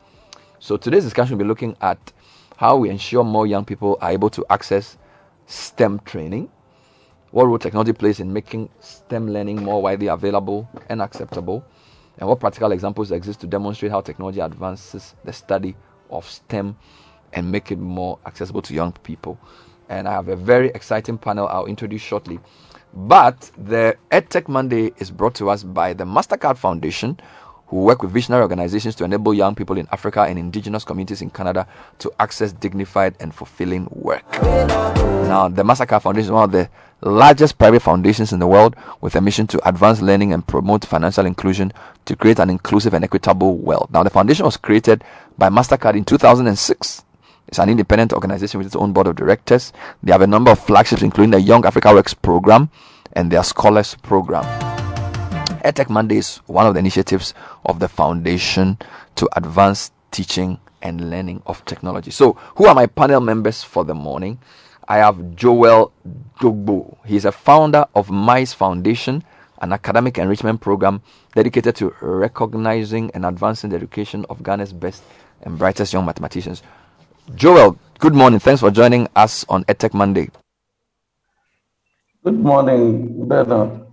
So 0.58 0.76
today's 0.76 1.04
discussion 1.04 1.36
will 1.36 1.44
be 1.44 1.48
looking 1.48 1.76
at 1.80 2.12
how 2.56 2.76
we 2.76 2.90
ensure 2.90 3.24
more 3.24 3.46
young 3.46 3.64
people 3.64 3.96
are 4.02 4.10
able 4.10 4.28
to 4.30 4.44
access 4.50 4.98
STEM 5.46 6.00
training, 6.00 6.50
what 7.30 7.46
role 7.46 7.58
technology 7.58 7.92
plays 7.92 8.20
in 8.20 8.30
making 8.32 8.68
STEM 8.80 9.28
learning 9.28 9.62
more 9.62 9.80
widely 9.80 10.08
available 10.08 10.68
and 10.90 11.00
acceptable, 11.00 11.64
and 12.20 12.28
what 12.28 12.38
practical 12.38 12.70
examples 12.72 13.10
exist 13.10 13.40
to 13.40 13.46
demonstrate 13.46 13.90
how 13.90 14.02
technology 14.02 14.40
advances 14.40 15.14
the 15.24 15.32
study 15.32 15.74
of 16.10 16.28
STEM 16.28 16.76
and 17.32 17.50
make 17.50 17.72
it 17.72 17.78
more 17.78 18.18
accessible 18.26 18.62
to 18.62 18.74
young 18.74 18.92
people. 18.92 19.38
And 19.88 20.06
I 20.06 20.12
have 20.12 20.28
a 20.28 20.36
very 20.36 20.68
exciting 20.68 21.18
panel 21.18 21.48
I'll 21.48 21.66
introduce 21.66 22.02
shortly. 22.02 22.38
But 22.92 23.50
the 23.56 23.96
EdTech 24.10 24.48
Monday 24.48 24.92
is 24.98 25.10
brought 25.10 25.34
to 25.36 25.48
us 25.48 25.62
by 25.64 25.94
the 25.94 26.04
MasterCard 26.04 26.58
Foundation, 26.58 27.18
who 27.68 27.78
work 27.78 28.02
with 28.02 28.10
visionary 28.10 28.42
organizations 28.42 28.96
to 28.96 29.04
enable 29.04 29.32
young 29.32 29.54
people 29.54 29.78
in 29.78 29.86
Africa 29.92 30.22
and 30.22 30.38
indigenous 30.38 30.84
communities 30.84 31.22
in 31.22 31.30
Canada 31.30 31.66
to 32.00 32.12
access 32.18 32.52
dignified 32.52 33.14
and 33.20 33.32
fulfilling 33.32 33.88
work. 33.92 34.24
Now, 34.42 35.48
the 35.48 35.62
MasterCard 35.62 36.02
Foundation 36.02 36.26
is 36.26 36.30
one 36.32 36.44
of 36.44 36.52
the 36.52 36.68
largest 37.02 37.58
private 37.58 37.80
foundations 37.80 38.32
in 38.32 38.38
the 38.38 38.46
world 38.46 38.76
with 39.00 39.14
a 39.14 39.20
mission 39.20 39.46
to 39.48 39.68
advance 39.68 40.00
learning 40.00 40.32
and 40.32 40.46
promote 40.46 40.84
financial 40.84 41.26
inclusion 41.26 41.72
to 42.04 42.16
create 42.16 42.38
an 42.38 42.50
inclusive 42.50 42.94
and 42.94 43.04
equitable 43.04 43.56
world. 43.56 43.88
Now, 43.92 44.02
the 44.02 44.10
foundation 44.10 44.44
was 44.44 44.56
created 44.56 45.02
by 45.38 45.48
MasterCard 45.48 45.96
in 45.96 46.04
2006. 46.04 47.04
It's 47.48 47.58
an 47.58 47.68
independent 47.68 48.12
organization 48.12 48.58
with 48.58 48.66
its 48.66 48.76
own 48.76 48.92
board 48.92 49.06
of 49.06 49.16
directors. 49.16 49.72
They 50.02 50.12
have 50.12 50.22
a 50.22 50.26
number 50.26 50.50
of 50.50 50.58
flagships, 50.58 51.02
including 51.02 51.32
the 51.32 51.40
Young 51.40 51.64
Africa 51.64 51.92
Works 51.92 52.14
program 52.14 52.70
and 53.14 53.30
their 53.30 53.42
Scholars 53.42 53.96
program. 54.02 54.44
EdTech 55.64 55.90
Monday 55.90 56.18
is 56.18 56.36
one 56.46 56.66
of 56.66 56.74
the 56.74 56.80
initiatives 56.80 57.34
of 57.66 57.80
the 57.80 57.88
foundation 57.88 58.78
to 59.16 59.28
advance 59.36 59.90
teaching 60.10 60.58
and 60.82 61.10
learning 61.10 61.42
of 61.46 61.64
technology. 61.64 62.10
So, 62.10 62.34
who 62.54 62.66
are 62.66 62.74
my 62.74 62.86
panel 62.86 63.20
members 63.20 63.62
for 63.62 63.84
the 63.84 63.94
morning? 63.94 64.38
I 64.90 64.96
have 64.96 65.36
Joel 65.36 65.92
Dogbo. 66.40 66.96
He's 67.06 67.24
a 67.24 67.30
founder 67.30 67.84
of 67.94 68.10
MISE 68.10 68.52
Foundation, 68.52 69.22
an 69.62 69.72
academic 69.72 70.18
enrichment 70.18 70.60
program 70.60 71.00
dedicated 71.32 71.76
to 71.76 71.94
recognizing 72.00 73.08
and 73.14 73.24
advancing 73.24 73.70
the 73.70 73.76
education 73.76 74.26
of 74.28 74.42
Ghana's 74.42 74.72
best 74.72 75.04
and 75.42 75.56
brightest 75.56 75.92
young 75.92 76.06
mathematicians. 76.06 76.64
Joel, 77.36 77.78
good 78.00 78.16
morning. 78.16 78.40
Thanks 78.40 78.62
for 78.62 78.72
joining 78.72 79.06
us 79.14 79.46
on 79.48 79.62
EdTech 79.66 79.94
Monday. 79.94 80.28
Good 82.24 82.40
morning, 82.40 83.28
Bernard. 83.28 83.86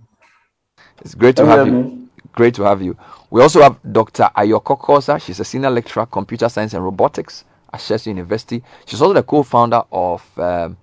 It's 1.02 1.14
great 1.14 1.36
to 1.36 1.46
have 1.46 1.68
you. 1.68 2.08
Great 2.32 2.54
to 2.54 2.64
have 2.64 2.82
you. 2.82 2.96
We 3.30 3.40
also 3.40 3.62
have 3.62 3.78
Dr. 3.92 4.28
Ayorkor 4.36 4.80
Korsah. 4.80 5.22
She's 5.22 5.38
a 5.38 5.44
senior 5.44 5.70
lecturer, 5.70 6.02
in 6.02 6.08
computer 6.08 6.48
science 6.48 6.74
and 6.74 6.82
robotics 6.82 7.44
at 7.72 7.78
Ashesi 7.78 8.08
University. 8.08 8.64
She's 8.84 9.00
also 9.00 9.14
the 9.14 9.22
co-founder 9.22 9.82
of 9.92 10.38
um, 10.40 10.76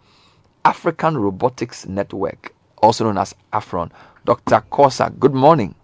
African 0.66 1.18
Robotics 1.18 1.88
Network, 1.88 2.54
also 2.82 3.06
known 3.06 3.20
as 3.20 3.36
AFRON. 3.54 3.92
Dr. 4.26 4.64
Korsah, 4.72 5.18
good 5.20 5.34
morning, 5.36 5.76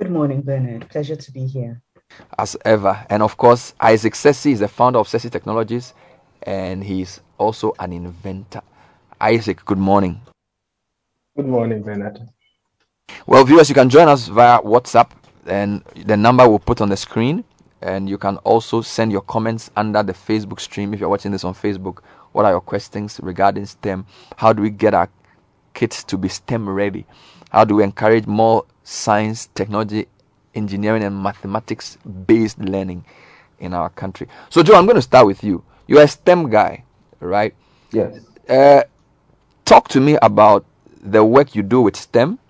Good 0.00 0.10
morning, 0.10 0.42
Bernard. 0.42 0.88
Pleasure 0.90 1.16
to 1.16 1.32
be 1.32 1.46
here. 1.46 1.82
as 2.38 2.56
ever. 2.64 3.06
And 3.10 3.22
of 3.22 3.36
course, 3.36 3.74
Isaac 3.80 4.14
Sesi 4.14 4.52
is 4.52 4.60
the 4.60 4.68
founder 4.68 4.98
of 4.98 5.08
Sesi 5.08 5.30
Technologies, 5.30 5.94
and 6.42 6.84
he's 6.84 7.20
also 7.38 7.74
an 7.78 7.92
inventor. 7.92 8.62
Isaac, 9.20 9.64
good 9.64 9.78
morning. 9.78 10.20
Good 11.36 11.46
morning, 11.46 11.82
Bernard. 11.82 12.20
Well, 13.26 13.44
viewers, 13.44 13.68
you 13.68 13.74
can 13.74 13.90
join 13.90 14.08
us 14.08 14.28
via 14.28 14.60
WhatsApp, 14.60 15.10
and 15.46 15.82
the 16.06 16.16
number 16.16 16.48
we'll 16.48 16.58
put 16.58 16.80
on 16.80 16.88
the 16.90 16.96
screen. 16.96 17.44
And 17.82 18.08
you 18.08 18.18
can 18.18 18.38
also 18.38 18.82
send 18.82 19.12
your 19.12 19.22
comments 19.22 19.70
under 19.76 20.02
the 20.02 20.14
Facebook 20.14 20.60
stream 20.60 20.94
if 20.94 21.00
you're 21.00 21.08
watching 21.08 21.32
this 21.32 21.44
on 21.44 21.54
Facebook. 21.54 21.98
What 22.34 22.44
are 22.46 22.50
your 22.50 22.60
questions 22.60 23.20
regarding 23.22 23.64
STEM? 23.64 24.06
How 24.36 24.52
do 24.52 24.60
we 24.60 24.68
get 24.68 24.92
our 24.92 25.08
kids 25.72 26.02
to 26.02 26.18
be 26.18 26.28
STEM 26.28 26.68
ready? 26.68 27.06
How 27.50 27.64
do 27.64 27.76
we 27.76 27.84
encourage 27.84 28.26
more 28.26 28.66
science, 28.82 29.48
technology, 29.54 30.08
engineering, 30.52 31.04
and 31.04 31.22
mathematics 31.22 31.96
based 32.26 32.58
learning 32.58 33.04
in 33.60 33.72
our 33.72 33.88
country? 33.88 34.26
So, 34.50 34.64
Joe, 34.64 34.74
I'm 34.74 34.84
going 34.84 34.96
to 34.96 35.02
start 35.02 35.28
with 35.28 35.44
you. 35.44 35.62
You're 35.86 36.02
a 36.02 36.08
STEM 36.08 36.50
guy, 36.50 36.82
right? 37.20 37.54
Yes. 37.92 38.18
Uh, 38.48 38.82
talk 39.64 39.86
to 39.90 40.00
me 40.00 40.18
about 40.20 40.64
the 41.00 41.24
work 41.24 41.54
you 41.54 41.62
do 41.62 41.82
with 41.82 41.94
STEM 41.94 42.40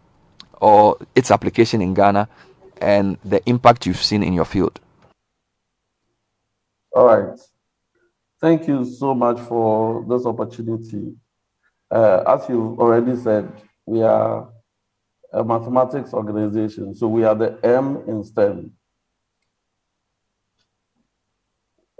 or 0.62 0.96
its 1.14 1.30
application 1.30 1.82
in 1.82 1.92
Ghana 1.92 2.26
and 2.78 3.18
the 3.22 3.46
impact 3.46 3.84
you've 3.84 4.02
seen 4.02 4.22
in 4.22 4.32
your 4.32 4.46
field. 4.46 4.80
All 6.96 7.04
right. 7.04 7.38
Thank 8.44 8.68
you 8.68 8.84
so 8.84 9.14
much 9.14 9.40
for 9.40 10.04
this 10.06 10.26
opportunity. 10.26 11.14
Uh, 11.90 12.22
as 12.26 12.46
you've 12.46 12.78
already 12.78 13.16
said, 13.16 13.50
we 13.86 14.02
are 14.02 14.52
a 15.32 15.42
mathematics 15.42 16.12
organization, 16.12 16.94
so 16.94 17.08
we 17.08 17.24
are 17.24 17.34
the 17.34 17.58
M 17.62 18.02
in 18.06 18.22
STEM. 18.22 18.70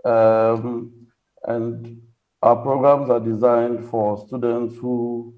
Um, 0.05 1.07
and 1.45 2.03
our 2.43 2.57
programs 2.57 3.09
are 3.09 3.21
designed 3.21 3.83
for 3.89 4.23
students 4.27 4.77
who 4.77 5.35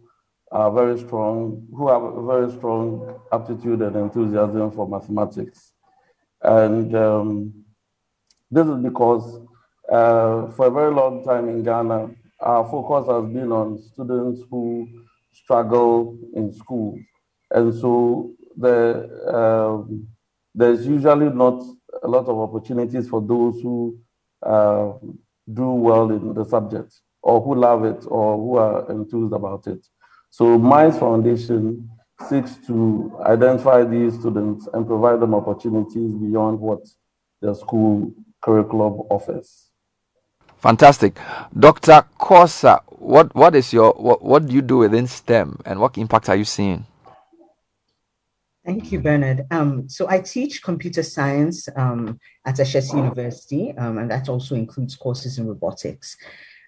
are 0.50 0.72
very 0.72 0.98
strong, 0.98 1.68
who 1.72 1.88
have 1.88 2.02
a 2.02 2.26
very 2.26 2.50
strong 2.50 3.20
aptitude 3.30 3.80
and 3.80 3.94
enthusiasm 3.94 4.72
for 4.72 4.88
mathematics. 4.88 5.70
And 6.42 6.96
um, 6.96 7.64
this 8.50 8.66
is 8.66 8.78
because 8.78 9.45
uh, 9.90 10.50
for 10.52 10.66
a 10.66 10.70
very 10.70 10.92
long 10.92 11.24
time 11.24 11.48
in 11.48 11.62
Ghana, 11.62 12.10
our 12.40 12.64
focus 12.68 13.08
has 13.08 13.32
been 13.32 13.52
on 13.52 13.78
students 13.78 14.42
who 14.50 14.88
struggle 15.32 16.18
in 16.34 16.52
school. 16.52 16.98
And 17.50 17.74
so 17.74 18.32
the, 18.56 19.08
um, 19.32 20.08
there's 20.54 20.86
usually 20.86 21.30
not 21.30 21.62
a 22.02 22.08
lot 22.08 22.26
of 22.26 22.38
opportunities 22.38 23.08
for 23.08 23.20
those 23.20 23.60
who 23.60 23.98
uh, 24.42 24.92
do 25.52 25.70
well 25.70 26.10
in 26.10 26.34
the 26.34 26.44
subject 26.44 26.92
or 27.22 27.40
who 27.40 27.54
love 27.54 27.84
it 27.84 28.04
or 28.08 28.36
who 28.36 28.56
are 28.56 28.90
enthused 28.90 29.32
about 29.32 29.66
it. 29.66 29.86
So 30.30 30.58
Minds 30.58 30.98
Foundation 30.98 31.88
seeks 32.28 32.56
to 32.66 33.16
identify 33.24 33.84
these 33.84 34.14
students 34.18 34.68
and 34.72 34.86
provide 34.86 35.20
them 35.20 35.34
opportunities 35.34 36.12
beyond 36.12 36.58
what 36.58 36.80
the 37.40 37.54
school 37.54 38.12
curriculum 38.42 38.94
offers. 39.10 39.65
Fantastic. 40.66 41.16
Dr. 41.56 42.04
Korsah, 42.18 42.80
what, 42.88 43.32
what 43.36 43.54
is 43.54 43.72
your 43.72 43.92
what, 43.92 44.20
what 44.20 44.48
do 44.48 44.52
you 44.52 44.62
do 44.62 44.78
within 44.78 45.06
STEM 45.06 45.60
and 45.64 45.78
what 45.78 45.96
impact 45.96 46.28
are 46.28 46.34
you 46.34 46.44
seeing? 46.44 46.84
Thank 48.64 48.90
you, 48.90 48.98
Bernard. 48.98 49.46
Um, 49.52 49.88
so 49.88 50.08
I 50.08 50.18
teach 50.18 50.64
computer 50.64 51.04
science 51.04 51.68
um, 51.76 52.18
at 52.44 52.56
Ashesi 52.56 52.96
University, 52.96 53.78
um, 53.78 53.98
and 53.98 54.10
that 54.10 54.28
also 54.28 54.56
includes 54.56 54.96
courses 54.96 55.38
in 55.38 55.46
robotics. 55.46 56.16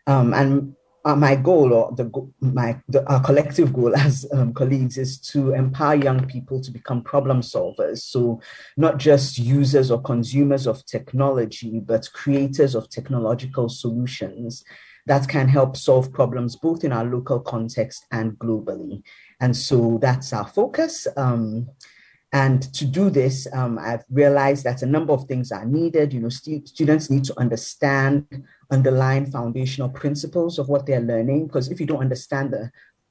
Um, 0.07 0.33
and 0.33 0.77
uh, 1.05 1.17
my 1.17 1.37
goal, 1.37 1.73
or 1.73 1.93
the 1.93 2.11
my 2.41 2.81
the, 2.89 3.09
our 3.11 3.23
collective 3.23 3.73
goal 3.73 3.95
as 3.97 4.27
um, 4.33 4.53
colleagues, 4.53 4.99
is 4.99 5.19
to 5.21 5.55
empower 5.55 5.95
young 5.95 6.27
people 6.27 6.61
to 6.61 6.71
become 6.71 7.03
problem 7.03 7.41
solvers. 7.41 7.99
So 7.99 8.41
not 8.77 8.99
just 8.99 9.39
users 9.39 9.91
or 9.91 10.03
consumers 10.03 10.67
of 10.67 10.85
technology, 10.87 11.81
but 11.81 12.13
creators 12.13 12.75
of 12.75 12.91
technological 12.91 13.69
solutions 13.69 14.65
that 15.07 15.27
can 15.27 15.49
help 15.49 15.77
solve 15.77 16.13
problems 16.13 16.57
both 16.57 16.85
in 16.85 16.93
our 16.93 17.05
local 17.05 17.41
context 17.41 18.05
and 18.13 18.39
globally. 18.39 19.03
And 19.41 19.57
so 19.57 19.99
that's 20.03 20.33
our 20.33 20.47
focus. 20.47 21.07
Um, 21.17 21.71
and 22.33 22.63
to 22.75 22.85
do 22.85 23.09
this, 23.09 23.47
um, 23.53 23.79
I've 23.79 24.05
realized 24.11 24.65
that 24.65 24.83
a 24.83 24.87
number 24.87 25.13
of 25.13 25.25
things 25.25 25.51
are 25.51 25.65
needed. 25.65 26.13
You 26.13 26.21
know, 26.21 26.29
st- 26.29 26.69
students 26.69 27.09
need 27.11 27.25
to 27.25 27.39
understand 27.39 28.27
underlying 28.71 29.31
foundational 29.31 29.89
principles 29.89 30.59
of 30.59 30.69
what 30.69 30.85
they're 30.85 31.01
learning, 31.01 31.47
because 31.47 31.69
if 31.71 31.81
you 31.81 31.87
don't 31.87 32.01
understand 32.01 32.53
the 32.53 32.71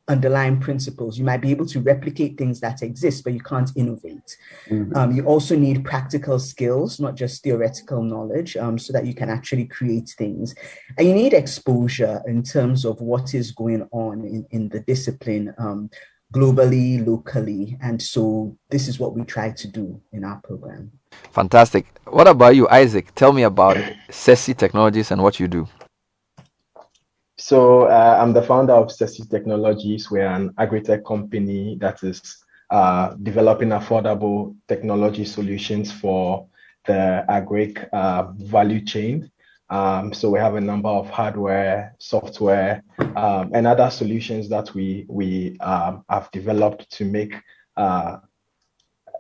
underlying 0.09 0.59
principles, 0.59 1.17
you 1.17 1.25
might 1.25 1.41
be 1.41 1.51
able 1.51 1.65
to 1.65 1.81
replicate 1.81 2.37
things 2.37 2.59
that 2.61 2.81
exist, 2.81 3.23
but 3.23 3.33
you 3.33 3.41
can't 3.41 3.71
innovate. 3.75 4.37
Mm-hmm. 4.69 4.95
Um, 4.95 5.11
you 5.11 5.25
also 5.25 5.55
need 5.57 5.83
practical 5.83 6.39
skills, 6.39 6.99
not 6.99 7.15
just 7.15 7.43
theoretical 7.43 8.01
knowledge, 8.03 8.55
um, 8.55 8.77
so 8.77 8.93
that 8.93 9.05
you 9.05 9.13
can 9.13 9.29
actually 9.29 9.65
create 9.65 10.13
things. 10.17 10.55
And 10.97 11.07
you 11.07 11.13
need 11.13 11.33
exposure 11.33 12.21
in 12.25 12.43
terms 12.43 12.85
of 12.85 13.01
what 13.01 13.33
is 13.33 13.51
going 13.51 13.87
on 13.91 14.21
in, 14.21 14.45
in 14.51 14.69
the 14.69 14.79
discipline 14.79 15.53
um, 15.57 15.89
globally, 16.33 17.05
locally. 17.05 17.77
And 17.81 18.01
so 18.01 18.57
this 18.69 18.87
is 18.87 18.99
what 18.99 19.15
we 19.15 19.23
try 19.23 19.51
to 19.51 19.67
do 19.67 20.01
in 20.11 20.23
our 20.23 20.39
program. 20.43 20.91
Fantastic. 21.31 21.85
What 22.05 22.27
about 22.27 22.55
you, 22.55 22.67
Isaac? 22.69 23.13
Tell 23.15 23.31
me 23.31 23.43
about 23.43 23.77
SESI 24.09 24.57
Technologies 24.57 25.11
and 25.11 25.21
what 25.21 25.39
you 25.39 25.47
do. 25.47 25.67
So 27.37 27.83
uh, 27.83 28.17
I'm 28.19 28.33
the 28.33 28.41
founder 28.41 28.73
of 28.73 28.87
SESI 28.87 29.29
Technologies. 29.29 30.09
We're 30.09 30.27
an 30.27 30.53
agri-tech 30.57 31.05
company 31.05 31.77
that 31.79 32.03
is 32.03 32.21
uh, 32.69 33.13
developing 33.23 33.69
affordable 33.69 34.55
technology 34.67 35.23
solutions 35.23 35.91
for 35.91 36.47
the 36.85 37.23
agri 37.29 37.75
uh, 37.93 38.31
value 38.37 38.83
chain. 38.83 39.31
Um, 39.69 40.13
so 40.13 40.29
we 40.29 40.39
have 40.39 40.55
a 40.55 40.61
number 40.61 40.89
of 40.89 41.09
hardware, 41.09 41.95
software, 41.99 42.83
um, 43.15 43.51
and 43.53 43.67
other 43.67 43.89
solutions 43.89 44.47
that 44.49 44.73
we 44.73 45.05
we 45.09 45.59
um, 45.59 46.05
have 46.09 46.31
developed 46.31 46.89
to 46.91 47.05
make 47.05 47.35
uh, 47.75 48.17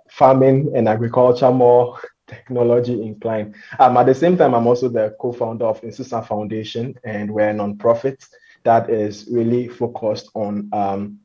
farming 0.09 0.71
and 0.75 0.87
agriculture 0.87 1.51
more 1.51 1.99
technology 2.27 3.01
inclined. 3.01 3.55
Um, 3.79 3.97
at 3.97 4.05
the 4.05 4.15
same 4.15 4.37
time, 4.37 4.53
I'm 4.53 4.67
also 4.67 4.89
the 4.89 5.15
co-founder 5.19 5.65
of 5.65 5.81
Insisa 5.81 6.25
Foundation, 6.25 6.95
and 7.03 7.29
we're 7.31 7.49
a 7.49 7.53
nonprofit 7.53 8.25
that 8.63 8.89
is 8.89 9.27
really 9.29 9.67
focused 9.67 10.29
on 10.33 10.69
um, 10.73 11.19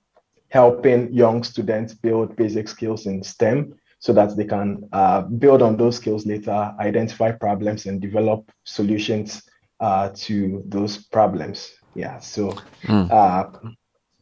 helping 0.49 1.13
young 1.13 1.43
students 1.43 1.95
build 1.95 2.37
basic 2.37 2.69
skills 2.69 3.07
in 3.07 3.23
STEM 3.23 3.75
so 4.03 4.13
that 4.13 4.37
they 4.37 4.45
can 4.45 4.83
uh, 4.93 5.23
build 5.23 5.63
on 5.63 5.77
those 5.77 5.95
skills 5.95 6.27
later, 6.27 6.75
identify 6.81 7.31
problems, 7.31 7.87
and 7.87 8.01
develop 8.01 8.51
solutions 8.65 9.45
uh, 9.79 10.11
to 10.17 10.61
those 10.67 10.99
problems. 10.99 11.73
Yeah, 11.95 12.19
so 12.19 12.51
mm. 12.83 13.09
uh, 13.09 13.71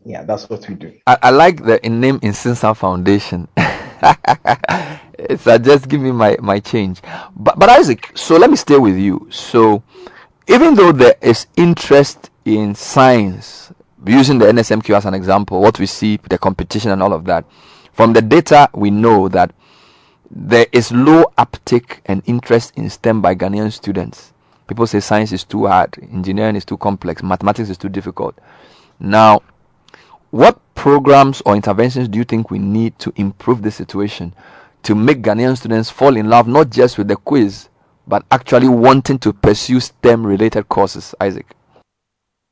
yeah, 0.05 0.23
that's 0.25 0.51
what 0.51 0.69
we 0.69 0.75
do. 0.75 0.93
I, 1.07 1.17
I 1.23 1.31
like 1.31 1.65
the 1.65 1.79
name 1.89 2.21
Insisa 2.21 2.77
Foundation. 2.77 3.49
it's 5.19 5.47
uh, 5.47 5.57
just 5.57 5.89
give 5.89 6.03
me 6.03 6.13
my, 6.13 6.37
my 6.43 6.61
change. 6.61 7.01
But 7.35 7.59
but 7.59 7.71
Isaac, 7.71 8.13
so 8.15 8.37
let 8.37 8.51
me 8.51 8.57
stay 8.57 8.77
with 8.77 8.99
you. 8.99 9.29
So 9.31 9.83
even 10.47 10.75
though 10.75 10.93
there 10.93 11.15
is 11.23 11.47
interest 11.57 12.29
in 12.45 12.75
science, 12.75 13.73
using 14.07 14.37
the 14.37 14.45
NSMQ 14.45 14.95
as 14.95 15.07
an 15.07 15.15
example, 15.15 15.63
what 15.63 15.79
we 15.79 15.87
see, 15.87 16.19
the 16.29 16.37
competition 16.37 16.91
and 16.91 17.03
all 17.03 17.15
of 17.15 17.25
that, 17.25 17.47
from 17.95 18.13
the 18.13 18.21
data 18.21 18.69
we 18.75 18.91
know 18.91 19.27
that 19.31 19.55
there 20.31 20.67
is 20.73 20.93
low 20.93 21.25
uptake 21.39 22.01
and 22.07 22.23
interest 22.27 22.73
in 22.77 22.89
STEM 22.89 23.21
by 23.21 23.35
Ghanaian 23.35 23.73
students. 23.73 24.33
People 24.69 24.87
say 24.87 25.01
science 25.01 25.33
is 25.33 25.43
too 25.43 25.67
hard, 25.67 25.99
engineering 26.13 26.55
is 26.55 26.65
too 26.65 26.77
complex, 26.77 27.23
mathematics 27.23 27.69
is 27.69 27.77
too 27.77 27.89
difficult. 27.89 28.39
Now, 29.01 29.43
what 30.31 30.61
programs 30.77 31.43
or 31.45 31.57
interventions 31.57 32.07
do 32.07 32.19
you 32.19 32.25
think 32.25 32.51
we 32.51 32.61
need 32.61 32.97
to 33.01 33.13
improve 33.17 33.63
the 33.63 33.71
situation 33.73 34.33
to 34.85 34.95
make 34.95 35.23
Ghanaian 35.23 35.59
students 35.59 35.91
fall 35.91 36.17
in 36.17 36.29
love 36.29 36.47
not 36.47 36.71
just 36.71 36.99
with 36.99 37.09
the 37.09 37.17
quiz, 37.17 37.69
but 38.07 38.25
actually 38.31 38.69
wanting 38.69 39.19
to 39.19 39.33
pursue 39.33 39.81
STEM 39.81 40.25
related 40.25 40.69
courses? 40.69 41.15
Isaac. 41.21 41.47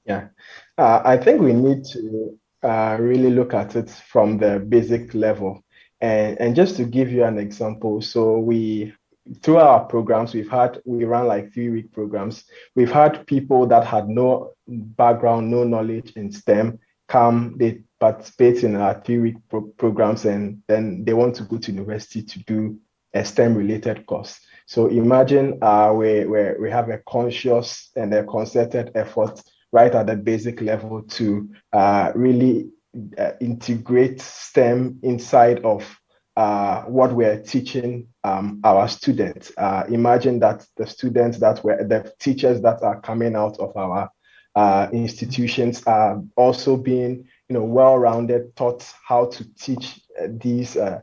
Yeah, 0.04 0.28
uh, 0.76 1.02
I 1.04 1.16
think 1.16 1.40
we 1.40 1.52
need 1.52 1.84
to 1.92 2.38
uh, 2.64 2.96
really 2.98 3.30
look 3.30 3.54
at 3.54 3.76
it 3.76 3.88
from 3.88 4.38
the 4.38 4.58
basic 4.58 5.14
level. 5.14 5.62
And, 6.00 6.40
and 6.40 6.56
just 6.56 6.76
to 6.76 6.84
give 6.84 7.10
you 7.10 7.24
an 7.24 7.38
example, 7.38 8.00
so 8.00 8.38
we 8.38 8.94
through 9.42 9.58
our 9.58 9.84
programs, 9.84 10.32
we've 10.32 10.50
had 10.50 10.80
we 10.84 11.04
run 11.04 11.26
like 11.26 11.52
three 11.52 11.68
week 11.68 11.92
programs. 11.92 12.44
We've 12.74 12.90
had 12.90 13.26
people 13.26 13.66
that 13.66 13.84
had 13.84 14.08
no 14.08 14.52
background, 14.66 15.50
no 15.50 15.64
knowledge 15.64 16.12
in 16.16 16.32
STEM 16.32 16.78
come, 17.08 17.54
they 17.58 17.82
participate 18.00 18.62
in 18.64 18.76
our 18.76 19.00
three 19.02 19.18
week 19.18 19.36
pro- 19.48 19.62
programs, 19.62 20.24
and 20.24 20.62
then 20.68 21.04
they 21.04 21.14
want 21.14 21.34
to 21.36 21.42
go 21.42 21.58
to 21.58 21.72
university 21.72 22.22
to 22.22 22.38
do 22.44 22.78
a 23.14 23.24
STEM 23.24 23.54
related 23.54 24.06
course. 24.06 24.38
So 24.66 24.86
imagine 24.88 25.58
uh, 25.62 25.92
we, 25.94 26.26
we, 26.26 26.52
we 26.60 26.70
have 26.70 26.90
a 26.90 26.98
conscious 26.98 27.90
and 27.96 28.12
a 28.12 28.24
concerted 28.24 28.92
effort 28.94 29.42
right 29.72 29.94
at 29.94 30.06
the 30.06 30.16
basic 30.16 30.60
level 30.60 31.02
to 31.02 31.48
uh, 31.72 32.12
really 32.14 32.70
uh, 33.18 33.32
integrate 33.40 34.20
STEM 34.20 35.00
inside 35.02 35.64
of 35.64 35.98
uh, 36.36 36.82
what 36.82 37.12
we're 37.12 37.40
teaching 37.42 38.06
um, 38.22 38.60
our 38.62 38.86
students. 38.86 39.50
Uh, 39.56 39.84
imagine 39.88 40.38
that 40.38 40.64
the 40.76 40.86
students 40.86 41.38
that 41.38 41.64
were 41.64 41.82
the 41.82 42.12
teachers 42.20 42.60
that 42.60 42.80
are 42.82 43.00
coming 43.00 43.34
out 43.34 43.58
of 43.58 43.76
our 43.76 44.08
uh, 44.54 44.88
institutions 44.92 45.82
are 45.84 46.22
also 46.36 46.76
being, 46.76 47.28
you 47.48 47.54
know, 47.54 47.64
well-rounded, 47.64 48.54
taught 48.56 48.88
how 49.06 49.26
to 49.26 49.44
teach 49.54 50.00
uh, 50.20 50.28
these 50.30 50.76
uh, 50.76 51.00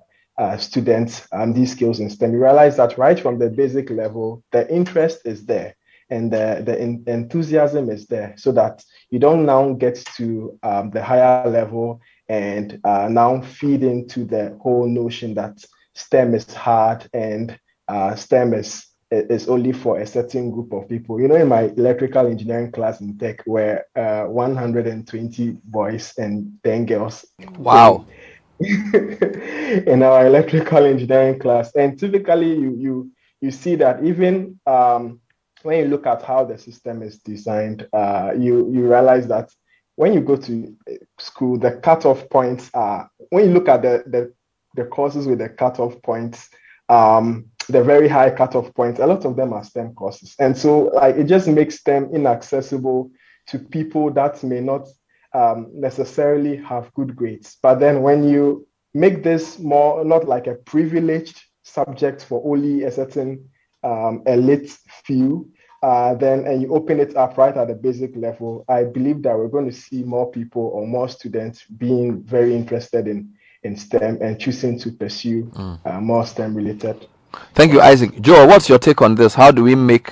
students 0.57 1.27
um, 1.31 1.53
these 1.53 1.71
skills 1.71 1.99
in 1.99 2.09
STEM. 2.09 2.33
You 2.33 2.43
realize 2.43 2.77
that 2.77 2.97
right 2.97 3.19
from 3.19 3.39
the 3.39 3.49
basic 3.49 3.89
level, 3.89 4.43
the 4.51 4.69
interest 4.73 5.19
is 5.25 5.45
there 5.45 5.75
and 6.09 6.31
the, 6.31 6.61
the 6.65 6.77
in, 6.79 7.03
enthusiasm 7.07 7.89
is 7.89 8.05
there 8.07 8.33
so 8.37 8.51
that 8.51 8.83
you 9.09 9.19
don't 9.19 9.45
now 9.45 9.73
get 9.73 9.95
to 10.15 10.57
um, 10.63 10.91
the 10.91 11.03
higher 11.03 11.49
level 11.49 11.99
and 12.29 12.79
uh, 12.83 13.07
now 13.09 13.41
feed 13.41 13.83
into 13.83 14.25
the 14.25 14.57
whole 14.61 14.87
notion 14.87 15.33
that 15.33 15.63
STEM 15.93 16.35
is 16.35 16.53
hard 16.53 17.07
and 17.13 17.57
uh, 17.87 18.15
STEM 18.15 18.53
is 18.53 18.87
is 19.11 19.47
only 19.47 19.71
for 19.71 19.99
a 19.99 20.07
certain 20.07 20.51
group 20.51 20.73
of 20.73 20.89
people. 20.89 21.21
You 21.21 21.27
know, 21.27 21.35
in 21.35 21.47
my 21.47 21.63
electrical 21.77 22.27
engineering 22.27 22.71
class 22.71 23.01
in 23.01 23.17
tech, 23.17 23.41
where 23.45 23.85
uh, 23.95 24.23
120 24.25 25.57
boys 25.63 26.13
and 26.17 26.57
10 26.63 26.85
girls. 26.85 27.25
Wow. 27.57 28.07
in 28.59 30.01
our 30.01 30.25
electrical 30.25 30.85
engineering 30.85 31.39
class, 31.39 31.75
and 31.75 31.99
typically 31.99 32.55
you 32.55 32.75
you 32.77 33.11
you 33.41 33.51
see 33.51 33.75
that 33.75 34.03
even 34.03 34.57
um, 34.65 35.19
when 35.65 35.79
you 35.79 35.85
look 35.85 36.05
at 36.05 36.21
how 36.21 36.45
the 36.45 36.57
system 36.57 37.01
is 37.01 37.17
designed, 37.19 37.87
uh, 37.91 38.33
you 38.37 38.71
you 38.71 38.87
realize 38.87 39.27
that 39.27 39.49
when 39.95 40.13
you 40.13 40.21
go 40.21 40.35
to 40.35 40.75
school, 41.19 41.57
the 41.57 41.71
cutoff 41.71 42.29
points 42.29 42.69
are 42.73 43.09
when 43.29 43.45
you 43.45 43.51
look 43.51 43.67
at 43.67 43.81
the 43.81 44.03
the, 44.05 44.33
the 44.75 44.85
courses 44.85 45.25
with 45.25 45.39
the 45.39 45.49
cutoff 45.49 45.99
points, 46.03 46.49
um, 46.87 47.45
the 47.67 47.83
very 47.83 48.07
high 48.07 48.29
cutoff 48.29 48.73
points, 48.75 48.99
a 48.99 49.07
lot 49.07 49.25
of 49.25 49.35
them 49.35 49.53
are 49.53 49.63
STEM 49.63 49.95
courses, 49.95 50.35
and 50.39 50.55
so 50.55 50.91
like 50.93 51.15
it 51.15 51.25
just 51.25 51.47
makes 51.47 51.81
them 51.81 52.09
inaccessible 52.13 53.09
to 53.47 53.57
people 53.57 54.11
that 54.11 54.43
may 54.43 54.61
not 54.61 54.87
um, 55.33 55.71
necessarily 55.73 56.57
have 56.57 56.93
good 56.93 57.15
grades. 57.15 57.57
But 57.61 57.79
then 57.79 58.03
when 58.03 58.23
you 58.23 58.67
make 58.93 59.23
this 59.23 59.57
more 59.57 60.05
not 60.05 60.27
like 60.27 60.45
a 60.45 60.55
privileged 60.55 61.41
subject 61.63 62.23
for 62.23 62.41
only 62.45 62.83
a 62.83 62.91
certain 62.91 63.49
um, 63.83 64.23
elite 64.25 64.77
few, 65.05 65.51
uh, 65.85 66.15
then 66.15 66.47
and 66.47 66.63
you 66.63 66.73
open 66.73 66.99
it 66.99 67.15
up 67.15 67.37
right 67.37 67.55
at 67.55 67.67
the 67.67 67.75
basic 67.75 68.15
level, 68.15 68.65
I 68.67 68.85
believe 68.85 69.21
that 69.21 69.37
we're 69.37 69.49
going 69.49 69.69
to 69.69 69.71
see 69.71 70.01
more 70.01 70.31
people 70.31 70.63
or 70.73 70.87
more 70.87 71.07
students 71.07 71.63
being 71.77 72.23
very 72.23 72.55
interested 72.55 73.07
in 73.07 73.31
in 73.61 73.77
STEM 73.77 74.17
and 74.19 74.39
choosing 74.39 74.79
to 74.79 74.91
pursue 74.91 75.43
mm. 75.43 75.79
uh, 75.85 76.01
more 76.01 76.25
STEM 76.25 76.55
related. 76.55 77.07
Thank 77.53 77.71
you, 77.71 77.81
Isaac. 77.81 78.19
Joe, 78.19 78.47
what's 78.47 78.67
your 78.67 78.79
take 78.79 78.99
on 79.03 79.13
this? 79.13 79.35
How 79.35 79.51
do 79.51 79.63
we 79.63 79.75
make 79.75 80.11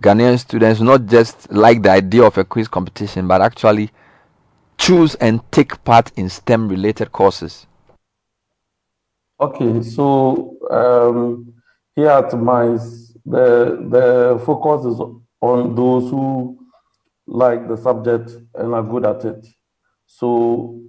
Ghanaian 0.00 0.38
students 0.40 0.80
not 0.80 1.06
just 1.06 1.52
like 1.52 1.82
the 1.82 1.90
idea 1.90 2.24
of 2.24 2.36
a 2.36 2.44
quiz 2.44 2.66
competition, 2.66 3.28
but 3.28 3.42
actually 3.42 3.90
choose 4.76 5.14
and 5.16 5.40
take 5.52 5.84
part 5.84 6.10
in 6.16 6.28
STEM 6.30 6.68
related 6.68 7.12
courses? 7.12 7.68
Okay, 9.40 9.82
so 9.82 10.56
um, 10.70 11.52
here 11.94 12.08
at 12.08 12.36
MISE, 12.36 13.11
the, 13.24 13.86
the 13.90 14.42
focus 14.44 14.86
is 14.86 15.00
on 15.40 15.74
those 15.74 16.10
who 16.10 16.58
like 17.26 17.68
the 17.68 17.76
subject 17.76 18.30
and 18.54 18.74
are 18.74 18.82
good 18.82 19.04
at 19.06 19.24
it. 19.24 19.46
So 20.06 20.80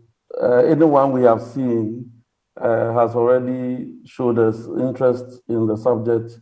uh, 0.41 0.63
anyone 0.65 1.11
we 1.11 1.23
have 1.23 1.41
seen 1.41 2.11
uh, 2.59 2.93
has 2.93 3.15
already 3.15 3.93
showed 4.05 4.39
us 4.39 4.57
interest 4.79 5.41
in 5.47 5.67
the 5.67 5.77
subject 5.77 6.39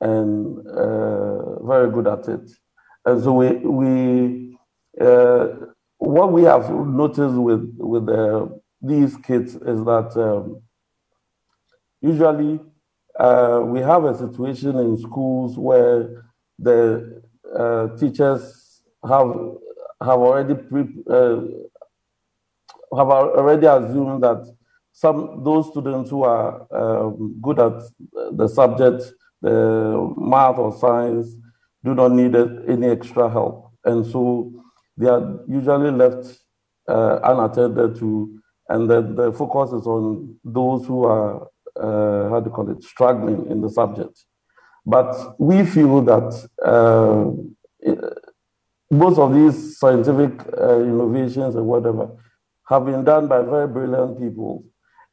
and 0.00 0.66
uh, 0.66 1.62
very 1.64 1.90
good 1.90 2.06
at 2.06 2.28
it. 2.28 2.50
And 3.04 3.22
so 3.22 3.32
we, 3.32 3.50
we 3.56 4.58
uh, 5.00 5.48
what 5.98 6.32
we 6.32 6.42
have 6.42 6.70
noticed 6.70 7.36
with 7.36 7.74
with 7.78 8.08
uh, 8.08 8.46
these 8.80 9.16
kids 9.16 9.54
is 9.54 9.84
that 9.84 10.12
um, 10.16 10.62
usually 12.00 12.60
uh, 13.18 13.60
we 13.64 13.80
have 13.80 14.04
a 14.04 14.16
situation 14.16 14.76
in 14.78 14.98
schools 14.98 15.56
where 15.56 16.24
the 16.58 17.22
teachers 17.98 18.82
have 19.08 19.28
have 20.00 20.18
already 20.18 20.54
pre, 20.54 20.82
have 22.96 23.08
already 23.08 23.66
assumed 23.66 24.22
that 24.22 24.44
some 24.92 25.42
those 25.44 25.68
students 25.70 26.10
who 26.10 26.22
are 26.24 26.66
um, 26.72 27.36
good 27.42 27.58
at 27.58 27.82
the 28.32 28.48
subject, 28.48 29.02
the 29.42 30.14
math 30.16 30.58
or 30.58 30.76
science, 30.78 31.34
do 31.84 31.94
not 31.94 32.12
need 32.12 32.34
any 32.34 32.88
extra 32.88 33.28
help, 33.28 33.72
and 33.84 34.06
so 34.06 34.52
they 34.96 35.08
are 35.08 35.40
usually 35.48 35.90
left 35.90 36.42
uh, 36.88 37.18
unattended 37.24 37.96
to, 37.96 38.40
and 38.68 38.90
then 38.90 39.14
the 39.16 39.32
focus 39.32 39.72
is 39.72 39.86
on 39.86 40.36
those 40.44 40.86
who 40.86 41.04
are 41.04 41.48
uh, 41.80 42.28
how 42.28 42.40
do 42.40 42.50
you 42.50 42.54
call 42.54 42.70
it 42.70 42.82
struggling 42.82 43.50
in 43.50 43.60
the 43.60 43.70
subject. 43.70 44.24
But 44.86 45.40
we 45.40 45.64
feel 45.64 46.02
that 46.02 46.48
uh, 46.62 47.30
most 48.90 49.18
of 49.18 49.34
these 49.34 49.78
scientific 49.78 50.32
uh, 50.58 50.80
innovations 50.80 51.54
and 51.54 51.66
whatever 51.66 52.10
have 52.68 52.84
been 52.86 53.04
done 53.04 53.28
by 53.28 53.42
very 53.42 53.66
brilliant 53.66 54.20
people. 54.20 54.64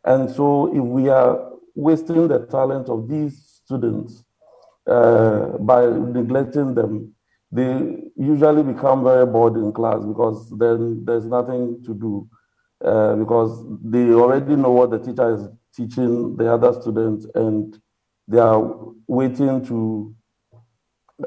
And 0.03 0.29
so 0.29 0.75
if 0.75 0.83
we 0.83 1.09
are 1.09 1.51
wasting 1.75 2.27
the 2.27 2.45
talent 2.47 2.89
of 2.89 3.07
these 3.07 3.61
students 3.63 4.23
uh, 4.87 5.57
by 5.59 5.85
neglecting 5.85 6.73
them, 6.75 7.13
they 7.51 7.97
usually 8.15 8.63
become 8.63 9.03
very 9.03 9.25
bored 9.25 9.55
in 9.55 9.71
class 9.73 10.03
because 10.05 10.49
then 10.57 11.03
there's 11.05 11.25
nothing 11.25 11.83
to 11.85 11.93
do 11.93 12.27
uh, 12.83 13.15
because 13.15 13.63
they 13.83 14.11
already 14.11 14.55
know 14.55 14.71
what 14.71 14.89
the 14.91 14.99
teacher 14.99 15.35
is 15.35 15.47
teaching 15.75 16.35
the 16.35 16.51
other 16.51 16.73
students 16.79 17.25
and 17.35 17.79
they 18.27 18.39
are 18.39 18.61
waiting 19.07 19.65
to, 19.65 20.15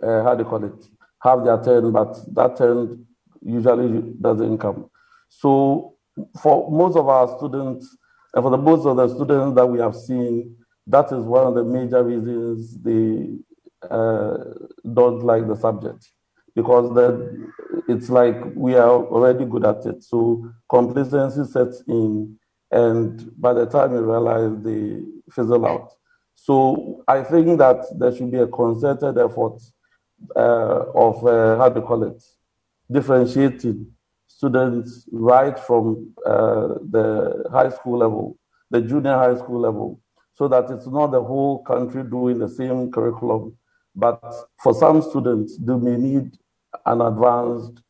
uh, 0.02 0.22
how 0.22 0.34
do 0.34 0.42
you 0.42 0.48
call 0.48 0.64
it, 0.64 0.86
have 1.22 1.44
their 1.44 1.62
turn, 1.62 1.92
but 1.92 2.16
that 2.34 2.56
turn 2.56 3.06
usually 3.42 4.14
doesn't 4.20 4.58
come. 4.58 4.90
So 5.28 5.96
for 6.42 6.70
most 6.70 6.96
of 6.96 7.08
our 7.08 7.36
students, 7.38 7.96
and 8.34 8.42
for 8.42 8.50
the 8.50 8.58
most 8.58 8.86
of 8.86 8.96
the 8.96 9.08
students 9.08 9.54
that 9.56 9.66
we 9.66 9.78
have 9.80 9.94
seen, 9.94 10.56
that 10.86 11.06
is 11.06 11.24
one 11.24 11.46
of 11.46 11.54
the 11.54 11.64
major 11.64 12.02
reasons 12.02 12.78
they 12.82 13.28
uh, 13.88 14.36
don't 14.92 15.20
like 15.20 15.46
the 15.46 15.56
subject 15.56 16.10
because 16.54 16.94
that 16.94 17.48
it's 17.88 18.08
like 18.08 18.36
we 18.54 18.74
are 18.74 18.90
already 18.90 19.44
good 19.44 19.64
at 19.64 19.84
it. 19.86 20.02
So 20.02 20.50
complacency 20.68 21.44
sets 21.50 21.82
in, 21.88 22.38
and 22.74 23.30
by 23.40 23.52
the 23.54 23.66
time 23.66 23.92
you 23.92 24.00
realize 24.00 24.52
they 24.62 25.00
fizzle 25.30 25.64
out. 25.64 25.92
So 26.34 27.04
I 27.06 27.22
think 27.22 27.58
that 27.58 27.80
there 27.98 28.14
should 28.14 28.32
be 28.32 28.38
a 28.38 28.48
concerted 28.48 29.16
effort 29.16 29.62
uh, 30.34 30.82
of 31.06 31.24
uh, 31.24 31.56
how 31.58 31.68
do 31.68 31.80
you 31.80 31.86
call 31.86 32.02
it, 32.02 32.20
differentiating 32.90 33.86
students 34.26 35.06
right 35.12 35.56
from 35.58 36.12
uh, 36.26 36.74
the 36.90 37.44
high 37.52 37.70
school 37.70 37.98
level, 37.98 38.36
the 38.70 38.80
junior 38.80 39.14
high 39.14 39.36
school 39.36 39.60
level, 39.60 40.00
so 40.32 40.48
that 40.48 40.68
it's 40.70 40.88
not 40.88 41.12
the 41.12 41.22
whole 41.22 41.62
country 41.62 42.02
doing 42.02 42.40
the 42.40 42.48
same 42.48 42.90
curriculum. 42.90 43.56
But 43.94 44.20
for 44.60 44.74
some 44.74 45.00
students, 45.00 45.56
they 45.58 45.76
may 45.76 45.96
need 45.96 46.36
an 46.84 47.00
advanced 47.00 47.80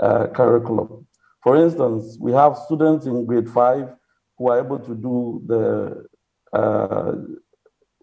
uh, 0.00 0.26
curriculum. 0.26 1.06
For 1.44 1.56
instance, 1.56 2.18
we 2.20 2.32
have 2.32 2.56
students 2.56 3.06
in 3.06 3.24
grade 3.24 3.48
five 3.48 3.94
who 4.42 4.50
are 4.50 4.58
able 4.58 4.80
to 4.80 4.94
do 4.94 5.40
the 5.46 6.04
uh, 6.52 7.12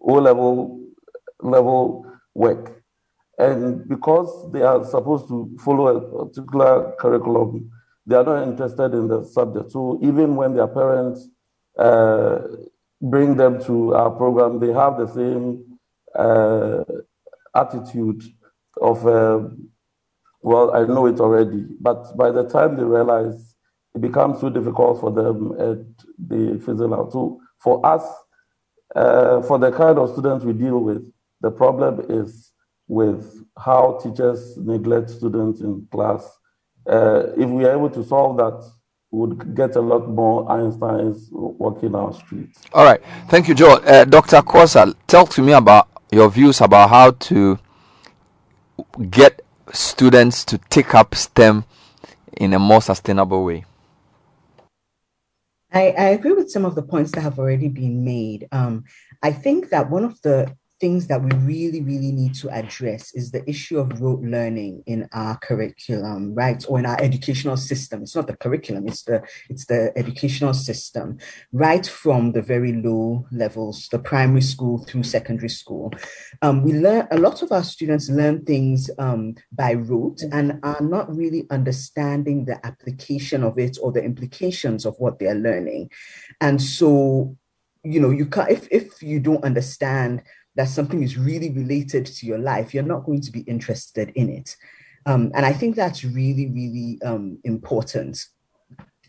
O 0.00 0.14
level 0.14 0.80
level 1.40 2.06
work. 2.34 2.82
And 3.38 3.86
because 3.88 4.50
they 4.52 4.62
are 4.62 4.82
supposed 4.84 5.28
to 5.28 5.54
follow 5.60 5.88
a 5.88 6.24
particular 6.24 6.94
curriculum, 6.98 7.70
they 8.06 8.16
are 8.16 8.24
not 8.24 8.48
interested 8.48 8.94
in 8.94 9.08
the 9.08 9.24
subject. 9.24 9.70
So 9.70 9.98
even 10.02 10.36
when 10.36 10.54
their 10.54 10.66
parents 10.66 11.28
uh, 11.78 12.38
bring 13.00 13.36
them 13.36 13.62
to 13.64 13.94
our 13.94 14.10
program, 14.10 14.60
they 14.60 14.72
have 14.72 14.98
the 14.98 15.08
same 15.08 15.78
uh, 16.14 16.84
attitude 17.54 18.22
of, 18.80 19.06
uh, 19.06 19.40
well, 20.42 20.74
I 20.74 20.84
know 20.86 21.06
it 21.06 21.20
already. 21.20 21.66
But 21.80 22.16
by 22.16 22.30
the 22.30 22.44
time 22.48 22.76
they 22.76 22.84
realize, 22.84 23.49
it 23.94 24.00
becomes 24.00 24.40
too 24.40 24.50
difficult 24.50 25.00
for 25.00 25.10
them 25.10 25.52
at 25.52 25.78
the 26.18 26.58
fizzle 26.64 26.94
out. 26.94 27.12
So 27.12 27.40
for 27.58 27.84
us, 27.84 28.04
uh, 28.94 29.42
for 29.42 29.58
the 29.58 29.70
kind 29.72 29.98
of 29.98 30.10
students 30.12 30.44
we 30.44 30.52
deal 30.52 30.78
with, 30.78 31.10
the 31.40 31.50
problem 31.50 32.06
is 32.08 32.52
with 32.88 33.44
how 33.58 33.98
teachers 34.02 34.56
neglect 34.56 35.10
students 35.10 35.60
in 35.60 35.86
class 35.90 36.28
uh, 36.86 37.32
if 37.36 37.48
we 37.48 37.64
are 37.64 37.72
able 37.72 37.90
to 37.90 38.04
solve 38.04 38.36
that, 38.38 38.64
we 39.10 39.20
would 39.26 39.54
get 39.54 39.76
a 39.76 39.80
lot 39.80 40.08
more 40.08 40.46
Einsteins 40.46 41.28
walking 41.30 41.94
our 41.94 42.12
streets. 42.14 42.62
All 42.72 42.84
right. 42.84 43.00
Thank 43.28 43.48
you, 43.48 43.54
Joel. 43.54 43.80
Uh, 43.84 44.04
Dr. 44.04 44.40
Korsah, 44.42 44.94
talk 45.06 45.30
to 45.30 45.42
me 45.42 45.52
about 45.52 45.88
your 46.10 46.30
views 46.30 46.60
about 46.60 46.90
how 46.90 47.10
to 47.12 47.58
get 49.10 49.42
students 49.72 50.44
to 50.44 50.58
take 50.70 50.94
up 50.94 51.14
STEM 51.14 51.64
in 52.36 52.54
a 52.54 52.58
more 52.58 52.80
sustainable 52.82 53.44
way. 53.44 53.64
I, 55.72 55.90
I, 55.90 56.04
agree 56.08 56.32
with 56.32 56.50
some 56.50 56.64
of 56.64 56.74
the 56.74 56.82
points 56.82 57.12
that 57.12 57.20
have 57.20 57.38
already 57.38 57.68
been 57.68 58.04
made. 58.04 58.48
Um, 58.50 58.84
I 59.22 59.32
think 59.32 59.70
that 59.70 59.90
one 59.90 60.04
of 60.04 60.20
the 60.22 60.56
things 60.80 61.06
that 61.08 61.22
we 61.22 61.30
really, 61.40 61.82
really 61.82 62.10
need 62.10 62.34
to 62.34 62.48
address 62.50 63.14
is 63.14 63.30
the 63.30 63.48
issue 63.48 63.78
of 63.78 64.00
rote 64.00 64.22
learning 64.22 64.82
in 64.86 65.08
our 65.12 65.36
curriculum, 65.38 66.34
right? 66.34 66.64
Or 66.68 66.78
in 66.78 66.86
our 66.86 66.98
educational 67.00 67.58
system. 67.58 68.02
It's 68.02 68.16
not 68.16 68.26
the 68.26 68.36
curriculum, 68.36 68.88
it's 68.88 69.02
the 69.02 69.22
it's 69.50 69.66
the 69.66 69.92
educational 69.94 70.54
system, 70.54 71.18
right 71.52 71.86
from 71.86 72.32
the 72.32 72.42
very 72.42 72.72
low 72.72 73.26
levels, 73.30 73.88
the 73.92 73.98
primary 73.98 74.40
school 74.40 74.78
through 74.78 75.02
secondary 75.02 75.50
school. 75.50 75.92
Um, 76.40 76.62
we 76.62 76.72
learn 76.72 77.06
a 77.10 77.18
lot 77.18 77.42
of 77.42 77.52
our 77.52 77.64
students 77.64 78.08
learn 78.08 78.44
things 78.44 78.90
um, 78.98 79.34
by 79.52 79.74
rote 79.74 80.22
and 80.32 80.58
are 80.62 80.80
not 80.80 81.14
really 81.14 81.46
understanding 81.50 82.46
the 82.46 82.64
application 82.66 83.44
of 83.44 83.58
it 83.58 83.76
or 83.82 83.92
the 83.92 84.02
implications 84.02 84.86
of 84.86 84.96
what 84.98 85.18
they're 85.18 85.34
learning. 85.34 85.90
And 86.40 86.60
so 86.60 87.36
you 87.82 88.00
know 88.00 88.10
you 88.10 88.26
can't 88.26 88.50
if, 88.50 88.68
if 88.70 89.02
you 89.02 89.20
don't 89.20 89.44
understand 89.44 90.22
that 90.56 90.68
something 90.68 91.02
is 91.02 91.16
really 91.16 91.50
related 91.50 92.06
to 92.06 92.26
your 92.26 92.38
life, 92.38 92.74
you're 92.74 92.82
not 92.82 93.04
going 93.04 93.20
to 93.22 93.30
be 93.30 93.40
interested 93.40 94.10
in 94.14 94.28
it. 94.28 94.56
Um, 95.06 95.30
and 95.34 95.46
I 95.46 95.52
think 95.52 95.76
that's 95.76 96.04
really, 96.04 96.48
really 96.48 96.98
um, 97.02 97.38
important. 97.44 98.24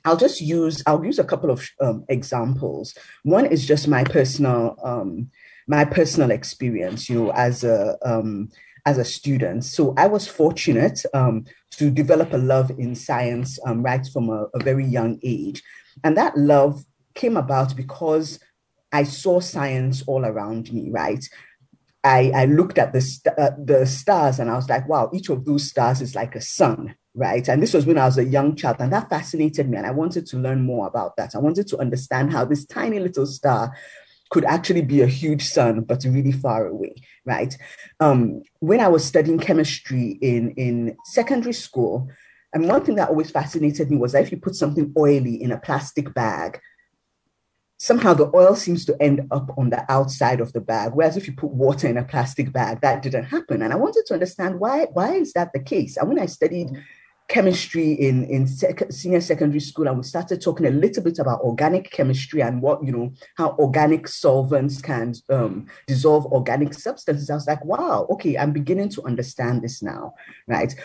I'll 0.06 0.18
just 0.18 0.42
use 0.42 0.82
I'll 0.88 1.06
use 1.06 1.20
a 1.20 1.24
couple 1.24 1.52
of 1.52 1.68
um, 1.80 2.06
examples. 2.10 2.96
One 3.24 3.46
is 3.46 3.68
just 3.68 3.88
my 3.88 4.04
personal 4.04 4.76
um, 4.84 5.30
my 5.68 5.86
personal 5.86 6.32
experience, 6.32 7.10
you 7.10 7.24
know, 7.24 7.32
as 7.34 7.64
a 7.64 7.98
um, 8.04 8.50
as 8.86 8.98
a 8.98 9.06
student. 9.06 9.64
So 9.64 9.94
I 9.98 10.08
was 10.08 10.28
fortunate 10.28 11.06
um, 11.14 11.46
to 11.72 11.92
develop 11.92 12.34
a 12.34 12.38
love 12.38 12.72
in 12.80 12.96
science 12.96 13.60
right 13.68 14.08
from 14.12 14.30
a, 14.30 14.48
a 14.56 14.64
very 14.64 14.86
young 14.86 15.20
age, 15.24 15.62
and 16.04 16.18
that 16.18 16.36
love 16.36 16.84
came 17.14 17.38
about 17.38 17.76
because 17.76 18.40
I 18.92 19.04
saw 19.04 19.40
science 19.40 20.04
all 20.08 20.26
around 20.26 20.72
me. 20.74 20.90
Right, 20.92 21.24
I, 22.04 22.32
I 22.34 22.46
looked 22.46 22.78
at 22.78 22.94
the, 22.94 23.02
st- 23.02 23.38
uh, 23.38 23.52
the 23.64 23.86
stars 23.86 24.40
and 24.40 24.50
I 24.50 24.56
was 24.56 24.68
like, 24.70 24.88
wow, 24.90 25.10
each 25.14 25.30
of 25.30 25.46
those 25.46 25.70
stars 25.70 26.02
is 26.02 26.16
like 26.16 26.36
a 26.36 26.42
sun, 26.42 26.96
right? 27.14 27.48
And 27.48 27.62
this 27.62 27.74
was 27.74 27.86
when 27.86 27.98
I 27.98 28.06
was 28.06 28.18
a 28.18 28.24
young 28.24 28.56
child, 28.56 28.78
and 28.80 28.92
that 28.92 29.10
fascinated 29.10 29.70
me. 29.70 29.78
And 29.78 29.86
I 29.86 29.92
wanted 29.92 30.26
to 30.28 30.38
learn 30.38 30.62
more 30.62 30.88
about 30.88 31.16
that. 31.18 31.36
I 31.36 31.40
wanted 31.40 31.68
to 31.68 31.78
understand 31.78 32.32
how 32.32 32.46
this 32.46 32.66
tiny 32.66 33.00
little 33.00 33.28
star 33.28 33.76
could 34.32 34.46
actually 34.46 34.82
be 34.82 35.02
a 35.02 35.08
huge 35.08 35.44
sun, 35.44 35.82
but 35.82 36.04
really 36.06 36.32
far 36.32 36.66
away, 36.66 36.96
right? 37.26 37.56
Um, 38.00 38.42
when 38.60 38.80
I 38.80 38.88
was 38.88 39.06
studying 39.06 39.38
chemistry 39.38 40.18
in, 40.22 40.52
in 40.52 40.98
secondary 41.04 41.54
school, 41.54 42.08
and 42.54 42.68
one 42.68 42.84
thing 42.84 42.96
that 42.96 43.10
always 43.10 43.30
fascinated 43.30 43.92
me 43.92 43.98
was 43.98 44.14
that 44.14 44.24
if 44.24 44.32
you 44.32 44.38
put 44.38 44.56
something 44.56 44.94
oily 44.98 45.42
in 45.42 45.52
a 45.52 45.60
plastic 45.60 46.14
bag, 46.14 46.60
somehow 47.82 48.14
the 48.14 48.30
oil 48.36 48.56
seems 48.56 48.86
to 48.86 48.96
end 49.02 49.28
up 49.32 49.50
on 49.58 49.72
the 49.72 49.92
outside 49.92 50.40
of 50.40 50.54
the 50.54 50.62
bag 50.62 50.92
whereas 50.94 51.18
if 51.18 51.26
you 51.26 51.34
put 51.34 51.50
water 51.50 51.88
in 51.88 51.98
a 51.98 52.04
plastic 52.04 52.54
bag 52.54 52.80
that 52.82 53.02
didn't 53.02 53.24
happen. 53.24 53.64
And 53.64 53.74
i 53.74 53.76
wanted 53.76 54.04
to 54.06 54.14
understand 54.14 54.60
why 54.60 54.86
why 54.94 55.14
is 55.16 55.34
that 55.34 55.52
the 55.52 55.60
case? 55.60 55.98
And 55.98 56.08
when 56.08 56.20
i 56.20 56.28
studied 56.28 56.70
chemistry 57.28 57.94
in 57.94 58.26
in 58.26 58.46
sec- 58.46 58.92
senior 58.92 59.22
secondary 59.22 59.62
school 59.62 59.88
and 59.88 59.98
we 59.98 60.04
started 60.04 60.42
talking 60.42 60.68
a 60.68 60.70
little 60.70 61.02
bit 61.02 61.18
about 61.18 61.42
organic 61.42 61.90
chemistry 61.90 62.42
and 62.42 62.62
what 62.62 62.84
you 62.84 62.92
know 62.92 63.12
how 63.36 63.56
organic 63.58 64.08
solvents 64.08 64.80
can 64.82 65.14
um, 65.30 65.66
dissolve 65.88 66.26
organic 66.28 66.74
substances 66.74 67.30
i 67.30 67.34
was 67.34 67.48
like 67.48 67.64
wow 67.66 68.06
okay 68.12 68.38
i'm 68.38 68.52
beginning 68.52 68.90
to 68.90 69.02
understand 69.04 69.62
this 69.64 69.82
now 69.82 70.14
right? 70.48 70.76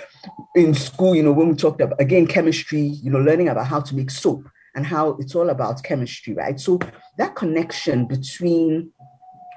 In 0.55 0.73
school 0.73 1.17
you 1.17 1.25
know 1.25 1.33
when 1.33 1.49
we 1.49 1.57
talked 1.57 1.81
about 1.81 2.01
again 2.01 2.27
chemistry 2.27 2.81
you 3.05 3.11
know 3.11 3.19
learning 3.19 3.49
about 3.49 3.67
how 3.67 3.81
to 3.81 3.97
make 3.97 4.11
soap 4.11 4.49
and 4.77 4.87
how 4.87 5.17
it's 5.19 5.35
all 5.35 5.51
about 5.51 5.83
chemistry, 5.83 6.35
right? 6.35 6.61
So 6.61 6.79
that 7.19 7.35
connection 7.35 8.07
between 8.07 8.93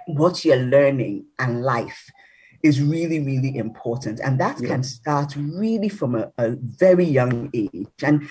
what 0.07 0.43
you're 0.43 0.57
learning 0.57 1.25
and 1.37 1.61
life 1.61 2.09
is 2.63 2.81
really, 2.81 3.19
really 3.19 3.55
important. 3.57 4.19
And 4.21 4.39
that 4.39 4.59
yeah. 4.59 4.69
can 4.69 4.83
start 4.83 5.35
really 5.35 5.89
from 5.89 6.15
a, 6.15 6.31
a 6.37 6.55
very 6.57 7.05
young 7.05 7.49
age. 7.53 7.87
And 8.01 8.27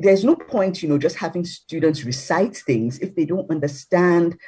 there's 0.00 0.24
no 0.24 0.36
point, 0.36 0.82
you 0.82 0.88
know, 0.88 0.98
just 0.98 1.16
having 1.16 1.44
students 1.44 2.04
recite 2.04 2.56
things 2.56 2.98
if 3.00 3.14
they 3.14 3.24
don't 3.24 3.50
understand 3.50 4.38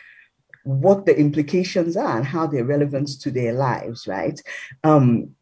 what 0.65 1.07
the 1.07 1.19
implications 1.19 1.97
are 1.97 2.17
and 2.17 2.27
how 2.27 2.47
they're 2.47 2.65
relevant 2.65 3.09
to 3.21 3.31
their 3.31 3.53
lives, 3.53 4.07
right? 4.07 4.41
Um, 4.85 5.35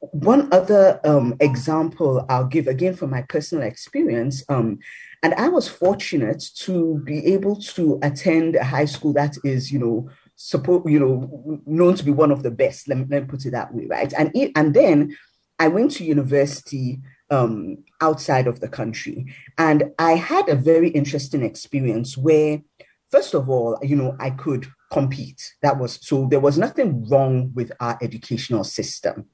one 0.00 0.48
other 0.52 1.00
um, 1.04 1.34
example 1.40 2.24
I'll 2.28 2.46
give 2.46 2.66
again 2.68 2.94
from 2.94 3.10
my 3.10 3.22
personal 3.22 3.64
experience. 3.64 4.44
Um, 4.48 4.78
and 5.22 5.34
I 5.34 5.48
was 5.48 5.68
fortunate 5.68 6.44
to 6.56 7.00
be 7.04 7.26
able 7.26 7.56
to 7.56 7.98
attend 8.02 8.56
a 8.56 8.64
high 8.64 8.84
school 8.84 9.12
that 9.14 9.36
is, 9.44 9.72
you 9.72 9.78
know, 9.78 10.10
support, 10.36 10.88
you 10.88 11.00
know, 11.00 11.60
known 11.66 11.94
to 11.96 12.04
be 12.04 12.12
one 12.12 12.30
of 12.30 12.42
the 12.42 12.50
best. 12.50 12.88
Let 12.88 12.98
me, 12.98 13.06
let 13.08 13.22
me 13.22 13.28
put 13.28 13.44
it 13.44 13.50
that 13.50 13.74
way, 13.74 13.86
right? 13.86 14.12
And 14.16 14.30
it, 14.34 14.52
and 14.54 14.74
then 14.74 15.16
I 15.58 15.68
went 15.68 15.90
to 15.92 16.04
university 16.04 17.00
um, 17.30 17.78
outside 18.00 18.46
of 18.46 18.60
the 18.60 18.68
country, 18.68 19.26
and 19.58 19.90
I 19.98 20.12
had 20.12 20.48
a 20.48 20.54
very 20.54 20.88
interesting 20.90 21.42
experience 21.42 22.16
where, 22.16 22.62
first 23.10 23.34
of 23.34 23.50
all, 23.50 23.78
you 23.82 23.96
know, 23.96 24.16
I 24.20 24.30
could 24.30 24.66
compete. 24.92 25.54
That 25.62 25.78
was 25.78 25.98
so 26.00 26.28
there 26.30 26.40
was 26.40 26.56
nothing 26.56 27.08
wrong 27.08 27.50
with 27.54 27.72
our 27.80 27.98
educational 28.00 28.64
system 28.64 29.26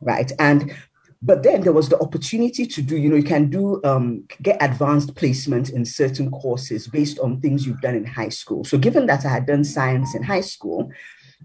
right? 0.00 0.30
And 0.38 0.74
but 1.20 1.42
then 1.42 1.62
there 1.62 1.72
was 1.72 1.88
the 1.88 2.00
opportunity 2.00 2.64
to 2.64 2.80
do, 2.80 2.96
you 2.96 3.10
know, 3.10 3.16
you 3.16 3.24
can 3.24 3.50
do 3.50 3.80
um, 3.82 4.24
get 4.40 4.62
advanced 4.62 5.16
placement 5.16 5.70
in 5.70 5.84
certain 5.84 6.30
courses 6.30 6.86
based 6.86 7.18
on 7.18 7.40
things 7.40 7.66
you've 7.66 7.80
done 7.80 7.96
in 7.96 8.06
high 8.06 8.28
school. 8.28 8.64
So 8.64 8.78
given 8.78 9.06
that 9.06 9.26
I 9.26 9.28
had 9.28 9.46
done 9.46 9.64
science 9.64 10.14
in 10.14 10.22
high 10.22 10.42
school, 10.42 10.92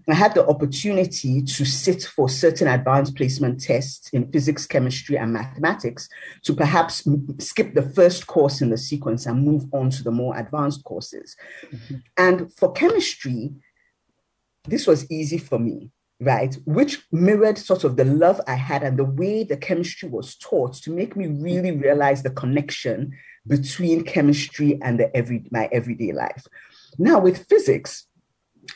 I 0.08 0.14
had 0.14 0.34
the 0.34 0.46
opportunity 0.46 1.42
to 1.42 1.64
sit 1.64 2.04
for 2.04 2.28
certain 2.28 2.68
advanced 2.68 3.16
placement 3.16 3.60
tests 3.62 4.10
in 4.10 4.30
physics, 4.30 4.66
chemistry, 4.66 5.16
and 5.16 5.32
mathematics 5.32 6.08
to 6.42 6.54
perhaps 6.54 7.06
skip 7.38 7.74
the 7.74 7.82
first 7.82 8.26
course 8.26 8.60
in 8.60 8.70
the 8.70 8.78
sequence 8.78 9.26
and 9.26 9.44
move 9.44 9.64
on 9.72 9.90
to 9.90 10.04
the 10.04 10.10
more 10.10 10.36
advanced 10.36 10.84
courses. 10.84 11.36
Mm-hmm. 11.72 11.94
And 12.16 12.52
for 12.52 12.72
chemistry, 12.72 13.54
this 14.68 14.86
was 14.86 15.10
easy 15.10 15.38
for 15.38 15.58
me 15.58 15.90
right? 16.20 16.56
Which 16.64 17.04
mirrored 17.12 17.58
sort 17.58 17.84
of 17.84 17.96
the 17.96 18.04
love 18.04 18.40
I 18.46 18.54
had 18.54 18.82
and 18.82 18.98
the 18.98 19.04
way 19.04 19.44
the 19.44 19.56
chemistry 19.56 20.08
was 20.08 20.36
taught 20.36 20.74
to 20.74 20.90
make 20.90 21.16
me 21.16 21.26
really 21.26 21.72
realize 21.72 22.22
the 22.22 22.30
connection 22.30 23.12
between 23.46 24.04
chemistry 24.04 24.78
and 24.82 24.98
the 24.98 25.14
every 25.16 25.44
my 25.50 25.68
everyday 25.72 26.12
life. 26.12 26.46
Now 26.98 27.18
with 27.18 27.46
physics, 27.48 28.06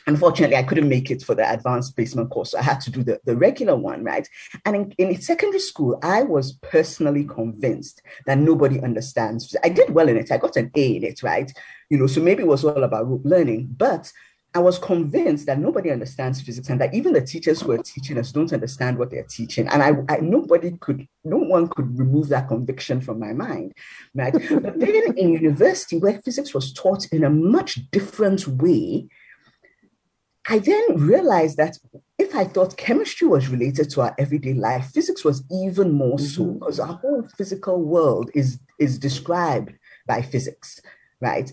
unfortunately 0.07 0.55
i 0.55 0.63
couldn't 0.63 0.89
make 0.89 1.09
it 1.09 1.23
for 1.23 1.35
the 1.35 1.51
advanced 1.51 1.95
placement 1.95 2.29
course 2.29 2.51
so 2.51 2.57
i 2.57 2.61
had 2.61 2.79
to 2.79 2.91
do 2.91 3.03
the, 3.03 3.19
the 3.25 3.35
regular 3.35 3.75
one 3.75 4.03
right 4.03 4.27
and 4.65 4.93
in, 4.97 5.09
in 5.09 5.21
secondary 5.21 5.59
school 5.59 5.97
i 6.03 6.21
was 6.21 6.53
personally 6.61 7.23
convinced 7.23 8.01
that 8.25 8.37
nobody 8.37 8.81
understands 8.81 9.55
i 9.63 9.69
did 9.69 9.89
well 9.89 10.09
in 10.09 10.17
it 10.17 10.31
i 10.31 10.37
got 10.37 10.55
an 10.55 10.71
a 10.75 10.95
in 10.95 11.03
it 11.03 11.23
right 11.23 11.51
you 11.89 11.97
know 11.97 12.07
so 12.07 12.21
maybe 12.21 12.43
it 12.43 12.47
was 12.47 12.63
all 12.63 12.83
about 12.83 13.07
rote 13.09 13.25
learning 13.25 13.67
but 13.77 14.11
I 14.55 14.59
was 14.59 14.79
convinced 14.79 15.45
that 15.45 15.59
nobody 15.59 15.91
understands 15.91 16.41
physics 16.41 16.69
and 16.69 16.81
that 16.81 16.93
even 16.93 17.13
the 17.13 17.21
teachers 17.21 17.61
who 17.61 17.71
are 17.71 17.83
teaching 17.83 18.17
us 18.17 18.31
don't 18.31 18.51
understand 18.51 18.97
what 18.97 19.11
they're 19.11 19.27
teaching. 19.29 19.67
And 19.67 19.83
I, 19.83 19.91
I 20.11 20.19
nobody 20.21 20.71
could, 20.79 21.07
no 21.23 21.37
one 21.37 21.67
could 21.67 21.97
remove 21.99 22.29
that 22.29 22.47
conviction 22.47 22.99
from 22.99 23.19
my 23.19 23.31
mind, 23.31 23.73
right? 24.15 24.33
but 24.33 24.79
then 24.79 25.17
in 25.17 25.33
university, 25.33 25.99
where 25.99 26.19
physics 26.21 26.53
was 26.53 26.73
taught 26.73 27.05
in 27.11 27.23
a 27.23 27.29
much 27.29 27.91
different 27.91 28.47
way, 28.47 29.07
I 30.47 30.57
then 30.57 30.97
realized 30.97 31.57
that 31.57 31.77
if 32.17 32.35
I 32.35 32.45
thought 32.45 32.75
chemistry 32.75 33.27
was 33.27 33.49
related 33.49 33.91
to 33.91 34.01
our 34.01 34.15
everyday 34.17 34.55
life, 34.55 34.87
physics 34.87 35.23
was 35.23 35.43
even 35.51 35.91
more 35.91 36.17
mm-hmm. 36.17 36.25
so 36.25 36.45
because 36.45 36.79
our 36.79 36.93
whole 36.93 37.27
physical 37.37 37.83
world 37.83 38.31
is 38.33 38.59
is 38.79 38.97
described 38.97 39.73
by 40.07 40.23
physics, 40.23 40.81
right? 41.21 41.51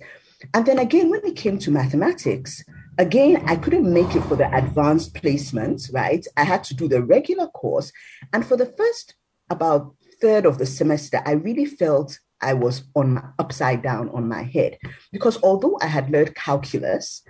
And 0.55 0.65
then 0.65 0.79
again, 0.79 1.11
when 1.11 1.25
it 1.27 1.37
came 1.37 1.59
to 1.59 1.71
mathematics, 1.71 2.65
again, 2.99 3.43
I 3.47 3.57
couldn't 3.57 3.93
make 3.93 4.15
it 4.15 4.23
for 4.23 4.37
the 4.37 4.55
advanced 4.55 5.15
placement, 5.15 5.89
right? 5.93 6.27
I 6.37 6.45
had 6.45 6.65
to 6.65 6.75
do 6.75 6.89
the 6.89 7.03
regular 7.03 7.49
course. 7.49 7.93
And 8.33 8.47
for 8.47 8.57
the 8.57 8.67
first 8.67 9.15
about 9.51 9.95
third 10.21 10.47
of 10.47 10.59
the 10.59 10.67
semester, 10.67 11.21
I 11.25 11.33
really 11.33 11.67
felt 11.67 12.19
I 12.41 12.55
was 12.55 12.85
on 12.95 13.15
my, 13.15 13.25
upside 13.39 13.83
down 13.83 14.11
on 14.11 14.29
my 14.29 14.43
head 14.43 14.79
because 15.13 15.43
although 15.43 15.79
I 15.81 15.87
had 15.87 16.11
learned 16.11 16.35
calculus, 16.35 17.23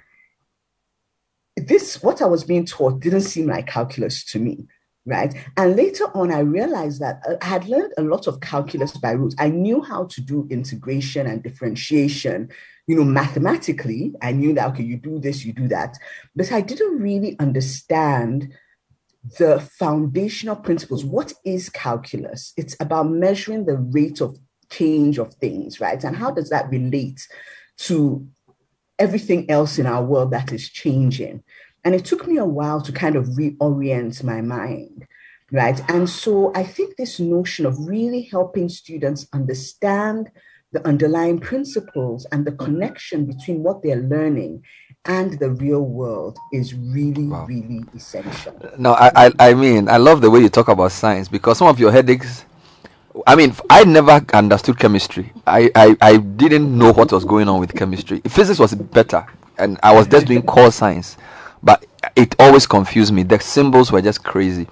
this 1.56 2.02
what 2.02 2.20
I 2.20 2.26
was 2.26 2.44
being 2.44 2.66
taught 2.66 3.00
didn't 3.00 3.22
seem 3.22 3.46
like 3.46 3.66
calculus 3.66 4.24
to 4.26 4.38
me 4.38 4.66
right? 5.06 5.34
And 5.56 5.76
later 5.76 6.04
on, 6.14 6.32
I 6.32 6.40
realized 6.40 7.00
that 7.00 7.22
uh, 7.28 7.36
I 7.40 7.46
had 7.46 7.68
learned 7.68 7.94
a 7.96 8.02
lot 8.02 8.26
of 8.26 8.40
calculus 8.40 8.96
by 8.96 9.14
rote. 9.14 9.34
I 9.38 9.48
knew 9.48 9.80
how 9.80 10.04
to 10.06 10.20
do 10.20 10.46
integration 10.50 11.26
and 11.26 11.42
differentiation, 11.42 12.50
you 12.86 12.96
know, 12.96 13.04
mathematically. 13.04 14.12
I 14.20 14.32
knew 14.32 14.52
that, 14.54 14.68
okay, 14.70 14.82
you 14.82 14.96
do 14.96 15.18
this, 15.20 15.44
you 15.44 15.52
do 15.52 15.68
that. 15.68 15.96
But 16.34 16.52
I 16.52 16.60
didn't 16.60 16.98
really 16.98 17.36
understand 17.38 18.52
the 19.38 19.60
foundational 19.78 20.56
principles. 20.56 21.04
What 21.04 21.32
is 21.44 21.68
calculus? 21.68 22.52
It's 22.56 22.76
about 22.80 23.08
measuring 23.08 23.64
the 23.64 23.76
rate 23.76 24.20
of 24.20 24.36
change 24.70 25.18
of 25.18 25.34
things, 25.34 25.80
right? 25.80 26.02
And 26.02 26.16
how 26.16 26.32
does 26.32 26.50
that 26.50 26.68
relate 26.70 27.26
to 27.78 28.26
everything 28.98 29.50
else 29.50 29.78
in 29.78 29.86
our 29.86 30.04
world 30.04 30.32
that 30.32 30.52
is 30.52 30.68
changing? 30.68 31.42
And 31.86 31.94
it 31.94 32.04
took 32.04 32.26
me 32.26 32.38
a 32.38 32.44
while 32.44 32.80
to 32.80 32.90
kind 32.90 33.14
of 33.14 33.26
reorient 33.38 34.24
my 34.24 34.40
mind, 34.40 35.06
right? 35.52 35.80
And 35.88 36.10
so 36.10 36.50
I 36.56 36.64
think 36.64 36.96
this 36.96 37.20
notion 37.20 37.64
of 37.64 37.78
really 37.78 38.22
helping 38.22 38.68
students 38.68 39.28
understand 39.32 40.32
the 40.72 40.84
underlying 40.84 41.38
principles 41.38 42.26
and 42.32 42.44
the 42.44 42.50
connection 42.50 43.24
between 43.24 43.62
what 43.62 43.84
they're 43.84 44.02
learning 44.02 44.64
and 45.04 45.38
the 45.38 45.52
real 45.52 45.82
world 45.82 46.36
is 46.52 46.74
really, 46.74 47.28
wow. 47.28 47.46
really 47.46 47.84
essential. 47.94 48.58
No, 48.76 48.94
I, 48.94 49.12
I, 49.14 49.32
I 49.38 49.54
mean, 49.54 49.88
I 49.88 49.98
love 49.98 50.20
the 50.20 50.28
way 50.28 50.40
you 50.40 50.48
talk 50.48 50.66
about 50.66 50.90
science 50.90 51.28
because 51.28 51.58
some 51.58 51.68
of 51.68 51.78
your 51.78 51.92
headaches. 51.92 52.44
I 53.28 53.36
mean, 53.36 53.54
I 53.70 53.84
never 53.84 54.20
understood 54.34 54.76
chemistry. 54.80 55.32
I, 55.46 55.70
I, 55.76 55.96
I 56.00 56.16
didn't 56.16 56.76
know 56.76 56.92
what 56.92 57.12
was 57.12 57.24
going 57.24 57.48
on 57.48 57.60
with 57.60 57.76
chemistry. 57.76 58.20
Physics 58.28 58.58
was 58.58 58.74
better, 58.74 59.24
and 59.56 59.78
I 59.84 59.94
was 59.94 60.08
just 60.08 60.26
doing 60.26 60.42
core 60.54 60.72
science. 60.72 61.16
But 61.66 61.84
it 62.14 62.36
always 62.38 62.64
confused 62.64 63.12
me. 63.12 63.24
The 63.24 63.40
symbols 63.40 63.90
were 63.90 64.00
just 64.00 64.22
crazy. 64.22 64.68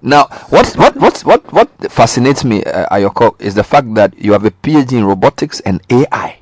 Now, 0.00 0.26
what 0.50 0.72
what 0.76 0.96
what 0.96 1.18
what 1.24 1.52
what 1.52 1.68
fascinates 1.92 2.44
me, 2.44 2.62
uh, 2.62 2.86
Ayorkor, 2.96 3.34
is 3.40 3.56
the 3.56 3.64
fact 3.64 3.92
that 3.94 4.16
you 4.16 4.32
have 4.32 4.44
a 4.44 4.52
PhD 4.52 4.92
in 4.92 5.04
robotics 5.04 5.58
and 5.60 5.82
AI 5.90 6.38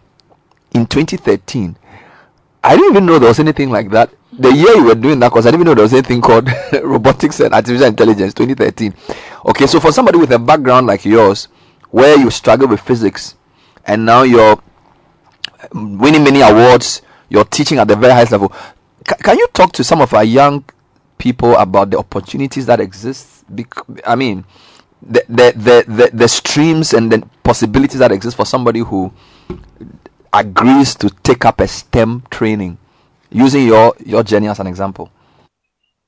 in 0.74 0.86
2013. 0.86 1.76
I 2.62 2.76
didn't 2.76 2.90
even 2.90 3.06
know 3.06 3.18
there 3.18 3.28
was 3.30 3.40
anything 3.40 3.70
like 3.70 3.88
that. 3.90 4.10
The 4.38 4.52
year 4.52 4.74
you 4.76 4.84
were 4.84 4.94
doing 4.94 5.18
that 5.20 5.30
because 5.30 5.46
I 5.46 5.50
didn't 5.50 5.62
even 5.62 5.70
know 5.70 5.74
there 5.74 5.84
was 5.84 5.94
anything 5.94 6.20
called 6.20 6.50
robotics 6.82 7.40
and 7.40 7.54
artificial 7.54 7.86
intelligence 7.86 8.34
2013. 8.34 8.92
Okay, 9.46 9.66
so 9.66 9.80
for 9.80 9.92
somebody 9.92 10.18
with 10.18 10.32
a 10.32 10.38
background 10.38 10.86
like 10.86 11.06
yours, 11.06 11.48
where 11.90 12.18
you 12.18 12.30
struggle 12.30 12.68
with 12.68 12.80
physics, 12.80 13.36
and 13.86 14.04
now 14.04 14.22
you're 14.22 14.60
winning 15.72 16.24
many 16.24 16.42
awards, 16.42 17.00
you're 17.30 17.44
teaching 17.44 17.78
at 17.78 17.88
the 17.88 17.96
very 17.96 18.12
highest 18.12 18.32
level. 18.32 18.52
C- 19.08 19.16
can 19.22 19.38
you 19.38 19.48
talk 19.54 19.72
to 19.74 19.84
some 19.84 20.00
of 20.00 20.14
our 20.14 20.24
young 20.24 20.64
people 21.18 21.56
about 21.56 21.90
the 21.90 21.98
opportunities 21.98 22.66
that 22.66 22.80
exist? 22.80 23.44
Bec- 23.54 23.74
I 24.06 24.16
mean, 24.16 24.44
the, 25.02 25.24
the 25.28 25.52
the 25.56 25.84
the 25.88 26.10
the 26.14 26.28
streams 26.28 26.94
and 26.94 27.12
the 27.12 27.28
possibilities 27.44 28.00
that 28.00 28.12
exist 28.12 28.36
for 28.36 28.46
somebody 28.46 28.80
who 28.80 29.12
agrees 30.32 30.94
to 30.96 31.10
take 31.22 31.44
up 31.44 31.60
a 31.60 31.68
STEM 31.68 32.24
training, 32.30 32.78
using 33.30 33.66
your 33.66 33.94
your 34.04 34.22
journey 34.22 34.48
as 34.48 34.60
an 34.60 34.66
example. 34.68 35.10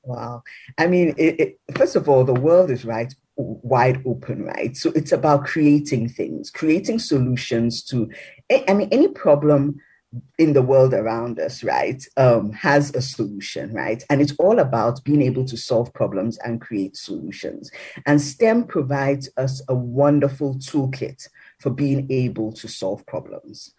Wow. 0.03 0.43
I 0.77 0.87
mean, 0.87 1.15
it, 1.17 1.39
it, 1.39 1.59
first 1.77 1.95
of 1.95 2.09
all, 2.09 2.25
the 2.25 2.33
world 2.33 2.71
is 2.71 2.85
right 2.85 3.13
wide 3.37 4.03
open, 4.05 4.43
right? 4.43 4.75
So 4.77 4.91
it's 4.95 5.13
about 5.13 5.45
creating 5.45 6.09
things, 6.09 6.51
creating 6.51 6.99
solutions 6.99 7.83
to, 7.85 8.09
I 8.67 8.73
mean, 8.73 8.89
any 8.91 9.07
problem 9.09 9.79
in 10.37 10.53
the 10.53 10.61
world 10.61 10.93
around 10.93 11.39
us, 11.39 11.63
right, 11.63 12.03
um, 12.17 12.51
has 12.51 12.95
a 12.95 13.01
solution, 13.01 13.71
right? 13.73 14.03
And 14.09 14.21
it's 14.21 14.35
all 14.39 14.59
about 14.59 15.03
being 15.03 15.21
able 15.21 15.45
to 15.45 15.57
solve 15.57 15.93
problems 15.93 16.37
and 16.39 16.61
create 16.61 16.97
solutions. 16.97 17.69
And 18.05 18.19
STEM 18.19 18.65
provides 18.65 19.29
us 19.37 19.61
a 19.67 19.75
wonderful 19.75 20.55
toolkit 20.55 21.27
for 21.59 21.69
being 21.69 22.07
able 22.09 22.51
to 22.53 22.67
solve 22.67 23.05
problems 23.05 23.73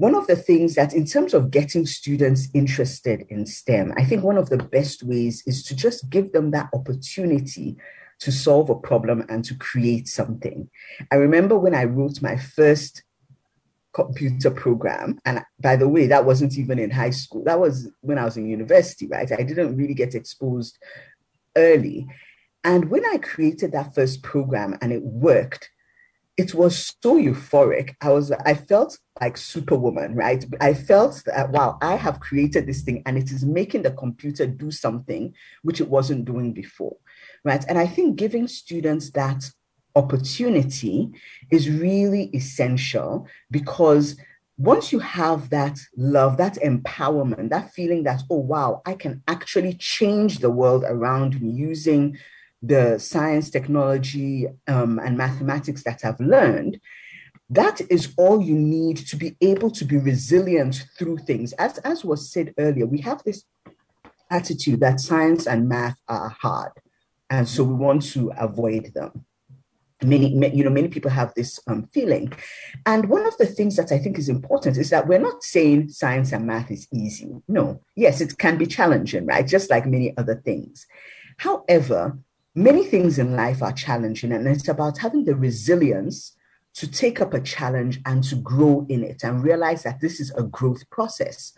one 0.00 0.14
of 0.14 0.26
the 0.26 0.34
things 0.34 0.76
that 0.76 0.94
in 0.94 1.04
terms 1.04 1.34
of 1.34 1.50
getting 1.50 1.84
students 1.84 2.48
interested 2.54 3.26
in 3.28 3.44
STEM, 3.44 3.92
I 3.98 4.04
think 4.06 4.24
one 4.24 4.38
of 4.38 4.48
the 4.48 4.56
best 4.56 5.02
ways 5.02 5.42
is 5.46 5.62
to 5.64 5.76
just 5.76 6.08
give 6.08 6.32
them 6.32 6.52
that 6.52 6.70
opportunity 6.72 7.76
to 8.20 8.32
solve 8.32 8.70
a 8.70 8.74
problem 8.74 9.26
and 9.28 9.44
to 9.44 9.54
create 9.54 10.08
something. 10.08 10.70
I 11.10 11.16
remember 11.16 11.58
when 11.58 11.74
I 11.74 11.84
wrote 11.84 12.22
my 12.22 12.38
first 12.38 13.02
computer 13.92 14.50
program, 14.50 15.18
and 15.24 15.42
by 15.60 15.76
the 15.76 15.88
way, 15.88 16.06
that 16.06 16.24
wasn't 16.24 16.56
even 16.56 16.78
in 16.78 16.90
high 16.90 17.10
school, 17.10 17.42
that 17.44 17.58
was 17.58 17.90
when 18.00 18.18
I 18.18 18.24
was 18.24 18.36
in 18.36 18.46
university, 18.46 19.06
right? 19.08 19.30
I 19.32 19.42
didn't 19.42 19.76
really 19.76 19.94
get 19.94 20.14
exposed 20.14 20.78
early. 21.56 22.06
And 22.62 22.90
when 22.90 23.04
I 23.04 23.18
created 23.18 23.72
that 23.72 23.94
first 23.94 24.22
program 24.22 24.76
and 24.80 24.92
it 24.92 25.02
worked, 25.02 25.70
it 26.36 26.54
was 26.54 26.94
so 27.02 27.16
euphoric. 27.16 27.94
I 28.00 28.10
was, 28.10 28.32
I 28.32 28.54
felt 28.54 28.98
like 29.20 29.36
superwoman, 29.36 30.14
right? 30.14 30.44
I 30.60 30.72
felt 30.72 31.22
that, 31.26 31.50
wow, 31.50 31.76
I 31.82 31.96
have 31.96 32.20
created 32.20 32.66
this 32.66 32.82
thing 32.82 33.02
and 33.04 33.18
it 33.18 33.30
is 33.30 33.44
making 33.44 33.82
the 33.82 33.90
computer 33.90 34.46
do 34.46 34.70
something 34.70 35.34
which 35.62 35.80
it 35.80 35.88
wasn't 35.88 36.24
doing 36.24 36.52
before, 36.52 36.96
right? 37.44 37.62
And 37.68 37.78
I 37.78 37.86
think 37.86 38.16
giving 38.16 38.48
students 38.48 39.10
that 39.10 39.50
opportunity 39.96 41.10
is 41.50 41.70
really 41.70 42.30
essential 42.34 43.26
because 43.50 44.16
once 44.58 44.92
you 44.92 44.98
have 44.98 45.48
that 45.50 45.78
love, 45.96 46.36
that 46.36 46.56
empowerment, 46.56 47.48
that 47.48 47.72
feeling 47.72 48.02
that, 48.02 48.22
oh, 48.30 48.36
wow, 48.36 48.82
I 48.84 48.94
can 48.94 49.22
actually 49.26 49.74
change 49.74 50.38
the 50.38 50.50
world 50.50 50.84
around 50.86 51.40
me 51.40 51.50
using 51.50 52.18
the 52.62 52.98
science, 52.98 53.48
technology, 53.48 54.46
um, 54.68 54.98
and 54.98 55.16
mathematics 55.16 55.82
that 55.84 56.04
I've 56.04 56.20
learned, 56.20 56.78
that 57.48 57.80
is 57.90 58.12
all 58.16 58.42
you 58.42 58.54
need 58.54 58.98
to 58.98 59.16
be 59.16 59.36
able 59.40 59.70
to 59.70 59.84
be 59.84 59.96
resilient 59.96 60.84
through 60.98 61.18
things. 61.18 61.52
As, 61.54 61.78
as 61.78 62.04
was 62.04 62.30
said 62.30 62.54
earlier, 62.58 62.86
we 62.86 63.00
have 63.00 63.22
this 63.24 63.44
attitude 64.30 64.80
that 64.80 65.00
science 65.00 65.46
and 65.46 65.68
math 65.68 65.96
are 66.06 66.28
hard, 66.28 66.72
and 67.30 67.48
so 67.48 67.64
we 67.64 67.74
want 67.74 68.02
to 68.12 68.30
avoid 68.38 68.92
them. 68.94 69.24
Many, 70.02 70.28
you 70.54 70.64
know, 70.64 70.70
many 70.70 70.88
people 70.88 71.10
have 71.10 71.34
this 71.34 71.60
um, 71.66 71.86
feeling, 71.92 72.32
and 72.86 73.08
one 73.08 73.26
of 73.26 73.36
the 73.36 73.46
things 73.46 73.76
that 73.76 73.92
I 73.92 73.98
think 73.98 74.18
is 74.18 74.28
important 74.28 74.78
is 74.78 74.90
that 74.90 75.06
we're 75.06 75.18
not 75.18 75.42
saying 75.42 75.90
science 75.90 76.32
and 76.32 76.46
math 76.46 76.70
is 76.70 76.88
easy. 76.92 77.30
No, 77.48 77.82
yes, 77.96 78.20
it 78.20 78.38
can 78.38 78.56
be 78.56 78.66
challenging, 78.66 79.26
right? 79.26 79.46
Just 79.46 79.68
like 79.68 79.86
many 79.86 80.16
other 80.16 80.36
things. 80.36 80.86
However, 81.36 82.18
many 82.54 82.84
things 82.84 83.18
in 83.18 83.36
life 83.36 83.62
are 83.62 83.72
challenging, 83.72 84.32
and 84.32 84.46
it's 84.48 84.68
about 84.68 84.98
having 84.98 85.24
the 85.24 85.34
resilience 85.34 86.34
to 86.74 86.90
take 86.90 87.20
up 87.20 87.34
a 87.34 87.40
challenge 87.40 88.00
and 88.06 88.22
to 88.24 88.36
grow 88.36 88.86
in 88.88 89.02
it 89.02 89.22
and 89.24 89.42
realize 89.42 89.82
that 89.82 90.00
this 90.00 90.20
is 90.20 90.30
a 90.36 90.42
growth 90.44 90.88
process. 90.90 91.52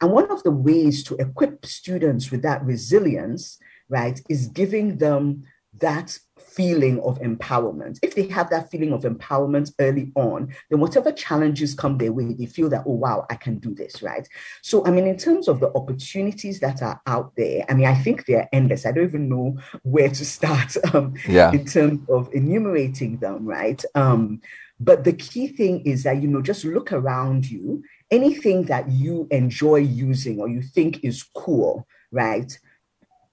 And 0.00 0.12
one 0.12 0.30
of 0.30 0.42
the 0.44 0.50
ways 0.50 1.02
to 1.04 1.16
equip 1.16 1.66
students 1.66 2.30
with 2.30 2.42
that 2.42 2.64
resilience, 2.64 3.58
right, 3.88 4.20
is 4.28 4.46
giving 4.46 4.98
them 4.98 5.44
that 5.80 6.18
feeling 6.54 7.00
of 7.00 7.18
empowerment. 7.20 7.98
If 8.02 8.14
they 8.14 8.26
have 8.28 8.50
that 8.50 8.70
feeling 8.70 8.92
of 8.92 9.02
empowerment 9.02 9.72
early 9.78 10.12
on, 10.14 10.54
then 10.70 10.80
whatever 10.80 11.12
challenges 11.12 11.74
come 11.74 11.98
their 11.98 12.12
way, 12.12 12.32
they 12.32 12.46
feel 12.46 12.68
that, 12.70 12.84
oh, 12.86 12.92
wow, 12.92 13.26
I 13.30 13.36
can 13.36 13.58
do 13.58 13.74
this, 13.74 14.02
right? 14.02 14.28
So, 14.62 14.84
I 14.86 14.90
mean, 14.90 15.06
in 15.06 15.16
terms 15.16 15.48
of 15.48 15.60
the 15.60 15.74
opportunities 15.74 16.60
that 16.60 16.82
are 16.82 17.00
out 17.06 17.32
there, 17.36 17.64
I 17.68 17.74
mean, 17.74 17.86
I 17.86 17.94
think 17.94 18.26
they're 18.26 18.48
endless. 18.52 18.86
I 18.86 18.92
don't 18.92 19.04
even 19.04 19.28
know 19.28 19.58
where 19.82 20.08
to 20.08 20.24
start 20.24 20.76
um, 20.94 21.14
yeah. 21.28 21.52
in 21.52 21.64
terms 21.64 22.00
of 22.08 22.28
enumerating 22.32 23.18
them, 23.18 23.44
right? 23.46 23.82
Um, 23.94 24.40
but 24.78 25.04
the 25.04 25.12
key 25.12 25.46
thing 25.46 25.82
is 25.82 26.02
that, 26.02 26.20
you 26.20 26.28
know, 26.28 26.42
just 26.42 26.64
look 26.64 26.92
around 26.92 27.48
you, 27.48 27.84
anything 28.10 28.64
that 28.64 28.90
you 28.90 29.28
enjoy 29.30 29.76
using 29.76 30.40
or 30.40 30.48
you 30.48 30.60
think 30.60 31.04
is 31.04 31.22
cool, 31.22 31.86
right? 32.10 32.58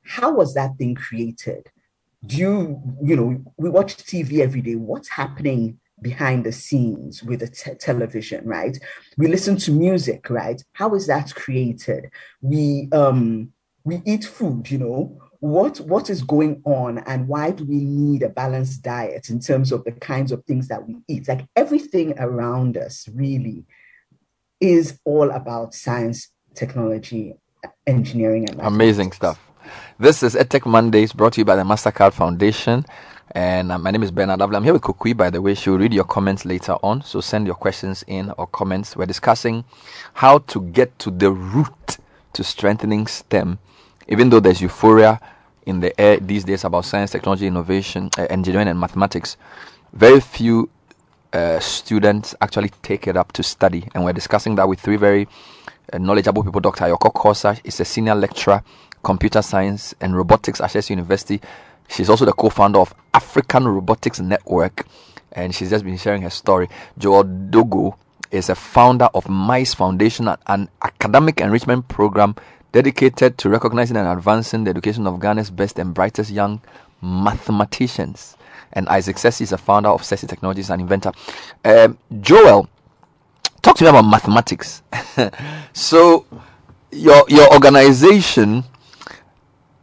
How 0.03 0.31
was 0.31 0.53
that 0.53 0.77
thing 0.77 0.95
created? 0.95 1.69
Do 2.25 2.37
you 2.37 2.81
you 3.01 3.15
know 3.15 3.43
we 3.57 3.69
watch 3.69 3.97
tv 3.97 4.39
every 4.39 4.61
day. 4.61 4.75
What's 4.75 5.09
happening 5.09 5.79
behind 6.01 6.45
the 6.45 6.51
scenes 6.51 7.23
with 7.23 7.41
the 7.41 7.47
te- 7.47 7.75
television 7.75 8.45
right? 8.45 8.77
We 9.17 9.27
listen 9.27 9.57
to 9.57 9.71
music 9.71 10.29
right? 10.29 10.61
How 10.73 10.93
is 10.95 11.07
that 11.07 11.33
created? 11.35 12.09
We 12.41 12.89
um 12.91 13.51
we 13.83 14.01
eat 14.05 14.25
food 14.25 14.69
you 14.69 14.79
know? 14.79 15.17
What 15.39 15.77
what 15.79 16.09
is 16.09 16.21
going 16.23 16.61
on 16.65 16.97
and 16.99 17.27
why 17.27 17.51
do 17.51 17.63
we 17.63 17.85
need 17.85 18.23
a 18.23 18.29
balanced 18.29 18.81
diet 18.81 19.29
in 19.29 19.39
terms 19.39 19.71
of 19.71 19.85
the 19.85 19.93
kinds 19.93 20.33
of 20.33 20.43
things 20.45 20.67
that 20.67 20.85
we 20.85 20.97
eat? 21.07 21.27
Like 21.27 21.47
everything 21.55 22.19
around 22.19 22.75
us 22.75 23.07
really 23.13 23.65
is 24.59 24.99
all 25.05 25.31
about 25.31 25.73
science 25.73 26.29
technology 26.53 27.33
engineering 27.87 28.49
and 28.49 28.59
amazing 28.61 29.11
stuff 29.11 29.39
this 29.97 30.23
is 30.23 30.35
EdTech 30.35 30.65
Mondays 30.65 31.13
brought 31.13 31.33
to 31.33 31.41
you 31.41 31.45
by 31.45 31.55
the 31.55 31.63
MasterCard 31.63 32.13
Foundation. 32.13 32.85
And 33.31 33.71
uh, 33.71 33.77
my 33.77 33.91
name 33.91 34.01
is 34.01 34.11
Bernard 34.11 34.41
I'm 34.41 34.63
here 34.63 34.73
with 34.73 34.81
Kokui, 34.81 35.15
by 35.15 35.29
the 35.29 35.41
way. 35.41 35.53
She'll 35.53 35.77
read 35.77 35.93
your 35.93 36.03
comments 36.03 36.45
later 36.45 36.73
on. 36.81 37.03
So 37.03 37.21
send 37.21 37.45
your 37.45 37.55
questions 37.55 38.03
in 38.07 38.31
or 38.37 38.47
comments. 38.47 38.95
We're 38.95 39.05
discussing 39.05 39.63
how 40.13 40.39
to 40.39 40.61
get 40.61 40.97
to 40.99 41.11
the 41.11 41.31
root 41.31 41.97
to 42.33 42.43
strengthening 42.43 43.05
STEM, 43.07 43.59
even 44.07 44.29
though 44.29 44.39
there's 44.39 44.61
euphoria 44.61 45.19
in 45.65 45.79
the 45.79 45.99
air 46.01 46.17
these 46.17 46.43
days 46.43 46.63
about 46.63 46.85
science, 46.85 47.11
technology, 47.11 47.45
innovation, 47.45 48.09
uh, 48.17 48.25
engineering, 48.29 48.67
and 48.67 48.79
mathematics. 48.79 49.37
Very 49.93 50.19
few 50.19 50.69
uh, 51.33 51.59
students 51.59 52.33
actually 52.41 52.69
take 52.81 53.07
it 53.07 53.15
up 53.15 53.31
to 53.33 53.43
study. 53.43 53.87
And 53.93 54.03
we're 54.03 54.13
discussing 54.13 54.55
that 54.55 54.67
with 54.67 54.79
three 54.79 54.97
very 54.97 55.27
uh, 55.93 55.97
knowledgeable 55.99 56.43
people. 56.43 56.61
Dr. 56.61 56.85
Ayorkor 56.85 57.13
Korsah 57.13 57.59
is 57.63 57.79
a 57.79 57.85
senior 57.85 58.15
lecturer 58.15 58.63
computer 59.03 59.41
science 59.41 59.93
and 60.01 60.15
robotics 60.15 60.61
at 60.61 60.69
Ashesi 60.71 60.91
University. 60.91 61.41
She's 61.87 62.09
also 62.09 62.25
the 62.25 62.33
co-founder 62.33 62.79
of 62.79 62.93
African 63.13 63.67
Robotics 63.67 64.19
Network, 64.19 64.87
and 65.31 65.53
she's 65.53 65.69
just 65.69 65.83
been 65.83 65.97
sharing 65.97 66.21
her 66.21 66.29
story. 66.29 66.69
Joel 66.97 67.23
Dodoo 67.23 67.93
is 68.31 68.49
a 68.49 68.55
founder 68.55 69.09
of 69.13 69.27
MISE 69.27 69.73
Foundation, 69.73 70.29
an 70.47 70.69
academic 70.83 71.41
enrichment 71.41 71.87
program 71.87 72.35
dedicated 72.71 73.37
to 73.39 73.49
recognizing 73.49 73.97
and 73.97 74.07
advancing 74.07 74.63
the 74.63 74.69
education 74.69 75.07
of 75.07 75.19
Ghana's 75.19 75.49
best 75.49 75.79
and 75.79 75.93
brightest 75.93 76.29
young 76.29 76.61
mathematicians. 77.01 78.37
And 78.73 78.87
Isaac 78.89 79.15
Sesi 79.15 79.41
is 79.41 79.51
a 79.51 79.57
founder 79.57 79.89
of 79.89 80.03
Sesi 80.03 80.27
Technologies 80.27 80.69
and 80.69 80.81
inventor. 80.81 81.11
Um, 81.65 81.97
Joel, 82.21 82.69
talk 83.63 83.77
to 83.77 83.83
me 83.83 83.89
about 83.89 84.05
mathematics. 84.05 84.83
so, 85.73 86.25
your 86.91 87.23
your 87.27 87.51
organization 87.53 88.63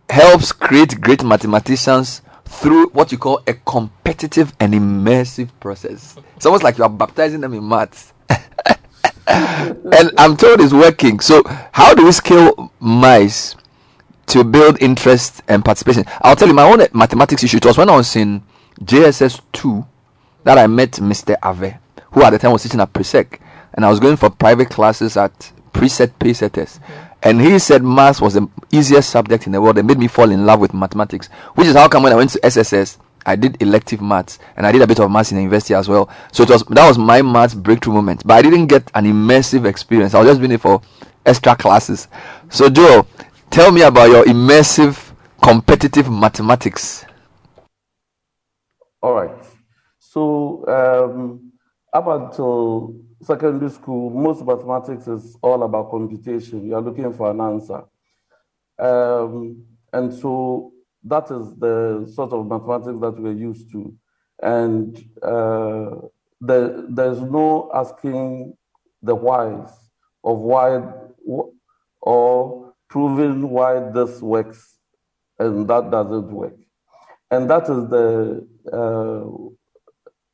helps 0.09 0.53
create 0.53 1.01
great 1.01 1.25
mathematicians 1.25 2.23
through 2.45 2.89
what 2.91 3.13
you 3.13 3.19
call 3.19 3.41
a 3.47 3.55
competitive 3.55 4.55
and 4.61 4.73
immersive 4.75 5.51
process. 5.61 6.17
It's 6.37 6.47
almost 6.47 6.63
like 6.63 6.79
you 6.79 6.85
are 6.85 6.91
baptizing 6.91 7.41
them 7.41 7.55
in 7.55 7.69
maths. 7.69 8.13
and 9.27 10.11
I'm 10.19 10.37
told 10.37 10.61
it's 10.61 10.73
working. 10.73 11.21
So, 11.21 11.43
how 11.73 11.95
do 11.95 12.05
we 12.05 12.13
scale 12.13 12.73
MISE 12.81 13.57
to 14.27 14.45
build 14.45 14.81
interest 14.83 15.43
and 15.49 15.65
participation. 15.65 16.05
I'll 16.21 16.37
tell 16.37 16.49
you 16.49 16.55
my 16.55 16.65
own 16.65 16.85
mathematics 16.93 17.45
issue. 17.45 17.59
It 17.59 17.67
was 17.67 17.79
when 17.79 17.89
I 17.89 17.97
was 17.97 18.15
in 18.17 18.43
JSS 18.81 19.41
two 19.53 19.87
that 20.45 20.59
I 20.59 20.67
met 20.67 20.93
Mr. 20.93 21.37
Ave, 21.43 21.79
who 22.13 22.23
at 22.23 22.31
the 22.31 22.39
time 22.39 22.53
was 22.53 22.63
teaching 22.63 22.81
at 22.81 22.93
Presec, 22.93 23.39
and 23.75 23.85
I 23.85 23.91
was 23.91 24.01
going 24.01 24.17
for 24.17 24.31
private 24.31 24.71
classes 24.71 25.17
at 25.17 25.53
Presec 25.73 26.13
Paysetters. 26.19 26.81
And 27.27 27.41
he 27.41 27.59
said 27.59 27.83
maths 27.83 28.21
was 28.21 28.35
the 28.35 28.49
easiest 28.71 29.11
subject 29.11 29.47
in 29.47 29.53
the 29.53 29.61
world. 29.61 29.79
It 29.79 29.85
made 29.85 29.99
me 29.99 30.07
fall 30.07 30.31
in 30.31 30.47
love 30.47 30.61
with 30.61 30.73
mathematics, 30.73 31.27
which 31.57 31.67
is 31.67 31.75
how 31.75 31.89
come 31.89 32.05
when 32.05 32.13
I 32.13 32.15
went 32.15 32.31
to 32.31 32.47
SSS, 32.47 32.99
I 33.27 33.35
did 33.35 33.61
elective 33.61 34.01
maths 34.01 34.39
and 34.57 34.65
I 34.65 34.71
did 34.71 34.81
a 34.81 34.87
bit 34.87 35.01
of 35.01 35.11
maths 35.11 35.33
in 35.33 35.37
the 35.39 35.43
university 35.43 35.75
as 35.75 35.89
well. 35.89 36.09
So 36.31 36.45
it 36.45 36.51
was 36.51 36.63
that 36.67 36.87
was 36.87 36.99
my 36.99 37.23
maths 37.23 37.53
breakthrough 37.53 37.95
moment. 37.95 38.25
But 38.25 38.35
I 38.35 38.43
didn't 38.43 38.69
get 38.69 38.89
an 38.95 39.07
immersive 39.07 39.67
experience. 39.67 40.15
I 40.15 40.21
was 40.21 40.29
just 40.29 40.39
doing 40.39 40.53
it 40.53 40.61
for 40.61 40.81
extra 41.27 41.57
classes. 41.57 42.07
So 42.49 42.71
Joe, 42.71 43.05
tell 43.51 43.73
me 43.73 43.83
about 43.83 44.09
your 44.09 44.23
immersive 44.25 44.97
competitive 45.43 46.09
mathematics. 46.09 47.07
All 49.03 49.15
right. 49.15 49.45
So 49.99 50.65
um, 50.69 51.51
up 51.93 52.07
until 52.07 52.95
secondary 53.23 53.71
school, 53.71 54.11
most 54.11 54.45
mathematics 54.45 55.07
is 55.09 55.37
all 55.43 55.63
about 55.63 55.91
computation. 55.91 56.67
You 56.67 56.75
are 56.75 56.81
looking 56.83 57.13
for 57.13 57.31
an 57.31 57.41
answer. 57.41 57.83
Um, 58.79 59.65
and 59.93 60.13
so 60.13 60.73
that 61.05 61.25
is 61.25 61.55
the 61.59 62.11
sort 62.15 62.33
of 62.33 62.47
mathematics 62.47 63.01
that 63.01 63.19
we're 63.19 63.33
used 63.33 63.71
to. 63.73 63.95
And 64.43 64.97
uh, 65.23 66.09
there, 66.41 66.83
there's 66.89 67.21
no 67.21 67.71
asking 67.73 68.55
the 69.03 69.15
whys 69.15 69.71
of 70.25 70.39
why 70.39 70.83
or 72.03 72.75
proving 72.89 73.49
why 73.49 73.91
this 73.91 74.21
works 74.21 74.79
and 75.39 75.69
that 75.69 75.91
doesn't 75.91 76.31
work. 76.31 76.57
And 77.31 77.51
that 77.51 77.63
is 77.65 77.89
the 77.89 78.47
uh, 78.73 79.56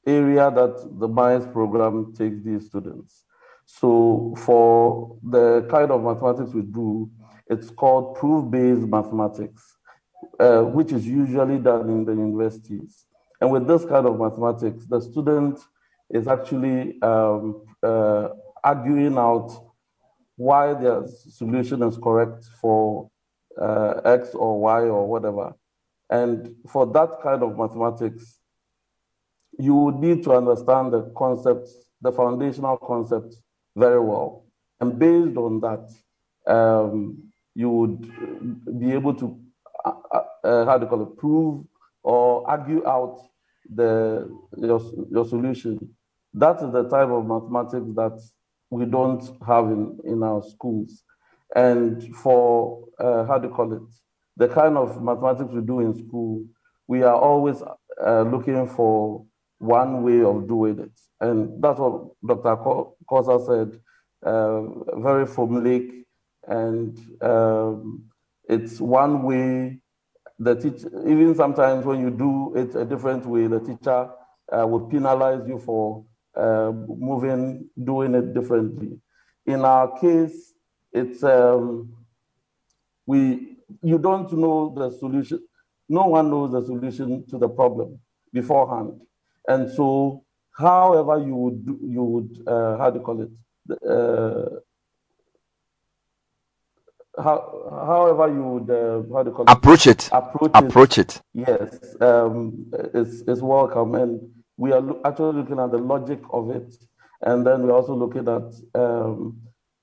area 0.07 0.51
that 0.51 0.99
the 0.99 1.09
MINES 1.09 1.47
program 1.53 2.13
takes 2.15 2.43
these 2.43 2.67
students. 2.67 3.25
So 3.67 4.35
for 4.39 5.17
the 5.23 5.67
kind 5.71 5.91
of 5.91 6.03
mathematics 6.03 6.53
we 6.53 6.63
do, 6.63 7.11
it's 7.49 7.71
called 7.71 8.17
proof-based 8.17 8.87
mathematics, 8.89 9.77
uh, 10.41 10.63
which 10.63 10.93
is 10.93 11.07
usually 11.07 11.59
done 11.59 11.89
in 11.89 12.05
the 12.05 12.13
universities. 12.13 13.07
And 13.41 13.51
with 13.51 13.67
this 13.67 13.85
kind 13.85 14.07
of 14.07 14.19
mathematics, 14.19 14.87
the 14.87 15.01
student 15.01 15.59
is 16.11 16.29
actually 16.29 17.01
um, 17.03 17.63
uh, 17.83 18.29
arguing 18.63 19.19
out 19.19 19.51
why 20.37 20.75
their 20.75 21.07
solution 21.07 21.83
is 21.83 21.97
correct 21.97 22.45
for 22.61 23.11
uh, 23.61 24.01
X 24.05 24.35
or 24.35 24.61
Y 24.61 24.83
or 24.83 25.07
whatever. 25.07 25.55
And 26.11 26.55
for 26.69 26.87
that 26.93 27.21
kind 27.23 27.43
of 27.43 27.57
mathematics, 27.57 28.39
you 29.63 29.75
would 29.77 29.99
need 30.07 30.25
to 30.25 30.33
understand 30.33 30.93
the 30.93 31.03
concepts, 31.17 31.71
the 32.01 32.11
foundational 32.11 32.77
concepts 32.79 33.41
very 33.77 34.01
well. 34.01 34.45
And 34.81 34.99
based 34.99 35.37
on 35.37 35.61
that, 35.61 36.53
um, 36.53 37.23
you 37.55 37.71
would 37.71 38.79
be 38.81 38.93
able 38.93 39.15
to, 39.15 39.39
uh, 39.85 39.93
uh, 40.11 40.25
uh, 40.43 40.65
how 40.65 40.79
do 40.79 40.85
you 40.85 40.91
call 40.91 41.03
it, 41.03 41.17
prove 41.17 41.65
or 42.03 42.51
argue 42.51 42.85
out 42.85 43.21
the 43.73 44.29
your, 44.57 44.81
your 45.13 45.25
solution. 45.25 45.79
That 46.35 46.57
is 46.57 46.73
the 46.73 46.89
type 46.89 47.09
of 47.09 47.25
mathematics 47.25 47.87
that 47.95 48.21
we 48.71 48.85
don't 48.87 49.23
have 49.47 49.67
in, 49.67 49.97
in 50.05 50.25
our 50.25 50.43
schools. 50.43 51.05
And 51.55 52.03
for, 52.17 52.85
uh, 52.99 53.27
how 53.27 53.39
do 53.39 53.47
you 53.47 53.55
call 53.55 53.73
it, 53.75 53.83
the 54.37 54.49
kind 54.49 54.77
of 54.77 55.01
mathematics 55.01 55.53
we 55.53 55.61
do 55.61 55.79
in 55.81 55.95
school, 55.95 56.45
we 56.89 57.05
are 57.05 57.15
always 57.15 57.63
uh, 58.05 58.23
looking 58.23 58.67
for 58.67 59.25
one 59.63 60.03
way 60.03 60.23
of 60.23 60.49
doing 60.49 60.79
it. 60.81 60.91
And 61.21 61.63
that's 61.63 61.79
what 61.79 62.11
Dr. 62.27 62.57
Korsah 63.09 63.47
said, 63.47 63.81
uh, 64.25 64.63
very 64.99 65.25
formulaic, 65.25 66.05
and 66.49 66.99
um, 67.23 68.05
it's 68.49 68.81
one 68.81 69.23
way. 69.23 69.79
The 70.39 70.57
teacher, 70.57 70.89
even 71.09 71.35
sometimes 71.37 71.85
when 71.85 72.01
you 72.01 72.11
do 72.11 72.55
it 72.57 72.75
a 72.75 72.85
different 72.85 73.25
way, 73.25 73.47
the 73.47 73.61
teacher 73.61 74.11
uh, 74.53 74.67
would 74.67 74.91
penalize 74.91 75.47
you 75.47 75.59
for 75.59 76.05
uh, 76.37 76.73
moving, 76.73 77.69
doing 77.85 78.15
it 78.15 78.35
differently. 78.35 78.99
In 79.47 79.65
our 79.65 79.97
case, 80.01 80.55
it's 80.93 81.23
um, 81.23 81.95
we. 83.07 83.49
You 83.83 83.99
don't 83.99 84.31
know 84.33 84.75
the 84.77 84.91
solution. 84.99 85.41
No 85.89 86.07
one 86.09 86.29
knows 86.31 86.53
the 86.53 86.63
solution 86.65 87.25
to 87.29 87.39
the 87.39 87.49
problem 87.49 88.01
beforehand. 88.33 89.01
And 89.49 89.71
so, 89.73 90.25
however 90.57 91.19
you 91.19 91.35
would 91.35 91.67
do, 91.67 91.79
you 91.83 92.03
would 92.03 92.43
uh, 92.47 92.79
how 92.79 92.91
do 92.91 92.99
you 92.99 93.05
call 93.05 93.23
it? 93.23 93.31
Uh, 93.89 94.61
how, 97.21 97.71
however 97.87 98.33
you 98.33 98.43
would 98.43 98.71
uh, 98.71 99.03
how 99.15 99.23
do 99.23 99.31
you 99.31 99.37
call 99.37 99.45
approach 99.49 99.87
it, 99.87 100.07
it? 100.07 100.11
Approach, 100.13 100.51
approach 100.55 100.99
it. 100.99 101.17
it. 101.17 101.23
Yes, 101.35 101.97
um, 102.01 102.67
it's 102.95 103.23
it's 103.27 103.41
welcome, 103.41 103.95
and 103.97 104.21
we 104.57 104.73
are 104.73 104.81
lo- 104.81 105.01
actually 105.05 105.37
looking 105.41 105.59
at 105.59 105.71
the 105.73 105.79
logic 105.79 106.21
of 106.33 106.51
it, 106.51 106.75
and 107.23 107.47
then 107.47 107.63
we're 107.63 107.75
also 107.75 107.95
looking 107.95 108.29
at 108.29 108.81
um, 108.81 109.41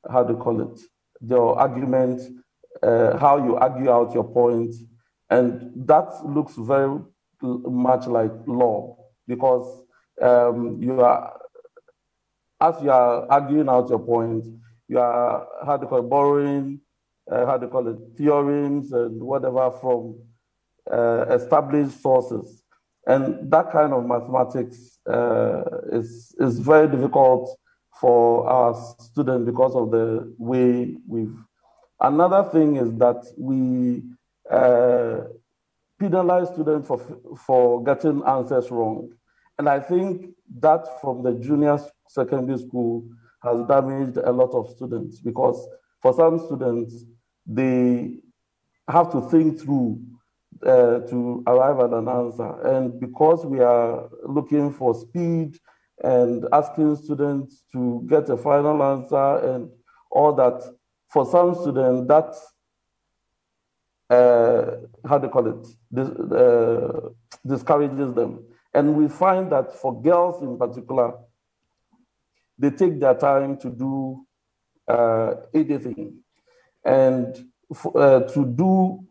how 0.09 0.23
do 0.23 0.33
you 0.33 0.39
call 0.39 0.61
it? 0.61 0.79
Your 1.21 1.59
argument, 1.59 2.21
uh, 2.81 3.17
how 3.17 3.37
you 3.45 3.57
argue 3.57 3.91
out 3.91 4.13
your 4.13 4.23
point, 4.23 4.73
and 5.29 5.71
that 5.87 6.09
looks 6.25 6.55
very 6.55 6.99
much 7.41 8.07
like 8.07 8.31
law 8.47 8.99
because 9.29 9.83
um, 10.21 10.81
you 10.81 10.99
are, 10.99 11.39
as 12.59 12.75
you 12.81 12.91
are 12.91 13.31
arguing 13.31 13.69
out 13.69 13.87
your 13.89 13.99
point, 13.99 14.43
you 14.87 14.99
are, 14.99 15.47
how 15.65 15.79
you 15.79 15.87
call 15.87 15.99
it, 15.99 16.09
borrowing, 16.09 16.81
uh, 17.31 17.45
how 17.45 17.57
do 17.57 17.67
you 17.67 17.71
call 17.71 17.87
it, 17.87 17.97
theorems 18.17 18.91
and 18.91 19.21
whatever 19.21 19.71
from 19.79 20.19
uh, 20.91 21.25
established 21.29 22.01
sources. 22.01 22.63
And 23.05 23.49
that 23.51 23.71
kind 23.71 23.93
of 23.93 24.05
mathematics 24.05 24.99
uh, 25.07 25.63
is, 25.91 26.35
is 26.39 26.59
very 26.59 26.87
difficult 26.87 27.57
for 28.01 28.47
our 28.49 28.73
students 28.99 29.45
because 29.45 29.75
of 29.75 29.91
the 29.91 30.33
way 30.37 30.95
we've. 31.07 31.35
Another 32.01 32.49
thing 32.49 32.77
is 32.77 32.91
that 32.93 33.25
we 33.37 34.03
uh, 34.49 35.25
penalize 35.99 36.47
students 36.49 36.87
for, 36.87 36.99
for 37.45 37.83
getting 37.83 38.23
answers 38.25 38.71
wrong. 38.71 39.11
And 39.59 39.67
I 39.67 39.81
think 39.81 40.29
that 40.61 41.01
from 41.01 41.21
the 41.21 41.33
junior 41.33 41.77
secondary 42.07 42.57
school 42.57 43.03
has 43.43 43.61
damaged 43.67 44.17
a 44.17 44.31
lot 44.31 44.51
of 44.53 44.69
students 44.69 45.19
because 45.19 45.67
for 46.01 46.13
some 46.13 46.39
students, 46.39 47.03
they 47.45 48.15
have 48.87 49.11
to 49.11 49.29
think 49.29 49.59
through 49.59 50.01
uh, 50.65 50.99
to 50.99 51.43
arrive 51.45 51.79
at 51.79 51.91
an 51.91 52.07
answer. 52.07 52.61
And 52.61 52.99
because 53.01 53.45
we 53.45 53.59
are 53.59 54.09
looking 54.23 54.71
for 54.71 54.95
speed 54.95 55.57
and 56.03 56.45
asking 56.53 56.95
students 56.95 57.63
to 57.73 58.05
get 58.07 58.29
a 58.29 58.37
final 58.37 58.81
answer 58.81 59.53
and 59.53 59.69
all 60.09 60.33
that, 60.35 60.63
for 61.09 61.25
some 61.25 61.53
students, 61.53 62.07
that 62.07 62.33
uh, 64.09 64.77
how 65.07 65.17
do 65.17 65.27
you 65.27 65.31
call 65.31 65.47
it, 65.47 65.67
Dis- 65.93 66.31
uh, 66.31 67.09
discourages 67.45 68.13
them. 68.13 68.45
And 68.73 68.95
we 68.95 69.07
find 69.07 69.51
that 69.51 69.75
for 69.75 70.01
girls 70.01 70.41
in 70.41 70.57
particular, 70.57 71.13
they 72.57 72.69
take 72.69 72.99
their 72.99 73.15
time 73.15 73.57
to 73.57 73.69
do 73.69 74.25
uh, 74.87 75.35
anything 75.53 76.19
and 76.83 77.35
uh, 77.95 78.21
to 78.21 78.45
do, 78.45 79.05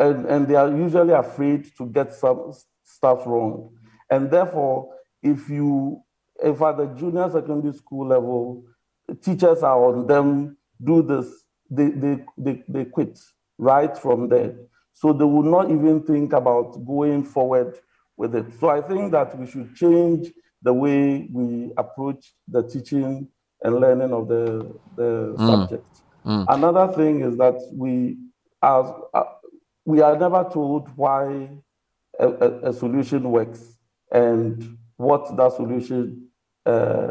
and, 0.00 0.26
and 0.26 0.48
they 0.48 0.54
are 0.54 0.68
usually 0.68 1.12
afraid 1.12 1.70
to 1.76 1.86
get 1.86 2.12
some 2.12 2.52
stuff 2.82 3.26
wrong. 3.26 3.70
And 4.10 4.30
therefore, 4.30 4.94
if 5.22 5.48
you, 5.48 6.02
if 6.42 6.60
at 6.62 6.76
the 6.76 6.86
junior 6.86 7.30
secondary 7.30 7.74
school 7.74 8.08
level, 8.08 8.64
teachers 9.22 9.62
are 9.62 9.84
on 9.84 10.06
them, 10.06 10.56
do 10.82 11.02
this, 11.02 11.26
they, 11.70 11.90
they, 11.90 12.24
they, 12.36 12.62
they 12.68 12.84
quit 12.84 13.18
right 13.58 13.96
from 13.96 14.28
there. 14.28 14.54
So 14.92 15.12
they 15.12 15.24
will 15.24 15.42
not 15.42 15.70
even 15.70 16.02
think 16.02 16.32
about 16.32 16.84
going 16.84 17.24
forward 17.24 17.78
with 18.16 18.34
it. 18.34 18.46
So 18.60 18.68
I 18.68 18.80
think 18.80 19.12
that 19.12 19.36
we 19.38 19.46
should 19.46 19.74
change 19.74 20.32
the 20.62 20.72
way 20.72 21.28
we 21.32 21.72
approach 21.76 22.34
the 22.48 22.62
teaching 22.62 23.28
and 23.62 23.80
learning 23.80 24.12
of 24.12 24.28
the, 24.28 24.72
the 24.96 25.34
Mm. 25.38 25.46
subject. 25.48 26.00
Mm. 26.24 26.46
Another 26.48 26.92
thing 26.94 27.20
is 27.20 27.36
that 27.36 27.54
we 27.74 28.18
are, 28.62 29.04
uh, 29.12 29.24
we 29.84 30.00
are 30.00 30.16
never 30.18 30.48
told 30.50 30.88
why 30.96 31.50
a, 32.18 32.28
a, 32.28 32.50
a 32.70 32.72
solution 32.72 33.30
works 33.30 33.78
and 34.10 34.78
what 34.96 35.36
that 35.36 35.52
solution, 35.52 36.28
uh, 36.64 37.10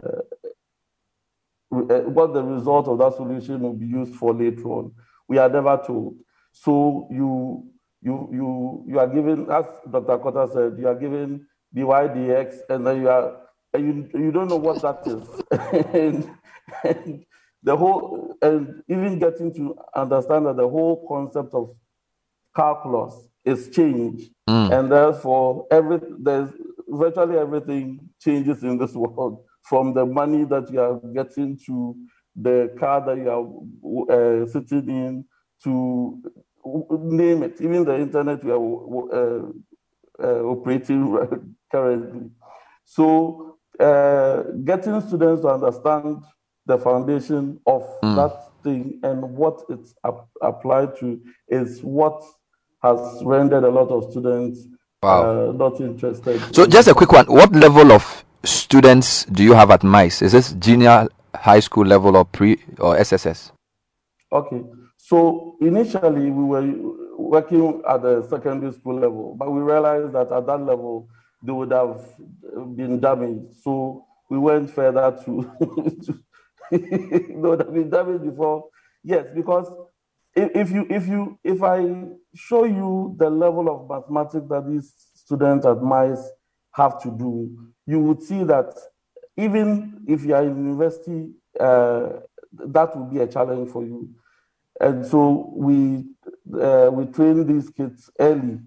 uh, 1.72 2.00
what 2.10 2.34
the 2.34 2.44
result 2.44 2.88
of 2.88 2.98
that 3.00 3.14
solution 3.16 3.60
will 3.62 3.74
be 3.74 3.86
used 3.86 4.16
for 4.16 4.34
later 4.34 4.66
on. 4.66 4.92
We 5.28 5.38
are 5.38 5.50
never 5.50 5.82
told. 5.86 6.16
So 6.52 7.08
you 7.12 7.68
you 8.04 8.30
you 8.32 8.84
you 8.88 9.00
are 9.00 9.08
given, 9.08 9.50
as 9.52 9.66
Dr. 9.90 10.18
Korsah 10.20 10.52
said, 10.54 10.80
you 10.80 10.88
are 10.88 10.96
given 10.96 11.48
dydx, 11.76 12.58
and 12.70 12.86
then 12.86 13.02
you 13.02 13.10
are 13.10 13.38
and 13.74 14.12
you 14.14 14.20
you 14.20 14.32
don't 14.32 14.50
know 14.50 14.58
what 14.58 14.82
that 14.82 15.02
is, 15.08 15.28
and, 15.94 16.30
and 16.84 17.26
the 17.64 17.76
whole 17.76 18.36
and 18.42 18.84
even 18.90 19.20
getting 19.20 19.54
to 19.56 19.76
understand 19.96 20.46
that 20.46 20.58
the 20.58 20.68
whole 20.68 21.08
concept 21.08 21.54
of 21.54 21.76
calculus 22.56 23.16
is 23.46 23.70
changed, 23.70 24.30
Mm. 24.50 24.72
and 24.78 24.92
therefore 24.92 25.66
every 25.72 26.00
there's 26.20 26.50
virtually 26.90 27.38
everything 27.38 28.10
changes 28.20 28.62
in 28.64 28.78
this 28.78 28.94
world 28.94 29.44
from 29.64 29.94
the 29.94 30.06
money 30.06 30.44
that 30.44 30.70
you 30.70 30.82
are 30.82 31.00
getting 31.14 31.58
to 31.66 31.96
the 32.36 32.76
car 32.78 33.00
that 33.06 33.18
you 33.18 33.30
are 34.10 34.42
uh, 34.44 34.46
sitting 34.48 34.90
in 34.90 35.26
to 35.64 36.22
name 36.66 37.44
it, 37.44 37.60
even 37.62 37.84
the 37.86 37.96
internet 37.96 38.44
we 38.44 38.52
are 38.52 38.58
uh, 39.14 39.42
uh, 40.24 40.44
operating 40.44 41.56
currently. 41.72 42.30
So, 42.86 43.58
uh, 43.80 44.44
getting 44.64 45.00
students 45.02 45.42
to 45.42 45.50
understand 45.50 46.24
the 46.66 46.78
foundation 46.78 47.60
of 47.66 47.84
that 48.16 48.50
thing 48.64 49.00
and 49.04 49.22
what 49.36 49.64
it's 49.70 49.94
ap- 50.06 50.28
applied 50.42 50.98
to 51.00 51.20
is 51.50 51.82
what 51.82 52.22
has 52.82 53.22
rendered 53.24 53.64
a 53.64 53.70
lot 53.70 53.90
of 53.90 54.12
students 54.12 54.68
Wow. 55.02 55.50
uh, 55.50 55.52
not 55.52 55.82
interested. 55.82 56.42
So, 56.56 56.66
just 56.66 56.88
a 56.88 56.94
quick 56.94 57.12
one. 57.12 57.26
What 57.26 57.52
level 57.54 57.92
of 57.92 58.24
students 58.46 59.26
do 59.26 59.44
you 59.44 59.54
have 59.54 59.70
at 59.70 59.84
MISE? 59.84 60.22
Is 60.22 60.32
this 60.32 60.54
junior 60.54 61.10
high 61.36 61.60
school 61.60 61.86
level 61.86 62.16
or 62.16 62.24
pre 62.24 62.58
or 62.80 62.96
SSS? 62.98 63.52
Okay. 64.32 64.62
So 65.06 65.58
initially 65.60 66.32
we 66.32 66.44
were 66.46 66.64
working 67.18 67.82
at 67.90 68.04
the 68.04 68.26
secondary 68.30 68.72
school 68.72 68.96
level, 68.96 69.36
but 69.38 69.52
we 69.52 69.60
realized 69.60 70.14
that 70.14 70.32
at 70.32 70.46
that 70.46 70.60
level 70.60 71.10
they 71.44 71.52
would 71.52 71.74
have 71.74 72.02
been 72.78 73.02
damaged. 73.02 73.54
So 73.64 74.06
we 74.30 74.38
went 74.38 74.70
further 74.70 75.12
to, 75.26 75.52
to 76.06 76.20
they 76.72 77.36
would 77.36 77.60
have 77.60 77.74
been 77.74 77.90
damaged 77.90 78.24
before. 78.24 78.70
Yes, 79.04 79.26
because 79.36 79.70
if, 80.36 80.72
you 80.72 80.88
if 80.90 81.06
you 81.06 81.38
if 81.44 81.62
I 81.62 82.06
show 82.34 82.64
you 82.64 83.14
the 83.20 83.30
level 83.30 83.68
of 83.68 83.90
mathematics 83.90 84.48
that 84.48 84.70
these 84.70 84.94
students 85.16 85.66
at 85.66 85.84
MISE 85.84 86.32
have 86.76 87.02
to 87.04 87.12
do, 87.12 87.52
you 87.86 88.00
would 88.00 88.24
see 88.24 88.46
that 88.46 88.74
even 89.36 90.06
if 90.08 90.24
you 90.24 90.34
are 90.34 90.44
in 90.44 90.56
university, 90.56 91.30
uh, 91.60 92.08
that 92.54 92.96
would 92.96 93.12
be 93.12 93.20
a 93.20 93.28
challenge 93.28 93.70
for 93.70 93.84
you. 93.84 94.10
And 94.84 95.06
so 95.06 95.54
we 95.56 96.04
uh, 96.62 96.90
we 96.92 97.06
train 97.06 97.48
these 97.48 97.70
kids 97.70 98.10
early. 98.20 98.60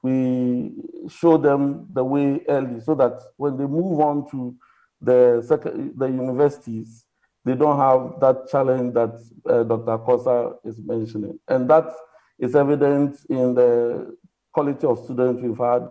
We 0.00 0.70
show 1.08 1.36
them 1.36 1.88
the 1.92 2.04
way 2.04 2.42
early 2.48 2.80
so 2.80 2.94
that 2.94 3.20
when 3.36 3.56
they 3.56 3.66
move 3.66 3.98
on 3.98 4.30
to 4.30 4.54
the 5.00 5.42
the 5.96 6.06
universities, 6.06 7.04
they 7.44 7.56
don't 7.56 7.76
have 7.76 8.20
that 8.20 8.48
challenge 8.52 8.94
that 8.94 9.14
uh, 9.46 9.64
Dr. 9.64 9.98
Korsah 9.98 10.54
is 10.64 10.78
mentioning. 10.80 11.40
And 11.48 11.68
that 11.68 11.86
is 12.38 12.54
evident 12.54 13.18
in 13.28 13.54
the 13.54 14.16
quality 14.52 14.86
of 14.86 15.00
students 15.00 15.42
we've 15.42 15.58
had 15.58 15.88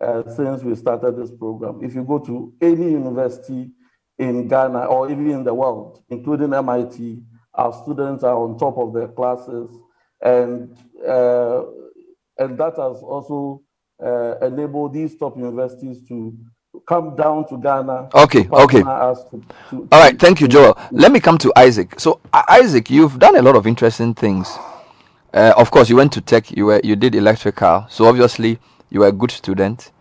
uh, 0.00 0.28
since 0.34 0.64
we 0.64 0.74
started 0.74 1.16
this 1.16 1.30
program. 1.30 1.78
If 1.80 1.94
you 1.94 2.02
go 2.02 2.18
to 2.18 2.52
any 2.60 2.90
university 2.90 3.70
in 4.18 4.48
Ghana 4.48 4.86
or 4.86 5.08
even 5.08 5.30
in 5.30 5.44
the 5.44 5.54
world, 5.54 6.02
including 6.08 6.52
MIT, 6.52 7.22
our 7.56 7.72
students 7.84 8.24
are 8.24 8.36
on 8.36 8.58
top 8.58 8.78
of 8.78 8.94
their 8.94 9.08
classes, 9.08 9.70
and 10.22 10.76
uh, 11.06 11.64
and 12.38 12.58
that 12.58 12.74
has 12.76 13.02
also 13.02 13.62
uh, 14.04 14.36
enabled 14.46 14.94
these 14.94 15.16
top 15.16 15.36
universities 15.38 16.06
to 16.08 16.36
come 16.88 17.16
down 17.16 17.48
to 17.48 17.58
Ghana. 17.58 18.10
Okay, 18.14 18.44
to 18.44 18.50
okay. 18.56 18.82
to- 19.30 19.44
to- 19.70 19.88
All 19.92 20.00
right, 20.00 20.18
thank 20.18 20.40
you, 20.40 20.48
Joel. 20.48 20.78
Let 20.92 21.12
me 21.12 21.20
come 21.20 21.38
to 21.38 21.52
Isaac. 21.56 22.00
So, 22.00 22.20
Isaac, 22.48 22.90
you've 22.90 23.18
done 23.18 23.36
a 23.36 23.42
lot 23.42 23.56
of 23.56 23.66
interesting 23.66 24.14
things. 24.14 24.58
Uh, 25.34 25.54
of 25.56 25.70
course, 25.70 25.90
you 25.90 25.96
went 25.96 26.12
to 26.14 26.20
tech. 26.22 26.50
You 26.52 26.66
were 26.66 26.80
you 26.84 26.96
did 26.96 27.14
electrical. 27.16 27.86
So 27.90 28.06
obviously, 28.06 28.58
you 28.90 29.00
were 29.00 29.08
a 29.08 29.12
good 29.12 29.32
student. 29.32 29.92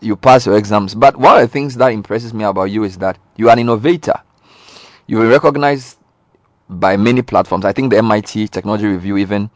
You 0.00 0.16
passed 0.16 0.46
your 0.46 0.58
exams. 0.58 0.94
But 0.94 1.16
one 1.16 1.36
of 1.36 1.42
the 1.42 1.48
things 1.48 1.76
that 1.76 1.88
impresses 1.88 2.34
me 2.34 2.44
about 2.44 2.64
you 2.66 2.84
is 2.84 2.98
that 2.98 3.18
you 3.36 3.48
are 3.48 3.52
an 3.54 3.60
innovator. 3.60 4.14
You 5.06 5.18
were 5.18 5.28
recognized 5.28 5.98
by 6.70 6.96
many 6.96 7.20
platforms. 7.22 7.64
I 7.64 7.72
think 7.72 7.90
the 7.90 7.98
MIT 7.98 8.48
Technology 8.48 8.86
Review 8.86 9.16
even 9.18 9.50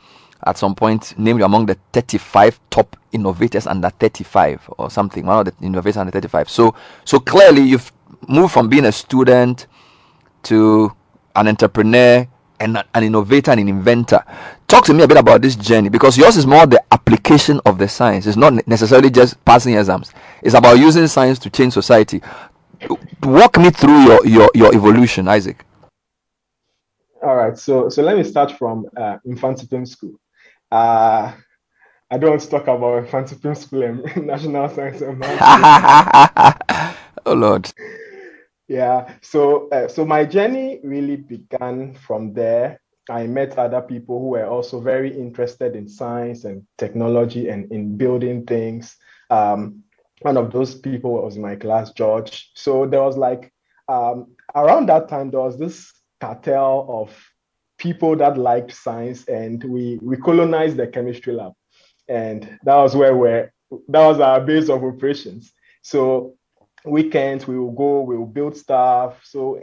at 0.47 0.59
some 0.59 0.75
point 0.75 1.17
named 1.19 1.39
you 1.39 1.45
among 1.45 1.67
the 1.67 1.79
35 1.93 2.61
top 2.71 2.97
innovators 3.13 3.67
under 3.67 3.89
35 3.89 4.69
or 4.79 4.91
something. 4.91 5.25
One 5.25 5.47
of 5.47 5.59
the 5.59 5.65
innovators 5.65 5.97
under 5.97 6.11
35. 6.11 6.51
So 6.51 6.75
so 7.05 7.19
clearly 7.21 7.63
you've 7.63 7.93
moved 8.29 8.53
from 8.53 8.69
being 8.69 8.85
a 8.85 8.93
student 8.93 9.67
to 10.45 10.93
an 11.37 11.49
entrepreneur 11.49 12.27
and 12.61 12.83
an 12.95 13.03
innovator 13.03 13.53
and 13.53 13.61
an 13.61 13.69
inventor. 13.69 14.23
Talk 14.69 14.85
to 14.87 14.95
me 14.95 15.03
a 15.05 15.09
bit 15.09 15.17
about 15.17 15.43
this 15.43 15.57
journey 15.57 15.89
because 15.89 16.17
yours 16.19 16.37
is 16.37 16.47
more 16.47 16.67
the 16.67 16.83
application 16.93 17.61
of 17.65 17.79
the 17.79 17.89
science. 17.89 18.27
It's 18.27 18.37
not 18.37 18.67
necessarily 18.67 19.11
just 19.11 19.43
passing 19.45 19.75
exams. 19.77 20.13
It's 20.43 20.55
about 20.55 20.79
using 20.79 21.07
science 21.07 21.39
to 21.41 21.51
change 21.51 21.73
society. 21.73 22.23
Walk 23.23 23.59
me 23.59 23.71
through 23.71 24.03
your 24.03 24.27
your, 24.27 24.51
your 24.55 24.75
evolution, 24.75 25.29
Isaac. 25.29 25.65
All 27.25 27.37
right, 27.37 27.57
so 27.57 27.89
so 27.89 28.03
let 28.03 28.19
me 28.19 28.23
start 28.23 28.53
from 28.53 28.85
uh, 28.99 29.17
Mfantsipim 29.27 29.89
School. 29.89 30.21
Uh, 30.71 31.33
I 32.11 32.19
don't 32.19 32.31
want 32.31 32.43
to 32.43 32.51
talk 32.51 32.65
about 32.65 33.07
Mfantsipim 33.07 33.57
School 33.57 33.83
and 33.83 34.27
National 34.27 34.69
Science 34.69 35.01
and 35.01 35.19
Math. 35.19 36.99
oh 37.25 37.33
Lord. 37.33 37.73
Yeah, 38.69 39.15
so 39.23 39.71
uh, 39.71 39.89
so 39.89 40.05
my 40.05 40.27
journey 40.27 40.81
really 40.85 41.17
began 41.17 41.95
from 41.95 42.35
there. 42.35 42.83
I 43.09 43.27
met 43.27 43.57
other 43.59 43.81
people 43.81 44.19
who 44.19 44.29
were 44.29 44.47
also 44.47 44.79
very 44.79 45.19
interested 45.19 45.77
in 45.77 45.89
science 45.89 46.45
and 46.45 46.67
technology 46.77 47.49
and 47.49 47.73
in 47.73 47.97
building 47.97 48.45
things. 48.45 48.97
Um, 49.31 49.83
one 50.21 50.37
of 50.37 50.53
those 50.53 50.75
people 50.75 51.23
was 51.23 51.37
in 51.37 51.43
my 51.43 51.57
class, 51.57 51.91
George. 51.93 52.51
So 52.55 52.85
there 52.85 53.03
was 53.03 53.17
like 53.17 53.51
um, 53.89 54.35
around 54.55 54.91
that 54.91 55.09
time 55.09 55.31
there 55.31 55.41
was 55.41 55.59
this 55.59 55.91
cartel 56.25 56.87
of 56.89 57.09
people 57.79 58.17
that 58.17 58.39
liked 58.39 58.73
science, 58.73 59.25
and 59.29 59.63
we 59.65 59.99
we 60.03 60.17
colonized 60.17 60.77
the 60.77 60.87
chemistry 60.87 61.35
lab, 61.35 61.53
and 62.09 62.59
that 62.65 62.77
was 62.77 62.97
where 62.97 63.15
we're 63.17 63.53
that 63.89 64.07
was 64.07 64.21
our 64.21 64.41
base 64.41 64.69
of 64.69 64.83
operations. 64.85 65.53
So 65.83 66.35
weekends 66.87 67.47
we 67.47 67.59
will 67.59 67.73
go 67.73 68.01
we 68.03 68.17
will 68.17 68.35
build 68.39 68.57
stuff. 68.57 69.21
So 69.25 69.59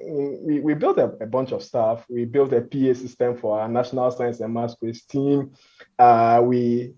we, 0.48 0.60
we 0.60 0.74
built 0.74 0.98
a, 0.98 1.10
a 1.22 1.26
bunch 1.26 1.52
of 1.52 1.64
stuff. 1.64 2.06
We 2.10 2.26
built 2.26 2.54
a 2.54 2.62
pa 2.62 2.94
system 2.94 3.38
for 3.38 3.60
our 3.60 3.70
national 3.70 4.12
science 4.12 4.40
and 4.40 4.54
math 4.54 4.78
quiz 4.80 5.04
team. 5.04 5.54
Uh, 5.98 6.42
we 6.44 6.94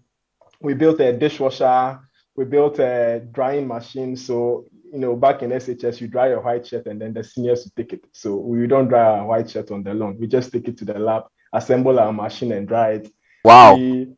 we 0.60 0.74
built 0.74 1.00
a 1.00 1.12
dishwasher. 1.14 2.00
We 2.36 2.46
built 2.46 2.80
a 2.80 3.22
drying 3.32 3.68
machine. 3.68 4.16
So 4.16 4.66
you 4.94 5.00
know 5.00 5.16
back 5.16 5.42
in 5.42 5.50
shs 5.50 6.00
you 6.00 6.08
dry 6.08 6.30
your 6.30 6.42
white 6.42 6.66
shirt 6.68 6.86
and 6.86 7.02
then 7.02 7.14
the 7.14 7.24
seniors 7.24 7.70
take 7.76 7.94
it 7.94 8.06
so 8.12 8.36
we 8.36 8.68
don't 8.68 8.88
dry 8.88 9.18
our 9.18 9.26
white 9.26 9.50
shirt 9.50 9.72
on 9.72 9.84
the 9.84 9.94
lawn 9.94 10.16
we 10.20 10.28
just 10.28 10.52
take 10.52 10.68
it 10.68 10.78
to 10.78 10.86
the 10.86 10.98
lab 10.98 11.24
assemble 11.52 12.00
our 12.00 12.14
machine 12.14 12.52
and 12.52 12.68
dry 12.68 12.92
it 12.92 13.12
Wow. 13.44 13.76
We- 13.76 14.14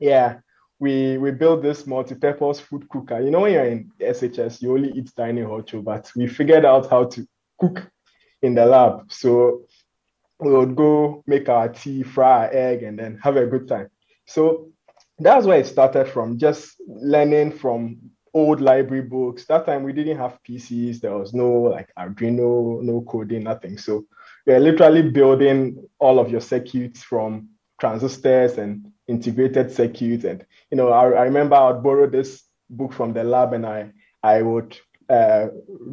yeah 0.00 0.38
we 0.80 1.16
we 1.18 1.30
built 1.30 1.62
this 1.62 1.86
multi-purpose 1.86 2.60
food 2.60 2.88
cooker. 2.88 3.20
You 3.20 3.30
know, 3.30 3.40
when 3.40 3.52
you're 3.52 3.64
in 3.64 3.90
SHS, 4.00 4.60
you 4.60 4.72
only 4.72 4.90
eat 4.90 5.10
tiny 5.16 5.40
hocho, 5.42 5.80
but 5.82 6.10
we 6.16 6.26
figured 6.26 6.64
out 6.64 6.90
how 6.90 7.04
to 7.04 7.26
cook 7.60 7.88
in 8.42 8.54
the 8.54 8.66
lab. 8.66 9.10
So 9.10 9.62
we 10.40 10.50
would 10.50 10.74
go 10.76 11.22
make 11.26 11.48
our 11.48 11.68
tea, 11.68 12.02
fry 12.02 12.46
our 12.48 12.52
egg, 12.52 12.82
and 12.82 12.98
then 12.98 13.18
have 13.22 13.36
a 13.36 13.46
good 13.46 13.68
time. 13.68 13.88
So 14.26 14.72
that's 15.18 15.46
where 15.46 15.60
it 15.60 15.66
started 15.66 16.08
from, 16.08 16.38
just 16.38 16.74
learning 16.86 17.52
from 17.52 18.10
old 18.34 18.60
library 18.60 19.02
books. 19.02 19.46
That 19.46 19.64
time 19.64 19.84
we 19.84 19.92
didn't 19.92 20.18
have 20.18 20.38
PCs, 20.46 21.00
there 21.00 21.16
was 21.16 21.32
no 21.32 21.50
like 21.50 21.90
Arduino, 21.98 22.82
no 22.82 23.02
coding, 23.02 23.44
nothing. 23.44 23.78
So 23.78 24.04
you're 24.46 24.60
literally 24.60 25.02
building 25.02 25.82
all 25.98 26.18
of 26.18 26.30
your 26.30 26.40
circuits 26.40 27.02
from 27.02 27.48
transistors 27.80 28.58
and 28.58 28.90
integrated 29.08 29.70
circuits. 29.70 30.24
And 30.24 30.44
you 30.70 30.76
know, 30.76 30.88
I, 30.88 31.04
I 31.10 31.22
remember 31.22 31.56
I 31.56 31.70
would 31.70 31.82
borrow 31.82 32.08
this 32.08 32.42
book 32.68 32.92
from 32.92 33.12
the 33.12 33.24
lab 33.24 33.52
and 33.52 33.64
I 33.64 33.92
I 34.22 34.42
would 34.42 34.76
uh, 35.08 35.48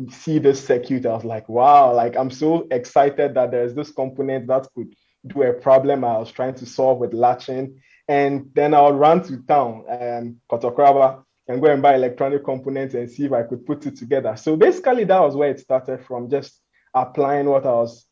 see 0.10 0.40
this 0.40 0.66
circuit. 0.66 1.06
I 1.06 1.14
was 1.14 1.26
like, 1.26 1.48
wow, 1.48 1.94
like 1.94 2.16
I'm 2.16 2.32
so 2.32 2.68
excited 2.72 3.36
that 3.36 3.52
there's 3.52 3.74
this 3.74 3.92
component 3.92 4.48
that 4.48 4.68
could 4.76 4.96
do 5.28 5.44
a 5.44 5.54
problem 5.54 6.04
I 6.04 6.18
was 6.18 6.32
trying 6.32 6.56
to 6.56 6.66
solve 6.66 7.00
with 7.00 7.14
latching. 7.14 7.82
And 8.08 8.50
then 8.54 8.74
I 8.74 8.82
would 8.82 8.96
run 8.96 9.22
to 9.24 9.38
town, 9.44 9.86
um, 9.88 10.42
Kotokuraba, 10.50 11.24
and 11.52 11.62
go 11.62 11.68
and 11.68 11.82
buy 11.82 11.96
electronic 11.96 12.46
components 12.46 12.96
and 12.96 13.10
see 13.10 13.26
if 13.26 13.34
I 13.34 13.44
could 13.44 13.66
put 13.66 13.86
it 13.86 13.98
together. 13.98 14.36
So 14.38 14.56
basically, 14.56 15.04
that 15.04 15.20
was 15.20 15.36
where 15.36 15.50
it 15.50 15.60
started 15.60 16.06
from 16.06 16.30
just 16.30 16.62
applying 16.94 17.48
what 17.48 17.66
I 17.66 17.74
was 17.74 18.06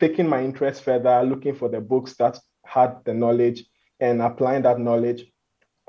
taking 0.00 0.28
my 0.28 0.42
interest 0.42 0.82
further, 0.82 1.22
looking 1.22 1.54
for 1.54 1.68
the 1.68 1.80
books 1.80 2.14
that 2.14 2.38
had 2.64 2.96
the 3.04 3.14
knowledge, 3.14 3.64
and 4.00 4.20
applying 4.20 4.62
that 4.62 4.80
knowledge. 4.80 5.24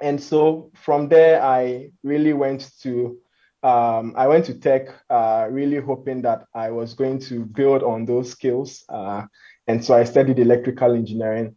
And 0.02 0.22
so 0.22 0.72
from 0.76 1.10
there, 1.10 1.42
I 1.42 1.90
really 2.04 2.34
went 2.34 2.70
to 2.82 3.18
um, 3.64 4.14
I 4.18 4.28
went 4.28 4.46
to 4.46 4.56
tech, 4.56 4.88
uh, 5.10 5.48
really 5.50 5.78
hoping 5.78 6.24
that 6.24 6.46
I 6.54 6.72
was 6.72 6.96
going 6.96 7.20
to 7.20 7.46
build 7.46 7.84
on 7.84 8.06
those 8.06 8.32
skills. 8.32 8.84
Uh, 8.90 9.24
and 9.68 9.84
so 9.86 9.94
I 9.96 10.04
studied 10.04 10.40
electrical 10.40 10.94
engineering. 10.94 11.56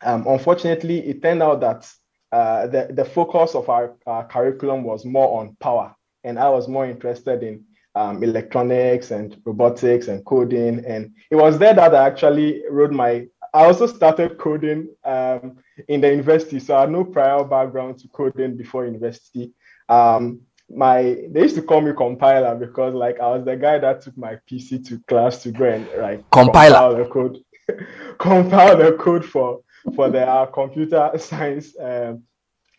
Um, 0.00 0.26
unfortunately, 0.26 1.06
it 1.06 1.22
turned 1.22 1.42
out 1.42 1.60
that 1.60 1.86
uh, 2.34 2.66
the, 2.66 2.88
the 2.90 3.04
focus 3.04 3.54
of 3.54 3.68
our, 3.68 3.94
our, 4.06 4.26
curriculum 4.26 4.82
was 4.82 5.04
more 5.04 5.40
on 5.40 5.56
power, 5.60 5.94
and 6.24 6.36
I 6.36 6.48
was 6.48 6.66
more 6.66 6.84
interested 6.84 7.44
in 7.44 7.64
um, 7.94 8.24
electronics 8.24 9.12
and 9.12 9.40
robotics 9.44 10.08
and 10.08 10.24
coding. 10.24 10.84
And 10.84 11.12
it 11.30 11.36
was 11.36 11.58
there 11.58 11.74
that 11.74 11.94
I 11.94 12.04
actually 12.04 12.64
wrote 12.68 12.90
my 12.90 13.28
I 13.54 13.66
also 13.66 13.86
started 13.86 14.36
coding 14.36 14.88
um, 15.04 15.58
in 15.86 16.00
the 16.00 16.10
university, 16.10 16.58
so 16.58 16.76
I 16.76 16.80
had 16.80 16.90
no 16.90 17.04
prior 17.04 17.44
background 17.44 18.00
to 18.00 18.08
coding 18.08 18.56
before 18.56 18.84
university. 18.84 19.52
Um, 19.88 20.40
my 20.68 21.02
they 21.30 21.42
used 21.42 21.54
to 21.54 21.62
call 21.62 21.82
me 21.82 21.92
compiler 21.92 22.56
because 22.56 22.94
like 22.94 23.20
I 23.20 23.28
was 23.28 23.44
the 23.44 23.54
guy 23.54 23.78
that 23.78 24.02
took 24.02 24.18
my 24.18 24.38
PC 24.50 24.84
to 24.88 24.98
class 25.06 25.40
to 25.44 25.52
go 25.52 25.66
and 25.66 25.86
like 25.98 26.28
compiler 26.32 26.74
compile 26.74 26.96
the 26.96 27.04
code, 27.04 27.38
compile 28.18 28.76
the 28.76 28.92
code 28.98 29.24
for 29.24 29.60
for 29.94 30.08
the 30.10 30.26
uh, 30.26 30.46
computer 30.46 31.10
science 31.18 31.74
um, 31.80 32.22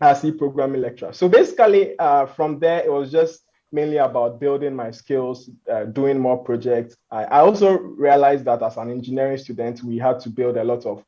RC 0.01 0.38
programming 0.38 0.82
lecture. 0.82 1.14
So 1.14 1.30
basically, 1.30 1.98
uh, 2.00 2.25
from 2.25 2.59
there 2.59 2.84
it 2.84 2.92
was 2.92 3.11
just 3.11 3.45
mainly 3.72 3.98
about 3.98 4.40
building 4.40 4.75
my 4.75 4.92
skills, 4.92 5.50
uh, 5.72 5.85
doing 5.85 6.19
more 6.19 6.38
projects. 6.43 6.95
I, 7.11 7.24
I, 7.25 7.40
also 7.40 7.77
realized 7.77 8.45
that 8.45 8.61
as 8.61 8.77
an 8.77 8.90
engineering 8.90 9.38
student, 9.38 9.84
we 9.84 9.98
had 9.98 10.19
to 10.22 10.30
build 10.30 10.58
a 10.58 10.64
lot 10.64 10.85
of 10.85 11.03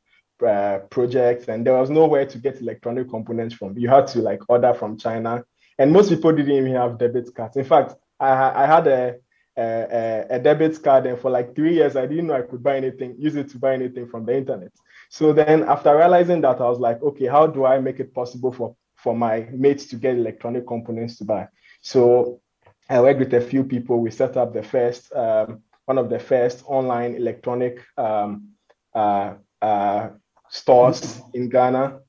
uh, 0.46 0.80
projects, 0.90 1.48
and 1.48 1.66
there 1.66 1.74
was 1.74 1.90
nowhere 1.90 2.26
to 2.26 2.38
get 2.38 2.60
electronic 2.60 3.08
components 3.08 3.54
from. 3.54 3.76
You 3.76 3.88
had 3.88 4.06
to 4.08 4.20
like 4.20 4.40
order 4.48 4.74
from 4.74 4.98
China, 4.98 5.44
and 5.78 5.92
most 5.92 6.10
people 6.10 6.32
didn't 6.32 6.52
even 6.52 6.74
have 6.74 6.98
debit 6.98 7.34
cards. 7.34 7.56
In 7.56 7.64
fact, 7.64 7.94
I, 8.20 8.64
I 8.64 8.66
had 8.66 8.86
a, 8.86 9.16
a, 9.56 10.26
a 10.30 10.38
debit 10.38 10.82
card, 10.82 11.06
and 11.06 11.18
for 11.18 11.30
like 11.30 11.54
three 11.54 11.74
years, 11.74 11.96
I 11.96 12.06
didn't 12.06 12.26
know 12.26 12.34
I 12.34 12.42
could 12.42 12.62
buy 12.62 12.76
anything, 12.76 13.16
use 13.18 13.36
it 13.36 13.48
to 13.50 13.58
buy 13.58 13.74
anything 13.74 14.08
from 14.08 14.24
the 14.26 14.36
internet. 14.36 14.72
So 15.08 15.32
then, 15.32 15.64
after 15.64 15.96
realizing 15.96 16.40
that, 16.42 16.60
I 16.60 16.68
was 16.68 16.78
like, 16.78 17.02
okay, 17.02 17.26
how 17.26 17.46
do 17.46 17.64
I 17.64 17.78
make 17.80 18.00
it 18.00 18.14
possible 18.14 18.52
for 18.52 18.76
for 18.96 19.14
my 19.14 19.46
mates 19.52 19.86
to 19.86 19.96
get 19.96 20.16
electronic 20.16 20.66
components 20.66 21.16
to 21.18 21.24
buy? 21.24 21.48
So 21.80 22.40
I 22.90 23.00
worked 23.00 23.20
with 23.20 23.34
a 23.34 23.40
few 23.40 23.64
people. 23.64 24.00
We 24.00 24.10
set 24.10 24.36
up 24.36 24.52
the 24.52 24.62
first, 24.62 25.12
um, 25.14 25.62
one 25.84 25.98
of 25.98 26.10
the 26.10 26.18
first 26.18 26.64
online 26.66 27.14
electronic 27.14 27.84
um, 27.96 28.50
uh, 28.94 29.34
uh, 29.62 30.10
stores 30.50 31.20
in 31.34 31.48
Ghana, 31.48 32.00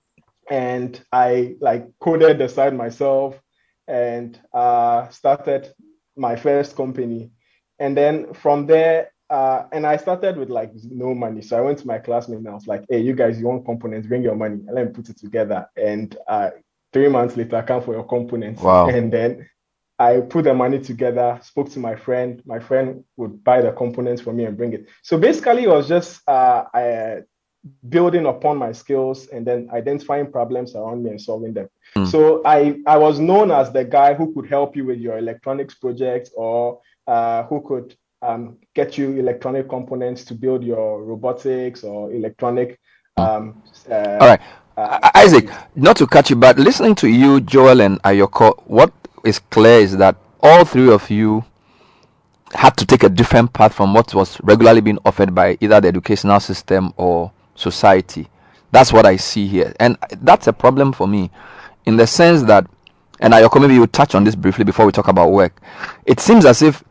and 0.50 1.00
I 1.12 1.56
like 1.62 1.88
coded 2.00 2.40
the 2.40 2.50
site 2.50 2.74
myself 2.74 3.40
and 3.88 4.40
uh, 4.54 5.10
started 5.10 5.74
my 6.16 6.36
first 6.36 6.76
company. 6.76 7.32
And 7.80 7.96
then 7.96 8.34
from 8.34 8.66
there, 8.66 9.12
uh, 9.30 9.64
and 9.72 9.86
I 9.86 9.98
started 9.98 10.38
with 10.38 10.50
like 10.50 10.72
no 10.84 11.14
money. 11.14 11.42
So 11.42 11.58
I 11.58 11.62
went 11.62 11.78
to 11.80 11.88
my 11.88 12.00
classmates 12.00 12.40
and 12.40 12.50
I 12.50 12.54
was 12.54 12.68
like, 12.68 12.86
"Hey, 12.90 13.00
you 13.00 13.14
guys, 13.14 13.40
you 13.40 13.48
want 13.48 13.66
components? 13.66 14.08
Bring 14.08 14.24
your 14.24 14.36
money, 14.36 14.56
and 14.66 14.76
let 14.76 14.88
me 14.88 14.92
put 14.92 15.10
it 15.10 15.18
together." 15.18 15.70
And 15.78 16.16
uh, 16.28 16.52
three 16.94 17.10
months 17.10 17.38
later, 17.38 17.58
I 17.58 17.62
come 17.62 17.82
for 17.82 17.94
your 17.94 18.08
components. 18.08 18.62
Wow. 18.62 18.90
And 18.90 19.12
then 19.14 19.50
I 20.00 20.22
put 20.22 20.46
the 20.46 20.54
money 20.54 20.80
together, 20.80 21.40
spoke 21.44 21.70
to 21.72 21.80
my 21.80 21.96
friend. 21.96 22.42
My 22.46 22.60
friend 22.60 23.04
would 23.18 23.44
buy 23.44 23.62
the 23.62 23.72
components 23.72 24.22
for 24.22 24.34
me 24.34 24.46
and 24.46 24.58
bring 24.58 24.74
it. 24.74 24.88
So 25.04 25.18
basically, 25.18 25.64
it 25.64 25.70
was 25.70 25.88
just 25.88 26.22
uh, 26.28 26.64
I, 26.74 27.20
building 27.90 28.26
upon 28.26 28.58
my 28.58 28.72
skills 28.72 29.28
and 29.28 29.46
then 29.46 29.70
identifying 29.74 30.32
problems 30.32 30.76
around 30.76 31.04
me 31.04 31.12
and 31.12 31.22
solving 31.22 31.54
them. 31.54 31.70
Mm. 31.96 32.08
So 32.08 32.42
I, 32.46 32.80
I 32.88 32.98
was 32.98 33.20
known 33.20 33.52
as 33.52 33.72
the 33.72 33.84
guy 33.84 34.14
who 34.14 34.34
could 34.34 34.50
help 34.50 34.76
you 34.76 34.86
with 34.86 35.00
your 35.00 35.18
electronics 35.18 35.76
project 35.76 36.32
or 36.36 36.80
uh, 37.08 37.44
who 37.44 37.62
could 37.62 37.96
um, 38.22 38.58
get 38.76 38.98
you 38.98 39.12
electronic 39.18 39.70
components 39.70 40.24
to 40.26 40.34
build 40.36 40.64
your 40.64 41.04
robotics 41.04 41.84
or 41.84 42.12
electronic. 42.14 42.80
Um, 43.18 43.64
uh, 43.90 44.18
All 44.20 44.28
right. 44.28 44.42
Uh, 44.78 45.10
Isaac, 45.16 45.50
not 45.76 45.98
to 45.98 46.08
cut 46.08 46.30
you, 46.30 46.36
but 46.38 46.58
listening 46.58 46.96
to 46.96 47.10
you, 47.10 47.42
Joel 47.42 47.82
and 47.82 48.02
Ayorkor, 48.04 48.54
what 48.66 48.94
is 49.26 49.40
clear 49.40 49.80
is 49.80 49.98
that 49.98 50.16
all 50.42 50.64
three 50.64 50.90
of 50.90 51.10
you 51.10 51.44
had 52.54 52.76
to 52.78 52.86
take 52.86 53.04
a 53.04 53.10
different 53.10 53.52
path 53.54 53.74
from 53.74 53.94
what 53.94 54.14
was 54.16 54.40
regularly 54.42 54.82
being 54.82 54.98
offered 55.06 55.36
by 55.36 55.58
either 55.60 55.82
the 55.82 55.88
educational 55.90 56.40
system 56.40 56.94
or 56.98 57.32
society. 57.56 58.28
That's 58.72 58.94
what 58.94 59.06
I 59.06 59.18
see 59.18 59.48
here. 59.48 59.74
And 59.80 59.98
that's 60.22 60.48
a 60.48 60.54
problem 60.54 60.94
for 60.94 61.08
me 61.08 61.30
in 61.86 61.98
the 61.98 62.08
sense 62.08 62.44
that, 62.44 62.66
and 63.20 63.34
Ayorkor, 63.34 63.62
maybe 63.62 63.74
you 63.74 63.86
touch 63.88 64.16
on 64.16 64.24
this 64.24 64.36
briefly 64.36 64.64
before 64.64 64.86
we 64.86 64.92
talk 64.92 65.10
about 65.10 65.32
work. 65.32 65.62
It 66.06 66.20
seems 66.20 66.46
as 66.46 66.62
if 66.62 66.84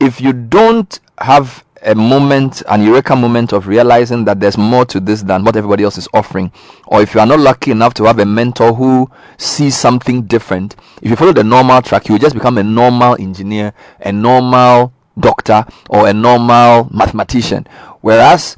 if 0.00 0.20
you 0.20 0.32
don't 0.32 0.98
have 1.18 1.64
a 1.84 1.94
moment, 1.94 2.62
an 2.68 2.82
eureka 2.82 3.14
moment 3.14 3.52
of 3.52 3.66
realizing 3.66 4.24
that 4.24 4.40
there's 4.40 4.56
more 4.56 4.84
to 4.86 5.00
this 5.00 5.22
than 5.22 5.44
what 5.44 5.56
everybody 5.56 5.84
else 5.84 5.98
is 5.98 6.08
offering. 6.14 6.50
Or 6.86 7.02
if 7.02 7.14
you 7.14 7.20
are 7.20 7.26
not 7.26 7.40
lucky 7.40 7.70
enough 7.70 7.94
to 7.94 8.04
have 8.04 8.18
a 8.18 8.24
mentor 8.24 8.72
who 8.74 9.10
sees 9.36 9.76
something 9.76 10.22
different, 10.22 10.76
if 11.02 11.10
you 11.10 11.16
follow 11.16 11.32
the 11.32 11.44
normal 11.44 11.82
track, 11.82 12.08
you 12.08 12.18
just 12.18 12.34
become 12.34 12.58
a 12.58 12.62
normal 12.62 13.16
engineer, 13.20 13.74
a 14.00 14.12
normal 14.12 14.92
doctor, 15.18 15.66
or 15.90 16.08
a 16.08 16.12
normal 16.12 16.88
mathematician. 16.90 17.66
Whereas 18.00 18.56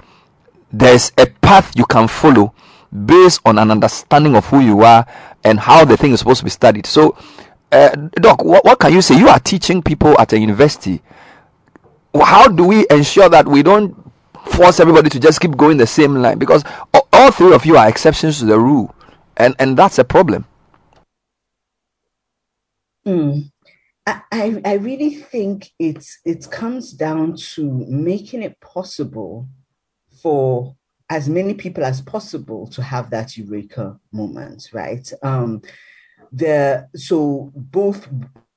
there's 0.72 1.10
a 1.18 1.26
path 1.26 1.72
you 1.76 1.84
can 1.84 2.08
follow 2.08 2.54
based 3.04 3.40
on 3.44 3.58
an 3.58 3.70
understanding 3.70 4.36
of 4.36 4.46
who 4.46 4.60
you 4.60 4.82
are 4.82 5.04
and 5.42 5.58
how 5.58 5.84
the 5.84 5.96
thing 5.96 6.12
is 6.12 6.20
supposed 6.20 6.38
to 6.38 6.44
be 6.44 6.50
studied. 6.50 6.86
So, 6.86 7.16
uh, 7.72 7.90
Doc, 8.14 8.44
what, 8.44 8.64
what 8.64 8.78
can 8.78 8.92
you 8.92 9.02
say? 9.02 9.18
You 9.18 9.28
are 9.28 9.40
teaching 9.40 9.82
people 9.82 10.18
at 10.20 10.32
a 10.32 10.38
university 10.38 11.02
how 12.24 12.48
do 12.48 12.66
we 12.66 12.86
ensure 12.90 13.28
that 13.28 13.46
we 13.46 13.62
don't 13.62 13.94
force 14.52 14.80
everybody 14.80 15.10
to 15.10 15.20
just 15.20 15.40
keep 15.40 15.56
going 15.56 15.76
the 15.76 15.86
same 15.86 16.14
line? 16.16 16.38
Because 16.38 16.64
all 17.12 17.30
three 17.30 17.54
of 17.54 17.64
you 17.66 17.76
are 17.76 17.88
exceptions 17.88 18.38
to 18.40 18.44
the 18.44 18.58
rule, 18.58 18.94
and 19.36 19.54
and 19.58 19.76
that's 19.76 19.98
a 19.98 20.04
problem. 20.04 20.44
Mm. 23.06 23.50
I, 24.06 24.60
I 24.64 24.74
really 24.74 25.14
think 25.16 25.72
it's 25.80 26.20
it 26.24 26.48
comes 26.50 26.92
down 26.92 27.36
to 27.54 27.84
making 27.88 28.42
it 28.42 28.60
possible 28.60 29.48
for 30.22 30.76
as 31.10 31.28
many 31.28 31.54
people 31.54 31.84
as 31.84 32.00
possible 32.00 32.66
to 32.68 32.82
have 32.82 33.10
that 33.10 33.36
eureka 33.36 33.98
moment, 34.12 34.68
right? 34.72 35.10
Um, 35.22 35.62
the 36.32 36.88
so 36.94 37.52
both 37.54 38.08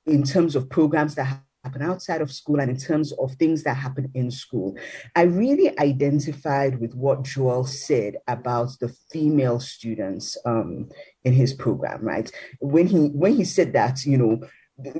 in 0.05 0.23
terms 0.23 0.55
of 0.55 0.69
programs 0.69 1.15
that 1.15 1.41
happen 1.69 1.81
outside 1.89 2.21
of 2.21 2.31
school 2.31 2.59
and 2.59 2.69
in 2.71 2.77
terms 2.77 3.11
of 3.13 3.33
things 3.33 3.63
that 3.63 3.75
happen 3.75 4.09
in 4.15 4.31
school. 4.31 4.75
I 5.15 5.23
really 5.23 5.77
identified 5.79 6.79
with 6.79 6.95
what 6.95 7.23
Joel 7.23 7.65
said 7.65 8.15
about 8.27 8.69
the 8.79 8.89
female 9.11 9.59
students 9.59 10.37
um, 10.45 10.89
in 11.23 11.33
his 11.33 11.53
program, 11.53 12.01
right? 12.01 12.31
When 12.59 12.87
he 12.87 12.97
when 13.09 13.35
he 13.35 13.45
said 13.45 13.73
that, 13.73 14.03
you 14.05 14.17
know, 14.17 14.41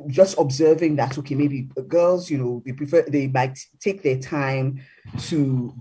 just 0.08 0.38
observing 0.38 0.98
that 0.98 1.18
okay, 1.18 1.36
maybe 1.36 1.70
girls, 1.88 2.30
you 2.30 2.38
know, 2.38 2.62
they 2.66 2.74
prefer 2.74 3.02
they 3.08 3.28
might 3.28 3.58
take 3.80 4.04
their 4.04 4.20
time 4.20 4.82
to 5.30 5.74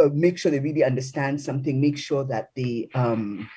uh, 0.00 0.08
make 0.12 0.38
sure 0.38 0.50
they 0.50 0.58
really 0.58 0.84
understand 0.84 1.40
something, 1.40 1.80
make 1.80 1.98
sure 1.98 2.24
that 2.24 2.50
they 2.56 2.88
um 2.94 3.48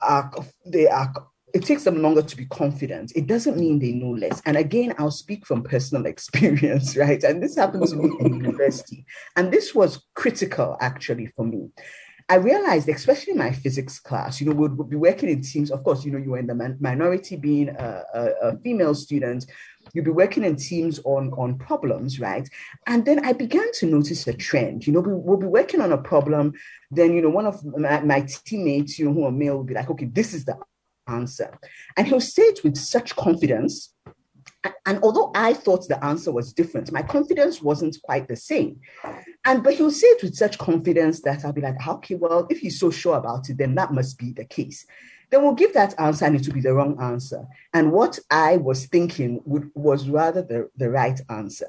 are 0.00 0.30
they 0.66 0.86
are 0.86 1.12
it 1.56 1.64
takes 1.64 1.84
them 1.84 2.02
longer 2.02 2.20
to 2.20 2.36
be 2.36 2.44
confident. 2.44 3.12
It 3.16 3.26
doesn't 3.26 3.56
mean 3.56 3.78
they 3.78 3.92
know 3.92 4.10
less. 4.10 4.42
And 4.44 4.58
again, 4.58 4.94
I'll 4.98 5.10
speak 5.10 5.46
from 5.46 5.62
personal 5.62 6.04
experience, 6.12 6.98
right? 6.98 7.22
And 7.24 7.42
this 7.42 7.56
happened 7.56 7.88
to 7.88 7.96
me 7.96 8.14
in 8.20 8.34
university. 8.44 9.06
And 9.36 9.50
this 9.50 9.74
was 9.74 10.04
critical 10.14 10.76
actually 10.82 11.28
for 11.28 11.46
me. 11.46 11.70
I 12.28 12.34
realized, 12.34 12.90
especially 12.90 13.32
in 13.32 13.38
my 13.38 13.52
physics 13.52 13.98
class, 13.98 14.38
you 14.38 14.48
know, 14.48 14.54
we'd, 14.54 14.76
we'd 14.76 14.90
be 14.90 14.96
working 14.96 15.30
in 15.30 15.40
teams. 15.40 15.70
Of 15.70 15.82
course, 15.82 16.04
you 16.04 16.12
know, 16.12 16.18
you 16.18 16.32
were 16.32 16.38
in 16.38 16.46
the 16.46 16.54
man- 16.54 16.76
minority 16.78 17.36
being 17.36 17.70
a, 17.70 18.02
a, 18.12 18.24
a 18.48 18.58
female 18.58 18.94
student 18.94 19.46
you'd 19.94 20.04
be 20.04 20.10
working 20.10 20.42
in 20.42 20.56
teams 20.56 20.98
on 21.04 21.30
on 21.34 21.56
problems 21.56 22.18
right 22.18 22.48
and 22.88 23.04
then 23.04 23.24
i 23.24 23.32
began 23.32 23.70
to 23.72 23.86
notice 23.86 24.26
a 24.26 24.32
trend 24.32 24.84
you 24.84 24.92
know 24.92 24.98
we, 24.98 25.14
will 25.14 25.36
be 25.36 25.46
working 25.46 25.80
on 25.80 25.92
a 25.92 25.96
problem 25.96 26.52
then 26.90 27.14
you 27.14 27.22
know 27.22 27.30
one 27.30 27.46
of 27.46 27.64
my, 27.64 28.00
my 28.00 28.26
teammates 28.44 28.98
you 28.98 29.04
know 29.04 29.12
who 29.12 29.24
are 29.24 29.30
male 29.30 29.58
will 29.58 29.62
be 29.62 29.74
like 29.74 29.88
okay 29.88 30.06
this 30.06 30.34
is 30.34 30.44
the 30.44 30.58
answer. 31.08 31.58
And 31.96 32.06
he'll 32.06 32.20
say 32.20 32.42
it 32.42 32.64
with 32.64 32.76
such 32.76 33.14
confidence. 33.16 33.92
And 34.84 34.98
although 35.02 35.30
I 35.34 35.54
thought 35.54 35.86
the 35.86 36.02
answer 36.04 36.32
was 36.32 36.52
different, 36.52 36.90
my 36.92 37.02
confidence 37.02 37.62
wasn't 37.62 38.00
quite 38.02 38.26
the 38.26 38.36
same. 38.36 38.80
And 39.44 39.62
but 39.62 39.74
he'll 39.74 39.92
say 39.92 40.08
it 40.08 40.22
with 40.22 40.34
such 40.34 40.58
confidence 40.58 41.22
that 41.22 41.44
I'll 41.44 41.52
be 41.52 41.60
like, 41.60 41.86
okay, 41.86 42.16
well, 42.16 42.46
if 42.50 42.58
he's 42.58 42.80
so 42.80 42.90
sure 42.90 43.16
about 43.16 43.48
it, 43.48 43.58
then 43.58 43.74
that 43.76 43.92
must 43.92 44.18
be 44.18 44.32
the 44.32 44.44
case. 44.44 44.84
Then 45.30 45.42
we'll 45.42 45.54
give 45.54 45.74
that 45.74 45.98
answer 45.98 46.24
and 46.24 46.36
it 46.36 46.46
will 46.46 46.54
be 46.54 46.60
the 46.60 46.72
wrong 46.72 47.00
answer. 47.00 47.44
And 47.74 47.90
what 47.90 48.18
I 48.30 48.58
was 48.58 48.86
thinking 48.86 49.40
would, 49.44 49.70
was 49.74 50.08
rather 50.08 50.42
the, 50.42 50.70
the 50.76 50.88
right 50.88 51.20
answer. 51.28 51.66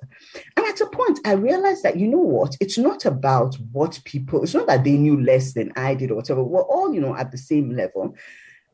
And 0.56 0.66
at 0.66 0.78
at 0.82 0.88
a 0.88 0.90
point, 0.90 1.20
I 1.26 1.34
realized 1.34 1.84
that, 1.84 1.98
you 1.98 2.08
know 2.08 2.20
what, 2.20 2.56
it's 2.60 2.78
not 2.78 3.06
about 3.06 3.56
what 3.72 4.00
people, 4.04 4.44
it's 4.44 4.54
not 4.54 4.68
that 4.68 4.84
they 4.84 4.98
knew 4.98 5.20
less 5.22 5.54
than 5.54 5.72
I 5.76 5.96
did 5.96 6.12
or 6.12 6.16
whatever. 6.16 6.44
We're 6.44 6.62
all, 6.62 6.94
you 6.94 7.02
know, 7.02 7.16
at 7.16 7.32
the 7.32 7.38
same 7.38 7.76
level. 7.76 8.16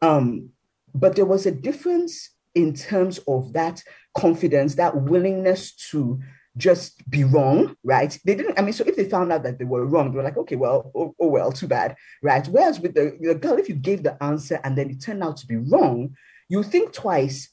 Um, 0.02 0.50
but 0.94 1.16
there 1.16 1.26
was 1.26 1.46
a 1.46 1.52
difference 1.52 2.30
in 2.56 2.74
terms 2.74 3.20
of 3.28 3.54
that 3.54 3.84
confidence, 4.16 4.76
that 4.76 4.96
willingness 4.96 5.74
to 5.92 6.20
just 6.56 7.10
be 7.10 7.24
wrong, 7.24 7.76
right? 7.84 8.18
They 8.26 8.36
didn't, 8.36 8.60
I 8.60 8.62
mean, 8.62 8.74
so 8.74 8.84
if 8.86 8.96
they 8.96 9.10
found 9.10 9.32
out 9.32 9.44
that 9.44 9.58
they 9.58 9.66
were 9.66 9.86
wrong, 9.88 10.12
they 10.12 10.18
were 10.18 10.24
like, 10.24 10.38
okay, 10.38 10.56
well, 10.56 10.92
oh, 10.96 11.16
oh 11.20 11.28
well, 11.28 11.52
too 11.52 11.68
bad, 11.68 11.96
right? 12.22 12.46
Whereas 12.48 12.80
with 12.80 12.94
the, 12.94 13.18
the 13.20 13.36
girl, 13.36 13.58
if 13.58 13.70
you 13.70 13.76
gave 13.76 14.04
the 14.04 14.22
answer 14.24 14.60
and 14.64 14.78
then 14.78 14.90
it 14.92 15.02
turned 15.02 15.24
out 15.24 15.38
to 15.38 15.48
be 15.48 15.56
wrong, 15.56 16.16
you 16.50 16.62
think 16.62 16.94
twice 16.94 17.50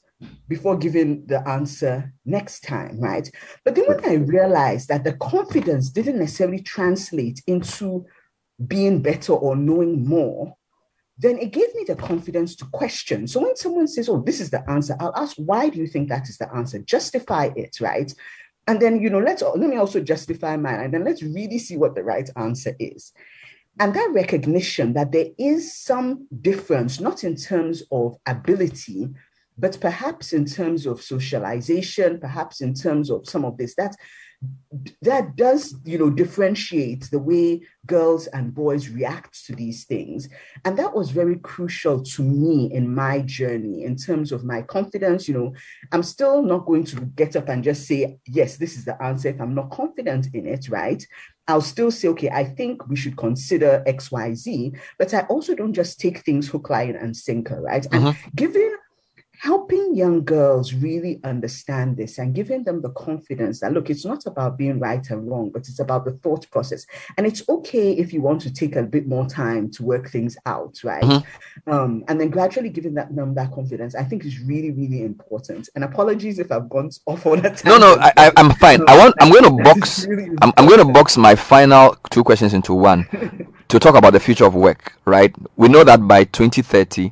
before 0.47 0.77
giving 0.77 1.25
the 1.25 1.47
answer 1.49 2.13
next 2.25 2.61
time, 2.61 2.99
right? 2.99 3.27
But 3.65 3.73
then 3.73 3.85
when 3.87 4.05
I 4.05 4.13
realized 4.15 4.89
that 4.89 5.03
the 5.03 5.13
confidence 5.13 5.89
didn't 5.89 6.19
necessarily 6.19 6.61
translate 6.61 7.41
into 7.47 8.05
being 8.67 9.01
better 9.01 9.33
or 9.33 9.55
knowing 9.55 10.07
more, 10.07 10.55
then 11.21 11.37
it 11.37 11.51
gave 11.51 11.73
me 11.75 11.85
the 11.87 11.95
confidence 11.95 12.55
to 12.55 12.65
question. 12.65 13.27
So 13.27 13.41
when 13.41 13.55
someone 13.55 13.87
says, 13.87 14.09
Oh, 14.09 14.21
this 14.21 14.41
is 14.41 14.49
the 14.49 14.67
answer, 14.69 14.95
I'll 14.99 15.15
ask, 15.15 15.35
Why 15.37 15.69
do 15.69 15.77
you 15.77 15.87
think 15.87 16.09
that 16.09 16.27
is 16.27 16.37
the 16.37 16.53
answer? 16.53 16.79
Justify 16.79 17.51
it, 17.55 17.79
right? 17.79 18.11
And 18.67 18.79
then, 18.79 19.01
you 19.01 19.09
know, 19.09 19.19
let's 19.19 19.41
let 19.41 19.69
me 19.69 19.77
also 19.77 19.99
justify 20.01 20.57
mine 20.57 20.79
and 20.79 20.93
then 20.93 21.03
let's 21.03 21.23
really 21.23 21.59
see 21.59 21.77
what 21.77 21.95
the 21.95 22.03
right 22.03 22.29
answer 22.35 22.75
is. 22.79 23.11
And 23.79 23.93
that 23.93 24.11
recognition 24.13 24.93
that 24.93 25.11
there 25.11 25.27
is 25.37 25.75
some 25.75 26.27
difference, 26.41 26.99
not 26.99 27.23
in 27.23 27.35
terms 27.35 27.83
of 27.91 28.17
ability, 28.25 29.09
but 29.57 29.77
perhaps 29.79 30.33
in 30.33 30.45
terms 30.45 30.85
of 30.85 31.01
socialization, 31.01 32.19
perhaps 32.19 32.61
in 32.61 32.73
terms 32.73 33.09
of 33.09 33.27
some 33.29 33.45
of 33.45 33.57
this, 33.57 33.75
that 33.75 33.95
that 35.01 35.35
does 35.35 35.75
you 35.83 35.97
know 35.97 36.09
differentiate 36.09 37.09
the 37.11 37.19
way 37.19 37.61
girls 37.85 38.27
and 38.27 38.53
boys 38.55 38.89
react 38.89 39.45
to 39.45 39.53
these 39.53 39.83
things 39.83 40.29
and 40.65 40.79
that 40.79 40.95
was 40.95 41.11
very 41.11 41.35
crucial 41.39 42.01
to 42.01 42.23
me 42.23 42.71
in 42.71 42.93
my 42.93 43.19
journey 43.21 43.83
in 43.83 43.95
terms 43.95 44.31
of 44.31 44.43
my 44.43 44.61
confidence 44.61 45.27
you 45.27 45.33
know 45.33 45.53
i'm 45.91 46.01
still 46.01 46.41
not 46.41 46.65
going 46.65 46.83
to 46.83 46.95
get 47.01 47.35
up 47.35 47.49
and 47.49 47.63
just 47.63 47.85
say 47.85 48.17
yes 48.25 48.57
this 48.57 48.77
is 48.77 48.85
the 48.85 49.01
answer 49.03 49.29
if 49.29 49.39
i'm 49.41 49.53
not 49.53 49.69
confident 49.69 50.27
in 50.33 50.47
it 50.47 50.67
right 50.69 51.05
I'll 51.47 51.59
still 51.59 51.91
say, 51.91 52.07
okay, 52.09 52.29
I 52.29 52.45
think 52.45 52.87
we 52.87 52.95
should 52.95 53.17
consider 53.17 53.83
XYZ, 53.85 54.77
but 54.97 55.13
I 55.13 55.21
also 55.21 55.53
don't 55.53 55.73
just 55.73 55.99
take 55.99 56.19
things 56.19 56.47
hook, 56.47 56.69
line, 56.69 56.95
and 56.95 57.17
sinker, 57.17 57.59
right? 57.61 57.85
And 57.91 58.05
Mm-hmm. 58.05 58.29
given 58.35 58.77
helping 59.41 59.95
young 59.95 60.23
girls 60.23 60.71
really 60.75 61.19
understand 61.23 61.97
this 61.97 62.19
and 62.19 62.35
giving 62.35 62.63
them 62.63 62.79
the 62.79 62.91
confidence 62.91 63.59
that 63.59 63.73
look 63.73 63.89
it's 63.89 64.05
not 64.05 64.23
about 64.27 64.55
being 64.55 64.79
right 64.79 65.09
and 65.09 65.27
wrong 65.27 65.49
but 65.49 65.67
it's 65.67 65.79
about 65.79 66.05
the 66.05 66.11
thought 66.23 66.45
process 66.51 66.85
and 67.17 67.25
it's 67.25 67.41
okay 67.49 67.93
if 67.93 68.13
you 68.13 68.21
want 68.21 68.39
to 68.39 68.53
take 68.53 68.75
a 68.75 68.83
bit 68.83 69.07
more 69.07 69.25
time 69.27 69.67
to 69.67 69.81
work 69.83 70.07
things 70.09 70.37
out 70.45 70.77
right 70.83 71.01
Mhm. 71.03 71.23
um, 71.65 72.03
and 72.07 72.21
then 72.21 72.29
gradually 72.29 72.69
giving 72.69 72.93
that 72.93 73.15
them 73.15 73.33
that 73.33 73.51
confidence 73.51 73.95
i 73.95 74.03
think 74.03 74.25
is 74.25 74.39
really 74.41 74.69
really 74.69 75.03
important 75.03 75.67
and 75.73 75.83
apologies 75.83 76.37
if 76.37 76.51
i've 76.51 76.69
gone 76.69 76.91
off 77.07 77.25
on 77.25 77.43
a 77.43 77.49
No, 77.65 77.79
no. 77.79 77.95
I, 77.99 78.11
I, 78.17 78.31
I'm 78.37 78.51
fine. 78.51 78.81
I 78.87 78.95
want. 78.97 79.15
I'm 79.21 79.31
going 79.31 79.43
to 79.57 79.63
box. 79.63 80.05
really 80.07 80.29
I'm, 80.43 80.51
I'm 80.57 80.67
going 80.67 80.79
to 80.85 80.93
box 80.93 81.17
my 81.17 81.33
final 81.35 81.95
two 82.11 82.23
questions 82.23 82.53
into 82.53 82.73
one 82.75 83.07
to 83.69 83.79
talk 83.79 83.95
about 83.95 84.13
the 84.13 84.19
future 84.19 84.45
of 84.45 84.53
work. 84.55 84.93
Right? 85.05 85.33
We 85.57 85.67
know 85.67 85.83
that 85.83 86.07
by 86.07 86.25
2030, 86.25 87.11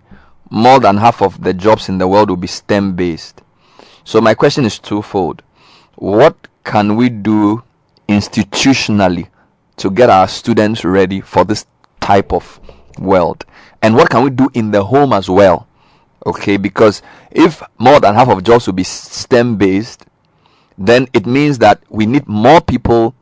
more 0.50 0.80
than 0.80 0.98
half 0.98 1.22
of 1.22 1.44
the 1.44 1.54
jobs 1.54 1.90
in 1.90 1.98
the 1.98 2.08
world 2.08 2.30
will 2.30 2.38
be 2.38 2.48
STEM 2.48 2.96
based. 2.96 3.42
So 4.04 4.22
my 4.22 4.34
question 4.34 4.66
is 4.66 4.80
twofold: 4.80 5.42
What 5.96 6.48
can 6.64 6.96
we 6.96 7.10
do 7.10 7.64
institutionally 8.08 9.28
to 9.78 9.92
get 9.92 10.10
our 10.10 10.28
students 10.28 10.84
ready 10.84 11.22
for 11.22 11.46
this 11.46 11.66
type 12.00 12.34
of 12.34 12.60
world, 12.98 13.46
and 13.82 13.96
what 13.96 14.10
can 14.10 14.24
we 14.24 14.30
do 14.30 14.50
in 14.54 14.72
the 14.72 14.84
home 14.84 15.14
as 15.14 15.30
well? 15.30 15.68
Okay, 16.26 16.58
because 16.58 17.02
if 17.32 17.64
more 17.78 18.00
than 18.00 18.16
half 18.16 18.28
of 18.28 18.44
jobs 18.44 18.68
will 18.68 18.74
be 18.74 18.84
STEM 18.84 19.58
based, 19.58 20.06
then 20.78 21.08
it 21.14 21.26
means 21.26 21.60
that 21.60 21.82
we 21.90 22.06
need 22.06 22.28
more 22.28 22.62
people, 22.62 23.14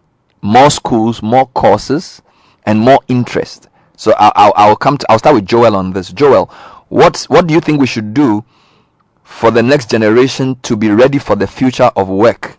more 0.41 0.69
schools, 0.69 1.22
more 1.22 1.47
courses, 1.47 2.22
and 2.65 2.80
more 2.80 2.99
interest. 3.07 3.67
So 3.95 4.14
I'll, 4.17 4.53
I'll, 4.56 4.75
come 4.75 4.97
to, 4.99 5.06
I'll 5.09 5.17
start 5.17 5.35
with 5.35 5.47
Joel 5.47 5.75
on 5.75 5.91
this. 5.91 6.11
Joel, 6.11 6.51
what 6.90 7.25
what 7.30 7.48
do 7.48 7.53
you 7.53 7.61
think 7.61 7.80
we 7.80 7.88
should 7.88 8.14
do 8.14 8.43
for 9.24 9.51
the 9.51 9.61
next 9.61 9.90
generation 9.90 10.56
to 10.61 10.75
be 10.75 10.90
ready 10.90 11.19
for 11.19 11.35
the 11.35 11.48
future 11.48 11.91
of 11.95 12.09
work? 12.09 12.57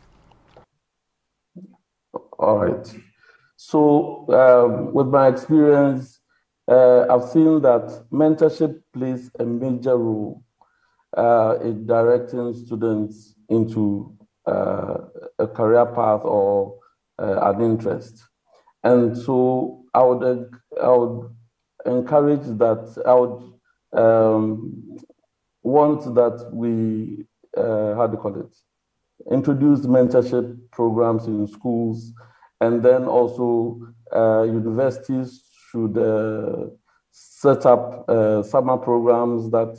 All 2.39 2.58
right. 2.58 2.94
So, 3.57 4.26
um, 4.32 4.94
with 4.94 5.08
my 5.08 5.28
experience, 5.28 6.20
uh, 6.68 7.07
I've 7.10 7.28
seen 7.31 7.60
that 7.62 8.05
mentorship 8.12 8.81
plays 8.92 9.31
a 9.39 9.44
major 9.44 9.97
role 9.97 10.44
uh, 11.16 11.58
in 11.62 11.86
directing 11.86 12.55
students 12.55 13.34
into 13.48 14.16
uh, 14.47 14.98
a 15.39 15.47
career 15.48 15.86
path 15.86 16.20
or 16.23 16.78
uh, 17.18 17.52
an 17.52 17.62
interest. 17.62 18.23
And 18.84 19.16
so, 19.16 19.84
I 19.92 20.02
would, 20.05 20.50
I 20.81 20.89
would 20.89 21.31
encourage 21.84 22.47
that, 22.58 23.02
I 23.05 23.15
would 23.15 23.57
um, 23.92 24.99
want 25.62 26.15
that 26.15 26.50
we, 26.52 27.25
uh, 27.57 27.94
how 27.94 28.07
do 28.07 28.12
you 28.12 28.18
call 28.18 28.41
it? 28.41 28.55
introduce 29.31 29.81
mentorship 29.81 30.57
programs 30.70 31.26
in 31.26 31.47
schools, 31.47 32.12
and 32.60 32.83
then 32.83 33.05
also 33.05 33.81
uh, 34.15 34.42
universities 34.42 35.42
should 35.70 35.97
uh, 35.99 36.67
set 37.10 37.67
up 37.67 38.08
uh, 38.08 38.42
summer 38.42 38.76
programs 38.76 39.50
that 39.50 39.76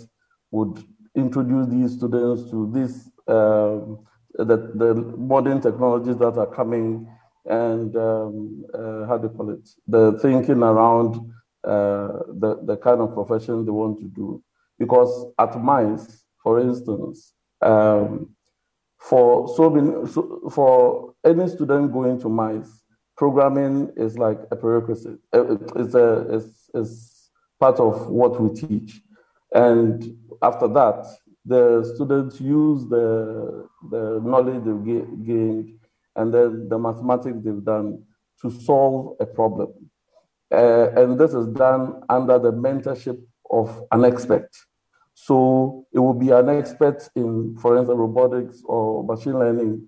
would 0.51 0.83
introduce 1.15 1.67
these 1.67 1.93
students 1.93 2.49
to 2.49 2.69
this 2.71 3.09
um, 3.27 3.99
the, 4.35 4.71
the 4.75 4.93
modern 5.17 5.59
technologies 5.59 6.17
that 6.17 6.37
are 6.37 6.47
coming 6.47 7.07
and 7.45 7.95
um, 7.95 8.63
uh, 8.73 9.05
how 9.07 9.17
do 9.17 9.27
you 9.27 9.33
call 9.35 9.49
it 9.49 9.67
the 9.87 10.17
thinking 10.21 10.61
around 10.61 11.31
uh, 11.63 12.23
the, 12.27 12.59
the 12.63 12.77
kind 12.77 13.01
of 13.01 13.13
profession 13.13 13.65
they 13.65 13.71
want 13.71 13.99
to 13.99 14.05
do. 14.05 14.41
Because 14.77 15.25
at 15.37 15.61
MISE, 15.61 16.23
for 16.41 16.59
instance 16.59 17.33
um, 17.61 18.29
for 18.97 19.47
so 19.55 20.05
so 20.05 20.49
for 20.49 21.13
any 21.25 21.47
student 21.47 21.91
going 21.91 22.19
to 22.21 22.29
MISE, 22.29 22.83
programming 23.17 23.91
is 23.97 24.17
like 24.17 24.39
a 24.51 24.55
prerequisite. 24.55 25.19
Uh, 25.33 25.55
it's 25.75 25.95
a 25.95 26.35
it's, 26.35 26.69
it's 26.73 27.29
part 27.59 27.79
of 27.79 28.09
what 28.09 28.39
we 28.39 28.53
teach. 28.53 29.01
And 29.53 30.17
after 30.41 30.67
that 30.67 31.05
the 31.45 31.91
students 31.95 32.39
use 32.39 32.87
the 32.89 33.67
the 33.89 34.21
knowledge 34.23 34.63
they've 34.63 35.25
gained 35.25 35.79
and 36.15 36.33
then 36.33 36.69
the 36.69 36.77
mathematics 36.77 37.37
they've 37.43 37.63
done 37.63 38.03
to 38.41 38.51
solve 38.51 39.15
a 39.19 39.25
problem 39.25 39.73
uh, 40.51 40.89
and 40.95 41.19
this 41.19 41.33
is 41.33 41.47
done 41.47 42.01
under 42.09 42.39
the 42.39 42.51
mentorship 42.51 43.21
of 43.51 43.81
an 43.91 44.05
expert 44.05 44.49
so 45.21 45.85
it 45.91 45.99
will 45.99 46.13
be 46.13 46.29
an 46.29 46.47
expert 46.47 47.09
in, 47.13 47.57
for 47.57 47.77
instance, 47.77 47.97
robotics 47.97 48.61
or 48.63 49.03
machine 49.03 49.37
learning 49.37 49.85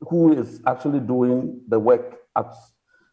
who 0.00 0.32
is 0.32 0.62
actually 0.66 1.00
doing 1.00 1.60
the 1.68 1.78
work 1.78 2.16
at, 2.34 2.50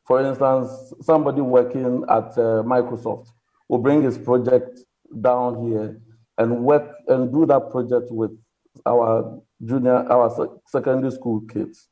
for 0.08 0.22
instance, 0.26 0.94
somebody 1.02 1.42
working 1.42 2.06
at 2.08 2.32
uh, 2.38 2.64
Microsoft 2.64 3.28
will 3.68 3.80
bring 3.80 4.02
his 4.02 4.18
project 4.18 4.80
down 5.20 5.68
here 5.68 6.00
and 6.38 6.64
work 6.64 6.96
and 7.10 7.30
do 7.34 7.46
that 7.46 7.70
project 7.72 8.10
with 8.10 8.32
our 8.86 9.38
junior, 9.66 10.10
our 10.10 10.60
secondary 10.68 11.12
school 11.12 11.42
kids. 11.42 11.90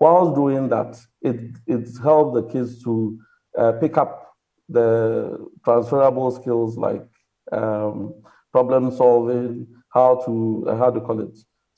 Whilst 0.00 0.34
doing 0.34 0.70
that, 0.70 0.98
it 1.20 1.54
it 1.66 1.86
helped 2.02 2.34
the 2.34 2.42
kids 2.50 2.82
to 2.84 3.18
uh, 3.58 3.72
pick 3.72 3.96
up 3.96 4.34
the 4.68 5.38
transferable 5.64 6.30
skills 6.30 6.76
like 6.76 7.06
um, 7.52 8.14
problem 8.52 8.90
solving, 8.90 9.66
how 9.92 10.16
to 10.24 10.64
uh, 10.68 10.76
how 10.76 10.90
to 10.90 11.00
call 11.00 11.20
it, 11.20 11.36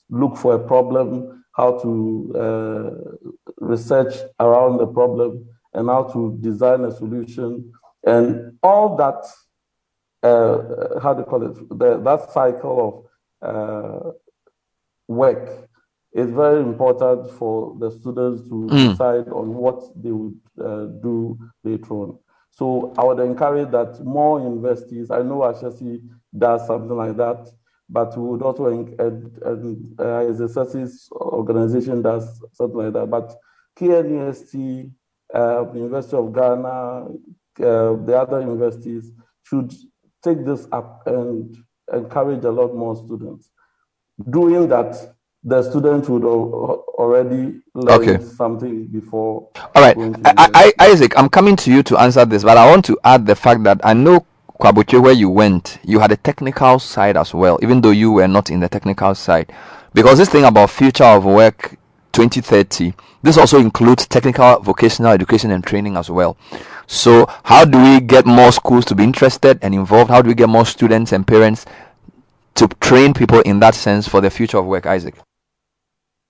look 0.09 0.37
for 0.37 0.55
a 0.55 0.59
problem, 0.59 1.43
how 1.53 1.79
to 1.79 2.33
uh, 2.35 3.35
research 3.57 4.13
around 4.39 4.77
the 4.77 4.87
problem, 4.87 5.45
and 5.73 5.89
how 5.89 6.03
to 6.03 6.37
design 6.41 6.85
a 6.85 6.91
solution, 6.91 7.71
and 8.05 8.57
all 8.63 8.95
that. 8.95 9.25
Uh, 10.23 10.99
how 10.99 11.13
do 11.13 11.19
you 11.19 11.25
call 11.25 11.43
it? 11.45 11.69
The, 11.69 11.99
that 11.99 12.31
cycle 12.31 13.07
of 13.43 13.47
uh, 13.47 14.11
work 15.07 15.66
is 16.17 16.31
very 16.31 16.59
important 16.61 17.29
for 17.39 17.75
the 17.79 17.89
students 17.91 18.41
to 18.49 18.55
Mm. 18.71 18.89
decide 18.91 19.27
on 19.29 19.53
what 19.53 19.79
they 20.03 20.11
would 20.11 20.39
uh, 20.59 20.85
do 21.07 21.37
later 21.63 21.93
on. 21.93 22.17
So 22.49 22.91
I 22.97 23.03
would 23.03 23.19
encourage 23.19 23.69
that 23.71 24.03
more 24.03 24.39
universities, 24.39 25.11
I 25.11 25.21
know 25.21 25.39
Ashesi 25.49 26.01
does 26.35 26.65
something 26.65 26.97
like 26.97 27.15
that, 27.17 27.41
but 27.87 28.17
we 28.17 28.23
would 28.29 28.41
also, 28.41 28.65
and, 28.65 28.89
and 28.99 29.99
uh, 29.99 30.29
as 30.29 30.39
a 30.39 30.49
service 30.49 31.07
organization 31.13 32.01
does 32.01 32.25
something 32.53 32.77
like 32.79 32.93
that. 32.93 33.07
But 33.09 33.35
KNUST, 33.79 34.91
uh, 35.35 35.65
University 35.73 36.17
of 36.17 36.33
Ghana, 36.33 37.05
uh, 37.59 37.95
the 38.07 38.17
other 38.19 38.41
universities 38.41 39.11
should 39.43 39.71
take 40.23 40.43
this 40.43 40.67
up 40.71 41.03
and 41.05 41.55
encourage 41.93 42.43
a 42.43 42.51
lot 42.51 42.75
more 42.75 42.95
students. 42.95 43.51
Doing 44.29 44.67
that, 44.69 45.13
the 45.47 45.63
students 45.63 46.09
would 46.09 46.25
already 46.25 47.61
learn 47.73 48.01
okay. 48.01 48.21
something 48.23 48.85
before. 48.87 49.49
All 49.75 49.81
right, 49.81 49.95
I, 50.25 50.73
I, 50.77 50.87
Isaac, 50.87 51.17
I'm 51.17 51.29
coming 51.29 51.55
to 51.55 51.71
you 51.71 51.83
to 51.83 51.97
answer 51.97 52.25
this, 52.25 52.43
but 52.43 52.57
I 52.57 52.69
want 52.69 52.83
to 52.85 52.99
add 53.05 53.25
the 53.25 53.35
fact 53.35 53.63
that 53.63 53.79
I 53.81 53.93
know 53.93 54.25
Kwaboche, 54.59 55.01
where 55.01 55.13
you 55.13 55.29
went, 55.29 55.79
you 55.85 55.99
had 55.99 56.11
a 56.11 56.17
technical 56.17 56.79
side 56.79 57.15
as 57.15 57.33
well, 57.33 57.59
even 57.61 57.79
though 57.79 57.91
you 57.91 58.11
were 58.11 58.27
not 58.27 58.49
in 58.49 58.59
the 58.59 58.67
technical 58.67 59.15
side. 59.15 59.53
Because 59.93 60.17
this 60.17 60.27
thing 60.27 60.43
about 60.43 60.69
future 60.69 61.05
of 61.05 61.23
work 61.23 61.77
2030, 62.11 62.93
this 63.21 63.37
also 63.37 63.57
includes 63.57 64.05
technical 64.05 64.59
vocational 64.59 65.11
education 65.13 65.51
and 65.51 65.63
training 65.63 65.95
as 65.95 66.09
well. 66.09 66.35
So, 66.87 67.25
how 67.43 67.63
do 67.63 67.81
we 67.81 68.01
get 68.01 68.25
more 68.25 68.51
schools 68.51 68.83
to 68.85 68.95
be 68.95 69.03
interested 69.05 69.59
and 69.61 69.73
involved? 69.73 70.09
How 70.09 70.21
do 70.21 70.27
we 70.27 70.35
get 70.35 70.49
more 70.49 70.65
students 70.65 71.13
and 71.13 71.25
parents 71.25 71.65
to 72.55 72.67
train 72.81 73.13
people 73.13 73.39
in 73.41 73.59
that 73.61 73.75
sense 73.75 74.09
for 74.09 74.19
the 74.19 74.29
future 74.29 74.57
of 74.57 74.65
work, 74.65 74.85
Isaac? 74.85 75.15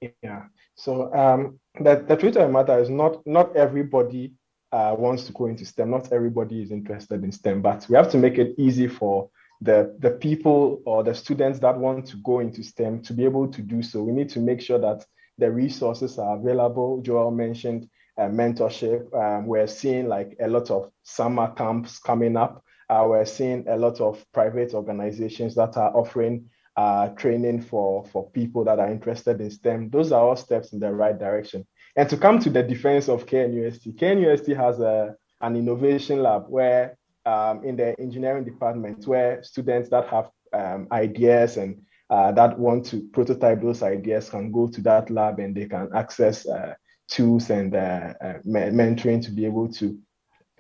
Yeah. 0.02 0.44
So, 0.76 1.14
um, 1.14 1.60
the, 1.80 2.04
the 2.08 2.16
truth 2.16 2.36
of 2.36 2.48
the 2.48 2.50
matter 2.50 2.80
is 2.80 2.90
not 2.90 3.26
not 3.26 3.56
everybody 3.56 4.34
uh, 4.72 4.96
wants 4.98 5.24
to 5.26 5.34
go 5.34 5.46
into 5.46 5.66
STEM. 5.66 5.92
Not 5.92 6.12
everybody 6.12 6.62
is 6.62 6.72
interested 6.72 7.24
in 7.24 7.32
STEM, 7.32 7.62
but 7.62 7.86
we 7.90 7.96
have 7.96 8.12
to 8.12 8.18
make 8.18 8.38
it 8.38 8.56
easy 8.58 8.88
for 8.88 9.30
the, 9.62 9.96
the 10.00 10.12
people 10.12 10.82
or 10.86 11.04
the 11.04 11.16
students 11.16 11.60
that 11.60 11.78
want 11.78 12.06
to 12.08 12.18
go 12.18 12.40
into 12.40 12.64
STEM 12.64 13.02
to 13.04 13.14
be 13.14 13.24
able 13.24 13.48
to 13.48 13.62
do 13.62 13.82
so. 13.82 14.04
We 14.04 14.12
need 14.12 14.30
to 14.30 14.40
make 14.40 14.62
sure 14.62 14.80
that 14.80 15.06
the 15.38 15.52
resources 15.52 16.20
are 16.20 16.38
available. 16.38 17.02
Joel 17.02 17.32
mentioned 17.32 17.90
uh, 18.18 18.24
mentorship. 18.24 19.14
Um, 19.16 19.46
we're 19.46 19.68
seeing 19.68 20.08
like 20.08 20.36
a 20.40 20.48
lot 20.48 20.70
of 20.70 20.92
summer 21.04 21.52
camps 21.56 22.00
coming 22.00 22.36
up. 22.36 22.64
Uh, 22.90 23.06
we're 23.08 23.26
seeing 23.26 23.68
a 23.68 23.78
lot 23.78 24.00
of 24.00 24.24
private 24.34 24.74
organizations 24.74 25.56
that 25.56 25.78
are 25.78 25.96
offering 25.96 26.50
uh, 26.78 27.10
training 27.10 27.62
for, 27.62 28.06
for 28.06 28.30
people 28.30 28.64
that 28.64 28.80
are 28.80 28.90
interested 28.92 29.42
in 29.42 29.50
STEM. 29.50 29.90
Those 29.90 30.12
are 30.12 30.22
all 30.22 30.36
steps 30.36 30.74
in 30.74 30.80
the 30.80 30.94
right 30.94 31.18
direction. 31.18 31.66
And 31.96 32.08
to 32.10 32.18
come 32.18 32.38
to 32.40 32.52
the 32.52 32.62
defense 32.62 33.10
of 33.10 33.26
KNUST, 33.26 33.96
KNUST 33.96 34.56
has 34.56 34.80
a, 34.80 35.16
an 35.42 35.56
innovation 35.56 36.22
lab 36.22 36.46
where 36.48 36.96
um, 37.26 37.64
in 37.66 37.76
the 37.76 38.00
engineering 38.00 38.46
department, 38.46 39.08
where 39.08 39.44
students 39.44 39.90
that 39.90 40.08
have 40.08 40.30
um, 40.54 40.88
ideas 40.92 41.58
and 41.58 41.82
uh, 42.10 42.32
that 42.32 42.58
want 42.58 42.86
to 42.86 43.02
prototype 43.12 43.62
those 43.62 43.84
ideas 43.84 44.30
can 44.30 44.52
go 44.52 44.68
to 44.68 44.80
that 44.82 45.10
lab 45.10 45.40
and 45.40 45.58
they 45.58 45.66
can 45.66 45.90
access 45.94 46.48
uh, 46.48 46.74
tools 47.10 47.50
and 47.50 47.74
uh, 47.74 48.14
uh 48.22 48.34
mentoring 48.46 49.22
to 49.24 49.32
be 49.32 49.46
able 49.46 49.68
to 49.72 49.98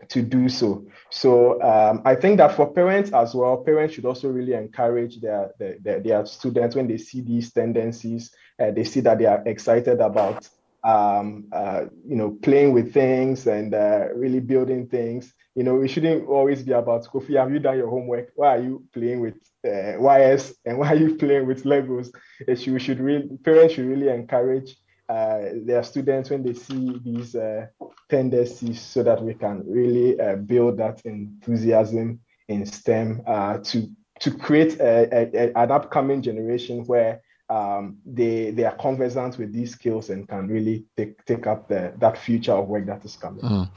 to 0.09 0.21
do 0.21 0.47
so. 0.49 0.85
So 1.09 1.61
um, 1.61 2.01
I 2.05 2.15
think 2.15 2.37
that 2.37 2.55
for 2.55 2.71
parents 2.71 3.11
as 3.11 3.33
well, 3.33 3.57
parents 3.57 3.95
should 3.95 4.05
also 4.05 4.29
really 4.29 4.53
encourage 4.53 5.19
their 5.21 5.51
their, 5.59 5.99
their 5.99 6.25
students 6.25 6.75
when 6.75 6.87
they 6.87 6.97
see 6.97 7.21
these 7.21 7.51
tendencies, 7.51 8.33
uh, 8.59 8.71
they 8.71 8.83
see 8.83 8.99
that 9.01 9.17
they 9.17 9.25
are 9.25 9.43
excited 9.45 9.99
about 9.99 10.47
um, 10.83 11.45
uh, 11.51 11.85
you 12.07 12.15
know, 12.15 12.31
playing 12.41 12.73
with 12.73 12.93
things 12.93 13.47
and 13.47 13.73
uh, 13.73 14.07
really 14.15 14.39
building 14.39 14.87
things. 14.87 15.33
You 15.55 15.63
know, 15.63 15.81
it 15.81 15.89
shouldn't 15.89 16.27
always 16.27 16.63
be 16.63 16.71
about 16.71 17.05
Kofi. 17.05 17.37
Have 17.37 17.51
you 17.51 17.59
done 17.59 17.77
your 17.77 17.89
homework? 17.89 18.29
Why 18.35 18.55
are 18.55 18.61
you 18.61 18.85
playing 18.93 19.19
with 19.19 19.35
uh, 19.67 19.99
wires 19.99 20.53
and 20.65 20.77
why 20.77 20.89
are 20.89 20.95
you 20.95 21.15
playing 21.19 21.47
with 21.47 21.63
Legos? 21.63 22.09
It 22.39 22.61
should, 22.61 22.81
should 22.81 22.99
really 22.99 23.27
parents 23.43 23.73
should 23.73 23.85
really 23.87 24.09
encourage 24.09 24.77
uh, 25.09 25.39
their 25.65 25.83
students 25.83 26.29
when 26.29 26.43
they 26.43 26.53
see 26.53 26.99
these 27.03 27.35
uh, 27.35 27.67
tendencies, 28.09 28.81
so 28.81 29.03
that 29.03 29.21
we 29.21 29.33
can 29.33 29.63
really 29.65 30.19
uh, 30.19 30.35
build 30.35 30.77
that 30.77 31.01
enthusiasm 31.05 32.19
in 32.47 32.65
STEM 32.65 33.23
to 33.63 33.89
to 34.19 34.31
create 34.31 34.79
a, 34.79 35.07
a, 35.13 35.53
an 35.55 35.71
upcoming 35.71 36.21
generation 36.21 36.83
where 36.85 37.21
um, 37.49 37.97
they 38.05 38.51
they 38.51 38.65
are 38.65 38.75
conversant 38.75 39.37
with 39.37 39.53
these 39.53 39.71
skills 39.71 40.09
and 40.09 40.27
can 40.27 40.47
really 40.47 40.85
take 40.97 41.23
take 41.25 41.47
up 41.47 41.67
the 41.67 41.93
that 41.99 42.17
future 42.17 42.53
of 42.53 42.67
work 42.67 42.85
that 42.85 43.05
is 43.05 43.15
coming. 43.15 43.41
Mm. 43.41 43.69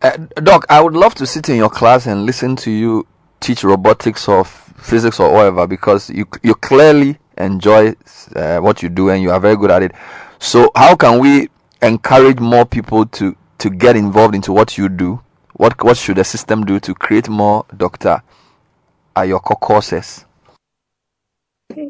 Uh, 0.00 0.16
Doc, 0.40 0.64
I 0.68 0.80
would 0.80 0.94
love 0.94 1.14
to 1.16 1.26
sit 1.26 1.48
in 1.48 1.56
your 1.56 1.70
class 1.70 2.06
and 2.06 2.24
listen 2.24 2.54
to 2.56 2.70
you 2.70 3.06
teach 3.40 3.64
robotics 3.64 4.28
or 4.28 4.44
physics 4.44 5.18
or 5.18 5.32
whatever 5.32 5.66
because 5.66 6.10
you 6.10 6.26
you 6.42 6.54
clearly 6.54 7.18
enjoy 7.38 7.94
uh, 8.36 8.58
what 8.58 8.82
you 8.82 8.88
do 8.88 9.10
and 9.10 9.22
you 9.22 9.30
are 9.30 9.40
very 9.40 9.56
good 9.56 9.70
at 9.70 9.82
it. 9.82 9.92
So 10.38 10.70
how 10.74 10.96
can 10.96 11.18
we 11.18 11.48
encourage 11.82 12.38
more 12.38 12.66
people 12.66 13.06
to 13.06 13.36
to 13.58 13.70
get 13.70 13.96
involved 13.96 14.34
into 14.34 14.52
what 14.52 14.78
you 14.78 14.88
do? 14.88 15.20
What 15.54 15.82
what 15.82 15.96
should 15.96 16.16
the 16.16 16.24
system 16.24 16.64
do 16.64 16.78
to 16.80 16.94
create 16.94 17.28
more 17.28 17.64
doctor 17.76 18.22
core 19.14 19.56
courses? 19.56 20.24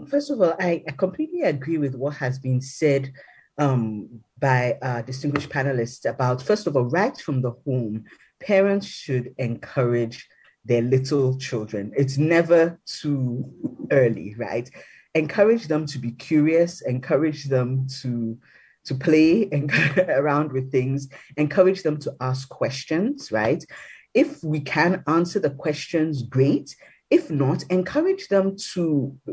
First 0.08 0.30
of 0.30 0.40
all, 0.40 0.54
I, 0.58 0.82
completely 0.96 1.42
agree 1.42 1.78
with 1.78 1.94
what 1.94 2.16
has 2.16 2.38
been 2.38 2.60
said 2.60 3.12
um, 3.58 4.08
by 4.38 4.78
distinguished 5.06 5.50
panelists 5.50 6.08
about, 6.08 6.42
first 6.42 6.66
of 6.66 6.76
all, 6.76 6.86
right 6.86 7.16
from 7.16 7.42
the 7.42 7.52
home, 7.64 8.04
parents 8.40 8.86
should 8.86 9.34
encourage 9.38 10.26
their 10.64 10.82
little 10.82 11.38
children. 11.38 11.92
It's 11.96 12.18
never 12.18 12.78
too 12.86 13.50
early, 13.90 14.34
right? 14.36 14.68
Encourage 15.14 15.68
them 15.68 15.86
to 15.86 15.98
be 15.98 16.12
curious, 16.12 16.80
encourage 16.82 17.44
them 17.44 17.86
to 18.02 18.38
to 18.84 18.94
play 18.94 19.48
and 19.52 19.70
around 20.08 20.52
with 20.52 20.72
things, 20.72 21.08
encourage 21.36 21.82
them 21.82 21.98
to 21.98 22.14
ask 22.20 22.48
questions, 22.48 23.30
right? 23.30 23.64
If 24.14 24.42
we 24.42 24.60
can 24.60 25.02
answer 25.06 25.38
the 25.38 25.50
questions, 25.50 26.22
great 26.22 26.74
if 27.10 27.30
not, 27.30 27.64
encourage 27.70 28.28
them 28.28 28.54
to, 28.74 29.16
uh, 29.26 29.32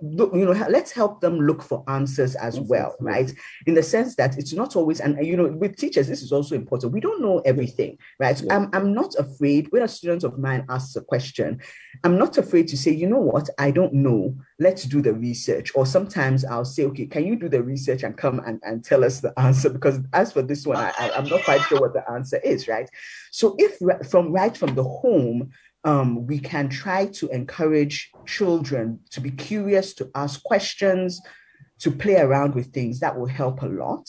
you 0.00 0.44
know, 0.44 0.66
let's 0.68 0.90
help 0.90 1.20
them 1.20 1.38
look 1.38 1.62
for 1.62 1.84
answers 1.86 2.34
as 2.34 2.58
well, 2.58 2.96
right? 2.98 3.32
In 3.66 3.74
the 3.74 3.82
sense 3.82 4.16
that 4.16 4.36
it's 4.38 4.52
not 4.52 4.74
always, 4.74 4.98
and 4.98 5.24
you 5.24 5.36
know, 5.36 5.46
with 5.46 5.76
teachers, 5.76 6.08
this 6.08 6.22
is 6.22 6.32
also 6.32 6.56
important. 6.56 6.92
We 6.92 7.00
don't 7.00 7.22
know 7.22 7.38
everything, 7.44 7.96
right? 8.18 8.42
I'm, 8.50 8.68
I'm 8.72 8.92
not 8.92 9.14
afraid 9.14 9.68
when 9.70 9.82
a 9.82 9.88
student 9.88 10.24
of 10.24 10.36
mine 10.36 10.66
asks 10.68 10.96
a 10.96 11.00
question, 11.00 11.60
I'm 12.02 12.18
not 12.18 12.38
afraid 12.38 12.66
to 12.68 12.76
say, 12.76 12.90
you 12.90 13.08
know 13.08 13.20
what, 13.20 13.48
I 13.56 13.70
don't 13.70 13.92
know. 13.92 14.36
Let's 14.58 14.84
do 14.84 15.00
the 15.00 15.14
research. 15.14 15.70
Or 15.76 15.86
sometimes 15.86 16.44
I'll 16.44 16.64
say, 16.64 16.84
okay, 16.86 17.06
can 17.06 17.24
you 17.24 17.36
do 17.36 17.48
the 17.48 17.62
research 17.62 18.02
and 18.02 18.16
come 18.16 18.40
and, 18.40 18.60
and 18.64 18.84
tell 18.84 19.04
us 19.04 19.20
the 19.20 19.32
answer? 19.38 19.70
Because 19.70 20.00
as 20.12 20.32
for 20.32 20.42
this 20.42 20.66
one, 20.66 20.76
I, 20.76 21.12
I'm 21.14 21.28
not 21.28 21.44
quite 21.44 21.60
sure 21.62 21.80
what 21.80 21.94
the 21.94 22.08
answer 22.10 22.38
is, 22.38 22.66
right? 22.66 22.90
So 23.30 23.54
if 23.58 23.78
from 24.10 24.32
right 24.32 24.56
from 24.56 24.74
the 24.74 24.84
home, 24.84 25.52
um, 25.84 26.26
we 26.26 26.38
can 26.38 26.68
try 26.68 27.06
to 27.06 27.28
encourage 27.28 28.10
children 28.26 29.00
to 29.10 29.20
be 29.20 29.30
curious, 29.30 29.94
to 29.94 30.10
ask 30.14 30.42
questions, 30.42 31.20
to 31.80 31.90
play 31.90 32.16
around 32.16 32.54
with 32.54 32.72
things. 32.72 33.00
That 33.00 33.18
will 33.18 33.26
help 33.26 33.62
a 33.62 33.66
lot. 33.66 34.08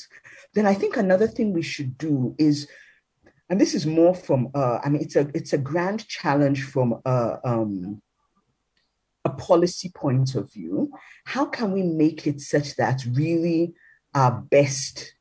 Then 0.53 0.67
I 0.67 0.73
think 0.75 0.97
another 0.97 1.27
thing 1.27 1.51
we 1.51 1.63
should 1.63 1.97
do 1.97 2.35
is, 2.37 2.67
and 3.49 3.59
this 3.59 3.73
is 3.73 3.85
more 3.85 4.13
from, 4.13 4.49
uh, 4.53 4.79
I 4.83 4.89
mean, 4.89 5.01
it's 5.01 5.15
a 5.15 5.29
it's 5.33 5.53
a 5.53 5.57
grand 5.57 6.07
challenge 6.07 6.63
from 6.63 7.01
a, 7.05 7.39
um, 7.43 8.01
a 9.25 9.29
policy 9.29 9.89
point 9.89 10.35
of 10.35 10.51
view. 10.53 10.91
How 11.25 11.45
can 11.45 11.71
we 11.71 11.81
make 11.81 12.27
it 12.27 12.41
such 12.41 12.75
that 12.75 13.03
really 13.11 13.73
our 14.13 14.31
best 14.31 15.15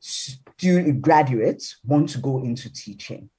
student 0.00 1.02
graduates 1.02 1.78
want 1.84 2.08
to 2.10 2.18
go 2.18 2.38
into 2.42 2.72
teaching? 2.72 3.30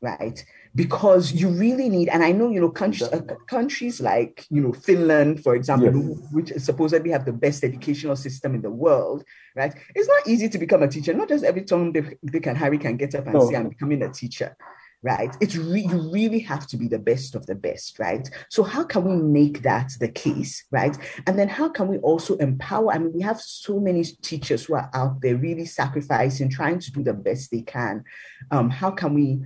right? 0.00 0.44
Because 0.74 1.32
you 1.32 1.48
really 1.48 1.88
need, 1.88 2.08
and 2.08 2.22
I 2.22 2.32
know, 2.32 2.50
you 2.50 2.60
know, 2.60 2.70
countries, 2.70 3.08
uh, 3.10 3.20
countries 3.48 4.00
like, 4.00 4.46
you 4.50 4.60
know, 4.60 4.72
Finland, 4.72 5.42
for 5.42 5.54
example, 5.54 5.92
yes. 5.92 6.28
which 6.32 6.52
supposedly 6.58 7.10
have 7.10 7.24
the 7.24 7.32
best 7.32 7.64
educational 7.64 8.16
system 8.16 8.54
in 8.54 8.62
the 8.62 8.70
world, 8.70 9.24
right? 9.56 9.74
It's 9.94 10.08
not 10.08 10.26
easy 10.26 10.48
to 10.48 10.58
become 10.58 10.82
a 10.82 10.88
teacher. 10.88 11.14
Not 11.14 11.28
just 11.28 11.44
every 11.44 11.62
time 11.62 11.92
they, 11.92 12.16
they 12.22 12.40
can, 12.40 12.54
Harry 12.54 12.78
can 12.78 12.96
get 12.96 13.14
up 13.14 13.26
and 13.26 13.34
no. 13.34 13.48
say, 13.48 13.56
I'm 13.56 13.70
becoming 13.70 14.02
a 14.02 14.12
teacher, 14.12 14.56
right? 15.02 15.34
It's 15.40 15.56
re- 15.56 15.86
you 15.88 16.10
really 16.12 16.40
have 16.40 16.66
to 16.68 16.76
be 16.76 16.86
the 16.86 16.98
best 16.98 17.34
of 17.34 17.46
the 17.46 17.54
best, 17.54 17.98
right? 17.98 18.28
So 18.50 18.62
how 18.62 18.84
can 18.84 19.04
we 19.04 19.16
make 19.16 19.62
that 19.62 19.92
the 20.00 20.08
case, 20.08 20.64
right? 20.70 20.96
And 21.26 21.38
then 21.38 21.48
how 21.48 21.68
can 21.70 21.88
we 21.88 21.98
also 21.98 22.36
empower? 22.36 22.92
I 22.92 22.98
mean, 22.98 23.12
we 23.12 23.22
have 23.22 23.40
so 23.40 23.80
many 23.80 24.04
teachers 24.04 24.66
who 24.66 24.74
are 24.74 24.90
out 24.94 25.20
there 25.22 25.36
really 25.36 25.66
sacrificing, 25.66 26.50
trying 26.50 26.78
to 26.80 26.92
do 26.92 27.02
the 27.02 27.14
best 27.14 27.50
they 27.50 27.62
can. 27.62 28.04
Um, 28.50 28.70
how 28.70 28.90
can 28.90 29.14
we 29.14 29.40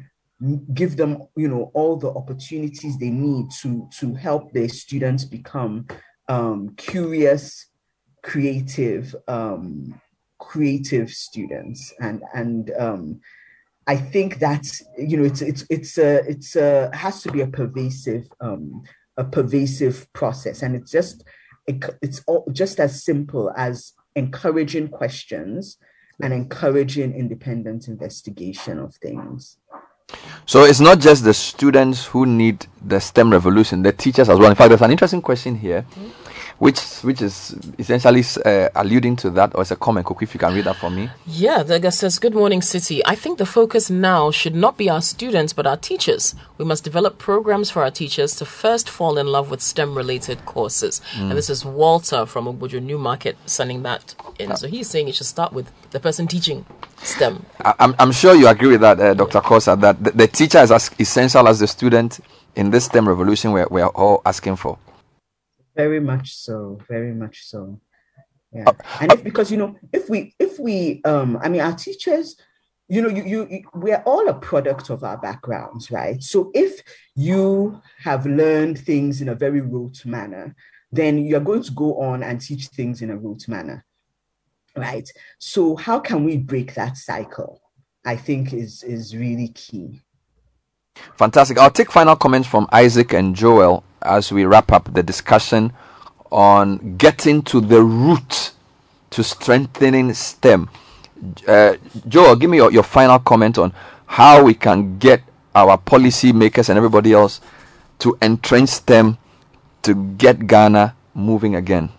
give 0.74 0.96
them 0.96 1.22
you 1.36 1.48
know 1.48 1.70
all 1.74 1.96
the 1.96 2.10
opportunities 2.10 2.98
they 2.98 3.10
need 3.10 3.46
to 3.60 3.88
to 3.98 4.14
help 4.14 4.52
their 4.52 4.68
students 4.68 5.24
become 5.24 5.86
um, 6.28 6.74
curious 6.76 7.66
creative 8.22 9.14
um, 9.28 10.00
creative 10.38 11.10
students. 11.10 11.92
And 12.00 12.22
and 12.34 12.72
um, 12.78 13.20
I 13.86 13.96
think 13.96 14.38
that 14.38 14.64
you 14.98 15.16
know 15.16 15.24
it's 15.24 15.42
it's 15.42 15.64
it's 15.70 15.98
a 15.98 16.28
it's 16.28 16.56
a 16.56 16.90
has 16.94 17.22
to 17.22 17.32
be 17.32 17.40
a 17.40 17.46
pervasive 17.46 18.26
um, 18.40 18.82
a 19.16 19.24
pervasive 19.24 20.12
process, 20.12 20.62
and 20.62 20.74
it's 20.74 20.90
just 20.90 21.24
it, 21.66 21.84
it's 22.00 22.22
all, 22.26 22.44
just 22.52 22.80
as 22.80 23.04
simple 23.04 23.52
as 23.56 23.92
encouraging 24.16 24.88
questions 24.88 25.78
and 26.20 26.32
encouraging 26.32 27.14
independent 27.14 27.88
investigation 27.88 28.78
of 28.78 28.94
things. 28.96 29.58
So 30.46 30.64
it's 30.64 30.80
not 30.80 30.98
just 30.98 31.24
the 31.24 31.32
students 31.32 32.06
who 32.06 32.26
need 32.26 32.66
the 32.84 33.00
STEM 33.00 33.30
revolution, 33.30 33.82
the 33.82 33.92
teachers 33.92 34.28
as 34.28 34.38
well. 34.38 34.50
In 34.50 34.56
fact, 34.56 34.70
there's 34.70 34.82
an 34.82 34.90
interesting 34.90 35.22
question 35.22 35.56
here. 35.56 35.86
Which 36.62 36.80
which 37.02 37.20
is 37.20 37.56
essentially 37.76 38.22
uh, 38.44 38.68
alluding 38.76 39.16
to 39.16 39.30
that, 39.30 39.52
or 39.56 39.62
it's 39.62 39.72
a 39.72 39.76
comment. 39.76 40.06
Cook, 40.06 40.22
if 40.22 40.32
you 40.32 40.38
can 40.38 40.54
read 40.54 40.66
that 40.66 40.76
for 40.76 40.90
me. 40.90 41.10
Yeah, 41.26 41.64
the 41.64 41.80
guy 41.80 41.88
says, 41.88 42.20
"Good 42.20 42.36
morning, 42.36 42.60
Citi. 42.60 43.00
I 43.04 43.16
think 43.16 43.38
the 43.38 43.46
focus 43.46 43.90
now 43.90 44.30
should 44.30 44.54
not 44.54 44.76
be 44.76 44.88
our 44.88 45.02
students, 45.02 45.52
but 45.52 45.66
our 45.66 45.76
teachers. 45.76 46.36
We 46.58 46.64
must 46.64 46.84
develop 46.84 47.18
programs 47.18 47.72
for 47.72 47.82
our 47.82 47.90
teachers 47.90 48.36
to 48.36 48.44
first 48.44 48.88
fall 48.88 49.18
in 49.18 49.26
love 49.26 49.50
with 49.50 49.60
STEM-related 49.60 50.46
courses." 50.46 51.00
Mm. 51.16 51.30
And 51.30 51.32
this 51.32 51.50
is 51.50 51.64
Walter 51.64 52.26
from 52.26 52.46
Obujo 52.46 52.80
Newmarket 52.80 53.36
sending 53.44 53.82
that 53.82 54.14
in. 54.38 54.54
So 54.54 54.68
he's 54.68 54.88
saying 54.88 55.08
it 55.08 55.16
should 55.16 55.26
start 55.26 55.52
with 55.52 55.66
the 55.90 55.98
person 55.98 56.28
teaching 56.28 56.64
STEM. 57.02 57.44
I, 57.64 57.74
am 57.80 57.96
I'm 57.98 58.12
sure 58.12 58.36
you 58.36 58.46
agree 58.46 58.68
with 58.68 58.82
that, 58.82 59.00
uh, 59.00 59.14
Dr. 59.14 59.40
Korsah, 59.40 59.80
that 59.80 60.04
the, 60.04 60.12
the, 60.12 60.28
teacher 60.28 60.58
is 60.58 60.70
as 60.70 60.92
essential 61.00 61.48
as 61.48 61.58
the 61.58 61.66
student 61.66 62.20
in 62.54 62.70
this 62.70 62.84
STEM 62.84 63.08
revolution 63.08 63.50
we're, 63.50 63.66
we're 63.68 63.86
all 63.86 64.22
asking 64.24 64.54
for. 64.54 64.78
Very 65.74 66.00
much 66.00 66.34
so. 66.34 66.78
Very 66.88 67.12
much 67.12 67.44
so. 67.44 67.80
Yeah. 68.52 68.64
Uh, 68.66 68.72
and 69.00 69.12
if 69.12 69.24
because 69.24 69.50
you 69.50 69.56
know, 69.56 69.76
if 69.92 70.08
we 70.10 70.34
if 70.38 70.58
we 70.58 71.02
um 71.04 71.38
I 71.42 71.48
mean 71.48 71.62
our 71.62 71.74
teachers, 71.74 72.36
you 72.88 73.00
know, 73.00 73.08
you, 73.08 73.24
you, 73.24 73.48
you 73.50 73.62
we're 73.74 74.02
all 74.04 74.28
a 74.28 74.34
product 74.34 74.90
of 74.90 75.04
our 75.04 75.16
backgrounds, 75.16 75.90
right? 75.90 76.22
So 76.22 76.50
if 76.54 76.82
you 77.14 77.80
have 77.98 78.26
learned 78.26 78.78
things 78.78 79.22
in 79.22 79.30
a 79.30 79.34
very 79.34 79.62
rote 79.62 80.04
manner, 80.04 80.54
then 80.90 81.18
you're 81.24 81.40
going 81.40 81.62
to 81.62 81.72
go 81.72 81.98
on 82.00 82.22
and 82.22 82.40
teach 82.40 82.66
things 82.68 83.00
in 83.00 83.10
a 83.10 83.16
rote 83.16 83.48
manner. 83.48 83.84
Right. 84.76 85.10
So 85.38 85.76
how 85.76 86.00
can 86.00 86.24
we 86.24 86.36
break 86.36 86.74
that 86.74 86.96
cycle? 86.96 87.62
I 88.04 88.16
think 88.16 88.52
is 88.52 88.82
is 88.82 89.16
really 89.16 89.48
key. 89.48 90.00
Fantastic. 91.16 91.56
I'll 91.56 91.70
take 91.70 91.90
final 91.90 92.16
comments 92.16 92.48
from 92.48 92.68
Isaac 92.72 93.14
and 93.14 93.34
Joel 93.34 93.84
as 94.04 94.32
we 94.32 94.44
wrap 94.44 94.72
up 94.72 94.92
the 94.94 95.02
discussion 95.02 95.72
on 96.30 96.96
getting 96.96 97.42
to 97.42 97.60
the 97.60 97.82
root 97.82 98.52
to 99.10 99.24
strengthening 99.24 100.14
STEM. 100.14 100.70
Uh, 101.48 101.76
Joel, 102.08 102.36
give 102.36 102.50
me 102.50 102.58
your, 102.58 102.72
your 102.72 102.82
final 102.82 103.18
comment 103.18 103.58
on 103.58 103.72
how 104.06 104.44
we 104.44 104.54
can 104.54 104.98
get 104.98 105.22
our 105.54 105.78
policy 105.78 106.32
makers 106.32 106.68
and 106.70 106.76
everybody 106.78 107.12
else 107.12 107.40
to 108.00 108.16
entrench 108.22 108.70
STEM 108.70 109.18
to 109.82 109.94
get 110.16 110.46
Ghana 110.46 110.96
moving 111.14 111.56
again. 111.56 111.90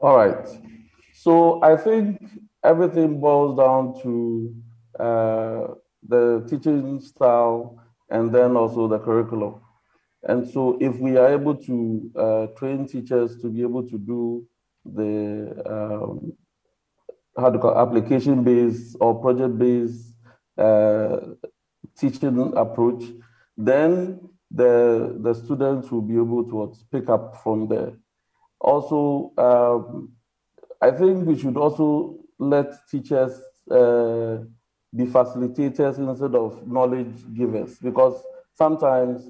All 0.00 0.16
right. 0.16 0.48
So 1.14 1.62
I 1.62 1.76
think 1.76 2.22
everything 2.64 3.20
boils 3.20 3.58
down 3.58 4.00
to 4.02 4.54
uh, 5.00 5.68
the 6.08 6.46
teaching 6.48 7.00
style 7.00 7.79
and 8.10 8.34
then 8.34 8.56
also 8.56 8.88
the 8.88 8.98
curriculum. 8.98 9.60
And 10.22 10.46
so 10.46 10.76
if 10.80 10.98
we 10.98 11.16
are 11.16 11.32
able 11.32 11.54
to 11.56 12.10
uh, 12.16 12.46
train 12.58 12.86
teachers 12.86 13.40
to 13.40 13.48
be 13.48 13.62
able 13.62 13.88
to 13.88 13.98
do 13.98 14.46
the 14.84 15.62
um, 15.66 16.32
how 17.38 17.50
to 17.50 17.58
call 17.58 17.78
application 17.78 18.42
based 18.42 18.96
or 19.00 19.20
project 19.20 19.58
based 19.58 20.14
uh, 20.58 21.16
teaching 21.98 22.52
approach, 22.56 23.04
then 23.56 24.20
the 24.50 25.16
the 25.20 25.34
students 25.34 25.90
will 25.90 26.02
be 26.02 26.16
able 26.16 26.44
to 26.44 26.74
pick 26.90 27.08
up 27.08 27.42
from 27.42 27.68
there. 27.68 27.92
Also, 28.60 29.32
um, 29.38 30.12
I 30.82 30.90
think 30.90 31.26
we 31.26 31.38
should 31.38 31.56
also 31.56 32.18
let 32.38 32.66
teachers 32.90 33.40
uh, 33.70 34.38
be 34.94 35.04
facilitators 35.04 35.98
instead 35.98 36.34
of 36.34 36.66
knowledge 36.66 37.14
givers 37.36 37.78
because 37.78 38.22
sometimes 38.54 39.28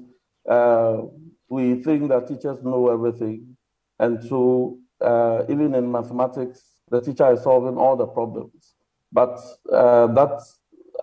uh, 0.49 1.01
we 1.49 1.81
think 1.83 2.09
that 2.09 2.27
teachers 2.27 2.63
know 2.63 2.89
everything. 2.89 3.55
And 3.99 4.23
so, 4.23 4.79
uh, 4.99 5.43
even 5.49 5.75
in 5.75 5.91
mathematics, 5.91 6.61
the 6.89 7.01
teacher 7.01 7.31
is 7.33 7.43
solving 7.43 7.77
all 7.77 7.95
the 7.95 8.07
problems. 8.07 8.75
But 9.11 9.39
uh, 9.71 10.07
that 10.07 10.41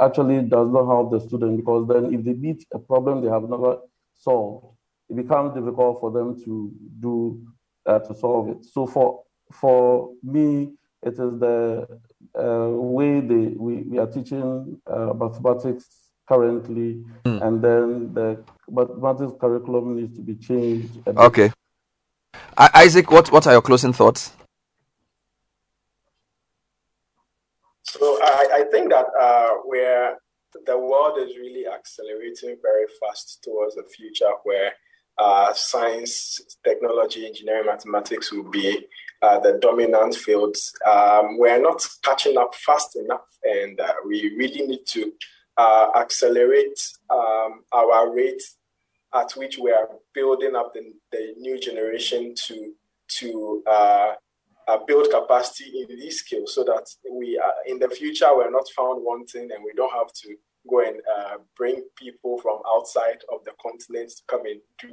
actually 0.01 0.43
does 0.43 0.71
not 0.71 0.87
help 0.87 1.11
the 1.13 1.21
student 1.21 1.57
because 1.57 1.87
then, 1.89 2.13
if 2.15 2.25
they 2.25 2.33
meet 2.35 2.65
a 2.73 2.79
problem 2.79 3.23
they 3.23 3.31
have 3.31 3.49
never 3.49 3.79
solved, 4.15 4.67
it 5.09 5.17
becomes 5.17 5.55
difficult 5.55 6.01
for 6.01 6.11
them 6.11 6.43
to 6.45 6.73
do 7.01 7.41
uh, 7.87 7.99
to 8.01 8.15
solve 8.15 8.49
it. 8.49 8.65
So, 8.65 8.87
for 8.87 9.23
for 9.53 10.11
me, 10.23 10.75
it 11.03 11.13
is 11.15 11.39
the 11.41 12.01
uh, 12.39 12.69
way 12.71 13.21
they, 13.21 13.55
we, 13.57 13.83
we 13.83 13.99
are 13.99 14.07
teaching 14.07 14.81
uh, 14.87 15.13
mathematics 15.15 15.87
currently, 16.29 17.05
mm. 17.25 17.43
and 17.43 17.63
then 17.63 18.15
the 18.15 18.43
mathematics 18.71 19.33
curriculum 19.41 19.97
needs 19.97 20.17
to 20.17 20.23
be 20.23 20.35
changed. 20.35 20.91
Okay. 21.07 21.51
I, 22.57 22.71
Isaac, 22.75 23.11
what, 23.11 23.33
what 23.33 23.47
are 23.47 23.53
your 23.53 23.63
closing 23.63 23.93
thoughts? 23.93 24.33
So 27.83 28.19
I, 28.23 28.49
I 28.53 28.65
think 28.71 28.91
that 28.91 29.07
uh, 29.19 29.51
where 29.65 30.19
the 30.67 30.79
world 30.79 31.19
is 31.19 31.37
really 31.37 31.67
accelerating 31.67 32.57
very 32.63 32.87
fast 33.01 33.41
towards 33.43 33.75
the 33.75 33.85
future 33.85 34.31
where 34.45 34.73
uh, 35.19 35.53
science, 35.55 36.41
technology, 36.65 37.27
engineering, 37.27 37.67
mathematics 37.67 38.31
will 38.33 38.51
be 38.51 38.87
uh, 39.23 39.39
the 39.41 39.59
dominant 39.61 40.15
fields. 40.15 40.73
Um, 40.87 41.39
we're 41.39 41.61
not 41.61 41.87
catching 42.03 42.39
up 42.39 42.55
fast 42.55 42.97
enough, 42.97 43.27
and 43.43 43.81
uh, 43.81 43.95
we 44.07 44.35
really 44.37 44.67
need 44.67 44.87
to 44.87 45.13
uh, 45.57 45.89
accelerate 45.97 46.81
um, 47.11 47.65
our 47.73 48.15
rate 48.15 48.43
at 49.15 49.33
which 49.33 49.59
we 49.59 49.73
are 49.73 49.89
building 50.15 50.55
up 50.55 50.73
the, 50.75 50.93
the 51.13 51.35
new 51.39 51.59
generation 51.59 52.35
to 52.47 52.73
to 53.09 53.63
uh, 53.67 54.13
uh, 54.69 54.79
build 54.87 55.09
capacity 55.11 55.81
in 55.81 55.99
these 55.99 56.19
skills, 56.19 56.55
so 56.55 56.63
that 56.63 56.87
we 57.11 57.39
are, 57.39 57.55
in 57.67 57.79
the 57.79 57.89
future 57.89 58.29
we're 58.37 58.51
not 58.51 58.69
found 58.77 59.03
wanting, 59.03 59.51
and 59.51 59.65
we 59.65 59.73
don't 59.75 59.93
have 59.93 60.13
to 60.13 60.37
go 60.69 60.81
and 60.81 61.01
bring 61.57 61.83
people 61.97 62.39
from 62.39 62.59
outside 62.77 63.19
of 63.33 63.43
the 63.45 63.53
continent 63.63 64.11
to 64.11 64.23
come 64.29 64.45
and 64.45 64.61
do 64.79 64.93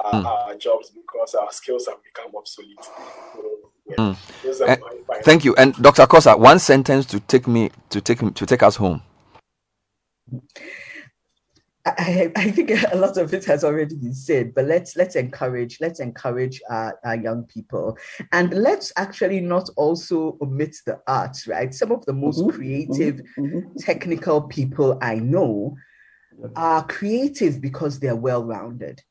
mm. 0.00 0.24
our 0.24 0.54
jobs 0.56 0.90
because 0.90 1.34
our 1.34 1.52
skills 1.52 1.86
have 1.86 2.02
become 2.02 2.32
obsolete. 2.36 2.78
So, 2.84 3.58
yeah, 3.88 3.96
mm. 3.96 5.24
thank 5.24 5.44
you. 5.44 5.54
And 5.56 5.74
Dr. 5.74 6.06
Korsah, 6.06 6.38
one 6.38 6.58
sentence 6.58 7.06
to 7.06 7.20
take 7.20 7.46
me 7.46 7.70
to 7.90 8.00
take 8.00 8.18
to 8.34 8.46
take 8.46 8.62
us 8.62 8.76
home. 8.76 9.02
I, 11.84 12.30
I 12.36 12.50
think 12.52 12.70
a 12.70 12.96
lot 12.96 13.16
of 13.16 13.34
it 13.34 13.44
has 13.46 13.64
already 13.64 13.96
been 13.96 14.14
said, 14.14 14.54
but 14.54 14.66
let's 14.66 14.94
let's 14.94 15.16
encourage 15.16 15.80
let's 15.80 15.98
encourage 15.98 16.60
our, 16.70 16.96
our 17.04 17.16
young 17.16 17.44
people, 17.44 17.98
and 18.30 18.54
let's 18.54 18.92
actually 18.96 19.40
not 19.40 19.68
also 19.76 20.38
omit 20.40 20.76
the 20.86 21.00
arts. 21.08 21.48
Right, 21.48 21.74
some 21.74 21.90
of 21.90 22.06
the 22.06 22.12
most 22.12 22.38
mm-hmm. 22.38 22.56
creative, 22.56 23.20
mm-hmm. 23.36 23.76
technical 23.78 24.42
people 24.42 24.96
I 25.02 25.16
know 25.16 25.76
are 26.54 26.86
creative 26.86 27.60
because 27.60 27.98
they're 27.98 28.16
well 28.16 28.44
rounded 28.44 29.02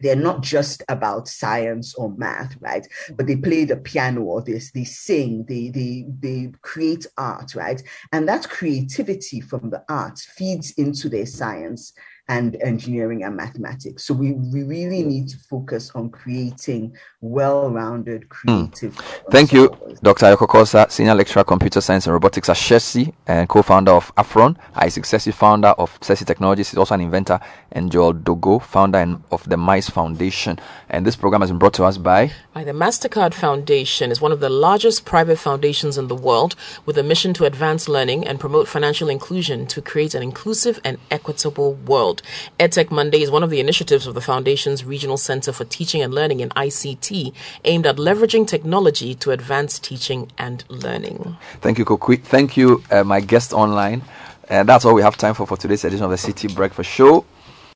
they're 0.00 0.16
not 0.16 0.42
just 0.42 0.82
about 0.88 1.28
science 1.28 1.94
or 1.94 2.14
math, 2.16 2.56
right? 2.60 2.86
But 3.16 3.26
they 3.26 3.36
play 3.36 3.64
the 3.64 3.76
piano 3.76 4.22
or 4.22 4.42
this, 4.42 4.70
they 4.72 4.84
sing, 4.84 5.44
they 5.48 5.70
they 5.70 6.06
they 6.20 6.52
create 6.62 7.06
art, 7.16 7.54
right? 7.54 7.82
And 8.12 8.28
that 8.28 8.48
creativity 8.48 9.40
from 9.40 9.70
the 9.70 9.82
arts 9.88 10.24
feeds 10.24 10.72
into 10.72 11.08
their 11.08 11.26
science 11.26 11.92
and 12.30 12.56
engineering 12.62 13.24
and 13.24 13.36
mathematics. 13.36 14.04
So 14.04 14.14
we, 14.14 14.32
we 14.32 14.62
really 14.62 15.02
need 15.02 15.28
to 15.30 15.36
focus 15.36 15.90
on 15.96 16.10
creating 16.10 16.96
well-rounded, 17.20 18.22
hmm. 18.22 18.28
creative. 18.28 18.94
Mm. 18.94 19.30
Thank 19.32 19.52
you, 19.52 19.76
Dr. 20.00 20.26
Ayorkor 20.26 20.46
Korsah, 20.46 20.88
Senior 20.90 21.16
Lecturer, 21.16 21.42
Computer 21.42 21.80
Science 21.80 22.06
and 22.06 22.12
Robotics 22.12 22.48
at 22.48 22.56
Ashesi 22.56 23.12
and 23.26 23.48
co-founder 23.48 23.90
of 23.90 24.14
Afron. 24.14 24.56
Isaac 24.76 25.04
Sesi, 25.04 25.34
founder 25.34 25.70
of 25.70 25.98
Sesi 26.00 26.24
Technologies, 26.24 26.72
is 26.72 26.78
also 26.78 26.94
an 26.94 27.00
inventor, 27.00 27.40
and 27.72 27.90
Joel 27.90 28.14
Dodoo, 28.14 28.62
founder 28.62 29.18
of 29.32 29.48
the 29.48 29.56
MISE 29.56 29.90
Foundation. 29.90 30.60
And 30.88 31.04
this 31.04 31.16
program 31.16 31.40
has 31.40 31.50
been 31.50 31.58
brought 31.58 31.74
to 31.74 31.84
us 31.84 31.98
by 31.98 32.30
by 32.54 32.62
the 32.62 32.72
Mastercard 32.72 33.34
Foundation. 33.34 34.12
is 34.12 34.20
one 34.20 34.32
of 34.32 34.40
the 34.40 34.48
largest 34.48 35.04
private 35.04 35.38
foundations 35.38 35.98
in 35.98 36.06
the 36.06 36.14
world, 36.14 36.54
with 36.86 36.96
a 36.96 37.02
mission 37.02 37.34
to 37.34 37.44
advance 37.44 37.88
learning 37.88 38.26
and 38.26 38.38
promote 38.38 38.68
financial 38.68 39.08
inclusion 39.08 39.66
to 39.66 39.82
create 39.82 40.14
an 40.14 40.22
inclusive 40.22 40.78
and 40.84 40.98
equitable 41.10 41.74
world. 41.74 42.19
EdTech 42.58 42.90
Monday 42.90 43.22
is 43.22 43.30
one 43.30 43.42
of 43.42 43.50
the 43.50 43.60
initiatives 43.60 44.06
of 44.06 44.14
the 44.14 44.20
Foundation's 44.20 44.84
Regional 44.84 45.16
Center 45.16 45.52
for 45.52 45.64
Teaching 45.64 46.02
and 46.02 46.12
Learning 46.12 46.40
in 46.40 46.50
ICT, 46.50 47.32
aimed 47.64 47.86
at 47.86 47.96
leveraging 47.96 48.46
technology 48.46 49.14
to 49.16 49.30
advance 49.30 49.78
teaching 49.78 50.30
and 50.38 50.64
learning. 50.68 51.36
Thank 51.60 51.78
you, 51.78 51.84
Kokui. 51.84 52.22
Thank 52.22 52.56
you, 52.56 52.82
uh, 52.90 53.04
my 53.04 53.20
guest 53.20 53.52
online. 53.52 54.02
And 54.48 54.68
that's 54.68 54.84
all 54.84 54.94
we 54.94 55.02
have 55.02 55.16
time 55.16 55.34
for 55.34 55.46
for 55.46 55.56
today's 55.56 55.84
edition 55.84 56.04
of 56.04 56.10
the 56.10 56.16
Citi 56.16 56.52
Breakfast 56.52 56.90
Show. 56.90 57.24